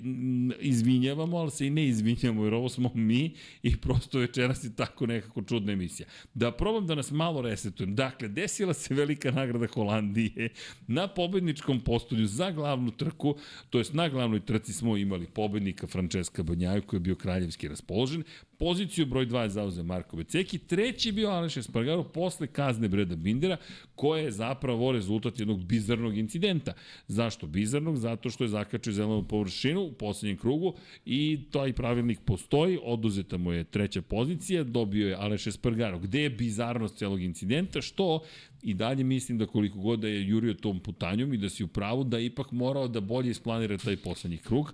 izvinjavamo, 0.60 1.38
ali 1.38 1.52
se 1.52 1.68
i 1.68 1.70
ne 1.70 1.88
izvinjamo, 1.88 2.44
jer 2.44 2.54
ovo 2.54 2.70
smo 2.70 2.92
mi 2.94 3.34
i 3.64 3.78
prosto 3.78 4.20
večeras 4.20 4.64
je 4.64 4.76
tako 4.76 5.06
nekako 5.06 5.42
čudna 5.42 5.72
emisija. 5.72 6.08
Da 6.34 6.52
probam 6.52 6.88
da 6.88 6.96
nas 6.96 7.12
malo 7.12 7.42
resetujem. 7.42 7.96
Dakle, 7.96 8.28
desila 8.28 8.74
se 8.74 8.94
velika 8.94 9.32
nagrada 9.32 9.68
Holandije 9.68 10.50
na 10.88 11.08
pobedničkom 11.08 11.80
postolju 11.80 12.28
za 12.28 12.52
glavnu 12.52 12.92
trku, 12.92 13.38
to 13.70 13.78
jest 13.78 13.94
na 13.94 14.10
glavnoj 14.10 14.46
trci 14.46 14.74
smo 14.74 14.98
imali 14.98 15.26
pobednika 15.26 15.88
Francesca 15.88 16.44
Banjaju 16.44 16.82
koji 16.82 16.98
je 16.98 17.02
bio 17.02 17.16
kraljevski 17.16 17.68
raspoložen, 17.68 18.24
Poziciju 18.60 19.06
broj 19.06 19.26
2 19.26 19.42
je 19.42 19.50
zauzeo 19.50 19.84
Marko 19.84 20.18
Beceki, 20.18 20.58
treći 20.58 21.10
je 21.10 21.14
bio 21.14 21.30
Aleš 21.30 21.58
Espargaro 21.58 22.04
posle 22.04 22.48
kazne 22.48 22.88
Breda 22.88 23.16
Bindera, 23.16 23.58
koja 23.96 24.24
je 24.24 24.32
zapravo 24.32 24.92
rezultat 24.92 25.40
jednog 25.40 25.66
bizarnog 25.66 26.18
incidenta. 26.18 26.74
Zašto 27.08 27.48
bizarnog? 27.48 27.98
Zato 27.98 28.30
što 28.30 28.44
je 28.44 28.48
zakačio 28.48 28.94
zelenu 28.94 29.28
površinu 29.28 29.82
u 29.82 29.92
poslednjem 29.92 30.38
krugu 30.38 30.74
i 31.06 31.40
taj 31.52 31.74
pravilnik 31.74 32.20
postoji, 32.26 32.80
oduzeta 32.84 33.38
mu 33.38 33.52
je 33.52 33.64
treća 33.64 34.02
pozicija, 34.02 34.64
dobio 34.64 35.08
je 35.08 35.16
Aleš 35.16 35.48
Espargaro. 35.48 36.00
Gde 36.00 36.22
je 36.22 36.30
bizarnost 36.30 36.98
celog 36.98 37.22
incidenta? 37.22 37.82
Što 37.82 38.24
i 38.62 38.74
dalje 38.74 39.04
mislim 39.04 39.38
da 39.38 39.46
koliko 39.46 39.80
god 39.80 40.00
da 40.00 40.08
je 40.08 40.28
jurio 40.28 40.54
tom 40.54 40.80
putanjom 40.80 41.34
i 41.34 41.38
da 41.38 41.50
si 41.50 41.64
u 41.64 41.68
pravu, 41.68 42.04
da 42.04 42.20
ipak 42.20 42.52
morao 42.52 42.88
da 42.88 43.02
bolje 43.02 43.30
isplanira 43.30 43.78
taj 43.78 43.98
poslednji 43.98 44.38
krug. 44.38 44.74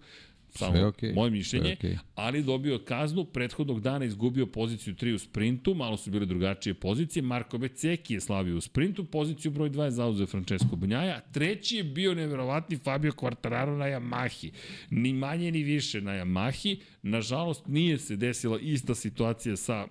Samo 0.55 0.87
okej, 0.87 1.13
moje 1.13 1.31
mišljenje, 1.31 1.73
okej. 1.73 1.97
ali 2.15 2.43
dobio 2.43 2.79
kaznu, 2.79 3.25
prethodnog 3.25 3.81
dana 3.81 4.05
izgubio 4.05 4.45
poziciju 4.45 4.93
3 4.93 5.13
u 5.13 5.19
sprintu, 5.19 5.73
malo 5.73 5.97
su 5.97 6.11
bile 6.11 6.25
drugačije 6.25 6.73
pozicije, 6.73 7.23
Marko 7.23 7.57
Beceki 7.57 8.13
je 8.13 8.21
slavio 8.21 8.57
u 8.57 8.61
sprintu, 8.61 9.05
poziciju 9.05 9.51
broj 9.51 9.69
2 9.69 9.83
je 9.83 9.91
zauzeo 9.91 10.27
Francesco 10.27 10.75
Banjaja, 10.75 11.19
treći 11.19 11.77
je 11.77 11.83
bio 11.83 12.13
neverovatni 12.13 12.77
Fabio 12.77 13.11
Quartararo 13.11 13.77
na 13.77 13.85
Yamahi, 13.85 14.51
ni 14.89 15.13
manje 15.13 15.51
ni 15.51 15.63
više 15.63 16.01
na 16.01 16.11
Yamahi, 16.11 16.79
nažalost 17.01 17.67
nije 17.67 17.97
se 17.97 18.15
desila 18.15 18.59
ista 18.59 18.95
situacija 18.95 19.55
sa 19.55 19.87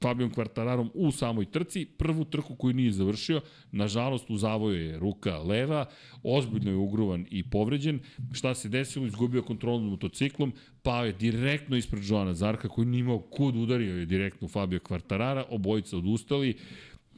Fabijom 0.00 0.30
Kvartararom 0.30 0.90
u 0.94 1.10
samoj 1.12 1.50
trci, 1.50 1.84
prvu 1.84 2.24
trku 2.24 2.56
koju 2.56 2.74
nije 2.74 2.92
završio, 2.92 3.40
nažalost 3.72 4.30
u 4.30 4.36
zavoju 4.36 4.84
je 4.84 4.98
ruka 4.98 5.38
leva, 5.38 5.86
ozbiljno 6.22 6.70
je 6.70 6.76
ugruvan 6.76 7.26
i 7.30 7.50
povređen. 7.50 8.00
Šta 8.32 8.54
se 8.54 8.68
desilo? 8.68 9.06
Izgubio 9.06 9.42
kontrolu 9.42 9.80
nad 9.80 9.90
motociklom, 9.90 10.52
pao 10.82 11.04
je 11.04 11.12
direktno 11.12 11.76
ispred 11.76 12.02
Joana 12.06 12.34
Zarka 12.34 12.68
koji 12.68 12.86
nije 12.86 13.00
imao 13.00 13.18
kud 13.18 13.56
udario 13.56 13.98
je 13.98 14.06
direktno 14.06 14.48
Fabio 14.48 14.80
Kvartarara, 14.80 15.44
obojica 15.50 15.96
odustali, 15.96 16.56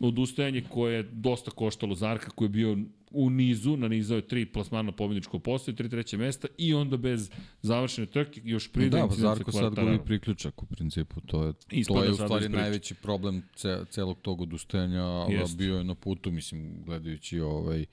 odustajanje 0.00 0.62
koje 0.68 0.96
je 0.96 1.02
dosta 1.02 1.50
koštalo 1.50 1.94
Zarka 1.94 2.30
koji 2.30 2.46
je 2.46 2.50
bio 2.50 2.76
u 3.10 3.30
nizu, 3.30 3.76
nanizao 3.76 4.16
je 4.16 4.28
tri 4.28 4.46
plasmana 4.46 4.92
pobjedičko 4.92 5.38
postoje, 5.38 5.76
tri 5.76 5.88
treće 5.88 6.16
mesta 6.16 6.48
i 6.58 6.74
onda 6.74 6.96
bez 6.96 7.30
završene 7.62 8.06
trke 8.06 8.40
još 8.44 8.72
pride 8.72 8.90
Da, 8.90 9.08
Zarko 9.10 9.52
sad 9.52 9.74
gubi 9.74 9.98
priključak 10.04 10.62
u 10.62 10.66
principu, 10.66 11.20
to 11.20 11.44
je, 11.44 11.52
Ispada 11.70 12.00
to 12.00 12.04
je 12.04 12.10
u 12.10 12.14
sada 12.14 12.26
stvari 12.26 12.48
najveći 12.48 12.94
problem 12.94 13.42
ce, 13.54 13.78
celog 13.90 14.18
tog 14.22 14.40
odustajanja, 14.40 15.02
a 15.02 15.26
Jeste. 15.30 15.56
bio 15.56 15.78
je 15.78 15.84
na 15.84 15.94
putu, 15.94 16.30
mislim, 16.30 16.82
gledajući 16.84 17.40
ovaj, 17.40 17.84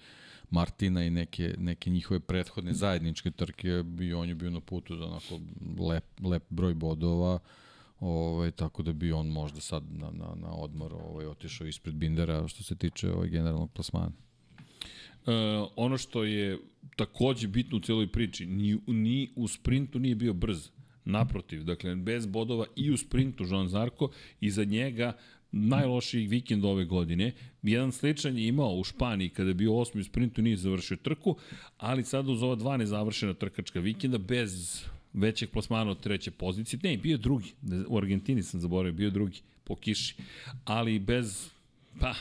Martina 0.49 1.03
i 1.03 1.09
neke, 1.09 1.55
neke 1.57 1.89
njihove 1.89 2.19
prethodne 2.19 2.73
zajedničke 2.73 3.31
trke, 3.31 3.84
i 4.01 4.13
on 4.13 4.29
je 4.29 4.35
bio 4.35 4.49
na 4.49 4.59
putu 4.59 4.95
za 4.95 5.05
onako 5.05 5.39
lep, 5.79 6.05
lep 6.23 6.43
broj 6.49 6.73
bodova, 6.73 7.39
ovaj, 7.99 8.52
tako 8.52 8.84
da 8.84 8.94
bi 8.94 9.11
on 9.11 9.28
možda 9.28 9.61
sad 9.61 9.84
na, 9.91 10.11
na, 10.11 10.36
na 10.36 10.56
odmor 10.56 10.94
ovaj, 10.94 11.26
otišao 11.26 11.68
ispred 11.68 11.95
Bindera 11.95 12.48
što 12.48 12.64
se 12.64 12.76
tiče 12.76 13.11
ovaj, 13.11 13.30
generalnog 13.30 13.72
plasmana. 13.72 14.11
E, 15.28 15.32
ono 15.76 15.98
što 15.98 16.24
je 16.24 16.60
takođe 16.95 17.48
bitno 17.48 17.78
u 17.78 17.82
celoj 17.82 18.07
priči, 18.07 18.45
ni, 18.45 18.80
ni 18.88 19.30
u 19.36 19.48
sprintu 19.48 19.99
nije 19.99 20.15
bio 20.15 20.34
brz. 20.34 20.69
Naprotiv, 21.06 21.64
dakle, 21.64 21.95
bez 21.95 22.26
bodova 22.26 22.65
i 22.76 22.91
u 22.91 22.98
sprintu 22.98 23.44
Jean 23.44 23.68
Zarko 23.68 24.10
i 24.41 24.52
za 24.52 24.64
njega 24.64 25.14
najlošiji 25.52 26.28
vikend 26.28 26.65
ove 26.65 26.86
godine. 26.86 27.34
Jedan 27.64 27.91
sličan 27.91 28.38
je 28.38 28.48
imao 28.48 28.76
u 28.76 28.84
Španiji 28.84 29.30
kada 29.30 29.49
je 29.49 29.53
bio 29.53 29.78
osmi 29.78 30.02
u 30.02 30.03
sprintu 30.03 30.41
nije 30.41 30.57
završio 30.57 30.98
trku, 30.98 31.36
ali 31.78 32.03
sada 32.03 32.32
uz 32.32 32.44
ova 32.44 32.56
dva 32.56 32.78
nezavršena 32.78 33.34
trkačka 33.34 33.80
vikenda 33.80 34.18
bez 34.18 34.84
većeg 35.13 35.49
plasmana 35.49 35.91
od 35.91 35.99
treće 35.99 36.31
pozicije. 36.31 36.79
Ne, 36.84 36.97
bio 36.97 37.17
drugi. 37.17 37.53
U 37.88 37.97
Argentini 37.97 38.43
sam 38.43 38.59
zaboravio, 38.59 38.93
bio 38.93 39.09
drugi 39.09 39.41
po 39.63 39.75
kiši. 39.75 40.15
Ali 40.65 40.99
bez, 40.99 41.49
pa, 41.99 42.13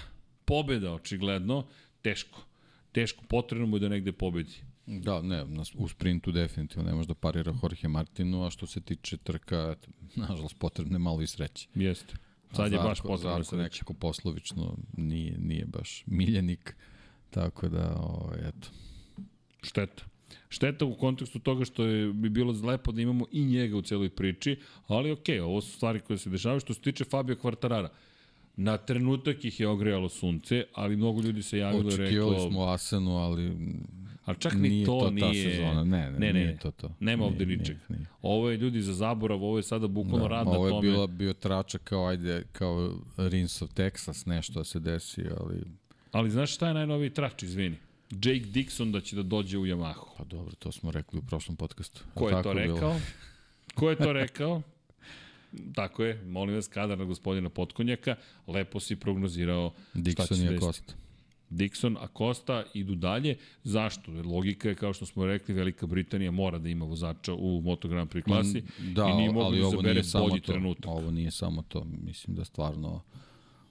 pobeda 0.44 0.92
očigledno, 0.92 1.66
teško. 2.02 2.44
Teško, 2.92 3.24
potrebno 3.28 3.66
mu 3.66 3.76
je 3.76 3.80
da 3.80 3.88
negde 3.88 4.12
pobedi. 4.12 4.54
Da, 4.86 5.22
ne, 5.22 5.44
u 5.74 5.88
sprintu 5.88 6.32
definitivno 6.32 6.88
ne 6.88 6.94
može 6.94 7.08
da 7.08 7.14
parira 7.14 7.54
Jorge 7.62 7.88
Martinu, 7.88 8.46
a 8.46 8.50
što 8.50 8.66
se 8.66 8.80
tiče 8.80 9.16
trka, 9.16 9.76
nažalost, 10.16 10.58
potrebne 10.58 10.98
malo 10.98 11.22
i 11.22 11.26
sreće. 11.26 11.68
Jeste. 11.74 12.14
Sad 12.52 12.72
je 12.72 12.78
baš 12.78 13.00
potrebno 13.00 13.44
sreće. 13.44 13.62
nekako 13.62 13.94
poslovično 13.94 14.76
nije, 14.96 15.38
nije 15.38 15.66
baš 15.66 16.04
miljenik, 16.06 16.76
tako 17.30 17.68
da, 17.68 17.96
o, 17.96 18.32
eto. 18.38 18.68
Šteta. 19.62 20.04
Šteta 20.48 20.84
u 20.84 20.94
kontekstu 20.94 21.38
toga 21.38 21.64
što 21.64 21.84
je 21.84 22.12
bi 22.12 22.28
bilo 22.28 22.54
lepo 22.64 22.92
da 22.92 23.02
imamo 23.02 23.26
i 23.32 23.44
njega 23.44 23.76
u 23.76 23.82
celoj 23.82 24.10
priči, 24.10 24.56
ali 24.86 25.10
okej, 25.10 25.40
ovo 25.40 25.60
su 25.60 25.72
stvari 25.72 26.00
koje 26.00 26.18
se 26.18 26.30
dešavaju. 26.30 26.60
Što 26.60 26.74
se 26.74 26.80
tiče 26.80 27.04
Fabio 27.04 27.36
Kvartarara, 27.36 27.88
na 28.56 28.76
trenutak 28.76 29.44
ih 29.44 29.60
je 29.60 29.68
ogrejalo 29.68 30.08
sunce, 30.08 30.64
ali 30.74 30.96
mnogo 30.96 31.20
ljudi 31.20 31.42
se 31.42 31.58
javilo 31.58 31.90
i 31.90 31.94
Očekivali 31.94 32.34
reklo... 32.34 32.50
smo 32.50 32.64
Asenu, 32.64 33.16
ali 33.16 33.52
Ali 34.24 34.36
čak 34.38 34.54
ni 34.54 34.68
nije 34.68 34.86
to, 34.86 35.00
to 35.00 35.06
ta 35.20 35.28
nije... 35.30 35.50
sezona. 35.50 35.84
Ne, 35.84 36.10
ne, 36.10 36.18
ne, 36.18 36.32
ne, 36.32 36.32
nije 36.32 36.58
to 36.58 36.70
to. 36.70 36.90
Nema 37.00 37.22
Nije, 37.22 37.32
ovde 37.32 37.46
nije, 37.46 37.58
ničeg. 37.58 37.76
nije. 37.88 38.06
Ovo 38.22 38.50
je 38.50 38.56
ljudi 38.56 38.82
za 38.82 38.92
zaborav, 38.92 39.44
ovo 39.44 39.56
je 39.56 39.62
sada 39.62 39.86
bukvalno 39.88 40.28
rad 40.28 40.46
na 40.46 40.52
ovo 40.52 40.66
je 40.66 40.70
tome. 40.70 40.88
bila, 40.90 41.06
bio 41.06 41.32
tračak 41.32 41.80
kao, 41.84 42.06
ajde, 42.06 42.44
kao 42.52 42.92
Rins 43.16 43.62
of 43.62 43.70
Texas, 43.70 44.26
nešto 44.28 44.52
da 44.52 44.64
se 44.64 44.80
desi, 44.80 45.22
ali 45.40 45.62
Ali 46.12 46.30
znaš 46.30 46.54
šta 46.54 46.68
je 46.68 46.74
najnoviji 46.74 47.10
trač, 47.10 47.42
izvini? 47.42 47.76
Jake 48.10 48.46
Dixon 48.46 48.92
da 48.92 49.00
će 49.00 49.16
da 49.16 49.22
dođe 49.22 49.58
u 49.58 49.66
Yamahu. 49.66 50.06
pa 50.16 50.24
dobro, 50.24 50.54
to 50.58 50.72
smo 50.72 50.90
rekli 50.90 51.18
u 51.18 51.22
prošlom 51.22 51.56
podcastu. 51.56 52.04
Ko 52.14 52.28
je 52.28 52.42
to 52.42 52.54
bilo? 52.54 52.74
rekao? 52.74 53.00
Ko 53.74 53.90
je 53.90 53.96
to 53.96 54.12
rekao? 54.12 54.62
Tako 55.74 56.04
je, 56.04 56.22
molim 56.22 56.54
vas, 56.54 56.68
kadar 56.68 56.98
na 56.98 57.04
gospodina 57.04 57.48
Potkonjaka, 57.48 58.16
lepo 58.46 58.80
si 58.80 58.96
prognozirao 58.96 59.72
šta 59.90 60.26
će 60.26 60.34
Dixon 60.34 60.36
se 60.36 60.66
desiti. 60.66 60.94
Dixon, 61.50 61.96
Acosta 62.00 62.64
idu 62.74 62.94
dalje. 62.94 63.36
Zašto? 63.64 64.12
Jer 64.12 64.26
logika 64.26 64.68
je, 64.68 64.74
kao 64.74 64.92
što 64.92 65.06
smo 65.06 65.26
rekli, 65.26 65.54
Velika 65.54 65.86
Britanija 65.86 66.30
mora 66.30 66.58
da 66.58 66.68
ima 66.68 66.84
vozača 66.84 67.34
u 67.34 67.60
Moto 67.60 67.88
Grand 67.88 68.10
Prix 68.10 68.22
klasi 68.24 68.62
Da, 68.78 69.08
i 69.08 69.16
nije 69.16 69.32
mogu 69.32 69.56
da 69.82 70.02
samo 70.02 70.28
bolji 70.28 70.40
to. 70.40 70.52
trenutak. 70.52 70.86
Ovo 70.86 71.10
nije 71.10 71.30
samo 71.30 71.62
to. 71.62 71.84
Mislim 71.84 72.36
da 72.36 72.44
stvarno 72.44 73.02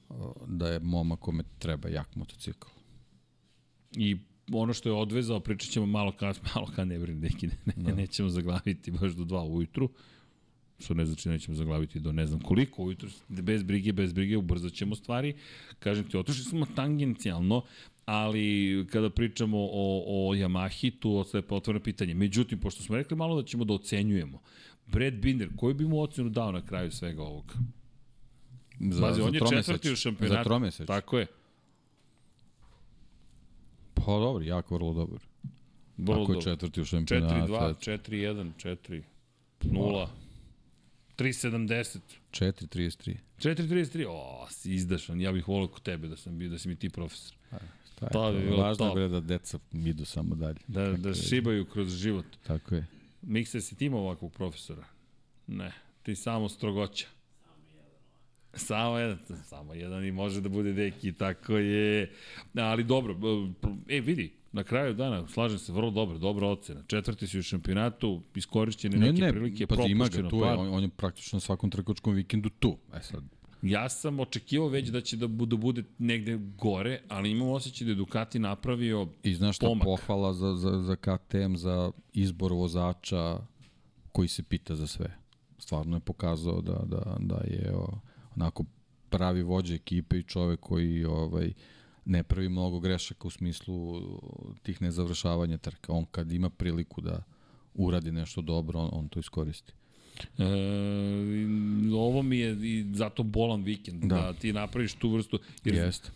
o, 0.10 0.34
da 0.48 0.68
je 0.68 0.80
momak 0.80 1.20
kome 1.20 1.44
treba 1.60 1.90
jak 1.90 2.16
motocikl. 2.16 2.68
I 3.98 4.18
ono 4.52 4.74
što 4.74 4.90
je 4.90 4.94
odvezao, 4.94 5.40
pričat 5.40 5.72
ćemo 5.72 5.86
malo 5.86 6.12
kad, 6.12 6.40
malo 6.56 6.68
kad 6.76 6.88
ne 6.88 7.00
brini, 7.00 7.20
neki, 7.20 7.48
ne, 7.48 7.54
ne, 7.66 7.74
Da. 7.84 7.96
nećemo 7.96 8.30
zaglaviti 8.30 8.92
baš 8.92 9.12
do 9.12 9.24
dva 9.24 9.44
ujutru, 9.44 9.90
što 10.80 10.94
ne 10.94 11.06
znači 11.06 11.30
nećemo 11.30 11.58
zaglaviti 11.58 12.00
do 12.00 12.12
ne 12.12 12.28
znam 12.28 12.40
koliko 12.40 12.84
ujutru, 12.84 13.10
bez 13.30 13.64
brige, 13.64 13.94
bez 13.94 14.14
brige, 14.14 14.38
ubrzat 14.38 14.74
ćemo 14.74 14.96
stvari. 14.96 15.34
Kažem 15.80 16.10
ti, 16.10 16.18
otišli 16.18 16.44
smo 16.44 16.66
tangencijalno, 16.76 17.64
ali 18.06 18.86
kada 18.92 19.10
pričamo 19.10 19.58
o, 19.60 20.04
o 20.08 20.36
Yamahi, 20.36 20.92
tu 21.00 21.18
ostaje 21.18 21.44
otvoreno 21.50 21.84
pitanje. 21.84 22.14
Međutim, 22.14 22.60
pošto 22.60 22.84
smo 22.84 22.96
rekli 22.96 23.18
malo 23.18 23.42
da 23.42 23.48
ćemo 23.48 23.66
da 23.66 23.74
ocenjujemo, 23.74 24.42
Brad 24.88 25.14
Binder, 25.14 25.50
koju 25.56 25.74
bi 25.74 25.86
mu 25.86 26.02
ocenu 26.02 26.30
dao 26.30 26.52
na 26.52 26.66
kraju 26.66 26.92
svega 26.92 27.24
ovoga? 27.24 27.54
Za, 28.80 29.02
Pazi, 29.02 29.22
on 29.22 29.34
je 29.34 29.42
četvrti 29.50 29.92
u 29.92 29.96
šampionatu. 29.96 30.38
Za 30.38 30.44
tromeseć. 30.44 30.88
Tako 30.88 31.20
je. 31.20 31.28
Pa 34.06 34.12
dobro, 34.12 34.44
jako 34.46 34.76
vrlo 34.76 34.94
dobar. 34.94 35.20
Vrlo 35.98 36.24
Ako 36.24 36.32
je 36.32 36.36
dobro. 36.36 36.42
četvrti 36.42 36.82
u 36.82 36.86
šampionatu. 36.86 37.54
4-2, 37.54 38.00
4-1, 38.10 38.52
4 38.58 39.02
0 39.62 40.08
3.70. 41.18 42.00
4.33. 42.32 43.16
4.33, 43.38 44.06
o, 44.10 44.48
si 44.50 44.74
izdašan, 44.74 45.22
ja 45.22 45.32
bih 45.32 45.48
volio 45.48 45.68
kod 45.68 45.82
tebe 45.82 46.08
da 46.08 46.16
sam 46.18 46.38
bio, 46.38 46.50
da 46.50 46.58
si 46.58 46.68
mi 46.68 46.76
ti 46.76 46.90
profesor. 46.90 47.36
Ta, 47.96 48.08
To 48.10 48.32
bi 48.32 48.40
bilo 48.40 48.58
Važno 48.58 48.86
je 48.86 48.90
top. 48.90 48.96
bre 48.96 49.08
da 49.08 49.20
deca 49.20 49.60
idu 49.74 50.06
samo 50.06 50.36
dalje. 50.36 50.58
Da, 50.68 50.92
da 50.92 51.14
šibaju 51.14 51.66
kroz 51.66 51.96
život. 51.96 52.26
Tako 52.44 52.76
je. 52.76 52.86
Mikse, 53.22 53.62
si 53.62 53.76
ti 53.76 53.86
imao 53.86 54.00
ovakvog 54.02 54.32
profesora? 54.34 54.86
Ne, 55.48 55.72
ti 56.04 56.16
samo 56.16 56.50
strogoća. 56.50 57.08
Samo 58.56 58.98
jedan, 58.98 59.18
samo 59.44 59.74
jedan 59.74 60.06
i 60.06 60.12
može 60.12 60.42
da 60.42 60.50
bude 60.50 60.74
deki, 60.74 61.14
tako 61.14 61.58
je. 61.58 62.12
Ali 62.54 62.84
dobro, 62.84 63.16
e 63.90 64.00
vidi, 64.00 64.34
na 64.52 64.64
kraju 64.64 64.94
dana, 64.94 65.28
slažem 65.28 65.60
se, 65.60 65.74
vrlo 65.74 65.92
dobro, 65.92 66.18
dobra 66.18 66.48
ocena. 66.48 66.84
Četvrti 66.88 67.28
si 67.28 67.40
u 67.40 67.44
šampionatu, 67.44 68.22
iskorišćene 68.36 68.98
Ne, 68.98 69.12
neke 69.12 69.22
ne, 69.22 69.32
prilike, 69.32 69.68
pazi, 69.68 69.82
ima 69.88 70.08
ga, 70.08 70.30
tu 70.30 70.38
je, 70.38 70.54
on, 70.54 70.74
on 70.74 70.84
je 70.84 70.90
praktično 70.90 71.36
na 71.36 71.42
svakom 71.42 71.70
trkačkom 71.70 72.14
vikendu 72.14 72.50
tu. 72.50 72.78
E 72.94 73.02
sad, 73.02 73.24
Ja 73.62 73.90
sam 73.90 74.20
očekivao 74.20 74.68
već 74.68 74.90
da 74.90 75.02
će 75.02 75.18
da 75.18 75.28
bude, 75.28 75.56
bude 75.56 75.84
negde 75.98 76.38
gore, 76.58 77.02
ali 77.08 77.32
imam 77.32 77.50
osjećaj 77.50 77.86
da 77.86 77.92
je 77.92 77.96
Ducati 77.96 78.40
napravio 78.40 79.08
I 79.24 79.36
znaš 79.36 79.56
šta, 79.56 79.66
Pomak. 79.66 79.84
pohvala 79.86 80.34
za, 80.34 80.56
za, 80.56 80.82
za 80.82 80.96
KTM, 80.96 81.56
za 81.56 81.92
izbor 82.14 82.54
vozača 82.54 83.40
koji 84.12 84.28
se 84.28 84.44
pita 84.44 84.76
za 84.76 84.88
sve. 84.88 85.18
Stvarno 85.58 85.98
je 85.98 86.00
pokazao 86.00 86.62
da, 86.62 86.84
da, 86.86 87.18
da 87.20 87.36
je 87.36 87.74
o, 87.76 88.00
onako 88.36 88.64
pravi 89.10 89.44
vođa 89.44 89.76
ekipe 89.76 90.18
i 90.20 90.24
čovek 90.24 90.60
koji 90.60 91.06
ovaj, 91.06 91.54
ne 92.06 92.24
pravi 92.24 92.50
mnogo 92.50 92.80
grešaka 92.80 93.28
u 93.28 93.32
smislu 93.32 94.02
tih 94.64 94.82
nezavršavanja 94.82 95.58
trka. 95.58 95.94
On 95.94 96.06
kad 96.06 96.32
ima 96.32 96.50
priliku 96.50 97.02
da 97.02 97.24
uradi 97.74 98.12
nešto 98.12 98.42
dobro, 98.42 98.80
on, 98.80 98.90
on 98.94 99.08
to 99.08 99.20
iskoristi. 99.20 99.74
E, 100.38 100.44
ovo 101.96 102.22
mi 102.22 102.38
je 102.38 102.52
i 102.52 102.86
zato 102.94 103.24
bolan 103.24 103.64
vikend, 103.64 104.04
da, 104.04 104.16
Da. 104.16 104.34
ti 104.34 104.54
napraviš 104.54 104.94
tu 104.94 105.10
vrstu. 105.10 105.40
Jer, 105.64 105.76
Jeste. 105.76 106.12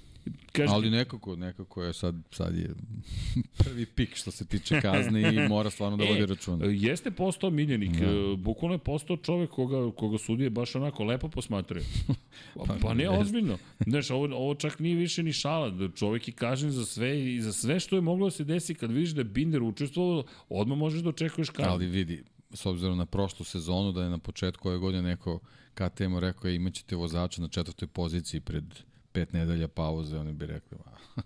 Kažeš, 0.52 0.72
Ali 0.74 0.90
nekako, 0.90 1.36
nekako 1.36 1.84
je 1.84 1.94
sad, 1.94 2.16
sad 2.32 2.56
je 2.56 2.70
prvi 3.64 3.86
pik 3.86 4.16
što 4.16 4.32
se 4.32 4.46
tiče 4.46 4.82
kazne 4.82 5.36
i 5.36 5.48
mora 5.48 5.70
stvarno 5.70 5.98
da 5.98 6.04
vodi 6.10 6.26
računa. 6.26 6.66
E, 6.66 6.70
Jeste 6.72 7.12
postao 7.12 7.50
miljenik, 7.50 7.92
da. 7.92 8.36
bukvalno 8.38 8.76
je 8.76 8.80
postao 8.80 9.18
čovek 9.18 9.50
koga, 9.50 9.92
koga 9.92 10.18
sudije 10.18 10.50
baš 10.50 10.76
onako 10.76 11.04
lepo 11.04 11.28
posmatraju. 11.28 11.86
Pa, 12.68 12.76
pa 12.82 12.94
ne, 12.94 13.04
jeste. 13.04 13.18
ozbiljno. 13.18 13.58
Znaš, 13.88 14.12
ovo, 14.12 14.36
ovo 14.36 14.56
čak 14.56 14.80
nije 14.80 14.96
više 14.96 15.24
ni 15.24 15.34
šala, 15.34 15.70
da 15.70 15.90
čovek 15.92 16.28
je 16.28 16.34
kažen 16.34 16.72
za 16.72 16.86
sve 16.86 17.34
i 17.34 17.42
za 17.42 17.54
sve 17.54 17.80
što 17.80 17.96
je 17.96 18.02
moglo 18.02 18.28
da 18.28 18.32
se 18.32 18.44
desi 18.44 18.76
kad 18.76 18.92
vidiš 18.92 19.10
da 19.10 19.22
je 19.22 19.26
Binder 19.26 19.64
učestvovao, 19.64 20.24
odmah 20.50 20.78
možeš 20.78 21.02
da 21.02 21.10
očekuješ 21.10 21.50
kaznu. 21.50 21.72
Ali 21.72 21.86
vidi, 21.86 22.24
s 22.54 22.66
obzirom 22.66 22.98
na 22.98 23.06
prošlu 23.06 23.46
sezonu, 23.46 23.92
da 23.92 24.04
je 24.04 24.10
na 24.10 24.18
početku 24.18 24.70
ove 24.70 24.78
godine 24.78 25.02
neko 25.02 25.40
KTM-u 25.74 26.20
rekao 26.20 26.50
je 26.50 26.56
imaćete 26.56 26.96
vozača 26.96 27.42
na 27.42 27.48
četvrtoj 27.48 27.88
poziciji 27.88 28.42
pred 28.42 28.64
pet 29.12 29.34
nedelja 29.34 29.68
pauze, 29.68 30.18
oni 30.18 30.34
bi 30.34 30.46
rekli, 30.46 30.78
ma, 30.86 31.24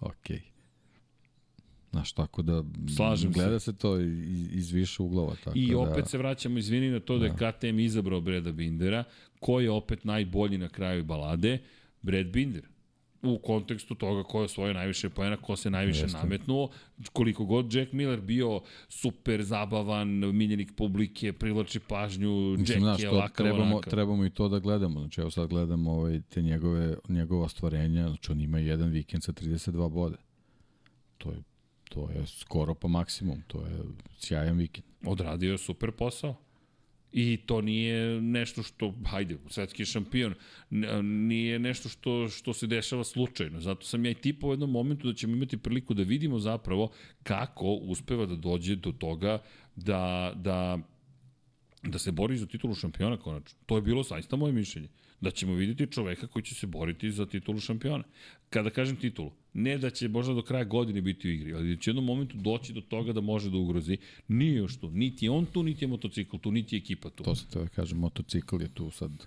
okej. 0.10 0.40
Znaš, 1.90 2.12
tako 2.12 2.42
da 2.42 2.64
Slažem 2.96 3.32
se. 3.32 3.38
gleda 3.38 3.58
se. 3.60 3.72
to 3.76 4.00
iz, 4.00 4.54
iz 4.54 4.70
više 4.70 5.02
uglova. 5.02 5.34
Tako 5.44 5.58
I 5.58 5.70
da, 5.70 5.78
opet 5.78 6.08
se 6.08 6.18
vraćamo, 6.18 6.58
izvini 6.58 6.90
na 6.90 7.00
to 7.00 7.18
da 7.18 7.26
je 7.26 7.32
KTM 7.32 7.78
izabrao 7.78 8.20
Breda 8.20 8.52
Bindera, 8.52 9.04
ko 9.40 9.60
je 9.60 9.70
opet 9.70 10.04
najbolji 10.04 10.58
na 10.58 10.68
kraju 10.68 11.04
balade? 11.04 11.58
Brad 12.02 12.26
Binder. 12.26 12.62
U 13.22 13.38
kontekstu 13.38 13.94
toga 13.94 14.22
ko 14.22 14.38
je 14.38 14.44
osvojio 14.44 14.74
najviše 14.74 15.08
poena, 15.10 15.36
ko 15.36 15.56
se 15.56 15.70
najviše 15.70 16.02
Jeste. 16.02 16.18
nametnuo, 16.18 16.68
koliko 17.12 17.44
god 17.44 17.74
Jack 17.74 17.92
Miller 17.92 18.20
bio 18.20 18.60
super 18.88 19.42
zabavan, 19.42 20.08
miljenik 20.08 20.72
publike, 20.76 21.32
privlači 21.32 21.80
pažnju, 21.80 22.30
Mislim, 22.58 22.66
Jack 22.66 22.78
znaš, 22.80 23.00
je 23.02 23.10
ovakav, 23.10 23.46
trebamo, 23.46 23.72
onakav. 23.72 23.90
trebamo 23.90 24.24
i 24.24 24.30
to 24.30 24.48
da 24.48 24.58
gledamo. 24.58 25.00
Znači, 25.00 25.20
evo 25.20 25.30
sad 25.30 25.48
gledamo 25.48 25.92
ovaj, 25.92 26.20
te 26.20 26.42
njegove, 26.42 26.96
njegova 27.08 27.44
ostvarenja. 27.44 28.08
Znači, 28.08 28.32
on 28.32 28.40
ima 28.40 28.58
jedan 28.58 28.90
vikend 28.90 29.22
sa 29.22 29.32
32 29.32 29.90
bode. 29.90 30.16
To 31.18 31.30
je, 31.30 31.42
to 31.88 32.10
je 32.10 32.26
skoro 32.26 32.74
pa 32.74 32.88
maksimum. 32.88 33.42
To 33.46 33.58
je 33.58 33.78
sjajan 34.18 34.56
vikend. 34.58 34.86
Odradio 35.06 35.52
je 35.52 35.58
super 35.58 35.92
posao. 35.92 36.45
I 37.12 37.36
to 37.46 37.60
nije 37.60 38.20
nešto 38.20 38.62
što, 38.62 38.94
hajde, 39.06 39.38
svetski 39.48 39.84
šampion, 39.84 40.34
nije 41.02 41.58
nešto 41.58 41.88
što, 41.88 42.28
što 42.28 42.52
se 42.54 42.66
dešava 42.66 43.04
slučajno. 43.04 43.60
Zato 43.60 43.86
sam 43.86 44.04
ja 44.04 44.10
i 44.10 44.14
tipao 44.14 44.50
u 44.50 44.52
jednom 44.52 44.70
momentu 44.70 45.06
da 45.06 45.14
ćemo 45.14 45.36
imati 45.36 45.56
priliku 45.56 45.94
da 45.94 46.02
vidimo 46.02 46.38
zapravo 46.38 46.90
kako 47.22 47.66
uspeva 47.66 48.26
da 48.26 48.36
dođe 48.36 48.76
do 48.76 48.92
toga 48.92 49.42
da, 49.76 50.32
da, 50.36 50.78
da 51.82 51.98
se 51.98 52.12
bori 52.12 52.36
za 52.36 52.46
titulu 52.46 52.74
šampiona 52.74 53.16
konačno. 53.16 53.58
To 53.66 53.76
je 53.76 53.82
bilo 53.82 54.02
zaista 54.02 54.36
moje 54.36 54.52
mišljenje. 54.52 54.88
Da 55.20 55.30
ćemo 55.30 55.54
videti 55.54 55.92
čoveka 55.92 56.26
koji 56.26 56.42
će 56.42 56.54
se 56.54 56.66
boriti 56.66 57.10
za 57.10 57.26
titulu 57.26 57.60
šampiona. 57.60 58.04
Kada 58.50 58.70
kažem 58.70 58.96
titulu, 58.96 59.32
ne 59.54 59.78
da 59.78 59.90
će 59.90 60.08
možda 60.08 60.34
do 60.34 60.42
kraja 60.42 60.64
godine 60.64 61.00
biti 61.00 61.28
u 61.28 61.30
igri, 61.30 61.54
ali 61.54 61.74
da 61.74 61.80
će 61.80 61.90
u 61.90 61.92
jednom 61.92 62.04
momentu 62.04 62.36
doći 62.36 62.72
do 62.72 62.80
toga 62.80 63.12
da 63.12 63.20
može 63.20 63.50
da 63.50 63.56
ugrozi. 63.56 63.96
Nije 64.28 64.54
još 64.54 64.76
tu. 64.76 64.90
Niti 64.90 65.26
je 65.26 65.30
on 65.30 65.46
tu, 65.46 65.62
niti 65.62 65.84
je 65.84 65.88
motocikl 65.88 66.36
tu, 66.36 66.50
niti 66.50 66.76
je 66.76 66.78
ekipa 66.78 67.10
tu. 67.10 67.24
To 67.24 67.34
se 67.34 67.46
to 67.50 67.66
kažem, 67.74 67.98
motocikl 67.98 68.62
je 68.62 68.68
tu 68.74 68.90
sad 68.90 69.26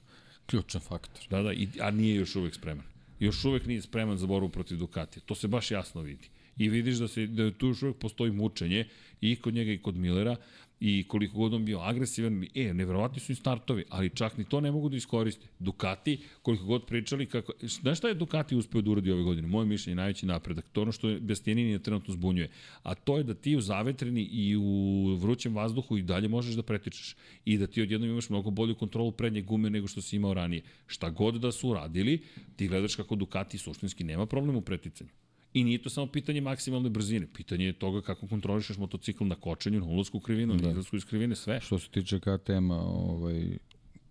Ključan 0.50 0.82
faktor. 0.82 1.28
Da, 1.30 1.42
da, 1.42 1.54
i, 1.54 1.68
a 1.80 1.92
nije 1.92 2.16
još 2.16 2.36
uvek 2.36 2.56
spreman. 2.56 2.86
Još 3.20 3.46
uvek 3.46 3.66
nije 3.66 3.82
spreman 3.82 4.18
za 4.18 4.28
borbu 4.28 4.50
protiv 4.50 4.78
Ducatija. 4.78 5.24
To 5.26 5.36
se 5.36 5.48
baš 5.48 5.72
jasno 5.72 6.02
vidi. 6.02 6.30
I 6.58 6.70
vidiš 6.70 6.98
da, 6.98 7.08
se, 7.08 7.28
da 7.28 7.52
tu 7.52 7.68
još 7.68 7.84
uvek 7.84 7.98
postoji 7.98 8.32
mučenje 8.32 8.86
i 9.22 9.36
kod 9.36 9.54
njega 9.54 9.72
i 9.72 9.78
kod 9.78 9.96
Millera 9.96 10.36
i 10.80 11.06
koliko 11.08 11.38
god 11.38 11.54
on 11.54 11.66
bio 11.66 11.80
agresivan, 11.80 12.46
e, 12.56 12.74
neverovatni 12.74 13.20
su 13.20 13.32
im 13.32 13.36
startovi, 13.36 13.84
ali 13.90 14.10
čak 14.10 14.38
ni 14.38 14.44
to 14.44 14.62
ne 14.62 14.72
mogu 14.72 14.90
da 14.90 14.98
iskoriste. 14.98 15.48
Ducati, 15.60 16.20
koliko 16.42 16.64
god 16.64 16.86
pričali, 16.86 17.26
kako, 17.26 17.54
znaš 17.62 17.98
šta 17.98 18.08
je 18.08 18.14
Ducati 18.14 18.56
uspeo 18.56 18.82
da 18.82 18.92
uradi 18.92 19.12
ove 19.12 19.24
godine? 19.24 19.48
Moje 19.48 19.66
mišljenje 19.66 19.92
je 19.92 19.96
najveći 19.96 20.26
napredak, 20.26 20.70
to 20.72 20.82
je 20.82 20.82
ono 20.82 20.92
što 20.92 21.20
Bastianini 21.20 21.84
trenutno 21.84 22.14
zbunjuje, 22.14 22.50
a 22.84 22.96
to 22.96 23.18
je 23.18 23.24
da 23.24 23.34
ti 23.34 23.56
u 23.56 23.62
zavetreni 23.62 24.22
i 24.22 24.56
u 24.56 25.16
vrućem 25.16 25.56
vazduhu 25.56 25.98
i 25.98 26.02
dalje 26.02 26.28
možeš 26.28 26.56
da 26.56 26.64
pretičeš 26.64 27.16
i 27.46 27.58
da 27.58 27.68
ti 27.68 27.82
odjednom 27.82 28.10
imaš 28.10 28.30
mnogo 28.30 28.50
bolju 28.50 28.76
kontrolu 28.76 29.12
prednje 29.12 29.42
gume 29.42 29.70
nego 29.70 29.88
što 29.88 30.02
si 30.02 30.16
imao 30.16 30.34
ranije. 30.34 30.62
Šta 30.88 31.10
god 31.10 31.36
da 31.36 31.52
su 31.52 31.70
uradili, 31.70 32.22
ti 32.56 32.68
gledaš 32.68 32.96
kako 32.96 33.16
Ducati 33.16 33.58
suštinski 33.58 34.04
nema 34.04 34.26
problem 34.26 34.56
u 34.56 34.62
preticanju. 34.62 35.10
I 35.54 35.64
nije 35.64 35.82
to 35.82 35.90
samo 35.90 36.08
pitanje 36.08 36.42
maksimalne 36.42 36.90
brzine, 36.90 37.28
pitanje 37.34 37.66
je 37.66 37.74
toga 37.74 38.02
kako 38.02 38.28
kontrolišeš 38.28 38.78
motocikl 38.78 39.26
na 39.26 39.36
kočenju, 39.36 39.80
na 39.80 39.86
ulazku 39.86 40.18
u 40.18 40.22
krivinu, 40.22 40.56
da. 40.56 40.64
na 40.64 40.72
izlasku 40.72 40.96
iz 40.96 41.06
krivine, 41.06 41.36
sve. 41.36 41.62
Što 41.62 41.80
se 41.80 41.90
tiče 41.90 42.20
KTM-a, 42.20 42.82
ovaj, 42.82 43.58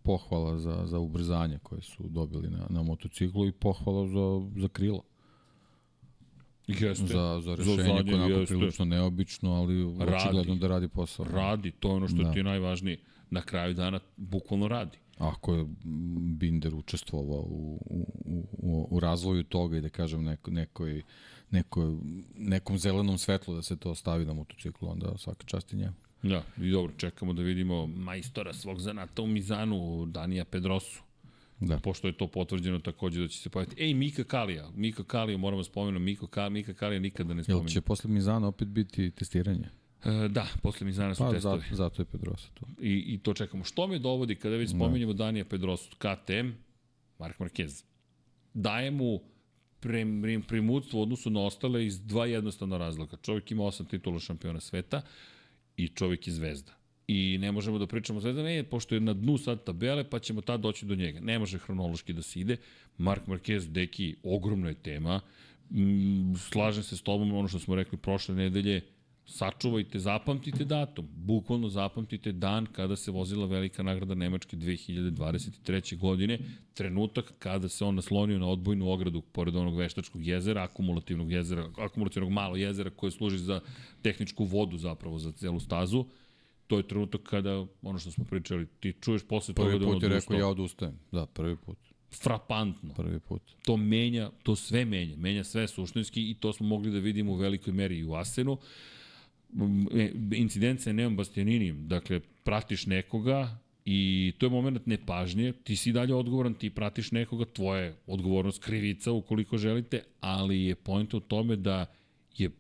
pohvala 0.03 0.59
za, 0.59 0.83
za 0.87 0.99
ubrzanje 0.99 1.59
koje 1.63 1.83
su 1.83 2.09
dobili 2.09 2.51
na, 2.51 2.67
na 2.71 2.83
motociklu 2.83 3.47
i 3.47 3.53
pohvala 3.53 4.09
za, 4.09 4.61
za 4.61 4.69
krilo. 4.69 5.03
Jeste. 6.67 7.07
Za, 7.07 7.41
za 7.41 7.55
rešenje 7.55 7.77
za 7.77 7.83
koje 7.83 8.07
je 8.07 8.25
onako 8.25 8.47
prilično 8.47 8.85
neobično, 8.85 9.53
ali 9.53 9.85
očigledno 9.85 10.55
da 10.55 10.69
radi 10.69 10.89
posao. 10.89 11.27
Radi, 11.27 11.71
to 11.71 11.89
je 11.89 11.95
ono 11.95 12.09
što 12.09 12.23
da. 12.23 12.33
ti 12.33 12.39
je 12.39 12.45
najvažnije. 12.45 13.01
Na 13.31 13.43
kraju 13.43 13.75
dana 13.75 14.01
bukvalno 14.17 14.69
radi. 14.69 14.99
Ako 15.19 15.55
je 15.55 15.65
Binder 16.39 16.75
učestvovao 16.75 17.41
u, 17.41 17.79
u, 17.87 18.45
u, 18.53 18.89
u 18.91 19.01
razvoju 19.01 19.43
toga 19.43 19.77
i 19.77 19.81
da 19.81 19.89
kažem 19.89 20.25
neko, 20.25 20.51
nekoj, 20.51 21.03
nekoj, 21.51 21.97
nekom 22.37 22.79
zelenom 22.79 23.19
svetlu 23.19 23.55
da 23.55 23.63
se 23.63 23.77
to 23.77 23.95
stavi 23.95 24.25
na 24.25 24.33
motociklu, 24.33 24.89
onda 24.91 25.19
svaka 25.19 25.45
čast 25.45 25.73
i 25.73 25.77
njemu. 25.77 25.95
Da, 26.23 26.43
i 26.61 26.71
dobro, 26.71 26.93
čekamo 26.97 27.33
da 27.33 27.43
vidimo 27.43 27.87
majstora 27.87 28.55
svog 28.55 28.81
zanata 28.81 29.23
u 29.23 29.27
Mizanu, 29.27 30.07
Danija 30.07 30.45
Pedrosu. 30.45 31.03
Da. 31.61 31.79
Pošto 31.79 32.07
je 32.07 32.13
to 32.17 32.27
potvrđeno 32.27 32.79
takođe 32.79 33.21
da 33.21 33.29
će 33.29 33.39
se 33.39 33.51
pojaviti. 33.51 33.83
Ej, 33.83 33.95
Mika 33.95 34.25
Kalija. 34.25 34.71
Mika 34.75 35.05
Kalija, 35.05 35.39
moramo 35.39 35.65
spomenuti. 35.65 36.05
Mika, 36.05 36.27
Ka, 36.27 36.49
Mika 36.49 36.75
Kalija 36.75 37.01
nikada 37.01 37.35
ne 37.35 37.45
spomenuti. 37.45 37.65
Jel 37.65 37.73
će 37.73 37.81
posle 37.81 38.11
Mizana 38.11 38.49
opet 38.49 38.69
biti 38.69 39.11
testiranje? 39.11 39.69
E, 40.05 40.29
da, 40.29 40.47
posle 40.63 40.87
Mizana 40.87 41.15
su 41.15 41.23
pa, 41.23 41.33
testovi. 41.33 41.63
Zato, 41.63 41.75
zato 41.75 42.03
je 42.03 42.07
Pedrosa 42.07 42.49
tu. 42.55 42.67
I, 42.81 43.05
I 43.07 43.19
to 43.19 43.35
čekamo. 43.35 43.65
Što 43.65 43.87
me 43.87 43.99
dovodi 43.99 44.35
kada 44.35 44.57
već 44.57 44.71
da. 44.71 44.77
spominjemo 44.77 45.13
da. 45.13 45.25
Danija 45.25 45.45
Pedrosu? 45.45 45.97
KTM, 45.97 46.51
Mark 47.19 47.39
Marquez. 47.39 47.85
Daje 48.55 48.91
mu 48.91 49.21
prem, 49.81 50.43
primutstvo 50.49 51.01
u 51.01 51.03
odnosu 51.03 51.31
na 51.31 51.41
ostale 51.41 51.87
iz 51.87 52.01
dva 52.01 52.27
jednostavna 52.27 52.79
razloga. 52.79 53.17
Čovjek 53.23 53.51
ima 53.51 53.65
osam 53.65 53.87
titula 53.87 54.19
šampiona 54.19 54.61
sveta 54.61 55.03
i 55.77 55.89
čovjek 55.89 56.27
je 56.27 56.33
zvezda. 56.33 56.73
I 57.09 57.39
ne 57.41 57.53
možemo 57.53 57.79
da 57.79 57.87
pričamo 57.87 58.21
zvezda, 58.21 58.43
ne, 58.43 58.63
pošto 58.63 58.95
je 58.95 59.01
na 59.01 59.13
dnu 59.13 59.39
sad 59.39 59.65
tabele, 59.65 60.05
pa 60.11 60.19
ćemo 60.19 60.41
tad 60.41 60.61
doći 60.61 60.87
do 60.87 60.95
njega. 60.95 61.21
Ne 61.21 61.39
može 61.39 61.59
hronološki 61.59 62.13
da 62.13 62.23
se 62.23 62.41
ide. 62.41 62.57
Mark 62.99 63.27
Marquez, 63.27 63.69
deki, 63.69 64.17
ogromna 64.23 64.69
je 64.69 64.75
tema. 64.75 65.21
Slažem 66.37 66.83
se 66.83 66.97
s 66.97 67.03
tobom, 67.03 67.33
ono 67.35 67.49
što 67.49 67.59
smo 67.59 67.75
rekli 67.75 67.99
prošle 67.99 68.35
nedelje, 68.35 68.81
sačuvajte, 69.29 69.99
zapamtite 69.99 70.65
datum, 70.65 71.09
bukvalno 71.15 71.69
zapamtite 71.69 72.33
dan 72.33 72.67
kada 72.67 72.97
se 72.97 73.11
vozila 73.11 73.47
velika 73.47 73.83
nagrada 73.83 74.15
Nemačke 74.15 74.57
2023. 74.57 75.99
godine, 75.99 76.39
trenutak 76.75 77.33
kada 77.39 77.69
se 77.69 77.85
on 77.85 77.95
naslonio 77.95 78.39
na 78.39 78.49
odbojnu 78.49 78.91
ogradu 78.91 79.21
pored 79.21 79.57
onog 79.57 79.77
veštačkog 79.77 80.27
jezera, 80.27 80.63
akumulativnog 80.63 81.33
jezera, 81.33 81.69
akumulativnog 81.79 82.31
malo 82.31 82.57
jezera 82.57 82.91
koje 82.91 83.11
služi 83.11 83.39
za 83.39 83.61
tehničku 84.03 84.45
vodu 84.45 84.79
zapravo 84.79 85.19
za 85.19 85.33
celu 85.33 85.61
stazu. 85.61 86.05
To 86.67 86.77
je 86.77 86.89
trenutak 86.89 87.21
kada, 87.23 87.67
ono 87.83 87.99
što 87.99 88.11
smo 88.11 88.25
pričali, 88.25 88.67
ti 88.81 88.95
čuješ 89.01 89.23
posle 89.29 89.55
prvi 89.55 89.73
toga 89.73 89.85
da 89.85 89.91
on 89.91 89.91
Prvi 89.91 90.01
put 90.01 90.03
je 90.03 90.09
rekao 90.09 90.37
ja 90.37 90.49
odustajem, 90.49 90.99
da, 91.13 91.27
prvi 91.27 91.57
put 91.57 91.79
frapantno. 92.23 92.95
Prvi 92.95 93.21
put. 93.21 93.43
To 93.65 93.77
menja, 93.77 94.31
to 94.43 94.57
sve 94.57 94.85
menja, 94.85 95.17
menja 95.17 95.45
sve 95.45 95.69
suštinski 95.69 96.31
i 96.31 96.35
to 96.35 96.53
smo 96.53 96.67
mogli 96.67 96.91
da 96.91 96.99
vidimo 96.99 97.33
u 97.33 97.37
velikoj 97.37 97.73
meri 97.73 97.99
i 97.99 98.05
u 98.05 98.15
Asenu. 98.15 98.53
Uh, 98.53 98.59
incident 100.37 100.81
sa 100.81 100.93
Neom 100.93 101.17
Bastianinijem, 101.17 101.89
dakle, 101.89 102.21
pratiš 102.45 102.87
nekoga 102.87 103.59
i 103.85 104.33
to 104.39 104.47
je 104.47 104.51
moment 104.51 104.87
nepažnje, 104.87 105.53
ti 105.65 105.77
si 105.77 105.93
dalje 105.93 106.15
odgovoran, 106.15 106.55
ti 106.55 106.71
pratiš 106.71 107.13
nekoga, 107.13 107.45
tvoje 107.45 107.95
odgovornost 108.07 108.63
krivica 108.65 109.13
ukoliko 109.13 109.59
želite, 109.59 110.03
ali 110.21 110.65
je 110.65 110.75
point 110.75 111.15
u 111.15 111.21
tome 111.21 111.57
da 111.57 111.87
je 112.37 112.51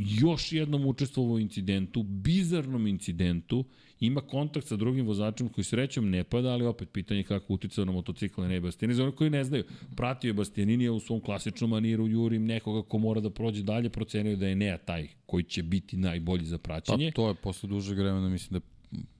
još 0.00 0.52
jednom 0.52 0.86
učestvovao 0.86 1.32
u 1.32 1.38
incidentu, 1.38 2.02
bizarnom 2.02 2.86
incidentu, 2.86 3.64
ima 4.00 4.20
kontakt 4.20 4.66
sa 4.66 4.76
drugim 4.76 5.06
vozačem 5.06 5.48
koji 5.48 5.64
srećom 5.64 6.10
ne 6.10 6.24
pada, 6.24 6.48
ali 6.48 6.66
opet 6.66 6.88
pitanje 6.92 7.22
kako 7.22 7.52
uticao 7.52 7.84
na 7.84 7.92
motocikl 7.92 8.42
ne 8.42 8.60
Bastianini. 8.60 8.94
Za 8.94 9.10
koji 9.10 9.30
ne 9.30 9.44
znaju, 9.44 9.64
pratio 9.96 10.28
je 10.28 10.32
Bastianinija 10.32 10.92
u 10.92 11.00
svom 11.00 11.20
klasičnom 11.20 11.70
maniru, 11.70 12.06
jurim 12.06 12.46
nekoga 12.46 12.88
ko 12.88 12.98
mora 12.98 13.20
da 13.20 13.30
prođe 13.30 13.62
dalje, 13.62 13.90
procenio 13.90 14.36
da 14.36 14.46
je 14.46 14.56
Nea 14.56 14.78
taj 14.78 15.08
koji 15.26 15.44
će 15.44 15.62
biti 15.62 15.96
najbolji 15.96 16.44
za 16.44 16.58
praćenje. 16.58 17.10
Pa 17.10 17.16
to 17.16 17.28
je 17.28 17.34
posle 17.34 17.68
dužeg 17.68 17.98
vremena, 17.98 18.28
mislim 18.28 18.60
da 18.60 18.66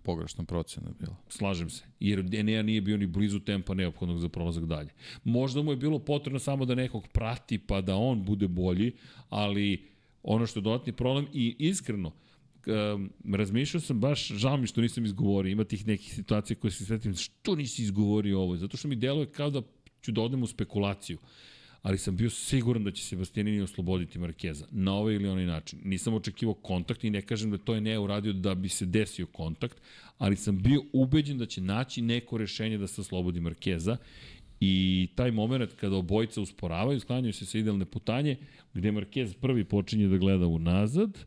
pogrešna 0.03 0.45
procena 0.45 0.91
bila. 1.01 1.17
Slažem 1.29 1.71
se, 1.71 1.85
jer 2.01 2.35
Enea 2.35 2.63
nije 2.63 2.81
bio 2.81 2.97
ni 2.97 3.07
blizu 3.07 3.41
tempa 3.41 3.75
neophodnog 3.75 4.19
za 4.19 4.29
prolazak 4.29 4.67
dalje. 4.67 4.89
Možda 5.25 5.63
mu 5.63 5.73
je 5.73 5.77
bilo 5.77 5.99
potrebno 5.99 6.39
samo 6.39 6.65
da 6.65 6.75
nekog 6.75 7.09
prati 7.09 7.59
pa 7.59 7.81
da 7.81 7.97
on 7.97 8.25
bude 8.25 8.49
bolji, 8.49 8.93
ali 9.29 9.98
ono 10.31 10.47
što 10.47 10.59
je 10.59 10.63
dodatni 10.63 10.93
problem 10.93 11.27
i 11.33 11.57
iskreno, 11.59 12.13
um, 12.67 13.11
razmišljao 13.35 13.81
sam 13.81 14.01
baš, 14.01 14.29
žao 14.29 14.57
mi 14.57 14.67
što 14.67 14.81
nisam 14.81 15.05
izgovorio, 15.05 15.51
ima 15.51 15.65
tih 15.65 15.87
nekih 15.87 16.15
situacija 16.15 16.57
koje 16.57 16.71
se 16.71 16.85
svetim, 16.85 17.15
što 17.15 17.55
nisi 17.55 17.83
izgovorio 17.83 18.41
ovo? 18.41 18.57
Zato 18.57 18.77
što 18.77 18.89
mi 18.89 18.97
deluje 18.97 19.27
kao 19.27 19.51
da 19.51 19.63
ću 20.03 20.13
da 20.13 20.21
odem 20.21 20.43
u 20.43 20.47
spekulaciju 20.47 21.19
ali 21.83 21.99
sam 21.99 22.17
bio 22.17 22.31
siguran 22.31 22.85
da 22.85 22.91
će 22.91 23.05
Sebastianini 23.05 23.61
osloboditi 23.61 24.19
Markeza 24.19 24.67
na 24.71 24.95
ovaj 24.95 25.15
ili 25.15 25.29
onaj 25.29 25.47
način. 25.47 25.79
Nisam 25.85 26.15
očekivao 26.15 26.55
kontakt 26.55 27.05
i 27.05 27.11
ne 27.11 27.23
kažem 27.23 27.51
da 27.51 27.59
to 27.59 27.75
je 27.75 27.81
ne 27.81 27.99
uradio 27.99 28.33
da 28.33 28.55
bi 28.55 28.69
se 28.69 28.87
desio 28.87 29.27
kontakt, 29.27 29.77
ali 30.19 30.37
sam 30.37 30.59
bio 30.63 30.83
ubeđen 30.93 31.39
da 31.39 31.47
će 31.47 31.61
naći 31.61 32.03
neko 32.03 32.39
rešenje 32.39 32.79
da 32.79 32.87
se 32.87 33.01
oslobodi 33.01 33.41
Markeza 33.41 33.97
I 34.61 35.09
taj 35.15 35.31
moment 35.31 35.75
kada 35.75 35.97
obojica 35.97 36.41
usporavaju, 36.41 37.01
sklanjaju 37.01 37.33
se 37.33 37.47
sa 37.47 37.59
idealne 37.59 37.85
putanje, 37.85 38.37
gde 38.75 38.93
Marquez 38.93 39.35
prvi 39.35 39.65
počinje 39.65 40.09
da 40.09 40.17
gleda 40.17 40.47
unazad, 40.47 41.19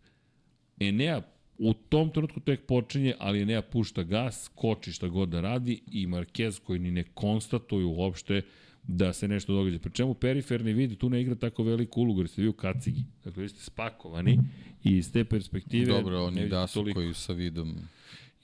Enea 0.79 1.21
u 1.57 1.73
tom 1.73 2.09
trenutku 2.09 2.39
tek 2.39 2.65
počinje, 2.65 3.13
ali 3.19 3.41
Enea 3.41 3.61
pušta 3.61 4.03
gas, 4.03 4.51
koči 4.55 4.91
šta 4.91 5.07
god 5.07 5.29
da 5.29 5.41
radi 5.41 5.81
i 5.91 6.07
Marquez 6.07 6.59
koji 6.59 6.79
ni 6.79 6.91
ne 6.91 7.03
konstatuju 7.03 7.89
uopšte 7.89 8.41
da 8.83 9.13
se 9.13 9.27
nešto 9.27 9.53
događa. 9.53 9.79
Pri 9.79 9.91
čemu 9.91 10.13
periferni 10.13 10.73
vid 10.73 10.97
tu 10.97 11.09
ne 11.09 11.21
igra 11.21 11.35
tako 11.35 11.63
veliku 11.63 12.01
ulogu, 12.01 12.21
jer 12.21 12.27
ste 12.27 12.41
vi 12.41 12.47
u 12.47 12.53
kacigi. 12.53 13.03
Dakle, 13.23 13.43
vi 13.43 13.49
ste 13.49 13.63
spakovani 13.63 14.39
i 14.83 14.97
iz 14.97 15.11
te 15.11 15.23
perspektive... 15.23 15.85
Dobro, 15.85 16.23
oni 16.23 16.49
da 16.49 16.67
su 16.67 16.73
toliko... 16.73 16.99
koji 16.99 17.13
sa 17.13 17.33
vidom 17.33 17.75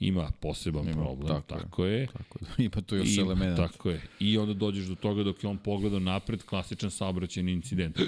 ima 0.00 0.30
poseban 0.40 0.84
ima, 0.84 0.92
problem, 0.92 1.28
tako, 1.28 1.60
tako 1.60 1.84
je. 1.84 2.06
Tako 2.06 2.38
da, 2.40 2.46
ima 2.64 2.82
tu 2.86 2.96
još 2.96 3.18
element. 3.18 3.56
Tako 3.56 3.90
je. 3.90 4.02
I 4.20 4.38
onda 4.38 4.54
dođeš 4.54 4.86
do 4.86 4.94
toga 4.94 5.22
dok 5.22 5.44
je 5.44 5.50
on 5.50 5.58
pogledao 5.58 6.00
napred, 6.00 6.42
klasičan 6.42 6.90
saobraćajni 6.90 7.52
incident. 7.52 7.98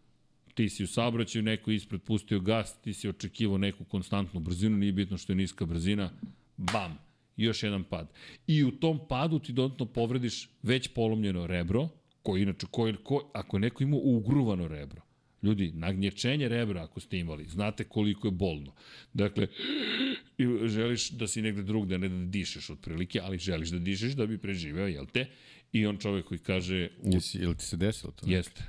ti 0.54 0.68
si 0.68 0.84
u 0.84 0.86
saobraćaju, 0.86 1.42
neko 1.42 1.70
ispred 1.70 2.02
pustio 2.02 2.40
gas, 2.40 2.80
ti 2.80 2.94
si 2.94 3.08
očekivao 3.08 3.58
neku 3.58 3.84
konstantnu 3.84 4.40
brzinu, 4.40 4.76
nije 4.76 4.92
bitno 4.92 5.18
što 5.18 5.32
je 5.32 5.36
niska 5.36 5.66
brzina, 5.66 6.10
bam, 6.56 6.98
još 7.36 7.62
jedan 7.62 7.84
pad. 7.84 8.12
I 8.46 8.64
u 8.64 8.70
tom 8.70 9.00
padu 9.08 9.38
ti 9.38 9.52
dodatno 9.52 9.86
povrediš 9.86 10.48
već 10.62 10.88
polomljeno 10.88 11.46
rebro, 11.46 11.88
koji 12.22 12.42
inače, 12.42 12.66
koji, 12.70 12.96
ko, 13.04 13.30
ako 13.34 13.58
neko 13.58 13.82
ima 13.82 13.96
ugruvano 14.02 14.68
rebro, 14.68 15.02
Ljudi, 15.42 15.72
nagnječenje 15.74 16.48
rebra 16.48 16.82
ako 16.82 17.00
ste 17.00 17.18
imali, 17.18 17.46
znate 17.48 17.84
koliko 17.84 18.28
je 18.28 18.32
bolno. 18.32 18.72
Dakle, 19.12 19.46
želiš 20.64 21.10
da 21.10 21.26
si 21.26 21.42
negde 21.42 21.62
drugde, 21.62 21.98
ne 21.98 22.08
da 22.08 22.24
dišeš 22.24 22.70
otprilike, 22.70 23.20
ali 23.20 23.38
želiš 23.38 23.68
da 23.68 23.78
dišeš 23.78 24.12
da 24.12 24.26
bi 24.26 24.38
preživeo, 24.38 24.86
jel 24.86 25.06
te? 25.06 25.26
I 25.72 25.86
on 25.86 25.98
čovek 25.98 26.26
koji 26.26 26.38
kaže... 26.38 26.90
U... 27.02 27.10
Jesi, 27.14 27.38
jel 27.38 27.54
ti 27.54 27.64
se 27.64 27.76
desilo 27.76 28.12
to? 28.12 28.26
Jeste. 28.28 28.64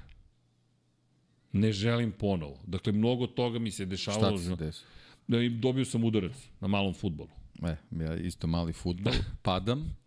Ne 1.51 1.71
želim 1.71 2.11
ponovo. 2.11 2.59
Dakle, 2.67 2.93
mnogo 2.93 3.27
toga 3.27 3.59
mi 3.59 3.71
se 3.71 3.85
dešavalo. 3.85 4.37
Šta 4.37 4.55
ti 4.55 4.59
se 4.59 4.65
desilo? 4.65 4.89
Da, 5.27 5.37
dobio 5.49 5.85
sam 5.85 6.03
udarac 6.03 6.35
na 6.59 6.67
malom 6.67 6.93
futbolu. 6.93 7.29
E, 7.63 7.75
ja 8.03 8.15
isto 8.15 8.47
mali 8.47 8.73
futbol, 8.73 9.13
padam, 9.43 9.97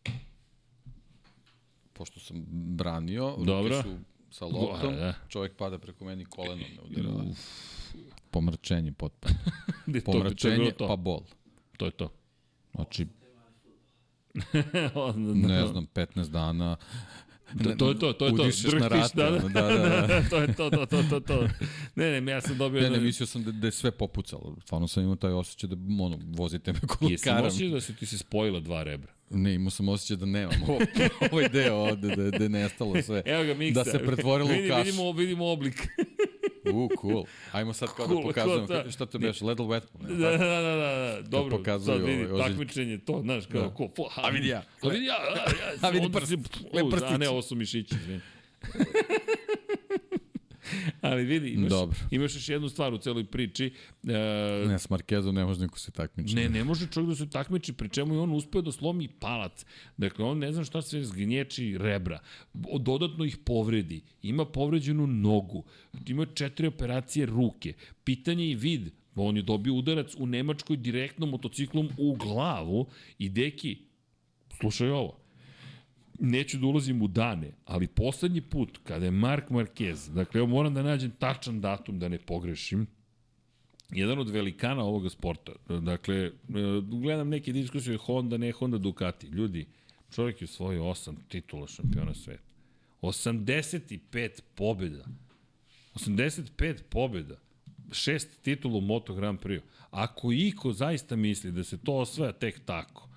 pošto 1.93 2.21
sam 2.21 2.45
branio, 2.49 3.37
Dobro. 3.39 3.77
ruke 3.77 3.89
su 3.89 3.99
sa 4.35 4.47
loptom, 4.47 4.95
da. 4.97 5.15
čovjek 5.29 5.57
pada 5.57 5.79
preko 5.79 6.05
meni 6.05 6.25
kolenom 6.25 6.59
me 6.77 6.83
udarila. 6.83 7.25
Pomrčenje 8.31 8.93
potpuno. 8.93 9.35
Pomrčenje, 10.05 10.71
to, 10.71 10.79
to 10.79 10.89
pa 10.89 10.97
bol. 10.97 11.23
To 11.77 11.85
je 11.85 11.91
to. 11.91 12.09
Znači, 12.75 13.07
Ne 15.35 15.67
znam, 15.67 15.87
15 15.95 16.29
dana. 16.31 16.77
To, 17.63 17.75
to 17.75 17.89
je 17.89 17.99
to, 17.99 18.13
to 18.13 18.27
je 18.27 18.37
to. 18.37 18.43
Udišeš 18.43 18.73
na 18.73 18.89
rate, 18.89 19.17
da, 19.17 19.29
ono, 19.29 19.49
da, 19.49 19.63
da, 19.63 20.07
da. 20.07 20.23
to 20.31 20.37
je 20.41 20.55
to, 20.55 20.71
to, 20.71 20.87
to, 20.87 21.03
to, 21.11 21.21
to. 21.21 21.49
Ne, 21.95 22.21
ne, 22.21 22.33
ja 22.33 22.41
sam 22.41 22.59
dobio... 22.59 22.81
Ne, 22.81 22.91
ne, 22.91 22.97
da- 22.97 23.03
mislio 23.03 23.27
sam 23.27 23.45
da, 23.45 23.53
da 23.53 23.67
je 23.67 23.73
sve 23.73 23.91
popucalo. 23.91 24.57
Stvarno 24.63 24.89
sam 24.89 25.03
imao 25.03 25.17
taj 25.17 25.33
osjećaj 25.33 25.69
da, 25.69 25.77
ono, 26.05 26.19
vozite 26.27 26.73
me 26.73 26.79
Jesi 26.83 27.25
kolokaram. 27.25 27.47
osjećao 27.47 27.75
da 27.75 27.81
su 27.81 27.95
ti 27.97 28.07
se 28.07 28.19
spojila 28.19 28.61
dva 28.61 28.83
rebra? 28.83 29.13
Ne, 29.31 29.55
imao 29.55 29.71
sam 29.71 29.89
osjećaj 29.89 30.17
da 30.17 30.27
nemam 30.27 30.55
ovaj 31.33 31.49
deo 31.49 31.75
ovde, 31.75 32.17
da, 32.17 32.31
da 32.31 32.45
je 32.45 32.49
nestalo 32.49 33.03
sve. 33.03 33.23
Evo 33.27 33.45
ga 33.45 33.55
miksa. 33.55 33.85
Da 33.85 33.91
se 33.91 33.99
pretvorilo 33.99 34.51
Vidi, 34.51 34.67
u 34.67 34.71
kašu. 34.71 34.85
Vidimo, 34.85 35.13
vidimo 35.13 35.47
oblik. 35.47 35.89
U, 36.73 36.89
cool. 37.01 37.25
Ajmo 37.53 37.73
sad 37.73 37.89
kao 37.97 38.07
Cool, 38.07 38.21
da 38.21 38.27
pokazujemo 38.27 38.67
cool, 38.67 38.77
da. 38.77 38.83
cool, 38.83 38.93
šta 38.93 39.07
te 39.07 39.19
beš, 39.19 39.41
Ledl 39.41 39.63
Wet. 39.63 39.83
Da, 40.01 40.31
da, 40.31 40.39
da, 40.39 40.61
da, 40.63 40.77
da. 40.77 41.23
Dobro, 41.23 41.59
pokazuju 41.59 41.99
sad 41.99 42.07
vidi, 42.07 42.25
ovaj 42.25 42.49
takmičenje, 42.49 42.99
to, 42.99 43.21
znaš, 43.23 43.47
kao, 43.47 43.61
Da. 43.63 43.75
ko, 43.75 43.89
fo, 43.97 44.09
A 44.17 44.29
vidi 44.29 44.49
ja. 44.49 44.63
A 44.83 44.89
vidi 44.89 45.05
ja, 45.07 45.15
a, 45.15 45.35
ja, 45.35 45.73
A 45.81 45.91
vidi 45.91 46.13
prst, 46.13 46.33
le 46.73 46.91
prstić. 46.91 47.13
A 47.13 47.17
ne, 47.19 47.29
ovo 47.29 47.43
su 47.43 47.55
mišići, 47.55 47.95
izvini. 47.95 48.21
Ali 51.01 51.25
vidi, 51.25 51.49
imaš, 51.49 51.71
Dobro. 51.71 51.97
imaš 52.11 52.35
još 52.35 52.49
jednu 52.49 52.69
stvar 52.69 52.95
u 52.95 52.99
celoj 52.99 53.25
priči. 53.25 53.73
E, 54.09 54.67
Ne, 54.69 54.79
s 54.79 54.91
Markezom 54.91 55.35
ne 55.35 55.45
može 55.45 55.61
niko 55.61 55.79
se 55.79 55.91
takmiči. 55.91 56.35
Ne, 56.35 56.49
ne 56.49 56.65
može 56.65 56.87
čovjek 56.87 57.09
da 57.09 57.17
se 57.17 57.31
takmiči, 57.31 57.73
pri 57.73 57.89
čemu 57.89 58.15
je 58.15 58.21
on 58.21 58.33
uspeo 58.33 58.63
da 58.63 58.73
slomi 58.73 59.09
palac. 59.09 59.65
Dakle, 59.97 60.25
on 60.25 60.39
ne 60.39 60.53
znam 60.53 60.65
šta 60.65 60.83
sve 60.83 61.05
zgnječi 61.05 61.79
rebra. 61.79 62.19
Dodatno 62.81 63.25
ih 63.25 63.37
povredi. 63.45 64.03
Ima 64.23 64.45
povređenu 64.45 65.07
nogu. 65.07 65.65
Ima 66.07 66.27
četiri 66.27 66.67
operacije 66.67 67.27
ruke. 67.27 67.73
Pitanje 68.05 68.51
i 68.51 68.55
vid. 68.55 68.91
On 69.17 69.37
je 69.37 69.43
dobio 69.43 69.75
udarac 69.75 70.15
u 70.19 70.27
Nemačkoj 70.27 70.77
direktno 70.77 71.27
motociklom 71.27 71.89
u 71.99 72.15
glavu 72.15 72.87
i 73.19 73.29
deki, 73.29 73.79
slušaj 74.61 74.91
ovo, 74.91 75.24
neću 76.19 76.59
da 76.59 76.67
ulazim 76.67 77.03
u 77.03 77.09
dane, 77.09 77.53
ali 77.65 77.87
poslednji 77.87 78.41
put 78.41 78.79
kada 78.85 79.05
je 79.05 79.11
Mark 79.11 79.49
Marquez, 79.51 80.15
dakle, 80.15 80.39
evo 80.39 80.47
moram 80.47 80.75
da 80.75 80.83
nađem 80.83 81.11
tačan 81.11 81.61
datum 81.61 81.99
da 81.99 82.09
ne 82.09 82.19
pogrešim, 82.19 82.87
jedan 83.91 84.19
od 84.19 84.31
velikana 84.31 84.85
ovoga 84.85 85.11
sporta. 85.11 85.53
Dakle, 85.69 86.17
e, 86.17 86.31
gledam 86.83 87.29
neke 87.29 87.53
diskusije 87.53 87.97
Honda, 87.97 88.37
ne 88.37 88.53
Honda, 88.53 88.79
Ducati. 88.79 89.27
Ljudi, 89.27 89.67
čovjek 90.15 90.41
je 90.41 90.45
osvojio 90.45 90.89
osam 90.89 91.17
titula 91.29 91.67
šampiona 91.67 92.15
sveta. 92.15 92.43
85 93.03 94.41
pobjeda. 94.55 95.05
85 95.95 96.83
pobjeda. 96.89 97.37
Šest 97.93 98.43
titula 98.43 98.81
Moto 98.81 99.15
Grand 99.15 99.41
Prix. 99.41 99.61
Ako 99.91 100.33
iko 100.33 100.73
zaista 100.73 101.17
misli 101.17 101.53
da 101.53 101.65
se 101.65 101.79
to 101.79 101.93
osvaja 101.93 102.33
tek 102.33 102.61
tako, 102.65 103.09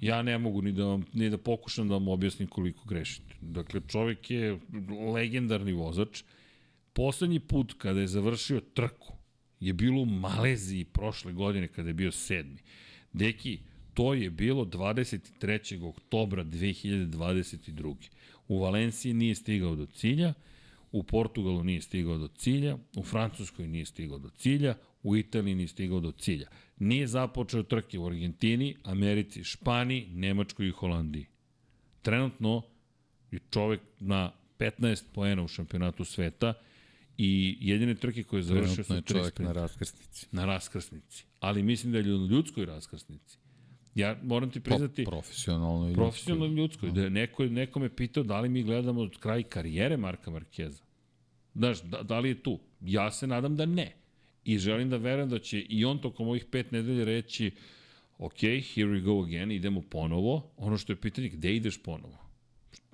ja 0.00 0.22
ne 0.22 0.38
mogu 0.38 0.62
ni 0.62 0.72
da, 0.72 0.84
vam, 0.84 1.04
ni 1.12 1.30
da 1.30 1.38
pokušam 1.38 1.88
da 1.88 1.94
vam 1.94 2.08
objasnim 2.08 2.48
koliko 2.48 2.88
grešite. 2.88 3.34
Dakle, 3.40 3.80
čovjek 3.88 4.30
je 4.30 4.58
legendarni 5.14 5.72
vozač. 5.72 6.22
Poslednji 6.92 7.40
put 7.40 7.74
kada 7.78 8.00
je 8.00 8.06
završio 8.06 8.60
trku 8.60 9.18
je 9.60 9.72
bilo 9.72 10.02
u 10.02 10.06
Maleziji 10.06 10.84
prošle 10.84 11.32
godine 11.32 11.68
kada 11.68 11.88
je 11.88 11.94
bio 11.94 12.12
sedmi. 12.12 12.58
Deki, 13.12 13.58
to 13.94 14.14
je 14.14 14.30
bilo 14.30 14.64
23. 14.64 15.84
oktobra 15.88 16.44
2022. 16.44 17.94
U 18.48 18.58
Valenciji 18.58 19.14
nije 19.14 19.34
stigao 19.34 19.74
do 19.74 19.86
cilja, 19.86 20.34
u 20.92 21.02
Portugalu 21.02 21.64
nije 21.64 21.80
stigao 21.80 22.18
do 22.18 22.28
cilja, 22.28 22.78
u 22.96 23.02
Francuskoj 23.02 23.68
nije 23.68 23.86
stigao 23.86 24.18
do 24.18 24.30
cilja, 24.30 24.74
u 25.02 25.16
Italiji 25.16 25.54
nije 25.54 25.68
stigao 25.68 26.00
do 26.00 26.12
cilja. 26.12 26.48
Nije 26.78 27.06
započeo 27.06 27.62
trke 27.62 27.98
u 27.98 28.06
Argentini, 28.06 28.76
Americi, 28.84 29.44
Španiji, 29.44 30.06
Nemačkoj 30.10 30.68
i 30.68 30.70
Holandiji. 30.70 31.26
Trenutno 32.02 32.62
je 33.30 33.38
čovek 33.50 33.80
na 34.00 34.32
15 34.58 35.04
poena 35.12 35.42
u 35.42 35.48
šampionatu 35.48 36.04
sveta 36.04 36.54
i 37.18 37.58
jedine 37.60 37.94
trke 37.94 38.22
koje 38.22 38.38
je 38.38 38.42
završio 38.42 38.74
Trenutno 38.74 38.84
su 38.84 38.94
je 38.94 39.02
tri 39.02 39.14
čovjek 39.14 39.34
sprinta 39.34 39.52
na 39.52 39.60
raskrsnici. 39.60 40.26
na 40.32 40.44
raskrsnici. 40.44 41.24
Ali 41.40 41.62
mislim 41.62 41.92
da 41.92 41.98
je 41.98 42.04
na 42.04 42.26
ljudskoj 42.26 42.66
raskrsnici. 42.66 43.38
Ja 43.94 44.16
moram 44.22 44.50
ti 44.50 44.60
priznati, 44.60 45.04
Pa, 45.04 45.10
profesionalno 45.10 45.90
i 45.90 45.94
profesionalno 45.94 46.54
ljudskoj, 46.54 46.90
da 46.90 47.02
je 47.02 47.10
neko, 47.10 47.44
neko 47.44 47.80
me 47.80 47.96
pitao 47.96 48.22
da 48.22 48.40
li 48.40 48.48
mi 48.48 48.62
gledamo 48.62 49.00
od 49.00 49.18
kraj 49.18 49.42
karijere 49.42 49.96
Marka 49.96 50.30
Markeza. 50.30 50.82
Znaš, 51.54 51.82
da, 51.82 52.02
da 52.02 52.18
li 52.20 52.28
je 52.28 52.42
tu? 52.42 52.58
Ja 52.80 53.10
se 53.10 53.26
nadam 53.26 53.56
da 53.56 53.66
ne. 53.66 53.92
I 54.48 54.58
želim 54.58 54.90
da 54.90 54.96
verujem 54.96 55.28
da 55.28 55.38
će 55.38 55.60
i 55.60 55.84
on 55.84 55.98
tokom 55.98 56.28
ovih 56.28 56.44
pet 56.44 56.72
nedelja 56.72 57.04
reći 57.04 57.50
ok, 58.18 58.40
here 58.40 58.88
we 58.88 59.02
go 59.02 59.22
again, 59.22 59.50
idemo 59.52 59.82
ponovo. 59.90 60.50
Ono 60.56 60.78
što 60.78 60.92
je 60.92 60.96
pitanje, 60.96 61.28
gde 61.28 61.54
ideš 61.54 61.82
ponovo? 61.82 62.18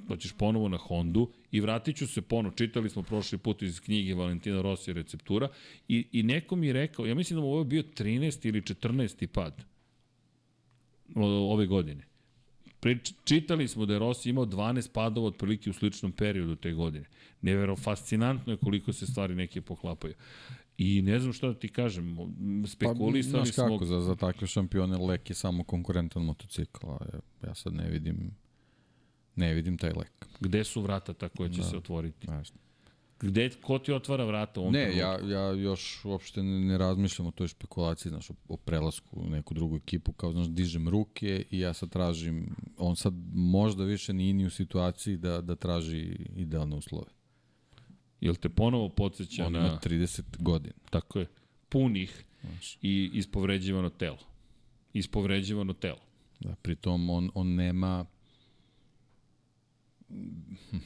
Hoćeš 0.08 0.32
ponovo 0.32 0.68
na 0.68 0.76
Hondu 0.76 1.30
i 1.50 1.60
vratit 1.60 1.96
ću 1.96 2.06
se 2.06 2.22
ponovo. 2.22 2.54
Čitali 2.54 2.90
smo 2.90 3.02
prošli 3.02 3.38
put 3.38 3.62
iz 3.62 3.80
knjige 3.80 4.14
Valentina 4.14 4.62
Rossi 4.62 4.92
receptura 4.92 5.48
i, 5.88 6.06
i 6.12 6.22
neko 6.22 6.56
mi 6.56 6.66
je 6.66 6.72
rekao, 6.72 7.06
ja 7.06 7.14
mislim 7.14 7.36
da 7.36 7.40
mu 7.40 7.48
ovo 7.48 7.58
je 7.58 7.64
bio 7.64 7.82
13 7.82 8.48
ili 8.48 8.60
14. 8.60 9.26
pad 9.26 9.64
ove 11.14 11.66
godine. 11.66 12.04
Prič, 12.80 13.12
čitali 13.24 13.68
smo 13.68 13.86
da 13.86 13.92
je 13.92 13.98
Rossi 13.98 14.30
imao 14.30 14.46
12 14.46 14.92
padova 14.92 15.26
otprilike 15.26 15.70
u 15.70 15.72
sličnom 15.72 16.12
periodu 16.12 16.56
te 16.56 16.72
godine. 16.72 17.04
Nevero, 17.42 17.76
fascinantno 17.76 18.52
je 18.52 18.56
koliko 18.56 18.92
se 18.92 19.06
stvari 19.06 19.34
neke 19.34 19.60
poklapaju. 19.60 20.14
I 20.78 21.02
ne 21.02 21.20
znam 21.20 21.32
šta 21.32 21.46
da 21.46 21.54
ti 21.54 21.68
kažem, 21.68 22.16
spekulisali 22.66 23.42
pa, 23.46 23.52
smo... 23.52 23.64
kako, 23.64 23.84
za, 23.84 24.00
za 24.00 24.14
takve 24.16 24.46
šampione 24.46 24.96
lek 24.96 25.30
je 25.30 25.34
samo 25.34 25.64
konkurentan 25.64 26.22
motocikl, 26.22 26.86
a 26.86 26.98
ja, 27.46 27.54
sad 27.54 27.74
ne 27.74 27.90
vidim 27.90 28.30
ne 29.36 29.54
vidim 29.54 29.78
taj 29.78 29.90
lek. 29.90 30.26
Gde 30.40 30.64
su 30.64 30.82
vrata 30.82 31.12
ta 31.12 31.28
koja 31.28 31.48
će 31.48 31.60
da. 31.60 31.64
se 31.64 31.76
otvoriti? 31.76 32.26
Znaš. 32.26 32.48
Gde, 33.20 33.50
ko 33.62 33.78
ti 33.78 33.92
otvara 33.92 34.24
vrata? 34.24 34.60
u 34.60 34.70
Ne, 34.70 34.90
trenutku? 34.92 35.28
ja, 35.28 35.38
ja 35.38 35.52
još 35.52 36.04
uopšte 36.04 36.42
ne, 36.42 36.60
ne 36.60 36.78
razmišljam 36.78 37.28
o 37.28 37.30
toj 37.30 37.48
špekulaciji, 37.48 38.10
znaš, 38.10 38.30
o, 38.30 38.34
o 38.48 38.56
prelasku 38.56 39.20
u 39.20 39.30
neku 39.30 39.54
drugu 39.54 39.76
ekipu, 39.76 40.12
kao, 40.12 40.32
znaš, 40.32 40.48
dižem 40.48 40.88
ruke 40.88 41.44
i 41.50 41.58
ja 41.58 41.72
sad 41.72 41.90
tražim, 41.90 42.56
on 42.78 42.96
sad 42.96 43.14
možda 43.34 43.84
više 43.84 44.12
nije 44.12 44.34
ni 44.34 44.46
u 44.46 44.50
situaciji 44.50 45.16
da, 45.16 45.40
da 45.40 45.56
traži 45.56 46.16
idealne 46.36 46.76
uslove. 46.76 47.06
Jel 48.20 48.34
te 48.34 48.48
ponovo 48.48 48.88
podsjeća 48.88 49.46
On 49.46 49.52
na... 49.52 49.58
ima 49.58 49.78
30 49.84 50.22
godina. 50.38 50.74
Tako 50.90 51.18
je. 51.18 51.26
Punih 51.68 52.24
i 52.82 53.10
ispovređivano 53.14 53.90
telo. 53.90 54.18
Ispovređivano 54.92 55.72
telo. 55.72 56.00
Da, 56.40 56.54
pritom 56.62 57.10
on, 57.10 57.30
on 57.34 57.54
nema 57.54 58.06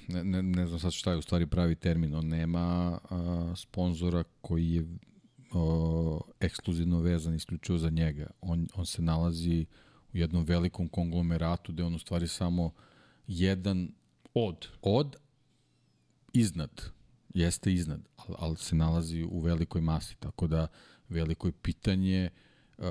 ne, 0.09 0.25
ne, 0.25 0.43
ne 0.43 0.67
znam 0.67 0.81
sad 0.81 0.93
šta 0.93 1.11
je 1.11 1.17
u 1.17 1.23
stvari 1.23 1.47
pravi 1.47 1.75
termin, 1.75 2.15
on 2.15 2.29
nema 2.29 2.99
a, 3.11 3.53
sponzora 3.57 4.25
koji 4.41 4.73
je 4.73 4.87
o, 5.53 6.21
ekskluzivno 6.41 7.01
vezan 7.01 7.35
isključivo 7.35 7.79
za 7.79 7.91
njega. 7.91 8.31
On, 8.41 8.69
on 8.75 8.87
se 8.87 9.03
nalazi 9.03 9.67
u 10.13 10.17
jednom 10.17 10.45
velikom 10.45 10.89
konglomeratu 10.89 11.73
gde 11.73 11.85
on 11.85 11.95
u 11.95 11.99
stvari 11.99 12.29
samo 12.29 12.73
jedan 13.27 13.91
Od. 14.35 14.69
od 14.83 15.17
iznad 16.33 16.91
jeste 17.39 17.73
iznad, 17.73 18.01
ali, 18.17 18.37
ali 18.39 18.57
se 18.57 18.77
nalazi 18.77 19.23
u 19.23 19.41
velikoj 19.41 19.81
masi, 19.81 20.17
tako 20.17 20.47
da 20.47 20.67
veliko 21.09 21.49
je 21.49 21.53
pitanje 21.53 22.31
uh, 22.79 22.85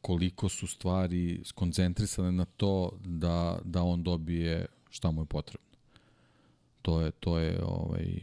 koliko 0.00 0.48
su 0.48 0.66
stvari 0.66 1.42
skoncentrisane 1.44 2.32
na 2.32 2.44
to 2.44 2.92
da, 3.04 3.58
da 3.64 3.82
on 3.82 4.02
dobije 4.02 4.66
šta 4.90 5.10
mu 5.10 5.22
je 5.22 5.26
potrebno. 5.26 5.68
To 6.82 7.00
je, 7.00 7.10
to 7.10 7.38
je 7.38 7.62
ovaj, 7.64 8.18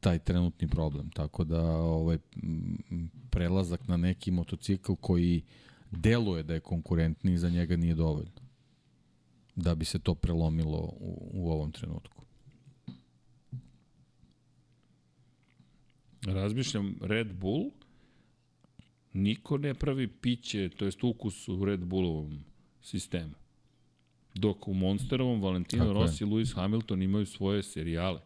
taj 0.00 0.18
trenutni 0.18 0.68
problem, 0.68 1.10
tako 1.10 1.44
da 1.44 1.62
ovaj, 1.76 2.18
prelazak 3.30 3.88
na 3.88 3.96
neki 3.96 4.30
motocikl 4.30 4.92
koji 5.00 5.42
deluje 5.90 6.42
da 6.42 6.54
je 6.54 6.60
konkurentniji 6.60 7.38
za 7.38 7.50
njega 7.50 7.76
nije 7.76 7.94
dovoljno 7.94 8.40
da 9.56 9.74
bi 9.74 9.84
se 9.84 9.98
to 9.98 10.14
prelomilo 10.14 10.78
u, 10.78 11.30
u 11.32 11.50
ovom 11.52 11.72
trenutku. 11.72 12.19
Razmišljam 16.26 16.96
Red 17.00 17.32
Bull, 17.32 17.70
niko 19.12 19.58
ne 19.58 19.74
pravi 19.74 20.08
piće, 20.08 20.68
to 20.68 20.84
jest 20.84 21.04
ukus 21.04 21.48
u 21.48 21.64
Red 21.64 21.80
Bullovom 21.80 22.44
sistemu. 22.82 23.34
Dok 24.34 24.68
u 24.68 24.74
Monsterovom 24.74 25.42
Valentino 25.42 25.84
Tako 25.84 25.98
je. 25.98 26.02
Rossi 26.02 26.24
i 26.24 26.26
Lewis 26.26 26.54
Hamilton 26.54 27.02
imaju 27.02 27.26
svoje 27.26 27.62
serijale. 27.62 28.20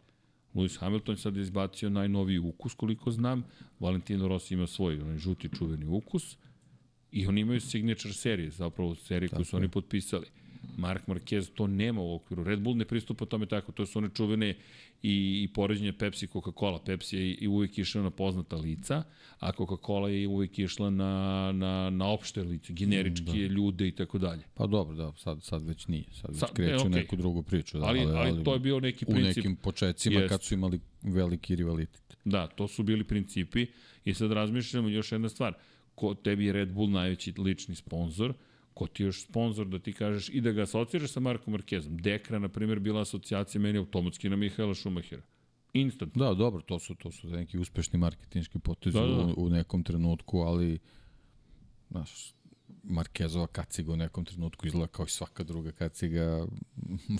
Lewis 0.55 0.79
Hamilton 0.79 1.17
sad 1.17 1.37
je 1.37 1.43
izbacio 1.43 1.91
najnoviji 1.91 2.39
ukus, 2.39 2.75
koliko 2.75 3.11
znam. 3.11 3.45
Valentino 3.81 4.29
Rossi 4.29 4.55
ima 4.55 4.67
svoj, 4.67 5.01
onaj 5.01 5.19
žuti 5.19 5.49
čuveni 5.59 5.87
ukus. 5.87 6.37
I 7.13 7.27
oni 7.27 7.41
imaju 7.41 7.61
signature 7.61 8.15
serije, 8.15 8.51
zapravo 8.51 8.95
serije 8.95 9.29
koju 9.29 9.45
su 9.45 9.57
oni 9.57 9.69
potpisali. 9.69 10.27
Mark 10.77 11.07
Marquez 11.07 11.51
to 11.55 11.67
nema 11.67 12.01
u 12.01 12.15
okviru. 12.15 12.45
Red 12.45 12.61
Bull 12.61 12.77
ne 12.77 12.85
pristupa 12.85 13.25
tome 13.27 13.47
tako, 13.47 13.73
to 13.73 13.87
su 13.87 13.99
one 13.99 14.09
čuvene 14.15 14.55
i, 15.03 15.43
i 15.43 15.49
poređenje 15.55 15.93
Pepsi 15.93 16.25
i 16.25 16.29
Coca-Cola. 16.29 16.85
Pepsi 16.85 17.17
je 17.17 17.35
i 17.35 17.49
uvijek 17.49 17.79
išla 17.79 18.03
na 18.03 18.11
poznata 18.11 18.57
lica, 18.57 19.03
a 19.39 19.53
Coca-Cola 19.53 20.07
je 20.07 20.29
uvijek 20.29 20.59
išla 20.59 20.91
na, 20.91 21.13
na, 21.55 21.91
na 21.91 22.09
opšte 22.09 22.43
lice, 22.43 22.73
generički 22.73 23.25
da. 23.49 23.55
ljude 23.55 23.89
i 23.89 23.93
tako 23.93 24.19
dalje. 24.19 24.43
Pa 24.55 24.67
dobro, 24.67 24.97
da, 24.97 25.13
sad, 25.17 25.43
sad 25.43 25.67
već 25.67 25.87
nije. 25.87 26.05
Sad 26.21 26.31
već 26.31 26.41
Sad- 26.41 26.53
kreću 26.53 26.71
ne, 26.71 26.77
u 26.85 26.89
okej. 26.89 27.01
neku 27.03 27.17
drugu 27.17 27.43
priču. 27.43 27.79
Da, 27.79 27.87
Ali, 27.87 28.01
ali, 28.01 28.45
to 28.45 28.53
je 28.53 28.59
bio 28.61 28.81
neki 28.81 29.05
u 29.09 29.11
princip. 29.13 29.37
nekim 29.37 29.57
početcima 29.57 30.21
Jest. 30.21 30.29
kad 30.29 30.43
su 30.43 30.55
imali 30.55 30.81
veliki 31.03 31.57
rivalitet. 31.57 32.17
Da, 32.25 32.47
to 32.47 32.69
su 32.69 32.83
bili 32.83 33.05
principi 33.05 33.67
i 34.05 34.15
sad 34.15 34.33
razmišljamo 34.33 34.89
još 34.89 35.13
jedna 35.13 35.29
stvar. 35.29 35.55
Ko 35.95 36.15
tebi 36.15 36.45
je 36.47 36.53
Red 36.53 36.73
Bull 36.73 36.91
najveći 36.91 37.33
lični 37.39 37.75
sponsor, 37.75 38.35
ko 38.75 38.87
ti 38.87 39.03
je 39.03 39.07
još 39.07 39.25
sponsor 39.25 39.67
da 39.67 39.79
ti 39.79 39.93
kažeš 39.93 40.29
i 40.29 40.41
da 40.41 40.53
ga 40.53 40.63
asociraš 40.63 41.13
sa 41.13 41.21
Markom 41.21 41.53
Markezom. 41.53 41.97
Dekra, 41.97 42.39
na 42.39 42.49
primjer, 42.49 42.81
bila 42.81 43.01
asocijacija 43.01 43.61
meni 43.61 43.79
automatski 43.79 44.29
na 44.29 44.37
Mihaela 44.37 44.75
Schumachera. 44.75 45.23
Instant. 45.73 46.17
Da, 46.17 46.35
dobro, 46.35 46.63
to 46.63 46.79
su 46.79 46.95
to 46.95 47.11
su 47.11 47.29
neki 47.29 47.59
uspešni 47.59 47.99
marketinški 47.99 48.59
potezi 48.59 48.99
da, 48.99 49.07
da. 49.07 49.15
da. 49.15 49.25
U, 49.25 49.35
u 49.37 49.51
nekom 49.51 49.83
trenutku, 49.83 50.39
ali 50.39 50.79
znaš, 51.91 52.35
Markezova 52.83 53.47
kaciga 53.47 53.93
u 53.93 53.97
nekom 53.97 54.25
trenutku 54.25 54.67
izgleda 54.67 54.87
kao 54.87 55.05
i 55.05 55.09
svaka 55.09 55.45
druga 55.45 55.73
kaciga 55.73 56.47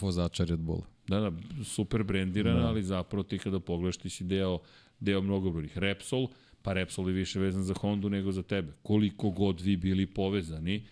vozača 0.01 0.45
Red 0.45 0.61
Bulla. 0.61 0.87
Da, 1.09 1.21
da, 1.21 1.33
super 1.65 2.03
brendirana, 2.03 2.61
da. 2.61 2.69
ali 2.69 2.83
zapravo 2.83 3.23
ti 3.23 3.39
kada 3.39 3.61
pogledaš 3.61 3.97
ti 3.97 4.11
si 4.11 4.25
deo, 4.25 4.59
deo 5.01 5.23
mnogobrojnih. 5.23 5.79
Repsol, 5.79 6.29
pa 6.63 6.73
Repsol 6.73 7.09
je 7.09 7.15
više 7.15 7.41
vezan 7.41 7.63
za 7.63 7.75
Hondu 7.75 8.11
nego 8.11 8.33
za 8.33 8.43
tebe. 8.43 8.73
Koliko 8.83 9.31
god 9.31 9.61
vi 9.61 9.77
bili 9.77 10.07
povezani, 10.07 10.87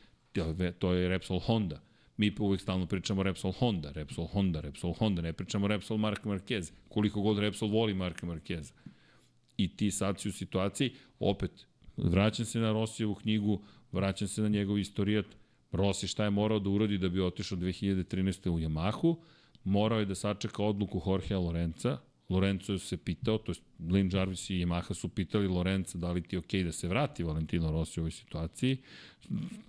to 0.78 0.92
je- 0.92 1.08
Repsol 1.08 1.38
Honda. 1.38 1.80
Mi 2.16 2.34
uvek 2.40 2.60
stalno 2.60 2.86
pričamo 2.86 3.22
Repsol 3.22 3.52
Honda, 3.52 3.92
Repsol 3.92 4.26
Honda, 4.26 4.60
Repsol 4.60 4.92
Honda, 4.92 5.22
ne 5.22 5.32
pričamo 5.32 5.66
Repsol 5.66 5.98
Mark 5.98 6.24
Marquez. 6.24 6.72
Koliko 6.88 7.20
god 7.20 7.38
Repsol 7.38 7.68
voli 7.68 7.94
Marka 7.94 8.26
Marqueza. 8.26 8.72
I 9.56 9.76
ti 9.76 9.90
sad 9.90 10.20
si 10.20 10.28
u 10.28 10.32
situaciji, 10.32 10.92
opet, 11.20 11.50
vraćam 11.96 12.46
se 12.46 12.58
na 12.58 12.72
Rosijevu 12.72 13.14
knjigu, 13.14 13.62
vraćam 13.92 14.28
se 14.28 14.42
na 14.42 14.48
njegov 14.48 14.78
istorijat, 14.78 15.26
Rossi 15.72 16.06
šta 16.08 16.24
je 16.24 16.30
morao 16.30 16.58
da 16.58 16.70
uradi 16.70 16.98
da 16.98 17.08
bi 17.08 17.20
otišao 17.20 17.58
2013. 17.58 18.50
u 18.50 18.58
Yamahu, 18.58 19.16
morao 19.64 19.98
je 19.98 20.06
da 20.06 20.14
sačeka 20.14 20.62
odluku 20.62 21.02
Jorgea 21.06 21.38
Lorenza, 21.38 21.98
Lorenzo 22.32 22.78
se 22.78 22.96
pitao, 22.96 23.38
to 23.38 23.52
je 23.52 23.56
Lynn 23.80 24.16
Jarvis 24.16 24.50
i 24.50 24.64
Yamaha 24.64 24.94
su 24.94 25.08
pitali 25.08 25.48
Lorenza 25.48 25.98
da 25.98 26.12
li 26.12 26.22
ti 26.22 26.36
je 26.36 26.38
okej 26.38 26.60
okay 26.60 26.64
da 26.64 26.72
se 26.72 26.88
vrati 26.88 27.22
Valentino 27.22 27.70
Rossi 27.70 28.00
u 28.00 28.02
ovoj 28.02 28.10
situaciji, 28.10 28.76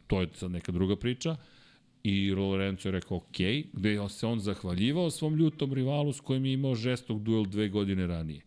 to 0.07 0.21
je 0.21 0.27
sad 0.33 0.51
neka 0.51 0.71
druga 0.71 0.95
priča, 0.95 1.35
I 2.03 2.31
Lorenzo 2.31 2.89
je 2.89 2.91
rekao 2.91 3.17
ok, 3.17 3.37
gde 3.73 4.09
se 4.09 4.27
on 4.27 4.39
zahvaljivao 4.39 5.09
svom 5.09 5.35
ljutom 5.35 5.73
rivalu 5.73 6.13
s 6.13 6.19
kojim 6.19 6.45
je 6.45 6.53
imao 6.53 6.75
žestok 6.75 7.21
duel 7.21 7.45
dve 7.45 7.69
godine 7.69 8.07
ranije. 8.07 8.41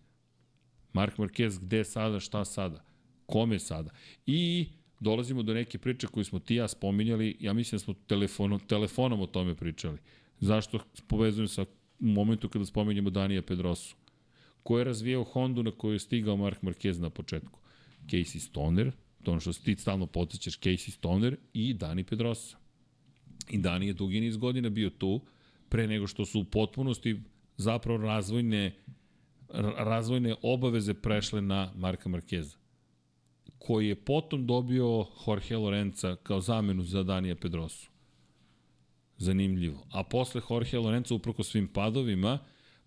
Mark 0.92 1.16
Marquez, 1.16 1.58
gde 1.60 1.84
sada, 1.84 2.20
šta 2.20 2.44
sada? 2.44 2.84
Kome 3.26 3.58
sada? 3.58 3.90
I 4.26 4.66
dolazimo 5.00 5.42
do 5.42 5.54
neke 5.54 5.78
priče 5.78 6.06
koju 6.06 6.24
smo 6.24 6.38
ti 6.38 6.54
ja 6.54 6.68
spominjali, 6.68 7.36
ja 7.40 7.52
mislim 7.52 7.78
da 7.78 7.84
smo 7.84 7.94
telefonom, 8.06 8.60
telefonom 8.60 9.20
o 9.20 9.26
tome 9.26 9.54
pričali. 9.54 9.98
Zašto 10.40 10.78
povezujem 11.06 11.48
sa 11.48 11.64
momentu 11.98 12.48
kada 12.48 12.64
spominjemo 12.64 13.10
Danija 13.10 13.42
Pedrosu? 13.42 13.96
Ko 14.66 14.78
je 14.78 14.84
razvijao 14.84 15.24
Hondu 15.24 15.62
na 15.62 15.70
koju 15.70 15.92
je 15.92 15.98
stigao 15.98 16.36
Mark 16.36 16.62
Marquez 16.62 17.00
na 17.00 17.10
početku? 17.10 17.60
Casey 18.06 18.38
Stoner, 18.38 18.92
to 19.22 19.30
ono 19.30 19.40
što 19.40 19.52
ti 19.52 19.76
stalno 19.76 20.06
podsjećaš, 20.06 20.58
Casey 20.58 20.90
Stoner 20.90 21.36
i 21.52 21.74
Dani 21.74 22.04
Pedrosa. 22.04 22.56
I 23.50 23.58
Dani 23.58 23.86
je 23.86 23.92
dugi 23.92 24.20
niz 24.20 24.36
godina 24.36 24.68
bio 24.68 24.90
tu, 24.90 25.20
pre 25.68 25.86
nego 25.86 26.06
što 26.06 26.24
su 26.24 26.40
u 26.40 26.44
potpunosti 26.44 27.20
zapravo 27.56 27.98
razvojne, 27.98 28.74
ra- 29.48 29.84
razvojne 29.84 30.34
obaveze 30.42 30.94
prešle 30.94 31.42
na 31.42 31.72
Marka 31.76 32.08
Markeza 32.08 32.56
koji 33.58 33.88
je 33.88 34.04
potom 34.04 34.46
dobio 34.46 35.06
Jorge 35.26 35.56
Lorenza 35.56 36.16
kao 36.16 36.40
zamenu 36.40 36.82
za 36.82 37.02
Danija 37.02 37.36
Pedrosu. 37.36 37.90
Zanimljivo. 39.18 39.86
A 39.92 40.04
posle 40.04 40.40
Jorge 40.50 40.78
Lorenza, 40.78 41.14
uproko 41.14 41.42
svim 41.42 41.68
padovima, 41.68 42.38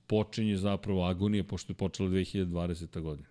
počinje 0.09 0.57
zapravo 0.57 1.03
agonija, 1.05 1.43
pošto 1.43 1.71
je 1.71 1.77
počela 1.77 2.09
2020. 2.09 3.01
godina. 3.01 3.27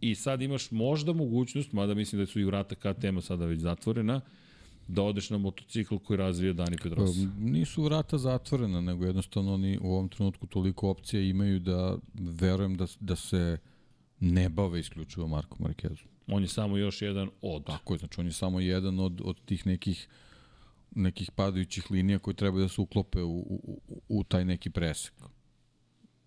I 0.00 0.14
sad 0.14 0.42
imaš 0.42 0.70
možda 0.70 1.12
mogućnost, 1.12 1.72
mada 1.72 1.94
mislim 1.94 2.22
da 2.22 2.26
su 2.26 2.40
i 2.40 2.44
vrata 2.44 2.74
KTM-a 2.74 3.20
sada 3.20 3.46
već 3.46 3.60
zatvorena, 3.60 4.20
da 4.88 5.02
odeš 5.02 5.30
na 5.30 5.38
motocikl 5.38 5.96
koji 5.96 6.16
razvija 6.16 6.52
Dani 6.52 6.76
Pedrosa. 6.82 7.20
Pa, 7.24 7.44
nisu 7.44 7.82
vrata 7.82 8.18
zatvorena, 8.18 8.80
nego 8.80 9.04
jednostavno 9.04 9.54
oni 9.54 9.78
u 9.82 9.92
ovom 9.92 10.08
trenutku 10.08 10.46
toliko 10.46 10.88
opcija 10.88 11.22
imaju 11.22 11.60
da 11.60 11.98
verujem 12.14 12.76
da, 12.76 12.86
da 13.00 13.16
se 13.16 13.58
ne 14.20 14.48
bave 14.48 14.80
isključivo 14.80 15.26
Marko 15.26 15.56
Markezom. 15.60 16.08
On 16.26 16.42
je 16.42 16.48
samo 16.48 16.76
još 16.76 17.02
jedan 17.02 17.30
od. 17.42 17.66
Tako 17.66 17.94
je, 17.94 17.98
znači 17.98 18.20
on 18.20 18.26
je 18.26 18.32
samo 18.32 18.60
jedan 18.60 19.00
od, 19.00 19.20
od 19.24 19.40
tih 19.44 19.66
nekih 19.66 20.08
nekih 20.96 21.30
padajućih 21.30 21.90
linija 21.90 22.18
koji 22.18 22.34
treba 22.34 22.58
da 22.58 22.68
se 22.68 22.80
uklope 22.80 23.22
u, 23.22 23.38
u, 23.38 23.80
u, 23.88 24.02
u 24.08 24.24
taj 24.24 24.44
neki 24.44 24.70
presek. 24.70 25.14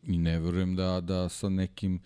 I 0.03 0.17
ne 0.17 0.39
verujem 0.39 0.75
da, 0.75 1.01
da 1.01 1.29
sa 1.29 1.49
nekim 1.49 1.99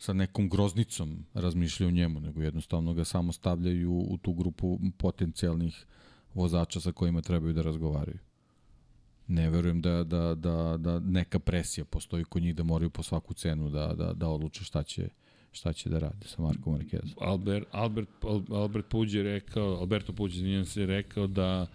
sa 0.00 0.12
nekom 0.12 0.48
groznicom 0.48 1.24
razmišljaju 1.34 1.88
o 1.88 1.92
njemu, 1.92 2.20
nego 2.20 2.42
jednostavno 2.42 2.94
ga 2.94 3.04
samo 3.04 3.32
stavljaju 3.32 3.92
u 3.92 4.18
tu 4.22 4.32
grupu 4.32 4.80
potencijalnih 4.96 5.86
vozača 6.34 6.80
sa 6.80 6.92
kojima 6.92 7.20
trebaju 7.20 7.52
da 7.52 7.62
razgovaraju. 7.62 8.18
Ne 9.26 9.50
verujem 9.50 9.80
da, 9.80 10.04
da, 10.04 10.34
da, 10.34 10.76
da 10.78 10.98
neka 11.00 11.38
presija 11.38 11.84
postoji 11.84 12.24
kod 12.24 12.42
njih 12.42 12.54
da 12.54 12.62
moraju 12.62 12.90
po 12.90 13.02
svaku 13.02 13.34
cenu 13.34 13.70
da, 13.70 13.94
da, 13.94 14.12
da 14.12 14.28
odluče 14.28 14.64
šta 14.64 14.82
će, 14.82 15.08
šta 15.52 15.72
će 15.72 15.88
da 15.90 15.98
rade 15.98 16.26
sa 16.26 16.42
Markom 16.42 16.78
Marquezom. 16.78 17.14
Albert, 17.20 17.68
Albert, 17.70 18.08
Al- 18.22 18.54
Albert 18.54 18.86
Puđ 18.88 19.14
je 19.14 19.22
rekao, 19.22 19.76
Alberto 19.76 20.12
Puđ, 20.12 20.36
je 20.76 20.86
rekao 20.86 21.26
da 21.26 21.66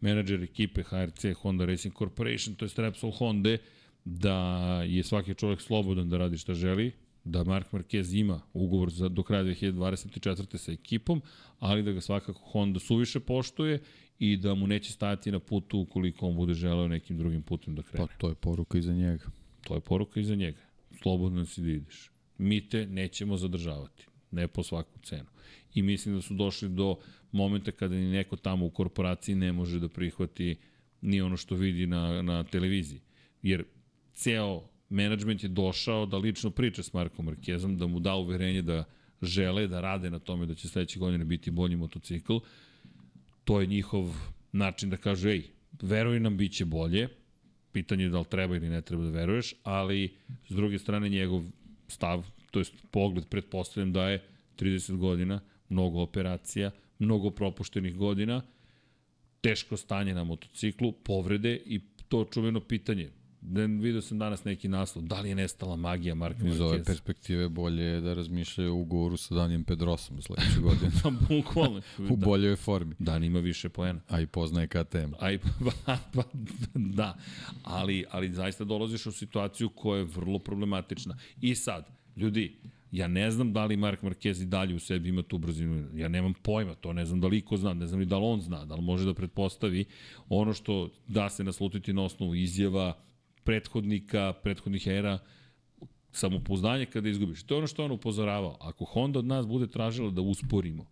menadžer 0.00 0.42
ekipe 0.42 0.82
HRC 0.82 1.24
Honda 1.42 1.64
Racing 1.64 1.94
Corporation, 1.98 2.54
to 2.54 2.64
je 2.64 2.70
Repsol 2.76 3.10
Honda, 3.10 3.56
da 4.06 4.36
je 4.82 5.02
svaki 5.02 5.34
čovjek 5.34 5.60
slobodan 5.60 6.08
da 6.08 6.18
radi 6.18 6.38
šta 6.38 6.54
želi, 6.54 6.92
da 7.24 7.44
Mark 7.44 7.72
Marquez 7.72 8.18
ima 8.18 8.40
ugovor 8.52 8.90
za, 8.90 9.08
do 9.08 9.22
kraja 9.22 9.44
2024. 9.44 10.56
sa 10.56 10.72
ekipom, 10.72 11.22
ali 11.58 11.82
da 11.82 11.92
ga 11.92 12.00
svakako 12.00 12.40
Honda 12.44 12.80
suviše 12.80 13.20
poštuje 13.20 13.80
i 14.18 14.36
da 14.36 14.54
mu 14.54 14.66
neće 14.66 14.92
stajati 14.92 15.30
na 15.30 15.38
putu 15.38 15.78
ukoliko 15.78 16.26
on 16.26 16.36
bude 16.36 16.54
želeo 16.54 16.88
nekim 16.88 17.18
drugim 17.18 17.42
putem 17.42 17.74
da 17.74 17.82
krene. 17.82 18.06
Pa 18.06 18.12
to 18.18 18.28
je 18.28 18.34
poruka 18.34 18.78
iza 18.78 18.92
njega. 18.92 19.24
To 19.64 19.74
je 19.74 19.80
poruka 19.80 20.20
iza 20.20 20.34
njega. 20.34 20.60
Slobodno 21.02 21.44
si 21.44 21.62
da 21.62 21.70
ideš. 21.70 22.10
Mi 22.38 22.68
te 22.68 22.86
nećemo 22.86 23.36
zadržavati. 23.36 24.06
Ne 24.30 24.48
po 24.48 24.62
svaku 24.62 24.98
cenu. 25.02 25.28
I 25.74 25.82
mislim 25.82 26.14
da 26.14 26.22
su 26.22 26.34
došli 26.34 26.68
do 26.68 26.96
momenta 27.32 27.72
kada 27.72 27.94
ni 27.94 28.10
neko 28.10 28.36
tamo 28.36 28.66
u 28.66 28.70
korporaciji 28.70 29.34
ne 29.34 29.52
može 29.52 29.80
da 29.80 29.88
prihvati 29.88 30.56
ni 31.00 31.20
ono 31.20 31.36
što 31.36 31.54
vidi 31.54 31.86
na, 31.86 32.22
na 32.22 32.44
televiziji. 32.44 33.00
Jer 33.42 33.64
ceo 34.16 34.62
menadžment 34.88 35.42
je 35.42 35.48
došao 35.48 36.06
da 36.06 36.18
lično 36.18 36.50
priča 36.50 36.82
s 36.82 36.92
Markom 36.92 37.26
Markezom, 37.26 37.76
da 37.78 37.86
mu 37.86 38.00
da 38.00 38.14
uverenje 38.14 38.62
da 38.62 38.84
žele 39.22 39.66
da 39.66 39.80
rade 39.80 40.10
na 40.10 40.18
tome 40.18 40.46
da 40.46 40.54
će 40.54 40.68
sledeće 40.68 40.98
godine 40.98 41.24
biti 41.24 41.50
bolji 41.50 41.76
motocikl. 41.76 42.36
To 43.44 43.60
je 43.60 43.66
njihov 43.66 44.16
način 44.52 44.90
da 44.90 44.96
kažu, 44.96 45.28
ej, 45.28 45.42
veruj 45.82 46.20
nam, 46.20 46.36
bit 46.36 46.52
će 46.52 46.64
bolje, 46.64 47.08
pitanje 47.72 48.04
je 48.04 48.10
da 48.10 48.18
li 48.18 48.24
treba 48.24 48.56
ili 48.56 48.68
ne 48.68 48.82
treba 48.82 49.04
da 49.04 49.10
veruješ, 49.10 49.54
ali 49.62 50.14
s 50.48 50.54
druge 50.54 50.78
strane 50.78 51.08
njegov 51.08 51.44
stav, 51.88 52.26
to 52.50 52.60
jest 52.60 52.72
pogled, 52.90 53.26
pretpostavljam 53.28 53.92
da 53.92 54.08
je 54.08 54.22
30 54.58 54.96
godina, 54.96 55.40
mnogo 55.68 56.00
operacija, 56.00 56.70
mnogo 56.98 57.30
propuštenih 57.30 57.96
godina, 57.96 58.42
teško 59.40 59.76
stanje 59.76 60.14
na 60.14 60.24
motociklu, 60.24 60.92
povrede 60.92 61.60
i 61.66 61.80
to 62.08 62.24
čuveno 62.24 62.60
pitanje. 62.60 63.10
Ne, 63.48 63.66
vidio 63.66 64.02
sam 64.02 64.18
danas 64.18 64.44
neki 64.44 64.68
naslov, 64.68 65.04
da 65.04 65.20
li 65.20 65.28
je 65.28 65.34
nestala 65.34 65.76
magija 65.76 66.14
Marka 66.14 66.48
Iz 66.48 66.60
ove 66.60 66.84
perspektive 66.84 67.48
bolje 67.48 67.82
je 67.82 68.00
da 68.00 68.14
razmišljaju 68.14 68.72
o 68.72 68.80
ugovoru 68.80 69.16
sa 69.16 69.34
Danijem 69.34 69.64
Pedrosom 69.64 70.22
sledeće 70.22 70.60
godine. 70.68 70.90
Pa, 71.02 71.10
bukvalno. 71.10 71.80
u 71.98 72.16
da, 72.16 72.26
boljoj 72.26 72.56
formi. 72.56 72.94
Dan 72.98 73.24
ima 73.24 73.40
više 73.40 73.68
poena. 73.68 74.00
A 74.08 74.20
i 74.20 74.26
poznaje 74.26 74.66
KTM. 74.66 75.12
Aj, 75.20 75.38
pa, 75.38 75.96
pa, 76.14 76.22
da, 76.74 77.16
ali, 77.62 78.04
ali 78.10 78.32
zaista 78.32 78.64
dolaziš 78.64 79.06
u 79.06 79.12
situaciju 79.12 79.68
koja 79.68 79.98
je 79.98 80.04
vrlo 80.04 80.38
problematična. 80.38 81.16
I 81.40 81.54
sad, 81.54 81.86
ljudi, 82.16 82.56
ja 82.90 83.08
ne 83.08 83.30
znam 83.30 83.52
da 83.52 83.64
li 83.64 83.76
Mark 83.76 84.02
Marquez 84.02 84.42
i 84.42 84.46
dalje 84.46 84.74
u 84.74 84.78
sebi 84.78 85.08
ima 85.08 85.22
tu 85.22 85.38
brzinu. 85.38 85.88
Ja 85.94 86.08
nemam 86.08 86.34
pojma, 86.42 86.74
to 86.74 86.92
ne 86.92 87.04
znam 87.04 87.20
da 87.20 87.26
li 87.26 87.38
iko 87.38 87.56
zna, 87.56 87.74
ne 87.74 87.86
znam 87.86 88.00
ni 88.00 88.06
da 88.06 88.18
li 88.18 88.24
on 88.24 88.40
zna, 88.40 88.64
da 88.64 88.74
li 88.74 88.82
može 88.82 89.04
da 89.04 89.14
pretpostavi 89.14 89.84
ono 90.28 90.52
što 90.52 90.90
da 91.08 91.28
se 91.28 91.44
naslutiti 91.44 91.92
na 91.92 92.02
osnovu 92.02 92.34
izjava 92.34 93.06
prethodnika, 93.46 94.32
prethodnih 94.42 94.86
era, 94.86 95.18
samopouzdanje 96.12 96.86
kada 96.86 97.08
izgubiš. 97.08 97.42
To 97.42 97.54
je 97.54 97.58
ono 97.58 97.66
što 97.66 97.84
on 97.84 97.90
upozoravao. 97.90 98.56
Ako 98.60 98.84
Honda 98.84 99.18
od 99.18 99.24
nas 99.24 99.46
bude 99.46 99.66
tražila 99.66 100.10
da 100.10 100.20
usporimo, 100.20 100.86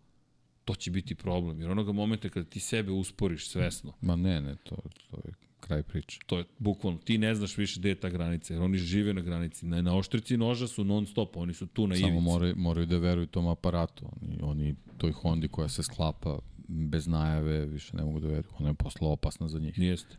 to 0.65 0.75
će 0.75 0.91
biti 0.91 1.15
problem. 1.15 1.61
Jer 1.61 1.71
onoga 1.71 1.93
momenta 1.93 2.29
kada 2.29 2.47
ti 2.47 2.61
sebe 2.61 2.93
usporiš 2.93 3.49
svesno, 3.49 3.93
Ma 4.01 4.17
ne, 4.17 4.41
ne, 4.41 4.57
to, 4.57 4.77
to 5.11 5.17
je 5.25 5.33
kraj 5.61 5.83
priče. 5.83 6.19
to 6.27 6.39
je 6.39 6.45
bukvalno, 6.59 6.99
ti 6.99 7.19
ne 7.19 7.35
znaš 7.35 7.57
više 7.59 7.81
gde 7.81 7.89
je 7.89 7.95
ta 7.95 8.09
granica, 8.09 8.55
jer 8.55 8.63
oni 8.63 8.79
žive 8.79 9.15
na 9.15 9.21
granici. 9.21 9.67
Na, 9.67 9.83
na 9.83 9.97
oštrici 9.97 10.37
noža 10.37 10.69
su 10.69 10.85
non 10.85 11.07
stop, 11.07 11.37
oni 11.37 11.55
su 11.55 11.67
tu 11.67 11.87
na 11.87 11.97
Samo 11.97 12.09
ivici. 12.09 12.23
moraju, 12.23 12.55
moraju 12.57 12.87
da 12.87 12.99
veruju 12.99 13.27
tom 13.27 13.47
aparatu. 13.47 14.07
Oni, 14.23 14.39
oni 14.43 14.75
toj 14.99 15.13
Hondi 15.13 15.49
koja 15.49 15.69
se 15.69 15.83
sklapa 15.83 16.39
bez 16.69 17.07
najave 17.07 17.67
više 17.67 17.97
ne 17.97 18.05
mogu 18.05 18.21
da 18.21 18.29
veruju. 18.29 18.51
Ona 18.59 18.69
je 18.69 18.75
posle 18.75 19.09
opasna 19.09 19.49
za 19.49 19.59
njih. 19.59 19.79
Jeste. 19.79 20.17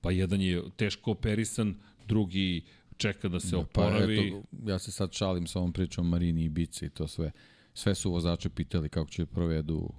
Pa 0.00 0.10
jedan 0.10 0.40
je 0.40 0.62
teško 0.76 1.10
operisan, 1.10 1.74
drugi 2.08 2.62
čeka 2.96 3.28
da 3.28 3.40
se 3.40 3.50
Pa 3.50 3.58
oporavi. 3.58 4.28
eto, 4.28 4.42
ja 4.66 4.78
se 4.78 4.92
sad 4.92 5.12
šalim 5.12 5.46
sa 5.46 5.58
ovom 5.58 5.72
pričom 5.72 6.08
Marini 6.08 6.44
i 6.44 6.48
Bici 6.48 6.86
i 6.86 6.90
to 6.90 7.08
sve. 7.08 7.30
Sve 7.74 7.94
su 7.94 8.10
vozače 8.10 8.48
pitali 8.48 8.88
kako 8.88 9.10
će 9.10 9.26
provedu 9.26 9.90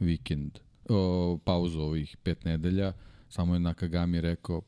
vikend, 0.00 0.58
o, 0.88 1.38
pauzu 1.44 1.80
ovih 1.80 2.16
pet 2.22 2.44
nedelja. 2.44 2.92
Samo 3.28 3.54
je 3.54 3.60
Nakagami 3.60 4.20
rekao 4.20 4.62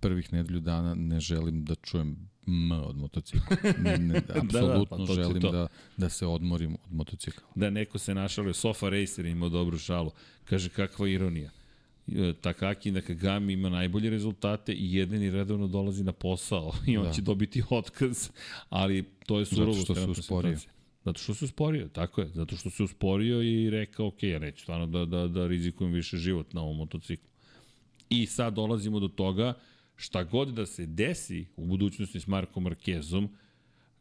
prvih 0.00 0.32
nedelju 0.32 0.60
dana 0.60 0.94
ne 0.94 1.20
želim 1.20 1.64
da 1.64 1.74
čujem 1.74 2.28
M 2.46 2.72
od 2.72 2.96
motocikla. 2.96 3.56
Ne, 3.78 3.98
ne, 3.98 4.16
apsolutno 4.42 4.84
pa 4.90 4.96
to 4.96 5.06
ti 5.06 5.14
želim 5.14 5.42
to. 5.42 5.52
da, 5.52 5.68
da 5.96 6.08
se 6.08 6.26
odmorim 6.26 6.74
od 6.84 6.92
motocikla. 6.92 7.48
Da 7.54 7.70
neko 7.70 7.98
se 7.98 8.14
našalio, 8.14 8.52
Sofa 8.52 8.88
Racer 8.88 9.26
imao 9.26 9.48
dobru 9.48 9.78
šalu. 9.78 10.10
Kaže, 10.44 10.68
kakva 10.68 11.08
ironija. 11.08 11.50
E, 12.12 12.32
Takaki 12.40 12.90
Nakagami 12.90 13.52
ima 13.52 13.68
najbolje 13.68 14.10
rezultate 14.10 14.72
i 14.72 14.94
jedan 14.94 15.22
i 15.22 15.30
redovno 15.30 15.66
dolazi 15.66 16.04
na 16.04 16.12
posao 16.12 16.72
i 16.88 16.96
on 16.96 17.04
da. 17.04 17.12
Će 17.12 17.22
dobiti 17.22 17.62
otkaz, 17.70 18.30
ali 18.68 19.04
to 19.26 19.38
je 19.38 19.44
surovo. 19.44 19.74
što 19.74 19.94
se 19.94 20.06
usporio. 20.06 20.58
Zato 21.04 21.18
što 21.18 21.34
se 21.34 21.44
usporio, 21.44 21.88
tako 21.88 22.20
je. 22.20 22.28
Zato 22.34 22.56
što 22.56 22.70
se 22.70 22.82
usporio 22.82 23.42
i 23.42 23.70
rekao, 23.70 24.06
ok, 24.06 24.22
ja 24.22 24.38
neću 24.38 24.62
stvarno 24.62 24.86
da, 24.86 25.04
da, 25.04 25.28
da 25.28 25.46
rizikujem 25.46 25.92
više 25.92 26.16
život 26.16 26.52
na 26.52 26.62
ovom 26.62 26.76
motociklu. 26.76 27.28
I 28.08 28.26
sad 28.26 28.54
dolazimo 28.54 29.00
do 29.00 29.08
toga, 29.08 29.54
šta 29.96 30.24
god 30.24 30.48
da 30.48 30.66
se 30.66 30.86
desi 30.86 31.46
u 31.56 31.66
budućnosti 31.66 32.20
s 32.20 32.26
Markom 32.26 32.62
Markezom, 32.62 33.28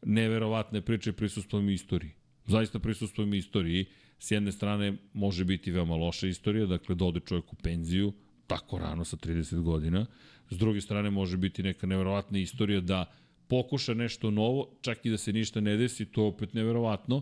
neverovatne 0.02 0.82
priče 0.82 1.12
prisustvujem 1.12 1.70
istoriji. 1.70 2.12
Zaista 2.46 2.80
prisustvujem 2.80 3.34
istoriji. 3.34 3.86
S 4.24 4.32
jedne 4.32 4.52
strane 4.52 4.94
može 5.14 5.46
biti 5.46 5.72
veoma 5.72 5.96
loša 5.96 6.28
istorija, 6.28 6.66
dakle 6.66 6.96
dode 6.96 7.20
čovjek 7.20 7.54
u 7.54 7.56
penziju, 7.56 8.14
tako 8.48 8.78
rano 8.78 9.06
sa 9.06 9.18
30 9.18 9.62
godina. 9.62 10.06
S 10.50 10.58
druge 10.58 10.82
strane 10.82 11.10
može 11.10 11.38
biti 11.38 11.64
neka 11.64 11.88
neverovatna 11.88 12.40
istorija 12.40 12.82
da 12.82 13.06
pokuša 13.48 13.94
nešto 13.94 14.32
novo, 14.32 14.70
čak 14.82 15.06
i 15.06 15.10
da 15.10 15.18
se 15.18 15.34
ništa 15.34 15.62
ne 15.62 15.76
desi, 15.78 16.06
to 16.06 16.22
je 16.22 16.28
opet 16.28 16.54
neverovatno. 16.54 17.22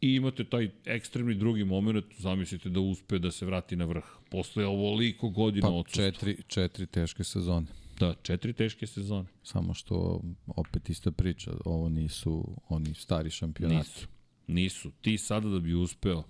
I 0.00 0.14
imate 0.14 0.44
taj 0.44 0.70
ekstremni 0.84 1.34
drugi 1.34 1.64
moment, 1.64 2.04
zamislite 2.18 2.68
da 2.68 2.80
uspe 2.80 3.18
da 3.18 3.30
se 3.30 3.46
vrati 3.46 3.76
na 3.76 3.84
vrh. 3.84 4.04
Posle 4.30 4.66
ovoliko 4.66 5.28
godina 5.28 5.68
Pa 5.68 5.74
odsustva. 5.74 6.04
četiri, 6.04 6.36
četiri 6.46 6.86
teške 6.86 7.24
sezone. 7.24 7.66
Da, 7.98 8.14
četiri 8.22 8.52
teške 8.52 8.86
sezone. 8.86 9.28
Samo 9.42 9.74
što 9.74 10.20
opet 10.46 10.90
ista 10.90 11.10
priča, 11.10 11.52
ovo 11.64 11.88
nisu 11.88 12.56
oni 12.68 12.94
stari 12.94 13.30
šampionati. 13.30 13.88
Nisu. 13.88 14.06
Nisu. 14.46 14.90
Ti 15.00 15.18
sada 15.18 15.48
da 15.48 15.60
bi 15.60 15.74
uspeo, 15.74 16.24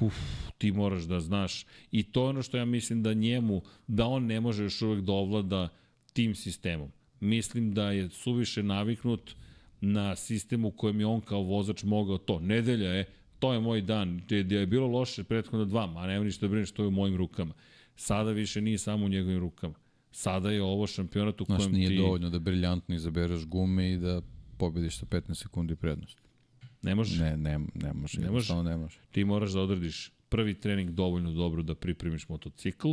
uf, 0.00 0.14
ti 0.58 0.72
moraš 0.72 1.02
da 1.02 1.20
znaš. 1.20 1.66
I 1.92 2.02
to 2.02 2.22
je 2.22 2.28
ono 2.28 2.42
što 2.42 2.56
ja 2.56 2.64
mislim 2.64 3.02
da 3.02 3.14
njemu, 3.14 3.62
da 3.86 4.06
on 4.06 4.26
ne 4.26 4.40
može 4.40 4.62
još 4.62 4.82
uvek 4.82 5.00
da 5.00 5.12
ovlada 5.12 5.68
tim 6.12 6.34
sistemom. 6.34 6.88
Mislim 7.20 7.74
da 7.74 7.90
je 7.90 8.10
suviše 8.10 8.62
naviknut 8.62 9.34
na 9.80 10.16
sistem 10.16 10.64
u 10.64 10.70
kojem 10.70 11.00
je 11.00 11.06
on 11.06 11.20
kao 11.20 11.42
vozač 11.42 11.82
mogao 11.82 12.18
to. 12.18 12.40
Nedelja 12.40 12.90
je, 12.90 13.04
to 13.38 13.52
je 13.52 13.60
moj 13.60 13.80
dan, 13.80 14.20
gde, 14.28 14.56
je 14.56 14.66
bilo 14.66 14.86
loše 14.86 15.24
prethodno 15.24 15.64
dva, 15.64 15.86
ma 15.86 16.06
nema 16.06 16.24
ništa 16.24 16.46
da 16.46 16.50
brineš, 16.50 16.72
to 16.72 16.82
je 16.82 16.86
u 16.86 16.90
mojim 16.90 17.16
rukama. 17.16 17.54
Sada 17.96 18.30
više 18.30 18.60
nije 18.60 18.78
samo 18.78 19.06
u 19.06 19.08
njegovim 19.08 19.38
rukama. 19.38 19.74
Sada 20.12 20.50
je 20.50 20.62
ovo 20.62 20.86
šampionat 20.86 21.40
u 21.40 21.44
Znaš, 21.44 21.58
kojem 21.58 21.72
nije 21.72 21.88
ti... 21.88 21.96
dovoljno 21.96 22.30
da 22.30 22.38
briljantno 22.38 22.94
izabereš 22.94 23.46
gume 23.46 23.92
i 23.92 23.96
da 23.96 24.22
pobediš 24.58 24.98
sa 24.98 25.06
15 25.06 25.34
sekundi 25.34 25.76
prednosti. 25.76 26.19
Ne 26.82 26.94
možeš. 26.94 27.18
Ne, 27.18 27.36
ne, 27.36 27.58
ne 27.74 27.92
može, 27.92 28.20
Ne 28.20 28.30
može. 28.30 28.54
može. 28.54 28.68
ne 28.68 28.76
može. 28.76 28.98
ti 29.12 29.24
moraš 29.24 29.50
da 29.50 29.60
odradiš 29.60 30.12
prvi 30.28 30.54
trening 30.54 30.90
dovoljno 30.90 31.32
dobro 31.32 31.62
da 31.62 31.74
pripremiš 31.74 32.28
motocikl, 32.28 32.88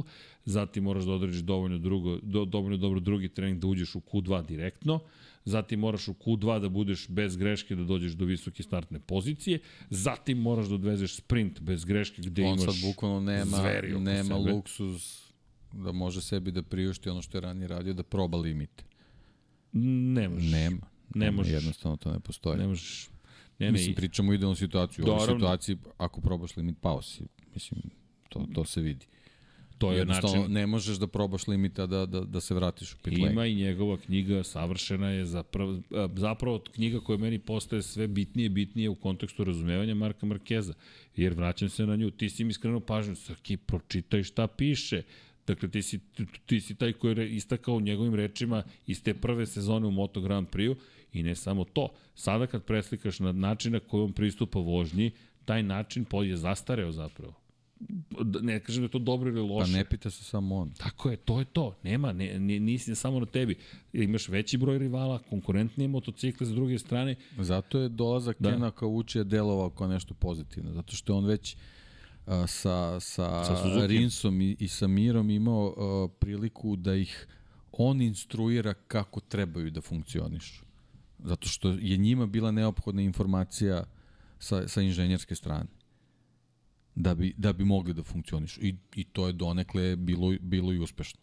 zatim 0.45 0.83
moraš 0.83 1.03
da 1.03 1.11
odradiš 1.11 1.37
dovoljno, 1.39 1.77
drugo, 1.77 2.19
do, 2.21 2.45
dovoljno 2.45 2.77
dobro 2.77 2.99
drugi 2.99 3.29
trening 3.29 3.59
da 3.61 3.67
uđeš 3.67 3.95
u 3.95 3.99
Q2 3.99 4.45
direktno, 4.47 4.99
zatim 5.45 5.79
moraš 5.79 6.07
u 6.07 6.13
Q2 6.13 6.61
da 6.61 6.69
budeš 6.69 7.07
bez 7.07 7.37
greške 7.37 7.75
da 7.75 7.83
dođeš 7.83 8.11
do 8.11 8.25
visoke 8.25 8.63
startne 8.63 8.99
pozicije, 8.99 9.59
zatim 9.89 10.37
moraš 10.37 10.67
da 10.67 10.75
odvezeš 10.75 11.15
sprint 11.15 11.59
bez 11.61 11.85
greške 11.85 12.21
gde 12.21 12.43
On 12.43 12.59
imaš 12.59 12.75
sad 12.75 12.89
bukvalno 12.89 13.19
nema, 13.21 13.57
zveri 13.57 13.93
oko 13.93 14.01
nema 14.01 14.23
sebe. 14.35 14.51
luksuz 14.51 15.21
da 15.73 15.91
može 15.91 16.21
sebi 16.21 16.51
da 16.51 16.61
priušti 16.63 17.09
ono 17.09 17.21
što 17.21 17.37
je 17.37 17.41
ranije 17.41 17.67
radio, 17.67 17.93
da 17.93 18.03
proba 18.03 18.37
limite. 18.37 18.83
Ne 19.73 20.29
možeš. 20.29 20.51
Nema. 20.51 20.87
Ne 21.15 21.31
možeš. 21.31 21.53
Jednostavno 21.53 21.97
to 21.97 22.11
ne 22.13 22.19
postoji. 22.19 22.57
Ne 22.59 22.67
možeš. 22.67 23.09
Ne, 23.59 23.65
ne, 23.65 23.71
Mislim, 23.71 23.95
pričamo 23.95 24.31
o 24.31 24.33
idealnu 24.33 24.55
situaciju. 24.55 25.05
U 25.05 25.09
ovoj 25.09 25.27
situaciji, 25.27 25.77
ako 25.97 26.21
probaš 26.21 26.57
limit, 26.57 26.77
pao 26.81 27.01
si. 27.01 27.23
Mislim, 27.53 27.81
to, 28.29 28.45
to 28.53 28.65
se 28.65 28.81
vidi. 28.81 29.05
to 29.77 29.91
je 29.91 30.05
način. 30.05 30.45
ne 30.47 30.67
možeš 30.67 30.97
da 30.97 31.07
probaš 31.07 31.47
limita 31.47 31.85
da, 31.85 32.05
da, 32.05 32.19
da 32.19 32.41
se 32.41 32.53
vratiš 32.53 32.93
u 32.93 32.97
pit 33.03 33.17
lane. 33.17 33.31
Ima 33.31 33.45
i 33.45 33.55
njegova 33.55 33.97
knjiga, 33.97 34.43
savršena 34.43 35.09
je 35.09 35.25
zapravo, 35.25 35.81
a, 35.91 36.07
zapravo 36.15 36.59
knjiga 36.59 36.99
koja 36.99 37.17
meni 37.17 37.39
postaje 37.39 37.81
sve 37.81 38.07
bitnije 38.07 38.49
bitnije 38.49 38.89
u 38.89 38.95
kontekstu 38.95 39.43
razumevanja 39.43 39.95
Marka 39.95 40.25
Markeza. 40.25 40.73
Jer 41.15 41.33
vraćam 41.33 41.69
se 41.69 41.85
na 41.85 41.95
nju, 41.95 42.11
ti 42.11 42.29
si 42.29 42.43
mi 42.43 42.53
skrenuo 42.53 42.79
pažnju, 42.79 43.15
Srki, 43.15 43.57
pročitaj 43.57 44.23
šta 44.23 44.47
piše. 44.47 45.01
Dakle, 45.47 45.69
ti 45.69 45.81
si, 45.81 45.99
ti, 46.45 46.61
si 46.61 46.75
taj 46.75 46.93
koji 46.93 47.17
je 47.17 47.35
istakao 47.35 47.75
u 47.75 47.81
njegovim 47.81 48.15
rečima 48.15 48.63
iz 48.87 49.03
te 49.03 49.13
prve 49.13 49.45
sezone 49.45 49.87
u 49.87 49.91
Moto 49.91 50.21
Grand 50.21 50.47
Prix-u 50.47 50.75
i 51.13 51.23
ne 51.23 51.35
samo 51.35 51.63
to. 51.63 51.89
Sada 52.15 52.47
kad 52.47 52.63
preslikaš 52.63 53.19
na 53.19 53.31
način 53.31 53.73
na 53.73 53.79
koji 53.79 54.03
on 54.03 54.13
pristupa 54.13 54.59
vožnji, 54.59 55.11
taj 55.45 55.63
način 55.63 56.05
je 56.25 56.37
zastareo 56.37 56.91
zapravo. 56.91 57.33
Ne 58.41 58.59
kažem 58.59 58.81
da 58.81 58.85
je 58.85 58.91
to 58.91 58.99
dobro 58.99 59.29
ili 59.29 59.47
Pa 59.47 59.53
loše. 59.53 59.71
ne 59.71 59.85
pita 59.85 60.09
se 60.09 60.23
samo 60.23 60.55
on. 60.55 60.71
Tako 60.71 61.09
je, 61.09 61.17
to 61.17 61.39
je 61.39 61.45
to. 61.45 61.75
Nema, 61.83 62.13
ne, 62.13 62.39
ne, 62.39 62.59
nisi 62.59 62.95
samo 62.95 63.19
na 63.19 63.25
tebi. 63.25 63.55
Imaš 63.93 64.29
veći 64.29 64.57
broj 64.57 64.77
rivala, 64.77 65.19
konkurentnije 65.19 65.87
motocikle 65.87 66.47
s 66.47 66.49
druge 66.49 66.79
strane. 66.79 67.15
Zato 67.37 67.79
je 67.79 67.89
dolazak 67.89 68.35
Da. 68.39 68.49
da. 68.49 68.55
Kena 68.55 68.71
kao 68.71 68.89
učije 68.89 69.23
delovao 69.23 69.69
kao 69.69 69.87
nešto 69.87 70.13
pozitivno, 70.13 70.73
zato 70.73 70.95
što 70.95 71.15
on 71.17 71.25
već 71.25 71.55
a, 72.25 72.47
sa, 72.47 72.99
sa, 72.99 73.43
Sa 73.45 73.55
sa 73.55 73.85
Rinsom 73.85 74.41
i, 74.41 74.55
i 74.59 74.67
sa 74.67 74.87
Mirom 74.87 75.29
imao 75.29 75.73
a, 75.77 76.07
priliku 76.19 76.75
da 76.75 76.95
ih 76.95 77.27
on 77.71 78.01
instruira 78.01 78.73
kako 78.73 79.19
trebaju 79.19 79.71
da 79.71 79.81
funkcionišu. 79.81 80.66
Zato 81.19 81.47
što 81.47 81.69
je 81.69 81.97
njima 81.97 82.25
bila 82.25 82.51
neophodna 82.51 83.01
informacija 83.01 83.83
sa, 84.39 84.67
sa 84.67 84.81
inženjerske 84.81 85.35
strane 85.35 85.65
da 86.95 87.15
bi, 87.15 87.33
da 87.37 87.53
bi 87.53 87.63
mogli 87.65 87.93
da 87.93 88.03
funkcionišu. 88.03 88.61
I, 88.61 88.75
I 88.95 89.03
to 89.03 89.27
je 89.27 89.33
donekle 89.33 89.95
bilo, 89.95 90.33
bilo 90.41 90.73
i 90.73 90.79
uspešno. 90.79 91.19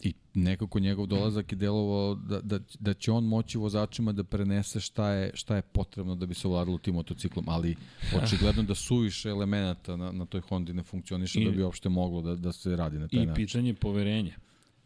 I 0.00 0.14
nekako 0.34 0.78
njegov 0.80 1.06
dolazak 1.06 1.52
je 1.52 1.56
delovao 1.56 2.14
da, 2.14 2.40
da, 2.40 2.58
da 2.80 2.94
će 2.94 3.12
on 3.12 3.24
moći 3.24 3.58
vozačima 3.58 4.12
da 4.12 4.24
prenese 4.24 4.80
šta 4.80 5.08
je, 5.10 5.30
šta 5.34 5.56
je 5.56 5.62
potrebno 5.62 6.14
da 6.14 6.26
bi 6.26 6.34
se 6.34 6.48
ovladalo 6.48 6.78
tim 6.78 6.94
motociklom, 6.94 7.44
ali 7.48 7.76
očigledno 8.22 8.62
da 8.62 8.74
suviše 8.74 9.28
elemenata 9.28 9.96
na, 9.96 10.12
na 10.12 10.26
toj 10.26 10.40
Hondi 10.40 10.72
ne 10.72 10.82
funkcioniše 10.82 11.40
I- 11.40 11.44
da 11.44 11.50
bi 11.50 11.62
uopšte 11.62 11.88
moglo 11.88 12.22
da, 12.22 12.34
da 12.36 12.52
se 12.52 12.76
radi 12.76 12.98
na 12.98 13.08
taj 13.08 13.22
I 13.22 13.26
način. 13.26 13.46
pitanje 13.46 13.74
poverenja. 13.74 14.36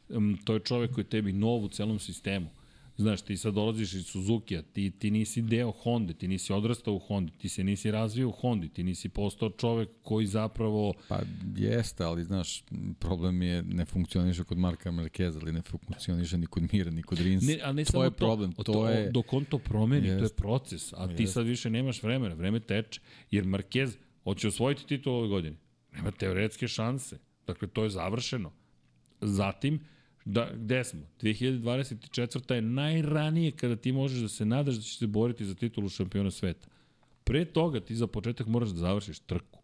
Um, 0.09 0.39
to 0.45 0.55
je 0.55 0.61
čovek 0.61 0.93
koji 0.95 1.05
tebi 1.05 1.33
nov 1.33 1.65
u 1.65 1.69
celom 1.69 1.99
sistemu. 1.99 2.51
Znaš, 2.99 3.23
ti 3.23 3.37
sad 3.37 3.55
dolaziš 3.55 3.95
iz 3.95 4.07
Suzuki-a, 4.07 4.63
ti, 4.63 4.91
ti 4.91 5.11
nisi 5.11 5.43
deo 5.43 5.71
Honda, 5.71 6.13
ti 6.13 6.29
nisi 6.29 6.53
odrastao 6.53 6.95
u 6.95 6.99
Hondi, 6.99 7.33
ti 7.39 7.49
se 7.49 7.65
nisi 7.65 7.91
razvio 7.91 8.29
u 8.29 8.33
Hondi, 8.33 8.69
ti 8.69 8.83
nisi 8.85 9.09
postao 9.09 9.51
čovek 9.51 9.89
koji 10.03 10.27
zapravo 10.27 10.95
Pa 11.09 11.19
jeste, 11.57 12.05
ali 12.05 12.25
znaš, 12.25 12.65
problem 12.99 13.43
je 13.43 13.63
ne 13.63 13.85
funkcioniše 13.85 14.45
kod 14.45 14.59
Marka 14.59 14.91
Marqueza, 14.91 15.39
ali 15.43 15.53
ne 15.53 15.63
funkcioniše 15.63 16.39
ni 16.39 16.47
kod 16.47 16.63
Mira, 16.73 16.91
ni 16.91 17.03
kod 17.03 17.19
Rinsa. 17.19 17.47
Ne, 17.47 17.59
a 17.63 17.73
ne 17.73 17.85
to 17.85 17.91
samo 17.91 18.05
je 18.05 18.11
to. 18.11 18.17
problem, 18.17 18.53
O 18.57 18.63
to, 18.63 18.89
je... 18.89 19.11
Dok 19.11 19.33
on 19.33 19.45
to 19.45 19.59
promeni, 19.59 20.09
to 20.09 20.25
je 20.25 20.29
proces, 20.37 20.93
a 20.93 21.07
ti 21.07 21.23
Jeste. 21.23 21.27
sad 21.27 21.47
više 21.47 21.71
nemaš 21.71 22.03
vremena, 22.03 22.35
vreme 22.35 22.61
teče. 22.61 23.01
Jer 23.31 23.45
Marquez 23.45 23.97
hoće 24.25 24.49
osvojiti 24.49 24.87
titul 24.87 25.15
ove 25.15 25.29
godine. 25.29 25.57
Nema 25.93 26.11
teoretske 26.11 26.69
šanse. 26.69 27.19
Dakle, 27.47 27.69
to 27.69 27.85
je 27.85 27.91
završeno. 27.91 28.53
Zatim, 29.21 29.81
da, 30.27 30.51
gde 30.55 30.85
smo? 30.85 31.01
2024. 31.23 32.55
je 32.55 32.63
najranije 32.63 33.51
kada 33.51 33.77
ti 33.77 33.93
možeš 33.93 34.19
da 34.19 34.29
se 34.29 34.45
nadaš 34.45 34.75
da 34.75 34.83
ćeš 34.83 34.99
se 34.99 35.07
boriti 35.07 35.45
za 35.45 35.55
titulu 35.55 35.89
šampiona 35.89 36.31
sveta. 36.31 36.69
Pre 37.25 37.45
toga 37.45 37.81
ti 37.81 37.97
za 37.97 38.07
početak 38.07 38.47
moraš 38.47 38.69
da 38.69 38.77
završiš 38.77 39.19
trku. 39.19 39.61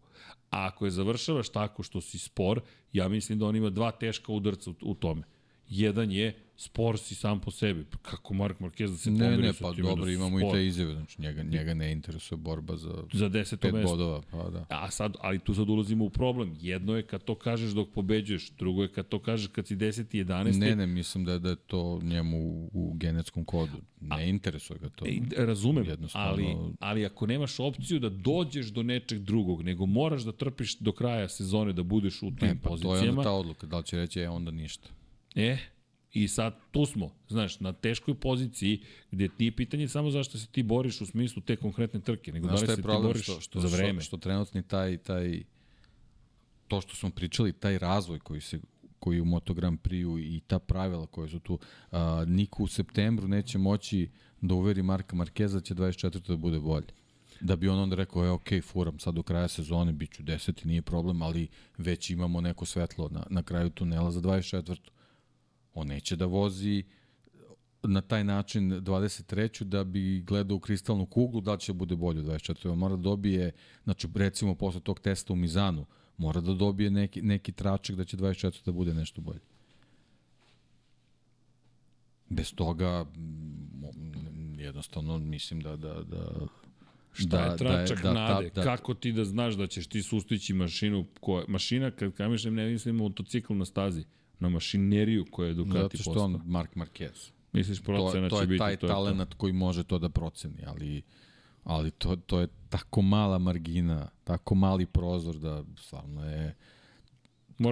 A 0.49 0.67
ako 0.67 0.85
je 0.85 0.91
završavaš 0.91 1.49
tako 1.49 1.83
što 1.83 2.01
si 2.01 2.19
spor, 2.19 2.61
ja 2.93 3.07
mislim 3.07 3.39
da 3.39 3.45
on 3.45 3.55
ima 3.55 3.69
dva 3.69 3.91
teška 3.91 4.31
udarca 4.31 4.69
u, 4.69 4.75
u 4.81 4.95
tome. 4.95 5.23
Jedan 5.73 6.11
je 6.11 6.33
spor 6.57 6.99
si 6.99 7.15
sam 7.15 7.39
po 7.39 7.51
sebi. 7.51 7.85
Kako 8.01 8.33
Mark 8.33 8.59
Marquez 8.59 8.87
da 8.87 8.97
se 8.97 9.11
Ne, 9.11 9.19
pomeri 9.19 9.41
ne, 9.41 9.53
sa 9.53 9.63
pa 9.63 9.71
dobro, 9.73 10.09
imamo 10.09 10.39
i 10.39 10.41
spor. 10.41 10.51
te 10.51 10.67
izjave, 10.67 10.93
znači 10.93 11.21
njega, 11.21 11.43
njega 11.43 11.73
ne 11.73 11.91
interesuje 11.91 12.37
borba 12.37 12.75
za 12.75 13.03
Za 13.13 13.29
deseto 13.29 13.61
pet 13.61 13.73
mesto. 13.73 13.89
bodova, 13.89 14.21
pa 14.31 14.49
da. 14.49 14.65
A 14.69 14.91
sad, 14.91 15.15
ali 15.19 15.39
tu 15.39 15.53
sad 15.53 15.69
ulazimo 15.69 16.05
u 16.05 16.09
problem. 16.09 16.55
Jedno 16.59 16.95
je 16.95 17.03
kad 17.03 17.23
to 17.23 17.35
kažeš 17.35 17.71
dok 17.71 17.89
pobeđuješ, 17.89 18.51
drugo 18.51 18.81
je 18.81 18.87
kad 18.87 19.07
to 19.07 19.19
kažeš 19.19 19.47
kad 19.47 19.67
si 19.67 19.75
10. 19.75 20.05
i 20.11 20.19
11. 20.19 20.59
Ne, 20.59 20.75
ne, 20.75 20.87
mislim 20.87 21.25
da, 21.25 21.39
da 21.39 21.49
je 21.49 21.55
to 21.57 21.99
njemu 22.03 22.37
u, 22.39 22.69
u 22.73 22.93
genetskom 22.93 23.45
kodu. 23.45 23.77
Ne 24.01 24.29
interesuje 24.29 24.79
ga 24.79 24.89
to. 24.89 25.05
E, 25.05 25.11
razumem, 25.37 25.85
Jednostavno- 25.85 26.27
ali, 26.27 26.45
ali 26.79 27.05
ako 27.05 27.27
nemaš 27.27 27.59
opciju 27.59 27.99
da 27.99 28.09
dođeš 28.09 28.67
do 28.67 28.83
nečeg 28.83 29.19
drugog, 29.19 29.61
nego 29.61 29.85
moraš 29.85 30.21
da 30.21 30.31
trpiš 30.33 30.77
do 30.77 30.91
kraja 30.91 31.29
sezone 31.29 31.73
da 31.73 31.83
budeš 31.83 32.17
u 32.17 32.31
tim 32.31 32.47
E, 32.49 32.55
pa 32.55 32.69
to 32.69 32.75
je 32.75 32.81
pozicijama, 32.81 33.11
onda 33.11 33.23
ta 33.23 33.31
odluka, 33.31 33.67
da 33.67 33.77
li 33.77 33.83
će 33.83 33.97
reći, 33.97 34.19
e, 34.19 34.29
onda 34.29 34.51
ništa. 34.51 34.89
E, 35.35 35.57
i 36.13 36.27
sad 36.27 36.55
tu 36.71 36.85
smo, 36.85 37.11
znaš, 37.27 37.59
na 37.59 37.73
teškoj 37.73 38.15
poziciji 38.15 38.83
gde 39.11 39.27
ti 39.27 39.45
je 39.45 39.51
pitanje 39.51 39.87
samo 39.87 40.11
zašto 40.11 40.37
se 40.37 40.47
ti 40.47 40.63
boriš 40.63 41.01
u 41.01 41.05
smislu 41.05 41.41
te 41.41 41.55
konkretne 41.55 41.99
trke, 41.99 42.31
nego 42.31 42.47
Znaš 42.47 42.59
da 42.59 42.65
li 42.65 42.75
se 42.75 42.81
ti 42.81 42.87
boriš 42.87 43.23
Što, 43.23 43.41
što, 43.41 43.59
za 43.59 43.77
vreme. 43.77 44.01
Što, 44.01 44.07
što 44.07 44.17
trenutni 44.17 44.63
taj, 44.63 44.97
taj, 44.97 45.43
to 46.67 46.81
što 46.81 46.95
smo 46.95 47.09
pričali, 47.09 47.53
taj 47.53 47.77
razvoj 47.77 48.19
koji 48.19 48.41
se 48.41 48.59
koji 48.99 49.21
u 49.21 49.25
Moto 49.25 49.53
Grand 49.53 49.79
Prix-u 49.79 50.19
i 50.19 50.41
ta 50.47 50.59
pravila 50.59 51.05
koje 51.05 51.29
su 51.29 51.39
tu, 51.39 51.59
a, 51.91 52.25
niko 52.27 52.63
u 52.63 52.67
septembru 52.67 53.27
neće 53.27 53.57
moći 53.57 54.09
da 54.41 54.53
uveri 54.53 54.83
Marka 54.83 55.15
Markeza 55.15 55.59
da 55.59 55.65
će 55.65 55.75
24. 55.75 56.27
da 56.27 56.37
bude 56.37 56.59
bolje. 56.59 56.87
Da 57.41 57.55
bi 57.55 57.69
on 57.69 57.79
onda 57.79 57.95
rekao, 57.95 58.25
e, 58.25 58.29
ok, 58.29 58.47
furam 58.63 58.99
sad 58.99 59.15
do 59.15 59.23
kraja 59.23 59.47
sezone, 59.47 59.93
bit 59.93 60.11
ću 60.11 60.23
deseti, 60.23 60.67
nije 60.67 60.81
problem, 60.81 61.21
ali 61.21 61.47
već 61.77 62.09
imamo 62.09 62.41
neko 62.41 62.65
svetlo 62.65 63.09
na, 63.11 63.23
na 63.29 63.43
kraju 63.43 63.69
tunela 63.69 64.11
za 64.11 64.21
24. 64.21 64.77
On 65.73 65.87
neće 65.87 66.15
da 66.15 66.25
vozi 66.25 66.83
na 67.83 68.01
taj 68.01 68.23
način 68.23 68.71
23. 68.71 69.63
da 69.63 69.83
bi 69.83 70.21
gledao 70.21 70.57
u 70.57 70.59
kristalnu 70.59 71.05
kuglu 71.05 71.41
da 71.41 71.57
će 71.57 71.73
bude 71.73 71.95
bolje 71.95 72.21
u 72.21 72.23
24. 72.23 72.71
On 72.71 72.77
mora 72.77 72.95
da 72.95 73.01
dobije, 73.01 73.51
znači 73.83 74.07
recimo 74.15 74.55
posle 74.55 74.81
tog 74.81 74.99
testa 74.99 75.33
u 75.33 75.35
Mizanu, 75.35 75.85
mora 76.17 76.41
da 76.41 76.53
dobije 76.53 76.91
neki, 76.91 77.21
neki 77.21 77.51
tračak 77.51 77.95
da 77.95 78.05
će 78.05 78.17
24. 78.17 78.65
da 78.65 78.71
bude 78.71 78.93
nešto 78.93 79.21
bolje. 79.21 79.39
Bez 82.29 82.55
toga 82.55 83.03
mm, 83.03 84.59
jednostavno 84.59 85.17
mislim 85.17 85.61
da 85.61 85.75
da 85.75 86.03
da 86.03 86.47
Šta 87.13 87.45
je 87.45 87.57
tračak 87.57 88.01
da, 88.01 88.13
nade? 88.13 88.49
da, 88.49 88.63
Kako 88.63 88.93
ti 88.93 89.11
da 89.11 89.25
znaš 89.25 89.53
da 89.53 89.67
ćeš 89.67 89.87
ti 89.87 90.01
sustići 90.03 90.53
mašinu 90.53 91.05
koja... 91.19 91.45
Mašina, 91.47 91.91
kad 91.91 92.13
kamišem, 92.13 92.55
ne 92.55 92.69
mislim 92.69 92.95
motocikl 92.95 93.53
na 93.53 93.65
stazi, 93.65 94.03
na 94.43 94.49
mašineriju 94.49 95.25
koja 95.31 95.47
je 95.47 95.53
Ducati 95.53 95.79
zato 95.79 95.97
što 95.97 96.03
postao. 96.13 96.25
on 96.25 96.41
Mark 96.45 96.75
Marquez. 96.75 97.31
Misliš 97.53 97.79
To, 97.79 97.83
procena 97.83 98.29
to 98.29 98.37
će 98.37 98.43
je 98.43 98.47
biti 98.47 98.59
taj 98.59 98.77
to 98.77 98.85
je 98.85 98.89
to. 98.89 98.93
talenat 98.93 99.33
koji 99.33 99.53
može 99.53 99.83
to 99.83 99.99
da 99.99 100.09
proceni, 100.09 100.63
ali 100.65 101.01
ali 101.63 101.91
to, 101.91 102.15
to 102.15 102.39
je 102.39 102.47
tako 102.69 103.01
mala 103.01 103.37
margina, 103.37 104.09
tako 104.23 104.55
mali 104.55 104.85
prozor 104.85 105.35
da 105.35 105.63
stvarno 105.77 106.25
je 106.29 106.55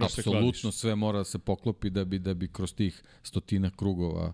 kladiš. 0.09 0.17
apsolutno 0.17 0.71
sve 0.71 0.95
mora 0.95 1.17
da 1.17 1.23
se 1.23 1.39
poklopi 1.39 1.89
da 1.89 2.05
bi 2.05 2.19
da 2.19 2.33
bi 2.33 2.47
kroz 2.47 2.73
tih 2.73 3.03
stotina 3.23 3.69
krugova 3.69 4.33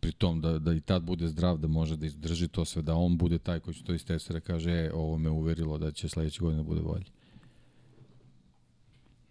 pri 0.00 0.12
tom 0.12 0.40
da, 0.40 0.58
da 0.58 0.72
i 0.74 0.80
tad 0.80 1.02
bude 1.02 1.28
zdrav, 1.28 1.58
da 1.58 1.68
može 1.68 1.96
da 1.96 2.06
izdrži 2.06 2.48
to 2.48 2.64
sve, 2.64 2.82
da 2.82 2.94
on 2.94 3.18
bude 3.18 3.38
taj 3.38 3.60
koji 3.60 3.74
će 3.74 3.84
to 3.84 3.94
iz 3.94 4.04
testera 4.04 4.40
kaže, 4.40 4.70
e, 4.70 4.90
ovo 4.94 5.18
me 5.18 5.30
uverilo 5.30 5.78
da 5.78 5.90
će 5.90 6.08
sledeće 6.08 6.40
godine 6.40 6.62
da 6.62 6.68
bude 6.68 6.80
bolje. 6.82 7.04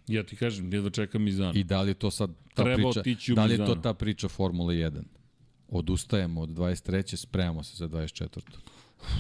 Ja 0.08 0.24
ti 0.24 0.36
kažem, 0.36 0.74
jedva 0.74 0.90
čekam 0.90 1.24
Mizanu. 1.24 1.52
I 1.56 1.64
da 1.64 1.82
li 1.82 1.90
je 1.90 1.94
to 1.94 2.12
sad 2.12 2.30
ta 2.54 2.64
Treba 2.64 2.92
priča, 3.04 3.34
da 3.34 3.46
li 3.46 3.54
je 3.54 3.66
to 3.66 3.76
ta 3.76 3.94
priča 3.94 4.28
Formule 4.28 4.76
1? 4.76 5.04
Odustajemo 5.68 6.42
od 6.42 6.50
23. 6.50 7.16
spremamo 7.16 7.64
se 7.64 7.78
za 7.78 7.88
24. 7.88 8.42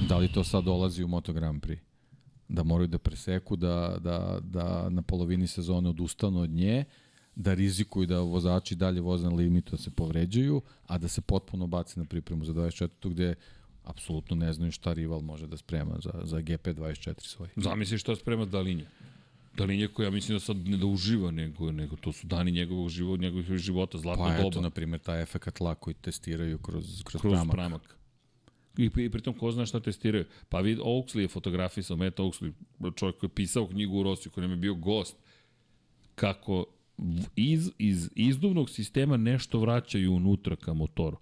Da 0.09 0.17
li 0.17 0.31
to 0.31 0.43
sad 0.43 0.63
dolazi 0.63 1.03
u 1.03 1.07
Moto 1.07 1.33
Grand 1.33 1.61
Prix? 1.61 1.79
Da 2.47 2.63
moraju 2.63 2.87
da 2.87 2.97
preseku, 2.97 3.55
da, 3.55 3.97
da, 3.99 4.39
da 4.41 4.89
na 4.89 5.01
polovini 5.01 5.47
sezone 5.47 5.89
odustanu 5.89 6.41
od 6.41 6.49
nje, 6.49 6.85
da 7.35 7.53
rizikuju 7.53 8.07
da 8.07 8.19
vozači 8.19 8.75
dalje 8.75 9.01
voze 9.01 9.29
na 9.29 9.35
limitu, 9.35 9.71
da 9.71 9.77
se 9.77 9.91
povređuju, 9.91 10.61
a 10.87 10.97
da 10.97 11.07
se 11.07 11.21
potpuno 11.21 11.67
baci 11.67 11.99
na 11.99 12.05
pripremu 12.05 12.45
za 12.45 12.53
24. 12.53 13.09
gde 13.09 13.35
apsolutno 13.83 14.35
ne 14.35 14.53
znaju 14.53 14.71
šta 14.71 14.93
rival 14.93 15.21
može 15.21 15.47
da 15.47 15.57
sprema 15.57 15.95
za, 16.03 16.11
za 16.23 16.37
GP24 16.37 17.13
svoj. 17.19 17.49
Zamisli 17.55 17.97
šta 17.97 18.15
sprema 18.15 18.45
Dalinja. 18.45 18.85
Dalinja 19.57 19.87
koja 19.87 20.09
mislim 20.09 20.35
da 20.35 20.39
sad 20.39 20.57
ne 20.67 20.77
da 20.77 20.85
uživa, 20.85 21.31
nego, 21.31 21.71
nego 21.71 21.95
to 21.95 22.11
su 22.11 22.27
dani 22.27 22.51
njegovog 22.51 22.89
života, 22.89 23.21
njegovih 23.21 23.57
života, 23.57 23.97
zlatno 23.97 24.25
Pa 24.25 24.37
doba. 24.37 24.47
eto, 24.47 24.61
na 24.61 24.69
primjer, 24.69 25.01
taj 25.01 25.21
efekt 25.21 25.53
tla 25.57 25.75
koji 25.75 25.93
testiraju 25.93 26.57
kroz, 26.57 27.03
kroz, 27.03 27.21
kroz 27.21 27.33
pramak. 27.33 27.53
pramak. 27.53 27.97
I, 28.77 28.89
I 29.05 29.09
pritom 29.09 29.33
ko 29.33 29.51
zna 29.51 29.65
šta 29.65 29.79
testiraju. 29.79 30.25
Pa 30.49 30.59
vid, 30.59 30.79
Oaksley 30.79 31.19
je 31.19 31.27
fotografisao, 31.27 31.97
Matt 31.97 32.19
Oaksley, 32.19 32.51
čovjek 32.95 33.17
koji 33.17 33.27
je 33.27 33.35
pisao 33.35 33.67
knjigu 33.67 33.99
u 33.99 34.03
Rosiju, 34.03 34.31
koji 34.31 34.41
nam 34.41 34.51
je 34.51 34.57
bio 34.57 34.75
gost, 34.75 35.15
kako 36.15 36.65
iz, 37.35 37.71
iz 37.77 38.09
izduvnog 38.15 38.69
sistema 38.69 39.17
nešto 39.17 39.59
vraćaju 39.59 40.13
unutra 40.13 40.55
ka 40.55 40.73
motoru. 40.73 41.17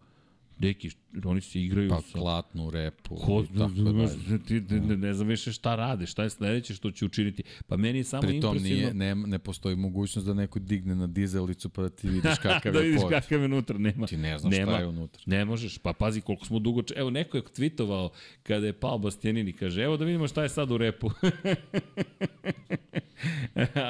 Deki, 0.61 0.89
oni 1.25 1.41
se 1.41 1.61
igraju 1.61 1.89
Pa 1.89 2.01
sa... 2.01 2.19
klatnu 2.19 2.69
repu. 2.69 3.15
Ko, 3.15 3.43
i 3.53 3.57
tako 3.57 3.73
dalje. 3.73 4.39
ti, 4.47 4.67
ti, 4.67 4.79
ne, 4.79 4.97
ne 4.97 5.13
znam 5.13 5.27
više 5.27 5.51
šta 5.51 5.75
rade, 5.75 6.05
šta 6.05 6.23
je 6.23 6.29
sledeće 6.29 6.73
što 6.73 6.91
će 6.91 7.05
učiniti. 7.05 7.43
Pa 7.67 7.77
meni 7.77 7.99
je 7.99 8.03
samo 8.03 8.21
Pri 8.21 8.41
tom 8.41 8.55
impresivno... 8.55 8.93
nije, 8.93 8.93
ne, 8.93 9.15
ne 9.15 9.39
postoji 9.39 9.75
mogućnost 9.75 10.27
da 10.27 10.33
neko 10.33 10.59
digne 10.59 10.95
na 10.95 11.07
dizelicu 11.07 11.69
pa 11.69 11.81
da 11.81 11.89
ti 11.89 12.09
vidiš 12.15 12.37
kakav 12.41 12.73
da 12.73 12.79
je 12.79 12.85
vidiš 12.85 13.01
pod. 13.01 13.09
kakav 13.09 13.39
je 13.39 13.45
unutra, 13.45 13.77
nema. 13.77 14.07
Ti 14.07 14.17
ne 14.17 14.37
znaš 14.37 14.51
nema. 14.51 14.71
šta 14.71 14.81
je 14.81 14.87
unutra. 14.87 15.23
Ne 15.25 15.45
možeš, 15.45 15.77
pa 15.77 15.93
pazi 15.93 16.21
koliko 16.21 16.45
smo 16.45 16.59
dugo... 16.59 16.83
Evo, 16.95 17.09
neko 17.09 17.37
je 17.37 17.43
tweetovao 17.43 18.09
kada 18.43 18.65
je 18.65 18.73
pao 18.73 18.97
Bastianini, 18.97 19.53
kaže, 19.53 19.83
evo 19.83 19.97
da 19.97 20.05
vidimo 20.05 20.27
šta 20.27 20.43
je 20.43 20.49
sad 20.49 20.71
u 20.71 20.77
repu. 20.77 21.09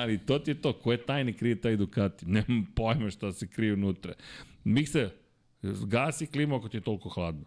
Ali 0.01 0.17
to 0.17 0.39
ti 0.39 0.51
je 0.51 0.61
to, 0.61 0.73
ko 0.73 0.91
je 0.91 1.05
tajni 1.05 1.33
krije 1.33 1.61
taj 1.61 1.77
Ducati? 1.77 2.25
Nemam 2.25 2.67
pojma 2.75 3.09
šta 3.09 3.31
se 3.31 3.47
krije 3.47 3.73
unutra. 3.73 4.13
Mikse, 4.63 5.09
gasi 5.63 6.27
klimu 6.27 6.55
ako 6.55 6.69
ti 6.69 6.77
je 6.77 6.81
toliko 6.81 7.09
hladno. 7.09 7.45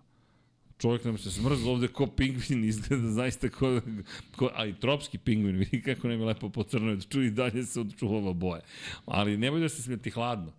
Čovjek 0.79 1.05
nam 1.05 1.19
se 1.19 1.31
smrzlo 1.31 1.73
ovde 1.73 1.89
ko 1.89 2.07
pingvin, 2.07 2.65
izgleda 2.65 3.11
zaista 3.11 3.49
ko, 3.49 3.81
ko 4.37 4.51
ali 4.55 4.81
tropski 4.81 5.19
pingvin, 5.19 5.57
vidi 5.57 5.83
kako 5.83 6.09
nam 6.09 6.21
je 6.21 6.27
lepo 6.27 6.49
po 6.49 6.63
crnoj, 6.63 7.01
ču 7.01 7.23
i 7.23 7.31
dalje 7.31 7.63
se 7.63 7.81
odčuvava 7.81 8.33
boja. 8.33 8.63
Ali 9.07 9.37
nemoj 9.37 9.61
da 9.61 9.69
se 9.69 9.83
smeti 9.83 10.11
hladno. 10.11 10.53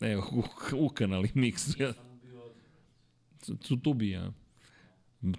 Evo, 0.00 0.26
u, 0.32 0.42
ukanali 0.86 1.30
miksu. 1.34 1.82
Ja. 1.82 1.92
Tu, 3.68 3.76
tu 3.76 3.94
bi, 3.94 4.10
ja. 4.10 4.32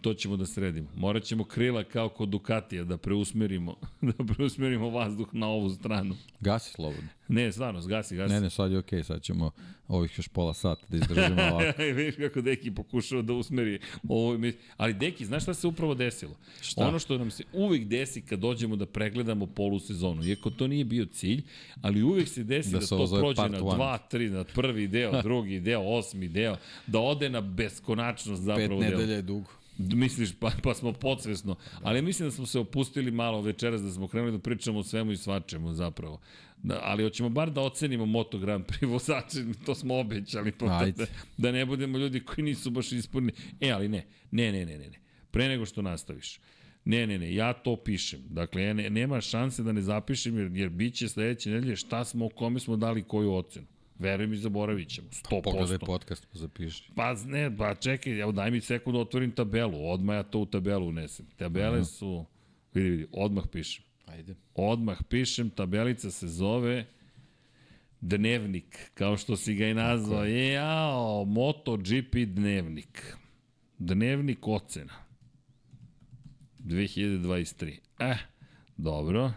To 0.02 0.14
ćemo 0.14 0.38
da 0.38 0.46
sredimo. 0.46 0.90
Morat 0.96 1.24
ćemo 1.24 1.44
krila 1.44 1.84
kao 1.84 2.10
kod 2.10 2.30
Ducatija 2.30 2.84
da 2.84 2.98
preusmerimo, 2.98 3.76
da 4.18 4.34
preusmerimo 4.34 4.90
vazduh 4.90 5.34
na 5.34 5.48
ovu 5.48 5.70
stranu. 5.70 6.16
Gasi 6.40 6.72
slobodno. 6.72 7.10
Ne, 7.32 7.52
stvarno, 7.52 7.82
zgasi, 7.82 8.16
gasi. 8.16 8.34
Ne, 8.34 8.42
ne, 8.42 8.50
sad 8.50 8.72
je 8.72 8.78
okej, 8.78 9.00
okay, 9.00 9.04
sad 9.04 9.22
ćemo 9.22 9.52
ovih 9.88 10.18
još 10.18 10.28
pola 10.28 10.54
sata 10.54 10.86
da 10.90 10.98
izdržimo 10.98 11.42
ovako. 11.42 11.82
Vidiš 11.96 12.16
kako 12.16 12.42
Deki 12.42 12.72
pokušava 12.72 13.22
da 13.22 13.34
usmeri 13.34 13.80
ovo. 14.10 14.38
Ali 14.78 14.94
Deki, 14.94 15.26
znaš 15.26 15.44
šta 15.44 15.54
se 15.54 15.68
upravo 15.68 15.96
desilo? 15.96 16.36
Šta? 16.62 16.88
Ono 16.88 17.00
što 17.00 17.18
nam 17.18 17.32
se 17.32 17.44
uvek 17.54 17.86
desi 17.86 18.22
kad 18.22 18.40
dođemo 18.40 18.76
da 18.76 18.86
pregledamo 18.86 19.46
polusezonu, 19.46 20.26
iako 20.26 20.50
to 20.50 20.68
nije 20.68 20.86
bio 20.86 21.06
cilj, 21.06 21.44
ali 21.82 22.04
uvek 22.04 22.28
se 22.28 22.44
desi 22.44 22.72
Da 22.72 22.80
da, 22.80 22.88
to 22.88 23.08
prođe 23.20 23.42
na 23.42 23.64
one. 23.64 23.76
dva, 23.76 23.98
tri, 23.98 24.30
na 24.30 24.44
prvi 24.44 24.88
deo, 24.88 25.22
drugi 25.24 25.60
deo, 25.60 25.82
osmi 25.82 26.28
deo, 26.28 26.58
da 26.88 27.00
ode 27.00 27.30
na 27.30 27.42
beskonačnost 27.42 28.44
zapravo 28.44 28.80
Pet 28.80 28.90
deo. 28.90 28.98
nedelja 29.00 29.16
je 29.16 29.22
dugo. 29.22 29.50
Misliš, 29.78 30.34
pa, 30.40 30.52
pa 30.64 30.74
smo 30.74 30.94
podsvesno. 30.94 31.56
Ali 31.84 32.02
mislim 32.02 32.28
da 32.30 32.36
smo 32.36 32.46
se 32.46 32.60
opustili 32.60 33.12
malo 33.12 33.42
večeras, 33.42 33.82
da 33.82 33.92
smo 33.92 34.08
krenuli 34.08 34.32
da 34.32 34.40
pričamo 34.40 34.80
o 34.80 34.84
svemu 34.84 35.12
i 35.12 35.18
svačemu 35.18 35.74
zapravo. 35.74 36.20
Da, 36.64 36.80
ali 36.84 37.04
hoćemo 37.04 37.30
bar 37.30 37.52
da 37.52 37.62
ocenimo 37.62 38.06
Moto 38.06 38.38
Grand 38.38 38.66
Prix 38.66 38.88
vozače, 38.88 39.40
to 39.66 39.76
smo 39.76 40.00
obećali, 40.00 40.52
pa 40.52 40.86
da, 40.96 41.06
da 41.38 41.52
ne 41.52 41.66
budemo 41.66 41.98
ljudi 41.98 42.20
koji 42.20 42.46
nisu 42.46 42.70
baš 42.70 42.92
ispunili. 42.92 43.34
E, 43.62 43.70
ali 43.70 43.88
ne, 43.88 44.06
ne, 44.32 44.52
ne, 44.52 44.66
ne, 44.66 44.78
ne, 44.78 44.90
ne. 44.90 45.00
Pre 45.32 45.48
nego 45.48 45.66
što 45.66 45.82
nastaviš. 45.82 46.40
Ne, 46.86 47.08
ne, 47.08 47.20
ne, 47.20 47.34
ja 47.34 47.54
to 47.54 47.76
pišem. 47.76 48.20
Dakle, 48.30 48.64
ja 48.64 48.74
ne, 48.74 48.90
nema 48.90 49.22
šanse 49.22 49.64
da 49.64 49.72
ne 49.72 49.82
zapišem, 49.82 50.38
jer, 50.38 50.52
jer 50.54 50.70
bit 50.70 50.96
će 50.96 51.10
sledeće 51.10 51.50
nedelje 51.50 51.76
šta 51.76 52.04
smo, 52.04 52.30
kome 52.30 52.60
smo 52.60 52.76
dali 52.76 53.04
koju 53.04 53.34
ocenu. 53.34 53.66
Veruj 54.00 54.28
mi, 54.28 54.38
zaboravit 54.38 54.90
ćemo. 54.90 55.08
100%. 55.08 55.44
Pogledaj 55.44 55.78
podcast 55.80 56.28
pa 56.34 56.40
zapiši. 56.40 56.92
Pa 56.96 57.14
ne, 57.26 57.58
pa 57.58 57.76
čekaj, 57.76 58.20
evo 58.20 58.32
daj 58.32 58.52
mi 58.52 58.62
sekund 58.62 58.96
da 58.96 59.02
otvorim 59.02 59.32
tabelu, 59.32 59.92
odmah 59.92 60.16
ja 60.16 60.24
to 60.24 60.40
u 60.40 60.46
tabelu 60.46 60.88
unesem. 60.88 61.26
Tabele 61.38 61.86
su, 61.86 62.26
vidi, 62.74 62.90
vidi, 62.90 63.08
odmah 63.12 63.44
pišem. 63.52 63.84
Ajde. 64.14 64.36
Odmah 64.56 64.98
pišem, 65.10 65.50
tabelica 65.50 66.12
se 66.12 66.28
zove 66.28 66.86
Dnevnik, 68.02 68.92
kao 68.94 69.18
što 69.18 69.38
si 69.38 69.56
ga 69.56 69.68
i 69.68 69.74
nazvao. 69.74 70.26
Jao, 70.26 71.26
MotoGP 71.26 72.16
Dnevnik. 72.28 73.16
Dnevnik 73.78 74.48
ocena. 74.48 74.94
2023. 76.60 77.78
Eh, 78.00 78.18
dobro. 78.78 79.32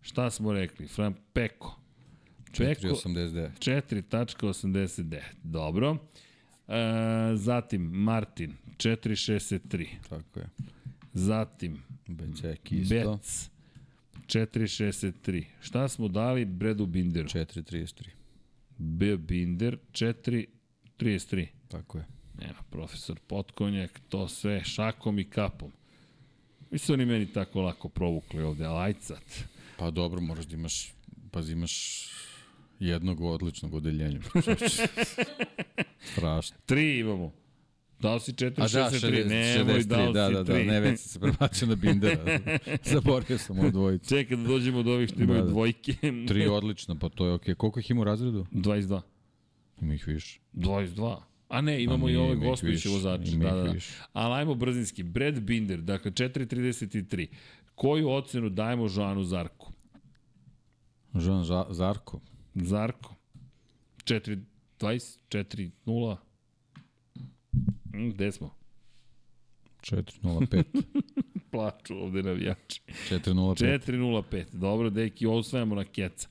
Šta 0.00 0.30
smo 0.30 0.52
rekli? 0.52 0.88
Fran 0.88 1.14
Peko. 1.32 1.80
Peko 2.58 2.86
4,89. 2.86 3.50
4.89. 3.58 5.20
Dobro. 5.42 5.96
E, 6.68 7.36
zatim 7.36 7.82
Martin 7.82 8.52
4.63. 8.76 9.86
Tako 10.08 10.40
je. 10.40 10.48
Zatim 11.12 11.82
Becek 12.06 12.72
isto. 12.72 12.94
Bec 13.16 13.50
4.63. 14.30 15.44
Šta 15.60 15.88
smo 15.88 16.08
dali 16.08 16.44
Bredu 16.44 16.86
Binderu? 16.86 17.28
4,33. 17.28 18.08
B. 18.78 19.16
Binder 19.16 19.78
4.33. 19.92 21.46
Tako 21.68 21.98
je. 21.98 22.04
Nema, 22.40 22.62
profesor 22.70 23.18
Potkonjak, 23.26 24.00
to 24.08 24.28
sve 24.28 24.64
šakom 24.64 25.18
i 25.18 25.24
kapom. 25.24 25.72
Nisu 26.70 26.92
oni 26.92 27.04
meni 27.04 27.32
tako 27.32 27.60
lako 27.60 27.88
provukli 27.88 28.42
ovde, 28.42 28.64
ali 28.64 28.78
ajde 28.78 29.00
sad. 29.00 29.22
Pa 29.76 29.90
dobro, 29.90 30.20
moraš 30.20 30.46
da 30.46 30.54
imaš, 30.54 30.92
pazi, 31.30 31.52
imaš 31.52 32.06
jednog 32.80 33.20
odličnog 33.20 33.74
odeljenja. 33.74 34.20
Strašno. 36.12 36.56
Tri 36.66 36.98
imamo. 36.98 37.32
Dao 38.00 38.18
si 38.20 38.32
4.63, 38.32 38.52
A 38.56 38.68
da, 38.68 38.90
60, 38.90 39.28
nemoj 39.28 39.74
63, 39.80 39.86
dao 39.86 40.12
da, 40.12 40.28
si 40.28 40.34
da, 40.34 40.42
da, 40.42 40.52
3. 40.54 40.66
ne, 40.66 40.80
već 40.80 41.00
se 41.00 41.20
prebacio 41.20 41.68
na 41.68 41.74
Bindera. 41.74 42.38
Zaboravio 42.92 43.38
sam 43.38 43.58
ovo 43.58 43.70
dvojicu. 43.70 44.08
Čekaj 44.08 44.36
da 44.36 44.42
dođemo 44.42 44.82
do 44.82 44.92
ovih 44.92 45.08
što 45.08 45.22
imaju 45.22 45.38
Da, 45.40 45.44
da. 45.44 45.50
dvojke. 45.50 45.94
Tri 46.28 46.46
odlično, 46.58 46.98
pa 46.98 47.08
to 47.08 47.26
je 47.26 47.32
okej. 47.32 47.54
Koliko 47.54 47.80
ih 47.80 47.90
ima 47.90 48.00
u 48.00 48.04
razredu? 48.04 48.46
22. 48.52 49.00
Ima 49.80 49.94
ih 49.94 50.06
više. 50.06 50.40
22. 50.54 51.16
A 51.48 51.60
ne, 51.60 51.82
imamo 51.82 52.06
A 52.06 52.10
i 52.10 52.16
ove 52.16 52.36
više, 52.62 52.88
vozače. 52.88 53.36
Da, 53.36 53.50
da, 53.50 53.62
da. 53.62 53.70
više. 53.70 53.92
Ali 54.12 54.34
ajmo 54.34 54.54
brzinski. 54.54 55.02
Brad 55.02 55.40
Binder, 55.40 55.80
dakle 55.80 56.10
4.33. 56.10 57.26
Koju 57.74 58.08
ocenu 58.10 58.48
dajemo 58.48 58.88
Žanu 58.88 59.24
Zarku? 59.24 59.72
Žan 61.14 61.44
Ža 61.44 61.66
Zarko. 61.70 62.20
Zarko. 62.54 63.14
4.20, 64.04 64.38
4.0. 65.28 66.16
Mm, 67.94 68.10
Gde 68.10 68.32
smo? 68.32 68.54
4.05. 69.82 70.64
Plaču 71.52 71.96
ovde 71.96 72.22
navijači. 72.22 72.80
4.05. 73.10 73.78
4.05. 73.86 74.44
Dobro, 74.52 74.90
deki, 74.90 75.26
osvajamo 75.26 75.74
na 75.74 75.84
keca. 75.84 76.28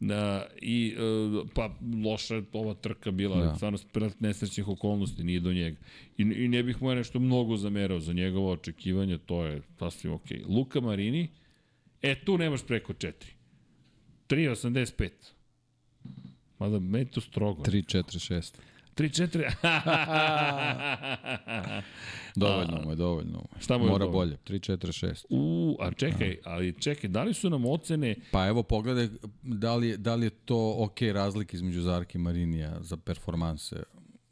Da, 0.00 0.46
I, 0.62 0.94
e, 0.96 1.48
pa, 1.54 1.74
loša 2.04 2.34
je 2.34 2.44
ova 2.52 2.74
trka 2.74 3.10
bila, 3.10 3.36
da. 3.36 3.54
Stvarno 3.54 3.78
sprat 3.78 4.20
nesrećnih 4.20 4.68
okolnosti, 4.68 5.24
nije 5.24 5.40
do 5.40 5.52
njega. 5.52 5.76
I, 6.18 6.22
I 6.22 6.48
ne 6.48 6.62
bih 6.62 6.82
mu 6.82 6.94
nešto 6.94 7.18
mnogo 7.18 7.56
zamerao 7.56 8.00
za 8.00 8.12
njegova 8.12 8.52
očekivanja, 8.52 9.18
to 9.18 9.44
je 9.44 9.62
sasvim 9.78 10.12
okej. 10.12 10.38
Okay. 10.38 10.56
Luka 10.56 10.80
Marini, 10.80 11.28
e, 12.02 12.14
tu 12.24 12.38
nemaš 12.38 12.66
preko 12.66 12.92
4. 12.92 13.12
3.85. 14.28 15.10
Mada, 16.58 16.78
meni 16.78 17.04
to 17.04 17.20
strogo. 17.20 17.62
3.46. 17.62 18.54
3.4. 18.94 21.82
Dovoljno 22.36 22.80
mu 22.84 22.90
je, 22.90 22.96
dovoljno 22.96 23.32
mu 23.32 23.48
je. 23.56 23.60
Šta 23.60 23.78
mu 23.78 23.84
je 23.84 23.90
Mora 23.90 24.04
dovoljno? 24.04 24.36
bolje. 24.46 24.58
3.46. 24.60 25.24
U, 25.30 25.76
a 25.80 25.92
čekaj, 25.92 26.36
ali 26.44 26.80
čekaj, 26.80 27.10
da 27.10 27.22
li 27.22 27.34
su 27.34 27.50
nam 27.50 27.64
ocene 27.66 28.14
Pa 28.30 28.46
evo 28.46 28.62
pogledaj 28.62 29.08
da 29.42 29.74
li, 29.74 29.96
da 29.96 30.14
li 30.14 30.26
je 30.26 30.30
to 30.30 30.74
ok 30.78 31.02
razlika 31.02 31.56
između 31.56 31.80
Zarke 31.80 32.18
i 32.18 32.22
Marinija 32.22 32.76
za 32.80 32.96
performanse 32.96 33.82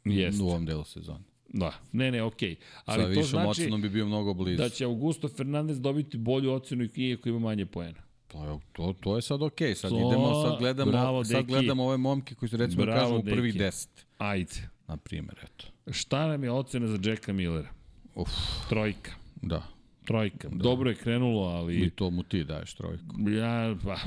Jeste. 0.05 0.43
u 0.43 0.47
ovom 0.47 0.65
delu 0.65 0.83
sezone. 0.83 1.19
Da, 1.49 1.73
ne, 1.91 2.11
ne, 2.11 2.23
okej. 2.23 2.55
Sa 2.55 2.81
Ali 2.85 3.03
to 3.03 3.09
višom 3.09 3.25
znači 3.25 3.61
ocenom 3.61 3.81
bi 3.81 3.89
bio 3.89 4.05
mnogo 4.05 4.33
blizu. 4.33 4.57
da 4.57 4.69
će 4.69 4.85
Augusto 4.85 5.27
Fernandez 5.27 5.81
dobiti 5.81 6.17
bolju 6.17 6.51
ocenu 6.51 6.87
iako 6.95 7.29
ima 7.29 7.39
manje 7.39 7.65
poena. 7.65 7.99
To 8.33 8.43
je, 8.43 8.59
to, 8.73 8.93
to 8.93 9.15
je 9.15 9.21
sad 9.21 9.41
ok. 9.41 9.57
Sad 9.75 9.91
To- 9.91 9.97
idemo, 9.97 10.43
sad 10.43 10.59
gledamo, 10.59 10.91
bravo, 10.91 11.23
sad 11.23 11.35
deki. 11.35 11.47
gledamo 11.47 11.83
ove 11.83 11.97
momke 11.97 12.35
koji 12.35 12.49
su 12.49 12.57
recimo 12.57 12.83
Bravo, 12.83 12.99
kažemo 12.99 13.19
u 13.19 13.23
prvih. 13.23 13.55
10. 13.55 13.87
Ajde. 14.17 14.55
Na 14.87 14.97
primjer, 14.97 15.39
eto. 15.43 15.65
Šta 15.91 16.27
nam 16.27 16.43
je 16.43 16.51
ocena 16.51 16.87
za 16.87 16.99
Jacka 17.03 17.33
Millera? 17.33 17.69
Uf, 18.15 18.29
Trojka. 18.69 19.11
da. 19.35 19.63
Trojka. 20.05 20.49
Da. 20.49 20.55
Dobro 20.55 20.89
je 20.89 20.95
krenulo, 20.95 21.49
I 21.49 21.53
ali 21.53 21.89
to 21.89 22.09
mu 22.09 22.23
ti 22.23 22.43
daješ 22.43 22.73
trojku. 22.73 23.15
ja, 23.29 23.75
pa, 23.83 23.97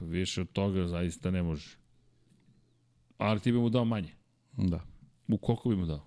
više 0.00 0.40
od 0.40 0.52
toga 0.52 0.86
zaista 0.86 1.30
ne 1.30 1.42
može. 1.42 1.76
Ali 3.18 3.40
ti 3.40 3.52
bi 3.52 3.58
mu 3.58 3.68
dao 3.68 3.84
manje. 3.84 4.12
Da. 4.52 4.80
U 5.28 5.38
koliko 5.38 5.68
bi 5.68 5.76
mu 5.76 5.86
dao? 5.86 6.06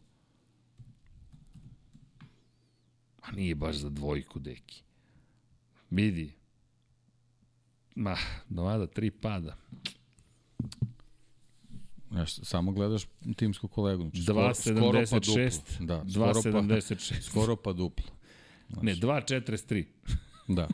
A 3.22 3.32
nije 3.32 3.56
baš 3.56 3.76
za 3.76 3.90
dvojku, 3.90 4.40
deki. 4.40 4.84
Vidi. 5.92 6.32
Ma, 8.00 8.16
dovada 8.50 8.88
tri 8.88 9.12
pada. 9.12 9.56
Znaš, 12.12 12.36
samo 12.36 12.72
gledaš 12.72 13.08
timsku 13.36 13.68
kolegu. 13.68 14.04
Znači, 14.04 14.24
skoro, 14.24 14.54
skoro 14.54 14.92
pa 14.92 15.20
2,76. 15.20 15.80
duplo. 15.80 15.86
Da, 15.88 16.06
skoro 16.12 16.34
pa, 16.34 16.62
2,76. 16.62 17.22
skoro 17.22 17.56
pa 17.56 17.74
duplo. 17.74 18.06
Ne, 18.82 18.96
2,43. 18.96 19.86
Da, 20.48 20.68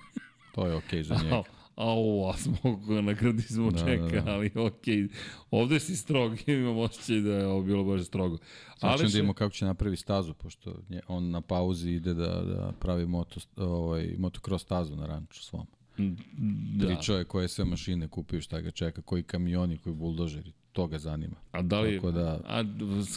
to 0.55 0.67
je 0.67 0.75
okej 0.75 1.03
za 1.03 1.15
njega. 1.23 1.43
A 1.75 2.33
smo 2.37 2.75
ga 2.75 3.01
na 3.01 3.13
gradizmu 3.13 3.71
Da, 3.71 3.79
čeka, 3.79 4.15
da, 4.15 4.21
da. 4.21 4.31
ali 4.31 4.51
okej. 4.55 5.07
Ovde 5.51 5.79
si 5.79 5.95
strog, 5.95 6.37
imam 6.47 6.77
osjećaj 6.77 7.19
da 7.19 7.33
je 7.33 7.47
ovo 7.47 7.63
bilo 7.63 7.83
baš 7.83 8.05
strogo. 8.05 8.37
Ćemo 8.79 8.97
da 8.97 9.03
vidimo 9.03 9.33
kako 9.33 9.53
će 9.53 9.65
napravi 9.65 9.97
stazu, 9.97 10.33
pošto 10.33 10.75
on 11.07 11.29
na 11.29 11.41
pauzi 11.41 11.91
ide 11.91 12.13
da, 12.13 12.41
da 12.41 12.71
pravi 12.79 13.05
moto, 13.05 13.39
ovaj, 13.55 14.15
motocross 14.17 14.65
stazu 14.65 14.95
na 14.95 15.05
ranču 15.05 15.43
svom. 15.43 15.67
Da. 15.98 16.88
Pričao 16.88 17.17
je 17.17 17.24
koje 17.25 17.48
sve 17.48 17.65
mašine 17.65 18.07
kupio, 18.07 18.41
šta 18.41 18.61
ga 18.61 18.72
čeka, 18.72 19.01
koji 19.01 19.24
kamioni, 19.24 19.77
koji 19.77 19.95
buldožeri, 19.95 20.51
to 20.72 20.88
ga 20.88 20.99
zanima. 20.99 21.35
A 21.51 21.61
da 21.61 21.80
li, 21.80 21.95
Tako 21.95 22.11
da- 22.11 22.41
a, 22.45 22.64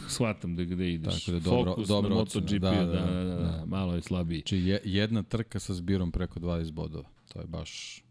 shvatam 0.08 0.56
da 0.56 0.64
gde 0.64 0.92
ideš. 0.92 1.24
Tako 1.24 1.38
da 1.38 1.40
dobro- 1.40 1.72
Fokus 1.72 1.88
dobra 1.88 2.08
na 2.10 2.14
MotoGP, 2.16 2.60
da, 2.60 2.70
da, 2.70 2.84
da, 2.84 3.06
da, 3.06 3.24
da, 3.24 3.34
da, 3.36 3.64
malo 3.66 3.94
je 3.94 4.02
slabiji. 4.02 4.38
Znači 4.38 4.56
je, 4.56 4.80
jedna 4.84 5.22
trka 5.22 5.58
sa 5.60 5.74
zbirom 5.74 6.12
preko 6.12 6.40
20 6.40 6.72
bodova. 6.72 7.08
To 7.28 7.40
je 7.40 7.46
baš... 7.46 8.02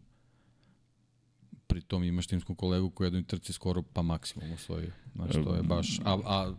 Pritom 1.66 2.04
imaš 2.04 2.26
timsku 2.26 2.54
kolegu 2.54 2.90
koji 2.90 3.04
u 3.04 3.08
jednoj 3.08 3.22
trci 3.24 3.52
skoro 3.52 3.82
pa 3.82 4.02
maksimum 4.02 4.52
osvojio. 4.52 4.90
Znači 5.14 5.32
to 5.44 5.54
je 5.54 5.62
baš... 5.62 5.98
A, 6.04 6.18
a, 6.24 6.52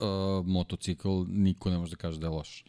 a 0.00 0.42
motocikl 0.46 1.08
niko 1.28 1.70
ne 1.70 1.78
može 1.78 1.90
da 1.90 1.96
kaže 1.96 2.18
da 2.20 2.26
je 2.26 2.30
loš. 2.30 2.64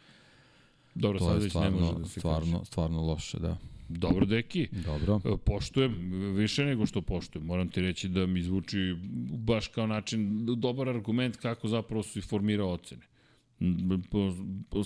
Dobro, 0.94 1.18
To 1.18 1.24
sad 1.24 1.34
je 1.36 1.44
već 1.44 1.54
ne 1.54 1.70
može 1.70 1.76
stvarno, 1.84 1.98
da 1.98 2.08
se 2.08 2.20
stvarno, 2.20 2.64
stvarno 2.64 3.02
loše, 3.02 3.38
da. 3.38 3.56
Dobro, 3.98 4.26
deki. 4.26 4.68
Dobro. 4.72 5.20
E, 5.24 5.36
Poštujem, 5.44 6.10
više 6.36 6.64
nego 6.64 6.86
što 6.86 7.02
poštujem. 7.02 7.46
Moram 7.46 7.68
ti 7.68 7.80
reći 7.80 8.08
da 8.08 8.26
mi 8.26 8.42
zvuči 8.42 8.96
baš 9.30 9.68
kao 9.68 9.86
način, 9.86 10.46
dobar 10.56 10.88
argument 10.88 11.36
kako 11.36 11.68
zapravo 11.68 12.02
su 12.02 12.18
i 12.18 12.22
formirao 12.22 12.72
ocene. 12.72 13.02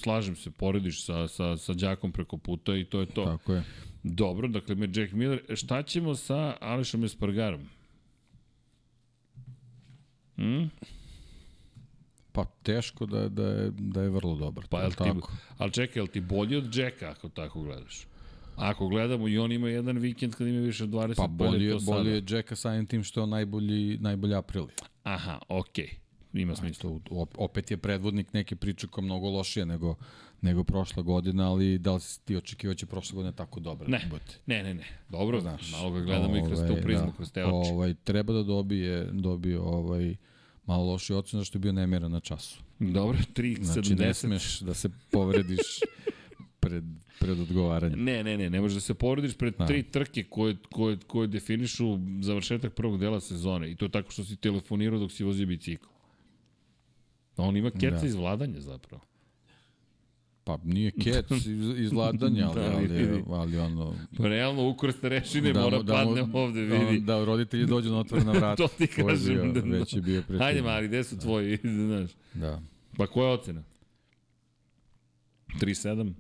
Slažem 0.03 0.37
se, 0.37 0.51
porediš 0.51 1.05
sa, 1.05 1.29
sa, 1.29 1.57
sa 1.57 1.75
đakom 1.75 2.13
preko 2.13 2.39
puta 2.39 2.77
i 2.77 2.85
to 2.85 3.01
je 3.01 3.07
to. 3.07 3.25
Tako 3.25 3.53
je. 3.53 3.65
Dobro, 4.03 4.49
dakle 4.49 4.75
me 4.75 4.89
Jack 4.95 5.13
Miller. 5.13 5.41
Šta 5.55 5.83
ćemo 5.83 6.15
sa 6.15 6.57
Ališom 6.61 7.05
Espargarom? 7.05 7.69
Hmm? 10.37 10.71
Pa 12.33 12.45
teško 12.63 13.07
da, 13.07 13.29
da, 13.29 13.47
je, 13.47 13.71
da 13.71 14.03
je 14.03 14.11
vrlo 14.11 14.37
dobar. 14.37 14.65
Pa 14.71 14.79
jel 14.79 14.91
je 14.91 14.91
ti, 14.91 14.97
tako? 14.97 15.33
ali 15.59 15.73
čekaj, 15.73 16.01
jel 16.01 16.07
ti 16.07 16.21
bolji 16.21 16.57
od 16.57 16.77
Jacka 16.77 17.11
ako 17.11 17.29
tako 17.29 17.63
gledaš? 17.63 18.07
Ako 18.57 18.89
gledamo 18.89 19.29
i 19.29 19.39
on 19.39 19.53
ima 19.53 19.69
jedan 19.69 19.99
vikend 19.99 20.35
kad 20.35 20.47
ima 20.47 20.61
više 20.61 20.85
od 20.85 20.91
20 20.91 21.15
Pa 21.17 21.27
bolje, 21.27 21.65
je 21.65 21.67
je, 21.67 21.73
to 21.73 21.81
sada. 21.81 21.97
bolje 21.97 22.11
je 22.11 22.23
Jacka 22.29 22.57
samim 22.57 22.87
tim 22.87 23.05
što 23.05 23.21
je 23.21 23.27
najbolji, 23.27 23.99
najbolji 24.01 24.35
aprili. 24.35 24.69
Aha, 25.03 25.39
okej. 25.49 25.91
Ima 26.33 26.57
smisla. 26.57 26.91
Opet 27.37 27.71
je 27.71 27.77
predvodnik 27.77 28.33
neke 28.33 28.57
priče 28.57 28.87
koja 28.87 29.03
je 29.03 29.07
mnogo 29.07 29.29
lošija 29.31 29.65
nego, 29.65 29.95
nego 30.41 30.65
prošla 30.65 31.03
godina, 31.03 31.51
ali 31.51 31.79
da 31.79 31.93
li 31.95 32.01
si 32.01 32.21
ti 32.25 32.37
očekivao 32.37 32.75
će 32.75 32.87
prošla 32.87 33.15
godina 33.15 33.33
tako 33.33 33.61
dobra? 33.61 33.89
Ne, 33.89 34.09
da 34.11 34.19
ne, 34.47 34.63
ne, 34.63 34.75
ne. 34.75 34.85
Dobro, 35.09 35.41
Znaš, 35.41 35.73
malo 35.73 35.91
ga 35.91 36.01
gledamo 36.01 36.37
i 36.37 36.43
kroz 36.47 36.59
tu 36.59 36.73
ovaj, 36.73 36.83
prizmu, 36.83 37.07
da, 37.07 37.13
kroz 37.13 37.33
te 37.33 37.45
oči. 37.45 37.71
Ovaj, 37.73 37.95
treba 37.95 38.33
da 38.33 38.43
dobije, 38.43 39.05
dobije 39.13 39.59
ovaj, 39.61 40.17
malo 40.67 40.85
loši 40.85 41.15
ocen 41.15 41.41
zašto 41.41 41.59
je 41.59 41.61
bio 41.61 41.73
nemjeran 41.73 42.11
na 42.13 42.21
času. 42.21 42.61
Dobro, 42.79 43.19
3, 43.35 43.63
Znači 43.65 43.95
ne 43.95 44.09
70. 44.09 44.13
smeš 44.13 44.61
da 44.61 44.75
se 44.75 44.89
povrediš 45.11 45.61
pred, 46.67 46.85
pred 47.21 47.41
odgovaranjem. 47.41 47.99
Ne, 48.01 48.25
ne, 48.25 48.39
ne, 48.39 48.51
ne 48.51 48.61
možeš 48.61 48.75
da 48.75 48.81
se 48.81 48.95
porodiš 48.95 49.35
pred 49.35 49.55
Da. 49.55 49.67
tri 49.67 49.83
trke 49.83 50.25
koje, 50.25 50.57
koje, 50.71 50.97
koje 50.99 51.29
definišu 51.29 51.85
završetak 52.21 52.75
prvog 52.75 53.01
dela 53.01 53.21
sezone. 53.21 53.71
I 53.71 53.77
to 53.77 53.89
tako 53.89 54.11
što 54.11 54.25
si 54.25 54.37
telefonirao 54.37 54.99
dok 54.99 55.13
si 55.13 55.25
vozio 55.25 55.47
bicikl. 55.47 55.87
On 57.39 57.57
ima 57.57 57.71
keca 57.73 57.97
Da. 57.97 58.07
iz 58.07 58.15
vladanja 58.15 58.61
zapravo. 58.61 59.03
Pa 60.45 60.59
nije 60.65 60.91
kec 60.93 61.31
iz, 61.77 61.93
vladanja, 61.93 62.47
ali, 62.47 62.89
Da, 62.89 62.95
ali, 63.01 63.23
ali 63.31 63.59
ono... 63.59 63.95
Pa 64.19 64.25
realno 64.25 64.69
ukrst 64.69 65.05
rešine 65.05 65.53
da, 65.53 65.61
mora 65.61 65.79
mu- 65.79 65.85
padne 65.87 66.23
mu- 66.23 66.39
ovde, 66.39 66.61
vidi. 66.63 67.01
Da, 67.01 67.15
da 67.15 67.25
roditelji 67.25 67.67
dođu 67.67 67.91
na 67.91 67.99
otvorena 67.99 68.33
vrata. 68.41 68.57
to 68.57 68.69
ti 68.69 68.87
kažem. 68.87 69.35
bio, 69.43 69.53
da, 69.53 69.79
već 69.79 69.93
je 69.93 70.01
bio 70.03 70.23
pre 70.23 70.39
Hajde, 70.39 70.63
mali, 70.63 70.89
gde 70.89 71.05
su 71.05 71.19
tvoji, 71.19 71.57
znaš. 71.87 72.11
Da. 72.35 72.61
Pa 72.97 73.07
koja 73.07 73.27
je 73.27 73.33
ocena? 73.33 73.63
3-7? 75.61 76.13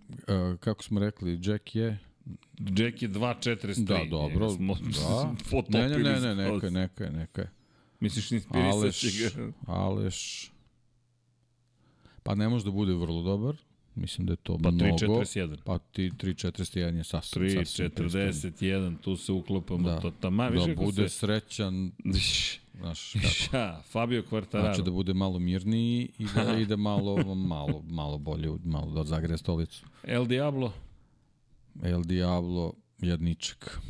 Uh, 0.52 0.58
kako 0.58 0.82
smo 0.82 1.00
rekli, 1.00 1.38
Jack 1.42 1.76
je 1.76 1.98
Jack 2.58 3.02
je 3.02 3.08
2.43. 3.08 3.84
Da, 3.84 4.04
dobro. 4.10 4.50
Smo 4.50 4.74
Da. 4.74 5.34
Ne, 5.78 5.88
ne, 5.88 5.98
ne, 5.98 6.20
ne, 6.20 6.34
neka, 6.34 6.66
je, 6.66 6.70
neka, 6.72 7.04
je, 7.04 7.10
neka. 7.10 7.42
je. 7.42 7.50
Misliš 8.00 8.32
Aleš, 8.50 9.04
inspirisati 9.04 9.40
ga? 9.40 9.52
Aleš, 9.66 10.50
pa 12.22 12.34
ne 12.34 12.48
može 12.48 12.64
da 12.64 12.70
bude 12.70 12.94
vrlo 12.94 13.22
dobar. 13.22 13.56
Mislim 13.94 14.26
da 14.26 14.32
je 14.32 14.36
to 14.36 14.58
Pa 14.62 14.70
mnogo. 14.70 14.96
3.41. 14.96 15.56
Pa 15.64 15.78
ti 15.78 16.10
3.41 16.10 16.96
je 16.96 17.04
sasvim, 17.04 17.50
sasvim 17.50 17.90
pristojno. 17.90 18.10
3.41, 18.10 19.00
tu 19.00 19.16
se 19.16 19.32
uklopamo. 19.32 19.88
Da. 19.88 20.00
To, 20.00 20.10
tama, 20.10 20.48
viš 20.48 20.64
Da 20.64 20.74
bude 20.74 21.08
se... 21.08 21.18
srećan, 21.18 21.92
znaš 22.76 23.12
kako. 23.12 23.26
Ša, 23.26 23.80
Fabio 23.82 24.22
Quartararo. 24.22 24.60
Znači 24.60 24.82
da 24.82 24.90
bude 24.90 25.14
malo 25.14 25.38
mirniji 25.38 26.08
i 26.18 26.26
da 26.34 26.56
ide 26.58 26.76
malo, 26.76 27.34
malo, 27.34 27.82
malo 27.82 28.18
bolje, 28.18 28.50
malo 28.64 28.92
da 28.92 29.04
zagreje 29.04 29.38
stolicu. 29.38 29.86
El 30.02 30.26
Diablo, 30.26 30.72
El 31.82 32.02
Diablo, 32.02 32.72
jedničak. 32.98 33.80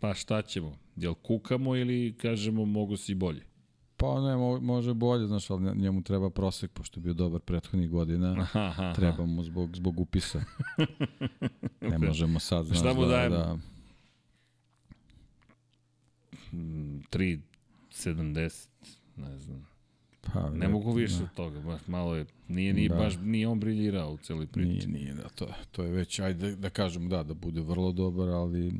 pa 0.00 0.14
šta 0.14 0.42
ćemo? 0.42 0.76
Jel 0.96 1.14
kukamo 1.14 1.76
ili 1.76 2.16
kažemo 2.18 2.64
mogu 2.64 2.96
si 2.96 3.14
bolje? 3.14 3.42
Pa 3.96 4.20
ne, 4.20 4.34
mo- 4.34 4.60
može 4.60 4.94
bolje, 4.94 5.26
znaš, 5.26 5.50
ali 5.50 5.76
njemu 5.76 6.02
treba 6.02 6.30
prosek, 6.30 6.70
pošto 6.70 7.00
je 7.00 7.04
bio 7.04 7.14
dobar 7.14 7.40
prethodnih 7.40 7.90
godina. 7.90 8.36
Aha, 8.40 8.60
aha. 8.60 8.92
Treba 8.92 9.26
mu 9.26 9.42
zbog, 9.44 9.76
zbog 9.76 10.00
upisa. 10.00 10.42
Ne 11.80 11.98
možemo 11.98 12.38
sad, 12.40 12.66
znaš, 12.66 12.78
Šta 12.78 12.92
mu 12.94 13.04
da, 13.04 13.28
da... 13.28 13.56
3.70, 16.52 18.68
ne 19.16 19.38
znam. 19.38 19.66
Pa, 20.20 20.50
Ne 20.50 20.68
mogu 20.68 20.92
više 20.92 21.22
od 21.22 21.34
toga, 21.34 21.60
baš 21.60 21.80
malo 21.86 22.16
je, 22.16 22.26
nije, 22.48 22.72
nije 22.72 22.88
Da. 22.88 22.94
baš, 22.94 23.14
nije 23.22 23.48
on 23.48 23.60
briljirao 23.60 24.12
u 24.12 24.16
celoj 24.16 24.46
priči. 24.46 24.68
Nije, 24.68 24.86
nije, 24.88 25.14
da, 25.14 25.28
to, 25.28 25.48
to 25.72 25.82
je 25.82 25.90
već, 25.90 26.18
ajde 26.20 26.50
da, 26.50 26.56
da 26.56 26.70
kažem, 26.70 27.08
da, 27.08 27.22
da 27.22 27.34
bude 27.34 27.60
vrlo 27.60 27.92
dobar, 27.92 28.28
ali 28.28 28.72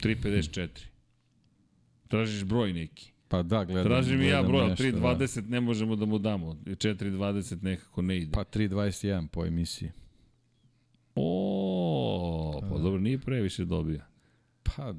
3.54. 0.00 0.68
Tražiš 2.08 2.44
broj 2.44 2.72
neki. 2.72 3.12
pa 3.28 3.42
da, 3.42 3.64
gledam. 3.64 3.84
Tražim 3.84 4.20
i 4.20 4.26
ja 4.26 4.42
broj, 4.42 4.60
ali 4.60 4.70
nešto, 4.70 4.84
3.20 4.84 5.48
ne 5.48 5.60
možemo 5.60 5.96
da 5.96 6.06
mu 6.06 6.18
damo. 6.18 6.54
4.20 6.64 7.62
nekako 7.62 8.02
ne 8.02 8.16
ide. 8.16 8.26
Da. 8.26 8.32
Pa 8.32 8.44
3.21 8.58 9.26
po 9.26 9.46
emisiji. 9.46 9.90
O, 11.14 12.60
pa 12.70 12.78
dobro, 12.78 13.00
nije 13.00 13.18
previše 13.18 13.64
dobio. 13.64 14.00
Pa, 14.64 14.94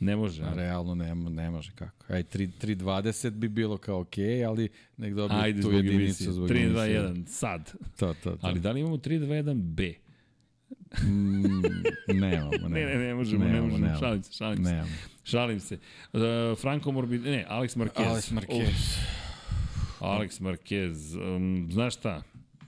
Ne 0.00 0.16
može. 0.16 0.42
a? 0.42 0.54
realno 0.54 0.94
ne, 0.94 1.14
ne 1.14 1.50
može 1.50 1.72
kako. 1.72 2.12
Aj, 2.12 2.22
3 2.24 2.50
3.20 2.60 3.30
bi 3.30 3.48
bilo 3.48 3.76
kao 3.78 4.00
okej, 4.00 4.44
ali 4.44 4.68
nek 4.96 5.14
dobije 5.14 5.40
Ajde, 5.40 5.58
tu 5.58 5.62
zbog 5.62 5.74
jedinicu 5.74 6.02
emisije. 6.02 6.32
zbog 6.32 6.48
3, 6.48 6.54
2, 6.54 6.60
emisije. 6.60 7.00
1, 7.02 7.26
sad. 7.26 7.72
To, 7.96 8.14
to, 8.14 8.30
to. 8.30 8.38
Ali 8.42 8.60
da 8.60 8.70
li 8.70 8.80
imamo 8.80 8.96
3, 8.96 9.18
2, 9.18 9.26
1, 9.44 9.54
B? 9.54 9.94
Mm, 10.98 11.62
nemamo, 12.10 12.50
nemamo. 12.50 12.68
Ne, 12.76 12.84
ne, 12.86 12.96
ne 12.98 13.14
možemo, 13.14 13.44
ne 13.44 13.50
Nemamo, 13.50 13.66
možemo. 13.66 13.86
nemamo. 13.86 14.00
Šalim 14.00 14.22
se, 14.22 14.32
šalim 14.32 14.56
se. 14.56 14.70
Nemamo. 14.70 14.88
Šalim 15.24 15.60
se. 15.60 15.78
Uh, 16.12 16.20
Franco 16.58 16.92
Morbid, 16.92 17.22
ne, 17.22 17.46
Alex 17.48 17.76
Marquez. 17.76 18.06
Alex 18.06 18.32
Marquez. 18.32 18.68
Uf, 18.68 18.98
Alex 20.00 20.40
Marquez. 20.40 21.16
Um, 21.36 21.68
znaš 21.70 21.94
šta? 21.94 22.22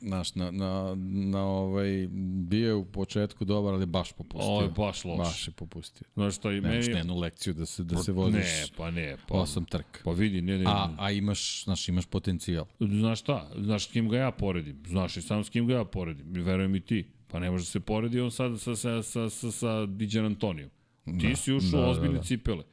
Znaš, 0.06 0.34
na, 0.34 0.50
na, 0.50 0.96
na 1.04 1.44
ovaj, 1.44 2.08
bio 2.48 2.68
je 2.68 2.74
u 2.74 2.84
početku 2.84 3.44
dobar, 3.44 3.74
ali 3.74 3.86
baš 3.86 4.12
popustio. 4.12 4.50
Ovo 4.50 4.62
je 4.62 4.68
baš 4.68 5.04
loš. 5.04 5.18
Baš 5.18 5.48
je 5.48 5.52
popustio. 5.52 6.06
Znaš 6.14 6.36
šta 6.36 6.52
i 6.52 6.60
Nemaš 6.60 6.86
meni... 6.86 6.92
ni 6.92 6.98
jednu 6.98 7.18
lekciju 7.18 7.54
da 7.54 7.66
se, 7.66 7.84
da 7.84 7.96
se 7.96 8.12
voziš 8.12 8.42
Ne, 8.42 8.66
pa 8.76 8.90
ne. 8.90 9.16
Pa, 9.28 9.34
osam 9.34 9.64
trka. 9.64 10.00
Pa 10.04 10.10
vidi, 10.10 10.42
ne, 10.42 10.58
ne. 10.58 10.64
A, 10.66 10.94
a 10.98 11.10
imaš, 11.10 11.64
znaš, 11.64 11.88
imaš 11.88 12.06
potencijal. 12.06 12.66
Znaš 12.80 13.20
šta? 13.20 13.50
Znaš 13.58 13.88
s 13.88 13.92
kim 13.92 14.08
ga 14.08 14.18
ja 14.18 14.30
poredim? 14.30 14.82
Znaš 14.86 15.16
i 15.16 15.22
sam 15.22 15.44
s 15.44 15.50
kim 15.50 15.66
ga 15.66 15.74
ja 15.74 15.84
poredim? 15.84 16.26
Verujem 16.32 16.76
i 16.76 16.80
ti. 16.80 17.10
Pa 17.28 17.38
ne 17.38 17.50
može 17.50 17.62
da 17.62 17.66
se 17.66 17.80
poredi 17.80 18.20
on 18.20 18.30
sad 18.30 18.60
sa, 18.60 18.76
sa, 18.76 19.02
sa, 19.02 19.30
sa, 19.30 19.50
sa 19.50 19.86
Diđan 19.86 20.24
Antonijom. 20.24 20.70
Ti 21.04 21.28
Da, 21.28 21.36
si 21.36 21.52
ušao 21.52 21.70
da, 21.70 21.78
u 21.78 21.80
da, 21.80 21.88
ozbiljne 21.88 22.18
da. 22.18 22.22
cipele. 22.22 22.64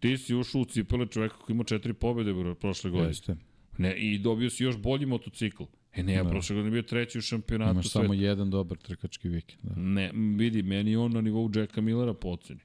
Ti 0.00 0.18
si 0.18 0.34
ušao 0.34 0.60
u 0.60 0.64
cipele 0.64 1.06
čoveka 1.06 1.36
koji 1.36 1.54
ima 1.54 1.64
četiri 1.64 1.92
pobjede 1.92 2.54
prošle 2.60 2.90
godine. 2.90 3.08
Jeste. 3.08 3.36
Ne, 3.78 3.96
I 3.96 4.18
dobio 4.18 4.50
si 4.50 4.64
još 4.64 4.76
bolji 4.76 5.06
motocikl. 5.06 5.62
E 5.94 6.02
ne, 6.02 6.12
ja 6.12 6.24
prošle 6.24 6.54
godine 6.54 6.70
bio 6.70 6.82
treći 6.82 7.18
u 7.18 7.22
šampionatu 7.22 7.72
Imaš 7.72 7.84
sveta. 7.84 8.02
samo 8.02 8.14
jedan 8.14 8.50
dobar 8.50 8.78
trkački 8.78 9.28
vikend. 9.28 9.60
Da. 9.62 9.72
Ne, 9.76 10.10
vidi, 10.36 10.62
meni 10.62 10.96
on 10.96 11.12
na 11.12 11.20
nivou 11.20 11.50
Jacka 11.54 11.80
Millera 11.80 12.14
po 12.14 12.28
oceni. 12.28 12.60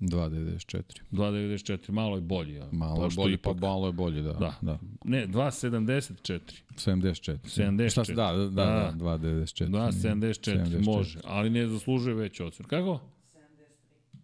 2.94. 0.00 0.82
2.94, 1.12 1.90
malo 1.90 2.16
je 2.16 2.20
bolji. 2.20 2.60
A, 2.60 2.68
Malo 2.72 2.96
je 2.96 3.00
pošto 3.00 3.22
bolje, 3.22 3.36
pa 3.36 3.50
ipak- 3.50 3.60
malo 3.60 3.86
je 3.86 3.92
bolje, 3.92 4.22
da. 4.22 4.32
Da. 4.32 4.54
da. 4.62 4.78
Ne, 5.04 5.26
2.74. 5.26 6.40
74. 6.70 7.38
74. 7.40 8.04
Šta 8.04 8.14
da, 8.14 8.32
da, 8.32 8.44
da, 8.44 8.48
Da. 8.48 8.92
da 8.92 8.94
2.94. 8.98 9.68
Da, 9.68 9.92
74, 9.92 10.64
74. 10.64 10.84
može, 10.86 11.18
ali 11.24 11.50
ne 11.50 11.66
zaslužuje 11.66 12.14
veću 12.14 12.46
ocenu. 12.46 12.68
Kako? 12.68 13.00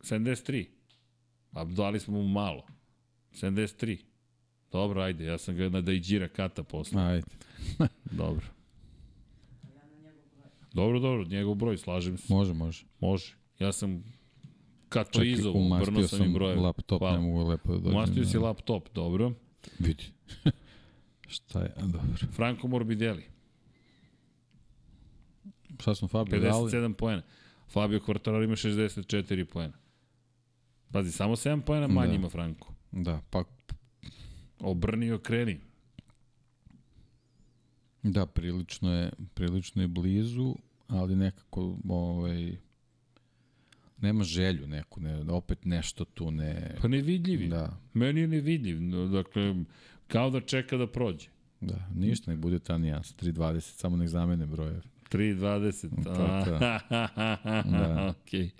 73. 0.00 0.66
A 1.52 1.64
dali 1.64 2.00
smo 2.00 2.14
mu 2.14 2.28
malo. 2.28 2.62
73. 3.32 3.98
Dobro, 4.72 5.02
ajde, 5.02 5.24
ja 5.24 5.38
sam 5.38 5.56
ga 5.56 5.68
na 5.68 5.80
Dajđira 5.80 6.28
kata 6.28 6.62
posle. 6.62 7.02
Ajde. 7.02 7.26
Dobro. 8.10 8.46
Dobro, 10.72 11.00
dobro, 11.00 11.24
njegov 11.24 11.54
broj, 11.54 11.78
slažem 11.78 12.18
se. 12.18 12.34
Može, 12.34 12.54
može. 12.54 12.84
Može. 13.00 13.34
Ja 13.58 13.72
sam 13.72 14.04
kad 14.88 15.06
to 15.06 15.12
Čekaj, 15.12 15.30
izovo, 15.30 15.58
umastio 15.58 15.92
brno 15.92 16.08
sam 16.08 16.18
im 16.18 16.24
sam 16.24 16.34
brojeve. 16.34 16.60
laptop, 16.60 16.98
Hvala. 16.98 17.16
ne 17.16 17.22
mogu 17.22 17.48
lepo 17.50 17.72
da 17.72 17.78
dođem. 17.78 17.92
Umastio 17.96 18.22
da. 18.22 18.28
si 18.28 18.38
laptop, 18.38 18.88
dobro. 18.94 19.32
Vidi. 19.78 20.04
Šta 21.28 21.60
je, 21.62 21.72
dobro. 21.80 22.00
Franco 22.32 22.66
Morbidelli, 22.68 23.24
Šta 25.80 25.94
smo 25.94 26.08
Fabio 26.08 26.40
dali? 26.40 26.70
57 26.70 26.92
poena. 26.92 27.22
Fabio 27.68 28.00
Quartararo 28.00 28.44
ima 28.44 28.56
64 28.56 29.44
poena. 29.44 29.72
Pazi, 30.92 31.12
samo 31.12 31.36
7 31.36 31.60
poena 31.60 31.86
manje 31.88 32.08
Da. 32.08 32.14
ima 32.14 32.28
Franco. 32.28 32.68
Da, 32.92 33.20
pa 33.30 33.44
Obrni 34.62 35.06
i 35.06 35.12
okreni. 35.12 35.60
da, 38.02 38.26
prilično 38.26 38.94
je, 38.94 39.10
prilično 39.34 39.82
je 39.82 39.88
blizu, 39.88 40.54
ali 40.88 41.16
nekako 41.16 41.76
ovaj, 41.88 42.56
nema 44.00 44.24
želju 44.24 44.66
neku, 44.66 45.00
ne, 45.00 45.32
opet 45.32 45.64
nešto 45.64 46.04
tu 46.04 46.30
ne... 46.30 46.76
Pa 46.82 46.88
nevidljivi. 46.88 47.48
Da, 47.48 47.78
Meni 47.94 48.20
je 48.20 48.28
nevidljiv. 48.28 48.78
Dakle, 49.12 49.54
kao 50.08 50.30
da 50.30 50.40
čeka 50.40 50.76
da 50.76 50.86
prođe. 50.86 51.28
da, 51.60 51.88
ništa, 51.94 52.30
nek 52.30 52.40
bude 52.40 52.58
ta 52.58 52.78
nijans, 52.78 53.14
3.20, 53.16 53.60
samo 53.60 53.96
nek 53.96 54.08
zamene 54.08 54.46
brojeve. 54.46 54.80
3.20. 55.10 56.04
To, 56.04 56.14
to. 56.44 56.58
da. 57.78 58.14
Okej. 58.22 58.50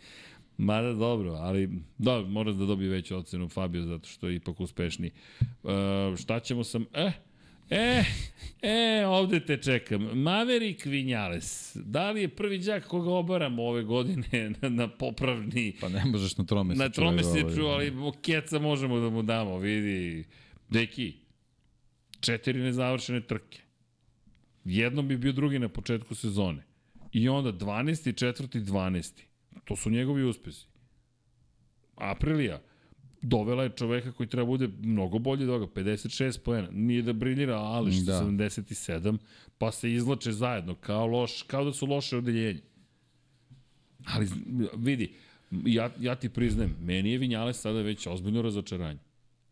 Mada 0.59 0.93
dobro, 0.93 1.33
ali 1.33 1.69
da, 1.99 2.21
mora 2.21 2.53
da 2.53 2.67
dobije 2.67 2.91
veću 2.91 3.17
ocenu 3.17 3.49
Fabio 3.49 3.83
zato 3.83 4.09
što 4.09 4.29
je 4.29 4.37
ipak 4.37 4.61
uspešniji. 4.61 5.11
E, 5.41 6.17
šta 6.17 6.41
ćemo 6.41 6.65
sam... 6.65 6.87
E, 6.95 7.13
e, 7.71 8.05
e, 8.63 9.07
ovde 9.07 9.41
te 9.41 9.57
čekam. 9.57 10.03
Maverick 10.03 10.85
Vinales, 10.85 11.77
da 11.77 12.11
li 12.11 12.21
je 12.21 12.29
prvi 12.29 12.59
đak 12.59 12.87
koga 12.87 13.11
obaramo 13.11 13.63
ove 13.63 13.83
godine 13.83 14.51
na, 14.61 14.69
na 14.69 14.89
popravni 14.89 15.75
Pa 15.81 15.89
ne 15.89 16.05
možeš 16.05 16.37
na 16.37 16.45
tromesečju. 16.45 16.85
Na 16.85 16.89
tromesečju, 16.89 17.67
ovaj, 17.67 17.91
ali 17.91 18.13
keca 18.23 18.59
možemo 18.59 19.01
da 19.01 19.11
mu 19.11 19.23
damo, 19.23 19.59
vidi. 19.59 20.25
Deki, 20.69 21.13
četiri 22.21 22.61
nezavršene 22.61 23.21
trke. 23.21 23.61
Jednom 24.65 25.09
bi 25.09 25.17
bio 25.17 25.33
drugi 25.33 25.59
na 25.59 25.69
početku 25.69 26.15
sezone. 26.15 26.63
I 27.13 27.29
onda 27.29 27.53
12. 27.53 28.17
četvrti, 28.17 28.61
12. 28.61 29.23
To 29.65 29.77
su 29.77 29.91
njegovi 29.91 30.25
uspesi. 30.25 30.67
Aprilija 31.97 32.61
dovela 33.23 33.63
je 33.63 33.71
čoveka 33.77 34.13
koji 34.13 34.29
treba 34.29 34.47
bude 34.47 34.69
mnogo 34.81 35.19
bolji 35.19 35.45
od 35.45 35.51
ovoga, 35.51 35.73
56 35.75 36.39
poena. 36.45 36.69
Nije 36.73 37.03
da 37.03 37.13
briljira 37.13 37.59
Ališ 37.59 37.97
Da. 37.97 38.13
da. 38.13 38.25
77, 38.25 39.19
pa 39.59 39.73
se 39.73 39.93
izlače 39.93 40.33
zajedno, 40.33 40.75
kao, 40.75 41.07
loš, 41.07 41.43
kao 41.43 41.65
da 41.65 41.73
su 41.73 41.87
loše 41.87 42.17
odeljenje. 42.17 42.61
Ali 44.07 44.29
vidi, 44.77 45.15
ja, 45.51 45.91
ja 46.01 46.15
ti 46.15 46.29
priznajem, 46.29 46.77
meni 46.81 47.11
je 47.11 47.19
Vinjales 47.19 47.61
sada 47.61 47.81
već 47.81 48.07
ozbiljno 48.07 48.43
razočaranje. 48.43 48.99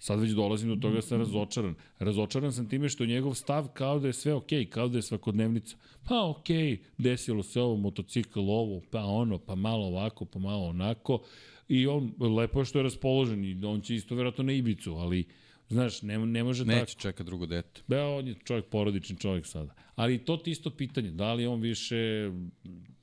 Sad 0.00 0.20
već 0.20 0.30
dolazim 0.30 0.68
do 0.68 0.76
toga 0.76 0.94
da 0.94 1.02
sam 1.02 1.18
razočaran. 1.18 1.74
Razočaran 1.98 2.52
sam 2.52 2.68
time 2.68 2.88
što 2.88 3.04
je 3.04 3.08
njegov 3.08 3.34
stav 3.34 3.68
kao 3.68 3.98
da 3.98 4.06
je 4.06 4.12
sve 4.12 4.34
okej, 4.34 4.66
kao 4.66 4.88
da 4.88 4.98
je 4.98 5.02
svakodnevnica. 5.02 5.76
Pa 6.08 6.28
okej, 6.28 6.78
desilo 6.98 7.42
se 7.42 7.60
ovo, 7.60 7.76
motocikl 7.76 8.40
ovo, 8.40 8.80
pa 8.90 9.04
ono, 9.04 9.38
pa 9.38 9.54
malo 9.54 9.86
ovako, 9.86 10.24
pa 10.24 10.38
malo 10.38 10.66
onako. 10.66 11.22
I 11.68 11.86
on, 11.86 12.12
lepo 12.36 12.60
je 12.60 12.64
što 12.64 12.78
je 12.78 12.82
raspoložen 12.82 13.44
i 13.44 13.64
on 13.64 13.80
će 13.80 13.94
isto 13.94 14.14
verovatno 14.14 14.44
na 14.44 14.52
Ibicu, 14.52 14.94
ali 14.94 15.24
Znaš, 15.70 16.02
ne, 16.02 16.18
ne 16.18 16.44
može 16.44 16.64
tako. 16.64 16.78
Neće 16.78 16.96
čeka 16.98 17.24
drugo 17.24 17.46
dete. 17.46 17.80
Da, 17.88 18.08
on 18.08 18.28
je 18.28 18.34
čovjek 18.44 18.66
porodični 18.66 19.16
čovjek 19.16 19.46
sada. 19.46 19.74
Ali 19.94 20.18
to 20.18 20.36
ti 20.36 20.50
isto 20.50 20.70
pitanje, 20.70 21.10
da 21.10 21.34
li 21.34 21.46
on 21.46 21.60
više 21.60 22.30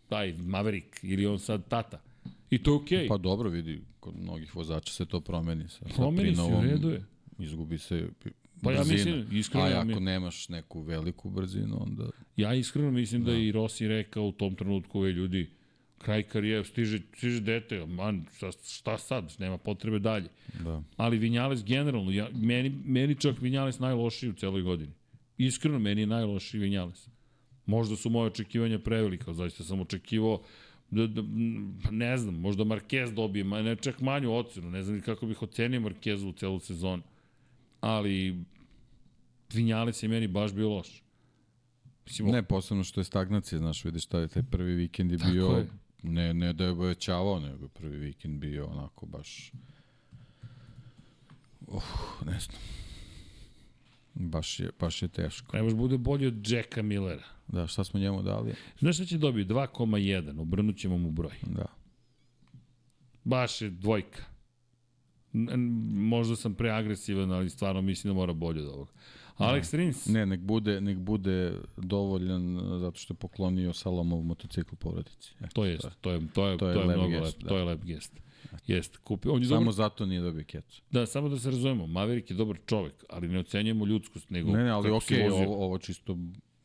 taj 0.07 0.33
Maverick 0.33 1.03
ili 1.03 1.25
on 1.25 1.39
sad 1.39 1.67
tata. 1.67 2.01
I 2.49 2.63
to 2.63 2.71
je 2.71 2.75
okej. 2.75 2.97
Okay. 2.97 3.07
Pa 3.07 3.17
dobro, 3.17 3.49
vidi, 3.49 3.81
kod 4.07 4.21
mnogih 4.21 4.55
vozača 4.55 4.93
se 4.93 5.05
to 5.05 5.21
promeni. 5.21 5.69
Sa, 5.69 5.85
sa 5.89 5.95
Promeni 5.95 6.35
se, 6.35 6.41
u 6.41 6.61
redu 6.61 6.89
je. 6.89 7.03
Izgubi 7.39 7.77
se 7.77 8.09
Pa 8.63 8.71
ja 8.71 8.77
brzina. 8.77 8.93
mislim, 8.93 9.37
iskreno, 9.39 9.65
A 9.65 9.69
ja 9.69 9.79
ako 9.79 9.87
mi- 9.87 9.99
nemaš 9.99 10.49
neku 10.49 10.81
veliku 10.81 11.29
brzinu, 11.29 11.77
onda... 11.83 12.09
Ja 12.37 12.53
iskreno 12.53 12.91
mislim 12.91 13.23
da, 13.23 13.31
je 13.31 13.47
i 13.47 13.51
Rossi 13.51 13.87
rekao 13.87 14.23
u 14.23 14.31
tom 14.31 14.55
trenutku, 14.55 14.99
ove 14.99 15.11
ljudi, 15.11 15.49
kraj 15.97 16.23
karijera, 16.23 16.63
stiže, 16.63 16.99
stiže 17.17 17.41
dete, 17.41 17.85
man, 17.85 18.25
šta, 18.37 18.51
šta 18.51 18.97
sad, 18.97 19.35
nema 19.39 19.57
potrebe 19.57 19.99
dalje. 19.99 20.29
Da. 20.63 20.83
Ali 20.97 21.17
Vinjales 21.17 21.63
generalno, 21.63 22.11
ja, 22.11 22.29
meni, 22.33 22.69
meni 22.85 23.15
čak 23.15 23.41
Vinjales 23.41 23.79
najlošiji 23.79 24.29
u 24.29 24.33
celoj 24.33 24.61
godini. 24.61 24.91
Iskreno, 25.37 25.79
meni 25.79 26.01
je 26.01 26.07
najlošiji 26.07 26.61
Vinjales. 26.61 27.07
Možda 27.65 27.95
su 27.95 28.09
moje 28.09 28.27
očekivanja 28.27 28.79
prevelika, 28.79 29.33
zaista 29.33 29.63
sam 29.63 29.81
očekivao 29.81 30.37
da, 30.37 30.43
da, 30.43 30.47
ne 31.91 32.17
znam, 32.17 32.35
možda 32.35 32.63
Marquez 32.63 33.13
dobije, 33.13 33.43
ne 33.45 33.75
čak 33.75 34.01
manju 34.01 34.33
ocenu, 34.33 34.71
ne 34.71 34.83
znam 34.83 35.01
kako 35.01 35.25
bih 35.25 35.41
ocenio 35.41 35.79
Marquezu 35.79 36.29
u 36.29 36.33
celu 36.33 36.59
sezonu. 36.59 37.03
Ali 37.81 38.45
Vinjales 39.53 40.03
je 40.03 40.09
meni 40.09 40.27
baš 40.27 40.53
bio 40.53 40.69
loš. 40.69 41.03
Mislim, 42.05 42.31
Ne, 42.31 42.43
posebno 42.43 42.83
što 42.83 42.99
je 42.99 43.03
stagnacija, 43.03 43.59
znaš, 43.59 43.85
vidiš 43.85 44.03
šta 44.03 44.19
je 44.19 44.27
taj 44.27 44.43
prvi 44.43 44.75
vikend 44.75 45.11
je 45.11 45.17
bio, 45.31 45.47
je. 45.47 45.67
ne, 46.03 46.33
ne 46.33 46.53
da 46.53 46.63
je 46.63 46.69
obećavao, 46.69 47.39
nego 47.39 47.65
je 47.65 47.69
prvi 47.69 47.97
vikend 47.97 48.39
bio 48.39 48.65
onako 48.65 49.05
baš, 49.05 49.51
uh, 51.67 51.83
ne 52.25 52.39
znam, 52.39 52.61
baš 54.13 54.59
je, 54.59 54.69
baš 54.79 55.01
je 55.01 55.07
teško. 55.07 55.57
Ne 55.57 55.63
može 55.63 55.75
bude 55.75 55.97
bolji 55.97 56.27
od 56.27 56.51
Jacka 56.51 56.81
Millera. 56.81 57.36
Da, 57.47 57.67
šta 57.67 57.83
smo 57.83 57.99
njemu 57.99 58.21
dali? 58.21 58.53
Znaš 58.79 58.95
šta 58.95 59.05
će 59.05 59.17
dobiti? 59.17 59.53
2,1. 59.53 60.41
Obrnut 60.41 60.77
ćemo 60.77 60.97
mu 60.97 61.11
broj. 61.11 61.35
Da. 61.41 61.65
Baš 63.23 63.61
je 63.61 63.69
dvojka. 63.69 64.23
Možda 65.93 66.35
sam 66.35 66.53
preagresivan, 66.53 67.31
ali 67.31 67.49
stvarno 67.49 67.81
mislim 67.81 68.13
da 68.13 68.15
mora 68.15 68.33
bolje 68.33 68.61
od 68.61 68.67
ovoga. 68.67 68.91
Alex 69.37 69.73
Rins, 69.77 70.05
Ne, 70.05 70.25
nek 70.25 70.39
bude, 70.39 70.81
nek 70.81 70.97
bude 70.97 71.53
dovoljan 71.77 72.57
uh, 72.57 72.79
zato 72.79 72.99
što 72.99 73.13
je 73.13 73.17
poklonio 73.17 73.73
Salamov 73.73 74.21
motocikl 74.21 74.75
porodici. 74.75 75.33
E, 75.41 75.47
to 75.53 75.65
je, 75.65 75.77
to 75.77 75.87
je, 75.87 75.93
to 76.01 76.11
je, 76.11 76.27
to 76.33 76.47
je, 76.47 76.57
to 76.57 76.69
je 76.81 76.85
mnogo 76.87 77.07
gest, 77.09 77.23
lep, 77.23 77.43
da. 77.43 77.49
to 77.49 77.57
je 77.57 77.63
lep 77.63 77.83
gest. 77.83 78.19
Jeste, 78.67 78.97
kupi. 79.03 79.29
On 79.29 79.41
je 79.41 79.47
Samo 79.47 79.59
dobar, 79.59 79.73
zato 79.73 80.05
nije 80.05 80.21
dobio 80.21 80.43
kecu. 80.43 80.81
da, 80.91 81.05
samo 81.05 81.29
da 81.29 81.39
se 81.39 81.51
razumemo, 81.51 81.87
Maverick 81.87 82.29
je 82.29 82.35
dobar 82.35 82.57
čovek, 82.65 83.03
ali 83.09 83.27
ne 83.27 83.39
ocenjujemo 83.39 83.85
ljudskost, 83.85 84.29
nego 84.29 84.51
Ne, 84.51 84.63
ne, 84.63 84.69
ali 84.69 84.91
okej, 84.91 85.29
vozio. 85.29 85.45
ovo, 85.45 85.65
ovo 85.65 85.77
čisto 85.77 86.17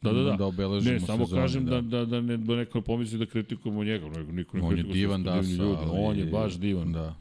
Da, 0.02 0.12
da, 0.12 0.22
da. 0.22 0.36
da 0.36 0.46
obeležimo 0.46 0.92
Ne, 0.94 1.00
samo 1.00 1.24
sezone, 1.26 1.42
kažem 1.42 1.66
da, 1.66 1.80
da, 1.80 2.04
da, 2.04 2.20
ne, 2.20 2.36
da 2.36 2.56
neko 2.56 2.80
pomisli 2.80 3.18
da 3.18 3.26
kritikujemo 3.26 3.84
njega. 3.84 4.08
Nego, 4.08 4.32
niko 4.32 4.56
ne 4.56 4.62
On 4.62 4.76
je 4.76 4.82
divan 4.82 5.20
što 5.20 5.30
da, 5.30 5.40
divni 5.40 5.56
ljudi. 5.56 5.82
On 5.90 6.18
je 6.18 6.24
baš 6.24 6.54
divan. 6.58 6.92
Da. 6.92 7.14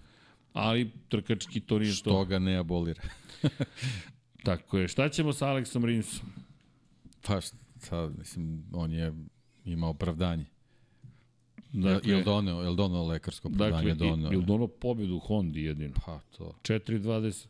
Ali 0.54 0.92
trkački 1.10 1.60
to 1.60 1.80
nije 1.80 1.92
Što 1.92 2.10
to. 2.10 2.26
ga 2.26 2.40
ne 2.40 2.58
abolira. 2.58 3.02
Tako 4.46 4.78
je. 4.78 4.88
Šta 4.88 5.10
ćemo 5.10 5.34
sa 5.34 5.48
Aleksom 5.48 5.86
Rinsom? 5.86 6.30
Pa 7.22 7.42
sad, 7.78 8.18
mislim, 8.18 8.64
on 8.74 8.92
je 8.92 9.14
imao 9.66 9.90
opravdanje. 9.90 10.46
Dakle, 11.74 12.12
jel 12.12 12.24
doneo, 12.24 12.62
jel 12.62 12.76
doneo 12.76 13.08
lekarsko 13.08 13.48
opravdanje? 13.48 13.90
dakle, 13.90 14.08
doneo. 14.08 14.32
ili 14.32 14.46
dono 14.46 14.68
pobedu 14.68 15.16
u 15.16 15.20
Hondi 15.20 15.64
jedino. 15.64 15.94
Pa 16.06 16.20
to, 16.38 16.54
4.20. 16.64 17.48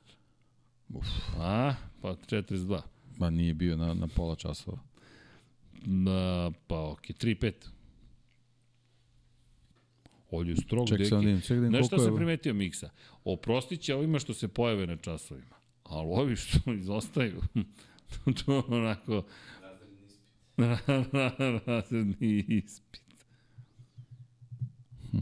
uf, 0.90 1.06
A, 1.40 1.74
pa 2.02 2.16
42. 2.16 2.82
ma 3.18 3.30
nije 3.30 3.54
bio 3.54 3.78
na, 3.78 3.94
na 3.94 4.08
pola 4.08 4.36
časova. 4.36 4.78
Na, 5.82 6.52
pa 6.68 6.90
okej, 6.90 7.16
3.5. 7.16 7.54
Ovdje 10.32 10.52
je 10.52 10.58
strog 10.58 10.88
Ček 10.88 10.98
deki. 10.98 11.10
da 11.10 11.42
ček 11.42 11.50
da 11.50 11.56
vidim 11.56 11.70
Znaš 11.70 11.88
šta 11.88 12.00
sam 12.00 12.16
primetio 12.16 12.54
Miksa? 12.54 12.90
Oprostit 13.24 13.82
će 13.82 13.96
ovima 13.96 14.20
što 14.20 14.34
se 14.34 14.48
pojave 14.48 14.88
na 14.88 14.98
časovima. 14.98 15.56
Ali 15.84 16.08
ovi 16.12 16.36
što 16.36 16.74
izostaju, 16.82 17.42
to 18.46 18.56
je 18.56 18.64
onako... 18.68 19.24
Razredni 21.66 22.46
ispit. 22.48 23.02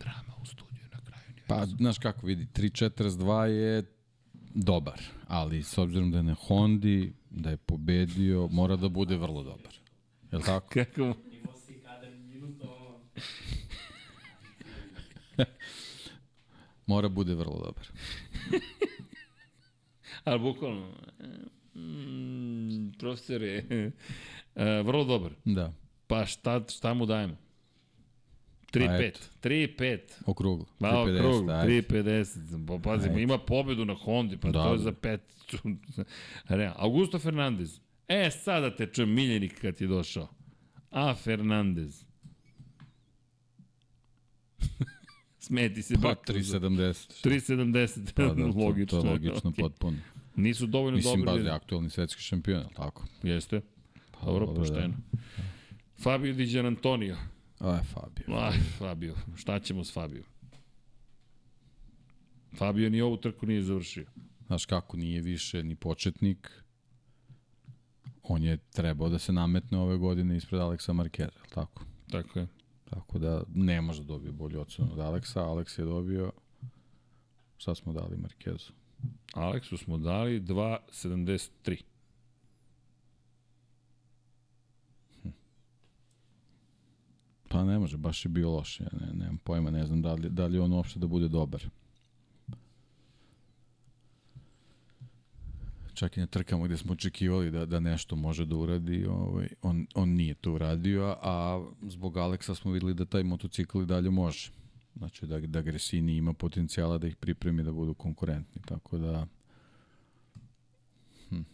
Drama 0.00 0.34
u 0.42 0.46
studiju 0.46 0.84
na 0.92 0.98
kraju. 1.04 1.22
Pa, 1.46 1.66
znaš 1.66 1.98
kako 1.98 2.26
vidi, 2.26 2.46
3.42 2.54 3.42
je 3.42 3.84
dobar, 4.54 5.00
ali 5.28 5.62
s 5.62 5.78
obzirom 5.78 6.10
da 6.10 6.16
je 6.16 6.22
na 6.22 6.34
Hondi, 6.34 7.12
da 7.30 7.50
je 7.50 7.56
pobedio, 7.56 8.48
mora 8.50 8.76
da 8.76 8.88
bude 8.88 9.16
vrlo 9.16 9.42
dobar. 9.42 9.74
Je 10.32 10.38
li 10.38 10.44
tako? 10.44 10.68
Kako? 10.74 11.14
Mora 16.86 17.08
bude 17.08 17.34
vrlo 17.34 17.58
dobar. 17.64 17.86
Ali 20.24 20.38
bukvalno, 20.38 20.92
mm, 21.74 22.92
profesore, 22.98 23.64
e, 24.54 24.82
vrlo 24.82 25.04
dobar. 25.04 25.32
Da, 25.44 25.72
Pa 26.06 26.26
šta, 26.26 26.60
šta 26.68 26.94
mu 26.94 27.06
dajemo? 27.06 27.36
3-5. 28.74 28.86
Pa 28.88 28.94
eto. 28.96 29.20
3-5. 29.42 29.98
okruglo. 30.26 30.66
Malo 30.80 31.06
3.50, 31.06 31.18
krug, 31.18 31.50
ajde. 31.50 31.82
3.50. 31.82 32.66
Pa 32.68 32.78
pazimo, 32.80 33.18
ima 33.18 33.38
pobedu 33.38 33.84
na 33.84 33.94
Hondi, 33.94 34.36
pa 34.36 34.48
Da, 34.48 34.62
to 34.62 34.68
je 34.68 34.76
da. 34.76 34.82
za 34.82 34.92
pet. 34.92 35.20
Real. 36.48 36.74
Augusto 36.76 37.18
Fernandez. 37.18 37.80
E, 38.08 38.30
sada 38.32 38.70
te 38.70 38.86
čujem 38.86 39.10
miljenik 39.10 39.60
kad 39.60 39.80
je 39.80 39.86
došao. 39.86 40.28
A, 40.90 41.14
Fernandez. 41.14 42.04
Smeti 45.38 45.82
se 45.82 45.94
Pa 45.94 46.00
bak. 46.00 46.26
3.70. 46.26 47.24
3.70. 47.24 48.12
Pa 48.12 48.22
da, 48.24 48.46
logično. 48.58 49.00
to 49.00 49.06
je 49.06 49.12
logično 49.12 49.50
okej. 49.50 49.62
potpuno. 49.62 49.96
Nisu 50.36 50.66
dovoljno 50.66 50.96
Mislim, 50.96 51.24
dobri. 51.24 51.42
da- 51.42 51.48
je 51.48 51.54
aktualni 51.54 51.90
svetski 51.90 52.22
šampion, 52.22 52.64
tako? 52.76 53.04
Jeste. 53.22 53.60
Pa, 54.12 54.26
Dobro, 54.26 54.46
dobro, 54.46 54.60
pošteno. 54.60 54.94
Fabio 55.96 56.32
Di 56.32 56.46
Gian 56.46 56.66
Antonio. 56.66 57.16
Aj, 57.64 57.82
Fabio. 57.82 58.38
Aj, 58.38 58.58
Fabio. 58.78 59.14
Šta 59.36 59.60
ćemo 59.60 59.84
s 59.84 59.92
Fabio? 59.92 60.24
Fabio 62.58 62.90
ni 62.90 63.00
ovu 63.00 63.16
trku 63.16 63.46
nije 63.46 63.62
završio. 63.62 64.06
Znaš 64.46 64.66
kako, 64.66 64.96
nije 64.96 65.20
više 65.20 65.62
ni 65.62 65.76
početnik. 65.76 66.50
On 68.22 68.42
je 68.42 68.56
trebao 68.56 69.08
da 69.08 69.18
se 69.18 69.32
nametne 69.32 69.78
ove 69.78 69.96
godine 69.96 70.36
ispred 70.36 70.60
Aleksa 70.60 70.92
li 70.92 71.10
tako? 71.54 71.84
Tako 72.10 72.38
je. 72.38 72.46
Tako 72.90 73.18
da 73.18 73.42
ne 73.54 73.80
može 73.80 74.02
da 74.02 74.06
dobije 74.06 74.32
bolju 74.32 74.60
ocenu 74.60 74.92
od 74.92 74.98
Aleksa. 74.98 75.44
Aleks 75.44 75.78
je 75.78 75.84
dobio... 75.84 76.32
Šta 77.56 77.74
smo 77.74 77.92
dali 77.92 78.16
Markezu? 78.16 78.72
Aleksu 79.34 79.76
smo 79.76 79.98
dali 79.98 80.40
2.73. 80.40 81.82
Pa 87.54 87.64
ne 87.64 87.78
može, 87.78 87.96
baš 87.96 88.24
je 88.24 88.28
bio 88.28 88.50
loš. 88.50 88.80
Ja 88.80 88.88
ne, 89.00 89.12
nemam 89.12 89.38
pojma, 89.38 89.70
ne 89.70 89.86
znam 89.86 90.02
da 90.02 90.12
li, 90.12 90.30
da 90.30 90.46
li 90.46 90.58
on 90.58 90.72
uopšte 90.72 91.00
da 91.00 91.06
bude 91.06 91.28
dobar. 91.28 91.64
Čak 95.94 96.16
i 96.16 96.20
na 96.20 96.26
trkama 96.26 96.66
gde 96.66 96.76
smo 96.76 96.92
očekivali 96.92 97.50
da, 97.50 97.66
da 97.66 97.80
nešto 97.80 98.16
može 98.16 98.44
da 98.44 98.56
uradi, 98.56 99.06
ovaj, 99.06 99.48
on, 99.62 99.86
on 99.94 100.08
nije 100.08 100.34
to 100.34 100.52
uradio, 100.52 101.16
a 101.22 101.64
zbog 101.82 102.16
Aleksa 102.16 102.54
smo 102.54 102.72
videli 102.72 102.94
da 102.94 103.04
taj 103.04 103.22
motocikl 103.22 103.82
i 103.82 103.86
dalje 103.86 104.10
može. 104.10 104.50
Znači 104.96 105.26
da, 105.26 105.40
da 105.40 105.62
Gresini 105.62 106.16
ima 106.16 106.32
potencijala 106.32 106.98
da 106.98 107.06
ih 107.06 107.16
pripremi 107.16 107.62
da 107.62 107.72
budu 107.72 107.94
konkurentni, 107.94 108.62
tako 108.66 108.98
da 108.98 109.26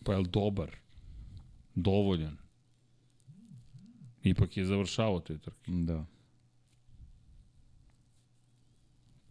Pa 0.04 0.12
je 0.12 0.18
li 0.18 0.28
dobar? 0.28 0.76
Dovoljan? 1.74 2.36
Ipak 4.22 4.56
je 4.56 4.64
završavao 4.64 5.20
te 5.20 5.38
trke. 5.38 5.70
da. 5.70 6.04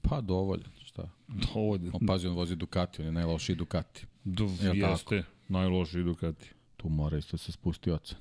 Pa 0.02 0.22
dovoljan, 0.22 0.72
šta? 0.84 1.10
Dovoljan. 1.28 1.92
On, 1.94 2.08
pazi, 2.08 2.28
on 2.28 2.36
vozi 2.36 2.56
Ducati, 2.56 3.02
on 3.02 3.06
je 3.06 3.12
najlošiji 3.12 3.56
Ducati. 3.56 4.06
Do, 4.24 4.48
tako? 4.62 4.76
jeste. 4.76 5.24
Najlošiji 5.48 6.04
Ducati. 6.04 6.52
Tu 6.78 6.90
mora 6.90 7.18
isto 7.18 7.38
se 7.38 7.52
spusti 7.52 7.92
ocen. 7.92 8.18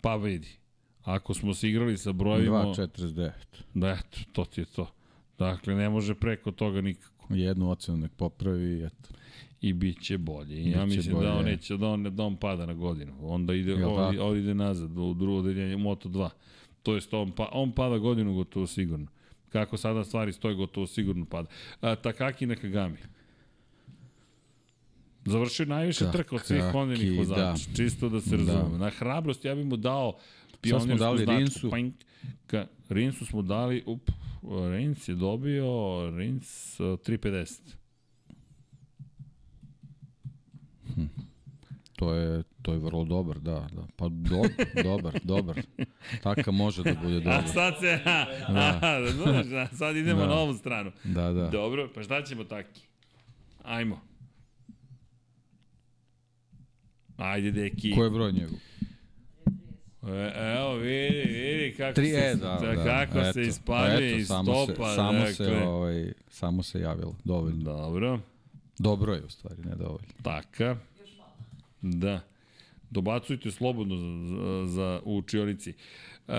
Pa 0.00 0.16
vidi. 0.16 0.48
Ako 1.02 1.34
smo 1.34 1.54
se 1.54 1.68
igrali 1.68 1.98
sa 1.98 2.12
brojima... 2.12 2.62
2.49. 2.62 3.30
Da, 3.74 3.88
eto, 3.88 4.18
to 4.32 4.44
ti 4.44 4.60
je 4.60 4.64
to. 4.64 4.90
Dakle, 5.38 5.74
ne 5.74 5.88
može 5.88 6.14
preko 6.14 6.50
toga 6.50 6.80
nikako. 6.80 7.34
Jednu 7.34 7.70
ocenu 7.70 7.96
nek 7.96 8.12
popravi 8.16 8.84
eto 8.84 9.08
i 9.60 9.72
bit 9.72 10.02
će 10.02 10.18
bolje. 10.18 10.56
I 10.56 10.70
ja 10.70 10.86
mislim 10.86 11.14
da 11.14 11.18
bolje. 11.20 11.28
da 11.28 11.34
on 11.34 11.44
neće, 11.44 11.76
da 11.76 11.88
on, 11.88 12.16
da 12.16 12.24
on 12.24 12.36
pada 12.36 12.66
na 12.66 12.74
godinu. 12.74 13.12
Onda 13.20 13.54
ide, 13.54 13.84
on, 13.84 14.18
on 14.20 14.38
ide 14.38 14.54
nazad 14.54 14.98
u 14.98 15.14
drugo 15.14 15.42
deljenje, 15.42 15.76
Moto 15.76 16.08
2. 16.08 16.28
To 16.82 16.94
je 16.94 17.00
on, 17.12 17.32
pa, 17.32 17.48
on 17.52 17.72
pada 17.72 17.98
godinu 17.98 18.34
gotovo 18.34 18.66
sigurno. 18.66 19.06
Kako 19.48 19.76
sada 19.76 20.04
stvari 20.04 20.32
stoje, 20.32 20.54
gotovo 20.54 20.86
sigurno 20.86 21.24
pada. 21.24 21.48
A, 21.80 21.94
Takaki 21.94 22.46
Nakagami. 22.46 22.96
Završio 25.24 25.66
najviše 25.66 25.98
Takaki, 25.98 26.16
trka 26.18 26.34
od 26.34 26.42
svih 26.44 26.62
kondenih 26.72 27.10
da. 27.12 27.18
vozača. 27.18 27.70
Da. 27.70 27.76
Čisto 27.76 28.08
da 28.08 28.20
se 28.20 28.36
da. 28.36 28.52
razume. 28.52 28.78
Da. 28.78 28.84
Na 28.84 28.90
hrabrost 28.90 29.44
ja 29.44 29.54
bih 29.54 29.64
mu 29.66 29.76
dao 29.76 30.16
pionirsku 30.60 30.98
smo 30.98 30.98
dali. 30.98 31.24
Rinsu. 31.24 31.70
Panj, 31.70 31.90
ka, 32.46 32.66
Rinsu 32.88 33.26
smo 33.26 33.42
dali, 33.42 33.82
up, 33.86 34.10
Rins 34.70 35.08
je 35.08 35.14
dobio 35.14 35.66
Rins 36.10 36.80
eh, 36.80 36.82
350. 36.82 37.85
Hm. 40.96 41.06
To 41.96 42.14
je, 42.14 42.42
to 42.62 42.72
je 42.72 42.78
vrlo 42.78 43.04
dobar, 43.04 43.38
da, 43.38 43.68
da. 43.72 43.82
Pa 43.96 44.08
do, 44.08 44.42
dobar, 44.84 45.20
dobar. 45.22 45.62
Taka 46.22 46.50
može 46.50 46.82
da 46.82 46.94
bude 47.02 47.20
dobar. 47.20 47.44
A 47.44 47.48
sad 47.48 47.74
se, 47.80 47.98
a, 48.04 48.24
da. 48.52 48.78
a, 48.82 49.12
znaš, 49.12 49.46
a 49.46 49.76
sad 49.76 49.96
idemo 49.96 50.20
da. 50.20 50.26
na 50.26 50.34
ovu 50.34 50.54
stranu. 50.54 50.92
Da, 51.04 51.32
da. 51.32 51.48
Dobro, 51.48 51.90
pa 51.94 52.02
šta 52.02 52.22
ćemo 52.22 52.44
taki? 52.44 52.80
Ajmo. 53.62 54.00
Ajde, 57.16 57.50
deki. 57.50 57.94
Ko 57.94 58.04
je 58.04 58.10
broj 58.10 58.32
njegov? 58.32 58.58
E, 60.08 60.32
evo, 60.56 60.74
vidi, 60.74 61.22
vidi 61.28 61.74
kako 61.76 62.00
3E, 62.00 62.10
se, 62.10 62.30
e, 62.30 62.34
da, 62.34 62.58
da, 62.60 62.72
da, 62.72 62.84
kako 62.84 63.18
da, 63.18 63.32
se 63.32 63.40
eto, 63.40 63.48
ispaljuje 63.48 64.08
eto, 64.08 64.18
iz 64.18 64.26
samo 64.26 64.52
topa. 64.52 64.88
Se, 64.88 64.94
samo, 64.96 65.18
dakle. 65.18 65.32
se, 65.32 65.52
ovaj, 65.66 66.12
samo 66.28 66.62
se 66.62 66.80
javilo, 66.80 67.16
Dobro. 67.24 67.52
Dobro. 67.52 68.20
Dobro 68.78 69.14
je 69.14 69.24
u 69.24 69.28
stvari, 69.28 69.62
ne 69.62 69.74
dovoljno. 69.76 70.08
taka. 70.22 70.76
Da. 71.82 72.20
Dobacujte 72.90 73.50
slobodno 73.50 73.96
za, 73.96 74.66
za, 74.66 75.00
u 75.04 75.16
učionici. 75.16 75.72
Uh, 76.28 76.34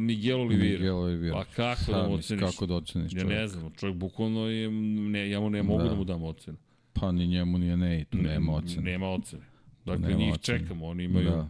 Miguel 0.00 0.40
Oliveira. 0.40 0.78
Miguel 0.78 0.96
Oliveira. 0.96 1.36
Pa 1.36 1.44
kako 1.46 1.82
Šta 1.82 1.92
da 1.92 2.08
mu 2.08 2.14
oceniš? 2.14 2.44
Kako 2.44 2.66
da 2.66 2.74
oceniš 2.74 3.12
Ja 3.12 3.20
čovjek? 3.20 3.38
ne 3.38 3.48
znam, 3.48 3.72
čovjek 3.72 3.96
bukvalno 3.96 4.40
je, 4.40 4.70
ne, 4.70 5.30
ja 5.30 5.40
mu 5.40 5.50
ne 5.50 5.62
mogu 5.62 5.82
da, 5.82 5.88
Da. 5.88 5.94
mu 5.94 6.04
dam 6.04 6.22
ocenu. 6.22 6.56
Pa 6.92 7.12
ni 7.12 7.26
njemu, 7.26 7.58
ni 7.58 7.76
ne, 7.76 8.04
tu 8.04 8.18
nema 8.18 8.52
ocene. 8.52 8.82
Nema 8.82 9.08
ocene. 9.08 9.42
Dakle, 9.86 10.08
Nema 10.08 10.18
njih 10.18 10.34
ocene. 10.34 10.58
čekamo, 10.58 10.86
oni 10.86 11.04
imaju. 11.04 11.30
Da. 11.30 11.48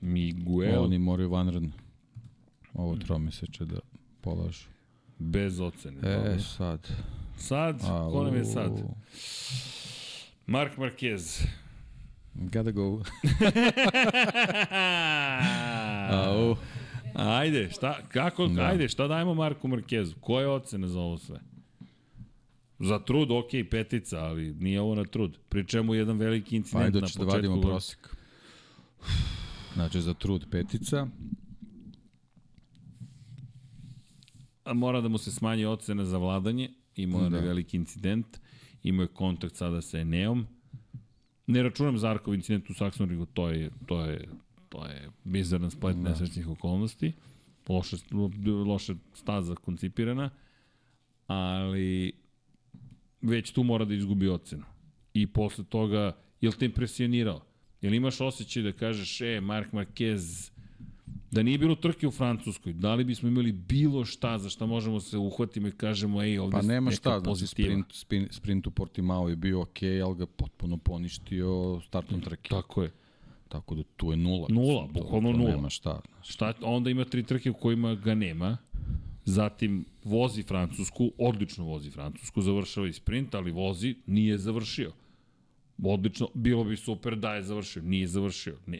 Miguel 0.00 0.84
Oni 0.84 0.98
moraju 0.98 1.30
vanredno 1.30 1.70
ovo 2.74 2.96
tromeseče 2.96 3.64
da 3.64 3.78
polažu. 4.20 4.66
bez 5.18 5.60
ocene. 5.60 5.96
E, 5.98 6.16
Dobro. 6.16 6.40
sad. 6.40 6.88
Sad, 7.36 7.80
Au. 7.84 8.10
ko 8.12 8.24
nam 8.24 8.36
je 8.36 8.44
sad? 8.44 8.82
Mark 10.46 10.76
Marquez. 10.78 11.46
Gotta 12.34 12.70
go. 12.70 13.02
Au. 16.10 16.56
Ajde, 17.14 17.70
šta, 17.70 17.98
kako, 18.08 18.46
da. 18.46 18.54
Da. 18.54 18.62
ajde, 18.62 18.88
šta 18.88 19.08
dajemo 19.08 19.34
Marku 19.34 19.68
Markezu? 19.68 20.14
Koja 20.20 20.40
je 20.42 20.48
ocena 20.48 20.88
za 20.88 21.00
ovo 21.00 21.18
sve? 21.18 21.40
Za 22.78 22.98
trud, 22.98 23.30
ok, 23.30 23.48
petica, 23.70 24.18
ali 24.18 24.54
nije 24.54 24.80
ovo 24.80 24.94
na 24.94 25.04
trud. 25.04 25.38
Pri 25.48 25.66
čemu 25.66 25.94
jedan 25.94 26.18
veliki 26.18 26.50
Pa 26.50 26.56
incident 26.56 26.84
ajde, 26.84 26.94
na 26.94 27.00
da 27.00 27.06
početku. 27.06 27.26
vadimo 27.26 27.54
godine. 27.54 27.70
prosek. 27.72 28.16
Znači, 29.74 30.00
za 30.00 30.14
trud 30.14 30.46
petica. 30.50 31.06
A 34.64 34.72
mora 34.74 35.00
da 35.00 35.08
mu 35.08 35.18
se 35.18 35.32
smanji 35.32 35.64
ocena 35.64 36.04
za 36.04 36.18
vladanje, 36.18 36.70
imao 36.96 37.24
je 37.24 37.30
Da. 37.30 37.38
veliki 37.38 37.76
incident, 37.76 38.26
imao 38.82 39.04
je 39.04 39.08
kontakt 39.08 39.56
sada 39.56 39.82
sa 39.82 39.98
Eneom. 39.98 40.46
Ne 41.46 41.62
računam 41.62 41.98
Zarkov 41.98 42.34
incident 42.34 42.70
u 42.70 42.72
Saxonrigu, 42.72 43.26
to 43.34 43.48
je, 43.50 43.70
to 43.86 44.00
je, 44.00 44.28
to 44.68 44.86
je 44.86 45.10
bizaran 45.24 45.70
splet 45.70 45.96
da. 45.96 46.08
nesrećnih 46.10 46.48
okolnosti. 46.48 47.12
Loše, 47.68 47.96
loše 48.66 48.94
staza 49.14 49.54
koncipirana, 49.54 50.30
ali 51.26 52.12
već 53.22 53.52
tu 53.52 53.62
mora 53.62 53.84
da 53.84 53.94
izgubi 53.94 54.28
ocenu. 54.28 54.64
I 55.14 55.26
posle 55.26 55.64
toga, 55.64 56.16
je 56.40 56.48
li 56.48 56.56
te 56.58 56.64
impresionirao? 56.64 57.44
Je 57.80 57.90
li 57.90 57.96
imaš 57.96 58.20
osjećaj 58.20 58.62
da 58.62 58.72
kažeš, 58.72 59.20
e, 59.20 59.40
Mark 59.40 59.72
Marquez, 59.72 60.50
da 61.34 61.42
nije 61.42 61.58
bilo 61.58 61.74
trke 61.74 62.06
u 62.06 62.10
Francuskoj, 62.10 62.72
da 62.72 62.94
li 62.94 63.04
bismo 63.04 63.28
imali 63.28 63.52
bilo 63.52 64.04
šta 64.04 64.38
za 64.38 64.48
šta 64.48 64.66
možemo 64.66 65.00
se 65.00 65.18
uhvatimo 65.18 65.68
i 65.68 65.72
kažemo, 65.72 66.22
ej, 66.22 66.38
ovde 66.38 66.56
Pa 66.56 66.62
nema 66.62 66.90
šta, 66.90 67.20
znači 67.20 67.46
sprint, 67.46 67.86
sprint, 67.92 68.32
sprint 68.32 68.66
u 68.66 68.70
Portimao 68.70 69.28
je 69.28 69.36
bio 69.36 69.60
ok, 69.60 69.82
ali 70.04 70.14
ga 70.14 70.26
potpuno 70.26 70.76
poništio 70.76 71.80
startom 71.86 72.20
trke. 72.20 72.48
Tako 72.48 72.82
je. 72.82 72.90
Tako 73.48 73.74
da 73.74 73.82
tu 73.96 74.10
je 74.10 74.16
nula. 74.16 74.46
Nula, 74.50 74.86
bukvalno 74.92 75.32
nula. 75.32 75.50
Nema 75.50 75.70
šta. 75.70 76.00
Znaš. 76.14 76.28
Šta, 76.28 76.52
onda 76.62 76.90
ima 76.90 77.04
tri 77.04 77.22
trke 77.22 77.50
u 77.50 77.54
kojima 77.54 77.94
ga 77.94 78.14
nema, 78.14 78.56
zatim 79.24 79.84
vozi 80.04 80.42
Francusku, 80.42 81.12
odlično 81.18 81.64
vozi 81.64 81.90
Francusku, 81.90 82.42
završava 82.42 82.88
i 82.88 82.92
sprint, 82.92 83.34
ali 83.34 83.50
vozi, 83.50 83.94
nije 84.06 84.38
završio. 84.38 84.92
Odlično, 85.82 86.28
bilo 86.34 86.64
bi 86.64 86.76
super 86.76 87.16
da 87.16 87.34
je 87.34 87.42
završio, 87.42 87.82
nije 87.82 88.06
završio. 88.06 88.58
Ne, 88.66 88.78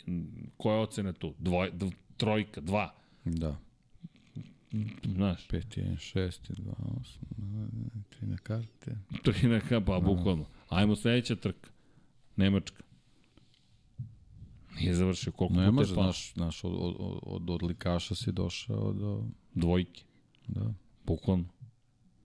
koja 0.57 0.76
je 0.76 0.83
ocena 0.83 1.12
tu? 1.12 1.34
Dvoj, 1.39 1.70
dv, 1.70 1.86
trojka, 2.17 2.60
dva. 2.60 2.94
Da. 3.25 3.57
Znaš, 5.05 5.49
5 5.49 5.78
1 5.81 6.18
6 6.18 6.51
2 6.51 6.73
8 7.01 7.18
3 8.20 8.26
na 8.26 8.36
karte. 8.36 8.97
tri 9.25 9.49
na 9.49 9.60
ka, 9.60 9.81
pa 9.81 10.01
bukvalno. 10.01 10.47
Ajmo 10.68 10.97
sledeća 10.97 11.36
trka. 11.36 11.70
Nemačka. 12.36 12.83
Nije 14.76 14.94
završio 14.94 15.33
koliko 15.33 15.55
Ne 15.55 15.67
puta 15.67 15.73
može, 15.73 15.93
je 15.93 15.97
pao. 15.97 16.12
znaš 16.34 16.65
od, 16.65 16.73
od, 16.75 16.97
od, 16.99 17.18
od 17.23 17.51
odlikaša 17.51 18.15
si 18.15 18.33
došao 18.33 18.93
do... 18.93 19.25
Dvojke. 19.55 20.02
Da. 20.49 20.75
Bukvalno. 21.07 21.44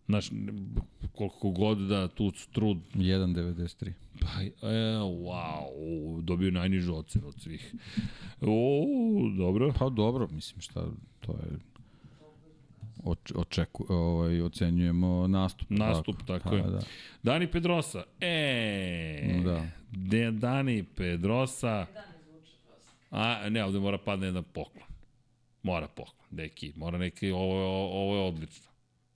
Znaš, 0.09 0.29
koliko 1.15 1.49
god 1.49 1.77
da 1.77 2.07
tu 2.07 2.31
trud 2.51 2.77
1.93. 2.95 3.91
Pa, 4.21 4.41
e, 4.67 4.73
wow, 4.99 6.21
dobio 6.21 6.51
najnižu 6.51 6.95
ocenu 6.95 7.27
od 7.27 7.41
svih. 7.41 7.75
O, 8.41 8.85
dobro. 9.37 9.73
Pa 9.79 9.89
dobro, 9.89 10.27
mislim 10.31 10.61
šta, 10.61 10.85
to 11.19 11.31
je 11.31 11.59
oč, 13.03 13.31
očeku, 13.35 13.85
ovaj, 13.89 14.41
ocenjujemo 14.41 15.27
nastup. 15.27 15.69
Nastup, 15.69 16.15
tako 16.27 16.49
Pa, 16.49 16.55
je. 16.55 16.63
Da. 16.63 16.79
Dani 17.23 17.51
Pedrosa. 17.51 18.03
E, 18.21 19.41
Da. 19.45 19.67
De, 19.91 20.31
Dani 20.31 20.83
Pedrosa. 20.95 21.85
A, 23.11 23.49
ne, 23.49 23.63
ovde 23.63 23.79
mora 23.79 23.97
padne 23.97 24.25
jedan 24.27 24.43
poklon. 24.43 24.87
Mora 25.63 25.87
poklon, 25.87 26.27
deki. 26.31 26.73
Mora 26.75 26.97
neki, 26.97 27.31
ovo, 27.31 27.89
ovo 28.03 28.15
je 28.15 28.21
odlično. 28.21 28.68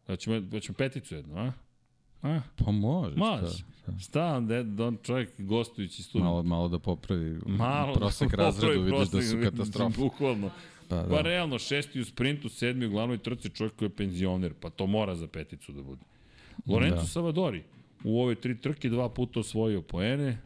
Hoćemo, 0.08 0.42
hoćemo 0.52 0.76
peticu 0.76 1.16
jednu, 1.16 1.38
a? 1.38 1.52
A? 2.22 2.42
Pa 2.58 2.72
može. 2.72 3.16
Može. 3.16 3.64
Šta, 4.00 4.40
de, 4.40 4.64
don 4.64 4.98
čovjek 5.04 5.30
gostujući 5.38 6.04
student. 6.04 6.26
malo, 6.26 6.44
malo 6.44 6.68
da 6.70 6.80
popravi 6.80 7.40
Malo. 7.46 7.94
prosek 7.94 8.34
razredu, 8.34 8.74
popravi 8.74 8.92
vidiš 8.92 9.08
da 9.08 9.12
prosek, 9.12 9.32
su 9.32 9.52
katastrofa. 9.52 10.00
Bukvalno. 10.00 10.50
Pa, 10.88 10.96
Pa 11.00 11.04
da. 11.08 11.22
realno, 11.22 11.60
šesti 11.60 12.00
u 12.00 12.06
sprintu, 12.06 12.50
sedmi 12.50 12.86
u 12.86 12.90
glavnoj 12.90 13.18
trci, 13.18 13.50
čovjek 13.50 13.76
koji 13.76 13.86
je 13.86 13.96
penzioner, 13.96 14.54
pa 14.54 14.70
to 14.70 14.88
mora 14.88 15.16
za 15.16 15.28
peticu 15.28 15.72
da 15.72 15.82
bude. 15.84 16.02
Lorenzo 16.66 16.96
Da. 16.96 17.04
Savadori, 17.04 17.64
u 18.04 18.22
ove 18.22 18.36
tri 18.36 18.58
trke 18.58 18.90
dva 18.90 19.10
puta 19.10 19.40
osvojio 19.40 19.82
poene, 19.82 20.38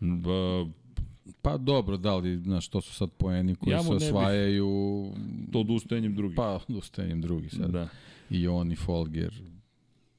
ba, 0.00 0.66
Pa 1.42 1.56
dobro, 1.56 1.96
da 1.96 2.16
li, 2.16 2.38
znaš, 2.38 2.68
to 2.68 2.80
su 2.80 2.94
sad 2.94 3.10
poeni 3.10 3.54
koji 3.54 3.72
Ja 3.72 3.82
se 3.82 3.92
osvajaju, 3.92 5.12
to 5.52 5.60
odustajanjem 5.60 6.14
drugih. 6.14 6.36
pa 6.36 6.60
odustajanjem 6.68 7.20
drugi 7.20 7.48
sad. 7.48 7.70
da. 7.70 7.88
I 8.32 8.48
on 8.48 8.72
i 8.72 8.76
Folger, 8.76 9.42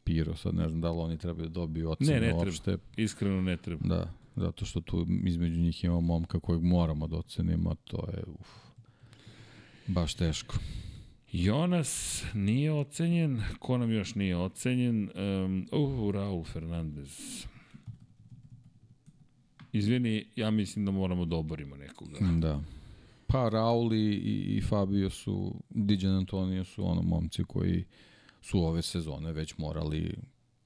Piro, 0.03 0.35
sad 0.35 0.56
ne 0.56 0.69
znam 0.69 0.82
da 0.82 0.92
li 0.92 1.00
oni 1.00 1.17
trebaju 1.17 1.48
da 1.48 1.53
dobiju 1.53 1.90
ocenu 1.90 2.09
Ne, 2.11 2.19
ne 2.19 2.27
treba. 2.27 2.38
uopšte. 2.40 2.77
Iskreno 2.98 3.42
ne 3.42 3.58
treba. 3.58 3.88
Da, 3.88 4.14
zato 4.35 4.66
što 4.66 4.82
tu 4.82 5.06
između 5.25 5.59
njih 5.61 5.83
imamo 5.83 6.01
momka 6.01 6.40
kojeg 6.40 6.64
moramo 6.64 7.08
da 7.08 7.16
ocenimo, 7.17 7.75
to 7.83 8.08
je 8.14 8.24
uf, 8.40 8.48
baš 9.88 10.14
teško. 10.14 10.56
Jonas 11.32 12.24
nije 12.33 12.72
ocenjen, 12.74 13.42
ko 13.59 13.77
nam 13.77 13.92
još 13.92 14.16
nije 14.16 14.38
ocenjen? 14.38 15.09
Um, 15.16 15.67
uh, 15.72 16.14
Raul 16.16 16.43
Fernandez. 16.43 17.45
Izvini, 19.72 20.25
ja 20.35 20.51
mislim 20.51 20.85
da 20.85 20.92
moramo 20.92 21.25
da 21.25 21.35
oborimo 21.35 21.75
nekoga. 21.75 22.17
Da. 22.40 22.61
Pa 23.34 23.50
Raul 23.50 23.94
i, 23.94 24.14
i, 24.58 24.62
Fabio 24.62 25.10
su, 25.10 25.56
Diđan 25.70 26.16
Antonio 26.16 26.64
su 26.64 26.86
ono 26.88 27.02
momci 27.02 27.44
koji 27.44 27.86
su 28.42 28.64
ove 28.64 28.82
sezone 28.82 29.32
već 29.32 29.58
morali 29.58 30.16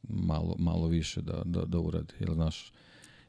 malo, 0.04 0.56
malo 0.60 0.88
više 0.88 1.22
da, 1.22 1.42
da, 1.46 1.66
da 1.66 1.80
urade. 1.80 2.14
Jer 2.20 2.34
znaš, 2.34 2.72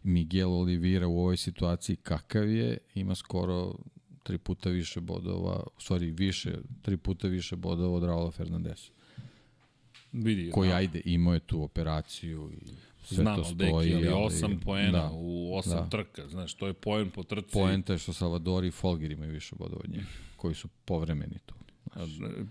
Miguel 0.03 0.53
Oliveira 0.53 1.07
u 1.07 1.21
ovoj 1.21 1.37
situaciji 1.37 1.97
kakav 1.97 2.51
je, 2.51 2.79
ima 2.95 3.15
skoro 3.15 3.75
tri 4.23 4.39
puta 4.39 4.71
više 4.71 5.01
bodova, 5.01 5.63
u 5.77 5.81
stvari 5.81 6.11
više, 6.11 6.59
tri 6.83 6.97
puta 6.97 7.29
više 7.29 7.57
bodova 7.57 7.97
od 7.97 8.05
Raula 8.05 8.31
Fernandesa. 8.31 8.93
Vidi, 10.13 10.51
Koji, 10.51 10.69
da. 10.69 10.77
ajde, 10.77 11.03
imao 11.05 11.35
je 11.35 11.41
tu 11.41 11.63
operaciju 11.63 12.51
i 12.53 12.73
sve 13.09 13.23
Znam, 13.23 13.37
to 13.37 13.45
stoji. 13.45 13.59
deki, 13.91 13.95
ali 13.95 14.07
8 14.07 14.59
poena 14.65 14.99
da. 14.99 15.11
u 15.13 15.53
8 15.55 15.69
da. 15.69 15.89
trka, 15.89 16.29
znaš, 16.29 16.55
to 16.55 16.67
je 16.67 16.73
poen 16.73 17.11
po 17.11 17.23
trci. 17.23 17.53
Poenta 17.53 17.93
je 17.93 17.99
što 17.99 18.13
Salvador 18.13 18.65
i 18.65 18.71
Folger 18.71 19.13
imaju 19.13 19.33
više 19.33 19.57
bodova 19.59 19.81
od 19.85 19.91
njega, 19.91 20.07
koji 20.37 20.55
su 20.55 20.69
povremeni 20.85 21.39
tu. 21.47 21.55
E, 21.97 22.01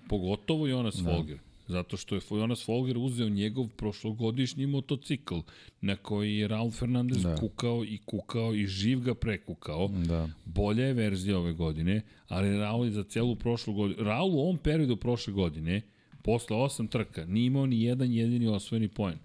Pogotovo 0.10 0.68
Jonas 0.68 0.96
da. 0.96 1.12
Folger. 1.12 1.40
Zato 1.68 1.98
što 1.98 2.16
je 2.16 2.22
Jonas 2.32 2.66
Folger 2.66 2.98
uzeo 2.98 3.30
njegov 3.30 3.68
prošlogodišnji 3.68 4.66
motocikl 4.66 5.36
na 5.82 5.96
koji 5.96 6.38
je 6.38 6.48
Raul 6.48 6.72
Fernandez 6.72 7.24
da. 7.24 7.30
Da. 7.30 7.36
kukao 7.36 7.86
i 7.86 8.00
kukao 8.06 8.56
i 8.56 8.68
živ 8.68 9.00
ga 9.00 9.16
prekukao. 9.16 9.88
Da. 9.88 10.30
Bolja 10.46 10.86
je 10.86 10.94
verzija 10.94 11.38
ove 11.38 11.54
godine, 11.54 12.02
ali 12.28 12.58
Raul 12.58 12.86
je 12.86 12.92
za 12.92 13.04
celu 13.04 13.36
prošlu 13.36 13.74
godinu. 13.74 14.04
Raul 14.04 14.36
u 14.36 14.40
ovom 14.40 14.58
periodu 14.58 14.96
prošle 14.96 15.34
godine, 15.34 15.82
posle 16.24 16.58
osam 16.58 16.88
trka, 16.88 17.26
nije 17.26 17.46
imao 17.46 17.66
ni 17.66 17.84
jedan 17.84 18.12
jedini 18.12 18.48
osvojeni 18.48 18.88
poen. 18.88 19.18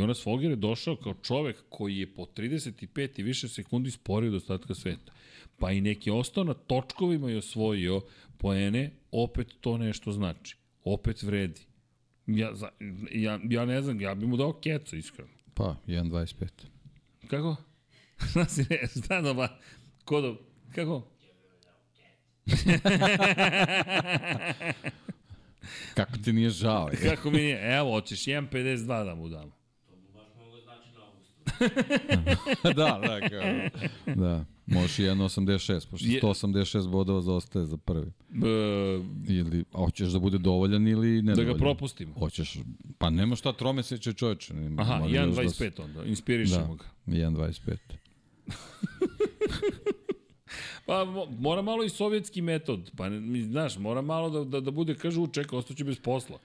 Jonas 0.00 0.22
Folger 0.22 0.50
je 0.50 0.56
došao 0.56 0.96
kao 0.96 1.14
čovek 1.22 1.56
koji 1.68 1.96
je 1.98 2.14
po 2.14 2.22
35 2.22 3.20
i 3.20 3.22
više 3.22 3.48
sekundi 3.48 3.90
sporio 3.90 4.28
od 4.28 4.34
ostatka 4.34 4.74
sveta. 4.74 5.12
Pa 5.58 5.70
i 5.70 5.80
neki 5.80 6.10
ostao 6.10 6.44
na 6.44 6.54
točkovima 6.54 7.30
i 7.30 7.36
osvojio 7.36 8.00
poene, 8.38 8.90
opet 9.12 9.46
to 9.60 9.78
nešto 9.78 10.12
znači. 10.12 10.56
Opet 10.84 11.22
vredi. 11.22 11.60
Ja, 12.26 12.52
ja, 13.12 13.40
ja 13.50 13.64
ne 13.64 13.82
znam, 13.82 14.00
ja 14.00 14.14
bi 14.14 14.26
mu 14.26 14.36
dao 14.36 14.52
kecu, 14.52 14.96
iskreno. 14.96 15.30
Pa, 15.54 15.76
1.25. 15.86 16.46
Kako? 17.26 17.56
Šta 18.30 18.44
si 18.44 18.66
ne, 18.70 18.88
šta 19.04 19.20
da 19.20 19.34
ba, 19.34 19.58
ko 20.04 20.20
da, 20.20 20.34
kako? 20.74 21.06
Kako 25.94 26.18
ti 26.24 26.32
nije 26.32 26.50
žao? 26.50 26.88
je? 26.88 26.96
Kako 27.10 27.30
mi 27.30 27.36
nije, 27.36 27.76
evo, 27.76 27.90
hoćeš 27.90 28.24
1.52 28.24 29.04
da 29.04 29.14
mu 29.14 29.28
damo. 29.28 29.59
da, 32.76 33.00
da, 33.00 33.20
kao, 33.20 33.40
da. 34.16 34.44
Možeš 34.66 34.98
i 34.98 35.02
1.86, 35.02 35.86
pošto 35.86 36.06
Je- 36.06 36.20
186 36.20 36.88
bodova 36.88 37.20
zaostaje 37.22 37.66
za 37.66 37.76
prvi. 37.76 38.06
E, 38.06 38.10
Ili, 39.28 39.64
a 39.72 39.78
hoćeš 39.78 40.08
da 40.08 40.18
bude 40.18 40.38
dovoljan 40.38 40.88
ili 40.88 41.16
da 41.16 41.22
nedovoljan? 41.22 41.52
ga 41.52 41.58
propustimo. 41.58 42.14
Hoćeš, 42.14 42.58
pa 42.98 43.10
nema 43.10 43.36
šta 43.36 43.52
tromeseče 43.52 44.12
čoveče. 44.12 44.54
nema- 44.54 44.82
Aha, 44.82 44.96
može 44.96 45.16
još 45.16 45.26
da 45.26 45.34
se- 45.34 45.64
1.25 45.64 45.80
onda, 45.80 46.04
inspirišemo 46.04 46.66
Da, 46.66 46.74
ga. 46.74 46.84
1.25. 47.08 47.76
Pa 50.86 50.94
mo- 50.96 51.26
mora 51.30 51.62
malo 51.62 51.84
i 51.84 51.88
sovjetski 51.88 52.42
metod, 52.42 52.90
pa 52.96 53.08
ne- 53.08 53.42
znaš, 53.42 53.78
mora 53.78 54.02
malo 54.02 54.30
da, 54.30 54.44
da, 54.46 54.60
da 54.60 54.70
bude, 54.70 54.94
kažu, 54.94 55.26
čeka, 55.26 55.56
ostaću 55.56 55.84
bez 55.84 55.98
posla. 55.98 56.38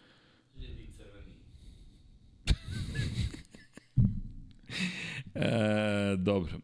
E, 5.36 6.16
dobro. 6.18 6.60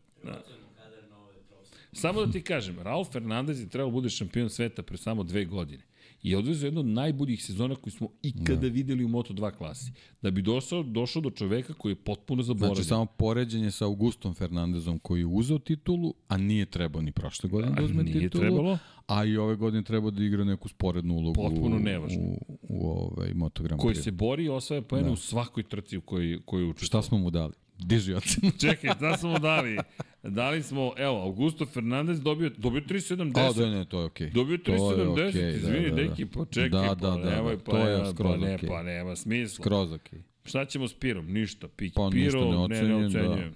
Samo 1.94 2.26
da 2.26 2.32
ti 2.32 2.42
kažem, 2.42 2.80
Raul 2.80 3.06
Fernandez 3.06 3.60
je 3.62 3.70
trebao 3.70 3.90
da 3.90 3.94
bude 3.94 4.10
šampion 4.10 4.50
sveta 4.50 4.84
pre 4.84 4.98
samo 4.98 5.24
dve 5.24 5.46
godine. 5.46 5.84
I 6.24 6.36
odvezao 6.36 6.68
jednu 6.68 6.80
od 6.80 6.86
najboljih 6.86 7.44
sezona 7.46 7.76
koju 7.76 7.92
smo 7.92 8.08
ikada 8.22 8.62
da. 8.62 8.68
videli 8.68 9.04
u 9.04 9.08
Moto2 9.08 9.52
klasi. 9.52 9.92
Da 10.22 10.32
bi 10.32 10.42
došao, 10.42 10.84
došao 10.84 11.22
do 11.22 11.30
čoveka 11.30 11.74
koji 11.74 11.92
je 11.92 11.96
potpuno 11.96 12.44
zaboravljen. 12.44 12.76
Znači, 12.76 12.88
samo 12.88 13.06
poređenje 13.06 13.72
sa 13.72 13.86
Augustom 13.86 14.34
Fernandezom 14.34 15.00
koji 15.00 15.20
je 15.20 15.26
uzeo 15.26 15.60
titulu, 15.60 16.14
a 16.28 16.38
nije 16.38 16.66
trebao 16.66 17.02
ni 17.02 17.12
prošle 17.12 17.50
godine 17.50 17.76
da 17.78 17.84
uzme 17.84 18.04
nije 18.04 18.20
titulu. 18.20 18.42
trebalo. 18.42 18.78
A 19.08 19.26
i 19.26 19.38
ove 19.38 19.56
godine 19.56 19.84
trebao 19.84 20.12
da 20.12 20.24
igra 20.24 20.44
neku 20.44 20.70
sporednu 20.70 21.16
ulogu 21.16 21.42
Potpuno 21.42 21.76
u, 21.76 21.80
nevažno. 21.80 22.22
u, 22.22 22.38
u 22.70 22.88
ovaj 22.88 23.34
Moto 23.34 23.64
Grand 23.64 23.82
koji 23.82 23.96
Prix. 23.96 24.04
se 24.04 24.12
bori 24.12 24.46
i 24.46 24.50
osvaja 24.50 24.82
poene 24.82 25.08
da. 25.08 25.14
u 25.14 25.16
svakoj 25.16 25.64
trci 25.64 25.98
u 25.98 26.02
kojoj, 26.02 26.42
kojoj 26.46 26.70
učestvuje. 26.70 26.88
Šta 26.88 27.02
smo 27.02 27.18
mu 27.18 27.30
dali? 27.30 27.54
Diži 27.86 28.14
ocenu. 28.14 28.52
Čekaj, 28.62 28.90
šta 28.96 29.18
smo 29.18 29.40
dali? 29.40 29.78
Dali 30.24 30.64
smo, 30.64 30.94
evo, 30.98 31.22
Augusto 31.22 31.66
Fernandez 31.66 32.22
dobio, 32.22 32.52
dobio 32.58 32.82
3.70. 32.82 33.50
A, 33.50 33.54
da, 33.54 33.70
ne, 33.70 33.86
to 33.86 34.00
je 34.00 34.06
okej. 34.06 34.30
Dobio 34.30 34.58
To 34.58 34.72
je 34.74 34.80
3.70, 34.80 35.30
okej, 35.30 35.56
izvini, 35.56 35.90
da, 35.90 35.96
da, 35.96 36.04
da. 36.04 36.10
deki, 36.10 36.26
pa 36.26 36.46
čekaj, 36.46 36.70
Da, 36.70 36.88
pa 36.88 36.96
da, 36.96 37.10
da, 37.10 37.36
nemoj, 37.36 37.56
da, 37.56 37.64
pa, 37.64 37.72
to 37.72 37.78
je 37.78 38.06
skroz 38.14 38.32
pa 38.32 38.46
ne, 38.46 38.56
okej. 38.56 38.70
pa 38.70 38.84
nema 38.84 39.16
smisla. 39.16 39.64
Skroz 39.64 39.92
okej. 39.92 40.20
Šta 40.46 40.66
ćemo 40.66 40.88
s 40.88 40.94
Pirom? 40.94 41.32
Ništa. 41.34 41.68
Pi, 41.68 41.92
Pa 41.96 42.10
ništa 42.10 42.38
Piro, 42.38 42.68
ne, 42.68 42.82
ne 42.82 42.88
neocenjen, 42.88 43.12
da. 43.12 43.20
ocenjujem. 43.20 43.54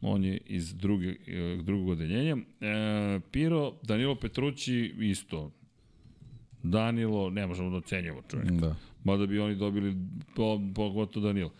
On 0.00 0.24
je 0.24 0.38
iz 0.46 0.74
druge, 0.74 1.08
eh, 1.08 1.58
drugog 1.62 1.88
odeljenja. 1.88 2.36
E, 2.60 3.20
Piro, 3.30 3.74
Danilo 3.82 4.14
Petrući 4.14 4.94
isto. 4.98 5.50
Danilo, 6.62 7.30
ne 7.30 7.46
možemo 7.46 7.70
da 7.70 7.76
ocenjamo 7.76 8.22
čovjek. 8.30 8.50
Da. 8.50 8.76
Mada 9.04 9.26
bi 9.26 9.38
oni 9.38 9.54
dobili, 9.54 9.96
po, 10.36 10.60
pogotovo 10.74 11.26
Danilo. 11.26 11.50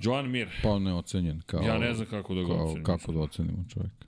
Joan 0.00 0.30
Mir. 0.30 0.48
Pa 0.62 0.78
neocenjen. 0.78 1.40
Kao, 1.40 1.62
Ja 1.62 1.78
ne 1.78 1.94
znam 1.94 2.06
kako 2.06 2.34
da 2.34 2.40
ga 2.40 2.46
kao, 2.48 2.64
ocenim. 2.64 2.84
Kako 2.84 3.12
da 3.12 3.20
ocenimo 3.20 3.64
čovjeka. 3.68 4.06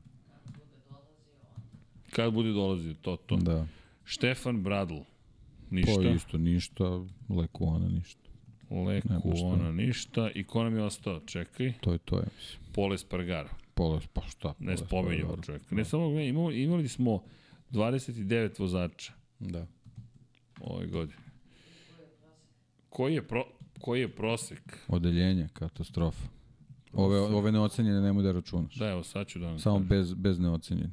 Kad 2.10 2.32
bude 2.32 2.52
dolazio, 2.52 2.94
to, 2.94 3.16
to. 3.16 3.36
Da. 3.36 3.66
Štefan 4.04 4.62
Bradl. 4.62 4.94
Pa 4.94 5.04
Ništa. 5.70 6.02
isto 6.16 6.38
ništa, 6.38 6.84
Lekuona 7.30 7.88
ništa. 7.88 8.20
Leku, 8.70 9.08
Nema 9.08 9.36
šta. 9.36 9.46
ona, 9.46 9.72
ništa. 9.72 10.30
I 10.30 10.44
ko 10.44 10.62
nam 10.64 10.76
je 10.76 10.82
ostao? 10.82 11.20
Čekaj. 11.20 11.72
To 11.80 11.92
je 11.92 11.98
to, 11.98 12.16
ja 12.16 12.24
mislim. 12.36 12.72
Pole 12.72 12.98
Spargaro. 12.98 13.48
Pola, 13.74 14.00
pa 14.12 14.22
šta? 14.22 14.54
Ne 14.58 14.74
Pola 14.74 14.86
spomenjamo 14.86 15.36
čovjeka. 15.36 15.74
Ne 15.74 15.84
samo, 15.84 16.08
ne, 16.08 16.28
imali, 16.28 16.62
imali 16.62 16.88
smo 16.88 17.22
29 17.70 18.60
vozača 18.60 19.12
Da. 19.40 19.66
ove 20.60 20.86
godine. 20.86 21.18
Koji 22.88 23.14
je, 23.14 23.22
pro, 23.22 23.44
koji 23.80 24.00
je 24.00 24.08
prosek? 24.08 24.78
Odeljenje, 24.88 25.48
katastrofa. 25.52 26.28
Ove, 26.92 27.18
ove 27.20 27.52
neocenjene 27.52 28.00
nemoj 28.00 28.22
da 28.22 28.32
računaš. 28.32 28.74
Da, 28.74 28.88
evo 28.88 29.02
sad 29.02 29.26
ću 29.26 29.38
da 29.38 29.46
vam 29.46 29.58
Samo 29.58 29.76
kažem. 29.76 29.88
bez, 29.88 30.14
bez 30.14 30.38
neocenjenih. 30.38 30.92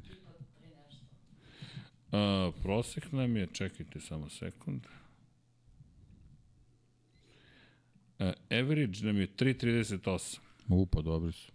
A, 2.12 2.50
prosek 2.62 3.12
nam 3.12 3.36
je, 3.36 3.46
čekajte 3.46 4.00
samo 4.00 4.28
sekund. 4.28 4.86
A, 8.18 8.32
average 8.50 8.98
nam 9.02 9.16
je 9.16 9.26
3.38. 9.28 10.38
U, 10.68 10.86
pa 10.86 11.02
dobri 11.02 11.32
su. 11.32 11.52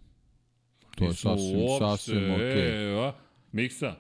To 0.96 1.06
je 1.06 1.14
sasvim, 1.14 1.60
uopšte, 1.60 1.86
sasvim 1.86 2.32
okej. 2.32 2.94
E, 2.94 3.00
a? 3.00 3.14
Miksa, 3.52 3.96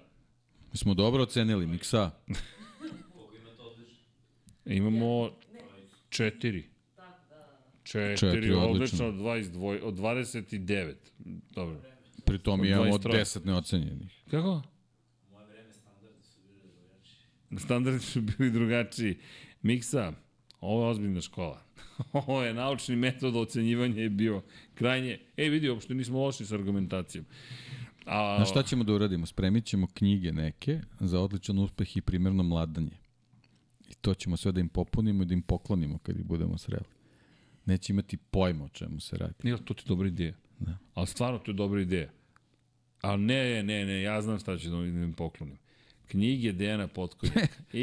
Mi 0.71 0.77
smo 0.77 0.93
dobro 0.93 1.23
ocenili, 1.23 1.67
Miksa. 1.67 2.11
imamo 4.65 5.29
četiri. 6.09 6.69
Četiri, 7.87 8.17
Četiri, 8.17 8.53
odlično, 8.53 9.07
odlično. 9.07 9.07
od, 9.07 9.15
22, 9.15 9.81
od 9.81 9.93
29. 9.93 10.93
Dobro. 11.55 11.81
Pri 12.25 12.39
tom 12.39 12.65
imamo 12.65 12.97
23. 12.97 13.19
10 13.19 13.45
neocenjenih. 13.45 14.23
Kako? 14.31 14.61
Standardi 17.57 17.99
su 17.99 18.21
bili 18.21 18.51
drugačiji. 18.51 19.17
Miksa, 19.61 20.13
ovo 20.61 20.83
je 20.83 20.89
ozbiljna 20.89 21.21
škola. 21.21 21.61
ovo 22.27 22.43
je 22.43 22.53
naučni 22.53 22.95
metod 22.95 23.35
ocenjivanja 23.35 24.01
je 24.01 24.09
bio 24.09 24.41
krajnje... 24.73 25.19
Ej, 25.37 25.49
vidi, 25.49 25.69
uopšte 25.69 25.93
nismo 25.93 26.19
loši 26.19 26.45
sa 26.45 26.55
argumentacijom. 26.55 27.25
A, 28.05 28.35
Znaš 28.37 28.49
šta 28.49 28.63
ćemo 28.63 28.83
da 28.83 28.93
uradimo? 28.93 29.25
Spremit 29.25 29.65
ćemo 29.65 29.87
knjige 29.93 30.31
neke 30.31 30.79
za 30.99 31.19
odličan 31.19 31.59
uspeh 31.59 31.97
i 31.97 32.01
primjerno 32.01 32.43
mladanje. 32.43 32.97
I 33.89 33.93
to 34.01 34.13
ćemo 34.13 34.37
sve 34.37 34.51
da 34.51 34.59
im 34.59 34.69
popunimo 34.69 35.23
i 35.23 35.25
da 35.25 35.33
im 35.33 35.41
poklonimo 35.41 35.97
kad 35.97 36.17
ih 36.17 36.25
budemo 36.25 36.57
sreli. 36.57 36.96
Neće 37.67 37.93
imati 37.93 38.17
pojma 38.17 38.65
o 38.65 38.69
čemu 38.69 38.99
se 38.99 39.17
radi. 39.17 39.33
Nije, 39.43 39.57
to 39.57 39.73
ti 39.73 39.81
je 39.81 39.87
dobra 39.87 40.07
ideja. 40.07 40.33
Da. 40.59 40.77
Ali 40.93 41.07
stvarno 41.07 41.39
to 41.39 41.51
je 41.51 41.55
dobra 41.55 41.81
ideja. 41.81 42.09
Ali 43.01 43.21
ne, 43.21 43.63
ne, 43.63 43.85
ne, 43.85 44.01
ja 44.01 44.21
znam 44.21 44.39
šta 44.39 44.57
ću 44.57 44.69
da 44.69 44.77
im 44.77 45.13
poklonim. 45.13 45.57
Knjige 46.07 46.51
Dejana 46.51 46.87
Potkonjaka. 46.87 47.47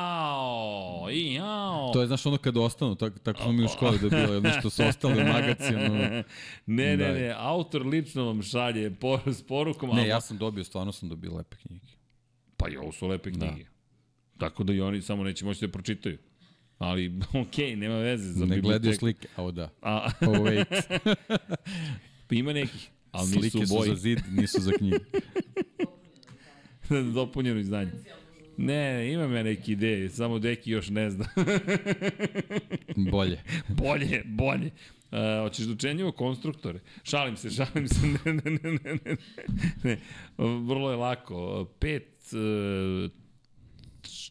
Jao, 0.00 1.08
jao. 1.10 1.90
To 1.92 2.00
je, 2.00 2.06
znaš, 2.06 2.26
ono 2.26 2.36
kad 2.36 2.56
ostanu, 2.56 2.94
tako, 2.94 3.18
tako 3.18 3.42
smo 3.42 3.52
mi 3.52 3.64
u 3.64 3.68
školi 3.68 3.98
da 4.00 4.06
je 4.06 4.22
bilo, 4.22 4.34
jedno 4.34 4.50
što 4.50 4.70
su 4.70 4.82
ostali 4.84 5.22
u 5.22 5.26
magacinu. 5.26 5.80
Ne, 6.66 6.86
ne, 6.86 6.96
Da. 6.96 7.12
ne, 7.12 7.34
autor 7.36 7.86
lično 7.86 8.24
vam 8.24 8.42
šalje 8.42 8.90
por, 8.92 9.20
s 9.26 9.42
porukom, 9.42 9.90
Ne, 9.90 10.00
ali- 10.00 10.08
ja 10.08 10.20
sam 10.20 10.38
dobio, 10.38 10.64
stvarno 10.64 10.92
sam 10.92 11.08
dobio 11.08 11.34
lepe 11.34 11.56
knjige. 11.56 11.86
pa 12.56 12.68
i 12.68 12.76
ovo 12.76 12.92
su 12.92 13.06
lepe 13.06 13.30
knjige. 13.30 13.64
Tako 14.38 14.64
da 14.64 14.72
i 14.72 14.80
oni 14.80 15.02
samo 15.02 15.24
neće 15.24 15.44
moći 15.44 15.60
da 15.60 15.72
pročitaju. 15.72 16.18
Ali, 16.80 17.12
okej, 17.42 17.76
nema 17.76 17.94
veze 17.94 18.32
za 18.32 18.46
ne 18.46 18.60
gledaju 18.60 18.94
slike, 18.94 19.28
a 19.36 19.50
da. 19.50 19.68
A, 19.82 20.10
Oh, 20.26 20.36
wait. 20.36 20.66
ima 22.30 22.52
nekih, 22.52 22.88
ali 23.12 23.26
nisu 23.26 23.40
Slike 23.40 23.66
su 23.66 23.84
za 23.86 23.94
zid, 23.94 24.18
nisu 24.30 24.60
za 24.60 24.72
knjige. 24.72 24.98
Dopunjeno 27.14 27.60
izdanje. 27.60 27.92
Ne, 28.56 29.12
imam 29.12 29.34
ja 29.34 29.42
neke 29.42 29.72
ideje, 29.72 30.10
samo 30.10 30.38
Deki 30.38 30.70
još 30.70 30.88
ne 30.88 31.10
zna. 31.10 31.24
Bolje. 32.96 33.40
bolje, 33.68 34.22
bolje. 34.24 34.70
Uh, 35.12 35.18
hoćeš 35.42 35.66
da 35.66 35.72
učenjimo 35.72 36.12
konstruktore? 36.12 36.80
Šalim 37.02 37.36
se, 37.36 37.50
šalim 37.50 37.88
se. 37.88 38.06
Ne, 38.06 38.32
ne, 38.32 38.42
ne, 38.44 38.78
ne, 38.84 38.98
ne, 39.04 39.16
ne. 39.82 39.98
Vrlo 40.38 40.90
je 40.90 40.96
lako. 40.96 41.66
5, 41.80 43.10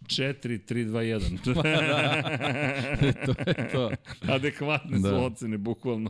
4, 0.07 0.59
3, 0.59 0.85
2, 0.85 1.03
1. 1.03 1.43
to 3.25 3.49
je 3.49 3.69
to. 3.71 3.91
Adekvatne 4.33 4.99
Da. 4.99 5.09
su 5.09 5.15
ocene, 5.15 5.57
bukvalno. 5.57 6.09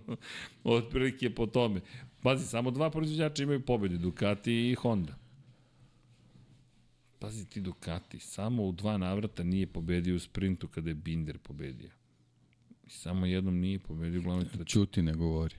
Otprilike 0.63 1.35
po 1.35 1.45
tome. 1.45 1.81
Pazi, 2.21 2.47
samo 2.47 2.71
dva 2.71 2.89
proizvođača 2.89 3.43
imaju 3.43 3.65
pobjede, 3.65 3.97
Ducati 3.97 4.69
i 4.69 4.75
Honda. 4.75 5.15
Pazi 7.19 7.49
ti 7.49 7.61
Ducati, 7.61 8.19
samo 8.19 8.63
u 8.63 8.71
dva 8.71 8.97
navrata 8.97 9.43
nije 9.43 9.67
pobedio 9.67 10.15
u 10.15 10.19
sprintu 10.19 10.67
kada 10.67 10.89
je 10.89 10.93
Binder 10.93 11.38
pobedio. 11.38 11.89
I 12.88 12.89
samo 12.89 13.25
jednom 13.25 13.59
nije 13.59 13.79
pobedio 13.79 14.19
u 14.19 14.23
glavnoj 14.23 14.47
trci. 14.47 14.65
Čuti 14.65 15.01
ne 15.01 15.13
govori. 15.13 15.55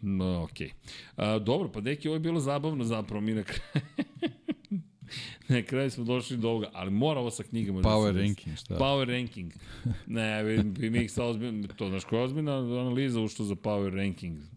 No, 0.00 0.42
okej. 0.42 0.70
Okay. 1.16 1.44
dobro, 1.44 1.72
pa 1.72 1.80
deki, 1.80 2.08
ovo 2.08 2.16
je 2.16 2.20
bilo 2.20 2.40
zabavno 2.40 2.84
zapravo 2.84 3.20
mi 3.20 3.34
na 3.34 3.42
kraju. 3.42 3.86
Na 5.48 5.62
kraju 5.62 5.90
smo 5.90 6.04
došli 6.04 6.36
do 6.36 6.48
ovoga, 6.48 6.70
ali 6.72 6.90
mora 6.90 7.20
ovo 7.20 7.30
sa 7.30 7.42
knjigama 7.42 7.80
da 7.80 7.88
Power 7.88 8.12
desi. 8.12 8.26
ranking, 8.26 8.56
šta? 8.56 8.74
Power 8.74 9.08
ranking. 9.08 9.52
Ne, 10.06 10.42
vi 10.78 10.90
mi 10.90 10.98
ih 10.98 11.12
sa 11.12 11.24
ozbiljno, 11.24 11.68
to 11.68 11.88
znaš 11.88 12.04
koja 12.04 12.18
je 12.18 12.24
ozbiljna 12.24 12.56
analiza 12.58 13.20
ušto 13.20 13.44
za 13.44 13.54
power 13.54 13.94
ranking. 13.94 14.38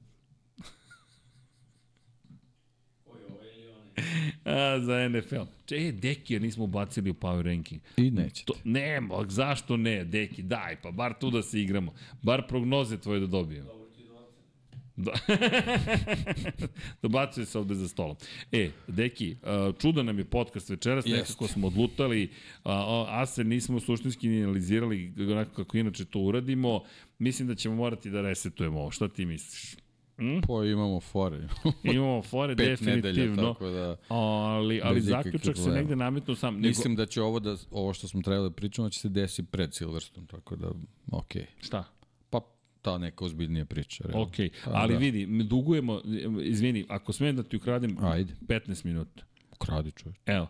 A, 4.45 4.80
za 4.80 5.09
NFL. 5.09 5.43
Če, 5.65 5.91
Deki, 5.91 6.33
jer 6.33 6.41
nismo 6.41 6.63
ubacili 6.63 7.09
u 7.09 7.13
power 7.13 7.45
ranking. 7.45 7.81
I 7.97 8.11
nećete. 8.11 8.45
To, 8.45 8.53
ne, 8.63 9.01
zašto 9.27 9.77
ne, 9.77 10.03
Deki, 10.05 10.43
daj, 10.43 10.81
pa 10.81 10.91
bar 10.91 11.13
tu 11.19 11.30
da 11.31 11.41
se 11.41 11.61
igramo. 11.61 11.93
Bar 12.21 12.47
prognoze 12.47 12.97
tvoje 12.97 13.19
da 13.19 13.27
dobijemo. 13.27 13.67
Dobro 13.67 13.85
ti 13.95 14.03
do 14.07 14.13
ocene. 14.13 14.41
Da. 15.01 15.11
Dobacuje 17.01 17.45
se 17.45 17.59
ovde 17.59 17.75
za 17.75 17.88
stolom. 17.88 18.15
E, 18.51 18.69
Deki, 18.88 19.35
čudan 19.81 20.05
nam 20.05 20.17
je 20.17 20.25
podcast 20.25 20.69
večeras, 20.69 21.05
Jeste. 21.05 21.19
nekako 21.19 21.47
smo 21.47 21.67
odlutali, 21.67 22.31
a, 22.63 23.25
se 23.25 23.43
nismo 23.43 23.80
suštinski 23.80 24.27
ni 24.27 24.43
analizirali 24.43 25.13
onako 25.19 25.63
kako 25.63 25.77
inače 25.77 26.05
to 26.05 26.19
uradimo. 26.19 26.83
Mislim 27.19 27.47
da 27.47 27.55
ćemo 27.55 27.75
morati 27.75 28.09
da 28.09 28.21
resetujemo 28.21 28.80
ovo. 28.80 28.91
Šta 28.91 29.07
ti 29.07 29.25
misliš? 29.25 29.75
Po 30.47 30.63
imamo 30.63 30.99
fore. 30.99 31.47
Imamo 31.83 32.21
fore 32.21 32.55
Pet 32.55 32.81
nedelja, 32.81 33.01
definitivno, 33.01 33.53
tako 33.53 33.69
da... 33.69 33.95
ali, 34.07 34.81
ali 34.83 35.01
zaključak 35.01 35.57
se 35.57 35.69
negde 35.69 35.95
nametno 35.95 36.35
sam. 36.35 36.55
Nego, 36.55 36.67
Mislim 36.67 36.95
da 36.95 37.05
će 37.05 37.21
ovo, 37.21 37.39
da, 37.39 37.57
ovo 37.71 37.93
što 37.93 38.07
smo 38.07 38.21
trebali 38.21 38.49
da 38.49 38.55
pričamo 38.55 38.89
će 38.89 38.99
se 38.99 39.09
desi 39.09 39.43
pred 39.43 39.73
Silverstone, 39.73 40.27
tako 40.27 40.55
da, 40.55 40.71
okej. 41.11 41.45
Šta? 41.61 41.83
Ta 42.81 42.97
neka 42.97 43.25
ozbiljnija 43.25 43.65
priča. 43.65 44.03
realno. 44.07 44.23
Ok, 44.27 44.35
Pa, 44.65 44.71
ali 44.73 44.93
da. 44.93 44.99
vidi, 44.99 45.43
dugujemo, 45.43 46.01
izvini, 46.43 46.85
ako 46.89 47.13
smijem 47.13 47.35
da 47.35 47.43
ti 47.43 47.55
ukradem 47.55 47.97
Ajde. 48.01 48.33
15 48.41 48.85
minuta. 48.85 49.23
Kradi 49.59 49.91
čovječ. 49.91 50.17
Evo, 50.25 50.47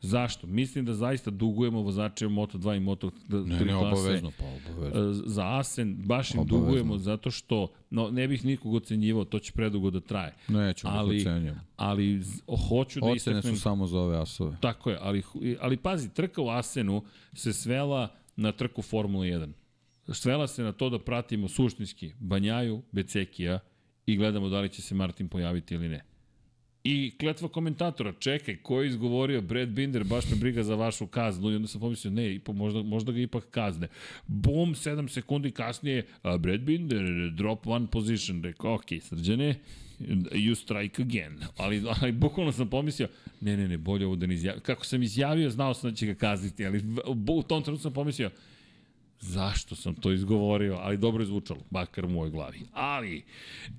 zašto? 0.00 0.46
Mislim 0.46 0.84
da 0.84 0.94
zaista 0.94 1.30
dugujemo 1.30 1.80
vozačima 1.80 2.30
Moto2 2.30 2.76
i 2.76 2.80
Moto3 2.80 3.46
Ne, 3.46 3.64
ne, 3.64 3.76
obavezno, 3.76 4.32
pa 4.38 4.44
obavezno. 4.44 5.10
E, 5.10 5.14
Za 5.26 5.58
Asen 5.58 5.94
baš 5.96 6.34
im 6.34 6.40
Obavezno. 6.40 6.58
dugujemo 6.60 6.98
zato 6.98 7.30
što, 7.30 7.68
no 7.90 8.10
ne 8.10 8.28
bih 8.28 8.44
nikog 8.44 8.74
ocenjivao, 8.74 9.24
to 9.24 9.38
će 9.38 9.52
predugo 9.52 9.90
da 9.90 10.00
traje. 10.00 10.34
Nećemo 10.48 10.92
ali, 10.92 11.24
da. 11.24 11.54
Ali 11.76 12.22
hoću 12.68 13.00
da 13.00 13.06
Ocene 13.06 13.16
istaknem... 13.16 13.54
su 13.56 13.60
samo 13.62 13.86
za 13.86 13.98
ove 13.98 14.18
asove. 14.18 14.56
Tako 14.60 14.90
je, 14.90 14.98
ali, 15.00 15.22
ali 15.60 15.76
pazi, 15.76 16.08
trka 16.14 16.42
u 16.42 16.48
Asenu 16.48 17.02
se 17.32 17.52
svela 17.52 18.08
na 18.36 18.52
trku 18.52 18.82
Formula 18.82 19.24
1. 19.24 19.52
Svela 20.08 20.46
se 20.46 20.62
na 20.62 20.72
to 20.72 20.90
da 20.90 20.98
pratimo 20.98 21.48
suštinski 21.48 22.12
Banjaju, 22.18 22.82
Becekija 22.92 23.58
i 24.06 24.16
gledamo 24.16 24.48
da 24.48 24.60
li 24.60 24.68
će 24.68 24.82
se 24.82 24.94
Martin 24.94 25.28
pojaviti 25.28 25.74
ili 25.74 25.88
ne. 25.88 26.04
I 26.84 27.12
kletva 27.20 27.48
komentatora, 27.48 28.12
čekaj, 28.18 28.56
ko 28.56 28.80
je 28.82 28.88
izgovorio 28.88 29.40
Brad 29.40 29.68
Binder, 29.68 30.04
baš 30.04 30.30
me 30.30 30.36
briga 30.36 30.62
za 30.62 30.74
vašu 30.74 31.06
kaznu, 31.06 31.50
i 31.50 31.56
onda 31.56 31.68
sam 31.68 31.80
pomislio, 31.80 32.10
ne, 32.10 32.34
ipak, 32.34 32.56
možda, 32.56 32.82
možda 32.82 33.12
ga 33.12 33.20
ipak 33.20 33.44
kazne. 33.50 33.88
Bum, 34.26 34.74
7 34.74 35.08
sekundi 35.08 35.50
kasnije, 35.50 36.06
a 36.22 36.38
Brad 36.38 36.60
Binder, 36.60 37.30
drop 37.36 37.66
one 37.66 37.86
position, 37.86 38.42
rekao, 38.42 38.74
ok, 38.74 38.86
srđane, 39.00 39.54
you 40.32 40.54
strike 40.54 41.02
again. 41.02 41.38
Ali, 41.56 41.82
ali 42.00 42.12
bukvalno 42.12 42.52
sam 42.52 42.70
pomislio, 42.70 43.08
ne, 43.40 43.56
ne, 43.56 43.68
ne, 43.68 43.78
bolje 43.78 44.06
ovo 44.06 44.16
da 44.16 44.26
ne 44.26 44.34
izjavio. 44.34 44.60
Kako 44.60 44.86
sam 44.86 45.02
izjavio, 45.02 45.50
znao 45.50 45.74
sam 45.74 45.90
da 45.90 45.96
će 45.96 46.06
ga 46.06 46.14
kazniti, 46.14 46.66
ali 46.66 46.82
u 47.36 47.42
tom 47.42 47.62
trenutku 47.62 47.82
sam 47.82 47.92
pomislio, 47.92 48.30
zašto 49.22 49.76
sam 49.76 49.94
to 49.94 50.12
izgovorio, 50.12 50.78
ali 50.80 50.96
dobro 50.96 51.22
je 51.22 51.26
zvučalo, 51.26 51.60
makar 51.70 52.04
u 52.04 52.08
mojoj 52.08 52.30
glavi. 52.30 52.60
Ali, 52.72 53.22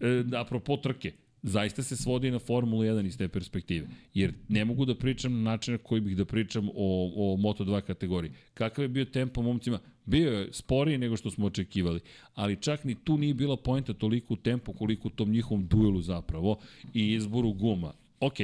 e, 0.01 0.23
apropo 0.37 0.77
trke, 0.77 1.11
zaista 1.41 1.83
se 1.83 1.97
svodi 1.97 2.31
na 2.31 2.39
Formulu 2.39 2.83
1 2.83 3.05
iz 3.05 3.17
te 3.17 3.27
perspektive. 3.27 3.87
Jer 4.13 4.33
ne 4.47 4.65
mogu 4.65 4.85
da 4.85 4.95
pričam 4.95 5.33
na 5.33 5.51
način 5.51 5.73
na 5.73 5.77
koji 5.77 6.01
bih 6.01 6.17
da 6.17 6.25
pričam 6.25 6.69
o, 6.69 7.11
o 7.15 7.37
Moto2 7.37 7.81
kategoriji. 7.81 8.31
Kakav 8.53 8.83
je 8.83 8.89
bio 8.89 9.05
tempo 9.05 9.41
momcima? 9.41 9.79
Bio 10.05 10.31
je 10.31 10.53
sporiji 10.53 10.97
nego 10.97 11.17
što 11.17 11.31
smo 11.31 11.45
očekivali, 11.45 11.99
ali 12.35 12.61
čak 12.61 12.83
ni 12.83 12.95
tu 12.95 13.17
nije 13.17 13.33
bila 13.33 13.57
poenta 13.57 13.93
toliko 13.93 14.33
u 14.33 14.37
tempu 14.37 14.73
koliko 14.73 15.07
u 15.07 15.11
tom 15.11 15.31
njihovom 15.31 15.67
duelu 15.67 16.01
zapravo 16.01 16.59
i 16.93 17.13
izboru 17.13 17.53
guma. 17.53 17.93
Ok, 18.19 18.37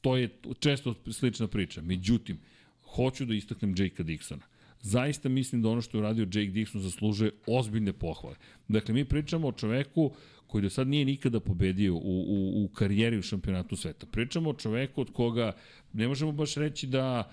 to 0.00 0.16
je 0.16 0.28
često 0.60 0.94
slična 1.10 1.46
priča. 1.46 1.82
Međutim, 1.82 2.38
hoću 2.82 3.24
da 3.24 3.34
istaknem 3.34 3.74
Jakea 3.78 4.06
Dixona. 4.06 4.42
Zaista 4.82 5.28
mislim 5.28 5.62
da 5.62 5.68
ono 5.68 5.80
što 5.80 5.96
je 5.96 6.00
uradio 6.00 6.22
Jake 6.22 6.52
Dixon 6.52 6.78
zaslužuje 6.78 7.30
ozbiljne 7.46 7.92
pohvale. 7.92 8.36
Dakle, 8.68 8.94
mi 8.94 9.04
pričamo 9.04 9.48
o 9.48 9.52
čoveku 9.52 10.12
koji 10.46 10.62
do 10.62 10.70
sad 10.70 10.88
nije 10.88 11.04
nikada 11.04 11.40
pobedio 11.40 11.94
u, 11.94 11.98
u, 11.98 12.64
u 12.64 12.68
karijeri 12.68 13.18
u 13.18 13.22
šampionatu 13.22 13.76
sveta. 13.76 14.06
Pričamo 14.06 14.50
o 14.50 14.54
čoveku 14.54 15.00
od 15.00 15.12
koga 15.12 15.52
ne 15.92 16.08
možemo 16.08 16.32
baš 16.32 16.54
reći 16.54 16.86
da, 16.86 17.30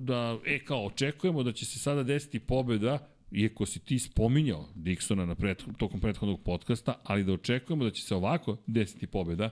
da 0.00 0.38
e, 0.46 0.58
kao, 0.58 0.86
očekujemo 0.86 1.42
da 1.42 1.52
će 1.52 1.66
se 1.66 1.78
sada 1.78 2.02
desiti 2.02 2.38
pobeda, 2.38 2.98
iako 3.32 3.66
si 3.66 3.80
ti 3.80 3.98
spominjao 3.98 4.68
Dixona 4.74 5.26
na 5.26 5.34
pret, 5.34 5.64
tokom 5.78 6.00
prethodnog 6.00 6.40
podcasta, 6.42 6.94
ali 7.04 7.24
da 7.24 7.32
očekujemo 7.32 7.84
da 7.84 7.90
će 7.90 8.02
se 8.02 8.14
ovako 8.14 8.56
desiti 8.66 9.06
pobeda, 9.06 9.50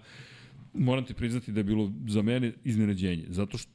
moram 0.74 1.04
ti 1.04 1.14
priznati 1.14 1.52
da 1.52 1.60
je 1.60 1.64
bilo 1.64 1.92
za 2.08 2.22
mene 2.22 2.52
iznenađenje. 2.64 3.24
Zato 3.28 3.58
što, 3.58 3.70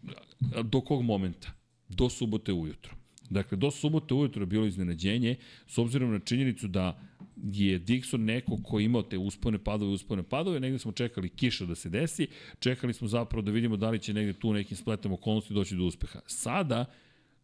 do 0.64 0.82
kog 0.82 1.03
momenta? 1.03 1.52
Do 1.90 2.10
subote 2.10 2.53
ujutro. 2.53 3.01
Dakle, 3.32 3.58
do 3.58 3.72
subote 3.72 4.14
ujutro 4.14 4.42
je 4.42 4.45
bilo 4.45 4.66
iznenađenje, 4.66 5.35
s 5.68 5.77
obzirom 5.77 6.11
na 6.11 6.19
činjenicu 6.19 6.68
da 6.68 7.00
je 7.43 7.80
Dixon 7.80 8.18
neko 8.18 8.58
ko 8.64 8.80
je 8.80 8.85
imao 8.85 9.03
te 9.03 9.18
uspone, 9.18 9.58
padove, 9.58 9.92
uspone, 9.92 10.24
padove, 10.24 10.60
negde 10.60 10.80
smo 10.80 10.92
čekali 10.92 11.30
kiša 11.30 11.66
da 11.66 11.76
se 11.76 11.90
desi, 11.90 12.27
čekali 12.60 12.93
smo 12.93 13.08
zapravo 13.08 13.42
da 13.42 13.51
vidimo 13.51 13.77
da 13.77 13.90
li 13.90 14.00
će 14.00 14.14
negde 14.14 14.34
tu 14.34 14.53
nekim 14.53 14.77
spletom 14.77 15.14
okolnosti 15.14 15.53
doći 15.53 15.76
do 15.76 15.84
uspeha. 15.84 16.19
Sada, 16.26 16.85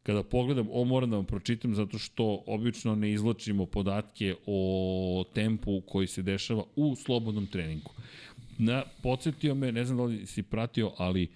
kada 0.03 0.23
pogledam, 0.23 0.67
ovo 0.69 0.83
moram 0.83 1.09
da 1.09 1.15
vam 1.15 1.25
pročitam 1.25 1.75
zato 1.75 1.97
što 1.97 2.43
obično 2.47 2.95
ne 2.95 3.11
izlačimo 3.11 3.65
podatke 3.65 4.35
o 4.45 5.23
tempu 5.33 5.81
koji 5.81 6.07
se 6.07 6.21
dešava 6.21 6.63
u 6.75 6.95
slobodnom 6.95 7.47
treningu. 7.47 7.91
Na, 8.57 8.83
podsjetio 9.03 9.55
me, 9.55 9.71
ne 9.71 9.85
znam 9.85 9.97
da 9.97 10.03
li 10.03 10.25
si 10.25 10.43
pratio, 10.43 10.91
ali 10.97 11.27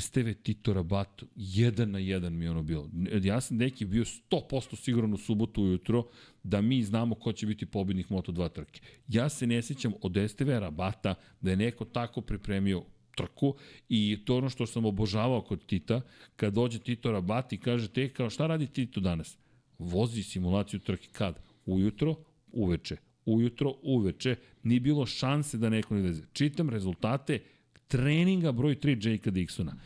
STV 0.00 0.32
Tito 0.42 0.72
Rabat, 0.72 1.22
jedan 1.36 1.90
na 1.90 1.98
jedan 1.98 2.36
mi 2.36 2.44
je 2.44 2.50
ono 2.50 2.62
bilo. 2.62 2.90
Ja 3.22 3.40
sam 3.40 3.56
neki 3.56 3.84
bio 3.84 4.04
100% 4.04 4.76
siguran 4.76 5.14
u 5.14 5.16
subotu 5.16 5.62
ujutro 5.62 6.06
da 6.42 6.60
mi 6.60 6.82
znamo 6.82 7.14
ko 7.14 7.32
će 7.32 7.46
biti 7.46 7.66
pobednik 7.66 8.08
Moto2 8.08 8.52
trke. 8.52 8.80
Ja 9.08 9.28
se 9.28 9.46
ne 9.46 9.62
sjećam 9.62 9.92
od 10.02 10.16
STV 10.28 10.48
Rabata 10.48 11.14
da 11.40 11.50
je 11.50 11.56
neko 11.56 11.84
tako 11.84 12.20
pripremio 12.20 12.82
trku 13.16 13.54
i 13.88 14.18
to 14.24 14.36
ono 14.36 14.50
što 14.50 14.66
sam 14.66 14.84
obožavao 14.84 15.42
kod 15.42 15.66
Tita, 15.66 16.00
kad 16.36 16.54
dođe 16.54 16.78
Tito 16.78 17.12
Rabat 17.12 17.52
i 17.52 17.58
kaže, 17.58 17.88
te 17.88 18.08
kao 18.08 18.30
šta 18.30 18.46
radi 18.46 18.66
Tito 18.66 19.00
danas? 19.00 19.38
Vozi 19.78 20.22
simulaciju 20.22 20.80
trke 20.80 21.08
kad? 21.12 21.38
Ujutro, 21.66 22.14
uveče. 22.52 22.96
Ujutro, 23.26 23.74
uveče. 23.82 24.36
Nije 24.62 24.80
bilo 24.80 25.06
šanse 25.06 25.58
da 25.58 25.70
neko 25.70 25.94
ne 25.94 26.02
leze. 26.02 26.22
Čitam 26.32 26.70
rezultate, 26.70 27.40
treninga 27.88 28.52
broj 28.52 28.80
3 28.80 29.10
Jakea 29.10 29.32
Dixona. 29.32 29.76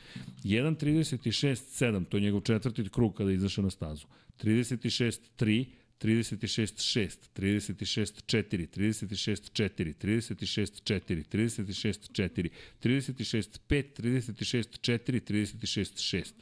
1.36.7, 0.44 2.04
to 2.04 2.16
je 2.16 2.20
njegov 2.20 2.40
četvrti 2.40 2.88
krug 2.88 3.16
kada 3.16 3.30
je 3.30 3.34
izašao 3.34 3.64
na 3.64 3.70
stazu. 3.70 4.06
36.3, 4.42 5.66
36.6, 6.00 7.30
36.4, 7.36 8.66
36.4, 8.76 9.94
36.4, 10.02 11.24
36.4, 11.32 12.48
36.5, 12.82 13.84
36.4, 14.02 15.20
36.6. 15.20 16.32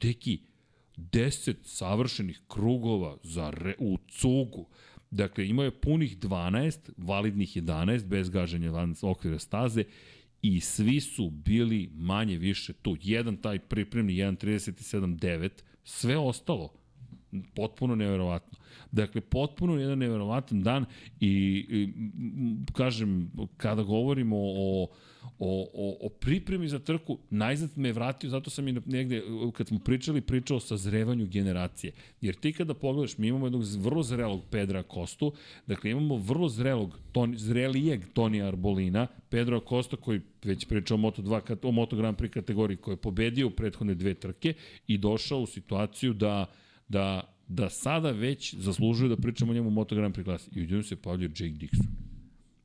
Deki, 0.00 0.40
10 0.96 1.54
savršenih 1.64 2.40
krugova 2.48 3.16
za 3.22 3.50
re, 3.50 3.74
u 3.78 3.98
cugu. 4.08 4.68
Dakle, 5.10 5.48
imao 5.48 5.64
je 5.64 5.80
punih 5.80 6.18
12, 6.18 6.90
validnih 6.96 7.56
11, 7.56 8.04
bez 8.06 8.30
gaženja 8.30 8.70
van 8.70 8.94
okvira 9.02 9.38
staze 9.38 9.84
i 10.42 10.60
svi 10.60 11.00
su 11.00 11.30
bili 11.30 11.90
manje 11.94 12.38
više 12.38 12.72
tu. 12.72 12.96
Jedan 13.02 13.36
taj 13.36 13.58
pripremni, 13.58 14.12
1.37.9, 14.12 15.50
sve 15.84 16.18
ostalo 16.18 16.81
potpuno 17.54 17.94
neverovatno. 17.94 18.58
Dakle, 18.90 19.20
potpuno 19.20 19.80
jedan 19.80 19.98
neverovatan 19.98 20.62
dan 20.62 20.84
i, 21.20 21.28
i 21.70 21.88
kažem, 22.72 23.30
kada 23.56 23.82
govorimo 23.82 24.36
o, 24.38 24.88
o, 25.38 25.68
o, 25.74 25.96
o 26.06 26.08
pripremi 26.08 26.68
za 26.68 26.78
trku, 26.78 27.18
najzad 27.30 27.70
me 27.76 27.88
je 27.88 27.92
vratio, 27.92 28.30
zato 28.30 28.50
sam 28.50 28.68
i 28.68 28.72
negde, 28.86 29.22
kad 29.52 29.68
smo 29.68 29.78
pričali, 29.78 30.20
pričao 30.20 30.56
o 30.56 30.60
sazrevanju 30.60 31.26
generacije. 31.26 31.92
Jer 32.20 32.34
ti 32.34 32.52
kada 32.52 32.74
pogledaš, 32.74 33.18
mi 33.18 33.28
imamo 33.28 33.46
jednog 33.46 33.64
vrlo 33.78 34.02
zrelog 34.02 34.42
Pedra 34.50 34.82
Kostu, 34.82 35.32
dakle 35.66 35.90
imamo 35.90 36.16
vrlo 36.16 36.48
zrelog, 36.48 36.98
ton, 37.12 37.34
zrelijeg 37.36 38.04
Tonija 38.12 38.48
Arbolina, 38.48 39.06
Pedro 39.28 39.56
Acosta 39.56 39.96
koji 39.96 40.20
već 40.44 40.64
pričao 40.64 40.94
o 40.94 41.00
Moto2, 41.00 41.56
o 41.62 41.70
Moto 41.70 41.96
Grand 41.96 42.16
Prix 42.16 42.30
kategoriji, 42.30 42.76
koji 42.76 42.92
je 42.92 43.00
pobedio 43.00 43.46
u 43.46 43.50
prethodne 43.50 43.94
dve 43.94 44.14
trke 44.14 44.54
i 44.86 44.98
došao 44.98 45.40
u 45.40 45.46
situaciju 45.46 46.12
da 46.12 46.46
da, 46.92 47.34
da 47.48 47.68
sada 47.70 48.10
već 48.10 48.54
zaslužuje 48.54 49.08
da 49.08 49.16
pričamo 49.16 49.50
o 49.50 49.54
njemu 49.54 49.68
u 49.68 49.72
Moto 49.72 49.94
Grand 49.94 50.14
Prix 50.14 50.24
klasi. 50.24 50.50
I 50.54 50.76
u 50.76 50.82
se 50.82 50.96
pavljuje 50.96 51.28
Jake 51.28 51.58
Dixon. 51.58 51.86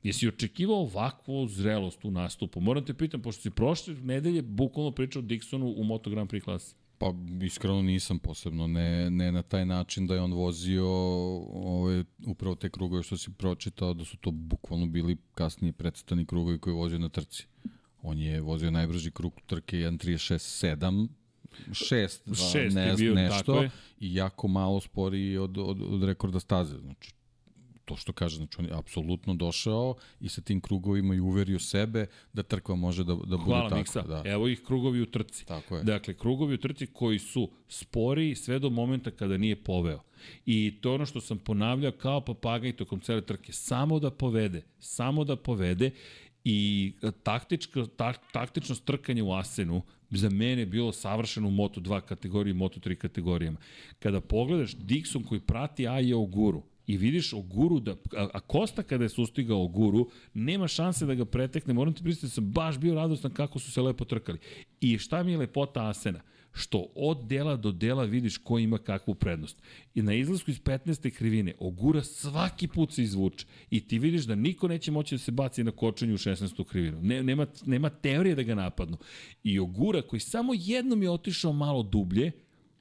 Jesi 0.02 0.28
očekivao 0.28 0.76
ovakvu 0.76 1.46
zrelost 1.48 2.04
u 2.04 2.10
nastupu? 2.10 2.60
Moram 2.60 2.84
te 2.84 2.94
pitam, 2.94 3.22
pošto 3.22 3.42
si 3.42 3.50
prošle 3.50 3.94
nedelje 3.94 4.42
bukvalno 4.42 4.90
pričao 4.90 5.22
Dixonu 5.22 5.74
u 5.76 5.84
Moto 5.84 6.10
Grand 6.10 6.30
Prix 6.30 6.44
klasi. 6.44 6.74
Pa 6.98 7.14
iskreno 7.42 7.82
nisam 7.82 8.18
posebno, 8.18 8.66
ne, 8.66 9.10
ne 9.10 9.32
na 9.32 9.42
taj 9.42 9.66
način 9.66 10.06
da 10.06 10.14
je 10.14 10.20
on 10.20 10.32
vozio 10.32 10.86
ove, 11.52 12.04
upravo 12.26 12.54
te 12.54 12.70
krugove 12.70 13.02
što 13.02 13.16
si 13.16 13.30
pročitao, 13.32 13.94
da 13.94 14.04
su 14.04 14.16
to 14.16 14.30
bukvalno 14.30 14.86
bili 14.86 15.16
kasnije 15.34 15.72
predstavni 15.72 16.26
krugovi 16.26 16.58
koji 16.58 16.72
je 16.72 16.78
vozio 16.78 16.98
na 16.98 17.08
trci. 17.08 17.46
On 18.02 18.18
je 18.18 18.40
vozio 18.40 18.70
najbrži 18.70 19.10
krug 19.10 19.32
trke 19.46 19.76
1.36.7, 19.76 21.08
6, 21.70 22.52
Šest 22.52 22.74
ne, 22.74 22.86
je 22.86 22.94
bio, 22.94 23.14
nešto 23.14 23.62
je. 23.62 23.70
i 24.00 24.14
jako 24.14 24.48
malo 24.48 24.80
sporiji 24.80 25.38
od, 25.38 25.58
od, 25.58 25.82
od 25.82 26.02
rekorda 26.02 26.40
staze. 26.40 26.78
Znači, 26.78 27.14
to 27.88 27.96
što 27.96 28.12
kaže, 28.12 28.36
znači 28.36 28.56
on 28.58 28.64
je 28.64 28.74
apsolutno 28.74 29.34
došao 29.34 29.94
i 30.20 30.28
sa 30.28 30.40
tim 30.40 30.60
krugovima 30.60 31.14
i 31.14 31.20
uverio 31.20 31.58
sebe 31.58 32.06
da 32.32 32.42
trkva 32.42 32.74
može 32.74 33.04
da, 33.04 33.14
da 33.14 33.36
bude 33.36 33.44
Hvala 33.44 33.68
tako. 33.68 33.78
Miksa. 33.78 34.02
Da. 34.02 34.22
Evo 34.24 34.48
ih 34.48 34.62
krugovi 34.66 35.00
u 35.02 35.06
trci. 35.06 35.46
Tako 35.46 35.76
je. 35.76 35.84
Dakle, 35.84 36.14
krugovi 36.14 36.54
u 36.54 36.58
trci 36.58 36.86
koji 36.86 37.18
su 37.18 37.50
spori 37.68 38.34
sve 38.34 38.58
do 38.58 38.70
momenta 38.70 39.10
kada 39.10 39.36
nije 39.36 39.56
poveo. 39.56 40.00
I 40.46 40.74
to 40.80 40.94
ono 40.94 41.06
što 41.06 41.20
sam 41.20 41.38
ponavljao 41.38 41.92
kao 41.92 42.20
papagaj 42.20 42.76
tokom 42.76 43.00
cele 43.00 43.20
trke. 43.20 43.52
Samo 43.52 43.98
da 43.98 44.10
povede. 44.10 44.62
Samo 44.78 45.24
da 45.24 45.36
povede. 45.36 45.90
I 46.44 46.92
taktičko, 47.22 47.86
ta, 47.86 48.12
taktično 48.12 48.74
strkanje 48.74 49.22
u 49.22 49.32
Asenu 49.32 49.82
za 50.10 50.30
mene 50.30 50.66
bilo 50.66 50.92
savršeno 50.92 51.48
u 51.48 51.50
Moto2 51.50 52.00
kategoriji 52.00 52.50
i 52.50 52.56
Moto3 52.56 52.94
kategorijama. 52.94 53.58
Kada 53.98 54.20
pogledaš 54.20 54.76
Dixon 54.76 55.28
koji 55.28 55.40
prati 55.40 55.88
Aja 55.88 56.16
Oguru, 56.16 56.62
i 56.88 56.96
vidiš 56.96 57.32
Oguru 57.32 57.80
da, 57.80 57.90
a, 58.16 58.28
a 58.32 58.40
Kosta 58.40 58.82
kada 58.82 59.04
je 59.04 59.08
sustigao 59.08 59.62
Oguru, 59.62 60.10
nema 60.34 60.68
šanse 60.68 61.06
da 61.06 61.14
ga 61.14 61.24
pretekne, 61.24 61.74
moram 61.74 61.94
ti 61.94 62.02
pristati 62.02 62.26
da 62.26 62.30
sam 62.30 62.52
baš 62.52 62.78
bio 62.78 62.94
radostan 62.94 63.30
kako 63.30 63.58
su 63.58 63.72
se 63.72 63.82
lepo 63.82 64.04
trkali. 64.04 64.38
I 64.80 64.98
šta 64.98 65.22
mi 65.22 65.32
je 65.32 65.38
lepota 65.38 65.88
Asena? 65.88 66.20
Što 66.58 66.86
od 66.94 67.26
dela 67.26 67.56
do 67.56 67.72
dela 67.72 68.04
vidiš 68.04 68.36
ko 68.36 68.58
ima 68.58 68.78
kakvu 68.78 69.14
prednost. 69.14 69.62
I 69.94 70.02
na 70.02 70.14
izlasku 70.14 70.50
iz 70.50 70.60
15. 70.60 71.10
krivine 71.10 71.54
Ogura 71.58 72.02
svaki 72.02 72.68
put 72.68 72.92
se 72.92 73.02
izvuče 73.02 73.46
i 73.70 73.80
ti 73.80 73.98
vidiš 73.98 74.24
da 74.24 74.34
niko 74.34 74.68
neće 74.68 74.90
moći 74.90 75.14
da 75.14 75.18
se 75.18 75.32
baci 75.32 75.64
na 75.64 75.70
kočenju 75.70 76.14
u 76.14 76.18
16. 76.18 76.64
krivinu. 76.64 77.02
Ne, 77.02 77.22
nema, 77.22 77.46
nema 77.66 77.90
teorije 77.90 78.34
da 78.34 78.42
ga 78.42 78.54
napadnu. 78.54 78.96
I 79.44 79.58
Ogura 79.58 80.02
koji 80.02 80.20
samo 80.20 80.52
jednom 80.56 81.02
je 81.02 81.10
otišao 81.10 81.52
malo 81.52 81.82
dublje, 81.82 82.32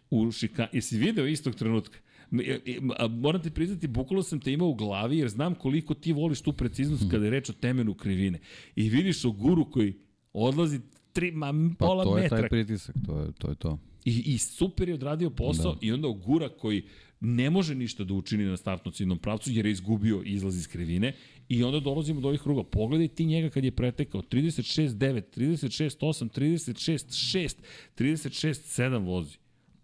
u 0.09 0.31
šika... 0.31 0.67
Jesi 0.73 0.97
video 0.97 1.27
istog 1.27 1.56
trenutka? 1.56 1.99
E, 2.31 2.59
e, 2.65 2.80
moram 3.09 3.41
ti 3.41 3.49
priznati, 3.49 3.88
bukvalno 3.88 4.23
sam 4.23 4.39
te 4.39 4.53
imao 4.53 4.67
u 4.67 4.75
glavi 4.75 5.17
jer 5.17 5.30
znam 5.30 5.56
koliko 5.56 5.93
ti 5.93 6.14
voliš 6.14 6.41
tu 6.41 6.53
preciznost 6.53 7.11
kada 7.11 7.25
je 7.25 7.31
reč 7.31 7.49
o 7.49 7.53
temenu 7.53 7.93
krivine. 7.93 8.39
I 8.75 8.89
vidiš 8.89 9.25
o 9.25 9.31
guru 9.31 9.72
koji 9.72 9.93
odlazi 10.33 10.80
tri, 11.18 11.32
ma, 11.32 11.54
Pa 11.80 11.86
pola 11.86 12.04
to 12.04 12.18
je 12.18 12.24
metra. 12.24 12.40
taj 12.40 12.50
pritisak, 12.50 12.96
to 13.06 13.20
je 13.20 13.32
to. 13.32 13.50
Je 13.50 13.56
to. 13.56 13.78
I, 14.06 14.34
I 14.34 14.38
super 14.38 14.90
je 14.90 14.94
odradio 14.94 15.30
posao 15.30 15.74
da. 15.74 15.80
i 15.82 15.92
onda 15.92 16.08
Ogura 16.08 16.50
koji 16.50 16.84
ne 17.20 17.50
može 17.50 17.76
ništa 17.76 18.04
da 18.04 18.14
učini 18.14 18.46
na 18.46 18.58
startno 18.58 18.92
ciljnom 18.92 19.18
pravcu 19.18 19.52
jer 19.52 19.66
je 19.66 19.72
izgubio 19.72 20.22
izlaz 20.26 20.58
iz 20.58 20.68
krivine 20.68 21.14
i 21.50 21.64
onda 21.64 21.80
dolazimo 21.80 22.22
do 22.22 22.28
ovih 22.28 22.42
kruga. 22.42 22.64
Pogledaj 22.64 23.08
ti 23.08 23.26
njega 23.26 23.50
kad 23.50 23.64
je 23.64 23.72
pretekao 23.72 24.22
36-9, 24.22 25.22
36-8, 25.38 26.30
36-6, 26.30 27.56
36-7 27.98 29.06
vozi. 29.06 29.38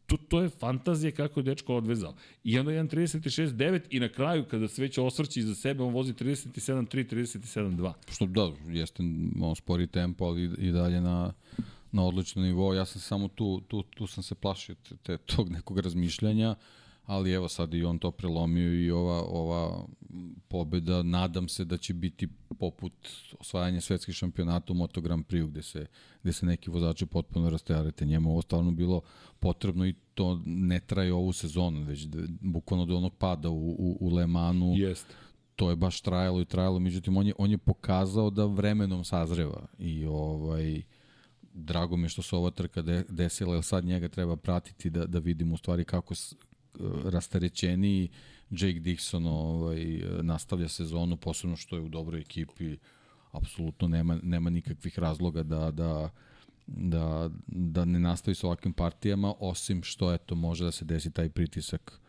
To, 0.05 0.17
to 0.17 0.41
je 0.41 0.49
fantazija 0.49 1.11
kako 1.11 1.39
je 1.39 1.43
dečko 1.43 1.75
odvezao. 1.75 2.15
I 2.43 2.59
onda 2.59 2.71
jedan 2.71 2.89
36-9 2.89 3.81
i 3.89 3.99
na 3.99 4.09
kraju 4.09 4.45
kada 4.45 4.67
se 4.67 4.81
već 4.81 4.97
osvrći 4.97 5.39
iza 5.39 5.55
sebe 5.55 5.83
on 5.83 5.93
vozi 5.93 6.13
37-3, 6.13 6.85
37-2. 7.15 7.93
Što 8.11 8.25
da, 8.25 8.51
jeste 8.67 9.03
malo 9.35 9.55
spori 9.55 9.87
tempo, 9.87 10.25
ali 10.25 10.43
i 10.43 10.71
dalje 10.71 11.01
na, 11.01 11.33
na 11.91 12.03
odličnom 12.05 12.45
nivou. 12.45 12.73
Ja 12.73 12.85
sam 12.85 13.01
samo 13.01 13.27
tu, 13.27 13.61
tu, 13.67 13.83
tu 13.83 14.07
sam 14.07 14.23
se 14.23 14.35
plašio 14.35 14.75
te, 14.75 14.95
te, 14.95 15.17
tog 15.17 15.49
nekog 15.49 15.79
razmišljanja, 15.79 16.55
ali 17.05 17.31
evo 17.31 17.47
sad 17.47 17.73
i 17.73 17.83
on 17.83 17.99
to 17.99 18.11
prelomio 18.11 18.73
i 18.73 18.91
ova, 18.91 19.23
ova 19.23 19.85
pobeda, 20.47 21.03
nadam 21.03 21.47
se 21.47 21.65
da 21.65 21.77
će 21.77 21.93
biti 21.93 22.27
poput 22.59 22.93
osvajanja 23.39 23.81
svetskih 23.81 24.15
šampionata 24.15 24.73
u 24.73 24.75
Moto 24.75 25.01
Grand 25.01 25.25
Prix 25.25 25.47
gde 25.47 25.61
se, 25.61 25.85
gde 26.23 26.33
se 26.33 26.45
neki 26.45 26.69
vozači 26.69 27.05
potpuno 27.05 27.49
rastearete. 27.49 28.05
Njemu 28.05 28.31
ovo 28.31 28.41
stvarno 28.41 28.71
bilo 28.71 29.01
potrebno 29.39 29.85
i 29.85 29.93
to 30.13 30.41
ne 30.45 30.79
traje 30.79 31.13
ovu 31.13 31.33
sezonu, 31.33 31.83
već 31.83 32.01
da, 32.01 32.19
bukvalno 32.41 32.85
do 32.85 32.97
onog 32.97 33.15
pada 33.15 33.49
u, 33.49 33.69
u, 33.69 33.97
u 33.99 34.09
Le 34.09 34.27
Manu 34.27 34.73
Jeste. 34.75 35.13
to 35.55 35.69
je 35.69 35.75
baš 35.75 36.01
trajalo 36.01 36.41
i 36.41 36.45
trajalo, 36.45 36.79
međutim 36.79 37.17
on 37.17 37.27
je, 37.27 37.33
on 37.37 37.51
je 37.51 37.57
pokazao 37.57 38.29
da 38.29 38.45
vremenom 38.45 39.03
sazreva 39.03 39.67
i 39.79 40.05
ovaj 40.05 40.81
drago 41.53 41.97
mi 41.97 42.03
je 42.03 42.09
što 42.09 42.21
se 42.21 42.35
ova 42.35 42.51
trka 42.51 42.81
de, 42.81 43.03
desila, 43.09 43.55
jer 43.55 43.63
sad 43.63 43.85
njega 43.85 44.07
treba 44.07 44.35
pratiti 44.35 44.89
da, 44.89 45.05
da 45.05 45.19
vidimo 45.19 45.53
u 45.53 45.57
stvari 45.57 45.85
kako 45.85 46.15
s, 46.75 46.81
rastarećeniji 47.05 48.09
Jake 48.49 48.79
Dixon 48.79 49.27
ovaj, 49.27 50.01
nastavlja 50.21 50.67
sezonu, 50.67 51.17
posebno 51.17 51.55
što 51.55 51.75
je 51.75 51.81
u 51.81 51.89
dobroj 51.89 52.21
ekipi, 52.21 52.77
apsolutno 53.31 53.87
nema, 53.87 54.19
nema 54.23 54.49
nikakvih 54.49 54.99
razloga 54.99 55.43
da, 55.43 55.71
da, 55.71 56.09
da, 56.67 57.29
da 57.47 57.85
ne 57.85 57.99
nastavi 57.99 58.35
sa 58.35 58.47
ovakvim 58.47 58.73
partijama, 58.73 59.33
osim 59.39 59.83
što 59.83 60.13
eto, 60.13 60.35
može 60.35 60.63
da 60.63 60.71
se 60.71 60.85
desi 60.85 61.11
taj 61.11 61.29
pritisak 61.29 61.99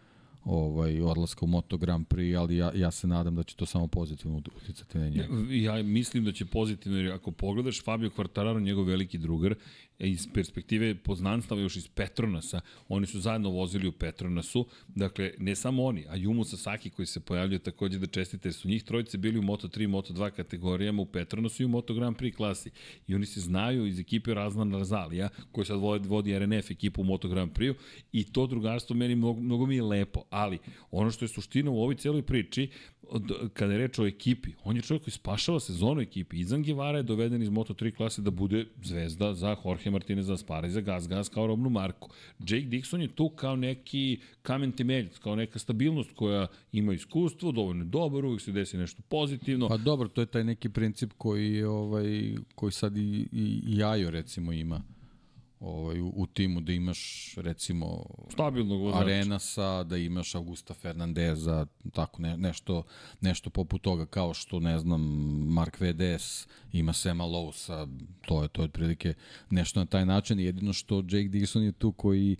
ovaj 0.44 1.00
odlaska 1.00 1.44
u 1.44 1.48
Moto 1.48 1.76
Grand 1.76 2.06
Prix, 2.06 2.38
ali 2.38 2.56
ja, 2.56 2.72
ja 2.74 2.90
se 2.90 3.06
nadam 3.06 3.36
da 3.36 3.42
će 3.42 3.56
to 3.56 3.66
samo 3.66 3.86
pozitivno 3.86 4.42
uticati 4.56 4.98
na 4.98 5.08
njega. 5.08 5.28
Ja 5.50 5.82
mislim 5.82 6.24
da 6.24 6.32
će 6.32 6.44
pozitivno, 6.44 6.98
jer 6.98 7.12
ako 7.12 7.30
pogledaš 7.30 7.82
Fabio 7.84 8.10
Quartararo, 8.10 8.62
njegov 8.62 8.84
veliki 8.84 9.18
drugar, 9.18 9.54
iz 9.98 10.28
perspektive 10.34 10.94
poznanstava 10.94 11.60
još 11.60 11.76
iz 11.76 11.88
Petronasa, 11.88 12.60
oni 12.88 13.06
su 13.06 13.20
zajedno 13.20 13.50
vozili 13.50 13.88
u 13.88 13.92
Petronasu, 13.92 14.66
dakle, 14.88 15.32
ne 15.38 15.54
samo 15.54 15.84
oni, 15.84 16.06
a 16.08 16.16
Jumu 16.16 16.44
Sasaki 16.44 16.90
koji 16.90 17.06
se 17.06 17.20
pojavljuje 17.20 17.58
takođe 17.58 17.98
da 17.98 18.06
čestite, 18.06 18.52
su 18.52 18.68
njih 18.68 18.84
trojice 18.84 19.18
bili 19.18 19.38
u 19.38 19.42
Moto3 19.42 19.88
Moto2 19.88 20.30
kategorijama 20.30 21.02
u 21.02 21.06
Petronasu 21.06 21.62
i 21.62 21.66
u 21.66 21.68
Moto 21.68 21.94
Grand 21.94 22.16
Prix 22.16 22.36
klasi. 22.36 22.70
I 23.06 23.14
oni 23.14 23.26
se 23.26 23.40
znaju 23.40 23.86
iz 23.86 24.00
ekipe 24.00 24.34
Razlan 24.34 24.72
Razalija, 24.72 25.28
koji 25.52 25.64
sad 25.64 25.80
vodi, 25.80 26.08
vodi 26.08 26.38
RNF 26.38 26.70
ekipu 26.70 27.00
u 27.00 27.04
Moto 27.04 27.28
Grand 27.28 27.52
Prix 27.52 27.74
i 28.12 28.24
to 28.24 28.46
drugarstvo 28.46 28.96
meni 28.96 29.14
mnogo, 29.14 29.40
mnogo 29.40 29.66
mi 29.66 29.76
je 29.76 29.82
lepo, 29.82 30.22
ali 30.30 30.58
ono 30.90 31.10
što 31.10 31.24
je 31.24 31.28
suština 31.28 31.70
u 31.70 31.82
ovoj 31.82 31.94
celoj 31.94 32.22
priči, 32.22 32.70
kada 33.52 33.72
je 33.72 33.78
reč 33.78 33.98
o 33.98 34.06
ekipi, 34.06 34.50
on 34.64 34.76
je 34.76 34.82
čovjek 34.82 35.04
koji 35.04 35.12
spašava 35.12 35.60
sezonu 35.60 36.00
ekipi. 36.00 36.40
Izan 36.40 36.62
Givara 36.62 36.98
je 36.98 37.02
doveden 37.02 37.42
iz 37.42 37.48
Moto3 37.48 37.94
klase 37.96 38.22
da 38.22 38.30
bude 38.30 38.66
zvezda 38.82 39.34
za 39.34 39.56
Jorge 39.64 39.90
Martinez 39.90 40.26
za 40.26 40.36
Spara 40.36 40.66
i 40.66 40.70
za 40.70 40.80
Gas 40.80 41.08
Gas 41.08 41.28
kao 41.28 41.46
robnu 41.46 41.70
marku. 41.70 42.10
Jake 42.38 42.66
Dixon 42.66 43.00
je 43.00 43.08
tu 43.08 43.28
kao 43.28 43.56
neki 43.56 44.20
kamen 44.42 44.72
temeljac, 44.72 45.18
kao 45.18 45.36
neka 45.36 45.58
stabilnost 45.58 46.10
koja 46.14 46.46
ima 46.72 46.92
iskustvo, 46.92 47.52
dovoljno 47.52 47.84
dobar, 47.84 48.24
uvijek 48.24 48.40
se 48.40 48.52
desi 48.52 48.78
nešto 48.78 49.02
pozitivno. 49.08 49.68
Pa 49.68 49.76
dobro, 49.76 50.08
to 50.08 50.20
je 50.20 50.26
taj 50.26 50.44
neki 50.44 50.68
princip 50.68 51.12
koji, 51.18 51.62
ovaj, 51.62 52.34
koji 52.54 52.72
sad 52.72 52.96
i, 52.96 53.28
i, 53.32 53.62
i 53.66 53.78
Jajo 53.78 54.10
recimo 54.10 54.52
ima 54.52 54.93
ovaj, 55.64 56.00
u, 56.00 56.12
u 56.16 56.26
timu 56.26 56.60
da 56.60 56.72
imaš 56.72 57.32
recimo 57.36 58.06
stabilnog 58.32 58.80
vozača. 58.80 59.04
Arenasa, 59.04 59.82
da 59.84 59.96
imaš 59.96 60.34
Augusta 60.34 60.74
Fernandeza, 60.74 61.66
tako 61.92 62.22
ne, 62.22 62.36
nešto, 62.36 62.82
nešto 63.20 63.50
poput 63.50 63.82
toga 63.82 64.06
kao 64.06 64.34
što 64.34 64.60
ne 64.60 64.78
znam 64.78 65.02
Mark 65.48 65.80
VDS 65.80 66.46
ima 66.72 66.92
Sema 66.92 67.24
Lowsa, 67.24 67.88
to 68.26 68.42
je 68.42 68.48
to 68.48 68.62
je 68.62 68.64
otprilike 68.64 69.14
nešto 69.50 69.80
na 69.80 69.86
taj 69.86 70.06
način, 70.06 70.40
jedino 70.40 70.72
što 70.72 70.96
Jake 70.96 71.28
Dixon 71.28 71.60
je 71.60 71.72
tu 71.72 71.92
koji 71.92 72.36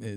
e, 0.00 0.16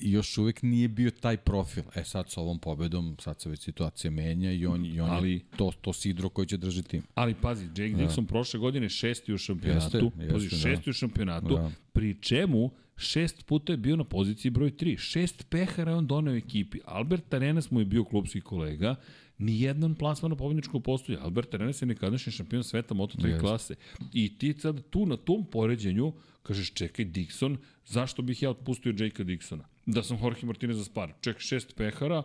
još 0.00 0.38
uvek 0.38 0.62
nije 0.62 0.88
bio 0.88 1.10
taj 1.10 1.36
profil. 1.36 1.82
E 1.94 2.04
sad 2.04 2.30
sa 2.30 2.40
ovom 2.40 2.58
pobedom, 2.58 3.16
sad 3.20 3.40
se 3.40 3.48
već 3.48 3.60
situacija 3.60 4.10
menja 4.10 4.52
i 4.52 4.66
on, 4.66 4.86
i 4.86 5.00
on 5.00 5.10
ali, 5.10 5.32
je 5.32 5.40
to, 5.56 5.72
to 5.80 5.92
sidro 5.92 6.28
koji 6.28 6.46
će 6.46 6.56
držati 6.56 6.88
tim. 6.88 7.02
Ali 7.14 7.34
pazi, 7.34 7.64
Jake 7.64 7.88
da. 7.88 8.04
Dixon 8.04 8.26
prošle 8.26 8.60
godine 8.60 8.88
šesti 8.88 9.32
u 9.32 9.38
šampionatu, 9.38 9.96
jeste, 9.96 10.22
jeste, 10.22 10.32
pazi, 10.32 10.48
šesti 10.50 10.84
da. 10.84 10.90
u 10.90 10.92
šampionatu, 10.92 11.54
da. 11.54 11.70
pri 11.92 12.16
čemu 12.20 12.70
šest 12.96 13.46
puta 13.46 13.72
je 13.72 13.76
bio 13.76 13.96
na 13.96 14.04
poziciji 14.04 14.50
broj 14.50 14.70
3. 14.70 14.98
Šest 14.98 15.46
pehara 15.50 15.90
je 15.90 15.96
on 15.96 16.06
doneo 16.06 16.34
ekipi. 16.34 16.78
Albert 16.84 17.34
Arenas 17.34 17.70
mu 17.70 17.80
je 17.80 17.84
bio 17.84 18.04
klubski 18.04 18.40
kolega, 18.40 18.94
ni 19.38 19.60
jedan 19.60 19.94
plasman 19.94 20.30
na 20.30 20.36
pobedničkom 20.36 20.82
postoju. 20.82 21.18
Albert 21.22 21.54
Arenas 21.54 21.82
je 21.82 21.86
nekadašnji 21.86 22.32
šampion 22.32 22.64
sveta 22.64 22.94
Moto3 22.94 23.34
yes. 23.34 23.40
klase. 23.40 23.74
I 24.12 24.38
ti 24.38 24.52
sad 24.52 24.82
tu 24.90 25.06
na 25.06 25.16
tom 25.16 25.44
poređenju 25.44 26.12
kažeš 26.42 26.72
čekaj 26.72 27.04
Dixon, 27.04 27.56
zašto 27.86 28.22
bih 28.22 28.42
ja 28.42 28.50
otpustio 28.50 28.94
Jakea 28.98 29.26
Dixona? 29.26 29.64
Da 29.88 30.02
sam 30.02 30.18
Jorge 30.22 30.46
Martinez 30.46 30.76
za 30.76 30.84
spar. 30.84 31.12
Ček 31.20 31.38
šest 31.38 31.76
pehara, 31.76 32.22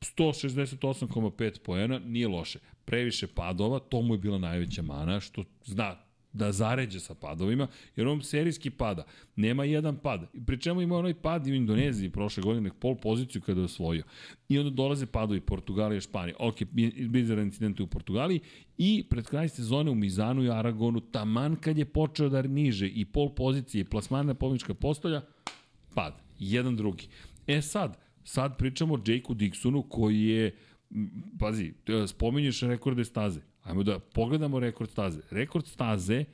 168,5 0.00 1.58
poena, 1.58 1.98
nije 1.98 2.28
loše. 2.28 2.58
Previše 2.84 3.26
padova, 3.26 3.78
to 3.78 4.02
mu 4.02 4.14
je 4.14 4.18
bila 4.18 4.38
najveća 4.38 4.82
mana, 4.82 5.20
što 5.20 5.44
zna 5.64 5.96
da 6.32 6.52
zaređe 6.52 7.00
sa 7.00 7.14
padovima, 7.14 7.68
jer 7.96 8.08
on 8.08 8.22
serijski 8.22 8.70
pada. 8.70 9.04
Nema 9.36 9.64
jedan 9.64 9.96
pad. 9.96 10.30
Pri 10.46 10.60
čemu 10.60 10.80
ima 10.82 10.98
onaj 10.98 11.14
pad 11.14 11.46
i 11.46 11.52
u 11.52 11.54
Indoneziji 11.54 12.10
prošle 12.10 12.42
godine, 12.42 12.70
pol 12.80 12.94
poziciju 12.94 13.42
kada 13.42 13.60
je 13.60 13.64
osvojio. 13.64 14.04
I 14.48 14.58
onda 14.58 14.70
dolaze 14.70 15.06
padovi 15.06 15.40
Portugalija, 15.40 16.00
Španija. 16.00 16.36
Ok, 16.38 16.62
bizaran 17.08 17.44
incident 17.44 17.80
u 17.80 17.86
Portugaliji 17.86 18.40
i 18.78 19.04
pred 19.10 19.26
kraj 19.26 19.48
sezone 19.48 19.90
u 19.90 19.94
Mizanu 19.94 20.44
i 20.44 20.50
Aragonu, 20.50 21.00
taman 21.00 21.56
kad 21.56 21.78
je 21.78 21.84
počeo 21.84 22.28
da 22.28 22.42
niže 22.42 22.88
i 22.88 23.04
pol 23.04 23.34
pozicije 23.34 23.84
plasmana 23.84 24.34
pobjedička 24.34 24.74
postolja, 24.74 25.22
pad. 25.94 26.25
Jedan 26.38 26.76
drugi. 26.76 27.08
E 27.46 27.62
sad, 27.62 27.98
sad 28.24 28.58
pričamo 28.58 28.94
o 28.94 29.00
Jakeu 29.06 29.34
Dixonu 29.34 29.88
koji 29.88 30.22
je, 30.22 30.56
pazi, 31.38 31.72
spominješ 32.06 32.60
rekorde 32.60 33.04
staze. 33.04 33.40
Ajmo 33.62 33.82
da 33.82 33.98
pogledamo 33.98 34.60
rekord 34.60 34.90
staze. 34.90 35.20
Rekord 35.30 35.66
staze 35.66 36.24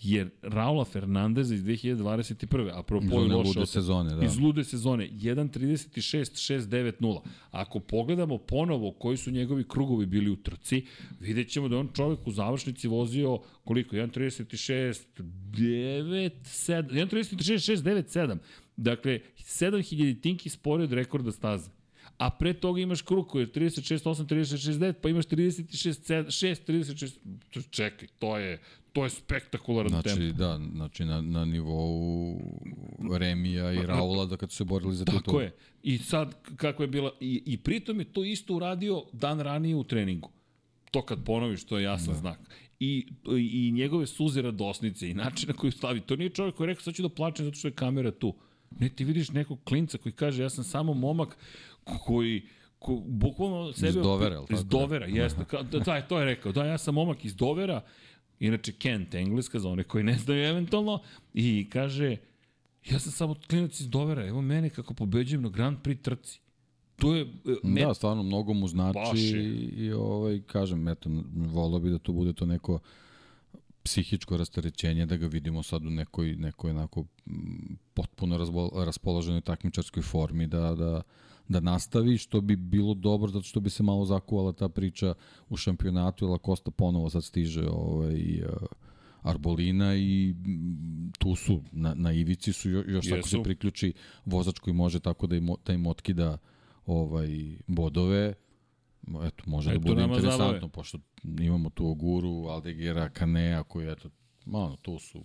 je 0.00 0.30
Raula 0.42 0.84
Fernandeza 0.84 1.54
iz 1.54 1.64
2021. 1.64 2.70
Apropo 2.74 3.06
Iz 3.06 3.12
one 3.12 3.34
lude 3.34 3.66
sezone, 3.66 4.14
da. 4.14 4.24
Iz 4.24 4.38
lude 4.38 4.64
sezone. 4.64 5.10
1.36.690. 5.10 7.20
Ako 7.50 7.80
pogledamo 7.80 8.38
ponovo 8.38 8.92
koji 8.92 9.16
su 9.16 9.30
njegovi 9.30 9.64
krugovi 9.68 10.06
bili 10.06 10.30
u 10.30 10.36
trci, 10.36 10.86
vidjet 11.20 11.48
ćemo 11.48 11.68
da 11.68 11.78
on 11.78 11.88
čovek 11.94 12.26
u 12.26 12.30
završnici 12.30 12.88
vozio 12.88 13.40
koliko? 13.64 13.96
1.36.9.7 13.96 16.90
1.36.697. 16.90 18.36
Dakle, 18.76 19.20
7000 19.38 20.20
tinki 20.20 20.48
spori 20.50 20.84
od 20.84 20.92
rekorda 20.92 21.32
staze. 21.32 21.70
A 22.18 22.30
pre 22.30 22.52
toga 22.54 22.80
imaš 22.80 23.02
krug 23.02 23.28
koji 23.28 23.42
je 23.42 23.52
36.8, 23.52 24.26
36.9, 24.26 24.92
pa 24.92 25.08
imaš 25.08 25.26
36.6, 25.26 27.12
36... 27.52 27.70
Čekaj, 27.70 28.08
to 28.18 28.38
je, 28.38 28.60
to 28.92 29.04
je 29.04 29.10
spektakularan 29.10 29.88
Znači, 29.90 30.08
tempo. 30.08 30.38
da, 30.38 30.60
znači 30.74 31.04
na, 31.04 31.20
na 31.20 31.44
nivou 31.44 32.40
Remija 33.18 33.72
i 33.72 33.86
Raula 33.86 34.26
da 34.26 34.36
kad 34.36 34.50
su 34.50 34.56
se 34.56 34.64
borili 34.64 34.94
za 34.94 35.04
titul. 35.04 35.20
Tako 35.20 35.40
je. 35.40 35.54
I 35.82 35.98
sad, 35.98 36.34
kako 36.56 36.82
je 36.82 36.86
bila, 36.86 37.10
i, 37.20 37.42
i 37.46 37.56
pritom 37.58 37.98
je 37.98 38.04
to 38.12 38.24
isto 38.24 38.54
uradio 38.54 39.02
dan 39.12 39.40
ranije 39.40 39.76
u 39.76 39.84
treningu. 39.84 40.30
To 40.90 41.02
kad 41.02 41.24
ponoviš, 41.24 41.64
to 41.64 41.78
je 41.78 41.84
jasan 41.84 42.14
da. 42.14 42.20
znak. 42.20 42.38
I, 42.80 43.06
I 43.38 43.72
njegove 43.74 44.06
suze 44.06 44.42
radosnice 44.42 45.10
i 45.10 45.14
način 45.14 45.48
na 45.48 45.54
koji 45.54 45.72
stavi. 45.72 46.00
To 46.00 46.16
nije 46.16 46.30
čovjek 46.30 46.54
koji 46.54 46.64
je 46.64 46.68
rekao, 46.68 46.82
sad 46.82 46.94
ću 46.94 47.02
da 47.02 47.08
plačem 47.08 47.44
zato 47.44 47.56
što 47.58 47.68
je 47.68 47.72
kamera 47.72 48.10
tu. 48.10 48.34
Ne, 48.70 48.88
ti 48.88 49.04
vidiš 49.04 49.30
nekog 49.30 49.58
klinca 49.64 49.98
koji 49.98 50.12
kaže, 50.12 50.42
ja 50.42 50.50
sam 50.50 50.64
samo 50.64 50.94
momak 50.94 51.36
koji 52.04 52.42
ko, 52.78 53.02
bukvalno 53.06 53.72
sebe... 53.72 53.88
Iz 53.88 53.94
Dovera? 53.94 54.42
Iz 54.50 54.64
Dovera, 54.64 55.06
jeste. 55.06 55.44
Ka, 55.44 55.62
da, 55.62 55.78
da, 55.78 56.00
to 56.00 56.18
je 56.18 56.24
rekao. 56.24 56.52
Da, 56.52 56.64
ja 56.64 56.78
sam 56.78 56.94
momak 56.94 57.24
iz 57.24 57.36
Dovera, 57.36 57.82
inače 58.40 58.72
Kent, 58.72 59.14
engleska, 59.14 59.58
za 59.58 59.68
one 59.68 59.84
koji 59.84 60.04
ne 60.04 60.18
znaju 60.18 60.44
eventualno, 60.44 61.02
i 61.34 61.66
kaže, 61.70 62.16
ja 62.90 62.98
sam 62.98 63.12
samo 63.12 63.34
klinac 63.48 63.80
iz 63.80 63.88
Dovera, 63.88 64.26
evo 64.26 64.40
mene 64.42 64.70
kako 64.70 64.94
pobeđujem 64.94 65.42
na 65.42 65.48
Grand 65.48 65.78
Prix 65.82 66.02
trci. 66.02 66.40
To 66.96 67.14
je... 67.14 67.22
e, 67.22 67.26
Me, 67.62 67.80
Da, 67.80 67.94
stvarno 67.94 68.22
mnogo 68.22 68.52
mu 68.52 68.60
Baš 68.66 68.70
znači 68.70 69.18
je. 69.18 69.44
i, 69.44 69.84
i 69.84 69.92
ovaj, 69.92 70.40
kažem, 70.46 70.88
eto, 70.88 71.10
volao 71.34 71.80
bi 71.80 71.90
da 71.90 71.98
to 71.98 72.12
bude 72.12 72.32
to 72.32 72.46
neko 72.46 72.78
psihičko 73.86 74.36
rasterećenje, 74.36 75.06
da 75.06 75.16
ga 75.16 75.26
vidimo 75.26 75.62
sad 75.62 75.86
u 75.86 75.90
nekoj, 75.90 76.36
nekoj 76.36 76.70
onako 76.70 77.04
mm, 77.26 77.74
potpuno 77.94 78.38
razbol, 78.38 78.70
raspoloženoj 78.74 79.40
takmičarskoj 79.40 80.02
formi, 80.02 80.46
da, 80.46 80.74
da, 80.74 81.02
da 81.48 81.60
nastavi, 81.60 82.18
što 82.18 82.40
bi 82.40 82.56
bilo 82.56 82.94
dobro, 82.94 83.30
zato 83.30 83.44
što 83.44 83.60
bi 83.60 83.70
se 83.70 83.82
malo 83.82 84.04
zakuvala 84.04 84.52
ta 84.52 84.68
priča 84.68 85.14
u 85.48 85.56
šampionatu, 85.56 86.28
jer 86.28 86.38
Kosta 86.38 86.70
ponovo 86.70 87.10
sad 87.10 87.24
stiže 87.24 87.68
ovaj, 87.70 88.42
uh, 88.42 88.66
Arbolina 89.22 89.96
i 89.96 90.34
mm, 90.38 91.12
tu 91.18 91.34
su, 91.34 91.62
na, 91.72 91.94
na 91.94 92.12
ivici 92.12 92.52
su, 92.52 92.70
jo- 92.70 92.84
još 92.86 93.06
ako 93.06 93.16
Jesu. 93.16 93.28
se 93.28 93.42
priključi 93.42 93.92
vozač 94.24 94.58
koji 94.58 94.74
može 94.74 95.00
tako 95.00 95.26
da 95.26 95.36
im, 95.36 95.48
da 95.66 95.72
im 95.72 95.86
otkida 95.86 96.38
ovaj, 96.86 97.28
bodove, 97.66 98.34
eto, 99.26 99.44
može 99.46 99.70
Eto 99.70 99.78
da 99.78 99.88
bude 99.88 100.02
interesantno, 100.02 100.46
zabave. 100.46 100.68
pošto 100.68 100.98
imamo 101.40 101.70
tu 101.70 101.86
Oguru, 101.86 102.46
Aldegera, 102.48 103.08
Kanea, 103.08 103.62
koji, 103.62 103.92
eto, 103.92 104.10
malo, 104.46 104.76
tu 104.82 104.98
su, 104.98 105.24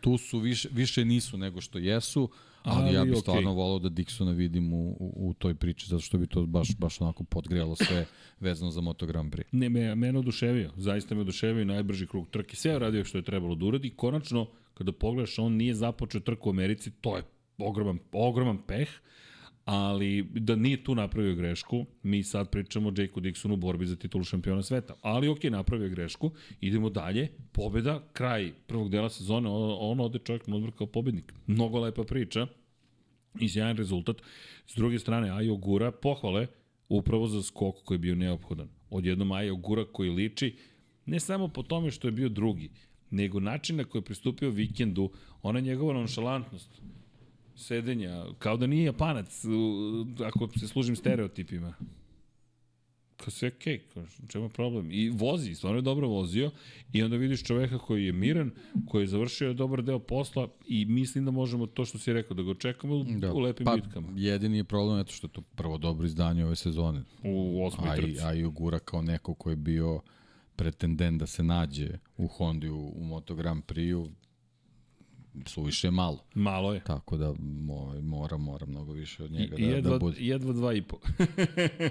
tu 0.00 0.18
su, 0.18 0.38
više, 0.38 0.68
više 0.72 1.04
nisu 1.04 1.38
nego 1.38 1.60
što 1.60 1.78
jesu, 1.78 2.30
ali, 2.62 2.84
Ali 2.84 2.94
ja 2.94 3.04
bih 3.04 3.12
okej. 3.12 3.20
stvarno 3.20 3.52
volao 3.54 3.78
da 3.78 3.88
Dixona 3.88 4.34
vidim 4.34 4.72
u, 4.72 4.96
u, 5.00 5.28
u 5.28 5.34
toj 5.34 5.54
priči, 5.54 5.88
zato 5.88 6.00
što 6.02 6.18
bi 6.18 6.26
to 6.26 6.46
baš, 6.46 6.68
baš 6.78 7.00
onako 7.00 7.24
podgrijalo 7.24 7.76
sve 7.76 8.06
vezano 8.40 8.70
za 8.70 8.80
Moto 8.80 9.06
Grand 9.06 9.32
Prix. 9.32 9.44
Ne, 9.52 9.68
me, 9.68 9.94
mene 9.94 10.18
oduševio. 10.18 10.72
Zaista 10.76 11.14
me 11.14 11.20
oduševio 11.20 11.64
najbrži 11.64 12.06
krug 12.06 12.28
trke. 12.28 12.56
Sve 12.56 12.70
je 12.72 12.78
radio 12.78 13.04
što 13.04 13.18
je 13.18 13.22
trebalo 13.22 13.54
da 13.54 13.64
uradi. 13.64 13.90
Konačno, 13.90 14.46
kada 14.74 14.92
pogledaš, 14.92 15.38
on 15.38 15.52
nije 15.52 15.74
započeo 15.74 16.20
trku 16.20 16.48
u 16.48 16.52
Americi, 16.52 16.90
to 16.90 17.16
je 17.16 17.22
ogroman, 17.58 17.98
ogroman 18.12 18.58
peh, 18.66 18.88
ali 19.66 20.22
da 20.22 20.56
nije 20.56 20.84
tu 20.84 20.94
napravio 20.94 21.34
grešku, 21.34 21.86
mi 22.02 22.22
sad 22.22 22.50
pričamo 22.50 22.88
o 22.88 22.92
Jakeu 22.96 23.22
Dixonu 23.22 23.52
u 23.52 23.56
borbi 23.56 23.86
za 23.86 23.96
titulu 23.96 24.24
šampiona 24.24 24.62
sveta. 24.62 24.94
Ali 25.02 25.28
ok, 25.28 25.44
napravio 25.44 25.88
grešku, 25.88 26.30
idemo 26.60 26.90
dalje, 26.90 27.28
pobeda, 27.52 28.08
kraj 28.12 28.52
prvog 28.66 28.90
dela 28.90 29.08
sezone, 29.08 29.48
on, 29.48 29.76
on 29.80 30.00
ode 30.00 30.18
čovjek 30.18 30.46
na 30.46 30.56
odmor 30.56 30.72
kao 30.78 30.86
pobednik. 30.86 31.32
Mnogo 31.46 31.80
lepa 31.80 32.04
priča 32.04 32.46
i 33.40 33.48
sjajan 33.48 33.76
rezultat. 33.76 34.22
S 34.66 34.76
druge 34.76 34.98
strane, 34.98 35.30
Ajo 35.30 35.56
Gura, 35.56 35.90
pohvale 35.90 36.46
upravo 36.88 37.26
za 37.26 37.42
skok 37.42 37.76
koji 37.84 37.96
je 37.96 38.00
bio 38.00 38.14
neophodan. 38.14 38.68
Odjednom 38.90 39.32
Ajo 39.32 39.56
Gura 39.56 39.84
koji 39.84 40.10
liči 40.10 40.56
ne 41.06 41.20
samo 41.20 41.48
po 41.48 41.62
tome 41.62 41.90
što 41.90 42.08
je 42.08 42.12
bio 42.12 42.28
drugi, 42.28 42.70
nego 43.10 43.40
način 43.40 43.76
na 43.76 43.84
koji 43.84 44.00
je 44.00 44.04
pristupio 44.04 44.50
vikendu, 44.50 45.10
ona 45.42 45.60
njegova 45.60 45.94
nonšalantnost, 45.94 46.82
sedenja, 47.56 48.24
kao 48.38 48.56
da 48.56 48.66
nije 48.66 48.84
japanac, 48.84 49.44
ako 50.26 50.48
se 50.58 50.68
služim 50.68 50.96
stereotipima. 50.96 51.74
Kao 53.16 53.30
sve 53.30 53.48
okej, 53.48 53.82
okay, 53.94 54.28
čemu 54.28 54.44
je 54.44 54.48
problem? 54.48 54.88
I 54.90 55.10
vozi, 55.10 55.54
stvarno 55.54 55.78
je 55.78 55.82
dobro 55.82 56.08
vozio 56.08 56.50
i 56.92 57.02
onda 57.02 57.16
vidiš 57.16 57.44
čoveka 57.44 57.78
koji 57.78 58.04
je 58.04 58.12
miran, 58.12 58.50
koji 58.88 59.02
je 59.02 59.06
završio 59.06 59.52
dobar 59.52 59.82
deo 59.82 59.98
posla 59.98 60.48
i 60.66 60.84
mislim 60.84 61.24
da 61.24 61.30
možemo 61.30 61.66
to 61.66 61.84
što 61.84 61.98
si 61.98 62.12
rekao, 62.12 62.34
da 62.34 62.42
ga 62.42 62.50
očekamo 62.50 62.94
u, 62.94 63.04
da. 63.04 63.32
u 63.32 63.38
lepim 63.38 63.64
pa, 63.64 63.76
bitkama. 63.76 64.08
jedini 64.16 64.56
je 64.56 64.64
problem 64.64 64.98
eto 64.98 65.12
što 65.12 65.26
je 65.26 65.32
to 65.32 65.40
prvo 65.40 65.78
dobro 65.78 66.06
izdanje 66.06 66.44
ove 66.44 66.56
sezone. 66.56 67.02
U 67.24 67.64
osmoj 67.64 67.90
A 67.90 67.96
trci. 67.96 68.20
a 68.22 68.34
i 68.34 68.44
Ogura 68.44 68.78
kao 68.78 69.02
neko 69.02 69.34
ko 69.34 69.50
je 69.50 69.56
bio 69.56 70.00
pretendent 70.56 71.20
da 71.20 71.26
se 71.26 71.42
nađe 71.42 71.88
u 72.16 72.26
Hondi 72.26 72.68
u, 72.68 72.92
u 72.96 73.04
Moto 73.04 73.34
Grand 73.34 73.64
Prix-u, 73.64 74.10
suviše 75.46 75.90
malo. 75.90 76.24
Malo 76.34 76.74
je. 76.74 76.80
Tako 76.80 77.16
da 77.16 77.34
ovaj, 77.68 78.00
mora, 78.02 78.36
mora 78.36 78.66
mnogo 78.66 78.92
više 78.92 79.24
od 79.24 79.32
njega 79.32 79.56
I, 79.56 79.66
da, 79.66 79.74
jedva, 79.74 79.90
da 79.90 79.98
bude. 79.98 80.16
jedva 80.20 80.52
dva 80.52 80.74
i 80.74 80.82
po. 80.82 80.98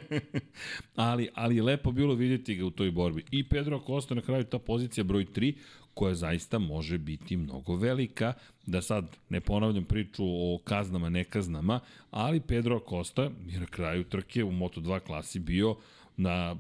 ali, 0.96 1.30
ali 1.34 1.56
je 1.56 1.64
lepo 1.64 1.92
bilo 1.92 2.14
vidjeti 2.14 2.56
ga 2.56 2.66
u 2.66 2.72
toj 2.72 2.92
borbi. 2.92 3.24
I 3.32 3.50
Pedro 3.50 3.78
Acosta 3.78 4.16
na 4.16 4.22
kraju 4.22 4.44
ta 4.44 4.60
pozicija 4.60 5.04
broj 5.04 5.26
3, 5.26 5.56
koja 5.94 6.16
zaista 6.16 6.60
može 6.60 6.98
biti 6.98 7.38
mnogo 7.38 7.76
velika, 7.76 8.34
da 8.66 8.82
sad 8.82 9.18
ne 9.30 9.42
ponavljam 9.42 9.86
priču 9.86 10.24
o 10.26 10.60
kaznama, 10.64 11.10
nekaznama, 11.10 11.80
ali 12.12 12.40
Pedro 12.40 12.76
Acosta 12.76 13.32
je 13.48 13.60
na 13.60 13.66
kraju 13.66 14.04
trke 14.04 14.44
u 14.44 14.52
Moto2 14.52 15.00
klasi 15.00 15.40
bio 15.40 15.76
na 16.18 16.56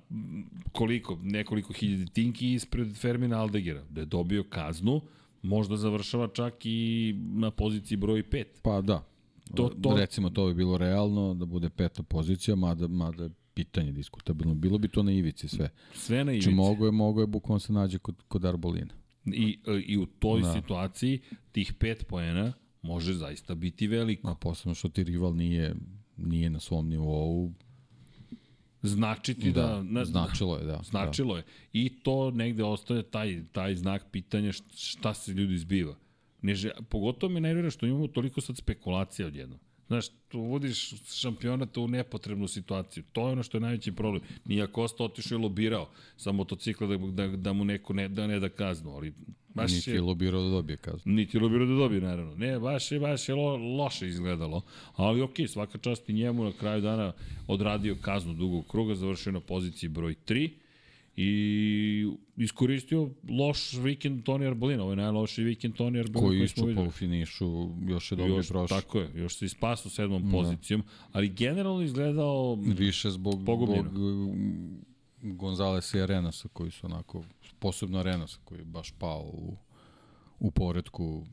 koliko, 0.72 1.18
nekoliko 1.24 1.74
hiljadi 1.74 2.06
tinki 2.06 2.54
ispred 2.54 2.96
Fermina 2.98 3.42
Aldegera, 3.42 3.84
da 3.90 4.02
je 4.02 4.06
dobio 4.06 4.44
kaznu, 4.44 5.02
možda 5.46 5.78
završava 5.78 6.28
čak 6.28 6.54
i 6.64 6.80
na 7.18 7.52
poziciji 7.52 7.98
broj 7.98 8.24
5. 8.24 8.46
Pa 8.62 8.82
da. 8.82 9.04
To- 9.56 9.70
to- 9.82 9.96
Recimo 9.98 10.30
to 10.30 10.48
bi 10.48 10.54
bilo 10.54 10.78
realno 10.78 11.34
da 11.34 11.46
bude 11.46 11.70
peta 11.70 12.04
pozicija, 12.04 12.56
mada, 12.56 12.88
mada 12.88 13.24
je 13.24 13.30
pitanje 13.54 13.92
diskutabilno. 13.92 14.54
Bilo 14.56 14.78
bi 14.78 14.88
to 14.88 15.04
na 15.04 15.12
ivici 15.12 15.48
sve. 15.48 15.70
Sve 15.94 16.18
na 16.18 16.24
Znači 16.24 16.36
ivici. 16.36 16.50
mogo 16.52 16.86
je, 16.86 16.92
mogo 16.92 17.22
je 17.22 17.28
bukvalno 17.28 17.60
se 17.60 17.74
nađe 17.74 17.98
kod, 17.98 18.16
kod 18.28 18.46
Arbolina. 18.46 18.94
I, 19.26 19.60
e, 19.68 19.82
I 19.86 19.98
u 19.98 20.06
toj. 20.06 20.42
Da. 20.42 20.54
situaciji 20.54 21.20
tih 21.52 21.74
pet 21.74 22.06
poena 22.08 22.54
može 22.82 23.14
zaista 23.14 23.56
biti 23.56 23.88
veliko. 23.88 24.30
A 24.30 24.36
posebno 24.36 24.74
što 24.74 24.90
ti 24.90 25.04
rival 25.04 25.36
nije, 25.36 25.76
nije 26.18 26.50
na 26.50 26.60
svom 26.60 26.90
nivou, 26.90 27.54
Značiti 28.88 29.52
da... 29.52 29.62
da, 29.62 29.84
na, 29.84 30.06
značilo 30.06 30.58
je, 30.58 30.66
da. 30.66 30.80
Značilo 30.84 31.38
je. 31.38 31.44
I 31.74 31.90
to 32.04 32.32
negde 32.32 32.64
ostaje 32.64 33.04
taj, 33.04 33.44
taj 33.52 33.76
znak 33.76 34.06
pitanja 34.12 34.52
št- 34.52 34.90
šta 34.92 35.14
se 35.14 35.32
ljudi 35.34 35.58
zbiva. 35.58 35.96
Ne 36.42 36.54
pogotovo 36.90 37.34
me 37.34 37.40
nervira 37.42 37.70
što 37.70 37.86
imamo 37.86 38.08
toliko 38.08 38.42
sad 38.42 38.58
spekulacija 38.58 39.28
odjednom. 39.28 39.60
Znaš, 39.88 40.06
tu 40.28 40.40
uvodiš 40.40 40.94
šampionata 41.22 41.82
u 41.82 41.88
nepotrebnu 41.88 42.48
situaciju. 42.48 43.04
To 43.12 43.28
je 43.28 43.32
ono 43.32 43.44
što 43.44 43.58
je 43.58 43.62
najveći 43.62 43.92
problem. 43.92 44.24
Nije 44.46 44.68
Kosta 44.68 45.04
otišao 45.04 45.36
i 45.36 45.42
lobirao 45.42 45.90
sa 46.18 46.32
motocikla 46.32 46.88
da, 46.88 46.98
da, 46.98 47.28
da 47.28 47.54
mu 47.54 47.66
neko 47.66 47.94
ne 47.94 48.08
da, 48.08 48.28
ne 48.28 48.40
da 48.40 48.50
kaznu, 48.50 48.92
ali 48.92 49.14
baš 49.54 49.72
Niti 49.72 49.92
je... 49.92 50.02
lobirao 50.02 50.44
da 50.44 50.50
dobije 50.50 50.78
kaznu. 50.78 51.14
Niti 51.14 51.38
je 51.38 51.42
lobirao 51.42 51.68
da 51.68 51.74
dobije, 51.74 52.02
naravno. 52.02 52.36
Ne, 52.36 52.60
baš 52.60 52.92
je, 52.92 53.00
baš 53.00 53.30
je 53.30 53.36
lo, 53.36 53.58
loše 53.58 54.08
izgledalo. 54.08 54.62
Ali 54.96 55.22
okej, 55.22 55.48
svaka 55.48 55.78
čast 55.78 56.10
i 56.10 56.14
njemu 56.14 56.44
na 56.44 56.52
kraju 56.52 56.82
dana 56.82 57.14
odradio 57.48 57.96
kaznu 58.02 58.34
dugog 58.34 58.68
kruga, 58.68 58.96
završio 58.96 59.32
na 59.32 59.40
poziciji 59.40 59.90
broj 59.90 60.16
3 60.28 60.50
I 61.18 62.08
iskoristio 62.38 63.10
loš 63.30 63.74
vikend 63.74 64.24
Toni 64.24 64.48
Arbolina. 64.48 64.84
Ovo 64.84 64.92
je 64.92 64.96
najlošiji 64.96 65.46
vikend 65.46 65.76
Toni 65.76 66.00
Arbolina 66.00 66.28
Koji 66.28 66.40
koji 66.40 66.48
smo 66.48 66.66
videli. 66.66 66.88
u 66.88 66.92
finišu, 66.92 67.70
još 67.88 68.12
je 68.12 68.16
dobro 68.16 68.44
prošao. 68.48 68.82
tako 68.82 69.00
je, 69.00 69.10
još 69.16 69.38
se 69.38 69.46
ispasu 69.46 69.90
sedmom 69.90 70.32
pozicijom, 70.32 70.84
ali 71.12 71.30
generalno 71.30 71.82
izgledao 71.82 72.56
Više 72.56 73.10
zbog, 73.10 73.42
Pogubljeno. 73.46 73.90
zbog 73.90 74.02
um, 74.02 74.86
Gonzalesa 75.22 75.98
i 75.98 76.02
Arenasa 76.02 76.48
koji 76.54 76.72
su 76.72 76.86
onako, 76.86 77.24
posebno 77.60 78.00
Arenasa 78.00 78.40
koji 78.44 78.60
je 78.60 78.66
baš 78.66 78.92
pao 78.92 79.22
u, 79.22 79.56
u 80.40 80.52
poredku 80.52 81.24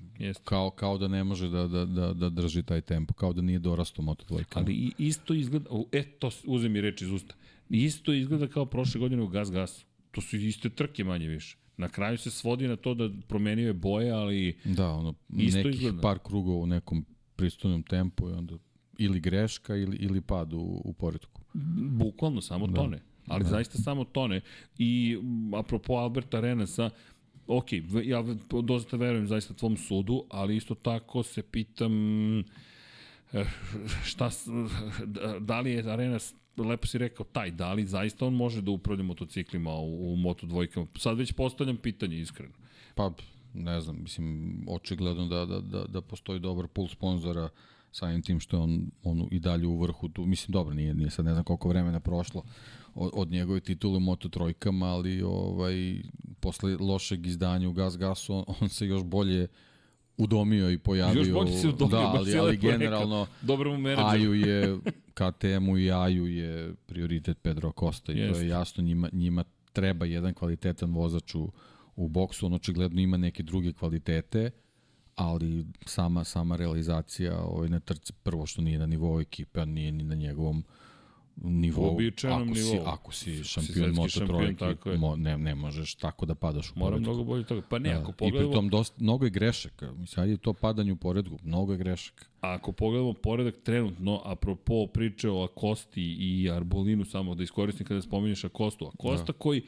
kao, 0.44 0.70
kao 0.70 0.98
da 0.98 1.08
ne 1.08 1.24
može 1.24 1.48
da, 1.48 1.66
da, 1.66 1.84
da, 1.84 2.12
da 2.12 2.30
drži 2.30 2.62
taj 2.62 2.80
tempo, 2.80 3.14
kao 3.14 3.32
da 3.32 3.42
nije 3.42 3.58
dorastao 3.58 4.04
moto 4.04 4.24
dvojkama. 4.28 4.64
Ali 4.66 4.74
i 4.74 4.92
isto 4.98 5.34
izgleda, 5.34 5.70
e, 5.92 6.02
to 6.02 6.30
uzem 6.44 6.72
mi 6.72 6.80
reč 6.80 7.02
iz 7.02 7.10
usta, 7.10 7.34
isto 7.72 8.12
izgleda 8.12 8.48
kao 8.48 8.66
prošle 8.66 9.00
godine 9.00 9.22
u 9.22 9.28
Gas 9.28 9.50
Gasu. 9.50 9.86
To 10.10 10.20
su 10.20 10.36
iste 10.36 10.70
trke 10.70 11.04
manje 11.04 11.28
više. 11.28 11.56
Na 11.76 11.88
kraju 11.88 12.18
se 12.18 12.30
svodi 12.30 12.68
na 12.68 12.76
to 12.76 12.94
da 12.94 13.10
promenio 13.28 13.66
je 13.66 13.72
boje, 13.72 14.10
ali 14.10 14.56
Da, 14.66 14.88
ono, 14.88 15.14
Isto 15.30 15.58
nekih 15.58 15.74
izgleda. 15.74 16.00
par 16.00 16.18
krugova 16.18 16.58
u 16.58 16.66
nekom 16.66 17.04
pristojnom 17.36 17.82
tempu 17.82 18.28
i 18.28 18.32
onda 18.32 18.54
ili 18.98 19.20
greška 19.20 19.76
ili, 19.76 19.96
ili 19.96 20.20
pad 20.20 20.52
u, 20.52 20.58
u 20.84 20.92
poredku. 20.92 21.40
bukvalno 21.90 22.40
samo 22.40 22.66
da. 22.66 22.74
tone. 22.74 23.00
Ali 23.26 23.42
da. 23.44 23.48
zaista 23.50 23.78
samo 23.78 24.04
tone. 24.04 24.40
I 24.78 25.16
apropo 25.54 25.92
Alberta 25.94 26.40
Renesa, 26.40 26.90
ok, 27.46 27.66
ja 28.04 28.24
dosta 28.62 28.96
verujem 28.96 29.26
zaista 29.26 29.54
tvom 29.54 29.76
sudu, 29.76 30.24
ali 30.30 30.56
isto 30.56 30.74
tako 30.74 31.22
se 31.22 31.42
pitam 31.42 31.92
eh, 32.40 32.44
šta, 34.04 34.30
da- 35.06 35.38
da 35.40 35.60
li 35.60 35.70
je 35.70 35.90
Arenas 35.92 36.34
lepo 36.56 36.86
si 36.86 36.98
rekao 36.98 37.26
taj, 37.26 37.50
da 37.50 37.72
li 37.72 37.86
zaista 37.86 38.26
on 38.26 38.34
može 38.34 38.62
da 38.62 38.70
upravlja 38.70 39.04
motociklima 39.04 39.74
u, 39.74 40.12
u 40.12 40.16
moto 40.16 40.46
dvojkama. 40.46 40.86
Sad 40.98 41.18
već 41.18 41.32
postavljam 41.32 41.76
pitanje 41.76 42.20
iskreno. 42.20 42.54
Pa, 42.94 43.12
ne 43.54 43.80
znam, 43.80 44.02
mislim, 44.02 44.58
očigledno 44.68 45.26
da, 45.26 45.46
da, 45.46 45.60
da, 45.60 45.84
da 45.84 46.00
postoji 46.00 46.40
dobar 46.40 46.66
pul 46.68 46.88
sponzora 46.88 47.48
samim 47.92 48.22
tim 48.22 48.40
što 48.40 48.56
je 48.56 48.62
on, 48.62 48.90
on 49.02 49.28
i 49.30 49.38
dalje 49.38 49.66
u 49.66 49.80
vrhu 49.80 50.08
tu. 50.08 50.26
Mislim, 50.26 50.52
dobro, 50.52 50.74
nije, 50.74 50.94
nije 50.94 51.10
sad 51.10 51.24
ne 51.24 51.32
znam 51.32 51.44
koliko 51.44 51.68
vremena 51.68 52.00
prošlo 52.00 52.42
od, 52.94 53.10
od 53.14 53.30
njegove 53.30 53.60
titule 53.60 53.96
u 53.96 54.00
Moto 54.00 54.28
trojkama, 54.28 54.86
ali 54.86 55.22
ovaj, 55.22 56.02
posle 56.40 56.76
lošeg 56.76 57.26
izdanja 57.26 57.68
u 57.68 57.72
Gas 57.72 57.98
Gasu, 57.98 58.34
on, 58.34 58.44
on 58.60 58.68
se 58.68 58.86
još 58.86 59.04
bolje 59.04 59.48
udomio 60.16 60.70
i 60.70 60.78
pojavio. 60.78 61.20
Još 61.20 61.30
bolje 61.30 61.52
se 61.52 61.68
udomio, 61.68 61.96
da, 61.96 62.12
ali, 62.16 62.38
ali 62.38 62.56
generalno 62.56 63.26
Dobro 63.42 63.72
mu 63.72 63.78
menadžer. 63.78 64.20
Aju 64.20 64.34
je, 64.34 64.78
KTM-u 65.14 65.78
i 65.78 65.92
Aju 65.92 66.26
je 66.26 66.74
prioritet 66.86 67.38
Pedro 67.42 67.72
Costa 67.80 68.12
i 68.12 68.16
to 68.16 68.22
Jeste. 68.22 68.44
je 68.44 68.48
jasno, 68.48 68.84
njima, 68.84 69.08
njima 69.12 69.44
treba 69.72 70.06
jedan 70.06 70.34
kvalitetan 70.34 70.94
vozač 70.94 71.34
u, 71.34 71.52
u 71.96 72.08
boksu, 72.08 72.46
on 72.46 72.52
očigledno 72.52 73.00
ima 73.00 73.16
neke 73.16 73.42
druge 73.42 73.72
kvalitete, 73.72 74.50
ali 75.14 75.66
sama 75.86 76.24
sama 76.24 76.56
realizacija 76.56 77.38
ovaj, 77.44 77.68
na 77.68 77.80
trci, 77.80 78.12
prvo 78.22 78.46
što 78.46 78.62
nije 78.62 78.78
na 78.78 78.86
nivou 78.86 79.20
ekipe, 79.20 79.60
a 79.60 79.64
nije 79.64 79.92
ni 79.92 80.04
na 80.04 80.14
njegovom 80.14 80.64
nivou. 81.36 81.84
Uobičajenom 81.84 82.42
ako 82.42 82.54
si, 82.56 82.64
nivou. 82.64 82.86
ako 82.86 83.12
si 83.12 83.36
Si 83.36 83.44
šampion 83.44 83.74
svetski 83.94 84.20
Moto 84.20 84.26
trojke, 84.54 84.90
je. 84.90 84.96
mo, 84.98 85.16
ne, 85.16 85.38
ne 85.38 85.54
možeš 85.54 85.94
tako 85.94 86.26
da 86.26 86.34
padaš 86.34 86.66
u 86.66 86.72
Moram 86.76 86.92
poredku. 86.92 87.10
mnogo 87.10 87.24
bolje 87.24 87.44
toga. 87.44 87.62
Pa 87.62 87.78
ne, 87.78 87.90
Da, 87.90 87.98
ako 87.98 88.10
I 88.10 88.14
pogledamo... 88.14 88.50
pritom 88.50 88.68
dosta, 88.68 88.96
mnogo 89.00 89.24
je 89.24 89.30
grešaka. 89.30 89.92
Mislim, 89.92 90.22
ajde 90.22 90.36
to 90.36 90.52
padanje 90.52 90.92
u 90.92 90.96
poredku, 90.96 91.38
mnogo 91.42 91.72
je 91.72 91.78
grešaka. 91.78 92.24
A 92.40 92.52
ako 92.52 92.72
pogledamo 92.72 93.12
poredak 93.12 93.54
trenutno, 93.56 94.22
apropo 94.24 94.86
priče 94.86 95.30
o 95.30 95.42
Akosti 95.44 96.02
i 96.02 96.50
Arbolinu, 96.50 97.04
samo 97.04 97.34
da 97.34 97.42
iskoristim 97.42 97.86
kada 97.86 98.02
spominješ 98.02 98.44
Akostu. 98.44 98.86
Akosta 98.88 99.26
da. 99.26 99.32
koji 99.32 99.62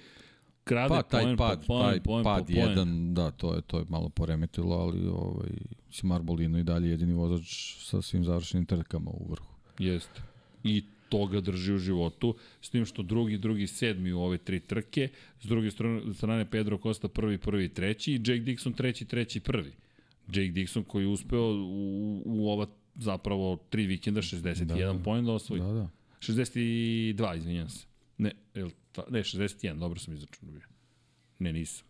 krade 0.65 0.89
Pa 0.91 1.03
taj 1.03 1.23
poen 1.23 1.37
pad, 1.37 1.61
po 1.61 1.67
poen, 1.67 1.83
taj 1.85 2.01
poen 2.01 2.25
pad 2.25 2.39
po 2.39 2.47
poen. 2.47 2.69
jedan, 2.69 3.15
da, 3.15 3.31
to 3.31 3.55
je 3.55 3.61
to 3.61 3.79
je 3.79 3.85
malo 3.89 4.09
poremetilo, 4.09 4.77
ali 4.77 5.07
ovaj 5.07 5.51
mislim 5.87 6.13
Arbolino 6.13 6.59
i 6.59 6.63
dalje 6.63 6.91
jedini 6.91 7.13
vozač 7.13 7.47
sa 7.79 8.03
svim 8.03 8.25
završenim 8.25 8.67
trkama 8.67 9.11
u 9.11 9.27
vrhu. 9.31 9.47
Jeste. 9.79 10.23
I 10.65 10.85
to 11.15 11.27
ga 11.27 11.41
drži 11.41 11.75
u 11.75 11.79
životu, 11.79 12.35
s 12.61 12.71
tim 12.71 12.85
što 12.85 13.03
drugi, 13.03 13.39
drugi, 13.39 13.67
sedmi 13.67 14.13
u 14.13 14.21
ove 14.21 14.39
tri 14.39 14.61
trke, 14.61 15.09
s 15.41 15.47
druge 15.47 15.71
strane, 16.15 16.51
Pedro 16.51 16.79
Costa 16.79 17.09
prvi, 17.09 17.39
prvi, 17.39 17.69
treći 17.69 18.13
i 18.13 18.15
Jake 18.15 18.43
Dixon 18.43 18.75
treći, 18.77 19.05
treći, 19.05 19.41
prvi. 19.41 19.73
Jake 20.27 20.53
Dixon 20.53 20.85
koji 20.85 21.03
je 21.05 21.09
uspeo 21.09 21.43
u, 21.43 22.23
u 22.25 22.49
ova 22.51 22.67
zapravo 22.95 23.57
tri 23.71 23.87
vikenda 23.87 24.23
61 24.23 24.65
da, 24.65 25.03
poen 25.05 25.25
da 25.25 25.33
osvoji. 25.33 25.63
Da, 25.63 25.73
da. 25.73 25.89
62, 26.21 27.37
izvinjam 27.37 27.71
se. 27.71 27.87
Ne, 28.19 28.33
jel, 28.55 28.71
ta, 28.93 29.05
ne, 29.11 29.23
61, 29.23 29.79
dobro 29.79 30.01
sam 30.01 30.15
izračunao 30.15 30.55
bio. 30.55 30.67
Ne, 31.39 31.53
nisam. 31.53 31.87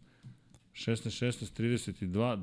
16, 0.72 1.26
16, 1.26 1.62
32, 1.62 2.42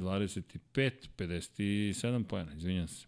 25, 0.74 0.92
57 1.18 2.24
pojena, 2.24 2.54
izvinjam 2.54 2.88
se. 2.88 3.06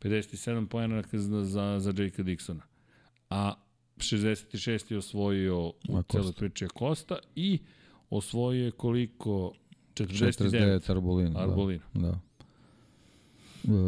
57 0.00 0.66
pojena 0.66 1.02
za, 1.12 1.44
za, 1.44 1.76
za 1.80 2.02
Jakea 2.02 2.24
Dixona. 2.24 2.71
A 3.32 3.54
66 3.96 4.92
je 4.92 4.98
osvojio 4.98 5.66
u 5.68 6.02
celoj 6.10 6.32
priči 6.32 6.66
Kosta 6.74 7.18
i 7.36 7.58
osvojio 8.10 8.64
je 8.64 8.70
koliko? 8.70 9.52
49. 9.94 10.50
49 10.50 10.90
Arbolino. 10.90 11.38
Arbolino. 11.38 11.82
Da. 11.94 12.00
da. 12.00 12.18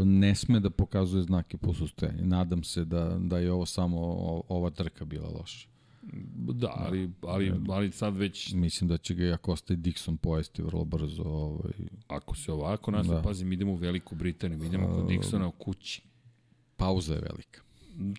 Ne 0.05 0.35
sme 0.35 0.61
da 0.61 0.71
pokazuje 0.71 1.23
znake 1.23 1.57
posustajanja. 1.57 2.25
Nadam 2.25 2.65
se 2.65 2.85
da, 2.85 3.17
da 3.21 3.39
je 3.39 3.53
ovo 3.53 3.67
samo 3.67 3.99
ova 4.49 4.71
trka 4.71 5.05
bila 5.05 5.29
loša. 5.29 5.69
Da, 6.53 6.73
ali, 6.77 7.11
ali, 7.23 7.53
ali 7.69 7.93
sad 7.93 8.17
već, 8.17 8.53
Mislim 8.53 8.89
da 8.89 8.97
će 8.97 9.15
ga 9.15 9.25
Jakosta 9.25 9.75
i 9.75 9.77
Dixon 9.77 10.17
pojesti 10.17 10.63
vrlo 10.63 10.85
brzo. 10.85 11.23
Ovaj. 11.23 11.73
ako 12.09 12.37
se 12.37 12.53
ovako 12.53 12.91
nas, 12.91 13.07
Da. 13.07 13.15
da. 13.15 13.23
pazi, 13.23 13.45
mi 13.45 13.55
idemo 13.55 13.73
u 13.73 13.77
Veliku 13.77 14.15
Britaniju, 14.15 14.65
idemo 14.65 14.89
kod 14.89 15.05
Dixona 15.05 15.47
u 15.47 15.53
kući. 15.53 16.03
Pauza 16.77 17.15
je 17.15 17.21
velika. 17.21 17.64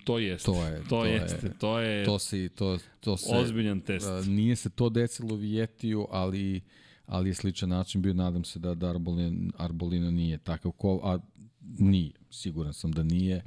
To 0.03 0.19
jeste. 0.19 0.45
To 0.45 0.65
je- 0.65 0.79
to, 0.79 0.89
to 0.89 1.05
je- 1.05 1.13
jeste. 1.13 1.49
To 1.49 1.79
je 1.79 2.05
To, 2.05 2.19
si, 2.19 2.49
to, 2.49 2.77
to 2.99 3.17
se... 3.17 3.35
ozbiljan 3.35 3.79
test. 3.81 4.07
A, 4.07 4.21
nije 4.21 4.55
se 4.55 4.69
to 4.69 4.89
desilo 4.89 5.33
u 5.33 5.37
Vijetiju, 5.37 6.07
ali, 6.11 6.61
ali 7.05 7.29
je 7.29 7.33
sličan 7.33 7.69
način 7.69 8.01
bio. 8.01 8.13
Nadam 8.13 8.43
se 8.43 8.59
da, 8.59 8.73
da 8.73 8.89
Arbolino, 8.89 9.51
Arbolino 9.57 10.11
nije 10.11 10.37
takav 10.37 10.71
ko, 10.71 10.99
a 11.03 11.17
nije. 11.79 12.11
Siguran 12.29 12.73
sam 12.73 12.91
da 12.91 13.03
nije. 13.03 13.43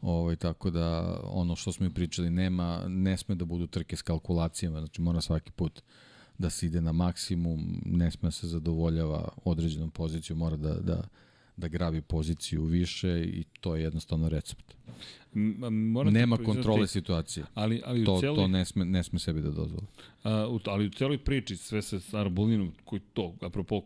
Ovaj, 0.00 0.36
tako 0.36 0.70
da 0.70 1.18
ono 1.24 1.56
što 1.56 1.72
smo 1.72 1.86
i 1.86 1.90
pričali, 1.90 2.30
nema, 2.30 2.84
ne 2.88 3.16
sme 3.16 3.34
da 3.34 3.44
budu 3.44 3.66
trke 3.66 3.96
s 3.96 4.02
kalkulacijama, 4.02 4.78
znači 4.80 5.00
mora 5.02 5.20
svaki 5.20 5.50
put 5.52 5.82
da 6.38 6.50
se 6.50 6.66
ide 6.66 6.80
na 6.80 6.92
maksimum, 6.92 7.82
ne 7.84 8.10
sme 8.10 8.26
da 8.26 8.30
se 8.30 8.46
zadovoljava 8.48 9.28
određenom 9.44 9.90
pozicijom, 9.90 10.38
mora 10.38 10.56
da, 10.56 10.74
da, 10.74 11.08
da 11.56 11.68
grabi 11.68 12.00
poziciju 12.00 12.64
više 12.64 13.24
i 13.24 13.44
to 13.60 13.76
je 13.76 13.82
jednostavno 13.82 14.28
recept. 14.28 14.74
M- 15.34 15.56
moram 15.90 16.12
ti 16.12 16.18
Nema 16.18 16.36
kontrole 16.36 16.86
situacije. 16.86 17.44
Ali, 17.54 17.82
ali 17.84 18.04
To, 18.04 18.20
celoj, 18.20 18.36
to 18.36 18.48
ne 18.48 18.64
sme, 18.64 18.84
ne 18.84 19.02
sme 19.02 19.18
sebi 19.18 19.40
da 19.40 19.50
dozvoli. 19.50 19.86
A, 20.22 20.48
u, 20.48 20.60
ali 20.64 20.86
u 20.86 20.90
celoj 20.90 21.18
priči, 21.18 21.56
sve 21.56 21.82
sa 21.82 22.00
Arbolinom, 22.12 22.72
koji 22.84 23.00
to, 23.12 23.34
apropo 23.40 23.82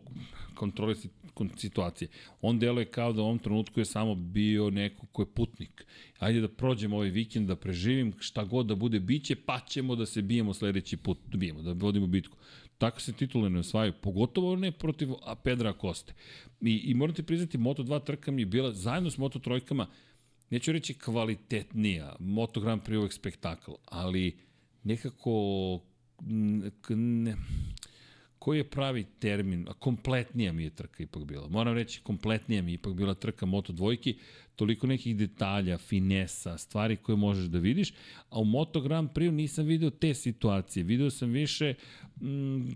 kontrole 0.53 0.95
si- 0.95 1.09
kon- 1.33 1.49
situacije, 1.57 2.07
on 2.41 2.59
deluje 2.59 2.85
kao 2.85 3.13
da 3.13 3.21
u 3.21 3.25
ovom 3.25 3.39
trenutku 3.39 3.79
je 3.79 3.85
samo 3.85 4.15
bio 4.15 4.69
neko 4.69 5.05
ko 5.05 5.21
je 5.21 5.25
putnik. 5.25 5.85
Ajde 6.19 6.41
da 6.41 6.47
prođemo 6.47 6.95
ovaj 6.95 7.09
vikend, 7.09 7.47
da 7.47 7.55
preživim, 7.55 8.13
šta 8.19 8.43
god 8.43 8.65
da 8.65 8.75
bude 8.75 8.99
biće, 8.99 9.35
pa 9.35 9.59
ćemo 9.59 9.95
da 9.95 10.05
se 10.05 10.21
bijemo 10.21 10.53
sledeći 10.53 10.97
put, 10.97 11.17
da 11.27 11.37
bijemo, 11.37 11.61
da 11.61 11.73
vodimo 11.73 12.07
bitku. 12.07 12.37
Tako 12.79 13.01
se 13.01 13.13
titule 13.13 13.49
ne 13.49 13.59
osvajaju, 13.59 13.93
pogotovo 14.01 14.55
ne 14.55 14.71
protiv 14.71 15.09
Pedra 15.43 15.73
Koste. 15.73 16.13
I, 16.61 16.75
I 16.85 16.93
moram 16.93 17.15
ti 17.15 17.23
priznati, 17.23 17.57
Moto2 17.57 18.03
trka 18.03 18.31
mi 18.31 18.41
je 18.41 18.45
bila 18.45 18.73
zajedno 18.73 19.11
s 19.11 19.17
Moto 19.17 19.39
trojkama, 19.39 19.87
neću 20.49 20.71
reći 20.71 20.93
kvalitetnija, 20.93 22.15
Moto 22.19 22.61
Grand 22.61 22.81
Prix 22.81 22.97
uvek 22.97 23.13
spektakl, 23.13 23.71
ali 23.85 24.37
nekako 24.83 25.79
ne, 26.89 27.35
koji 28.39 28.57
je 28.57 28.69
pravi 28.69 29.05
termin, 29.19 29.67
a 29.69 29.73
kompletnija 29.73 30.53
mi 30.53 30.63
je 30.63 30.69
trka 30.69 31.03
ipak 31.03 31.23
bila. 31.23 31.47
Moram 31.47 31.73
reći, 31.73 32.01
kompletnija 32.01 32.61
mi 32.61 32.71
je 32.71 32.75
ipak 32.75 32.93
bila 32.93 33.13
trka 33.13 33.45
Moto 33.45 33.73
dvojki, 33.73 34.17
toliko 34.55 34.87
nekih 34.87 35.17
detalja, 35.17 35.77
finesa, 35.77 36.57
stvari 36.57 36.95
koje 36.95 37.15
možeš 37.15 37.45
da 37.45 37.59
vidiš, 37.59 37.93
a 38.29 38.39
u 38.39 38.45
Moto 38.45 38.81
Grand 38.81 39.09
Prix 39.09 39.31
nisam 39.31 39.65
video 39.65 39.89
te 39.89 40.13
situacije. 40.13 40.83
Video 40.83 41.09
sam 41.09 41.29
više 41.29 41.73
mm, 42.21 42.69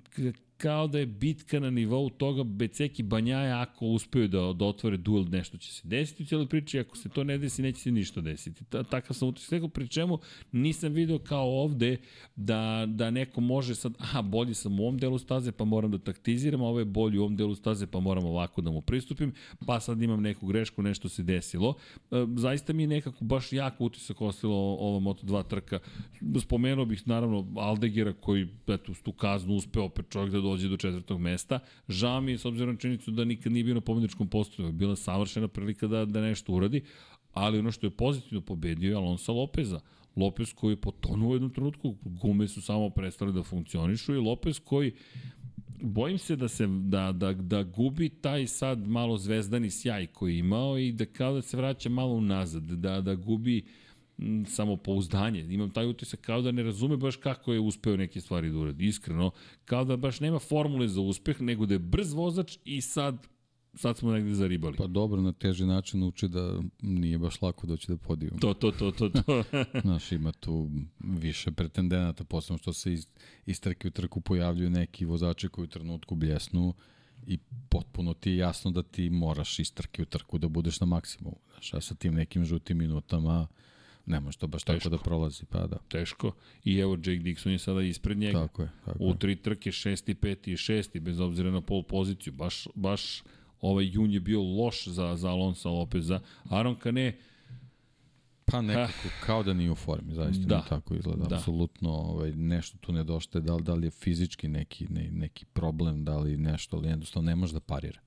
kao 0.63 0.87
da 0.87 0.99
je 0.99 1.05
bitka 1.05 1.59
na 1.59 1.69
nivou 1.69 2.09
toga 2.09 2.43
Beceki 2.43 3.03
Banjaja 3.03 3.61
ako 3.61 3.85
uspeju 3.85 4.27
da, 4.27 4.53
da 4.53 4.65
otvore 4.65 4.97
duel 4.97 5.25
nešto 5.29 5.57
će 5.57 5.73
se 5.73 5.87
desiti 5.87 6.23
u 6.23 6.25
cijeloj 6.25 6.47
priči, 6.47 6.79
ako 6.79 6.97
se 6.97 7.09
to 7.09 7.23
ne 7.23 7.37
desi 7.37 7.61
neće 7.61 7.79
se 7.79 7.91
ništa 7.91 8.21
desiti. 8.21 8.65
Ta, 8.65 8.83
takav 8.83 9.15
sam 9.15 9.27
utisak, 9.27 9.51
neko 9.51 9.67
pri 9.67 9.87
čemu 9.87 10.19
nisam 10.51 10.93
video 10.93 11.19
kao 11.19 11.61
ovde 11.63 11.97
da, 12.35 12.85
da 12.87 13.09
neko 13.09 13.41
može 13.41 13.75
sad, 13.75 13.93
aha, 13.99 14.21
bolji 14.21 14.53
sam 14.53 14.79
u 14.79 14.83
ovom 14.83 14.97
delu 14.97 15.17
staze 15.17 15.51
pa 15.51 15.65
moram 15.65 15.91
da 15.91 15.97
taktiziram, 15.97 16.61
a 16.61 16.65
ovo 16.65 16.79
je 16.79 16.85
bolji 16.85 17.17
u 17.17 17.21
ovom 17.21 17.35
delu 17.35 17.55
staze 17.55 17.87
pa 17.87 17.99
moram 17.99 18.25
ovako 18.25 18.61
da 18.61 18.71
mu 18.71 18.81
pristupim, 18.81 19.33
pa 19.65 19.79
sad 19.79 20.01
imam 20.01 20.21
neku 20.21 20.47
grešku, 20.47 20.81
nešto 20.81 21.09
se 21.09 21.23
desilo. 21.23 21.75
E, 22.11 22.25
zaista 22.37 22.73
mi 22.73 22.83
je 22.83 22.87
nekako 22.87 23.25
baš 23.25 23.53
jako 23.53 23.85
utisak 23.85 24.21
ostalo 24.21 24.55
ova 24.55 24.99
Moto2 24.99 25.47
trka. 25.47 25.79
Spomenuo 26.41 26.85
bih 26.85 27.07
naravno 27.07 27.47
Aldegera 27.55 28.13
koji 28.13 28.47
eto, 28.67 28.93
tu 29.03 29.11
kaznu 29.11 29.55
uspeo 29.55 29.83
opet 29.83 30.05
čovjek 30.09 30.33
da 30.33 30.52
dođe 30.53 30.69
do 30.69 30.77
četvrtog 30.77 31.21
mesta. 31.21 31.59
Žao 31.89 32.21
mi 32.21 32.31
je 32.31 32.37
s 32.37 32.45
obzirom 32.45 32.73
na 32.73 32.79
činjenicu 32.79 33.11
da 33.11 33.25
nikad 33.25 33.51
nije 33.51 33.63
bio 33.63 33.73
na 33.73 33.81
pobjedičkom 33.81 34.27
postoju. 34.27 34.71
Bila 34.71 34.95
savršena 34.95 35.47
prilika 35.47 35.87
da, 35.87 36.05
da 36.05 36.21
nešto 36.21 36.53
uradi, 36.53 36.83
ali 37.33 37.59
ono 37.59 37.71
što 37.71 37.87
je 37.87 37.97
pozitivno 37.97 38.41
pobedio 38.41 38.89
je 38.89 38.95
Alonso 38.95 39.33
Lopeza. 39.33 39.79
Lopez 40.15 40.53
koji 40.53 40.73
je 40.73 40.81
potonuo 40.81 41.29
u 41.29 41.35
jednom 41.35 41.51
trenutku, 41.51 41.95
gume 42.03 42.47
su 42.47 42.61
samo 42.61 42.89
prestale 42.89 43.31
da 43.31 43.43
funkcionišu 43.43 44.13
i 44.13 44.17
Lopez 44.17 44.59
koji 44.59 44.91
bojim 45.81 46.17
se 46.17 46.35
da 46.35 46.47
se 46.47 46.67
da, 46.67 47.11
da, 47.11 47.33
da 47.33 47.63
gubi 47.63 48.09
taj 48.09 48.47
sad 48.47 48.87
malo 48.87 49.17
zvezdani 49.17 49.71
sjaj 49.71 50.07
koji 50.07 50.33
je 50.33 50.39
imao 50.39 50.77
i 50.77 50.91
da 50.91 51.05
kao 51.05 51.33
da 51.33 51.41
se 51.41 51.57
vraća 51.57 51.89
malo 51.89 52.13
unazad, 52.13 52.63
da, 52.63 53.01
da 53.01 53.15
gubi 53.15 53.57
m, 53.57 53.65
samopouzdanje. 54.47 55.45
Imam 55.49 55.69
taj 55.69 55.87
utisak 55.87 56.21
kao 56.21 56.41
da 56.41 56.51
ne 56.51 56.63
razume 56.63 56.97
baš 56.97 57.15
kako 57.15 57.53
je 57.53 57.59
uspeo 57.59 57.97
neke 57.97 58.21
stvari 58.21 58.49
da 58.49 58.57
uradi. 58.57 58.85
Iskreno, 58.85 59.31
kao 59.65 59.85
da 59.85 59.97
baš 59.97 60.19
nema 60.19 60.39
formule 60.39 60.87
za 60.87 61.01
uspeh, 61.01 61.41
nego 61.41 61.65
da 61.65 61.73
je 61.73 61.79
brz 61.79 62.13
vozač 62.13 62.57
i 62.65 62.81
sad 62.81 63.27
sad 63.75 63.97
smo 63.97 64.11
negde 64.11 64.33
zaribali. 64.33 64.77
Pa 64.77 64.87
dobro, 64.87 65.21
na 65.21 65.31
teži 65.31 65.65
način 65.65 66.03
uči 66.03 66.27
da 66.27 66.61
nije 66.81 67.17
baš 67.17 67.41
lako 67.41 67.67
doći 67.67 67.87
do 67.87 67.97
podijuma. 67.97 68.37
To, 68.39 68.53
to, 68.53 68.71
to, 68.71 68.91
to, 68.91 69.09
to. 69.09 69.43
Znaš, 69.83 70.11
ima 70.11 70.31
tu 70.31 70.69
više 70.99 71.51
pretendenata, 71.51 72.23
posebno 72.23 72.57
što 72.57 72.73
se 72.73 72.93
iz, 72.93 73.07
iz 73.45 73.61
trke 73.61 73.87
u 73.87 73.91
trku 73.91 74.21
pojavljuju 74.21 74.69
neki 74.69 75.05
vozači 75.05 75.49
koji 75.49 75.63
u 75.63 75.69
trenutku 75.69 76.15
bljesnu 76.15 76.73
i 77.27 77.37
potpuno 77.69 78.13
ti 78.13 78.29
je 78.29 78.37
jasno 78.37 78.71
da 78.71 78.83
ti 78.83 79.09
moraš 79.09 79.59
iz 79.59 79.73
trke 79.73 80.01
u 80.01 80.05
trku 80.05 80.37
da 80.37 80.47
budeš 80.47 80.79
na 80.79 80.85
maksimumu. 80.85 81.37
Znaš, 81.51 81.73
a 81.73 81.81
sa 81.81 81.95
tim 81.95 82.13
nekim 82.13 82.45
žutim 82.45 82.77
minutama 82.77 83.47
ne 84.05 84.19
može 84.19 84.37
to 84.37 84.47
baš 84.47 84.63
Teško. 84.63 84.79
tako 84.79 84.89
da 84.89 85.03
prolazi, 85.03 85.45
pa 85.45 85.67
da. 85.67 85.77
Teško. 85.77 86.31
I 86.63 86.77
evo, 86.77 86.93
Jake 86.93 87.11
Dixon 87.19 87.49
je 87.49 87.59
sada 87.59 87.81
ispred 87.81 88.17
njega. 88.17 88.39
Tako 88.39 88.61
je. 88.61 88.69
Tako 88.85 88.97
U 88.99 89.13
tri 89.15 89.35
trke, 89.35 89.71
šesti, 89.71 90.15
peti 90.15 90.53
i 90.53 90.57
šesti, 90.57 90.99
bez 90.99 91.19
obzira 91.19 91.51
na 91.51 91.61
pol 91.61 91.83
poziciju. 91.83 92.33
Baš, 92.33 92.67
baš 92.75 93.23
ovaj 93.61 93.85
jun 93.85 94.11
je 94.11 94.19
bio 94.19 94.41
loš 94.41 94.87
za, 94.87 95.15
za 95.15 95.29
Alonso 95.29 95.69
Lopeza. 95.69 96.19
Aaron 96.43 96.75
Kane, 96.75 97.17
Pa 98.45 98.61
nekako, 98.61 99.07
kao 99.25 99.43
da 99.43 99.53
nije 99.53 99.71
u 99.71 99.75
formi, 99.75 100.13
zaista 100.13 100.45
Da. 100.45 100.61
tako 100.61 100.95
izgleda. 100.95 101.23
Da. 101.23 101.27
Da. 101.27 101.35
Apsolutno 101.35 101.89
ovaj, 101.89 102.31
nešto 102.31 102.77
tu 102.77 102.91
nedostaje, 102.91 103.41
da 103.41 103.55
li, 103.55 103.63
da 103.63 103.73
li 103.73 103.87
je 103.87 103.91
fizički 103.91 104.47
neki, 104.47 104.87
ne, 104.89 105.09
neki 105.11 105.45
problem, 105.45 106.03
da 106.03 106.17
li 106.17 106.37
nešto, 106.37 106.77
ali 106.77 106.87
jednostavno 106.89 107.29
ne 107.29 107.35
može 107.35 107.53
da 107.53 107.59
parira. 107.59 107.99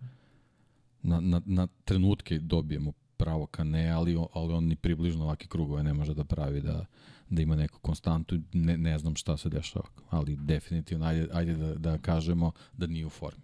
Na, 1.02 1.20
na, 1.20 1.42
na 1.46 1.68
trenutke 1.84 2.38
dobijemo 2.38 2.92
pravo 3.16 3.46
kane, 3.46 3.90
ali, 3.90 4.16
on- 4.16 4.26
ali 4.32 4.52
on 4.52 4.64
ni 4.64 4.76
približno 4.76 5.24
ovake 5.24 5.46
krugove 5.46 5.82
ne 5.82 5.94
može 5.94 6.14
da 6.14 6.24
pravi 6.24 6.60
da, 6.60 6.84
da 7.30 7.42
ima 7.42 7.56
neku 7.56 7.78
konstantu, 7.80 8.38
ne, 8.52 8.76
ne 8.78 8.98
znam 8.98 9.16
šta 9.16 9.36
se 9.36 9.48
dešava, 9.48 9.84
ali 10.10 10.36
definitivno, 10.36 11.06
ajde, 11.06 11.28
ajde 11.32 11.54
da, 11.54 11.74
da 11.74 11.98
kažemo 11.98 12.52
da 12.72 12.86
nije 12.86 13.06
u 13.06 13.10
formi. 13.10 13.42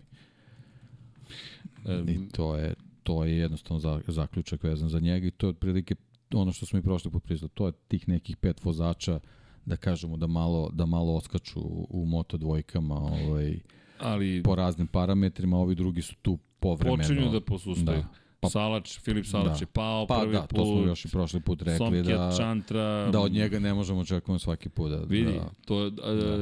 I 2.08 2.28
to 2.28 2.56
je, 2.56 2.74
to 3.02 3.24
je 3.24 3.38
jednostavno 3.38 3.80
za, 3.80 4.00
zaključak 4.08 4.62
vezan 4.62 4.88
za 4.88 5.00
njega 5.00 5.26
i 5.26 5.30
to 5.30 5.46
je 5.46 5.50
otprilike 5.50 5.94
ono 6.34 6.52
što 6.52 6.66
smo 6.66 6.78
i 6.78 6.82
prošli 6.82 7.10
put 7.10 7.24
priznali. 7.24 7.50
To 7.50 7.66
je 7.66 7.72
tih 7.88 8.08
nekih 8.08 8.36
pet 8.36 8.64
vozača 8.64 9.20
da 9.64 9.76
kažemo 9.76 10.16
da 10.16 10.26
malo 10.26 10.70
da 10.70 10.86
malo 10.86 11.14
oskaču 11.14 11.60
u, 11.60 11.86
u 11.90 12.04
moto 12.06 12.36
dvojkama 12.36 12.94
ovaj 12.94 13.58
ali 13.98 14.42
po 14.42 14.54
raznim 14.54 14.86
parametrima 14.86 15.56
ovi 15.58 15.74
drugi 15.74 16.02
su 16.02 16.14
tu 16.16 16.38
povremeno 16.60 16.96
počinju 16.98 17.30
da 17.30 17.40
posustaju. 17.40 18.00
Da. 18.00 18.21
Pa- 18.42 18.50
Salač, 18.50 18.98
Filip 18.98 19.26
Salač 19.26 19.46
Da. 19.50 19.62
je 19.62 19.66
pao 19.66 20.06
pa 20.06 20.18
prvi 20.18 20.32
da 20.32 20.40
put. 20.40 20.56
to 20.56 20.64
smo 20.66 20.86
još 20.86 21.04
i 21.04 21.08
prošli 21.08 21.40
put 21.40 21.62
rekli 21.62 21.78
Somket, 21.78 22.06
da 22.06 22.34
Čantra, 22.36 23.10
da 23.10 23.20
od 23.20 23.32
njega 23.32 23.58
ne 23.58 23.74
možemo 23.74 24.00
očekivati 24.00 24.42
svaki 24.44 24.68
put 24.68 24.90
da, 24.90 24.96
Vidi, 24.98 25.32
da 25.32 25.50
to, 25.64 25.90
a, 26.02 26.38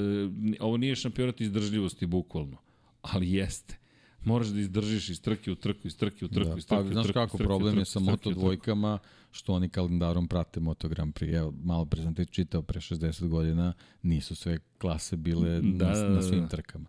ovo 0.60 0.76
nije 0.76 0.96
šampionat 0.96 1.40
izdržljivosti 1.40 2.06
bukvalno, 2.06 2.56
ali 3.02 3.32
jeste. 3.32 3.76
Moraš 4.24 4.46
da 4.46 4.60
izdržiš 4.60 5.08
iz 5.08 5.22
trke 5.22 5.52
u 5.52 5.54
trku, 5.54 5.86
iz 5.86 5.96
trke 5.96 6.24
u 6.24 6.28
trku, 6.28 6.48
Da, 6.48 6.56
iz 6.56 6.66
trke 6.66 6.82
pa 6.82 6.88
u 6.88 6.92
znaš 6.92 7.04
trku, 7.04 7.14
kako 7.14 7.26
iz 7.26 7.38
trke 7.38 7.44
problem 7.44 7.72
trku, 7.72 7.80
je 7.80 7.84
sa 7.84 7.98
trke 7.98 8.10
Moto 8.10 8.30
dvojkama 8.30 8.98
što 9.30 9.52
oni 9.54 9.68
kalendarom 9.68 10.28
prate 10.28 10.60
Moto 10.60 10.88
Grand 10.88 11.14
Prix. 11.14 11.36
Evo, 11.36 11.54
malo 11.64 11.84
pre 11.84 12.02
sam 12.02 12.14
te 12.14 12.24
čitao 12.24 12.62
pre 12.62 12.80
60 12.80 13.28
godina, 13.28 13.72
nisu 14.02 14.34
sve 14.36 14.58
klase 14.78 15.16
bile 15.16 15.60
Da, 15.60 15.86
na, 15.86 15.92
da, 15.92 16.02
da, 16.02 16.08
na 16.08 16.14
da. 16.14 16.22
svim 16.22 16.48
trkama. 16.48 16.86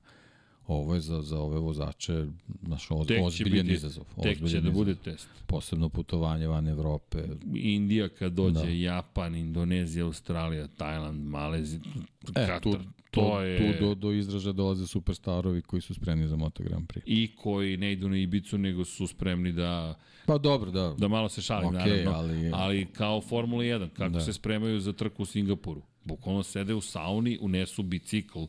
Ovo 0.73 0.93
je 0.93 1.01
za, 1.01 1.21
za 1.21 1.39
ove 1.39 1.59
vozače 1.59 2.25
naš 2.61 2.91
oz, 2.91 3.07
Tek 3.07 3.17
će 3.17 3.23
ozbiljan 3.23 3.65
biti- 3.65 3.75
izazov. 3.75 4.03
Tek 4.23 4.35
će 4.35 4.41
da 4.41 4.47
izazov. 4.47 4.71
bude 4.73 4.95
test. 4.95 5.27
Posebno 5.47 5.89
putovanje 5.89 6.47
van 6.47 6.67
Evrope. 6.67 7.17
Indija 7.53 8.09
kad 8.09 8.33
dođe, 8.33 8.53
Da. 8.55 8.69
Japan, 8.69 9.35
Indonezija, 9.35 10.05
Australija, 10.05 10.67
Tajland, 10.67 11.23
Malezija, 11.23 11.81
E, 12.27 12.33
Katar, 12.37 12.59
tu, 12.61 12.71
to, 12.71 12.79
to, 13.11 13.41
je... 13.41 13.57
tu 13.73 13.85
do, 13.85 13.95
do 13.95 14.11
izražaja 14.11 14.53
dolaze 14.53 14.87
superstarovi 14.87 15.61
koji 15.61 15.81
su 15.81 15.93
spremni 15.93 16.27
za 16.27 16.35
Moto 16.35 16.63
Grand 16.63 16.87
Prix. 16.87 17.01
I 17.05 17.31
koji 17.35 17.77
ne 17.77 17.91
idu 17.91 18.09
na 18.09 18.17
Ibicu, 18.17 18.57
nego 18.57 18.85
su 18.85 19.07
spremni 19.07 19.51
da, 19.51 19.95
Pa 20.25 20.37
dobro, 20.37 20.71
da. 20.71 20.95
da 20.97 21.07
malo 21.07 21.29
se 21.29 21.41
šalim, 21.41 21.69
Okej, 21.69 21.79
naravno. 21.79 22.11
ali- 22.11 22.49
ali 22.53 22.85
kao 22.87 23.21
Formula 23.21 23.63
1, 23.63 23.89
kako 23.89 24.09
Da. 24.09 24.21
se 24.21 24.33
spremaju 24.33 24.79
za 24.79 24.93
trku 24.93 25.23
u 25.23 25.25
Singapuru. 25.25 25.81
Bukvalno 26.03 26.43
sede 26.43 26.73
u 26.73 26.81
sauni, 26.81 27.37
unesu 27.41 27.83
bicikl, 27.83 28.39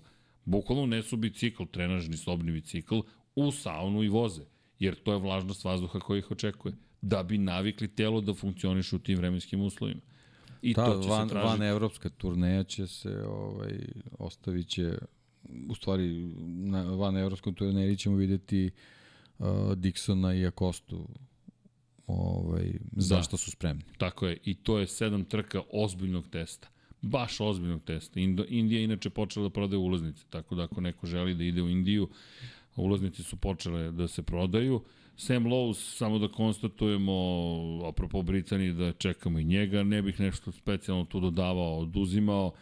bukvalno 0.44 0.82
unesu 0.82 1.16
bicikl, 1.16 1.64
trenažni 1.64 2.16
sobni 2.16 2.52
bicikl, 2.52 3.00
u 3.36 3.52
saunu 3.52 4.02
i 4.02 4.08
voze. 4.08 4.42
Jer 4.78 4.94
to 4.94 5.12
je 5.12 5.18
vlažnost 5.18 5.64
vazduha 5.64 6.00
koji 6.00 6.18
ih 6.18 6.30
očekuje. 6.30 6.74
Da 7.02 7.22
bi 7.22 7.38
navikli 7.38 7.88
telo 7.88 8.20
da 8.20 8.34
funkcioniše 8.34 8.96
u 8.96 8.98
tim 8.98 9.18
vremenskim 9.18 9.60
uslovima. 9.60 10.00
I 10.62 10.74
Ta 10.74 10.86
to 10.86 11.02
će 11.02 11.08
van, 11.08 11.28
se 11.28 11.32
tražiti. 11.32 11.50
van 11.50 11.62
evropska 11.68 12.08
turneja 12.08 12.64
će 12.64 12.86
se 12.86 13.24
ovaj, 13.26 13.78
ostavit 14.18 14.68
će 14.68 14.98
u 15.68 15.74
stvari 15.74 16.32
na 16.46 16.82
van 16.82 17.16
evropskom 17.16 17.54
turneji 17.54 17.96
ćemo 17.96 18.16
videti 18.16 18.70
uh, 19.38 19.46
Dixona 19.76 20.40
i 20.40 20.46
Akostu 20.46 21.08
ovaj, 22.06 22.72
zašto 22.92 23.36
su 23.36 23.50
spremni. 23.50 23.82
Tako 23.98 24.26
je, 24.26 24.38
i 24.44 24.54
to 24.54 24.78
je 24.78 24.86
sedam 24.86 25.24
trka 25.24 25.62
ozbiljnog 25.72 26.28
testa. 26.28 26.68
Baš 27.02 27.40
ozbiljnog 27.40 27.82
testa. 27.82 28.20
Indo, 28.20 28.44
Indija 28.48 28.78
je 28.78 28.84
inače 28.84 29.10
počela 29.10 29.42
da 29.42 29.50
prodaje 29.50 29.78
ulaznice, 29.78 30.24
tako 30.30 30.54
da 30.54 30.62
ako 30.62 30.80
neko 30.80 31.06
želi 31.06 31.34
da 31.34 31.44
ide 31.44 31.62
u 31.62 31.68
Indiju, 31.68 32.08
ulaznice 32.76 33.22
su 33.22 33.36
počele 33.36 33.92
da 33.92 34.08
se 34.08 34.22
prodaju. 34.22 34.82
Sam 35.16 35.44
Lowe's, 35.44 35.96
samo 35.96 36.18
da 36.18 36.28
konstatujemo, 36.28 37.12
apropo 37.88 38.22
Britanije, 38.22 38.72
da 38.72 38.92
čekamo 38.92 39.38
i 39.38 39.44
njega, 39.44 39.82
ne 39.82 40.02
bih 40.02 40.20
nešto 40.20 40.52
specijalno 40.52 41.04
tu 41.04 41.20
dodavao, 41.20 41.78
oduzimao. 41.78 42.52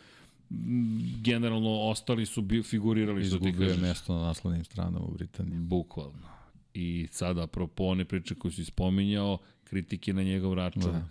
Generalno, 1.23 1.81
ostali 1.81 2.27
su 2.27 2.43
bi, 2.43 2.63
figurirali, 2.63 3.25
što 3.25 3.39
ti 3.39 3.49
Izgubio 3.49 3.69
kažeš. 3.69 3.83
mesto 3.83 4.15
na 4.15 4.21
naslovnim 4.21 4.65
stranama 4.65 5.01
u 5.01 5.13
Britaniji. 5.13 5.59
Bukvalno. 5.59 6.29
I 6.75 7.09
sada, 7.11 7.43
apropo 7.43 7.85
one 7.85 8.05
priče 8.05 8.35
koje 8.35 8.53
si 8.53 8.65
spominjao, 8.65 9.39
kritike 9.65 10.13
na 10.13 10.23
njegov 10.23 10.55
račun, 10.55 10.83
Da. 10.83 11.05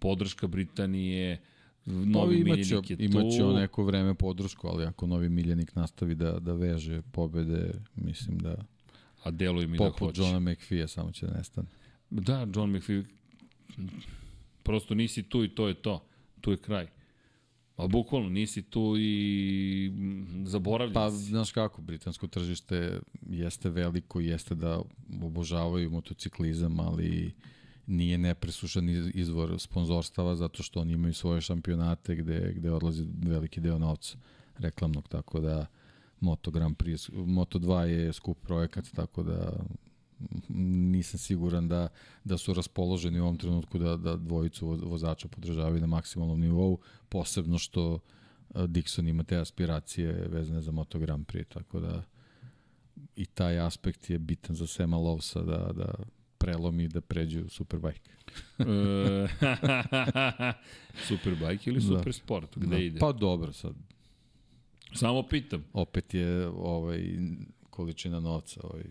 podrška 0.00 0.46
Britanije, 0.46 1.28
Novi 1.30 1.53
novi 1.86 2.36
imaće, 2.36 2.60
miljenik 2.60 2.90
je 2.90 2.96
tu. 2.96 3.02
imaće 3.02 3.44
on 3.44 3.54
neko 3.54 3.84
vreme 3.84 4.14
podršku, 4.14 4.68
ali 4.68 4.84
ako 4.84 5.06
novi 5.06 5.28
miljenik 5.28 5.74
nastavi 5.74 6.14
da, 6.14 6.38
da 6.38 6.52
veže 6.52 7.02
pobede, 7.12 7.70
mislim 7.96 8.38
da 8.38 8.56
a 9.24 9.30
deluje 9.30 9.66
mi 9.66 9.78
da 9.78 9.84
poput 9.84 9.98
hoće. 9.98 10.20
Johna 10.20 10.50
McPhee 10.52 10.88
samo 10.88 11.12
će 11.12 11.26
da 11.26 11.32
nestane. 11.32 11.68
Da, 12.10 12.46
John 12.54 12.76
McPhee, 12.76 13.04
prosto 14.62 14.94
nisi 14.94 15.22
tu 15.22 15.44
i 15.44 15.48
to 15.48 15.68
je 15.68 15.74
to. 15.74 16.06
Tu 16.40 16.50
je 16.50 16.56
kraj. 16.56 16.86
A 17.76 17.86
bukvalno 17.86 18.28
nisi 18.28 18.62
tu 18.62 18.94
i 18.98 19.92
zaboravljen 20.44 20.94
Pa, 20.94 21.10
si. 21.10 21.16
znaš 21.16 21.52
kako, 21.52 21.82
britansko 21.82 22.26
tržište 22.26 23.00
jeste 23.30 23.70
veliko, 23.70 24.20
jeste 24.20 24.54
da 24.54 24.82
obožavaju 25.22 25.90
motociklizam, 25.90 26.80
ali 26.80 27.34
nije 27.86 28.18
nepresušan 28.18 28.88
iz- 28.88 29.10
izvor 29.14 29.54
sponzorstava 29.58 30.36
zato 30.36 30.62
što 30.62 30.80
oni 30.80 30.92
imaju 30.92 31.14
svoje 31.14 31.40
šampionate 31.40 32.14
gde, 32.14 32.52
gde 32.56 32.70
odlazi 32.70 33.06
veliki 33.22 33.60
deo 33.60 33.78
novca 33.78 34.16
reklamnog, 34.58 35.08
tako 35.08 35.40
da 35.40 35.66
Moto 36.20 36.50
Grand 36.50 36.76
Prix, 36.76 37.10
Moto 37.26 37.58
2 37.58 37.80
je 37.80 38.12
skup 38.12 38.38
projekat, 38.42 38.84
tako 38.94 39.22
da 39.22 39.52
nisam 40.48 41.18
siguran 41.18 41.68
da, 41.68 41.88
da 42.24 42.38
su 42.38 42.54
raspoloženi 42.54 43.20
u 43.20 43.24
ovom 43.24 43.36
trenutku 43.36 43.78
da, 43.78 43.96
da 43.96 44.16
dvojicu 44.16 44.66
vo- 44.66 44.76
vozača 44.84 45.28
podržavaju 45.28 45.80
na 45.80 45.86
maksimalnom 45.86 46.40
nivou, 46.40 46.78
posebno 47.08 47.58
što 47.58 47.98
a, 48.54 48.62
Dixon 48.62 49.08
ima 49.08 49.22
te 49.22 49.36
aspiracije 49.36 50.12
vezane 50.28 50.60
za 50.60 50.70
Moto 50.72 50.98
Grand 50.98 51.26
Prix, 51.26 51.44
tako 51.48 51.80
da 51.80 52.02
i 53.16 53.26
taj 53.26 53.58
aspekt 53.58 54.10
je 54.10 54.18
bitan 54.18 54.56
za 54.56 54.66
Sema 54.66 54.96
Lovsa 54.96 55.42
da, 55.42 55.72
da 55.72 55.94
prelomi 56.44 56.88
da 56.88 57.00
pređe 57.00 57.42
u 57.42 57.48
Superbike. 57.48 58.10
E, 58.58 58.64
Superbike 61.08 61.70
ili 61.70 61.80
Da. 61.80 61.86
Super 61.86 62.12
Sport? 62.12 62.58
Gde 62.58 62.66
Da, 62.76 62.82
ide? 62.82 62.98
Pa 62.98 63.12
dobro, 63.12 63.52
sad 63.52 63.72
Samo 64.94 65.22
pitam. 65.22 65.64
opet 65.72 66.14
je 66.14 66.48
ovaj, 66.48 67.04
količina 67.70 68.20
novca 68.20 68.60
ovaj, 68.64 68.82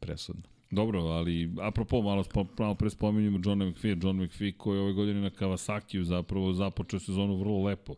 presudna. 0.00 0.42
Dobro, 0.70 1.00
ali 1.00 1.50
apropo, 1.60 2.02
malo, 2.02 2.24
malo 2.58 2.74
pre 2.74 2.90
spominjamo 2.90 3.40
Johna 3.44 3.66
McPhee, 3.66 3.96
John 4.02 4.22
McPhee 4.22 4.52
koji 4.52 4.76
je 4.76 4.82
ove 4.82 4.92
godine 4.92 5.20
na 5.20 5.30
Kawasakiju 5.30 6.02
zapravo 6.02 6.52
započeo 6.52 7.00
sezonu 7.00 7.36
vrlo 7.36 7.62
lepo. 7.62 7.94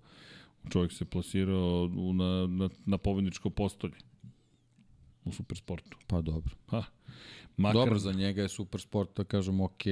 Čovjek 0.71 0.93
se 0.93 1.05
plasirao 1.05 1.91
na, 2.15 2.47
na, 2.47 2.69
na 2.87 2.99
pobedničko 2.99 3.51
postolje 3.51 3.95
u 5.25 5.33
supersportu. 5.33 5.99
Pa 6.07 6.21
dobro. 6.21 6.55
Ha. 6.67 6.83
Makar, 7.57 7.75
Dobro, 7.75 7.99
za 7.99 8.13
njega 8.13 8.43
je 8.43 8.49
super 8.49 8.81
sport, 8.81 9.17
da 9.17 9.25
kažem, 9.25 9.61
ok. 9.61 9.83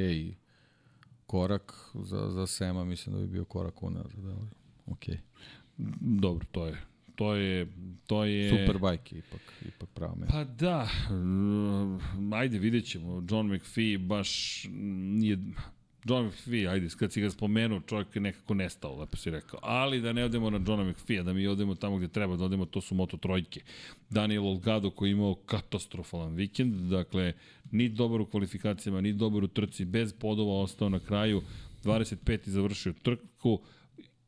Korak 1.26 1.72
za, 1.94 2.30
za 2.30 2.46
Sema 2.46 2.84
mislim 2.84 3.14
da 3.14 3.20
bi 3.20 3.26
bio 3.26 3.44
korak 3.44 3.82
unazad, 3.82 4.24
ali 4.24 4.48
ok. 4.86 5.04
Dobro, 6.00 6.46
to 6.52 6.66
je 6.66 6.76
to 7.20 7.34
je 7.34 7.66
to 8.06 8.24
je 8.24 8.50
Superbike 8.50 9.16
je 9.16 9.18
ipak, 9.18 9.40
ipak 9.68 9.88
pravo 9.94 10.14
mesto. 10.16 10.32
Pa 10.32 10.44
da, 10.44 10.88
ajde 12.36 12.58
vidjet 12.58 12.86
ćemo. 12.86 13.24
John 13.30 13.54
McPhee 13.54 13.98
baš 13.98 14.64
nije... 14.70 15.38
John 16.04 16.26
McPhee, 16.26 16.68
ajde, 16.68 16.88
kad 16.98 17.12
si 17.12 17.20
ga 17.20 17.30
spomenuo, 17.30 17.80
čovjek 17.80 18.16
je 18.16 18.20
nekako 18.20 18.54
nestao, 18.54 19.00
lepo 19.00 19.16
si 19.16 19.30
rekao. 19.30 19.60
Ali 19.62 20.00
da 20.00 20.12
ne 20.12 20.24
odemo 20.24 20.50
na 20.50 20.60
Johna 20.66 20.84
McPhee, 20.84 21.22
da 21.22 21.32
mi 21.32 21.46
odemo 21.46 21.74
tamo 21.74 21.96
gde 21.96 22.08
treba 22.08 22.36
da 22.36 22.44
odemo, 22.44 22.64
to 22.64 22.80
su 22.80 22.94
Moto 22.94 23.16
trojke. 23.16 23.60
Daniel 24.10 24.46
Olgado 24.46 24.90
koji 24.90 25.08
je 25.08 25.12
imao 25.12 25.34
katastrofalan 25.34 26.34
vikend, 26.34 26.74
dakle, 26.74 27.32
ni 27.70 27.88
dobar 27.88 28.20
u 28.20 28.26
kvalifikacijama, 28.26 29.00
ni 29.00 29.12
dobar 29.12 29.44
u 29.44 29.48
trci, 29.48 29.84
bez 29.84 30.12
podova 30.12 30.60
ostao 30.60 30.88
na 30.88 31.00
kraju, 31.00 31.42
25. 31.84 32.48
završio 32.48 32.92
trku, 33.02 33.60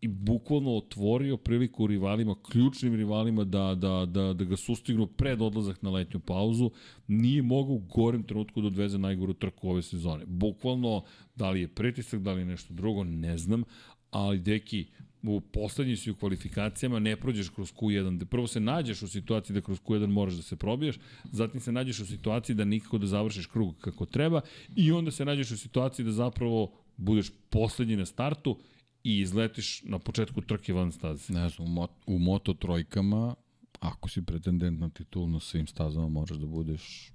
i 0.03 0.09
bukvalno 0.09 0.77
otvorio 0.77 1.37
priliku 1.37 1.87
rivalima, 1.87 2.35
ključnim 2.51 2.95
rivalima 2.95 3.45
da, 3.45 3.75
da, 3.75 4.07
da, 4.07 4.33
da 4.33 4.45
ga 4.45 4.57
sustignu 4.57 5.07
pred 5.07 5.43
odlazak 5.43 5.83
na 5.83 5.91
letnju 5.91 6.21
pauzu, 6.21 6.71
nije 7.09 7.43
mogao 7.43 7.75
u 7.75 7.79
gorem 7.79 8.23
trenutku 8.23 8.61
da 8.61 8.67
odveze 8.67 8.99
najgoru 8.99 9.35
trku 9.35 9.71
ove 9.71 9.83
sezone. 9.83 10.25
Bukvalno, 10.27 11.03
da 11.37 11.51
li 11.51 11.61
je 11.61 11.69
pritisak, 11.69 12.21
da 12.21 12.33
li 12.33 12.41
je 12.41 12.45
nešto 12.45 12.75
drugo, 12.75 13.05
ne 13.05 13.39
znam, 13.39 13.65
ali 14.11 14.39
deki, 14.39 14.87
u 15.23 15.41
poslednji 15.41 15.97
si 15.97 16.11
u 16.11 16.15
kvalifikacijama, 16.15 16.99
ne 16.99 17.17
prođeš 17.17 17.49
kroz 17.49 17.73
Q1, 17.73 18.19
da 18.19 18.27
prvo 18.27 18.47
se 18.47 18.61
nađeš 18.61 19.03
u 19.03 19.09
situaciji 19.09 19.55
da 19.55 19.61
kroz 19.61 19.81
Q1 19.81 20.07
moraš 20.07 20.35
da 20.35 20.43
se 20.43 20.57
probiješ, 20.57 20.99
zatim 21.33 21.61
se 21.61 21.73
nađeš 21.73 22.01
u 22.01 22.07
situaciji 22.07 22.57
da 22.57 22.65
nikako 22.65 22.99
da 22.99 23.07
završiš 23.07 23.47
krug 23.47 23.75
kako 23.81 24.07
treba 24.07 24.41
i 24.77 24.93
onda 24.93 25.11
se 25.11 25.25
nađeš 25.25 25.51
u 25.51 25.57
situaciji 25.57 26.05
da 26.05 26.13
zapravo 26.13 26.73
budeš 26.97 27.31
poslednji 27.51 27.97
na 27.97 28.07
startu 28.07 28.59
i 29.05 29.19
izletiš 29.21 29.83
na 29.83 29.99
početku 29.99 30.41
trke 30.41 30.73
van 30.73 30.93
staze. 30.93 31.33
Ne 31.33 31.49
znam, 31.49 31.69
u, 31.69 31.71
mot, 31.71 31.91
u 32.07 32.19
Moto 32.19 32.55
trojkama, 32.55 33.35
ako 33.81 34.09
si 34.09 34.23
pretendent 34.23 34.81
na 34.81 34.89
titulu 34.89 35.27
na 35.27 35.41
svim 35.41 35.67
stazama, 35.67 36.09
moraš 36.09 36.39
da 36.39 36.47
budeš 36.47 37.13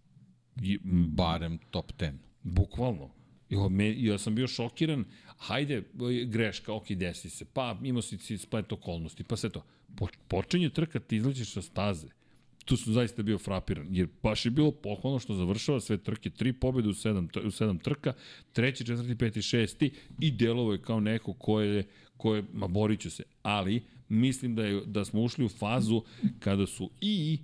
I, 0.61 0.79
barem 1.07 1.59
top 1.71 1.93
10. 1.97 2.13
bukvalno. 2.43 3.09
Jo, 3.49 3.69
me, 3.69 4.01
ja 4.03 4.17
sam 4.17 4.35
bio 4.35 4.47
šokiran, 4.47 5.05
hajde, 5.37 5.83
greška, 6.25 6.73
ok, 6.73 6.89
desi 6.89 7.29
se, 7.29 7.45
pa 7.45 7.77
imao 7.83 8.01
si 8.01 8.37
splet 8.37 8.71
okolnosti, 8.71 9.23
pa 9.23 9.37
sve 9.37 9.49
to. 9.49 9.63
Po, 9.95 10.07
počinje 10.27 10.69
trka, 10.69 10.99
ti 10.99 11.15
izlećeš 11.15 11.53
sa 11.53 11.61
staze. 11.61 12.07
Tu 12.67 12.77
sam 12.77 12.93
zaista 12.93 13.23
bio 13.23 13.37
frapiran, 13.37 13.87
jer 13.91 14.07
baš 14.23 14.45
je 14.45 14.51
bilo 14.51 14.71
pohvalno 14.71 15.19
što 15.19 15.33
završava 15.33 15.79
sve 15.79 15.97
trke, 15.97 16.29
tri 16.29 16.53
pobjede 16.53 16.89
u 16.89 16.93
sedam, 16.93 17.29
u 17.45 17.51
sedam 17.51 17.79
trka, 17.79 18.13
treći, 18.53 18.85
četvrti, 18.85 19.15
peti, 19.15 19.41
šesti 19.41 19.91
i 20.19 20.31
delovo 20.31 20.73
je 20.73 20.81
kao 20.81 20.99
neko 20.99 21.33
ko 21.33 21.61
je, 21.61 21.83
ko 22.17 22.35
je, 22.35 22.43
ma 22.53 22.67
borit 22.67 22.99
ću 22.99 23.11
se, 23.11 23.23
ali 23.41 23.83
mislim 24.09 24.55
da, 24.55 24.65
je, 24.65 24.81
da 24.85 25.05
smo 25.05 25.21
ušli 25.21 25.45
u 25.45 25.49
fazu 25.49 26.01
kada 26.39 26.67
su 26.67 26.89
i 27.01 27.39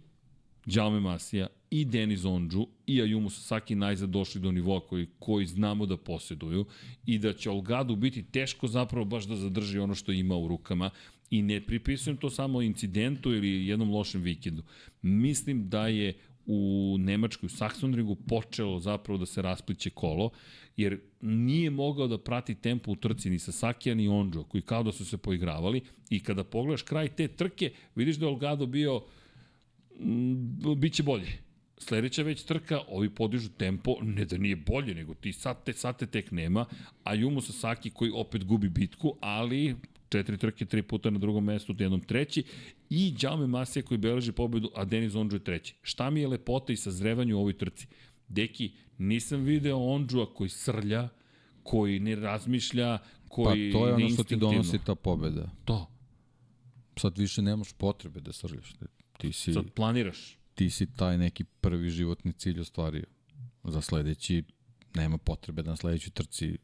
Jaume 0.66 1.00
Masija 1.00 1.48
i 1.70 1.86
Denis 1.86 2.26
Ondžu 2.26 2.68
i 2.88 3.02
Ayumu 3.02 3.30
Sasaki 3.30 3.76
najzad 3.76 4.10
došli 4.10 4.42
do 4.42 4.52
nivoa 4.52 4.80
koji, 4.80 5.08
koji 5.20 5.46
znamo 5.46 5.86
da 5.86 5.98
posjeduju 5.98 6.66
i 7.06 7.18
da 7.20 7.34
će 7.34 7.50
Olgadu 7.50 7.96
biti 7.96 8.24
teško 8.24 8.68
zapravo 8.68 9.06
baš 9.06 9.26
da 9.26 9.36
zadrži 9.36 9.80
ono 9.80 9.96
što 9.96 10.12
ima 10.12 10.38
u 10.38 10.48
rukama 10.48 10.90
i 11.34 11.42
ne 11.42 11.62
pripisujem 11.62 12.18
to 12.18 12.30
samo 12.30 12.62
incidentu 12.62 13.34
ili 13.34 13.68
jednom 13.68 13.92
lošem 13.92 14.22
vikendu. 14.22 14.64
Mislim 15.02 15.70
da 15.70 15.88
je 15.88 16.14
u 16.46 16.96
Nemačkoj, 17.00 17.48
u 17.48 17.50
Saxonringu 17.50 18.16
počelo 18.28 18.80
zapravo 18.80 19.18
da 19.18 19.26
se 19.26 19.42
raspliće 19.42 19.90
kolo, 19.90 20.30
jer 20.78 21.00
nije 21.22 21.70
mogao 21.70 22.08
da 22.08 22.18
prati 22.18 22.56
tempo 22.56 22.92
u 22.92 22.96
trci 22.96 23.30
ni 23.30 23.40
Sasakija 23.40 23.96
ni 23.96 24.08
Ondžo, 24.08 24.44
koji 24.44 24.62
kao 24.62 24.84
da 24.84 24.92
su 24.92 25.06
se 25.06 25.18
poigravali 25.18 25.82
i 26.10 26.20
kada 26.20 26.44
pogledaš 26.44 26.82
kraj 26.82 27.08
te 27.08 27.28
trke, 27.28 27.72
vidiš 27.96 28.16
da 28.16 28.26
je 28.26 28.30
Olgado 28.30 28.66
bio 28.66 29.02
mm, 30.00 30.76
bit 30.78 30.94
će 30.94 31.04
bolje. 31.04 31.28
Sledeća 31.78 32.24
već 32.24 32.44
trka, 32.44 32.80
ovi 32.88 33.10
podižu 33.10 33.50
tempo, 33.50 33.96
ne 34.02 34.26
da 34.26 34.38
nije 34.38 34.56
bolje, 34.56 34.94
nego 34.96 35.14
ti 35.14 35.34
sad 35.34 35.64
te, 35.64 35.74
sad 35.74 35.98
te 35.98 36.06
tek 36.06 36.32
nema, 36.32 36.66
a 37.04 37.14
Jumo 37.14 37.42
Sasaki 37.42 37.90
koji 37.90 38.12
opet 38.14 38.44
gubi 38.44 38.70
bitku, 38.70 39.16
ali 39.22 39.76
četiri 40.14 40.38
trke, 40.38 40.66
tri 40.66 40.82
puta 40.82 41.10
na 41.10 41.20
drugom 41.20 41.44
mestu, 41.44 41.76
jednom 41.80 42.02
treći, 42.02 42.44
i 42.90 43.14
Jaume 43.22 43.48
Masija 43.48 43.84
koji 43.84 43.98
beleži 43.98 44.32
pobedu, 44.32 44.70
a 44.76 44.86
Denis 44.86 45.16
Ondžu 45.16 45.36
je 45.36 45.44
treći. 45.44 45.76
Šta 45.82 46.10
mi 46.10 46.20
je 46.22 46.28
lepota 46.28 46.74
i 46.74 46.78
sazrevanje 46.78 47.34
u 47.34 47.40
ovoj 47.40 47.58
trci? 47.58 47.88
Deki, 48.28 48.72
nisam 48.98 49.42
video 49.42 49.78
Ondžua 49.78 50.34
koji 50.34 50.50
srlja, 50.50 51.10
koji 51.64 52.00
ne 52.00 52.16
razmišlja, 52.16 52.98
Pa 52.98 53.36
koji 53.36 53.72
to 53.72 53.88
je 53.88 53.94
ono 53.94 54.10
što 54.10 54.24
ti 54.24 54.36
donosi 54.36 54.80
ta 54.86 54.96
pobeda. 54.96 55.50
To, 55.66 55.90
Sad 56.98 57.18
više 57.18 57.42
nemaš 57.42 57.74
potrebe 57.74 58.20
da 58.20 58.34
srljaš. 58.34 58.74
Ti 59.18 59.32
si, 59.34 59.54
sad 59.54 59.72
planiraš. 59.72 60.38
ti 60.56 60.70
si 60.70 60.86
taj 60.96 61.18
neki 61.18 61.44
prvi 61.44 61.90
životni 61.90 62.34
cilj 62.34 62.60
ostvario. 62.60 63.06
Za 63.64 63.82
sledeći 63.82 64.44
nema 64.96 65.18
potrebe 65.18 65.62
da 65.64 65.72
na 65.72 65.78
sledećoj 65.78 66.12
trci 66.12 66.58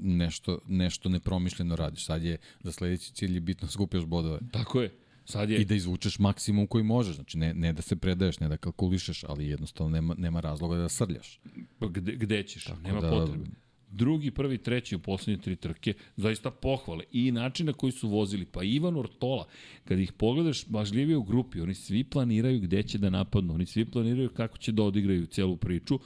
nešto, 0.00 0.58
nešto 0.68 1.08
nepromišljeno 1.08 1.76
radiš. 1.76 2.04
Sad 2.04 2.24
je 2.24 2.38
za 2.62 2.72
sledeći 2.72 3.12
cilj 3.12 3.34
je 3.34 3.40
bitno 3.40 3.66
da 3.66 3.72
skupljaš 3.72 4.04
bodove. 4.04 4.40
Tako 4.52 4.82
je. 4.82 4.90
Sad 5.24 5.50
je 5.50 5.60
I 5.60 5.64
da 5.64 5.74
izvučeš 5.74 6.18
maksimum 6.18 6.66
koji 6.66 6.84
možeš. 6.84 7.14
Znači 7.14 7.38
ne, 7.38 7.54
ne 7.54 7.72
da 7.72 7.82
se 7.82 7.96
predaješ, 7.96 8.40
ne 8.40 8.48
da 8.48 8.56
kalkulišeš, 8.56 9.24
ali 9.24 9.48
jednostavno 9.48 9.90
nema, 9.90 10.14
nema 10.18 10.40
razloga 10.40 10.76
da 10.76 10.88
srljaš. 10.88 11.40
Pa 11.78 11.86
gde, 11.86 12.12
gde 12.12 12.42
ćeš, 12.42 12.64
Tako 12.64 12.80
nema 12.80 13.00
da- 13.00 13.10
potrebe. 13.10 13.44
Drugi, 13.92 14.30
prvi, 14.30 14.58
treći 14.58 14.96
u 14.96 14.98
poslednje 14.98 15.42
tri 15.42 15.56
trke, 15.56 15.94
zaista 16.16 16.50
pohvale. 16.50 17.04
I 17.12 17.32
način 17.32 17.66
na 17.66 17.72
koji 17.72 17.92
su 17.92 18.08
vozili, 18.08 18.44
pa 18.44 18.62
Ivan 18.62 18.96
Ortola, 18.96 19.46
kad 19.84 19.98
ih 19.98 20.12
pogledaš 20.12 20.66
bažljivije 20.66 21.16
u 21.16 21.22
grupi, 21.22 21.60
oni 21.60 21.74
svi 21.74 22.04
planiraju 22.04 22.60
gde 22.60 22.82
će 22.82 22.98
da 22.98 23.10
napadnu, 23.10 23.54
oni 23.54 23.66
svi 23.66 23.84
planiraju 23.84 24.28
kako 24.28 24.58
će 24.58 24.72
da 24.72 24.82
odigraju 24.82 25.26
celu 25.26 25.56
priču. 25.56 25.98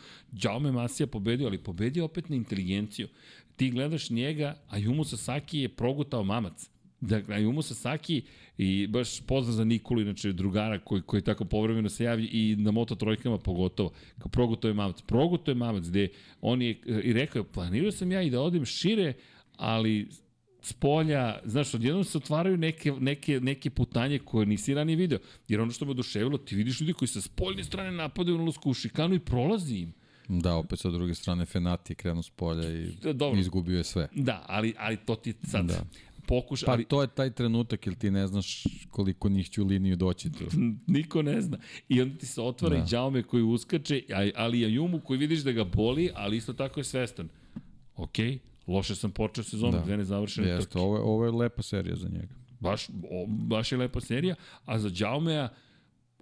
Jaume 0.42 0.72
Masija 0.72 1.06
pobedio, 1.06 1.46
ali 1.46 1.58
pobedio 1.58 2.04
opet 2.04 2.28
na 2.28 2.36
inteligenciju. 2.36 3.08
Ti 3.56 3.70
gledaš 3.70 4.10
njega, 4.10 4.56
a 4.68 4.78
Jumu 4.78 5.04
Sasaki 5.04 5.58
je 5.58 5.68
progutao 5.68 6.24
mamac. 6.24 6.70
Dakle, 7.00 7.36
Ayumu 7.36 7.62
Sasaki 7.62 8.22
i 8.58 8.86
baš 8.86 9.20
pozdrav 9.20 9.54
za 9.54 9.64
Nikolu, 9.64 10.00
inače 10.00 10.32
drugara 10.32 10.78
koji, 10.78 11.02
koji 11.02 11.22
tako 11.22 11.44
povremeno 11.44 11.88
se 11.88 12.04
javi 12.04 12.24
i 12.24 12.56
na 12.56 12.70
moto 12.70 12.94
trojkama 12.94 13.38
pogotovo. 13.38 13.92
Kao 14.18 14.28
proguto 14.28 14.68
je 14.68 14.74
mamac. 14.74 15.02
Proguto 15.02 15.50
je 15.50 15.54
mamac 15.54 15.88
gde 15.88 16.08
on 16.40 16.62
je 16.62 16.80
i 17.02 17.12
rekao, 17.12 17.44
planirao 17.44 17.92
sam 17.92 18.12
ja 18.12 18.22
i 18.22 18.30
da 18.30 18.40
odem 18.40 18.64
šire, 18.64 19.12
ali 19.56 20.08
s 20.62 20.72
polja, 20.72 21.38
znaš, 21.44 21.74
odjednom 21.74 22.04
se 22.04 22.18
otvaraju 22.18 22.56
neke, 22.56 22.92
neke, 22.92 23.40
neke 23.40 23.70
putanje 23.70 24.18
koje 24.18 24.46
nisi 24.46 24.74
ranije 24.74 24.96
video. 24.96 25.18
Jer 25.48 25.60
ono 25.60 25.72
što 25.72 25.84
me 25.84 25.90
oduševilo, 25.90 26.38
ti 26.38 26.56
vidiš 26.56 26.80
ljudi 26.80 26.92
koji 26.92 27.08
sa 27.08 27.20
spoljne 27.20 27.64
strane 27.64 27.92
napadaju 27.92 28.36
na 28.36 28.42
ulasku 28.42 28.70
u 28.70 28.74
šikanu 28.74 29.14
i 29.14 29.18
prolazi 29.18 29.76
im. 29.76 29.92
Da, 30.28 30.54
opet 30.54 30.78
sa 30.78 30.90
druge 30.90 31.14
strane 31.14 31.44
Fenati 31.46 31.92
je 31.92 31.96
krenuo 31.96 32.22
s 32.22 32.30
polja 32.30 32.70
i 32.72 32.86
Da, 33.02 33.12
dobro. 33.12 33.40
izgubio 33.40 33.78
je 33.78 33.84
sve. 33.84 34.08
Da, 34.14 34.44
ali, 34.46 34.74
ali 34.78 34.96
to 34.96 35.14
ti 35.14 35.34
sad 35.42 35.66
Da. 35.66 35.84
pokuša, 36.26 36.66
Pa 36.66 36.72
ali 36.72 36.84
to 36.84 37.02
je 37.02 37.08
taj 37.08 37.30
trenutak, 37.30 37.86
jer 37.86 37.94
ti 37.94 38.10
ne 38.10 38.26
znaš 38.26 38.64
koliko 38.90 39.28
njih 39.28 39.50
će 39.50 39.62
u 39.62 39.66
liniju 39.66 39.96
doći 39.96 40.32
tu. 40.32 40.44
niko 40.86 41.22
ne 41.22 41.40
zna. 41.40 41.58
I 41.88 42.02
onda 42.02 42.18
ti 42.18 42.26
se 42.26 42.40
otvara 42.42 42.76
da. 42.76 42.82
i 42.82 42.86
Jaume 42.90 43.22
koji 43.22 43.42
uskače, 43.42 44.02
ali 44.36 44.60
i 44.60 44.64
Ajumu 44.64 45.00
koji 45.00 45.18
vidiš 45.18 45.40
da 45.40 45.52
ga 45.52 45.64
boli, 45.66 46.10
ali 46.14 46.36
isto 46.36 46.52
tako 46.52 46.80
je 46.80 46.84
svestan. 46.84 47.28
Ok, 47.96 48.14
loše 48.66 48.94
sam 48.94 49.10
počeo 49.10 49.44
sezonu, 49.44 49.72
Da. 49.72 49.80
dve 49.80 49.96
nezavršene 49.96 50.48
Jeste, 50.48 50.64
trke. 50.64 50.78
ovo 50.78 50.96
je, 50.96 51.02
ovo 51.02 51.24
je 51.24 51.30
lepa 51.32 51.62
serija 51.62 51.96
za 51.96 52.08
njega. 52.08 52.34
Baš, 52.60 52.88
o, 52.88 53.26
baš 53.28 53.72
je 53.72 53.78
lepa 53.78 54.00
serija, 54.00 54.34
a 54.64 54.78
za 54.78 54.90
Jaumea 54.94 55.48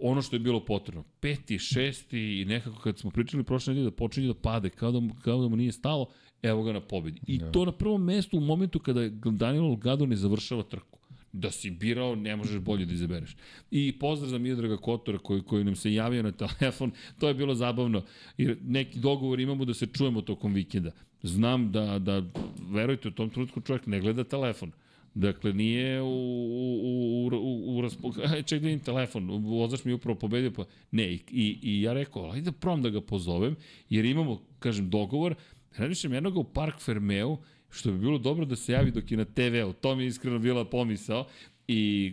ono 0.03 0.23
što 0.23 0.37
je 0.37 0.41
bilo 0.41 0.65
potrebno. 0.65 1.05
Peti, 1.21 1.59
šesti 1.59 2.41
i 2.41 2.45
nekako 2.45 2.81
kad 2.81 2.99
smo 2.99 3.11
pričali 3.11 3.45
prošle 3.45 3.75
nedelje 3.75 3.91
da 3.91 3.97
počinje 3.97 4.27
da 4.27 4.35
pade, 4.35 4.71
kao 4.71 4.93
da, 4.93 5.01
mu, 5.01 5.15
kao 5.25 5.43
da 5.43 5.49
mu 5.49 5.57
nije 5.57 5.73
stalo, 5.73 6.07
evo 6.43 6.63
ga 6.63 6.73
na 6.73 6.81
pobedi. 6.81 7.21
I 7.27 7.39
Da. 7.39 7.51
to 7.51 7.65
na 7.65 7.73
prvom 7.73 8.05
mestu 8.05 8.37
u 8.39 8.41
momentu 8.41 8.79
kada 8.79 9.09
Daniel 9.09 9.65
Olgado 9.65 10.07
ne 10.07 10.17
završava 10.17 10.63
trku. 10.63 10.99
Da 11.33 11.51
si 11.51 11.71
birao, 11.71 12.15
ne 12.15 12.37
možeš 12.37 12.61
bolje 12.61 12.87
da 12.87 12.93
izabereš. 12.93 13.37
I 13.71 13.99
pozdrav 13.99 14.31
za 14.31 14.39
Miodraga 14.39 14.77
Kotora 14.77 15.19
koji, 15.19 15.43
koji 15.43 15.65
nam 15.65 15.77
se 15.77 15.95
javio 15.95 16.23
na 16.23 16.33
telefon, 16.33 16.91
to 17.21 17.29
je 17.29 17.35
bilo 17.35 17.55
zabavno, 17.55 18.03
jer 18.39 18.57
neki 18.63 18.99
dogovor 18.99 19.41
imamo 19.41 19.65
da 19.65 19.75
se 19.75 19.87
čujemo 19.87 20.21
tokom 20.21 20.55
vikenda. 20.55 20.91
Znam 21.23 21.73
da, 21.73 21.99
da 21.99 22.23
verujte, 22.71 23.09
u 23.09 23.11
tom 23.11 23.31
trenutku 23.31 23.61
čovjek 23.61 23.87
ne 23.87 24.01
gleda 24.01 24.25
telefon. 24.25 24.73
Dakle, 25.15 25.53
nije 25.53 26.03
u, 26.03 26.07
u, 26.07 26.81
u, 26.83 27.37
u, 27.37 27.77
u 27.77 27.81
raspo... 27.83 28.13
Aj, 28.33 28.43
ček 28.43 28.63
da 28.63 28.79
telefon, 28.79 29.29
vozač 29.45 29.85
mi 29.85 29.93
upravo 29.93 30.19
pobedio, 30.19 30.51
pa... 30.51 30.65
Ne, 30.91 31.13
i, 31.13 31.21
i, 31.31 31.59
i 31.63 31.83
ja 31.83 31.93
rekao, 31.93 32.31
ajde 32.31 32.51
da 32.51 32.53
probam 32.53 32.83
da 32.83 32.91
ga 32.91 33.01
pozovem, 33.01 33.57
jer 33.89 34.05
imamo, 34.05 34.43
kažem, 34.59 34.91
dogovor, 34.91 35.35
Radišem 35.77 36.13
jednog 36.13 36.37
u 36.37 36.45
Park 36.45 36.81
Fermeu, 36.81 37.39
što 37.71 37.93
bi 37.93 37.99
bilo 37.99 38.19
dobro 38.19 38.45
da 38.45 38.57
se 38.57 38.73
javi 38.73 38.91
dok 38.91 39.11
je 39.11 39.17
na 39.17 39.25
TV-u. 39.25 39.73
To 39.73 39.95
mi 39.97 40.03
je 40.03 40.07
iskreno 40.07 40.39
bila 40.39 40.65
pomisao. 40.65 41.27
I 41.69 42.13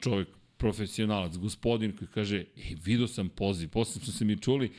čovjek, 0.00 0.28
profesionalac, 0.56 1.36
gospodin 1.36 1.96
koji 1.96 2.08
kaže, 2.08 2.38
e, 2.38 2.74
vidio 2.84 3.06
sam 3.06 3.28
poziv, 3.28 3.68
posle 3.68 4.02
smo 4.02 4.12
se 4.12 4.24
mi 4.24 4.36
čuli 4.36 4.70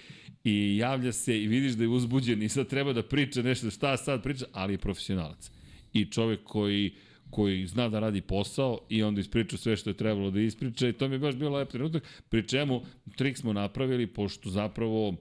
i 0.44 0.78
javlja 0.78 1.12
se 1.12 1.44
i 1.44 1.48
vidiš 1.48 1.74
da 1.74 1.84
je 1.84 1.90
uzbuđen 1.90 2.44
i 2.44 2.50
sad 2.50 2.68
treba 2.68 2.94
da 2.94 3.04
priča 3.04 3.42
nešto, 3.42 3.72
šta 3.72 3.98
sad 3.98 4.24
priča, 4.24 4.46
ali 4.52 4.74
je 4.74 4.78
profesionalac. 4.78 5.52
I 5.94 6.06
čovjek 6.06 6.44
koji 6.44 6.94
koji 7.30 7.68
zna 7.68 7.90
da 7.90 8.00
radi 8.00 8.22
posao 8.22 8.80
i 8.90 9.04
onda 9.04 9.22
ispriča 9.22 9.58
sve 9.58 9.76
što 9.76 9.90
je 9.90 9.98
trebalo 9.98 10.32
da 10.32 10.40
ispriča 10.40 10.90
i 10.90 10.94
to 10.94 11.08
mi 11.08 11.16
je 11.16 11.20
baš 11.20 11.36
bilo 11.36 11.58
lep 11.58 11.70
trenutak, 11.70 12.04
pri 12.30 12.48
čemu 12.48 12.82
trik 13.16 13.38
smo 13.38 13.54
napravili, 13.54 14.08
pošto 14.08 14.50
zapravo 14.50 15.16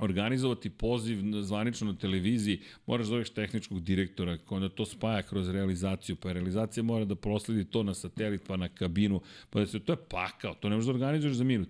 organizovati 0.00 0.70
poziv 0.70 1.42
zvanično 1.42 1.92
na 1.92 1.98
televiziji, 1.98 2.60
moraš 2.86 3.06
da 3.06 3.08
zoveš 3.08 3.30
tehničkog 3.30 3.80
direktora, 3.80 4.38
onda 4.48 4.68
to 4.68 4.86
spaja 4.86 5.22
kroz 5.22 5.48
realizaciju, 5.48 6.16
pa 6.16 6.32
realizacija 6.32 6.84
mora 6.84 7.04
da 7.04 7.14
prosledi 7.14 7.64
to 7.64 7.82
na 7.82 7.94
satelit, 7.94 8.42
pa 8.46 8.56
na 8.56 8.68
kabinu, 8.68 9.20
pa 9.50 9.60
da 9.60 9.66
se, 9.66 9.80
to 9.80 9.92
je 9.92 9.96
pakao, 10.08 10.54
to 10.54 10.68
ne 10.68 10.76
možeš 10.76 10.86
da 10.86 10.92
organizuješ 10.92 11.36
za 11.36 11.44
minut. 11.44 11.68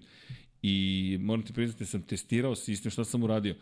I 0.63 1.17
moram 1.21 1.43
ti 1.43 1.53
priznati, 1.53 1.87
sam 1.87 2.03
testirao 2.03 2.55
sistem, 2.55 2.91
šta 2.91 3.05
sam 3.05 3.23
uradio. 3.23 3.55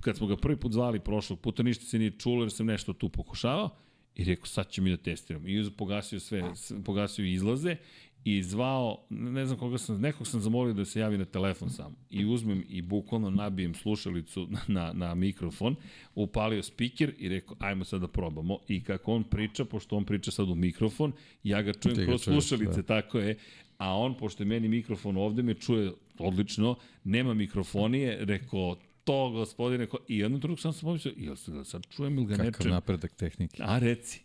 Kad 0.00 0.16
smo 0.16 0.26
ga 0.26 0.36
prvi 0.36 0.56
put 0.56 0.72
zvali 0.72 1.00
prošlog 1.00 1.40
puta, 1.40 1.62
ništa 1.62 1.84
se 1.84 1.98
nije 1.98 2.18
čulo 2.18 2.42
jer 2.42 2.52
sam 2.52 2.66
nešto 2.66 2.92
tu 2.92 3.08
pokušavao, 3.08 3.70
I 4.16 4.24
rekao, 4.24 4.46
sad 4.46 4.70
ćemo 4.70 4.84
mi 4.84 4.90
da 4.90 4.96
testiramo. 4.96 5.48
I 5.48 5.70
pogasio 5.76 6.20
sve, 6.20 6.52
pogasio 6.84 7.24
izlaze 7.24 7.76
i 8.24 8.42
zvao, 8.42 9.06
ne 9.10 9.46
znam 9.46 9.58
koga 9.58 9.78
sam, 9.78 10.00
nekog 10.00 10.26
sam 10.26 10.40
zamolio 10.40 10.74
da 10.74 10.84
se 10.84 11.00
javi 11.00 11.18
na 11.18 11.24
telefon 11.24 11.70
sam. 11.70 11.96
I 12.10 12.24
uzmem 12.24 12.64
i 12.68 12.82
bukvalno 12.82 13.30
nabijem 13.30 13.74
slušalicu 13.74 14.48
na, 14.68 14.92
na 14.92 15.14
mikrofon, 15.14 15.76
upalio 16.14 16.62
speaker 16.62 17.14
i 17.18 17.28
rekao, 17.28 17.56
ajmo 17.60 17.84
sad 17.84 18.00
da 18.00 18.08
probamo. 18.08 18.58
I 18.68 18.84
kako 18.84 19.12
on 19.12 19.24
priča, 19.24 19.64
pošto 19.64 19.96
on 19.96 20.04
priča 20.04 20.30
sad 20.30 20.48
u 20.48 20.54
mikrofon, 20.54 21.12
ja 21.42 21.62
ga 21.62 21.72
čujem 21.72 22.06
kroz 22.06 22.22
slušalice, 22.22 22.82
da. 22.82 22.82
tako 22.82 23.18
je. 23.18 23.38
A 23.78 23.96
on, 23.98 24.14
pošto 24.16 24.42
je 24.42 24.46
meni 24.46 24.68
mikrofon 24.68 25.16
ovde, 25.16 25.42
me 25.42 25.54
čuje 25.54 25.92
odlično, 26.18 26.76
nema 27.04 27.34
mikrofonije, 27.34 28.24
rekao, 28.24 28.76
to, 29.04 29.30
gospodine, 29.30 29.86
ko... 29.86 29.98
i 30.08 30.18
jednom 30.18 30.40
trenutku 30.40 30.62
sam 30.62 30.72
se 30.72 30.80
pomislio, 30.80 31.14
jel 31.16 31.36
se 31.36 31.52
ga 31.52 31.64
sad 31.64 31.86
čujem 31.90 32.18
ili 32.18 32.26
ga 32.26 32.36
Kakav 32.36 32.46
ne 32.46 32.52
čujem? 32.52 32.70
napredak 32.74 33.14
tehnike. 33.14 33.62
A 33.62 33.78
reci, 33.78 34.24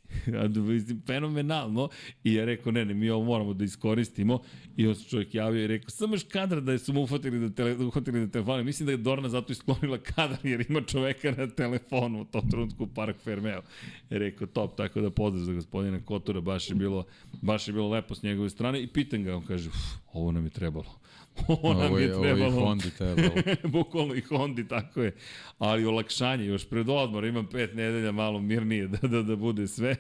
fenomenalno. 1.08 1.90
I 2.24 2.34
ja 2.34 2.46
rekao, 2.46 2.72
ne, 2.72 2.86
ne, 2.86 2.94
mi 2.94 3.10
ovo 3.10 3.26
moramo 3.26 3.54
da 3.54 3.64
iskoristimo. 3.64 4.40
I 4.78 4.88
on 4.88 4.96
se 4.96 5.10
čovjek 5.10 5.36
javio 5.36 5.64
i 5.64 5.68
rekao, 5.68 5.90
samo 5.90 6.16
još 6.16 6.24
kadar 6.24 6.62
da 6.62 6.78
su 6.78 6.94
mu 6.94 7.02
uhvatili 7.02 7.40
da, 7.40 7.56
tele, 7.56 7.76
da 7.76 7.86
uhvatili 7.86 8.26
da 8.26 8.32
telefone. 8.32 8.64
Mislim 8.64 8.86
da 8.86 8.92
je 8.92 8.98
Dorna 8.98 9.30
zato 9.30 9.52
isklonila 9.52 9.98
kadar 9.98 10.38
jer 10.44 10.66
ima 10.70 10.82
čoveka 10.82 11.32
na 11.32 11.48
telefonu 11.48 12.22
u 12.22 12.26
tom 12.26 12.50
trenutku 12.50 12.84
u 12.84 12.88
Park 12.88 13.18
Fermeo. 13.24 13.62
I 14.10 14.18
rekao, 14.18 14.48
top, 14.48 14.78
tako 14.78 15.02
da 15.02 15.10
pozdrav 15.10 15.46
za 15.46 15.54
gospodina 15.54 16.00
Kotora, 16.06 16.42
baš 16.42 16.70
je 16.70 16.76
bilo, 16.76 17.06
baš 17.42 17.68
je 17.68 17.74
bilo 17.74 17.90
lepo 17.90 18.16
s 18.16 18.24
njegove 18.24 18.50
strane. 18.50 18.82
I 18.82 18.88
pitan 18.88 19.24
ga, 19.24 19.36
on 19.36 19.46
kaže, 19.46 19.70
ovo 20.14 20.32
nam 20.32 20.44
je 20.44 20.50
trebalo 20.50 21.00
Ovo 21.48 21.74
nam 21.74 22.02
je 22.02 22.08
trebalo. 22.22 22.46
Ovo 22.46 22.62
i 22.62 22.66
Hondi 22.66 22.92
trebalo. 22.98 23.42
Bukvalno 23.78 24.16
i 24.16 24.22
Hondi, 24.22 24.68
tako 24.68 25.02
je. 25.02 25.16
Ali 25.58 25.86
olakšanje, 25.86 26.46
još 26.46 26.70
pred 26.70 26.90
odmor, 26.90 27.26
imam 27.26 27.48
pet 27.48 27.74
nedelja 27.76 28.12
malo 28.12 28.40
mirnije 28.40 28.88
da, 28.88 29.08
da, 29.08 29.24
da 29.24 29.36
bude 29.36 29.68
sve. 29.68 29.96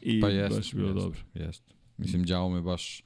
I 0.00 0.20
pa 0.20 0.28
jest, 0.28 0.56
baš 0.56 0.72
bilo 0.74 0.88
jest, 0.88 0.98
dobro. 0.98 1.20
Jest. 1.34 1.62
Mislim, 1.98 2.24
Đao 2.24 2.48
me 2.48 2.60
baš 2.60 3.02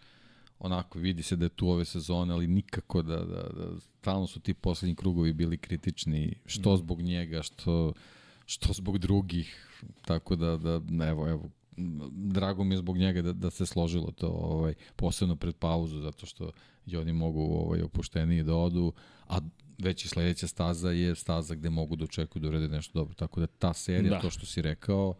onako 0.58 0.98
vidi 0.98 1.22
se 1.22 1.36
da 1.36 1.44
je 1.44 1.48
tu 1.48 1.68
ove 1.68 1.84
sezone, 1.84 2.34
ali 2.34 2.46
nikako 2.46 3.02
da, 3.02 3.16
da, 3.16 3.42
da 3.42 3.80
stalno 3.80 4.26
su 4.26 4.40
ti 4.40 4.54
poslednji 4.54 4.94
krugovi 4.94 5.32
bili 5.32 5.58
kritični, 5.58 6.34
što 6.46 6.74
mm. 6.74 6.76
zbog 6.76 7.02
njega, 7.02 7.42
što, 7.42 7.92
što 8.46 8.72
zbog 8.72 8.98
drugih, 8.98 9.68
tako 10.04 10.36
da, 10.36 10.56
da 10.56 10.80
evo, 11.08 11.28
evo, 11.28 11.50
drago 12.10 12.64
mi 12.64 12.74
je 12.74 12.78
zbog 12.78 12.98
njega 12.98 13.22
da, 13.22 13.32
da 13.32 13.50
se 13.50 13.66
složilo 13.66 14.10
to, 14.10 14.28
ovaj, 14.28 14.74
posebno 14.96 15.36
pred 15.36 15.56
pauzu, 15.56 16.00
zato 16.00 16.26
što 16.26 16.50
i 16.86 16.96
oni 16.96 17.12
mogu 17.12 17.40
ovaj, 17.40 17.82
opušteniji 17.82 18.42
da 18.42 18.54
odu, 18.54 18.92
a 19.28 19.38
već 19.78 20.04
i 20.04 20.08
sledeća 20.08 20.46
staza 20.46 20.90
je 20.90 21.14
staza 21.14 21.54
gde 21.54 21.70
mogu 21.70 21.96
da 21.96 22.04
očekuju 22.04 22.42
da 22.42 22.48
urede 22.48 22.68
nešto 22.68 22.98
dobro. 22.98 23.14
Tako 23.14 23.40
da 23.40 23.46
ta 23.46 23.72
serija, 23.72 24.10
da. 24.10 24.20
to 24.20 24.30
što 24.30 24.46
si 24.46 24.62
rekao, 24.62 25.14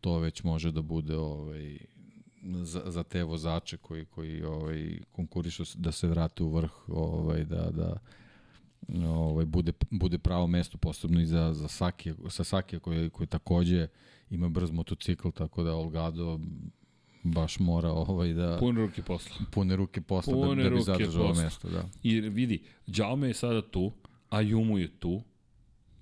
to 0.00 0.18
već 0.18 0.42
može 0.42 0.72
da 0.72 0.82
bude 0.82 1.16
ovaj, 1.16 1.78
za, 2.62 2.82
za 2.86 3.02
te 3.02 3.22
vozače 3.22 3.76
koji, 3.76 4.04
koji 4.04 4.42
ovaj, 4.42 4.98
konkurišu 5.12 5.64
da 5.74 5.92
se 5.92 6.08
vrate 6.08 6.42
u 6.42 6.48
vrh, 6.48 6.88
ovaj, 6.88 7.44
da, 7.44 7.70
da 7.70 7.96
ovaj, 9.06 9.44
bude, 9.44 9.72
bude 9.90 10.18
pravo 10.18 10.46
mesto 10.46 10.78
posebno 10.78 11.20
i 11.20 11.26
za, 11.26 11.54
za 11.54 11.68
Saki, 11.68 12.12
sa 12.28 12.44
Sakija 12.44 12.80
koji, 12.80 13.10
koji 13.10 13.26
takođe 13.26 13.86
ima 14.30 14.48
brz 14.48 14.70
motocikl, 14.70 15.30
tako 15.30 15.62
da 15.62 15.74
Olgado 15.74 16.40
baš 17.22 17.58
mora 17.58 17.90
ovaj 17.90 18.32
da... 18.32 18.56
Pune 18.60 18.80
ruke 18.80 19.02
posla. 19.02 19.36
Pune 19.50 19.76
ruke 19.76 20.00
posla 20.00 20.34
da- 20.34 20.46
Pune 20.46 20.62
da, 20.62 20.70
da 20.70 20.74
bi 20.76 20.82
zadržao 20.82 21.34
mesto, 21.34 21.68
da. 21.68 21.88
I 22.02 22.20
vidi, 22.20 22.62
Đaume 22.86 23.28
je 23.28 23.34
sada 23.34 23.62
tu, 23.62 23.92
a 24.30 24.40
Jumu 24.40 24.78
je 24.78 24.88
tu, 24.98 25.22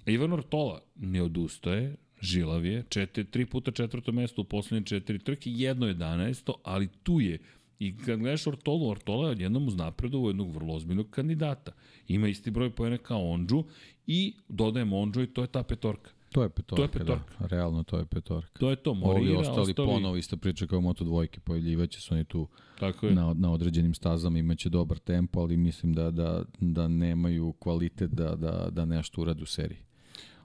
Ivan 0.06 0.32
Ortola 0.32 0.80
ne 0.96 1.22
odustaje, 1.22 1.96
žilav 2.20 2.64
je, 2.64 2.84
četiri, 2.88 3.24
tri 3.24 3.46
puta 3.46 3.70
četvrto 3.70 4.12
mesto 4.12 4.42
u 4.42 4.44
poslednje 4.44 4.86
četiri 4.86 5.18
trke, 5.18 5.50
jedno 5.50 5.86
jedanaesto, 5.86 6.54
ali 6.64 6.88
tu 7.02 7.20
je 7.20 7.38
I 7.80 7.96
kad 7.96 8.18
gledaš 8.18 8.46
Ortolu, 8.46 8.88
Ortola 8.88 9.26
je 9.26 9.30
odjednom 9.30 9.68
uz 9.68 9.76
napredu 9.76 10.26
jednog 10.26 10.54
vrlo 10.54 10.74
ozbiljnog 10.74 11.10
kandidata. 11.10 11.72
Ima 12.08 12.28
isti 12.28 12.50
broj 12.50 12.70
pojene 12.70 12.98
kao 12.98 13.30
Ondžu 13.30 13.64
i 14.06 14.34
dodajemo 14.48 14.98
Ondžu 14.98 15.22
i 15.22 15.26
to 15.26 15.40
je 15.40 15.46
ta 15.46 15.62
petorka. 15.62 16.10
To 16.32 16.42
je 16.42 16.48
petorka, 16.48 16.76
to 16.76 16.82
je 16.82 16.88
petorka. 16.88 17.34
da. 17.40 17.46
Realno 17.46 17.82
to 17.82 17.98
je 17.98 18.04
petorka. 18.04 18.58
To 18.58 18.70
je 18.70 18.76
to, 18.76 18.94
Morira, 18.94 19.20
Ovi 19.20 19.36
ostali, 19.36 19.60
ostali 19.60 19.74
ponovo 19.88 20.16
isto 20.16 20.36
priča 20.36 20.66
kao 20.66 20.80
Moto 20.80 21.04
dvojke, 21.04 21.40
pojavljivaće 21.40 22.00
su 22.00 22.14
oni 22.14 22.24
tu 22.24 22.48
Tako 22.80 23.06
je. 23.06 23.14
na, 23.14 23.34
na 23.34 23.52
određenim 23.52 23.94
stazama, 23.94 24.38
imaće 24.38 24.68
dobar 24.68 24.98
tempo, 24.98 25.40
ali 25.40 25.56
mislim 25.56 25.92
da, 25.92 26.10
da, 26.10 26.44
da 26.60 26.88
nemaju 26.88 27.52
kvalitet 27.52 28.10
da, 28.10 28.36
da, 28.36 28.68
da 28.70 28.84
nešto 28.84 29.20
urade 29.22 29.42
u 29.42 29.46
seriji. 29.46 29.78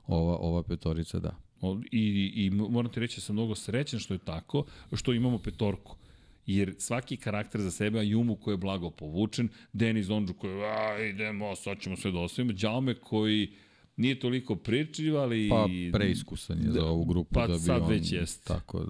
Ova, 0.07 0.37
ova 0.37 0.63
petorica, 0.63 1.19
da. 1.19 1.35
I, 1.91 2.31
I 2.35 2.49
moram 2.49 2.91
ti 2.91 2.99
reći 2.99 3.17
da 3.17 3.21
sam 3.21 3.35
mnogo 3.35 3.55
srećan 3.55 3.99
što 3.99 4.13
je 4.13 4.17
tako, 4.17 4.65
što 4.93 5.13
imamo 5.13 5.37
petorku 5.37 5.95
jer 6.45 6.75
svaki 6.77 7.17
karakter 7.17 7.61
za 7.61 7.71
sebe, 7.71 8.05
Jumu 8.05 8.35
koji 8.35 8.53
je 8.53 8.57
blago 8.57 8.89
povučen, 8.89 9.49
Denis 9.73 10.09
Ondžu 10.09 10.33
koji, 10.33 10.63
a, 10.63 10.99
idemo, 10.99 11.55
sad 11.55 11.79
ćemo 11.79 11.95
sve 11.95 12.11
da 12.11 12.19
ostavimo, 12.19 12.53
Đaume 12.53 12.93
koji 12.93 13.51
nije 13.97 14.19
toliko 14.19 14.55
pričiv, 14.55 15.17
ali... 15.17 15.49
Pa 15.49 15.67
preiskusan 15.93 16.57
je 16.57 16.65
da, 16.65 16.71
za 16.71 16.85
ovu 16.85 17.05
grupu 17.05 17.33
pa 17.33 17.47
da 17.47 17.53
bi 17.53 17.59
sad 17.59 17.81
on 17.81 17.89
već 17.89 18.11
jest. 18.11 18.47
tako 18.47 18.85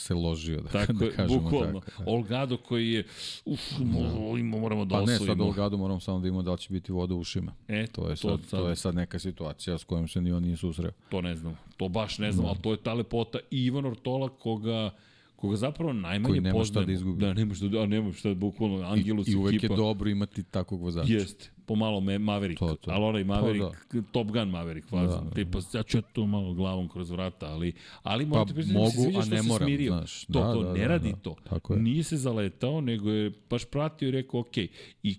se 0.00 0.14
ložio, 0.14 0.60
da, 0.60 0.68
tako, 0.68 0.92
da 1.04 1.10
kažemo 1.10 1.40
bukvalno. 1.40 1.80
tako. 1.80 2.02
Da. 2.04 2.10
Olgado 2.10 2.56
koji 2.56 2.92
je, 2.92 3.04
uf, 3.44 3.60
da. 3.78 4.42
moramo 4.42 4.84
da 4.84 4.94
pa 4.94 5.02
osvojimo. 5.02 5.18
Pa 5.18 5.24
ne, 5.24 5.26
sad 5.26 5.40
Olgado 5.40 5.76
moramo 5.76 6.00
samo 6.00 6.20
da 6.20 6.28
imamo 6.28 6.42
da 6.42 6.52
li 6.52 6.58
će 6.58 6.72
biti 6.72 6.92
voda 6.92 7.14
u 7.14 7.18
ušima. 7.20 7.54
E, 7.68 7.86
to, 7.86 8.10
je 8.10 8.16
sad, 8.16 8.30
to, 8.30 8.38
sad, 8.38 8.60
to 8.60 8.68
je 8.68 8.76
sad 8.76 8.94
neka 8.94 9.18
situacija 9.18 9.78
s 9.78 9.84
kojom 9.84 10.08
se 10.08 10.20
ni 10.20 10.32
on 10.32 10.42
nije 10.42 10.56
susreo. 10.56 10.90
To 11.08 11.20
ne 11.20 11.36
znam, 11.36 11.58
to 11.76 11.88
baš 11.88 12.18
ne 12.18 12.32
znam, 12.32 12.44
no. 12.44 12.50
ali 12.50 12.58
to 12.62 12.70
je 12.70 12.76
ta 12.76 12.94
lepota. 12.94 13.38
I 13.50 13.64
Ivan 13.64 13.86
Ortola 13.86 14.28
koga 14.28 14.90
koga 15.40 15.56
zapravo 15.56 15.92
najmanje 15.92 16.32
Koji 16.32 16.40
nema 16.40 16.58
poznajemo. 16.58 16.82
šta 16.82 16.86
da 16.86 16.92
izgubi. 16.92 17.20
Da, 17.20 17.34
nema 17.34 17.54
šta 17.54 17.68
da, 17.68 17.80
a 17.82 17.86
nema 17.86 18.12
šta, 18.12 18.34
bukvalno, 18.34 18.86
Angelus 18.86 19.28
I, 19.28 19.32
i 19.32 19.36
uvek 19.36 19.54
ekipa. 19.54 19.74
je 19.74 19.76
dobro 19.76 20.10
imati 20.10 20.42
takvog 20.42 20.82
vozača. 20.82 21.12
Jeste, 21.12 21.50
pomalo 21.66 22.00
me, 22.00 22.18
Maverick, 22.18 22.58
to, 22.58 22.74
to. 22.74 22.90
ali 22.90 23.04
onaj 23.04 23.24
Maverick, 23.24 23.64
pa, 23.92 23.98
da. 23.98 24.02
Top 24.12 24.26
Gun 24.26 24.48
Maverick 24.48 24.88
fazan, 24.88 25.24
da, 25.24 25.34
tipa, 25.34 25.58
ja 25.74 25.82
ću 25.82 26.02
to 26.12 26.26
malo 26.26 26.54
glavom 26.54 26.88
kroz 26.88 27.10
vrata, 27.10 27.46
ali, 27.46 27.72
ali 28.02 28.30
pa, 28.30 28.44
priznati 28.44 28.78
mogu, 28.78 28.86
da 28.86 28.90
se 28.90 29.02
sviđa 29.02 29.22
što 29.22 29.36
se 29.36 29.48
moram, 29.48 29.66
smirio. 29.66 29.92
Znaš, 29.92 30.24
to, 30.24 30.32
da, 30.32 30.52
to, 30.52 30.62
da, 30.62 30.72
ne 30.72 30.80
da, 30.80 30.86
radi 30.86 31.10
da, 31.10 31.16
to. 31.16 31.36
Tako 31.48 31.74
je. 31.74 31.80
Nije 31.82 32.02
se 32.02 32.16
zaletao, 32.16 32.80
nego 32.80 33.10
je 33.10 33.32
baš 33.50 33.64
pratio 33.64 34.08
i 34.08 34.10
rekao, 34.10 34.40
ok, 34.40 34.56
i 35.02 35.16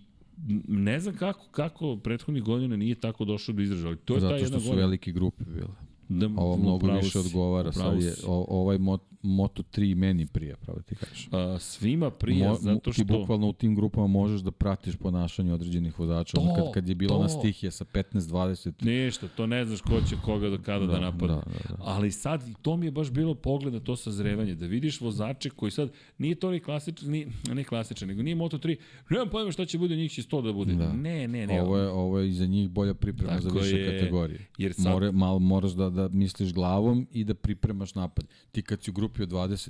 ne 0.67 0.99
znam 0.99 1.15
kako, 1.15 1.47
kako 1.51 1.97
prethodnih 1.97 2.43
godina 2.43 2.75
nije 2.75 2.95
tako 2.95 3.25
došao 3.25 3.55
do 3.55 3.61
izražaja, 3.61 3.95
to 3.95 4.13
je 4.13 4.19
Zato 4.19 4.33
godina. 4.33 4.59
Što 4.59 4.69
su 4.69 4.75
velike 4.75 5.11
grupe 5.11 5.43
bile. 5.43 5.67
Da, 6.09 6.29
Ovo 6.37 6.57
mnogo 6.57 6.87
više 6.87 7.19
odgovara. 7.19 7.71
Sad 7.71 8.01
je, 8.01 8.13
o, 8.27 8.45
ovaj 8.49 8.77
mot, 8.77 9.01
Moto 9.23 9.63
3 9.65 9.95
meni 9.95 10.25
prija, 10.27 10.55
pravo 10.57 10.81
ti 10.81 10.95
kažeš. 10.95 11.27
A, 11.31 11.57
svima 11.59 12.09
prija, 12.11 12.49
Mo- 12.49 12.55
zato 12.55 12.93
što... 12.93 13.03
Ti 13.03 13.07
bukvalno 13.09 13.47
u 13.47 13.53
tim 13.53 13.75
grupama 13.75 14.07
možeš 14.07 14.41
da 14.41 14.51
pratiš 14.51 14.95
ponašanje 14.95 15.53
određenih 15.53 15.99
vozača. 15.99 16.33
To, 16.33 16.41
Ono 16.41 16.55
kad, 16.55 16.71
kad 16.73 16.89
je 16.89 16.95
bilo 16.95 17.15
to. 17.15 17.21
na 17.21 17.29
stihije 17.29 17.71
sa 17.71 17.85
15-20, 17.85 18.85
Ništa, 19.05 19.27
to 19.27 19.47
ne 19.47 19.65
znaš 19.65 19.81
ko 19.81 20.01
će 20.01 20.15
koga 20.17 20.49
do 20.49 20.57
kada 20.57 20.85
da, 20.85 20.91
da 20.91 20.99
napadne. 21.01 21.27
da, 21.27 21.41
da, 21.41 21.75
da. 21.75 21.75
Ali 21.79 22.11
sad, 22.11 22.41
to 22.61 22.77
mi 22.77 22.85
je 22.85 22.91
baš 22.91 23.11
bilo 23.11 23.35
pogleda 23.35 23.79
to 23.79 23.95
sazrevanje, 23.95 24.55
da 24.55 24.65
vidiš 24.65 25.01
vozače 25.01 25.49
koji 25.49 25.71
sad, 25.71 25.89
nije 26.17 26.35
to 26.35 26.51
ni 26.51 26.59
klasičan, 26.59 27.09
ni, 27.09 27.27
ne 27.47 27.63
klasičan, 27.63 28.07
nego 28.07 28.23
nije 28.23 28.35
Moto3, 28.35 28.75
nemam 29.09 29.29
pojma 29.29 29.51
šta 29.51 29.65
će 29.65 29.77
bude, 29.77 29.95
njih 29.95 30.11
će 30.11 30.21
100 30.21 30.41
da 30.41 30.53
bude. 30.53 30.73
Da. 30.73 30.93
Ne, 30.93 31.27
ne, 31.27 31.47
ne. 31.47 31.61
Ovo 31.61 31.77
je, 31.77 31.89
ovo 31.89 32.19
je 32.19 32.31
za 32.31 32.45
njih 32.45 32.69
bolja 32.69 32.93
priprema 32.93 33.31
Tako 33.31 33.41
za 33.43 33.49
više 33.51 33.75
je, 33.75 33.85
kategorije. 33.91 34.39
jer 34.57 34.73
sad- 34.73 34.85
More, 34.85 35.11
malo 35.11 35.39
moraš 35.39 35.71
da, 35.71 35.89
da 35.89 36.07
misliš 36.07 36.53
glavom 36.53 37.07
i 37.11 37.23
da 37.23 37.33
pripremaš 37.33 37.95
napad. 37.95 38.25
Ti 38.51 38.61
kad 38.61 38.83
si 38.83 38.89
u 38.89 38.93
grupi 38.93 39.10
od 39.17 39.29
20, 39.29 39.69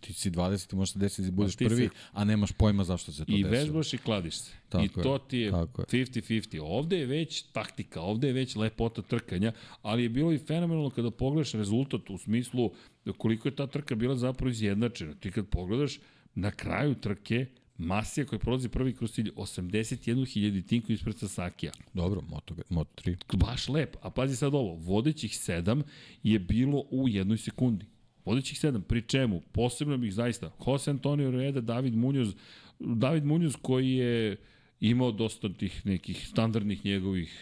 ti 0.00 0.12
si 0.12 0.30
20, 0.30 0.66
ti 0.66 0.76
možeš 0.76 0.92
se 0.92 0.98
desiti 0.98 1.22
da 1.22 1.30
budeš 1.30 1.56
prvi, 1.56 1.82
se- 1.82 1.94
a 2.12 2.24
nemaš 2.24 2.52
pojma 2.52 2.84
zašto 2.84 3.12
se 3.12 3.24
to 3.24 3.32
I 3.32 3.36
desilo. 3.36 3.50
vežbaš 3.50 3.92
i 3.94 3.98
kladiš 3.98 4.34
se. 4.34 4.52
Tako 4.68 4.84
I 4.84 4.88
to 4.88 5.14
je, 5.14 5.20
ti 5.28 5.38
je 5.38 5.50
tako 5.50 5.82
je. 5.82 5.86
50-50. 5.86 6.60
Ovde 6.62 6.98
je 6.98 7.06
već 7.06 7.42
taktika, 7.42 8.00
ovde 8.00 8.26
je 8.26 8.32
već 8.32 8.56
lepota 8.56 9.02
trkanja, 9.02 9.52
ali 9.82 10.02
je 10.02 10.08
bilo 10.08 10.32
i 10.32 10.38
fenomenalno 10.38 10.90
kada 10.90 11.10
pogledaš 11.10 11.52
rezultat 11.52 12.10
u 12.10 12.18
smislu 12.18 12.70
koliko 13.16 13.48
je 13.48 13.56
ta 13.56 13.66
trka 13.66 13.94
bila 13.94 14.16
zapravo 14.16 14.50
izjednačena. 14.50 15.14
Ti 15.14 15.30
kad 15.30 15.46
pogledaš 15.48 15.98
na 16.34 16.50
kraju 16.50 16.94
trke, 16.94 17.46
Masija 17.78 18.26
koji 18.26 18.38
prolazi 18.38 18.68
prvi 18.68 18.94
kroz 18.94 19.12
cilj 19.12 19.30
81.000 19.30 20.62
tinku 20.62 20.92
ispred 20.92 21.18
Sasakija. 21.18 21.72
Dobro, 21.94 22.20
Moto, 22.20 22.54
Moto 22.68 22.90
3. 23.02 23.36
Baš 23.36 23.68
lep. 23.68 23.96
A 24.02 24.10
pazi 24.10 24.36
sad 24.36 24.54
ovo, 24.54 24.74
vodećih 24.74 25.36
sedam 25.36 25.82
je 26.22 26.38
bilo 26.38 26.84
u 26.90 27.08
jednoj 27.08 27.38
sekundi. 27.38 27.86
Vodećih 28.30 28.58
sedam, 28.58 28.82
pri 28.82 29.02
čemu? 29.02 29.40
Posebno 29.52 29.96
bih 29.98 30.12
zaista, 30.14 30.52
Jose 30.66 30.90
Antonio 30.90 31.30
Rueda, 31.30 31.60
David 31.60 31.94
Munoz, 31.94 32.34
David 32.78 33.24
Munoz 33.24 33.56
koji 33.62 33.90
je 33.90 34.36
imao 34.80 35.12
dosta 35.12 35.48
tih 35.48 35.86
nekih 35.86 36.28
standardnih 36.28 36.84
njegovih 36.84 37.34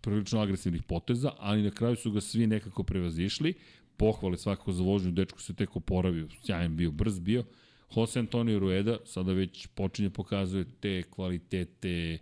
prilično 0.00 0.40
agresivnih 0.40 0.82
poteza, 0.82 1.32
ali 1.38 1.62
na 1.62 1.70
kraju 1.70 1.96
su 1.96 2.12
ga 2.12 2.20
svi 2.20 2.46
nekako 2.46 2.82
prevazišli. 2.82 3.54
Pohvale 3.96 4.36
svakako 4.36 4.72
za 4.72 4.82
vožnju, 4.82 5.10
dečko 5.10 5.40
se 5.40 5.54
tek 5.54 5.76
oporavio, 5.76 6.28
sjajan 6.44 6.76
bio, 6.76 6.90
brz 6.90 7.18
bio. 7.18 7.44
Jose 7.96 8.18
Antonio 8.18 8.58
Rueda 8.58 8.96
sada 9.04 9.32
već 9.32 9.66
počinje 9.66 10.10
pokazuje 10.10 10.64
te 10.80 11.02
kvalitete 11.02 12.18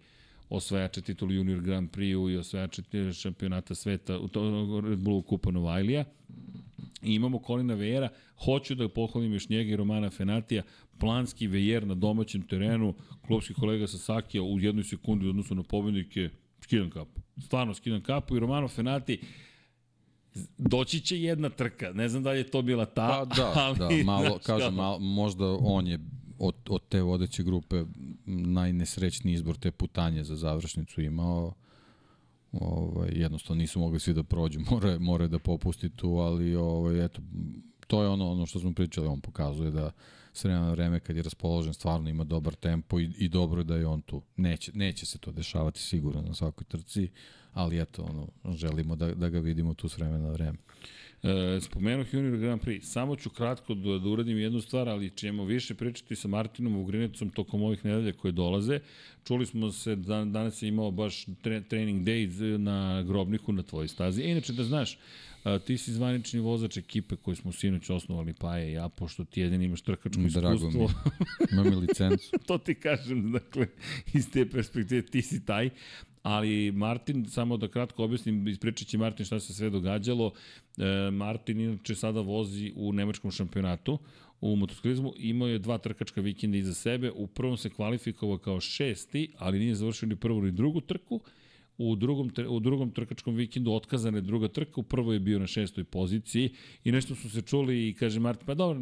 osvajača 0.49 1.01
titulu 1.01 1.33
Junior 1.33 1.61
Grand 1.61 1.91
Prix-u 1.91 2.31
i 2.31 2.37
osvajača 2.37 2.83
šampionata 3.13 3.75
sveta 3.75 4.19
u 4.19 4.29
Red 4.81 4.99
Bullu 4.99 5.23
Kupa 5.23 5.51
Novajlija. 5.51 6.05
I 7.03 7.15
imamo 7.15 7.39
Kolina 7.39 7.75
Vejera, 7.75 8.09
hoću 8.45 8.75
da 8.75 8.89
pohvalim 8.89 9.33
još 9.33 9.49
njega 9.49 9.73
i 9.73 9.77
Romana 9.77 10.11
Fenatija, 10.11 10.63
planski 10.99 11.47
Vejer 11.47 11.87
na 11.87 11.95
domaćem 11.95 12.43
terenu, 12.43 12.95
klubski 13.27 13.55
kolega 13.55 13.87
Sasakija 13.87 14.43
u 14.43 14.61
jednoj 14.61 14.85
sekundi 14.85 15.27
u 15.27 15.31
odnosu 15.31 15.55
na 15.55 15.63
pobednike, 15.63 16.31
skidam 16.61 16.91
kapu. 16.91 17.21
Stvarno 17.45 17.75
skidam 17.75 18.03
kapu. 18.03 18.37
I 18.37 18.41
Romano 18.41 18.69
Fenati, 18.69 19.21
doći 20.59 21.01
će 21.01 21.23
jedna 21.23 21.49
trka, 21.49 21.93
ne 21.93 22.09
znam 22.09 22.23
da 22.23 22.31
li 22.31 22.39
je 22.39 22.51
to 22.51 22.63
bila 22.63 22.85
ta, 22.85 23.27
Pa 23.29 23.35
da, 23.37 23.53
ali, 23.65 23.79
da, 23.79 24.05
malo, 24.05 24.27
znaš 24.27 24.43
kažem, 24.43 24.75
malo, 24.75 24.99
možda 24.99 25.57
on 25.61 25.87
je 25.87 25.99
od, 26.39 26.55
od 26.69 26.89
te 26.89 27.03
vodeće 27.03 27.43
grupe 27.43 27.85
najnesrećniji 28.27 29.35
izbor 29.35 29.57
te 29.57 29.71
putanje 29.71 30.25
za 30.25 30.37
završnicu 30.37 31.01
imao. 31.01 31.55
Ovaj, 32.53 33.11
jednostavno 33.13 33.61
nisu 33.61 33.81
mogli 33.81 34.01
svi 34.01 34.15
da 34.15 34.23
prođu, 34.23 34.61
more, 34.71 34.99
more 34.99 35.29
da 35.29 35.39
popusti 35.39 35.89
tu, 35.89 36.09
ali 36.09 36.57
ovaj, 36.57 37.05
eto, 37.05 37.23
to 37.87 38.03
je 38.03 38.09
ono, 38.09 38.31
ono 38.31 38.47
što 38.47 38.61
smo 38.61 38.75
pričali, 38.75 39.07
on 39.07 39.21
pokazuje 39.21 39.71
da 39.71 39.91
s 40.33 40.45
vremena 40.45 40.67
na 40.67 40.73
vreme 40.73 41.01
kad 41.01 41.17
je 41.17 41.23
raspoložen 41.23 41.75
stvarno 41.75 42.11
ima 42.11 42.25
dobar 42.25 42.55
tempo 42.55 43.01
i, 43.01 43.11
i 43.19 43.29
dobro 43.29 43.61
je 43.61 43.65
da 43.65 43.77
je 43.77 43.87
on 43.87 44.03
tu. 44.03 44.23
Neće, 44.37 44.73
neće 44.75 45.07
se 45.07 45.19
to 45.19 45.33
dešavati 45.33 45.81
sigurno 45.81 46.23
na 46.23 46.35
svakoj 46.35 46.65
trci, 46.65 47.09
ali 47.53 47.81
eto, 47.81 48.03
ono, 48.03 48.57
želimo 48.57 48.97
da, 48.97 49.15
da 49.15 49.29
ga 49.29 49.39
vidimo 49.39 49.75
tu 49.75 49.89
s 49.89 49.97
vremena 49.97 50.19
na 50.19 50.33
vreme. 50.33 50.59
E, 51.23 51.61
spomenuh 51.61 52.15
Junior 52.15 52.39
Grand 52.39 52.63
Prix. 52.63 52.83
Samo 52.85 53.17
ću 53.17 53.31
kratko 53.31 53.75
da, 53.75 53.99
da 53.99 54.09
uradim 54.09 54.39
jednu 54.39 54.61
stvar, 54.61 54.89
ali 54.89 55.11
ćemo 55.11 55.45
više 55.45 55.75
pričati 55.75 56.17
sa 56.17 56.29
Martinom 56.29 56.77
Ugrinecom 56.77 57.31
tokom 57.31 57.63
ovih 57.63 57.85
nedelja 57.85 58.13
koje 58.13 58.33
dolaze. 58.33 58.81
Čuli 59.25 59.47
smo 59.47 59.73
se, 59.73 59.97
da, 59.97 60.25
danas 60.25 60.63
je 60.63 60.69
imao 60.69 60.91
baš 60.91 61.25
tre, 61.43 61.63
training 61.63 62.07
days 62.07 62.57
na 62.57 63.03
grobniku 63.03 63.53
na 63.53 63.63
tvojoj 63.63 63.89
stazi. 63.89 64.23
E, 64.23 64.31
inače 64.31 64.53
da 64.53 64.65
znaš, 64.65 64.99
a, 65.45 65.59
ti 65.59 65.79
si 65.79 65.93
zvanični 65.93 66.41
vozač 66.41 66.77
ekipe 66.77 67.17
koju 67.17 67.37
smo 67.37 67.53
sinoć 67.53 67.91
osnovali 67.91 68.35
Paje 68.35 68.71
i 68.71 68.73
ja, 68.73 68.89
pošto 68.89 69.25
ti 69.25 69.41
jedini 69.41 69.65
imaš 69.65 69.81
trkačko 69.81 70.21
Drago 70.21 70.55
iskustvo. 70.55 70.81
mi. 70.81 71.47
Imam 71.53 71.73
i 71.73 71.77
licencu. 71.77 72.31
to 72.47 72.59
ti 72.59 72.75
kažem, 72.75 73.33
dakle, 73.33 73.67
iz 74.15 74.31
te 74.31 74.51
perspektive 74.51 75.03
ti 75.03 75.23
si 75.23 75.45
taj. 75.45 75.71
Ali 76.23 76.73
Martin, 76.73 77.27
samo 77.27 77.57
da 77.57 77.69
kratko 77.69 78.05
objasnim, 78.05 78.49
ispričat 78.49 78.89
će 78.89 78.99
Martin 78.99 79.27
šta 79.27 79.41
se 79.41 79.55
sve 79.55 79.71
događalo. 79.71 80.33
E, 80.79 81.11
Martin 81.11 81.61
inače 81.61 81.95
sada 81.95 82.21
vozi 82.21 82.73
u 82.77 82.93
nemačkom 82.93 83.31
šampionatu 83.31 83.99
u 84.41 84.57
motociklizmu, 84.57 85.13
imao 85.17 85.49
je 85.49 85.59
dva 85.59 85.79
trkačka 85.79 86.21
vikenda 86.21 86.59
iza 86.59 86.75
sebe, 86.75 87.11
u 87.11 87.27
prvom 87.27 87.57
se 87.57 87.71
kvalifikovao 87.71 88.39
kao 88.39 88.61
šesti, 88.61 89.33
ali 89.39 89.59
nije 89.59 89.75
završio 89.75 90.09
ni 90.09 90.17
prvu 90.17 90.43
ni 90.43 90.51
drugu 90.51 90.81
trku, 90.81 91.21
u 91.79 91.97
drugom, 91.97 92.31
u 92.49 92.61
drugom 92.61 92.91
trkačkom 92.91 93.35
vikendu 93.35 93.73
otkazana 93.73 94.19
je 94.19 94.23
druga 94.23 94.49
trka, 94.49 94.81
u 94.81 94.83
prvoj 94.83 95.17
je 95.17 95.21
bio 95.21 95.39
na 95.39 95.47
šestoj 95.47 95.85
poziciji. 95.85 96.51
I 96.85 96.93
nešto 96.93 97.15
su 97.15 97.31
se 97.31 97.43
čuli 97.43 97.89
i 97.89 97.95
kaže 97.95 98.21
Martin, 98.21 98.47
pa 98.47 98.55
dobro, 98.55 98.81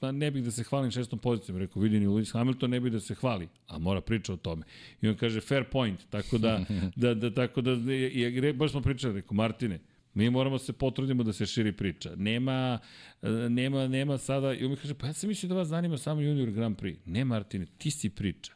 pa 0.00 0.12
ne 0.12 0.30
bih 0.30 0.44
da 0.44 0.50
se 0.50 0.62
hvalim 0.62 0.90
šestom 0.90 1.18
pozicijom, 1.18 1.58
rekao, 1.58 1.82
vidi 1.82 2.00
ni 2.00 2.06
Lewis 2.06 2.32
Hamilton 2.32 2.70
ne 2.70 2.80
bih 2.80 2.92
da 2.92 3.00
se 3.00 3.14
hvali, 3.14 3.48
a 3.66 3.78
mora 3.78 4.00
priča 4.00 4.32
o 4.32 4.36
tome. 4.36 4.64
I 5.02 5.08
on 5.08 5.16
kaže, 5.16 5.40
fair 5.40 5.64
point, 5.64 6.00
tako 6.10 6.38
da, 6.38 6.64
da, 6.96 7.14
da, 7.14 7.34
tako 7.34 7.60
da, 7.60 7.92
i, 7.92 8.40
i, 8.48 8.52
baš 8.52 8.70
smo 8.70 8.80
pričali, 8.80 9.14
rekao, 9.14 9.34
Martine, 9.34 9.80
Mi 10.14 10.30
moramo 10.30 10.58
se 10.58 10.72
potrudimo 10.72 11.22
da 11.22 11.32
se 11.32 11.46
širi 11.46 11.72
priča. 11.72 12.12
Nema, 12.16 12.78
e, 13.22 13.28
nema, 13.30 13.88
nema 13.88 14.18
sada, 14.18 14.54
i 14.54 14.64
on 14.64 14.70
mi 14.70 14.76
kaže, 14.76 14.94
pa 14.94 15.06
ja 15.06 15.12
sam 15.12 15.28
mislio 15.28 15.48
da 15.48 15.54
vas 15.54 15.68
zanima 15.68 15.98
samo 15.98 16.20
Junior 16.20 16.50
Grand 16.50 16.76
Prix. 16.76 16.96
Ne, 17.04 17.24
Martine, 17.24 17.66
ti 17.78 17.90
si 17.90 18.10
priča. 18.10 18.52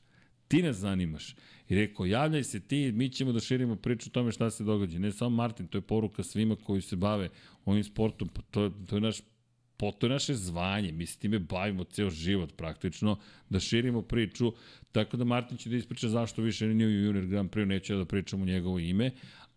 Ti 0.48 0.62
nas 0.62 0.76
zanimaš. 0.76 1.34
I 1.68 1.74
rekao, 1.74 2.06
javljaj 2.06 2.44
se 2.44 2.60
ti, 2.60 2.92
mi 2.92 3.08
ćemo 3.08 3.32
da 3.32 3.40
širimo 3.40 3.76
priču 3.76 4.08
o 4.08 4.12
tome 4.12 4.32
šta 4.32 4.50
se 4.50 4.64
događa. 4.64 4.98
Ne 4.98 5.12
samo 5.12 5.36
Martin, 5.36 5.66
to 5.66 5.78
je 5.78 5.82
poruka 5.82 6.22
svima 6.22 6.56
koji 6.56 6.80
se 6.80 6.96
bave 6.96 7.28
ovim 7.64 7.84
sportom. 7.84 8.28
Pa 8.28 8.42
to, 8.42 8.70
to 8.86 8.96
je 8.96 9.00
naš 9.00 9.20
po, 9.78 9.92
to 9.92 10.06
je 10.06 10.10
naše 10.10 10.34
zvanje, 10.34 10.92
mi 10.92 11.06
se 11.06 11.18
time 11.18 11.38
bavimo 11.38 11.84
ceo 11.84 12.10
život 12.10 12.56
praktično, 12.56 13.16
da 13.50 13.60
širimo 13.60 14.02
priču, 14.02 14.52
tako 14.92 15.16
da 15.16 15.24
Martin 15.24 15.58
će 15.58 15.70
da 15.70 15.76
ispriča 15.76 16.08
zašto 16.08 16.42
više 16.42 16.66
nije 16.66 16.88
u 16.88 17.04
Junior 17.04 17.26
Grand 17.26 17.50
Prix, 17.50 17.64
neće 17.64 17.94
da 17.94 18.04
pričam 18.04 18.44
njegovo 18.44 18.78
ime, 18.78 19.10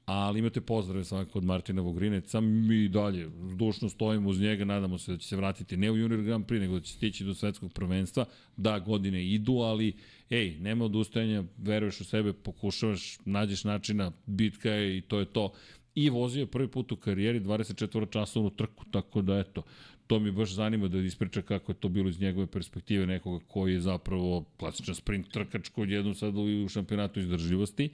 ali 0.06 0.40
imate 0.40 0.62
pozdrave 0.62 1.06
svakako 1.06 1.38
od 1.38 1.44
Martina 1.46 1.82
Vogrineca, 1.82 2.42
mi 2.42 2.90
dalje 2.90 3.30
dušno 3.56 3.90
stojimo 3.90 4.30
uz 4.30 4.42
njega, 4.42 4.66
nadamo 4.66 4.98
se 4.98 5.12
da 5.12 5.18
će 5.18 5.28
se 5.28 5.36
vratiti 5.36 5.78
ne 5.78 5.92
u 5.92 5.98
Junior 5.98 6.22
Grand 6.22 6.46
Prix, 6.46 6.60
nego 6.60 6.80
da 6.80 6.86
će 6.86 6.94
stići 6.94 7.24
do 7.24 7.34
svetskog 7.34 7.74
prvenstva, 7.74 8.26
da 8.58 8.80
godine 8.80 9.26
idu, 9.26 9.54
ali 9.54 9.94
ej, 10.30 10.58
nema 10.60 10.86
odustajanja, 10.86 11.44
veruješ 11.58 12.02
u 12.02 12.06
sebe, 12.06 12.34
pokušavaš, 12.34 13.18
nađeš 13.26 13.64
načina, 13.64 14.12
bitka 14.26 14.70
je 14.70 14.98
i 14.98 15.02
to 15.02 15.20
je 15.20 15.26
to. 15.26 15.54
I 15.96 16.10
vozio 16.10 16.40
je 16.40 16.48
prvi 16.48 16.68
put 16.68 16.92
u 16.92 16.96
karijeri 16.96 17.40
24 17.40 18.12
časovnu 18.12 18.50
trku, 18.50 18.86
tako 18.92 19.22
da 19.22 19.40
eto, 19.40 19.64
to 20.12 20.20
mi 20.20 20.32
baš 20.32 20.54
zanima 20.54 20.88
da 20.88 20.98
ispriča 20.98 21.42
kako 21.42 21.72
je 21.72 21.76
to 21.76 21.90
bilo 21.90 22.10
iz 22.10 22.20
njegove 22.20 22.48
perspektive 22.48 23.06
nekoga 23.06 23.46
koji 23.48 23.74
je 23.74 23.80
zapravo 23.80 24.46
klasičan 24.58 24.96
sprint 24.96 25.32
trkač 25.32 25.70
koji 25.70 25.90
je 25.90 25.96
jednom 25.96 26.16
sad 26.16 26.38
u 26.38 26.68
šampionatu 26.70 27.20
izdržljivosti 27.20 27.90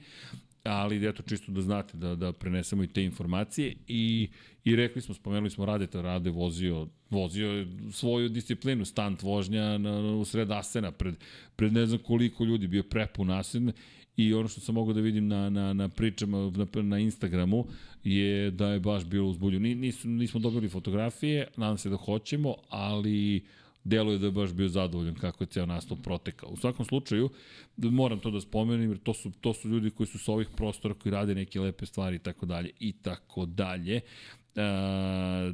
ali 0.64 1.08
eto 1.08 1.22
čisto 1.22 1.52
da 1.52 1.60
znate 1.60 1.96
da, 1.96 2.14
da 2.14 2.32
prenesemo 2.32 2.82
i 2.82 2.86
te 2.86 3.04
informacije 3.04 3.74
i, 3.88 4.28
i 4.64 4.76
rekli 4.76 5.02
smo, 5.02 5.14
spomenuli 5.14 5.50
smo 5.50 5.66
Radeta, 5.66 6.00
Rade 6.00 6.30
vozio, 6.30 6.88
vozio 7.10 7.66
svoju 7.92 8.28
disciplinu, 8.28 8.84
stant 8.84 9.22
vožnja 9.22 9.78
na, 9.78 10.02
na, 10.02 10.16
u 10.16 10.24
sred 10.24 10.50
Asena, 10.50 10.92
pred, 10.92 11.14
pred 11.56 11.72
ne 11.72 11.86
znam 11.86 11.98
koliko 11.98 12.44
ljudi, 12.44 12.66
bio 12.66 12.82
prepun 12.82 13.30
Asen 13.30 13.72
i 14.18 14.34
ono 14.34 14.48
što 14.48 14.60
sam 14.60 14.74
mogao 14.74 14.94
da 14.94 15.00
vidim 15.00 15.28
na, 15.28 15.50
na, 15.50 15.72
na 15.72 15.88
pričama 15.88 16.52
na, 16.56 16.82
na 16.82 16.98
Instagramu 16.98 17.64
je 18.04 18.50
da 18.50 18.68
je 18.68 18.80
baš 18.80 19.04
bilo 19.04 19.28
uzbulju. 19.28 19.60
Nis, 19.60 20.04
nismo 20.04 20.40
dobili 20.40 20.68
fotografije, 20.68 21.46
nadam 21.56 21.78
se 21.78 21.90
da 21.90 21.96
hoćemo, 21.96 22.54
ali 22.68 23.44
deluje 23.84 24.18
da 24.18 24.26
je 24.26 24.32
baš 24.32 24.52
bio 24.52 24.68
zadovoljan 24.68 25.14
kako 25.14 25.44
je 25.44 25.48
ceo 25.48 25.66
nastup 25.66 25.98
protekao. 26.02 26.48
U 26.48 26.56
svakom 26.56 26.86
slučaju, 26.86 27.30
moram 27.76 28.20
to 28.20 28.30
da 28.30 28.40
spomenem, 28.40 28.90
jer 28.90 28.98
to 28.98 29.14
su, 29.14 29.30
to 29.40 29.54
su 29.54 29.68
ljudi 29.68 29.90
koji 29.90 30.06
su 30.06 30.18
sa 30.18 30.32
ovih 30.32 30.48
prostora, 30.56 30.94
koji 30.94 31.12
rade 31.12 31.34
neke 31.34 31.60
lepe 31.60 31.86
stvari 31.86 32.16
i 32.16 32.18
tako 32.18 32.46
dalje 32.46 32.70
i 32.80 32.92
tako 32.92 33.46
dalje. 33.46 34.00
Uh, 34.48 34.62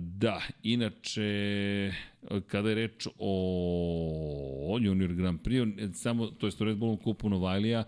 da, 0.01 0.41
inače, 0.63 1.93
kada 2.47 2.69
je 2.69 2.75
reč 2.75 3.07
o 3.19 4.79
Junior 4.81 5.13
Grand 5.13 5.41
Prix, 5.41 5.93
samo, 5.95 6.27
to 6.27 6.47
je 6.47 6.53
Red 6.61 6.77
Bullom 6.77 6.97
kupu 6.97 7.29
Novajlija, 7.29 7.85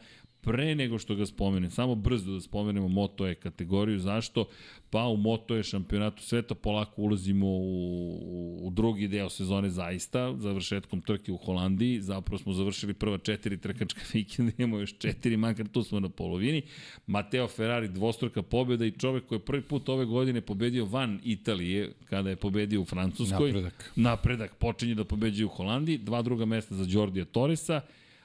pre 0.46 0.74
nego 0.74 0.98
što 0.98 1.14
ga 1.14 1.26
spomenem, 1.26 1.70
samo 1.70 1.94
brzo 1.94 2.32
da 2.32 2.40
spomenemo 2.40 2.88
Moto 2.88 3.26
E 3.26 3.34
kategoriju. 3.34 3.98
Zašto? 3.98 4.44
Pa 4.90 5.06
u 5.06 5.16
Moto 5.16 5.56
E 5.56 5.62
šampionatu 5.62 6.22
sveta 6.22 6.54
polako 6.54 7.02
ulazimo 7.02 7.46
u, 7.46 8.58
u 8.62 8.70
drugi 8.70 9.08
deo 9.08 9.28
sezone 9.28 9.70
zaista, 9.70 10.36
završetkom 10.38 11.00
trke 11.00 11.32
u 11.32 11.36
Holandiji. 11.36 12.00
Zapravo 12.00 12.38
smo 12.38 12.52
završili 12.52 12.94
prva 12.94 13.18
četiri 13.18 13.58
trkačka 13.58 14.00
vikenda, 14.14 14.52
imamo 14.58 14.78
još 14.78 14.98
četiri, 14.98 15.36
makar 15.36 15.68
tu 15.68 15.82
smo 15.82 16.00
na 16.00 16.08
polovini. 16.08 16.62
Mateo 17.06 17.48
Ferrari 17.48 17.88
dvostruka 17.88 18.42
pobjeda 18.42 18.86
i 18.86 18.90
čovek 18.90 19.26
koji 19.26 19.36
je 19.36 19.44
prvi 19.44 19.62
put 19.62 19.88
ove 19.88 20.04
godine 20.04 20.40
pobedio 20.40 20.84
van 20.84 21.20
Italije, 21.24 21.92
kada 22.04 22.30
je 22.30 22.36
pobedio 22.36 22.80
u 22.80 22.84
Francuskoj. 22.84 23.52
Napredak. 23.52 23.92
Napredak 23.96 24.54
počinje 24.54 24.94
da 24.94 25.04
pobeđuje 25.04 25.46
u 25.46 25.48
Holandiji, 25.58 25.98
dva 25.98 26.22
druga 26.22 26.44
mesta 26.44 26.74
za 26.74 26.84
Đordija 26.84 27.24
Torresa, 27.24 27.80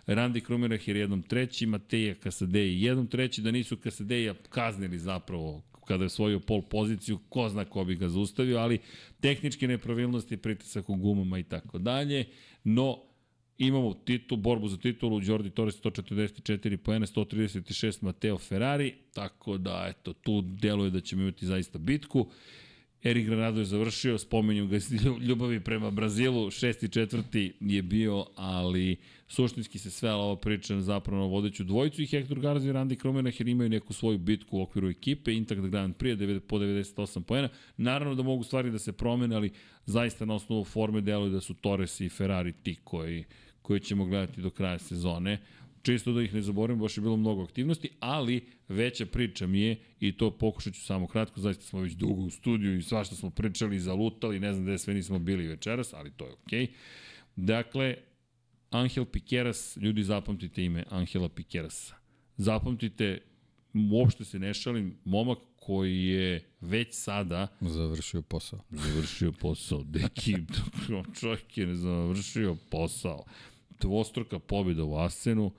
Randy 0.08 0.42
Krumerah 0.42 0.88
je 0.88 1.00
jednom 1.00 1.22
treći, 1.22 1.66
Mateja 1.66 2.16
Kasadeji 2.16 2.82
jednom 2.82 3.08
treći, 3.08 3.42
da 3.42 3.52
nisu 3.52 3.78
Kasadeja 3.78 4.34
kaznili 4.50 5.00
zapravo 5.00 5.62
kada 5.88 6.04
je 6.04 6.06
osvojio 6.06 6.40
pol 6.40 6.62
poziciju, 6.62 7.20
ko 7.30 7.50
zna 7.50 7.66
ko 7.66 7.84
bi 7.84 7.96
ga 7.96 8.10
zaustavio, 8.10 8.58
ali 8.58 8.80
tehničke 9.20 9.68
nepravilnosti, 9.68 10.38
pritisak 10.38 10.90
u 10.90 10.96
gumama 10.96 11.40
i 11.40 11.44
tako 11.44 11.78
dalje, 11.78 12.26
no 12.64 12.98
imamo 13.58 13.94
titul, 13.94 14.38
borbu 14.38 14.68
za 14.68 14.78
titulu, 14.78 15.22
Jordi 15.24 15.50
Torres 15.50 15.82
144 15.82 16.78
poena, 16.78 17.06
136 17.06 18.04
Mateo 18.04 18.38
Ferrari, 18.38 18.94
tako 19.14 19.58
da 19.58 19.86
eto, 19.90 20.14
tu 20.14 20.42
deluje 20.42 20.90
da 20.90 21.02
ćemo 21.02 21.22
imati 21.22 21.46
zaista 21.46 21.80
bitku. 21.80 22.28
Erik 23.04 23.26
Granado 23.26 23.60
je 23.60 23.66
završio, 23.66 24.18
spomenju 24.18 24.68
ga 24.68 24.78
ljubavi 25.28 25.60
prema 25.60 25.92
Brazilu, 25.92 26.52
šesti 26.52 26.90
četvrti 26.90 27.54
je 27.60 27.82
bio, 27.82 28.26
ali 28.36 28.98
suštinski 29.28 29.80
se 29.80 29.92
svela 29.92 30.24
ova 30.24 30.36
priča 30.36 30.82
zapravo 30.82 31.22
na 31.22 31.28
vodeću 31.28 31.64
dvojicu 31.64 32.02
i 32.02 32.06
Hector 32.06 32.40
Garza 32.40 32.70
i 32.70 32.74
Randy 32.74 32.96
Kromenah 32.96 33.40
jer 33.40 33.48
imaju 33.48 33.70
neku 33.70 33.94
svoju 33.94 34.18
bitku 34.18 34.58
u 34.58 34.62
okviru 34.62 34.90
ekipe, 34.90 35.34
Intact 35.34 35.62
Grand 35.62 35.96
Prix 35.96 36.40
po 36.40 36.60
98 36.60 37.24
poena. 37.24 37.50
Naravno 37.78 38.16
da 38.16 38.24
mogu 38.24 38.44
stvari 38.44 38.72
da 38.72 38.80
se 38.80 38.92
promene, 38.92 39.36
ali 39.36 39.52
zaista 39.86 40.26
na 40.26 40.34
osnovu 40.34 40.64
forme 40.64 41.02
deluje 41.02 41.30
da 41.30 41.42
su 41.42 41.54
Torres 41.54 42.00
i 42.00 42.10
Ferrari 42.10 42.54
ti 42.64 42.76
koji, 42.84 43.24
koji 43.62 43.80
ćemo 43.80 44.06
gledati 44.06 44.42
do 44.42 44.50
kraja 44.50 44.80
sezone 44.80 45.40
čisto 45.82 46.14
da 46.14 46.22
ih 46.22 46.34
ne 46.34 46.42
zaboravim, 46.42 46.82
baš 46.82 46.98
je 46.98 47.02
bilo 47.02 47.18
mnogo 47.18 47.44
aktivnosti, 47.44 47.90
ali 48.00 48.46
veća 48.68 49.06
priča 49.06 49.48
mi 49.48 49.62
je, 49.62 49.80
i 50.00 50.18
to 50.18 50.32
pokušat 50.32 50.74
ću 50.74 50.82
samo 50.82 51.08
kratko, 51.08 51.40
zaista 51.40 51.64
smo 51.64 51.80
već 51.80 51.94
dugo 51.94 52.22
u 52.22 52.30
studiju 52.30 52.78
i 52.78 52.82
svašta 52.82 53.16
smo 53.16 53.30
pričali, 53.30 53.80
zalutali, 53.80 54.40
ne 54.40 54.54
znam 54.54 54.66
gde 54.66 54.78
sve 54.78 54.94
nismo 54.94 55.20
bili 55.20 55.48
večeras, 55.48 55.94
ali 55.94 56.12
to 56.12 56.26
je 56.26 56.34
okej. 56.34 56.68
Okay. 56.68 56.70
Dakle, 57.36 57.96
Angel 58.70 59.06
Piqueras, 59.06 59.78
ljudi 59.82 60.04
zapamtite 60.04 60.64
ime 60.64 60.84
Angela 60.90 61.30
Piquerasa. 61.30 61.94
Zapamtite, 62.38 63.22
uopšte 63.92 64.26
se 64.26 64.40
ne 64.40 64.54
šalim, 64.54 64.98
momak 65.06 65.38
koji 65.56 66.06
je 66.06 66.44
već 66.62 66.88
sada 66.92 67.48
Završio 67.62 68.22
posao. 68.22 68.60
završio 68.70 69.32
posao. 69.32 69.84
Deki, 69.84 70.36
čovjek 71.20 71.58
je 71.58 71.68
ne 71.68 71.76
završio 71.76 72.56
posao. 72.70 73.24
Dvostruka 73.80 74.40
pobjeda 74.40 74.84
u 74.84 74.96
Asenu, 74.96 75.52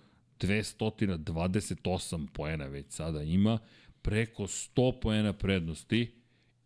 228 0.42 2.26
poena 2.32 2.66
već 2.66 2.86
sada 2.92 3.22
ima, 3.22 3.58
preko 4.02 4.42
100 4.42 5.00
poena 5.00 5.32
prednosti 5.32 6.12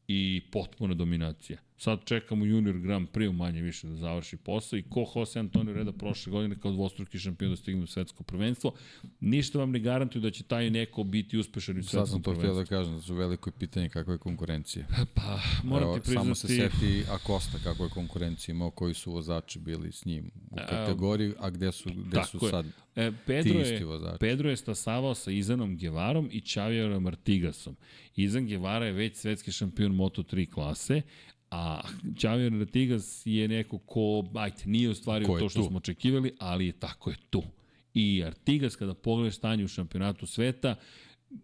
i 0.09 0.43
potpuna 0.53 0.95
dominacija. 0.95 1.59
Sad 1.79 2.05
čekamo 2.05 2.45
Junior 2.45 2.79
Grand 2.79 3.09
Prix 3.09 3.33
manje 3.33 3.63
više 3.63 3.89
da 3.89 3.97
završi 3.97 4.37
posao 4.37 4.79
i 4.79 4.83
ko 4.83 5.13
Jose 5.15 5.39
Antonio 5.39 5.75
Reda 5.75 5.93
prošle 5.93 6.31
godine 6.31 6.57
kao 6.61 6.73
dvostruki 6.73 7.19
šampion 7.19 7.51
da 7.51 7.57
stigne 7.57 7.83
u 7.83 7.87
svetsko 7.87 8.25
prvenstvo. 8.25 8.73
Ništa 9.21 9.59
vam 9.59 9.71
ne 9.71 9.79
garantuje 9.79 10.23
da 10.23 10.31
će 10.31 10.45
taj 10.45 10.71
neko 10.71 11.05
biti 11.05 11.39
uspešan 11.39 11.79
u 11.79 11.83
svetskom 11.83 12.07
Sad 12.07 12.09
sam 12.09 12.23
to 12.23 12.31
htio 12.31 12.41
prvenstvu. 12.41 12.65
da 12.65 12.69
kažem, 12.69 12.95
da 12.95 13.01
su 13.01 13.15
veliko 13.15 13.51
pitanje 13.51 13.89
kakva 13.89 14.13
je 14.13 14.19
konkurencija. 14.19 14.87
Pa, 15.15 15.41
moram 15.65 15.85
Evo, 15.85 15.95
ti 15.95 16.01
priznati... 16.01 16.25
Samo 16.25 16.35
se 16.35 16.49
seti 16.49 17.05
Acosta 17.11 17.59
kako 17.65 17.85
je 17.85 17.91
konkurencija 17.91 18.53
imao, 18.53 18.71
koji 18.71 18.95
su 18.95 19.13
vozači 19.13 19.59
bili 19.59 19.93
s 19.93 20.05
njim 20.05 20.31
u 20.51 20.57
kategoriji, 20.57 21.33
a 21.39 21.51
gde 21.51 21.73
su, 21.73 21.91
gde 21.95 22.23
su 22.25 22.39
je. 22.43 22.51
sad 22.51 22.67
E, 22.97 23.13
Pedro 23.27 23.53
ti 23.53 23.59
je, 23.59 23.73
isti 23.73 23.85
vozači. 23.85 24.17
Pedro 24.21 24.51
je 24.51 24.57
stasavao 24.57 25.15
sa 25.15 25.31
Izanom 25.31 25.77
Gevarom 25.77 26.29
i 26.33 26.41
Čavierom 26.41 27.07
Artigasom. 27.07 27.77
Izan 28.17 28.47
Gevara 28.47 28.87
je 28.87 28.93
već 28.93 29.17
svetski 29.17 29.53
šampion 29.53 29.93
Moto3 29.93 30.51
klase, 30.51 31.03
a 31.51 31.81
Čavier 32.17 32.53
Artigas 32.61 33.23
je 33.25 33.49
neko 33.49 33.79
ko, 33.79 34.25
ajte, 34.35 34.63
nije 34.67 34.91
ostvario 34.91 35.27
to 35.39 35.49
što 35.49 35.61
tu. 35.61 35.69
smo 35.69 35.77
očekivali, 35.77 36.33
ali 36.39 36.67
je 36.67 36.73
tako 36.73 37.11
je 37.11 37.17
tu. 37.31 37.43
I 37.95 38.25
Artigas, 38.25 38.77
kada 38.77 38.95
pogledaš 38.95 39.37
stanje 39.37 39.65
u 39.65 39.69
šampionatu 39.69 40.27
sveta, 40.27 40.75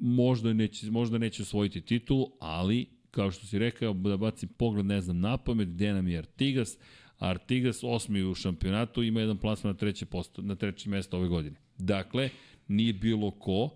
možda 0.01 0.53
neće, 0.53 0.91
možda 0.91 1.19
neće 1.19 1.43
osvojiti 1.43 1.81
titulu, 1.81 2.27
ali, 2.41 2.87
kao 3.11 3.31
što 3.31 3.47
si 3.47 3.59
rekao, 3.59 3.93
da 3.93 4.17
bacim 4.17 4.49
pogled, 4.49 4.87
ne 4.87 5.01
znam, 5.01 5.21
na 5.21 5.37
pamet, 5.37 5.69
gde 5.69 5.93
nam 5.93 6.09
je 6.09 6.19
Artigas, 6.19 6.79
Artigas 7.19 7.85
osmi 7.85 8.23
u 8.23 8.35
šampionatu 8.35 9.03
ima 9.03 9.21
jedan 9.21 9.39
plasman 9.39 9.73
na 9.73 9.79
treće, 9.79 10.07
posto, 10.07 10.43
na 10.43 10.55
treće 10.55 10.91
mesto 10.91 11.17
ove 11.17 11.29
godine. 11.29 11.57
Dakle, 11.79 12.31
nije 12.69 12.93
bilo 12.93 13.31
ko, 13.31 13.71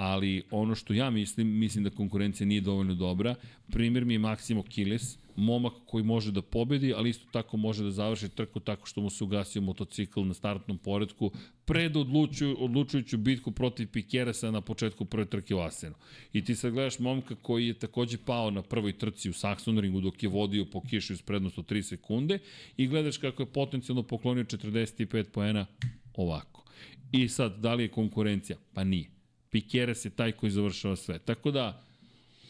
ali 0.00 0.42
ono 0.50 0.74
što 0.74 0.94
ja 0.94 1.10
mislim, 1.10 1.58
mislim 1.58 1.84
da 1.84 1.90
konkurencija 1.90 2.46
nije 2.46 2.60
dovoljno 2.60 2.94
dobra. 2.94 3.34
Primjer 3.70 4.04
mi 4.04 4.14
je 4.14 4.18
Maksimo 4.18 4.62
Kiles, 4.62 5.18
momak 5.36 5.72
koji 5.86 6.04
može 6.04 6.32
da 6.32 6.42
pobedi, 6.42 6.94
ali 6.96 7.10
isto 7.10 7.26
tako 7.32 7.56
može 7.56 7.84
da 7.84 7.90
završi 7.90 8.28
trku 8.28 8.60
tako 8.60 8.86
što 8.86 9.00
mu 9.00 9.10
se 9.10 9.24
ugasio 9.24 9.62
motocikl 9.62 10.22
na 10.22 10.34
startnom 10.34 10.78
poredku 10.78 11.30
pred 11.64 11.96
odlučuju, 11.96 12.56
odlučujuću 12.60 13.18
bitku 13.18 13.50
protiv 13.50 13.88
Pikeresa 13.92 14.50
na 14.50 14.60
početku 14.60 15.04
prve 15.04 15.26
trke 15.26 15.54
u 15.54 15.60
Asenu. 15.60 15.94
I 16.32 16.44
ti 16.44 16.54
sad 16.54 16.72
gledaš 16.72 16.98
momka 16.98 17.34
koji 17.34 17.66
je 17.66 17.78
takođe 17.78 18.18
pao 18.26 18.50
na 18.50 18.62
prvoj 18.62 18.98
trci 18.98 19.30
u 19.30 19.32
Saxonringu 19.32 20.00
dok 20.00 20.22
je 20.22 20.28
vodio 20.28 20.64
po 20.64 20.80
kišu 20.80 21.12
iz 21.12 21.22
prednost 21.22 21.58
od 21.58 21.70
3 21.70 21.82
sekunde 21.82 22.38
i 22.76 22.86
gledaš 22.86 23.18
kako 23.18 23.42
je 23.42 23.52
potencijalno 23.52 24.02
poklonio 24.02 24.44
45 24.44 25.24
poena 25.24 25.66
ovako. 26.14 26.64
I 27.12 27.28
sad, 27.28 27.60
da 27.60 27.74
li 27.74 27.82
je 27.82 27.88
konkurencija? 27.88 28.58
Pa 28.74 28.84
nije. 28.84 29.19
Pikeres 29.50 30.04
je 30.04 30.10
taj 30.10 30.32
koji 30.32 30.50
završava 30.52 30.96
sve. 30.96 31.18
Tako 31.18 31.50
da, 31.50 31.82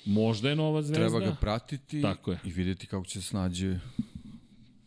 možda 0.05 0.49
je 0.49 0.57
nova 0.57 0.83
zvezda. 0.83 0.95
treba 1.09 1.21
ga 1.21 1.37
pratiti 1.41 2.03
Tako 2.03 2.31
je. 2.33 2.39
i 2.45 2.53
videti 2.53 2.87
kako 2.87 3.07
će 3.07 3.13
se 3.13 3.29
snađe 3.29 3.79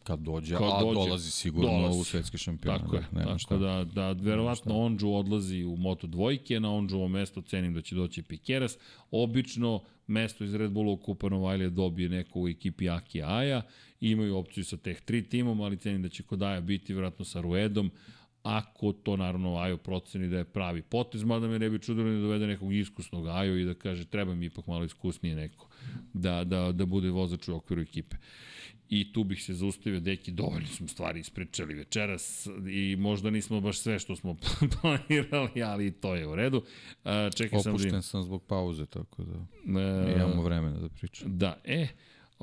kad 0.03 0.19
dođe, 0.19 0.55
Kad 0.55 0.63
a 0.67 0.79
dođe. 0.81 0.93
dolazi 0.95 1.31
sigurno 1.31 1.69
Dolazi. 1.71 1.99
u 1.99 2.03
svetski 2.03 2.37
šampion. 2.37 2.79
Tako 2.79 2.95
je, 2.95 3.05
nema 3.11 3.25
tako 3.25 3.39
šta. 3.39 3.57
da, 3.57 3.83
da 3.85 4.11
verovatno 4.11 4.77
Onđu 4.77 5.09
odlazi 5.09 5.63
u 5.63 5.75
Moto 5.77 6.07
dvojke, 6.07 6.59
na 6.59 6.71
Onđuvo 6.73 7.07
mesto 7.07 7.41
cenim 7.41 7.73
da 7.73 7.81
će 7.81 7.95
doći 7.95 8.21
Pikeras. 8.23 8.77
Obično 9.11 9.81
mesto 10.07 10.43
iz 10.43 10.55
Red 10.55 10.71
Bulla 10.71 10.91
u 10.91 10.97
Kupa 10.97 11.29
Novajlija 11.29 11.69
dobije 11.69 12.09
neko 12.09 12.41
u 12.41 12.47
ekipi 12.49 12.89
Aki 12.89 13.21
Aja, 13.21 13.61
imaju 14.01 14.37
opciju 14.37 14.65
sa 14.65 14.77
teh 14.77 15.01
tri 15.01 15.23
timom, 15.23 15.61
ali 15.61 15.77
cenim 15.77 16.01
da 16.01 16.09
će 16.09 16.23
kod 16.23 16.41
Aja 16.43 16.61
biti 16.61 16.93
verovatno 16.93 17.25
sa 17.25 17.41
Ruedom, 17.41 17.91
ako 18.43 18.91
to 18.91 19.17
naravno 19.17 19.57
Ajo 19.57 19.77
proceni 19.77 20.27
da 20.29 20.37
je 20.37 20.43
pravi 20.43 20.81
potez, 20.81 21.23
mada 21.23 21.47
me 21.47 21.59
ne 21.59 21.69
bi 21.69 21.79
čudilo 21.79 22.07
ni 22.07 22.15
da 22.15 22.21
dovede 22.21 22.47
nekog 22.47 22.73
iskusnog 22.73 23.27
Ajo 23.27 23.57
i 23.57 23.65
da 23.65 23.73
kaže 23.73 24.05
treba 24.05 24.35
mi 24.35 24.45
ipak 24.45 24.67
malo 24.67 24.85
iskusnije 24.85 25.35
neko 25.35 25.67
da, 26.13 26.43
da, 26.43 26.71
da 26.71 26.85
bude 26.85 27.09
vozač 27.09 27.47
u 27.47 27.55
okviru 27.55 27.81
ekipe. 27.81 28.15
I 28.89 29.13
tu 29.13 29.23
bih 29.23 29.43
se 29.43 29.53
zaustavio, 29.53 29.99
deki, 29.99 30.31
dovoljno 30.31 30.67
smo 30.67 30.87
stvari 30.87 31.19
ispričali 31.19 31.73
večeras 31.73 32.47
i 32.71 32.95
možda 32.99 33.29
nismo 33.29 33.61
baš 33.61 33.79
sve 33.79 33.99
što 33.99 34.15
smo 34.15 34.37
planirali, 34.81 35.63
ali 35.63 35.91
to 35.91 36.15
je 36.15 36.27
u 36.27 36.35
redu. 36.35 36.63
A, 37.03 37.29
čekaj 37.35 37.59
sam 37.59 37.71
da 37.71 37.75
Opušten 37.75 37.89
vidim. 37.89 38.01
sam 38.01 38.23
zbog 38.23 38.43
pauze, 38.43 38.85
tako 38.85 39.23
da 39.23 39.33
E, 39.79 40.13
imamo 40.15 40.41
vremena 40.41 40.79
da 40.79 40.89
pričam. 40.89 41.37
Da, 41.37 41.61
e, 41.63 41.87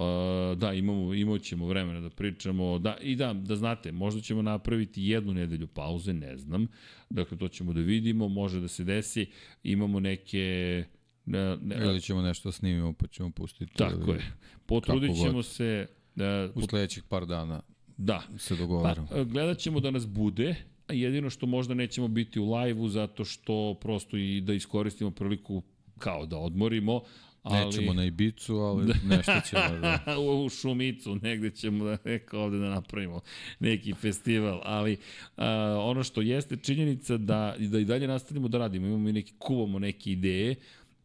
Uh, 0.01 0.59
da, 0.59 0.73
imamo, 0.73 1.15
imat 1.15 1.43
ćemo 1.43 1.67
vremena 1.67 2.01
da 2.01 2.11
pričamo. 2.11 2.79
Da, 2.79 2.97
I 3.03 3.17
da, 3.17 3.33
da 3.33 3.57
znate, 3.57 3.93
možda 3.93 4.21
ćemo 4.21 4.43
napraviti 4.43 5.03
jednu 5.03 5.35
nedelju 5.35 5.67
pauze, 5.67 6.13
ne 6.13 6.37
znam. 6.37 6.67
Dakle, 7.11 7.39
to 7.39 7.49
ćemo 7.49 7.73
da 7.73 7.81
vidimo, 7.81 8.29
može 8.29 8.61
da 8.61 8.69
se 8.69 8.85
desi. 8.85 9.27
Imamo 9.63 10.01
neke... 10.01 10.85
Ne, 11.27 11.57
ne, 11.57 11.77
Ili 11.77 12.01
ćemo 12.01 12.23
nešto 12.23 12.49
da 12.49 12.53
snimimo 12.53 12.93
pa 12.93 13.07
ćemo 13.07 13.31
pustiti. 13.31 13.75
tako 13.75 14.13
je. 14.13 14.33
Potrudit 14.67 15.11
ćemo 15.23 15.43
se... 15.43 15.87
Da, 16.15 16.51
U 16.55 16.61
sledećih 16.61 17.03
par 17.09 17.27
dana 17.27 17.63
da, 17.97 18.23
se 18.39 18.55
Pa, 18.55 18.61
dogovaramo. 18.61 19.09
gledat 19.25 19.59
ćemo 19.59 19.81
da 19.81 19.91
nas 19.91 20.07
bude, 20.07 20.55
jedino 20.89 21.31
što 21.31 21.47
možda 21.47 21.75
nećemo 21.75 22.09
biti 22.09 22.41
u 22.41 22.55
live-u 22.55 22.89
zato 22.89 23.25
što 23.25 23.79
prosto 23.81 24.17
i 24.17 24.41
da 24.41 24.55
iskoristimo 24.55 25.11
priliku 25.11 25.63
kao 25.99 26.27
da 26.27 26.39
odmorimo, 26.39 27.01
ali... 27.43 27.67
Nećemo 27.67 27.93
na 27.93 28.05
Ibicu, 28.05 28.55
ali 28.55 28.95
nešto 29.17 29.33
ćemo 29.49 29.81
da... 29.81 30.19
u 30.19 30.49
Šumicu, 30.49 31.19
negde 31.23 31.51
ćemo 31.51 31.85
da 31.85 31.97
neka 32.05 32.39
ovde 32.39 32.59
da 32.59 32.69
napravimo 32.69 33.21
neki 33.61 33.95
festival, 33.95 34.61
ali 34.65 34.97
a, 35.37 35.77
ono 35.81 36.05
što 36.05 36.21
jeste 36.21 36.57
činjenica 36.57 37.17
da, 37.17 37.55
da 37.59 37.79
i 37.79 37.85
dalje 37.85 38.09
nastavimo 38.09 38.49
da 38.49 38.59
radimo, 38.59 38.87
imamo 38.87 39.09
i 39.09 39.13
neki, 39.13 39.33
kuvamo 39.39 39.79
neke 39.79 40.13
ideje 40.13 40.55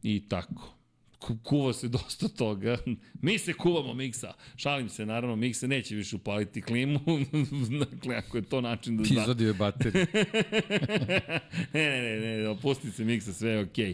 i 0.03 0.23
tako. 0.29 0.74
Ku- 1.19 1.37
kuva 1.43 1.73
se 1.73 1.87
dosta 1.97 2.27
toga. 2.27 2.77
Mi 3.21 3.37
se 3.37 3.53
kuvamo 3.53 3.93
miksa. 3.93 4.33
Šalim 4.55 4.89
se, 4.89 5.05
naravno, 5.05 5.35
miksa 5.35 5.67
neće 5.67 5.95
više 5.95 6.15
upaliti 6.15 6.61
klimu. 6.61 6.99
dakle, 7.91 8.15
ako 8.15 8.37
je 8.37 8.43
to 8.43 8.61
način 8.61 8.97
da 8.97 9.03
zna. 9.03 9.21
Izvadio 9.21 9.47
je 9.47 9.53
bateriju. 9.53 10.05
ne, 11.73 11.89
ne, 11.89 12.19
ne, 12.19 12.37
ne, 12.37 12.47
opusti 12.47 12.91
se 12.91 13.03
miksa, 13.03 13.33
sve 13.33 13.49
je 13.49 13.59
okej. 13.59 13.93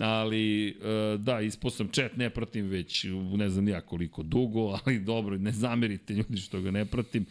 Ali, 0.00 0.68
e, 0.68 1.16
da, 1.18 1.40
ispao 1.40 1.70
sam 1.70 1.88
chat, 1.88 2.16
ne 2.16 2.30
pratim 2.30 2.66
već, 2.66 3.06
ne 3.36 3.50
znam 3.50 3.68
ja 3.68 3.80
koliko 3.80 4.22
dugo, 4.22 4.78
ali 4.84 4.98
dobro, 4.98 5.38
ne 5.38 5.52
zamerite 5.52 6.14
ljudi 6.14 6.36
što 6.36 6.60
ga 6.60 6.70
ne 6.70 6.84
pratim. 6.84 7.26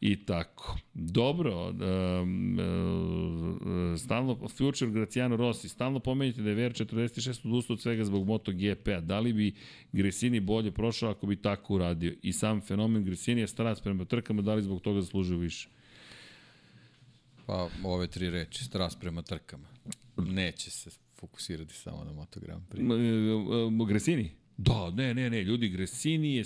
I 0.00 0.24
tako. 0.24 0.78
Dobro, 0.94 1.68
um, 1.68 2.58
uh, 2.58 4.00
stalno, 4.00 4.48
Future 4.48 4.90
Graciano 4.90 5.36
Rossi, 5.36 5.68
stalno 5.68 6.00
pomenjate 6.00 6.42
da 6.42 6.50
je 6.50 6.56
VR46 6.56 7.46
odustao 7.46 7.74
od 7.74 7.80
svega 7.80 8.04
zbog 8.04 8.26
MotoGP-a. 8.26 9.00
Da 9.00 9.20
li 9.20 9.32
bi 9.32 9.54
Gresini 9.92 10.40
bolje 10.40 10.70
prošao 10.70 11.10
ako 11.10 11.26
bi 11.26 11.36
tako 11.36 11.74
uradio? 11.74 12.14
I 12.22 12.32
sam 12.32 12.60
fenomen 12.60 13.04
Gresini 13.04 13.40
je 13.40 13.46
strast 13.46 13.82
prema 13.82 14.04
trkama, 14.04 14.42
da 14.42 14.54
li 14.54 14.62
zbog 14.62 14.80
toga 14.80 15.00
zaslužio 15.00 15.38
više? 15.38 15.68
Pa 17.46 17.68
ove 17.84 18.06
tri 18.06 18.30
reči, 18.30 18.64
strast 18.64 19.00
prema 19.00 19.22
trkama. 19.22 19.68
Neće 20.16 20.70
se 20.70 20.90
fokusirati 21.16 21.74
samo 21.74 22.04
na 22.04 22.12
Moto 22.12 22.40
Grand 22.40 22.62
Prix. 22.70 22.92
E, 23.80 23.84
e, 23.84 23.86
Gresini? 23.86 24.39
Da, 24.62 24.90
ne, 24.90 25.14
ne, 25.14 25.30
ne, 25.30 25.42
ljudi, 25.42 25.68
Gresini, 25.68 26.34
je, 26.34 26.44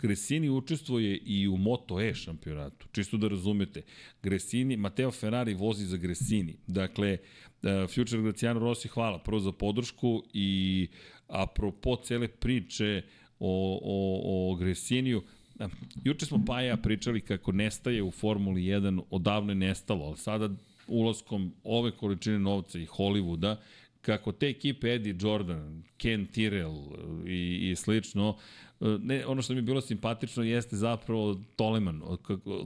Gresini 0.00 0.50
učestvuje 0.50 1.16
i 1.16 1.48
u 1.48 1.56
Moto 1.56 2.00
E 2.00 2.14
šampionatu, 2.14 2.86
čisto 2.92 3.16
da 3.16 3.28
razumete. 3.28 3.82
Gresini, 4.22 4.76
Mateo 4.76 5.10
Ferrari 5.10 5.54
vozi 5.54 5.86
za 5.86 5.96
Gresini. 5.96 6.56
Dakle, 6.66 7.18
e, 7.62 7.86
Future 7.94 8.22
Graciano 8.22 8.60
Rossi, 8.60 8.88
hvala 8.88 9.18
prvo 9.18 9.40
za 9.40 9.52
podršku 9.52 10.22
i 10.32 10.88
apropo 11.28 11.96
cele 11.96 12.28
priče 12.28 13.02
o, 13.38 13.80
o, 13.82 14.52
o 14.52 14.54
Gresiniju, 14.54 15.22
a, 15.58 15.68
Juče 16.04 16.26
smo 16.26 16.44
pa 16.46 16.62
i 16.62 16.66
ja 16.66 16.76
pričali 16.76 17.20
kako 17.20 17.52
nestaje 17.52 18.02
u 18.02 18.10
Formuli 18.10 18.62
1, 18.62 19.02
odavno 19.10 19.52
je 19.52 19.56
nestalo, 19.56 20.04
ali 20.04 20.16
sada 20.16 20.48
ulaskom 20.86 21.52
ove 21.64 21.90
količine 21.90 22.38
novca 22.38 22.78
i 22.78 22.86
Hollywooda, 22.86 23.56
kako 24.04 24.32
te 24.32 24.48
ekipe 24.48 24.94
Eddie 24.94 25.16
Jordan, 25.20 25.82
Ken 25.96 26.26
Tyrrell 26.26 26.96
i, 27.26 27.70
i 27.70 27.76
slično, 27.76 28.36
ne, 28.80 29.26
ono 29.26 29.42
što 29.42 29.52
mi 29.52 29.58
je 29.58 29.62
bilo 29.62 29.80
simpatično 29.80 30.42
jeste 30.42 30.76
zapravo 30.76 31.40
Toleman. 31.56 32.02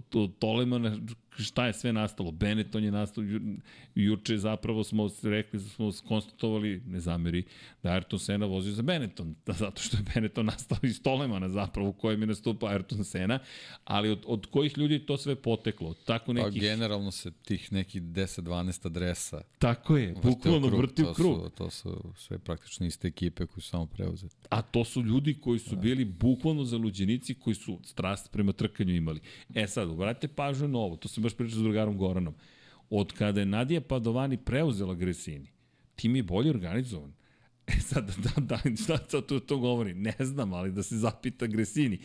To, 0.09 0.29
Toleman, 0.39 1.09
šta 1.43 1.67
je 1.67 1.73
sve 1.73 1.93
nastalo? 1.93 2.31
Benetton 2.31 2.85
je 2.85 2.91
nastalo, 2.91 3.27
ju, 3.27 3.41
juče 3.95 4.39
zapravo 4.39 4.85
smo 4.85 5.09
rekli, 5.23 5.61
smo 5.61 5.91
konstatovali, 6.09 6.83
ne 6.87 7.01
zameri, 7.01 7.45
da 7.83 7.91
Ayrton 7.91 8.19
Senna 8.19 8.47
vozio 8.47 8.73
za 8.73 8.83
Benetton, 8.83 9.35
da, 9.47 9.53
zato 9.53 9.83
što 9.83 9.97
je 9.97 10.03
Benetton 10.15 10.47
nastao 10.47 10.79
iz 10.83 11.03
Tolemana 11.03 11.49
zapravo 11.49 11.89
u 11.89 11.93
kojem 11.93 12.21
je 12.21 12.27
nastupa 12.27 12.67
Ayrton 12.67 13.05
Senna, 13.05 13.39
ali 13.85 14.11
od, 14.11 14.25
od 14.27 14.47
kojih 14.47 14.79
ljudi 14.79 15.07
to 15.07 15.17
sve 15.17 15.35
poteklo? 15.35 15.95
Tako 15.95 16.27
Pa 16.27 16.33
nekih... 16.33 16.63
generalno 16.63 17.11
se 17.11 17.31
tih 17.31 17.73
nekih 17.73 18.03
10-12 18.03 18.87
adresa 18.87 19.43
Tako 19.59 19.97
je, 19.97 20.15
bukvalno 20.23 20.69
vrti 20.69 21.03
u 21.03 21.05
to 21.05 21.15
krug. 21.15 21.43
Su, 21.45 21.51
to 21.51 21.71
su 21.71 22.13
sve 22.17 22.39
praktično 22.39 22.87
iste 22.87 23.09
ekipe 23.09 23.47
koji 23.47 23.63
su 23.63 23.69
samo 23.69 23.87
preuzeti. 23.87 24.37
A 24.51 24.63
to 24.63 24.85
su 24.85 25.03
ljudi 25.03 25.35
koji 25.41 25.59
su 25.59 25.77
bili 25.77 26.05
bukvalno 26.05 26.65
zaluđenici 26.65 27.35
koji 27.35 27.55
su 27.55 27.81
strast 27.85 28.33
prema 28.33 28.53
trkanju 28.53 28.95
imali. 28.95 29.21
E 29.55 29.67
sad, 29.67 29.89
obratite 29.89 30.29
pažnju 30.29 30.69
na 30.69 30.79
ovo, 30.79 30.97
to 30.97 31.09
sam 31.09 31.23
baš 31.29 31.37
pričao 31.37 31.59
s 31.59 31.63
drugarom 31.63 31.97
Goranom. 31.97 32.35
Od 32.91 33.13
kada 33.13 33.41
je 33.41 33.47
Nadija 33.47 33.81
Padovani 33.81 34.37
preuzela 34.37 34.95
Gresini, 34.95 35.51
tim 35.97 36.17
je 36.17 36.23
bolje 36.23 36.51
organizovan. 36.51 37.13
E 37.69 37.81
sad, 37.81 38.17
da, 38.25 38.41
da, 38.41 38.59
šta 38.85 38.99
sad 39.09 39.27
to, 39.27 39.41
to 39.41 39.59
govori? 39.59 39.95
Ne 39.95 40.15
znam, 40.21 40.53
ali 40.53 40.73
da 40.73 40.83
se 40.83 40.97
zapita 40.97 41.47
Gresini. 41.47 41.99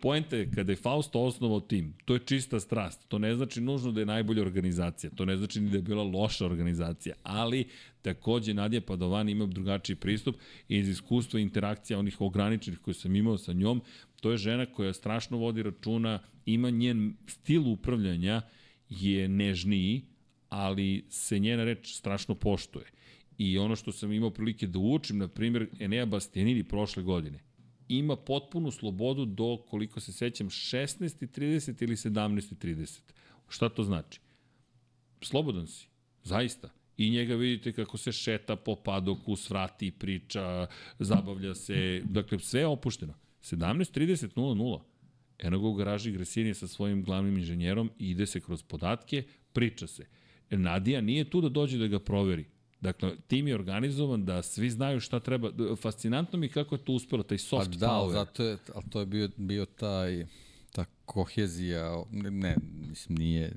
Poenta 0.00 0.36
je, 0.36 0.50
kada 0.50 0.72
je 0.72 0.76
Fausto 0.76 1.20
osnovao 1.20 1.60
tim, 1.60 1.94
to 2.04 2.14
je 2.14 2.20
čista 2.24 2.60
strast. 2.60 3.08
To 3.08 3.18
ne 3.18 3.34
znači 3.34 3.60
nužno 3.60 3.92
da 3.92 4.00
je 4.00 4.06
najbolja 4.06 4.42
organizacija. 4.42 5.10
To 5.10 5.24
ne 5.24 5.36
znači 5.36 5.60
ni 5.60 5.70
da 5.70 5.76
je 5.76 5.82
bila 5.82 6.02
loša 6.02 6.46
organizacija. 6.46 7.14
Ali, 7.22 7.68
takođe, 8.02 8.54
Nadija 8.54 8.80
Padovani 8.80 9.32
ima 9.32 9.46
drugačiji 9.46 9.96
pristup 9.96 10.36
i 10.68 10.78
iz 10.78 10.88
iskustva 10.88 11.40
interakcija 11.40 11.98
onih 11.98 12.20
ograničenih 12.20 12.78
koje 12.78 12.94
sam 12.94 13.16
imao 13.16 13.38
sa 13.38 13.52
njom, 13.52 13.82
to 14.20 14.30
je 14.30 14.36
žena 14.36 14.66
koja 14.66 14.92
strašno 14.92 15.36
vodi 15.36 15.62
računa, 15.62 16.18
ima 16.46 16.70
njen 16.70 17.16
stil 17.26 17.68
upravljanja, 17.68 18.42
je 19.00 19.28
nežniji, 19.28 20.02
ali 20.48 21.04
se 21.08 21.38
njena 21.38 21.64
reč 21.64 21.94
strašno 21.94 22.34
poštuje. 22.34 22.86
I 23.38 23.58
ono 23.58 23.76
što 23.76 23.92
sam 23.92 24.12
imao 24.12 24.30
prilike 24.30 24.66
da 24.66 24.78
učim, 24.78 25.18
na 25.18 25.28
primjer, 25.28 25.68
Enea 25.80 26.06
Bastianini 26.06 26.64
prošle 26.64 27.02
godine, 27.02 27.38
ima 27.88 28.16
potpunu 28.16 28.70
slobodu 28.70 29.24
do, 29.24 29.58
koliko 29.68 30.00
se 30.00 30.12
sećam, 30.12 30.48
16.30 30.48 31.82
ili 31.82 31.96
17.30. 31.96 33.00
Šta 33.48 33.68
to 33.68 33.84
znači? 33.84 34.20
Slobodan 35.20 35.66
si, 35.66 35.86
zaista. 36.22 36.70
I 36.96 37.10
njega 37.10 37.34
vidite 37.34 37.72
kako 37.72 37.98
se 37.98 38.12
šeta 38.12 38.56
po 38.56 38.76
padoku, 38.76 39.36
svrati, 39.36 39.90
priča, 39.90 40.66
zabavlja 40.98 41.54
se, 41.54 42.02
dakle 42.04 42.38
sve 42.38 42.60
je 42.60 42.66
opušteno. 42.66 43.14
17.30.00. 43.42 44.91
Eno 45.44 45.60
ga 45.60 45.66
u 45.66 45.74
garaži 45.74 46.12
Gresinije 46.12 46.54
sa 46.54 46.66
svojim 46.66 47.04
glavnim 47.04 47.38
inženjerom 47.38 47.90
i 47.98 48.10
ide 48.10 48.26
se 48.26 48.40
kroz 48.40 48.62
podatke, 48.62 49.22
priča 49.52 49.86
se. 49.86 50.06
Nadija 50.50 51.00
nije 51.00 51.30
tu 51.30 51.40
da 51.40 51.48
dođe 51.48 51.78
da 51.78 51.86
ga 51.86 51.98
proveri. 51.98 52.44
Dakle, 52.80 53.16
tim 53.26 53.48
je 53.48 53.54
organizovan 53.54 54.24
da 54.24 54.42
svi 54.42 54.70
znaju 54.70 55.00
šta 55.00 55.20
treba. 55.20 55.50
Fascinantno 55.76 56.38
mi 56.38 56.48
kako 56.48 56.74
je 56.74 56.84
to 56.84 56.92
uspelo, 56.92 57.22
taj 57.22 57.38
Pa 57.38 57.42
soft 57.42 57.70
da, 57.70 57.90
ali 57.90 58.08
power. 58.08 58.12
zato 58.12 58.44
je, 58.44 58.56
ali 58.74 58.84
to 58.90 59.00
je 59.00 59.06
bio, 59.06 59.28
bio 59.36 59.64
taj, 59.64 60.26
ta 60.72 60.84
kohezija, 61.04 62.02
ne, 62.10 62.56
mislim 62.88 63.18
nije, 63.18 63.52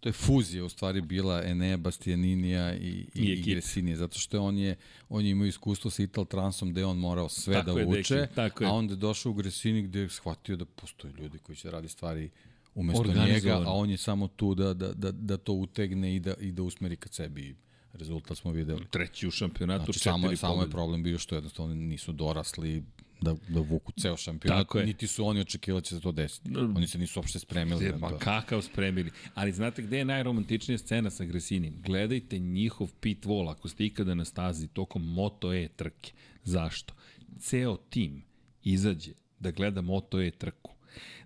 to 0.00 0.08
je 0.08 0.12
fuzija 0.12 0.64
u 0.64 0.68
stvari 0.68 1.00
bila 1.00 1.42
Enea 1.44 1.76
Bastianinija 1.76 2.74
i, 2.74 3.06
i, 3.14 3.22
I. 3.22 3.42
Gresinije, 3.42 3.96
zato 3.96 4.18
što 4.18 4.42
on 4.42 4.58
je, 4.58 4.76
on 5.08 5.24
je 5.24 5.30
imao 5.30 5.46
iskustvo 5.46 5.90
sa 5.90 6.02
Ital 6.02 6.24
Transom 6.24 6.70
gde 6.70 6.84
on 6.84 6.98
morao 6.98 7.28
sve 7.28 7.54
Tako 7.54 7.72
da 7.72 7.80
je, 7.80 7.86
uče, 7.86 8.14
deki, 8.14 8.34
tako 8.34 8.64
a 8.64 8.72
onda 8.72 8.92
je 8.92 8.96
došao 8.96 9.30
u 9.30 9.34
Gresini 9.34 9.82
gde 9.82 10.00
je 10.00 10.08
shvatio 10.08 10.56
da 10.56 10.64
postoje 10.64 11.12
ljudi 11.12 11.38
koji 11.38 11.56
će 11.56 11.68
da 11.68 11.72
radi 11.72 11.88
stvari 11.88 12.30
umesto 12.74 13.12
njega, 13.26 13.62
a 13.66 13.72
on 13.72 13.90
je 13.90 13.96
samo 13.96 14.28
tu 14.28 14.54
da, 14.54 14.74
da, 14.74 14.92
da, 14.92 15.12
da 15.12 15.36
to 15.36 15.52
utegne 15.52 16.16
i 16.16 16.20
da, 16.20 16.34
i 16.40 16.52
da 16.52 16.62
usmeri 16.62 16.96
ka 16.96 17.08
sebi. 17.08 17.56
Rezultat 17.92 18.38
smo 18.38 18.52
videli. 18.52 18.86
Treći 18.90 19.28
u 19.28 19.30
šampionatu, 19.30 19.84
Znači, 19.84 19.98
četiri 19.98 20.10
samo, 20.10 20.30
je, 20.30 20.36
samo 20.36 20.52
je 20.52 20.56
pobjede. 20.56 20.72
problem 20.72 21.02
bio 21.02 21.18
što 21.18 21.34
jednostavno 21.34 21.74
nisu 21.74 22.12
dorasli 22.12 22.82
da, 23.20 23.34
da 23.48 23.60
vuku 23.60 23.92
ceo 23.92 24.16
šampionat, 24.16 24.58
Tako 24.58 24.78
je. 24.78 24.86
niti 24.86 25.06
su 25.06 25.26
oni 25.26 25.40
očekivali 25.40 25.80
da 25.80 25.84
će 25.84 25.94
se 25.94 26.00
to 26.00 26.12
desiti. 26.12 26.50
Oni 26.76 26.86
se 26.86 26.98
nisu 26.98 27.18
uopšte 27.20 27.38
spremili 27.38 27.84
na 27.84 27.96
ma 27.98 28.08
to. 28.10 28.18
kakav 28.18 28.62
spremili. 28.62 29.10
Ali 29.34 29.52
znate 29.52 29.82
gde 29.82 29.98
je 29.98 30.04
najromantičnija 30.04 30.78
scena 30.78 31.10
sa 31.10 31.24
Gresinim? 31.24 31.82
Gledajte 31.82 32.38
njihov 32.38 32.92
pit 33.00 33.24
wall 33.26 33.50
ako 33.50 33.68
ste 33.68 33.84
ikada 33.84 34.14
na 34.14 34.24
stazi 34.24 34.68
tokom 34.68 35.02
Moto 35.04 35.54
E 35.54 35.68
trke. 35.68 36.12
Zašto? 36.44 36.94
Ceo 37.38 37.76
tim 37.76 38.22
izađe 38.62 39.12
da 39.40 39.50
gleda 39.50 39.80
Moto 39.80 40.20
E 40.22 40.30
trku. 40.30 40.70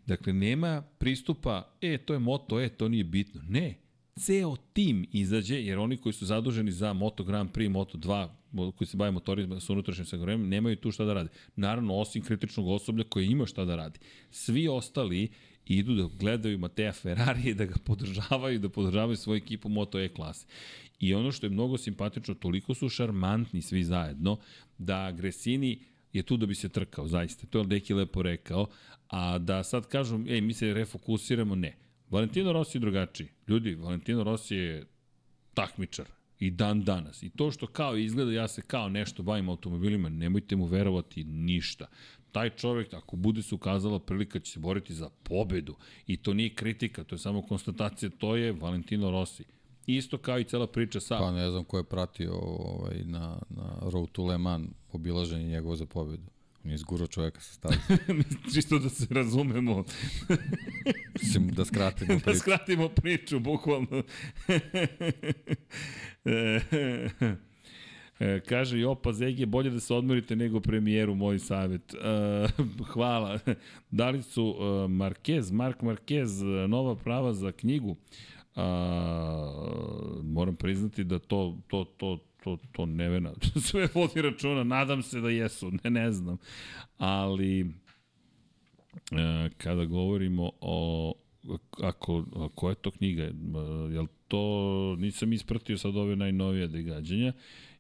Dakle, 0.07 0.33
nema 0.33 0.83
pristupa, 0.99 1.73
e, 1.81 1.99
to 1.99 2.13
je 2.13 2.19
Moto 2.19 2.61
E, 2.61 2.69
to 2.69 2.89
nije 2.89 3.05
bitno. 3.05 3.41
Ne, 3.49 3.75
ceo 4.17 4.57
tim 4.73 5.07
izađe, 5.13 5.63
jer 5.63 5.79
oni 5.79 5.97
koji 5.97 6.13
su 6.13 6.27
zaduženi 6.27 6.73
za 6.73 6.93
Moto 6.93 7.25
Grand 7.25 7.51
Prix, 7.51 7.71
Moto 7.71 7.99
2, 7.99 8.29
mo- 8.53 8.73
koji 8.73 8.89
se 8.89 8.97
bave 8.97 9.11
motorima 9.11 9.61
sa 9.61 9.73
unutrašnjim 9.73 10.07
sagorevom, 10.07 10.49
nemaju 10.49 10.77
tu 10.77 10.91
šta 10.91 11.05
da 11.05 11.15
rade. 11.15 11.31
Naravno, 11.57 11.95
osim 11.95 12.23
kritičnog 12.23 12.69
osoblja 12.69 13.05
koje 13.05 13.27
ima 13.27 13.47
šta 13.47 13.65
da 13.65 13.77
radi. 13.77 13.99
Svi 14.31 14.69
ostali 14.69 15.29
idu 15.67 15.95
da 15.95 16.09
gledaju 16.19 16.59
Mateja 16.59 16.93
Ferrari 16.93 17.55
da 17.55 17.65
ga 17.65 17.75
podržavaju, 17.85 18.59
da 18.59 18.69
podržavaju 18.69 19.17
svoju 19.17 19.37
ekipu 19.37 19.69
Moto 19.69 20.01
E 20.01 20.09
klase. 20.09 20.47
I 21.01 21.15
ono 21.15 21.33
što 21.33 21.47
je 21.47 21.51
mnogo 21.51 21.79
simpatično, 21.79 22.35
toliko 22.35 22.75
su 22.75 22.89
šarmantni 22.89 23.63
svi 23.63 23.85
zajedno, 23.85 24.37
da 24.79 25.13
Gresini 25.13 25.79
je 26.13 26.23
tu 26.23 26.37
da 26.37 26.47
bi 26.47 26.55
se 26.55 26.69
trkao, 26.69 27.09
zaista. 27.09 27.47
To 27.47 27.59
je 27.59 27.65
Deki 27.65 27.95
lepo 27.95 28.23
rekao. 28.23 28.67
A 29.09 29.39
da 29.39 29.63
sad 29.63 29.89
kažem, 29.89 30.29
ej, 30.29 30.41
mi 30.41 30.53
se 30.53 30.75
refokusiramo, 30.75 31.55
ne. 31.55 31.84
Valentino 32.11 32.53
Rossi 32.53 32.79
je 32.79 32.81
drugačiji. 32.81 33.29
Ljudi, 33.49 33.75
Valentino 33.75 34.25
Rossi 34.25 34.57
je 34.57 34.87
takmičar 35.55 36.07
i 36.39 36.51
dan 36.51 36.85
danas. 36.85 37.23
I 37.23 37.31
to 37.31 37.51
što 37.51 37.67
kao 37.67 37.97
izgleda 37.97 38.33
ja 38.33 38.49
se 38.49 38.63
kao 38.63 38.89
nešto 38.89 39.23
bavim 39.23 39.49
automobilima, 39.49 40.09
nemojte 40.09 40.57
mu 40.57 40.67
verovati 40.67 41.25
ništa. 41.25 41.87
Taj 42.33 42.51
čovjek, 42.51 42.95
ako 42.95 43.17
bude 43.17 43.43
se 43.43 43.55
ukazala 43.55 43.99
prilika, 43.99 44.41
će 44.41 44.53
se 44.53 44.61
boriti 44.61 44.95
za 44.95 45.11
pobedu. 45.23 45.77
I 46.07 46.17
to 46.17 46.35
nije 46.35 46.55
kritika, 46.55 47.05
to 47.05 47.15
je 47.15 47.19
samo 47.19 47.43
konstatacija, 47.43 48.11
to 48.19 48.37
je 48.37 48.53
Valentino 48.53 49.11
Rossi. 49.11 49.45
Isto 49.87 50.19
kao 50.19 50.39
i 50.39 50.45
cela 50.45 50.67
priča 50.67 51.01
sa... 51.01 51.19
Pa 51.19 51.33
ne 51.33 51.51
znam 51.51 51.65
ko 51.65 51.79
je 51.79 51.85
pratio 51.85 52.35
ovaj, 52.41 53.05
na, 53.05 53.39
na 53.51 53.79
Road 53.83 54.09
to 54.13 54.25
Le 54.25 54.39
Mans 54.39 54.69
obilaženje 54.93 55.45
njegovo 55.45 55.77
za 55.77 55.87
pobedu. 55.87 56.34
On 56.65 56.71
je 56.71 56.75
izgurao 56.75 57.07
čoveka 57.07 57.41
sa 57.41 57.53
staze. 57.55 57.77
Čisto 58.55 58.79
da 58.79 58.89
se 58.89 59.07
razumemo, 59.11 59.85
Mislim 61.23 61.49
da 61.49 61.65
skratimo 61.65 62.15
da 62.15 62.21
priču. 62.21 62.39
skratimo 62.39 62.89
priču, 62.89 63.41
bukvalno. 63.41 64.03
E, 68.21 68.41
kaže 68.41 68.79
i 68.79 68.85
opa 68.85 69.13
Zegi, 69.13 69.47
bolje 69.47 69.71
da 69.71 69.81
se 69.81 69.95
odmorite 69.95 70.37
nego 70.37 70.61
premijeru, 70.61 71.15
moj 71.15 71.39
savjet. 71.39 71.95
E, 71.95 72.47
hvala. 72.93 73.39
Da 73.91 74.11
li 74.11 74.23
su 74.23 74.57
e, 74.59 74.63
Marquez, 74.89 75.53
Mark 75.53 75.83
Marquez, 75.83 76.43
nova 76.69 76.97
prava 76.97 77.33
za 77.35 77.53
knjigu? 77.53 77.97
A, 78.57 79.53
moram 80.23 80.57
priznati 80.57 81.05
da 81.05 81.19
to, 81.19 81.59
to, 81.69 81.85
to, 81.85 82.19
to, 82.45 82.59
to 82.73 82.87
nevena. 82.87 83.33
Sve 83.69 83.89
vodi 83.95 84.23
računa, 84.23 84.65
nadam 84.65 85.03
se 85.03 85.21
da 85.21 85.31
jesu, 85.31 85.71
ne, 85.85 85.91
ne 85.91 86.13
znam. 86.13 86.39
Ali, 86.99 87.61
e, 87.61 89.51
kada 89.59 89.85
govorimo 89.85 90.51
o 90.61 91.13
ako, 91.83 92.25
a 92.37 92.49
koja 92.55 92.71
je 92.71 92.75
to 92.83 92.91
knjiga? 92.91 93.23
E, 93.23 93.33
Jel 93.93 94.07
to, 94.29 94.97
nisam 94.99 95.33
ispratio 95.33 95.79
sad 95.79 95.97
ove 95.97 96.17
najnovije 96.17 96.67
događanja, 96.67 97.33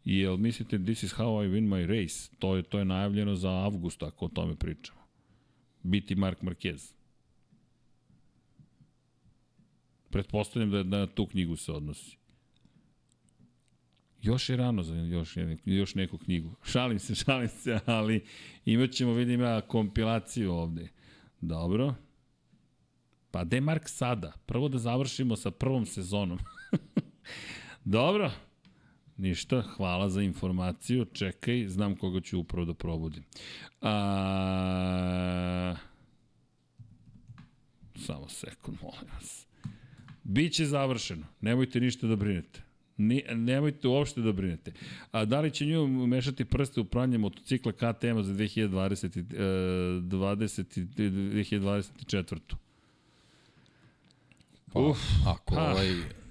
i 0.04 0.18
jel 0.18 0.36
mislite 0.36 0.78
this 0.78 1.02
is 1.02 1.14
how 1.14 1.44
I 1.44 1.48
win 1.48 1.68
my 1.68 1.86
race? 1.86 2.30
To 2.38 2.56
je, 2.56 2.62
to 2.62 2.78
je 2.78 2.84
najavljeno 2.84 3.34
za 3.34 3.50
avgust, 3.50 4.02
ako 4.02 4.24
o 4.24 4.28
tome 4.28 4.56
pričamo. 4.56 5.00
Biti 5.82 6.14
Mark 6.14 6.42
Marquez. 6.42 6.94
Pretpostavljam 10.10 10.70
da 10.70 10.82
na 10.82 11.06
tu 11.06 11.26
knjigu 11.26 11.56
se 11.56 11.72
odnosi. 11.72 12.16
Još 14.24 14.48
je 14.48 14.56
rano 14.56 14.82
za 14.82 14.94
još, 14.94 15.36
još 15.64 15.94
neku 15.94 16.18
knjigu. 16.18 16.54
Šalim 16.72 16.98
se, 16.98 17.14
šalim 17.14 17.48
se, 17.48 17.80
ali 17.86 18.24
imat 18.64 18.90
ćemo, 18.90 19.12
vidim 19.12 19.40
ja, 19.40 19.60
kompilaciju 19.60 20.52
ovde. 20.52 20.88
Dobro. 21.40 21.94
Pa 23.30 23.44
gde 23.44 23.60
Mark 23.60 23.88
sada? 23.88 24.32
Prvo 24.46 24.68
da 24.68 24.78
završimo 24.78 25.36
sa 25.36 25.50
prvom 25.50 25.86
sezonom. 25.86 26.38
Dobro. 27.84 28.30
Ništa, 29.16 29.62
hvala 29.62 30.08
za 30.08 30.22
informaciju. 30.22 31.04
Čekaj, 31.04 31.68
znam 31.68 31.96
koga 31.96 32.20
ću 32.20 32.38
upravo 32.38 32.64
da 32.64 32.74
probudim. 32.74 33.24
A... 33.80 35.74
Samo 37.96 38.28
sekund, 38.28 38.78
molim 38.82 39.14
vas. 39.14 39.46
Biće 40.22 40.64
završeno. 40.64 41.26
Nemojte 41.40 41.80
ništa 41.80 42.06
da 42.06 42.16
brinete. 42.16 42.62
Ni, 42.96 43.22
nemojte 43.30 43.88
uopšte 43.88 44.20
da 44.20 44.32
brinete. 44.32 44.72
A 45.12 45.24
da 45.24 45.40
li 45.40 45.50
će 45.50 45.66
nju 45.66 45.86
mešati 45.86 46.44
prste 46.44 46.80
u 46.80 46.84
pranje 46.84 47.18
motocikla 47.18 47.72
KTM-a 47.72 48.22
za 48.22 48.32
2020, 48.32 49.18
uh, 49.18 50.04
20, 50.04 50.86
2024. 50.96 52.38
Pa, 54.72 54.80
Uf, 54.80 54.98
ako 55.26 55.54
ha. 55.54 55.70
ovaj 55.70 56.23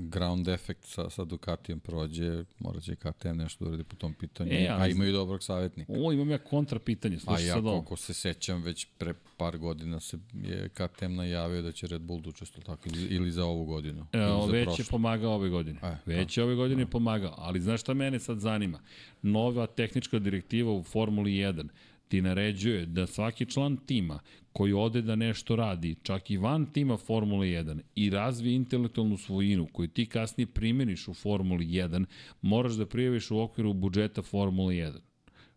ground 0.00 0.48
effect 0.48 0.84
sa, 0.84 1.10
sa 1.10 1.24
Ducatijem 1.24 1.80
prođe, 1.80 2.44
morat 2.58 2.82
će 2.82 2.96
KTM 2.96 3.28
nešto 3.34 3.64
da 3.64 3.68
uradi 3.68 3.84
po 3.84 3.96
tom 3.96 4.14
pitanju. 4.14 4.50
E, 4.52 4.54
E, 4.54 4.68
ali- 4.68 4.82
a 4.82 4.88
imaju 4.88 5.12
dobrog 5.12 5.42
savjetnika. 5.42 5.92
O, 5.94 6.12
imam 6.12 6.30
ja 6.30 6.38
kontra 6.38 6.78
pitanje. 6.78 7.16
A 7.16 7.20
Slušaj 7.20 7.46
ja, 7.46 7.54
sad 7.54 7.64
ovo. 7.64 7.72
koliko 7.72 7.96
se 7.96 8.14
sećam, 8.14 8.62
već 8.62 8.86
pre 8.98 9.14
par 9.36 9.58
godina 9.58 10.00
se 10.00 10.18
je 10.34 10.68
KTM 10.68 11.14
najavio 11.14 11.62
da 11.62 11.72
će 11.72 11.86
Red 11.86 12.02
Bull 12.02 12.20
da 12.20 12.28
učestvuje 12.28 12.64
tako, 12.64 12.88
ili, 13.08 13.30
za 13.30 13.44
ovu 13.44 13.64
godinu. 13.64 14.06
E, 14.12 14.18
već 14.48 14.58
je 14.58 14.64
prošlu. 14.64 14.84
pomagao 14.90 15.32
ove 15.32 15.48
godine. 15.48 15.78
E, 15.82 15.96
već 16.06 16.36
je 16.36 16.44
ove 16.44 16.54
godine 16.54 16.86
pomagao. 16.86 17.34
Ali 17.38 17.60
znaš 17.60 17.80
šta 17.80 17.94
mene 17.94 18.18
sad 18.20 18.38
zanima? 18.38 18.80
Nova 19.22 19.66
tehnička 19.66 20.18
direktiva 20.18 20.72
u 20.72 20.82
Formuli 20.82 21.30
1 21.32 21.68
ti 22.10 22.22
naređuje 22.22 22.86
da 22.86 23.06
svaki 23.06 23.46
član 23.46 23.76
tima 23.76 24.18
koji 24.52 24.72
ode 24.72 25.02
da 25.02 25.16
nešto 25.16 25.56
radi, 25.56 25.96
čak 26.02 26.30
i 26.30 26.36
van 26.36 26.66
tima 26.72 26.96
Formule 26.96 27.46
1 27.46 27.80
i 27.94 28.10
razvije 28.10 28.54
intelektualnu 28.54 29.16
svojinu 29.16 29.68
koju 29.72 29.88
ti 29.88 30.06
kasnije 30.06 30.46
primjeniš 30.46 31.08
u 31.08 31.14
Formuli 31.14 31.66
1, 31.66 32.04
moraš 32.42 32.72
da 32.72 32.86
prijaviš 32.86 33.30
u 33.30 33.38
okviru 33.38 33.72
budžeta 33.72 34.22
Formule 34.22 34.74
1. 34.74 34.98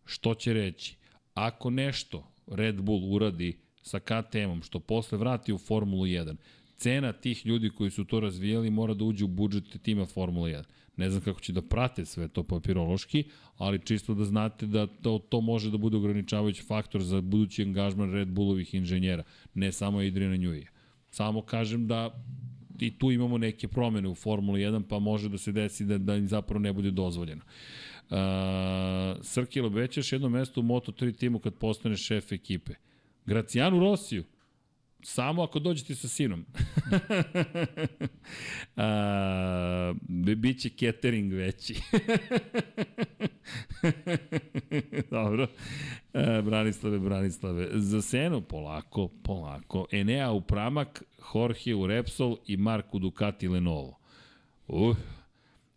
Što 0.06 0.35
će 0.35 0.53
reći? 0.53 0.95
Ako 1.33 1.69
nešto 1.69 2.27
Red 2.48 2.82
Bull 2.82 3.14
uradi 3.14 3.57
sa 3.82 3.99
KTM-om, 3.99 4.61
što 4.61 4.80
posle 4.80 5.17
vrati 5.17 5.53
u 5.53 5.57
Formulu 5.57 6.06
1, 6.06 6.35
cena 6.77 7.14
tih 7.14 7.45
ljudi 7.45 7.69
koji 7.69 7.91
su 7.91 8.06
to 8.06 8.19
razvijali 8.19 8.69
mora 8.69 8.93
da 8.93 9.03
uđe 9.03 9.25
u 9.25 9.27
budžet 9.27 9.82
tima 9.82 10.06
Formula 10.06 10.49
1. 10.49 10.64
Ne 10.97 11.09
znam 11.09 11.22
kako 11.22 11.39
će 11.39 11.53
da 11.53 11.61
prate 11.61 12.05
sve 12.05 12.27
to 12.27 12.43
papirološki, 12.43 13.23
ali 13.57 13.85
čisto 13.85 14.13
da 14.13 14.25
znate 14.25 14.65
da 14.65 14.88
to, 14.88 15.19
to 15.30 15.41
može 15.41 15.72
da 15.72 15.77
bude 15.77 15.97
ograničavajući 15.97 16.63
faktor 16.63 17.01
za 17.01 17.22
budući 17.22 17.63
angažman 17.63 18.11
Red 18.11 18.27
Bullovih 18.27 18.73
inženjera, 18.73 19.23
ne 19.53 19.72
samo 19.72 19.99
Adriana 19.99 20.35
Njuje. 20.35 20.72
Samo 21.09 21.41
kažem 21.41 21.88
da 21.88 22.23
i 22.80 22.97
tu 22.97 23.11
imamo 23.11 23.38
neke 23.38 23.67
promene 23.67 24.09
u 24.09 24.15
Formuli 24.15 24.61
1, 24.61 24.83
pa 24.89 24.99
može 24.99 25.30
da 25.30 25.38
se 25.38 25.51
desi 25.51 25.85
da, 25.85 25.97
da 25.97 26.15
im 26.15 26.27
zapravo 26.27 26.59
ne 26.59 26.73
bude 26.73 26.91
dozvoljeno. 26.91 27.41
Uh, 28.09 28.17
Srkilo, 29.22 29.67
obećaš 29.67 30.11
jedno 30.11 30.30
mesto 30.30 30.61
u 30.61 30.63
Moto3 30.63 31.17
timu 31.17 31.39
kad 31.39 31.53
postaneš 31.53 32.05
šef 32.05 32.31
ekipe. 32.31 32.73
Gracijanu 33.25 33.80
Rosiju. 33.80 34.23
Samo 35.03 35.43
ako 35.43 35.59
dođete 35.59 35.95
sa 35.95 36.07
sinom. 36.07 36.45
A, 38.75 39.93
bi- 40.01 40.35
biće 40.35 40.69
catering 40.69 41.33
veći. 41.33 41.75
Dobro. 45.11 45.48
E, 46.14 46.41
Branislave, 46.41 46.99
Branislave. 46.99 47.67
Za 47.73 48.01
senu 48.01 48.41
polako, 48.41 49.07
polako. 49.23 49.88
Enea 49.91 50.32
u 50.32 50.41
Pramak, 50.41 51.03
Jorge 51.35 51.75
u 51.75 51.88
Repsol 51.88 52.38
i 52.48 52.57
Mark 52.57 52.93
u 52.93 52.99
Ducati 52.99 53.48
Lenovo. 53.48 53.99
Uh, 54.67 54.98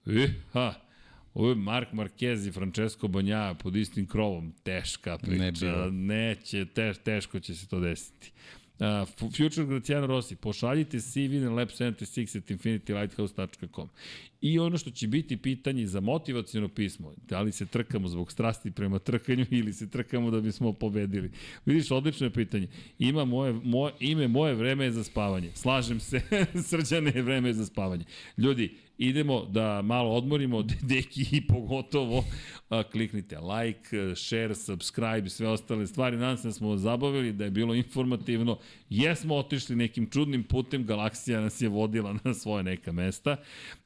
uh, 0.07 0.13
ha. 0.53 0.75
Ovo 1.35 1.49
je 1.49 1.55
Mark 1.55 1.89
Marquez 1.93 2.49
i 2.49 2.53
Francesco 2.53 3.09
Banja 3.09 3.55
pod 3.63 3.77
istim 3.77 4.07
krovom. 4.07 4.53
Teška 4.63 5.19
priča. 5.19 5.67
Ne. 5.67 5.91
Neće, 5.91 6.65
teš, 6.65 6.99
teško 6.99 7.41
će 7.41 7.55
se 7.55 7.69
to 7.69 7.81
desiti. 7.81 8.33
Uh, 8.79 9.09
Future 9.37 9.67
Graciano 9.67 10.07
Rossi, 10.07 10.37
pošaljite 10.37 11.01
CV 11.01 11.41
na 11.41 11.51
lab76 11.51 12.39
at 12.39 12.51
infinitylighthouse.com. 12.51 13.89
I 14.41 14.59
ono 14.59 14.79
što 14.79 14.91
će 14.91 15.07
biti 15.07 15.37
pitanje 15.37 15.87
za 15.87 16.01
motivacijono 16.01 16.69
pismo, 16.69 17.15
da 17.29 17.41
li 17.41 17.53
se 17.53 17.67
trkamo 17.67 18.09
zbog 18.09 18.33
strasti 18.33 18.71
prema 18.71 18.99
trkanju 18.99 19.47
ili 19.59 19.73
se 19.73 19.91
trkamo 19.91 20.31
da 20.31 20.41
bismo 20.41 20.73
pobedili. 20.73 21.31
Vidiš, 21.67 21.91
odlično 21.91 22.27
je 22.27 22.31
pitanje. 22.31 22.69
Ima 22.99 23.25
moje, 23.25 23.53
moje, 23.53 23.93
ime 24.01 24.29
moje 24.29 24.55
vreme 24.55 24.85
je 24.85 24.93
za 24.93 25.05
spavanje. 25.05 25.51
Slažem 25.55 26.01
se, 26.01 26.21
srđane 26.69 27.13
je 27.15 27.23
vreme 27.23 27.49
je 27.49 27.55
za 27.55 27.67
spavanje. 27.67 28.05
Ljudi, 28.37 28.75
idemo 28.99 29.45
da 29.45 29.83
malo 29.83 30.11
odmorimo, 30.11 30.63
deki 30.93 31.27
i 31.33 31.47
pogotovo 31.47 32.25
kliknite 32.93 33.39
like, 33.39 34.15
share, 34.17 34.55
subscribe, 34.55 35.29
sve 35.29 35.49
ostale 35.49 35.87
stvari. 35.87 36.17
Nadam 36.17 36.37
se 36.37 36.49
da 36.49 36.53
smo 36.53 36.77
zabavili, 36.77 37.33
da 37.33 37.45
je 37.45 37.51
bilo 37.51 37.75
informativno. 37.75 38.59
Jesmo 38.91 39.35
otišli 39.35 39.77
nekim 39.77 40.11
čudnim 40.11 40.45
putem, 40.45 40.87
galaksija 40.87 41.41
nas 41.41 41.61
je 41.61 41.69
vodila 41.69 42.19
na 42.25 42.35
svoje 42.35 42.63
neka 42.63 42.93
mesta, 42.93 43.37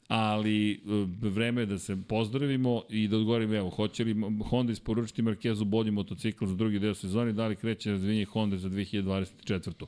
ali 0.08 0.72
e, 0.72 0.78
vreme 1.20 1.62
je 1.62 1.66
da 1.66 1.78
se 1.78 1.96
pozdravimo 2.08 2.82
i 2.88 3.08
da 3.08 3.16
odgovorim, 3.16 3.54
evo, 3.54 3.70
hoće 3.70 4.04
li 4.04 4.16
Honda 4.50 4.72
isporučiti 4.72 5.22
Markezu 5.22 5.64
bolji 5.64 5.90
motocikl 5.90 6.46
za 6.46 6.54
drugi 6.54 6.78
deo 6.78 6.94
sezoni, 6.94 7.32
da 7.32 7.46
li 7.46 7.56
kreće 7.56 7.90
razvijenje 7.90 8.24
Honda 8.24 8.56
za 8.56 8.68
2024. 8.68 9.86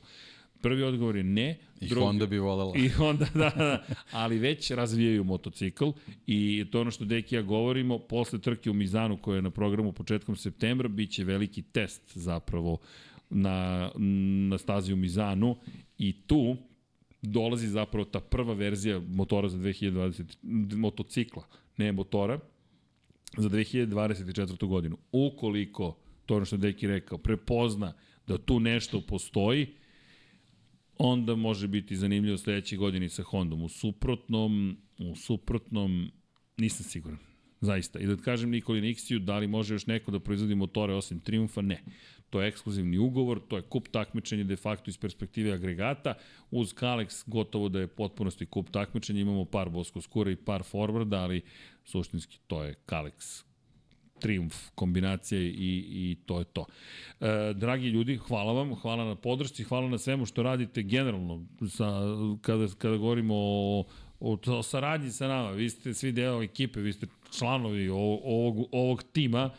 Prvi 0.63 0.83
odgovor 0.83 1.15
je 1.15 1.23
ne. 1.23 1.57
I 1.81 1.87
drugi- 1.87 2.05
Honda 2.05 2.25
bi 2.25 2.37
volela. 2.39 2.73
I 2.77 2.89
onda, 2.99 3.25
da, 3.33 3.49
da, 3.49 3.83
ali 4.11 4.39
već 4.39 4.71
razvijaju 4.71 5.23
motocikl 5.23 5.85
i 6.27 6.65
to 6.71 6.81
ono 6.81 6.91
što 6.91 7.05
Deki 7.05 7.35
i 7.35 7.37
ja 7.37 7.41
govorimo, 7.41 7.99
posle 7.99 8.39
trke 8.39 8.69
u 8.69 8.73
Mizanu 8.73 9.17
koja 9.17 9.35
je 9.35 9.41
na 9.41 9.49
programu 9.49 9.91
početkom 9.91 10.35
septembra, 10.35 10.87
bit 10.87 11.11
će 11.11 11.23
veliki 11.23 11.61
test 11.61 12.17
zapravo 12.17 12.77
na, 13.29 13.91
na 14.49 14.57
stazi 14.57 14.93
u 14.93 14.97
Mizanu 14.97 15.57
i 15.97 16.13
tu 16.27 16.57
dolazi 17.21 17.67
zapravo 17.67 18.05
ta 18.05 18.19
prva 18.19 18.53
verzija 18.53 19.01
motora 19.07 19.49
za 19.49 19.57
2020, 19.57 20.23
motocikla, 20.77 21.43
ne 21.77 21.91
motora, 21.91 22.39
za 23.37 23.49
2024. 23.49 24.67
godinu. 24.67 24.97
Ukoliko, 25.11 25.97
to 26.25 26.35
ono 26.35 26.45
što 26.45 26.57
Deki 26.57 26.87
rekao, 26.87 27.17
prepozna 27.17 27.93
da 28.27 28.37
tu 28.37 28.59
nešto 28.59 29.01
postoji, 29.01 29.67
onda 30.97 31.35
može 31.35 31.67
biti 31.67 31.95
zanimljivo 31.95 32.37
sledeće 32.37 32.77
godine 32.77 33.09
sa 33.09 33.23
Hondom. 33.23 33.63
U 33.63 33.69
suprotnom, 33.69 34.77
u 34.99 35.15
suprotnom, 35.15 36.11
nisam 36.57 36.85
siguran. 36.85 37.19
Zaista. 37.61 37.99
I 37.99 38.05
da 38.05 38.17
kažem 38.17 38.49
Nikoli 38.49 38.81
Nixiju, 38.81 39.19
da 39.19 39.37
li 39.37 39.47
može 39.47 39.75
još 39.75 39.87
neko 39.87 40.11
da 40.11 40.19
proizvodi 40.19 40.55
motore 40.55 40.93
osim 40.93 41.19
Triumfa? 41.19 41.61
Ne. 41.61 41.83
To 42.29 42.41
je 42.41 42.47
ekskluzivni 42.47 42.97
ugovor, 42.97 43.41
to 43.47 43.57
je 43.57 43.61
kup 43.61 43.87
takmičenja 43.87 44.43
de 44.43 44.55
facto 44.55 44.89
iz 44.89 44.97
perspektive 44.97 45.51
agregata. 45.51 46.13
Uz 46.51 46.73
Kalex 46.73 47.23
gotovo 47.27 47.69
da 47.69 47.79
je 47.79 47.87
potpunosti 47.87 48.45
kup 48.45 48.69
takmičenja. 48.69 49.21
Imamo 49.21 49.45
par 49.45 49.69
Bosko 49.69 50.01
Skura 50.01 50.31
i 50.31 50.35
par 50.35 50.63
Forwarda, 50.71 51.15
ali 51.15 51.41
suštinski 51.83 52.39
to 52.47 52.63
je 52.63 52.73
Kalex 52.85 53.43
triumf 54.23 54.55
kombinacija 54.75 55.41
i, 55.41 55.51
i 55.89 56.17
to 56.25 56.39
je 56.39 56.45
to. 56.45 56.65
E, 57.19 57.53
dragi 57.53 57.87
ljudi, 57.87 58.17
hvala 58.17 58.53
vam, 58.53 58.75
hvala 58.75 59.05
na 59.05 59.15
podršci, 59.15 59.63
hvala 59.63 59.89
na 59.89 59.97
svemu 59.97 60.25
što 60.25 60.43
radite 60.43 60.83
generalno 60.83 61.45
sa, 61.69 61.91
kada, 62.41 62.67
kada 62.77 62.97
govorimo 62.97 63.35
o 63.37 63.83
o, 64.23 64.37
o 64.47 64.63
saradnji 64.63 65.11
sa 65.11 65.27
nama. 65.27 65.49
Vi 65.51 65.69
ste 65.69 65.93
svi 65.93 66.11
deo 66.11 66.43
ekipe, 66.43 66.81
vi 66.81 66.93
ste 66.93 67.07
članovi 67.37 67.89
ovog, 67.89 68.67
ovog 68.71 69.03
tima, 69.03 69.49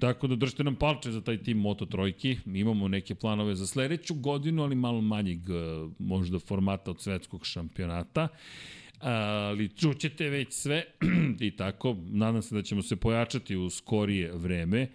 Tako 0.00 0.26
da 0.26 0.36
držite 0.36 0.64
nam 0.64 0.74
palče 0.76 1.10
za 1.12 1.20
taj 1.20 1.38
tim 1.42 1.58
Moto 1.58 1.86
Trojki. 1.86 2.36
Mi 2.44 2.60
imamo 2.60 2.88
neke 2.88 3.14
planove 3.14 3.54
za 3.54 3.66
sledeću 3.66 4.14
godinu, 4.14 4.62
ali 4.62 4.74
malo 4.74 5.00
manjeg 5.00 5.38
e, 5.38 5.52
možda 5.98 6.38
formata 6.38 6.90
od 6.90 7.00
svetskog 7.00 7.46
šampionata. 7.46 8.28
Ali 9.04 9.68
čućete 9.68 10.28
već 10.28 10.52
sve 10.52 10.84
i 11.40 11.56
tako. 11.56 11.96
Nadam 12.06 12.42
se 12.42 12.54
da 12.54 12.62
ćemo 12.62 12.82
se 12.82 12.96
pojačati 12.96 13.56
u 13.56 13.70
skorije 13.70 14.32
vreme. 14.32 14.88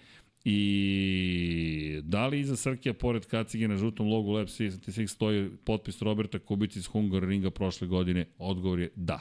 I 0.45 1.99
da 2.03 2.27
li 2.27 2.39
iza 2.39 2.55
Srkija, 2.55 2.93
pored 2.93 3.25
kacige 3.25 3.67
na 3.67 3.77
žutom 3.77 4.07
logu 4.07 4.31
Lab 4.31 4.47
66 4.47 5.07
stoji 5.07 5.49
potpis 5.63 6.01
Roberta 6.01 6.39
Kubica 6.39 6.79
iz 6.79 6.85
Hungar 6.85 7.23
Ringa 7.23 7.51
prošle 7.51 7.87
godine? 7.87 8.25
Odgovor 8.37 8.79
je 8.79 8.89
da. 8.95 9.19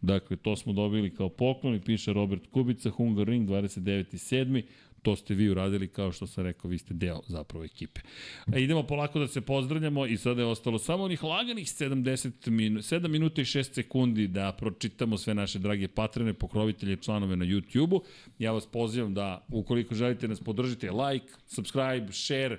Dakle, 0.00 0.36
to 0.36 0.56
smo 0.56 0.72
dobili 0.72 1.14
kao 1.14 1.28
poklon 1.28 1.74
i 1.74 1.80
piše 1.80 2.12
Robert 2.12 2.46
Kubica, 2.46 2.90
Hungar 2.90 3.26
Ring 3.26 3.48
29.7. 3.48 4.62
To 5.02 5.16
ste 5.16 5.34
vi 5.34 5.50
uradili, 5.50 5.88
kao 5.88 6.12
što 6.12 6.26
sam 6.26 6.44
rekao, 6.44 6.70
vi 6.70 6.78
ste 6.78 6.94
deo 6.94 7.20
zapravo 7.28 7.64
ekipe. 7.64 8.00
A 8.46 8.58
idemo 8.58 8.82
polako 8.82 9.18
da 9.18 9.28
se 9.28 9.40
pozdravljamo 9.40 10.06
i 10.06 10.16
sada 10.16 10.42
je 10.42 10.46
ostalo 10.46 10.78
samo 10.78 11.04
onih 11.04 11.24
laganih 11.24 11.66
70 11.66 12.50
minu, 12.50 12.80
7 12.80 13.08
minuta 13.08 13.40
i 13.40 13.44
6 13.44 13.74
sekundi 13.74 14.28
da 14.28 14.52
pročitamo 14.52 15.18
sve 15.18 15.34
naše 15.34 15.58
drage 15.58 15.88
patrene, 15.88 16.34
pokrovitelje, 16.34 16.96
članove 16.96 17.36
na 17.36 17.44
YouTube-u. 17.44 18.02
Ja 18.38 18.52
vas 18.52 18.66
pozivam 18.66 19.14
da, 19.14 19.46
ukoliko 19.48 19.94
želite 19.94 20.28
nas 20.28 20.40
podržite, 20.40 20.90
like, 20.90 21.26
subscribe, 21.46 22.06
share, 22.12 22.58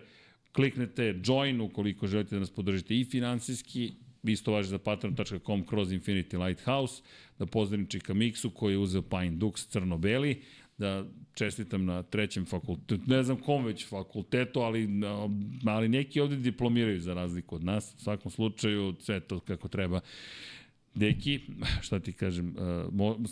kliknete 0.51 1.21
join 1.25 1.61
ukoliko 1.61 2.07
želite 2.07 2.35
da 2.35 2.39
nas 2.39 2.51
podržite 2.51 2.99
i 2.99 3.05
finansijski, 3.05 3.93
isto 4.23 4.51
važi 4.51 4.69
za 4.69 4.77
patreon.com 4.77 5.65
kroz 5.67 5.91
Infinity 5.91 6.45
Lighthouse, 6.45 7.01
da 7.39 7.45
pozdravim 7.45 7.87
Čika 7.87 8.13
Miksu 8.13 8.49
koji 8.49 8.73
je 8.73 8.77
uzeo 8.77 9.01
Pine 9.01 9.31
Dux 9.31 9.67
crno-beli, 9.67 10.41
da 10.83 11.05
čestitam 11.33 11.85
na 11.85 12.03
trećem 12.03 12.45
fakultetu, 12.45 13.03
ne 13.07 13.23
znam 13.23 13.37
kom 13.37 13.65
već 13.65 13.87
fakultetu, 13.87 14.59
ali, 14.59 14.89
ali 15.65 15.89
neki 15.89 16.19
ovde 16.19 16.35
diplomiraju 16.35 17.01
za 17.01 17.13
razliku 17.13 17.55
od 17.55 17.63
nas, 17.63 17.95
u 17.97 17.99
svakom 17.99 18.31
slučaju 18.31 18.95
sve 18.99 19.19
to 19.19 19.39
kako 19.39 19.67
treba. 19.67 19.99
Deki, 20.95 21.39
šta 21.81 21.99
ti 21.99 22.13
kažem, 22.13 22.55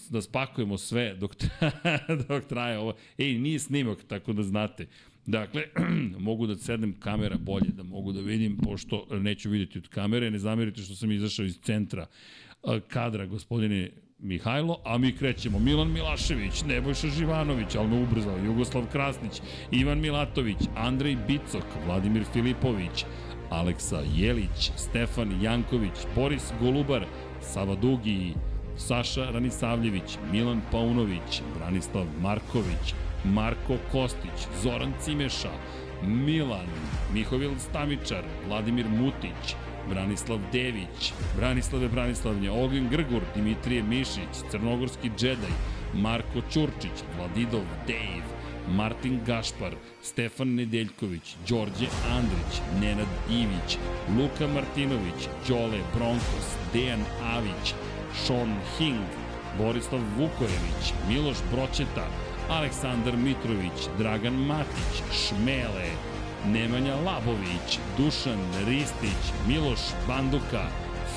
da 0.10 0.22
spakujemo 0.22 0.78
sve 0.78 1.16
dok, 1.16 1.36
dok 2.28 2.46
traje 2.46 2.78
ovo. 2.78 2.94
Ej, 3.18 3.40
nije 3.40 3.60
snimak, 3.60 4.04
tako 4.08 4.34
da 4.34 4.44
znate. 4.44 4.88
Dakle, 5.26 5.64
mogu 6.28 6.48
da 6.48 6.56
sednem 6.56 6.94
kamera 7.00 7.38
bolje, 7.38 7.70
da 7.78 7.84
mogu 7.84 8.14
da 8.14 8.22
vidim, 8.22 8.58
pošto 8.58 9.08
neću 9.12 9.50
vidjeti 9.50 9.78
od 9.78 9.88
kamere, 9.88 10.32
ne 10.32 10.40
zamerite 10.40 10.82
što 10.82 10.96
sam 10.96 11.12
izašao 11.12 11.46
iz 11.46 11.60
centra 11.60 12.08
kadra, 12.88 13.26
gospodine 13.26 13.92
Mihajlo, 14.24 14.78
a 14.84 14.98
mi 14.98 15.16
krećemo. 15.16 15.60
Milan 15.60 15.92
Milašević, 15.92 16.64
Nebojša 16.64 17.08
Živanović, 17.08 17.76
ali 17.76 17.88
me 17.88 18.04
ubrzao, 18.04 18.38
Jugoslav 18.38 18.84
Krasnić, 18.92 19.42
Ivan 19.72 20.00
Milatović, 20.00 20.58
Andrej 20.76 21.18
Bicok, 21.28 21.64
Vladimir 21.86 22.24
Filipović, 22.34 23.06
Aleksa 23.50 24.02
Jelić, 24.16 24.72
Stefan 24.78 25.42
Janković, 25.42 26.06
Boris 26.16 26.52
Golubar, 26.60 27.06
Sava 27.42 27.76
Dugi, 27.76 28.34
Saša 28.78 29.30
Ranisavljević, 29.32 30.18
Milan 30.32 30.62
Paunović, 30.72 31.42
Branislav 31.58 32.06
Marković, 32.22 32.94
Marko 33.24 33.78
Kostić, 33.92 34.48
Zoran 34.64 34.94
Cimeša, 35.04 35.52
Milan, 36.04 36.68
Mihovil 37.14 37.52
Stamičar, 37.60 38.24
Vladimir 38.48 38.86
Mutić, 38.90 39.56
Branislav 39.90 40.40
Dević, 40.52 41.14
Branislave 41.38 41.88
Branislavnje, 41.88 42.52
Ognjen 42.52 42.90
Grgur, 42.90 43.22
Dimitrije 43.36 43.84
Mišić, 43.84 44.44
Crnogorski 44.52 45.12
džedaj, 45.18 45.56
Marko 45.94 46.42
Ćurčić, 46.52 47.04
Vladidov 47.18 47.64
Dave, 47.88 48.42
Martin 48.68 49.20
Gašpar, 49.26 49.76
Stefan 50.02 50.56
Nedeljković, 50.56 51.36
Đorđe 51.50 51.88
Andrić, 52.12 52.62
Nenad 52.82 53.08
Ivić, 53.30 53.78
Luka 54.18 54.48
Martinović, 54.54 55.28
Đole 55.48 55.80
Bronkos, 55.96 56.48
Dejan 56.74 57.04
Avić, 57.24 57.74
Sean 58.26 58.56
Hing, 58.78 59.08
Borislav 59.58 60.02
Vukojević, 60.18 60.94
Miloš 61.10 61.38
Broćeta, 61.52 62.08
Aleksandar 62.50 63.18
Mitrović, 63.18 63.90
Dragan 63.98 64.34
Matić, 64.34 65.04
Šmele, 65.12 65.90
Nemanja 66.46 66.96
Labović, 66.96 67.80
Dušan 67.98 68.40
Ristić, 68.68 69.22
Miloš 69.48 69.80
Banduka, 70.08 70.64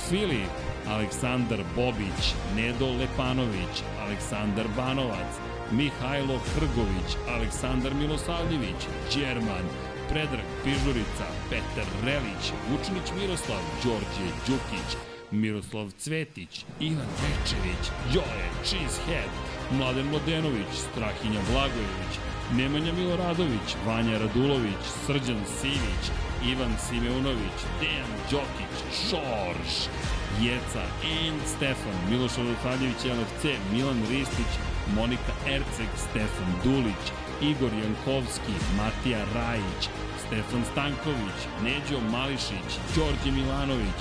Filip, 0.09 0.55
Aleksandar 0.89 1.61
Bobić, 1.77 2.35
Nedo 2.57 2.87
Lepanović, 2.87 3.75
Aleksandar 4.01 4.67
Banovac, 4.77 5.33
Mihajlo 5.73 6.39
Hrgović, 6.39 7.17
Aleksandar 7.29 7.95
Milosavljević, 7.95 8.81
Đerman, 9.15 9.67
Predrag 10.09 10.49
Pižurica, 10.65 11.27
Petar 11.51 11.89
Relić, 12.05 12.45
Vučinić 12.71 13.09
Miroslav, 13.21 13.63
Đorđe 13.85 14.29
Đukić, 14.47 14.97
Miroslav 15.31 15.91
Cvetić, 15.99 16.65
Ivan 16.81 17.11
Večević, 17.23 17.85
Joje 18.15 18.49
Cheesehead, 18.65 19.31
Mladen 19.73 20.07
Mladenović, 20.07 20.73
Strahinja 20.91 21.41
Blagojević, 21.51 22.15
Nemanja 22.53 22.93
Miloradović, 22.93 23.77
Vanja 23.87 24.19
Radulović, 24.19 24.83
Srđan 25.07 25.41
Sivić, 25.61 26.05
Ivan 26.53 26.75
Simeunović, 26.89 27.59
Dejan 27.81 28.13
Đokić, 28.31 28.75
Šorš, 28.93 29.75
Jeca, 30.43 30.85
En 31.05 31.35
Stefan, 31.57 31.97
Miloš 32.11 32.37
Radosavljević, 32.37 33.05
LFC, 33.05 33.45
Milan 33.73 34.01
Ristić, 34.11 34.53
Monika 34.97 35.33
Erceg, 35.47 35.91
Stefan 35.97 36.53
Dulić, 36.65 37.05
Igor 37.43 37.73
Jankovski, 37.83 38.55
Matija 38.77 39.25
Rajić, 39.35 39.83
Stefan 40.27 40.65
Stanković, 40.73 41.39
Neđo 41.63 42.01
Mališić, 42.11 42.71
Đorđe 42.97 43.31
Milanović, 43.33 44.01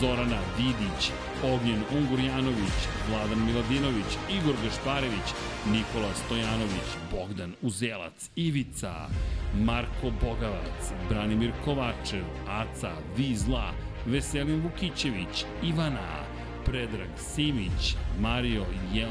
Zorana 0.00 0.40
Vidić, 0.58 1.12
Ognjen 1.44 1.82
Ungurjanović, 1.98 2.78
Vladan 3.08 3.46
Miladinović, 3.46 4.10
Igor 4.30 4.54
Gašparević, 4.64 5.28
Nikola 5.66 6.14
Stojanović, 6.14 6.88
Bogdan 7.10 7.52
Uzelac, 7.62 8.30
Ivica, 8.36 9.08
Marko 9.54 10.10
Bogavac, 10.20 10.92
Branimir 11.08 11.52
Kovačev, 11.64 12.24
Aca, 12.48 12.92
Vizla, 13.16 13.72
Veselin 14.06 14.62
Vukićević, 14.62 15.44
Ivana, 15.62 16.24
Predrag 16.64 17.10
Simić, 17.16 17.96
Mario 18.20 18.64
Jel... 18.92 19.10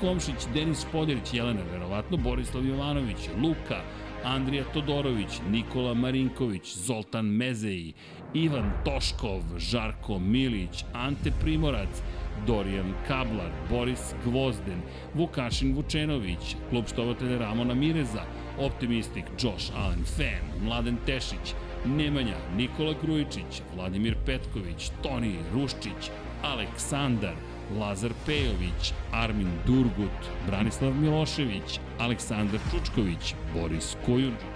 Komšić, 0.00 0.46
Denis 0.54 0.86
Podjerić, 0.92 1.34
Jelena, 1.34 1.62
verovatno, 1.72 2.16
Borislav 2.16 2.66
Jovanović, 2.66 3.28
Luka, 3.42 3.82
Andrija 4.24 4.64
Todorović, 4.74 5.40
Nikola 5.50 5.94
Marinković, 5.94 6.76
Zoltan 6.76 7.26
Mezeji, 7.26 7.92
Ivan 8.34 8.72
Toškov, 8.84 9.42
Žarko 9.58 10.18
Milić, 10.18 10.84
Ante 10.92 11.30
Primorac, 11.40 12.02
Dorijan 12.46 12.94
Kablar, 13.08 13.50
Boris 13.70 14.14
Gvozden, 14.24 14.80
Vukašin 15.14 15.74
Vučenović, 15.74 16.56
klub 16.70 16.84
štovatelja 16.88 17.38
Ramona 17.38 17.74
Mireza, 17.74 18.22
Optimistik, 18.58 19.24
Josh 19.42 19.70
Allen 19.76 20.04
Fan, 20.16 20.64
Mladen 20.64 20.96
Tešić, 21.06 21.54
Nemanja, 21.84 22.36
Nikola 22.56 22.94
Grujičić, 23.02 23.62
Vladimir 23.76 24.16
Petković, 24.26 24.90
Toni 25.02 25.36
Ruščić, 25.52 26.10
Aleksandar, 26.42 27.34
Lazar 27.80 28.12
Pejović, 28.26 28.92
Armin 29.12 29.50
Durgut, 29.66 30.30
Branislav 30.46 30.94
Milošević, 30.94 31.80
Aleksandar 31.98 32.60
Čučković, 32.70 33.34
Boris 33.54 33.96
Kojundžić, 34.06 34.54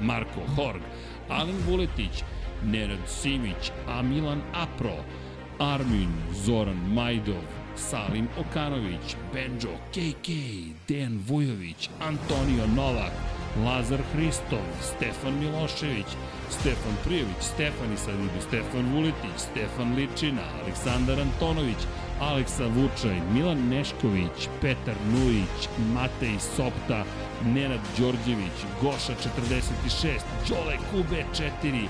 Marko 0.00 0.40
Horg, 0.56 0.82
Alen 1.28 1.56
Vuletić, 1.68 2.24
Nenad 2.64 3.08
Simić, 3.08 3.72
a 3.88 4.02
Milan 4.02 4.42
Apro, 4.52 4.96
Armin, 5.58 6.12
Zoran 6.44 6.94
Majdov, 6.94 7.44
Salim 7.76 8.28
Okanović, 8.38 9.16
Benjo, 9.32 9.74
KK, 9.92 10.28
Dejan 10.88 11.18
Vujović, 11.28 11.90
Antonio 12.00 12.66
Novak, 12.66 13.12
Lazar 13.64 14.00
Hristov, 14.12 14.64
Stefan 14.80 15.38
Milošević, 15.40 16.06
Stefan 16.50 16.96
Prijević, 17.04 17.40
Stefan 17.40 17.92
Isadidu, 17.94 18.40
Stefan 18.40 18.92
Vuletić, 18.92 19.36
Stefan 19.36 19.94
Ličina, 19.94 20.42
Aleksandar 20.62 21.20
Antonović, 21.20 21.78
Aleksa 22.20 22.66
Vučaj, 22.66 23.20
Milan 23.32 23.68
Nešković, 23.68 24.48
Petar 24.60 24.94
Nujić, 25.12 25.68
Matej 25.94 26.36
Sopta, 26.56 27.04
Nenad 27.44 27.80
Đorđević, 27.98 28.56
Goša 28.82 29.14
46, 29.14 30.20
Đole 30.48 30.76
Kube 30.90 31.24
4, 31.62 31.86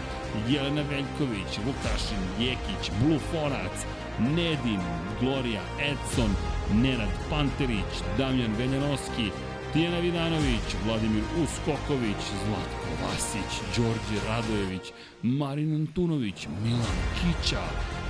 Jelena 0.49 0.83
Veljković, 0.83 1.59
Vukašin 1.67 2.23
Jekić, 2.39 2.91
Blufonac, 3.01 3.75
Nedin, 4.19 4.81
Gloria 5.21 5.61
Edson, 5.81 6.31
Nenad 6.75 7.13
Panterić, 7.31 7.93
Damjan 8.19 8.55
Veljanoski, 8.59 9.31
Tijana 9.73 9.99
Vidanović, 9.99 10.67
Vladimir 10.85 11.23
Uskoković, 11.43 12.23
Zlatko 12.45 12.91
Vasić, 13.03 13.51
Đorđe 13.77 14.19
Radojević, 14.29 14.93
Marin 15.23 15.75
Antunović, 15.75 16.47
Milan 16.65 16.99
Kića, 17.19 17.63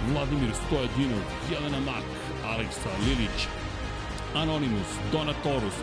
Vladimir 0.09 0.53
Stojadinov, 0.67 1.23
Jelena 1.53 1.81
Mak, 1.81 2.05
Aleksa 2.45 2.91
Lilić, 3.05 3.39
Anonimus, 4.35 4.91
Donatorus, 5.13 5.77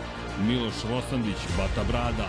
Miloš 0.46 0.74
Rosandić, 0.90 1.40
Bata 1.58 1.84
Brada, 1.90 2.28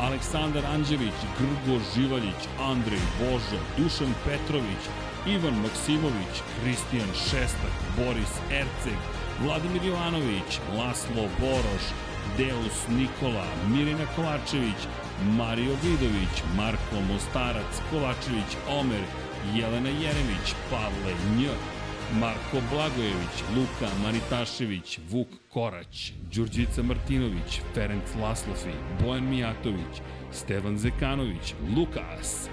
Aleksandar 0.00 0.66
Anđelić, 0.66 1.18
Grgo 1.38 1.80
Živaljić, 1.94 2.40
Andrej 2.60 3.04
Božo, 3.20 3.58
Dušan 3.76 4.12
Petrović, 4.24 4.82
Ivan 5.26 5.56
Maksimović, 5.62 6.34
Kristijan 6.60 7.12
Šestak, 7.24 7.74
Boris 7.96 8.34
Erceg, 8.50 8.98
Vladimir 9.42 9.82
Jovanović, 9.84 10.50
Laslo 10.78 11.24
Boroš, 11.40 11.84
Deus 12.38 12.86
Nikola, 12.88 13.46
Mirina 13.68 14.06
Kovačević, 14.16 14.80
Mario 15.36 15.74
Vidović, 15.82 16.42
Marko 16.56 17.00
Mostarac, 17.08 17.80
Kovačević, 17.90 18.50
Omer, 18.68 19.02
Jelena 19.54 19.88
Jeremić, 19.88 20.54
Pavle 20.70 21.14
Nj, 21.36 21.46
Marko 22.20 22.58
Blagojević, 22.70 23.34
Luka 23.56 23.94
Maritašević, 24.02 24.98
Vuk 25.10 25.28
Korać, 25.52 26.12
Đurđica 26.34 26.82
Martinović, 26.82 27.60
Ferenc 27.74 28.14
Laslofi, 28.22 28.72
Bojan 29.00 29.28
Mijatović, 29.30 30.02
Stevan 30.32 30.78
Zekanović, 30.78 31.54
Lukas, 31.76 32.48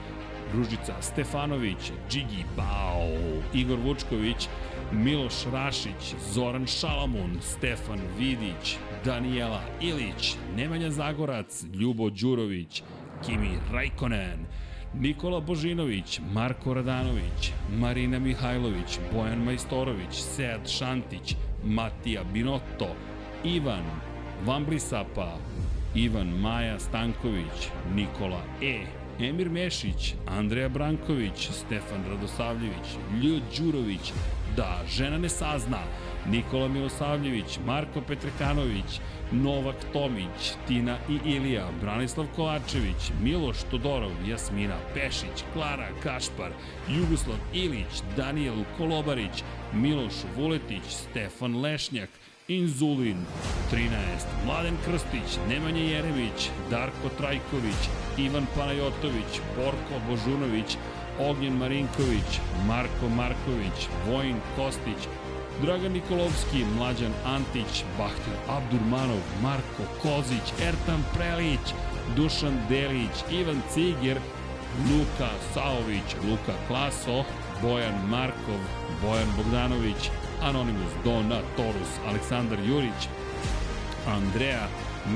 Ružica 0.53 1.01
Stefanović, 1.01 1.91
Džigi 2.09 2.45
Bao, 2.57 3.41
Igor 3.53 3.79
Vučković, 3.79 4.47
Miloš 4.91 5.45
Rašić, 5.53 6.15
Zoran 6.33 6.67
Šalamun, 6.67 7.37
Stefan 7.41 7.99
Vidić, 8.17 8.77
Danijela 9.05 9.61
Ilić, 9.81 10.35
Nemanja 10.57 10.91
Zagorac, 10.91 11.63
Ljubo 11.73 12.09
Đurović, 12.09 12.83
Kimi 13.25 13.57
Rajkonen, 13.71 14.45
Nikola 14.93 15.39
Božinović, 15.39 16.19
Marko 16.33 16.73
Radanović, 16.73 17.51
Marina 17.79 18.19
Mihajlović, 18.19 18.99
Bojan 19.13 19.43
Majstorović, 19.43 20.13
Sead 20.13 20.69
Šantić, 20.69 21.35
Matija 21.63 22.23
Binotto, 22.23 22.95
Ivan 23.43 23.83
Vamblisapa, 24.45 25.37
Ivan 25.95 26.27
Maja 26.27 26.79
Stanković, 26.79 27.69
Nikola 27.95 28.41
E, 28.61 28.85
Emir 29.19 29.49
Mešić, 29.49 30.13
Andreja 30.27 30.69
Branković, 30.69 31.49
Stefan 31.51 32.03
Radosavljević, 32.09 32.87
Ljo 33.23 33.39
Đurović, 33.57 34.13
Da 34.55 34.81
žena 34.87 35.17
ne 35.17 35.29
sazna, 35.29 35.79
Nikola 36.29 36.67
Milosavljević, 36.67 37.59
Marko 37.65 38.01
Petrekanović, 38.01 38.99
Novak 39.31 39.75
Tomić, 39.93 40.53
Tina 40.67 40.97
i 41.09 41.19
Ilija, 41.35 41.67
Branislav 41.81 42.27
Kovačević, 42.35 43.11
Miloš 43.21 43.57
Todorov, 43.71 44.11
Jasmina 44.27 44.77
Pešić, 44.93 45.43
Klara 45.53 45.87
Kašpar, 46.03 46.51
Jugoslav 46.89 47.37
Ilić, 47.53 48.01
Daniel 48.17 48.63
Kolobarić, 48.77 49.43
Miloš 49.73 50.13
Vuletić, 50.37 50.83
Stefan 50.89 51.61
Lešnjak, 51.61 52.09
Inzulin 52.47 53.17
13, 53.71 53.89
Mladen 54.45 54.77
Krstić, 54.85 55.39
Nemanja 55.49 55.81
Jeremić, 55.81 56.49
Darko 56.69 57.09
Trajković, 57.17 57.81
Ivan 58.17 58.45
Panajotović, 58.55 59.41
Borko 59.55 59.95
Božunović, 60.09 60.77
Ognjen 61.19 61.57
Marinković, 61.57 62.39
Marko 62.67 63.09
Marković, 63.09 63.87
Vojin 64.07 64.35
Kostić, 64.55 65.07
Dragan 65.61 65.91
Nikolovski, 65.91 66.65
Mlađan 66.77 67.13
Antić, 67.25 67.83
Bahtir 67.97 68.33
Abdurmanov, 68.49 69.21
Marko 69.41 69.83
Kozić, 70.01 70.47
Ertan 70.61 71.03
Prelić, 71.13 71.73
Dušan 72.15 72.57
Delić, 72.69 73.15
Ivan 73.31 73.61
Ciger, 73.73 74.17
Luka 74.89 75.29
Saović, 75.53 76.09
Luka 76.29 76.53
Klaso, 76.67 77.23
Bojan 77.61 78.09
Markov, 78.09 78.59
Bojan 79.01 79.27
Bogdanović, 79.37 80.09
Anonimus 80.41 80.93
Dona 81.03 81.39
Torus, 81.57 81.91
Aleksandar 82.07 82.59
Jurić, 82.59 83.07
Andreja 84.07 84.67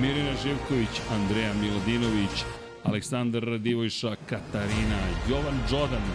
Mirina 0.01 0.32
Živković, 0.43 1.01
Andreja 1.11 1.53
Milodinović, 1.53 2.43
Aleksandar 2.84 3.43
Radivojša, 3.43 4.16
Katarina, 4.30 5.00
Jovan 5.30 5.59
Đodan, 5.69 6.08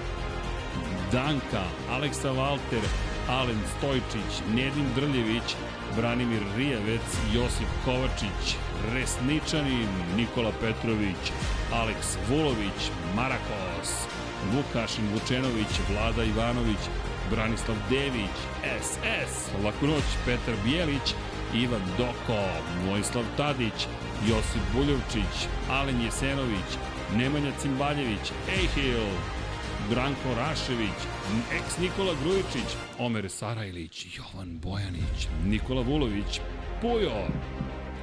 Danka, 1.12 1.64
Aleksa 1.90 2.30
Valter, 2.30 2.82
Alen 3.28 3.60
Stojčić, 3.78 4.32
Nedim 4.54 4.86
Drljević, 4.94 5.56
Branimir 5.96 6.42
Rijavec, 6.56 7.06
Josip 7.34 7.68
Kovačić, 7.84 8.56
Resničanin, 8.92 9.88
Nikola 10.16 10.52
Petrović, 10.60 11.32
Aleks 11.72 12.16
Vulović, 12.28 12.80
Marakos, 13.16 13.90
Vukašin 14.52 15.04
Vučenović, 15.12 15.72
Vlada 15.90 16.24
Ivanović, 16.24 16.82
Branislav 17.30 17.76
Dević, 17.90 18.36
SS, 18.82 19.64
Laku 19.64 19.86
noć, 19.86 20.08
Petar 20.24 20.54
Bijelić, 20.64 21.14
Ivan 21.54 21.82
Doko, 21.98 22.42
Vojislav 22.86 23.24
Tadić, 23.36 23.86
Josip 24.28 24.62
Buljovčić, 24.72 25.48
Alen 25.70 26.00
Jesenović, 26.04 26.70
Nemanja 27.16 27.52
Cimbaljević, 27.62 28.32
Ejhil, 28.48 29.00
Branko 29.90 30.34
Rašević, 30.36 31.00
ex 31.52 31.78
Nikola 31.78 32.12
Grujičić, 32.22 32.76
Omer 32.98 33.30
Sarajlić, 33.30 34.06
Jovan 34.16 34.58
Bojanić, 34.58 35.28
Nikola 35.46 35.82
Vulović, 35.82 36.40
Pujo, 36.80 37.28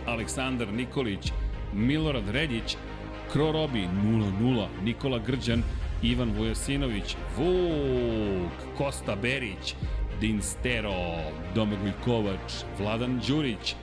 Aleksandar 0.05 0.73
Nikolić, 0.73 1.31
Milorad 1.73 2.29
Reljić, 2.29 2.75
Kro 3.33 3.51
Robi 3.51 3.87
0-0, 4.03 4.67
Nikola 4.83 5.19
Grđan, 5.19 5.63
Ivan 6.01 6.31
Vujasinović, 6.37 7.15
Vuk, 7.37 8.77
Kosta 8.77 9.15
Berić, 9.15 9.75
Dinstero, 10.19 11.15
Domagoj 11.55 11.91
Kovač, 12.05 12.53
Vladan 12.79 13.21
Đurić, 13.27 13.75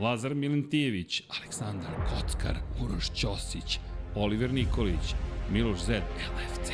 Lazar 0.00 0.34
Milentijević, 0.34 1.22
Aleksandar 1.38 1.94
Kockar, 2.08 2.56
Uroš 2.82 3.10
Ćosić, 3.10 3.78
Oliver 4.14 4.52
Nikolić, 4.52 5.14
Miloš 5.50 5.84
Zed, 5.84 6.02
LFC, 6.36 6.70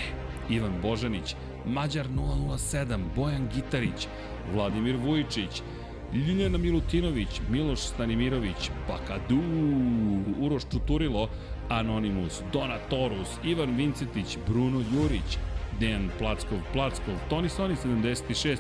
Ivan 0.51 0.73
Božanić, 0.83 1.35
Mađar 1.67 2.07
007, 2.09 2.99
Bojan 3.17 3.49
Gitarić, 3.55 4.09
Vladimir 4.55 4.97
Vujičić, 4.97 5.63
Ljiljana 6.15 6.59
Milutinović, 6.59 7.41
Miloš 7.51 7.79
Stanimirović, 7.81 8.71
Bakadu, 8.89 9.41
Uroš 10.41 10.63
Čuturilo, 10.73 11.29
Anonimus, 11.69 12.41
Donatorus, 12.53 13.29
Ivan 13.45 13.77
Vincetić, 13.77 14.39
Bruno 14.47 14.83
Jurić, 14.95 15.39
Dejan 15.81 16.11
Plackov, 16.19 16.59
Plackov, 16.73 17.15
Toni 17.29 17.49
Soni 17.49 17.77
76, 17.77 18.59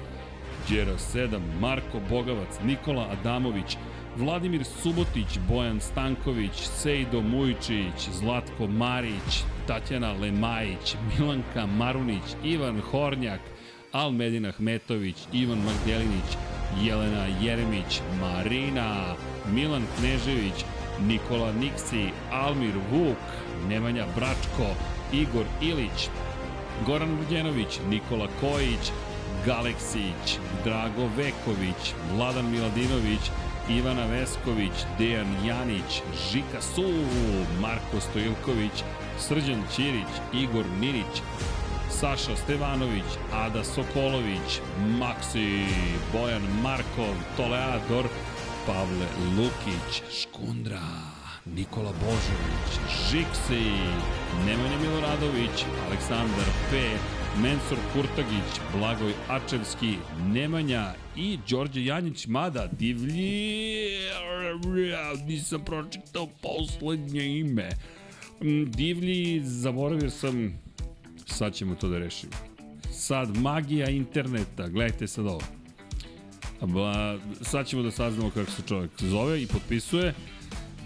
Đera 0.69 0.99
7, 0.99 1.41
Marko 1.61 2.01
Bogavac, 2.11 2.61
Nikola 2.65 3.07
Adamović, 3.13 3.77
Vladimir 4.21 4.65
Subotić, 4.65 5.39
Bojan 5.49 5.81
Stanković, 5.81 6.53
Sejdo 6.53 7.21
Mujičić, 7.21 8.09
Zlatko 8.13 8.67
Marić, 8.67 9.45
Tatjana 9.67 10.13
Lemajić, 10.13 10.97
Milanka 11.19 11.67
Marunić, 11.67 12.23
Ivan 12.45 12.81
Hornjak, 12.81 13.41
Almedin 13.93 14.47
Ahmetović, 14.47 15.17
Ivan 15.33 15.59
Magdelinić, 15.59 16.37
Jelena 16.83 17.27
Jeremić, 17.43 18.01
Marina, 18.21 19.15
Milan 19.55 19.83
Knežević, 19.99 20.65
Nikola 21.07 21.53
Niksi, 21.53 22.13
Almir 22.33 22.75
Vuk, 22.93 23.25
Nemanja 23.69 24.07
Bračko, 24.17 24.75
Igor 25.13 25.47
Ilić, 25.63 26.09
Goran 26.87 27.15
Vrđenović, 27.15 27.81
Nikola 27.89 28.29
Kojić, 28.41 28.93
Galeksić, 29.47 30.39
Drago 30.65 31.09
Veković, 31.17 31.95
Vladan 32.15 32.51
Miladinović, 32.51 33.31
Ivana 33.79 34.07
Vesković, 34.07 34.73
Dejan 34.99 35.47
Janić, 35.47 36.03
Žika 36.33 36.63
Su, 36.75 36.85
Marko 37.61 38.01
Stojilković, 38.01 38.85
Srđan 39.19 39.63
Ćirić, 39.77 40.13
Igor 40.33 40.65
Mirić, 40.81 41.23
Saša 41.91 42.37
Stevanović, 42.37 43.11
Ada 43.33 43.65
Sokolović, 43.65 44.61
Maksi, 44.99 45.65
Bojan 46.13 46.43
Markov, 46.63 47.15
Toleador, 47.37 48.09
Pavle 48.67 49.07
Lukić, 49.37 50.03
Škundra, 50.21 50.89
Nikola 51.45 51.93
Božović, 51.93 52.71
Žiksi, 53.11 53.65
Nemanja 54.47 54.79
Miloradović, 54.83 55.65
Aleksandar 55.87 56.51
P, 56.71 56.99
Mensur 57.43 57.79
Kurtagić, 57.93 58.61
Blagoj 58.77 59.13
Ačevski, 59.29 59.95
Nemanja 60.33 60.95
i 61.17 61.39
Đorđe 61.49 61.85
Janjić, 61.85 62.27
mada 62.27 62.69
divlji, 62.73 63.91
nisam 65.27 65.65
pročitao 65.65 66.29
poslednje 66.43 67.39
ime. 67.39 67.69
Mm, 68.43 68.71
Divlji, 68.71 69.41
zaboravio 69.45 70.11
sam, 70.11 70.59
sad 71.27 71.55
ćemo 71.55 71.75
to 71.75 71.89
da 71.89 71.99
rešimo. 71.99 72.33
Sad, 72.93 73.37
magija 73.37 73.89
interneta, 73.89 74.69
gledajte 74.69 75.07
sad 75.07 75.27
ovo. 75.27 75.43
Ba, 76.61 77.19
sad 77.41 77.67
ćemo 77.67 77.83
da 77.83 77.91
saznamo 77.91 78.31
kako 78.31 78.51
se 78.51 78.63
čovjek 78.69 78.91
zove 78.99 79.43
i 79.43 79.47
potpisuje. 79.47 80.15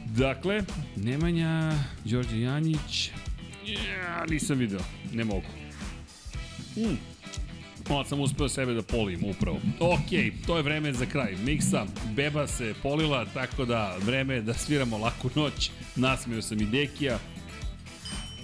Dakle, 0.07 0.63
Nemanja, 0.97 1.73
Đorđe 2.05 2.41
Janjić, 2.41 3.11
ja, 3.67 4.25
nisam 4.31 4.59
video, 4.59 4.81
ne 5.13 5.25
mogu. 5.25 5.64
Mm. 6.77 6.97
Onda 7.89 8.09
sam 8.09 8.21
uspeo 8.21 8.49
sebe 8.49 8.75
da 8.75 8.83
polim 8.83 9.25
upravo. 9.25 9.61
Ok, 9.81 10.11
to 10.47 10.57
je 10.57 10.63
vreme 10.63 10.93
za 10.93 11.07
kraj. 11.07 11.37
Miksa, 11.45 11.87
beba 12.15 12.47
se 12.47 12.75
polila, 12.83 13.27
tako 13.35 13.65
da 13.65 13.97
vreme 14.07 14.35
je 14.35 14.43
da 14.43 14.55
sviramo 14.55 14.99
laku 14.99 15.31
noć. 15.35 15.71
Nasmeo 15.97 16.43
sam 16.43 16.61
i 16.61 16.65
Dekija. 16.65 17.19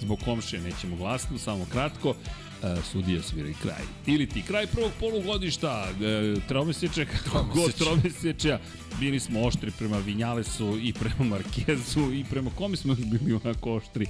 Zbog 0.01 0.19
komšije 0.25 0.63
nećemo 0.63 0.97
glasno, 0.97 1.39
samo 1.39 1.67
kratko. 1.73 2.15
E, 2.63 2.77
sudija 2.93 3.23
svira 3.23 3.49
i 3.49 3.55
kraj. 3.63 3.83
Ili 4.07 4.27
ti 4.27 4.43
kraj 4.43 4.67
prvog 4.67 4.91
polugodišta, 5.01 5.89
e, 6.03 6.35
tromesečja, 6.49 7.05
kako 7.05 7.45
god 7.55 7.75
tromesečja, 7.75 8.61
bili 9.01 9.21
smo 9.21 9.41
oštri 9.41 9.71
prema 9.79 9.99
Vinjalesu 9.99 10.79
i 10.83 10.93
prema 10.93 11.25
Markezu 11.25 12.13
i 12.13 12.25
prema 12.31 12.51
kome 12.51 12.77
smo 12.77 12.95
bili 12.95 13.41
onako 13.45 13.75
oštri. 13.75 14.07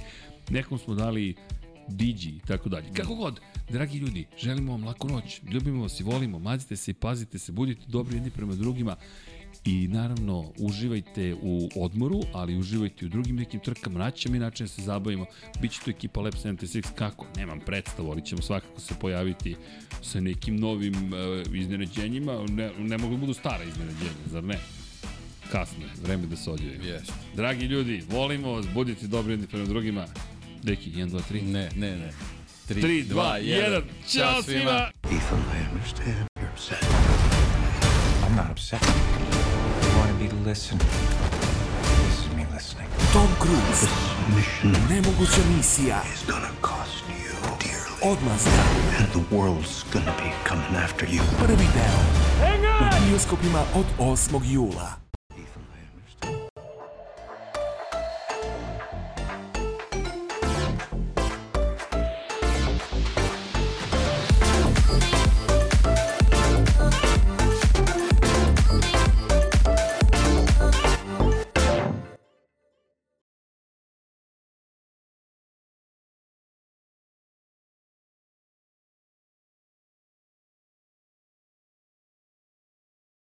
Nekom 0.49 0.79
smo 0.79 0.95
dali 0.95 1.35
Digi 1.87 2.29
i 2.29 2.39
tako 2.47 2.69
dalje. 2.69 2.93
Kako 2.93 3.15
god, 3.15 3.39
dragi 3.69 3.97
ljudi, 3.97 4.27
želimo 4.37 4.71
vam 4.71 4.83
laku 4.83 5.07
noć, 5.07 5.41
ljubimo 5.51 5.81
vas 5.81 5.99
i 5.99 6.03
volimo, 6.03 6.39
mazite 6.39 6.75
se 6.75 6.91
i 6.91 6.93
pazite 6.93 7.39
se, 7.39 7.51
budite 7.51 7.81
dobri 7.87 8.15
jedni 8.15 8.29
prema 8.29 8.55
drugima 8.55 8.95
i 9.65 9.87
naravno 9.87 10.51
uživajte 10.59 11.35
u 11.41 11.69
odmoru, 11.75 12.21
ali 12.33 12.57
uživajte 12.57 13.05
i 13.05 13.07
u 13.07 13.09
drugim 13.09 13.35
nekim 13.35 13.59
trkama, 13.59 13.99
naći 13.99 14.21
ćemo 14.21 14.35
i 14.35 14.39
način 14.39 14.65
da 14.65 14.67
se 14.67 14.81
zabavimo. 14.81 15.25
Biće 15.61 15.79
tu 15.83 15.89
ekipa 15.89 16.21
Lab 16.21 16.33
76, 16.33 16.87
kako? 16.95 17.25
Nemam 17.37 17.59
predstavu, 17.59 18.11
ali 18.11 18.25
ćemo 18.25 18.41
svakako 18.41 18.79
se 18.81 18.93
pojaviti 18.99 19.55
sa 20.01 20.19
nekim 20.19 20.55
novim 20.55 20.93
uh, 20.95 21.55
iznenađenjima, 21.55 22.45
ne, 22.49 22.71
ne 22.79 22.97
mogu 22.97 23.13
da 23.13 23.19
budu 23.19 23.33
stara 23.33 23.63
iznenađenja, 23.63 24.27
zar 24.31 24.43
ne? 24.43 24.59
Kasno 25.51 25.85
je, 25.85 25.91
vreme 26.03 26.25
da 26.25 26.35
se 26.35 26.51
odjavimo. 26.51 26.83
Jeste. 26.83 27.13
Dragi 27.35 27.65
ljudi, 27.65 28.03
volimo 28.09 28.51
vas, 28.51 28.65
budite 28.73 29.07
dobri 29.07 29.33
jedni 29.33 29.47
prema 29.47 29.65
drugima. 29.65 30.05
Deki, 30.63 30.89
1, 30.95 31.09
2, 31.09 31.21
3. 31.21 31.41
Ne, 31.41 31.69
ne, 31.75 31.95
ne. 31.97 32.11
3, 32.67 33.03
2, 33.03 33.37
1. 33.39 33.81
Ćao 34.07 34.43
svima! 34.43 34.91
Ethan, 35.03 35.39
I 35.39 35.73
understand 35.73 36.15
you're 36.39 36.51
upset. 36.53 36.83
I'm 38.27 38.35
not 38.35 38.51
upset. 38.51 38.81
I 38.83 39.97
want 39.97 40.09
to 40.11 40.35
be 40.35 40.49
listened. 40.49 40.81
This 40.81 42.19
is 42.19 42.35
me 42.37 42.45
listening. 42.53 42.87
Tom 43.13 43.27
Cruise, 43.39 43.87
Mission 44.35 44.75
nemoguća 44.89 45.41
misija, 45.57 46.01
is 46.13 46.25
gonna 46.27 46.51
cost 46.61 47.03
you 47.09 47.33
dearly. 47.63 48.11
odmazda, 48.11 48.63
And 48.99 49.07
the 49.13 49.35
world's 49.35 49.83
gonna 49.93 50.13
be 50.17 50.31
coming 50.49 50.83
after 50.83 51.07
you. 51.13 51.21
prvi 51.45 51.67
deo. 51.73 52.01
U 52.81 53.09
bioskopima 53.09 53.63
od 53.75 53.85
8. 53.99 54.41
jula. 54.53 55.00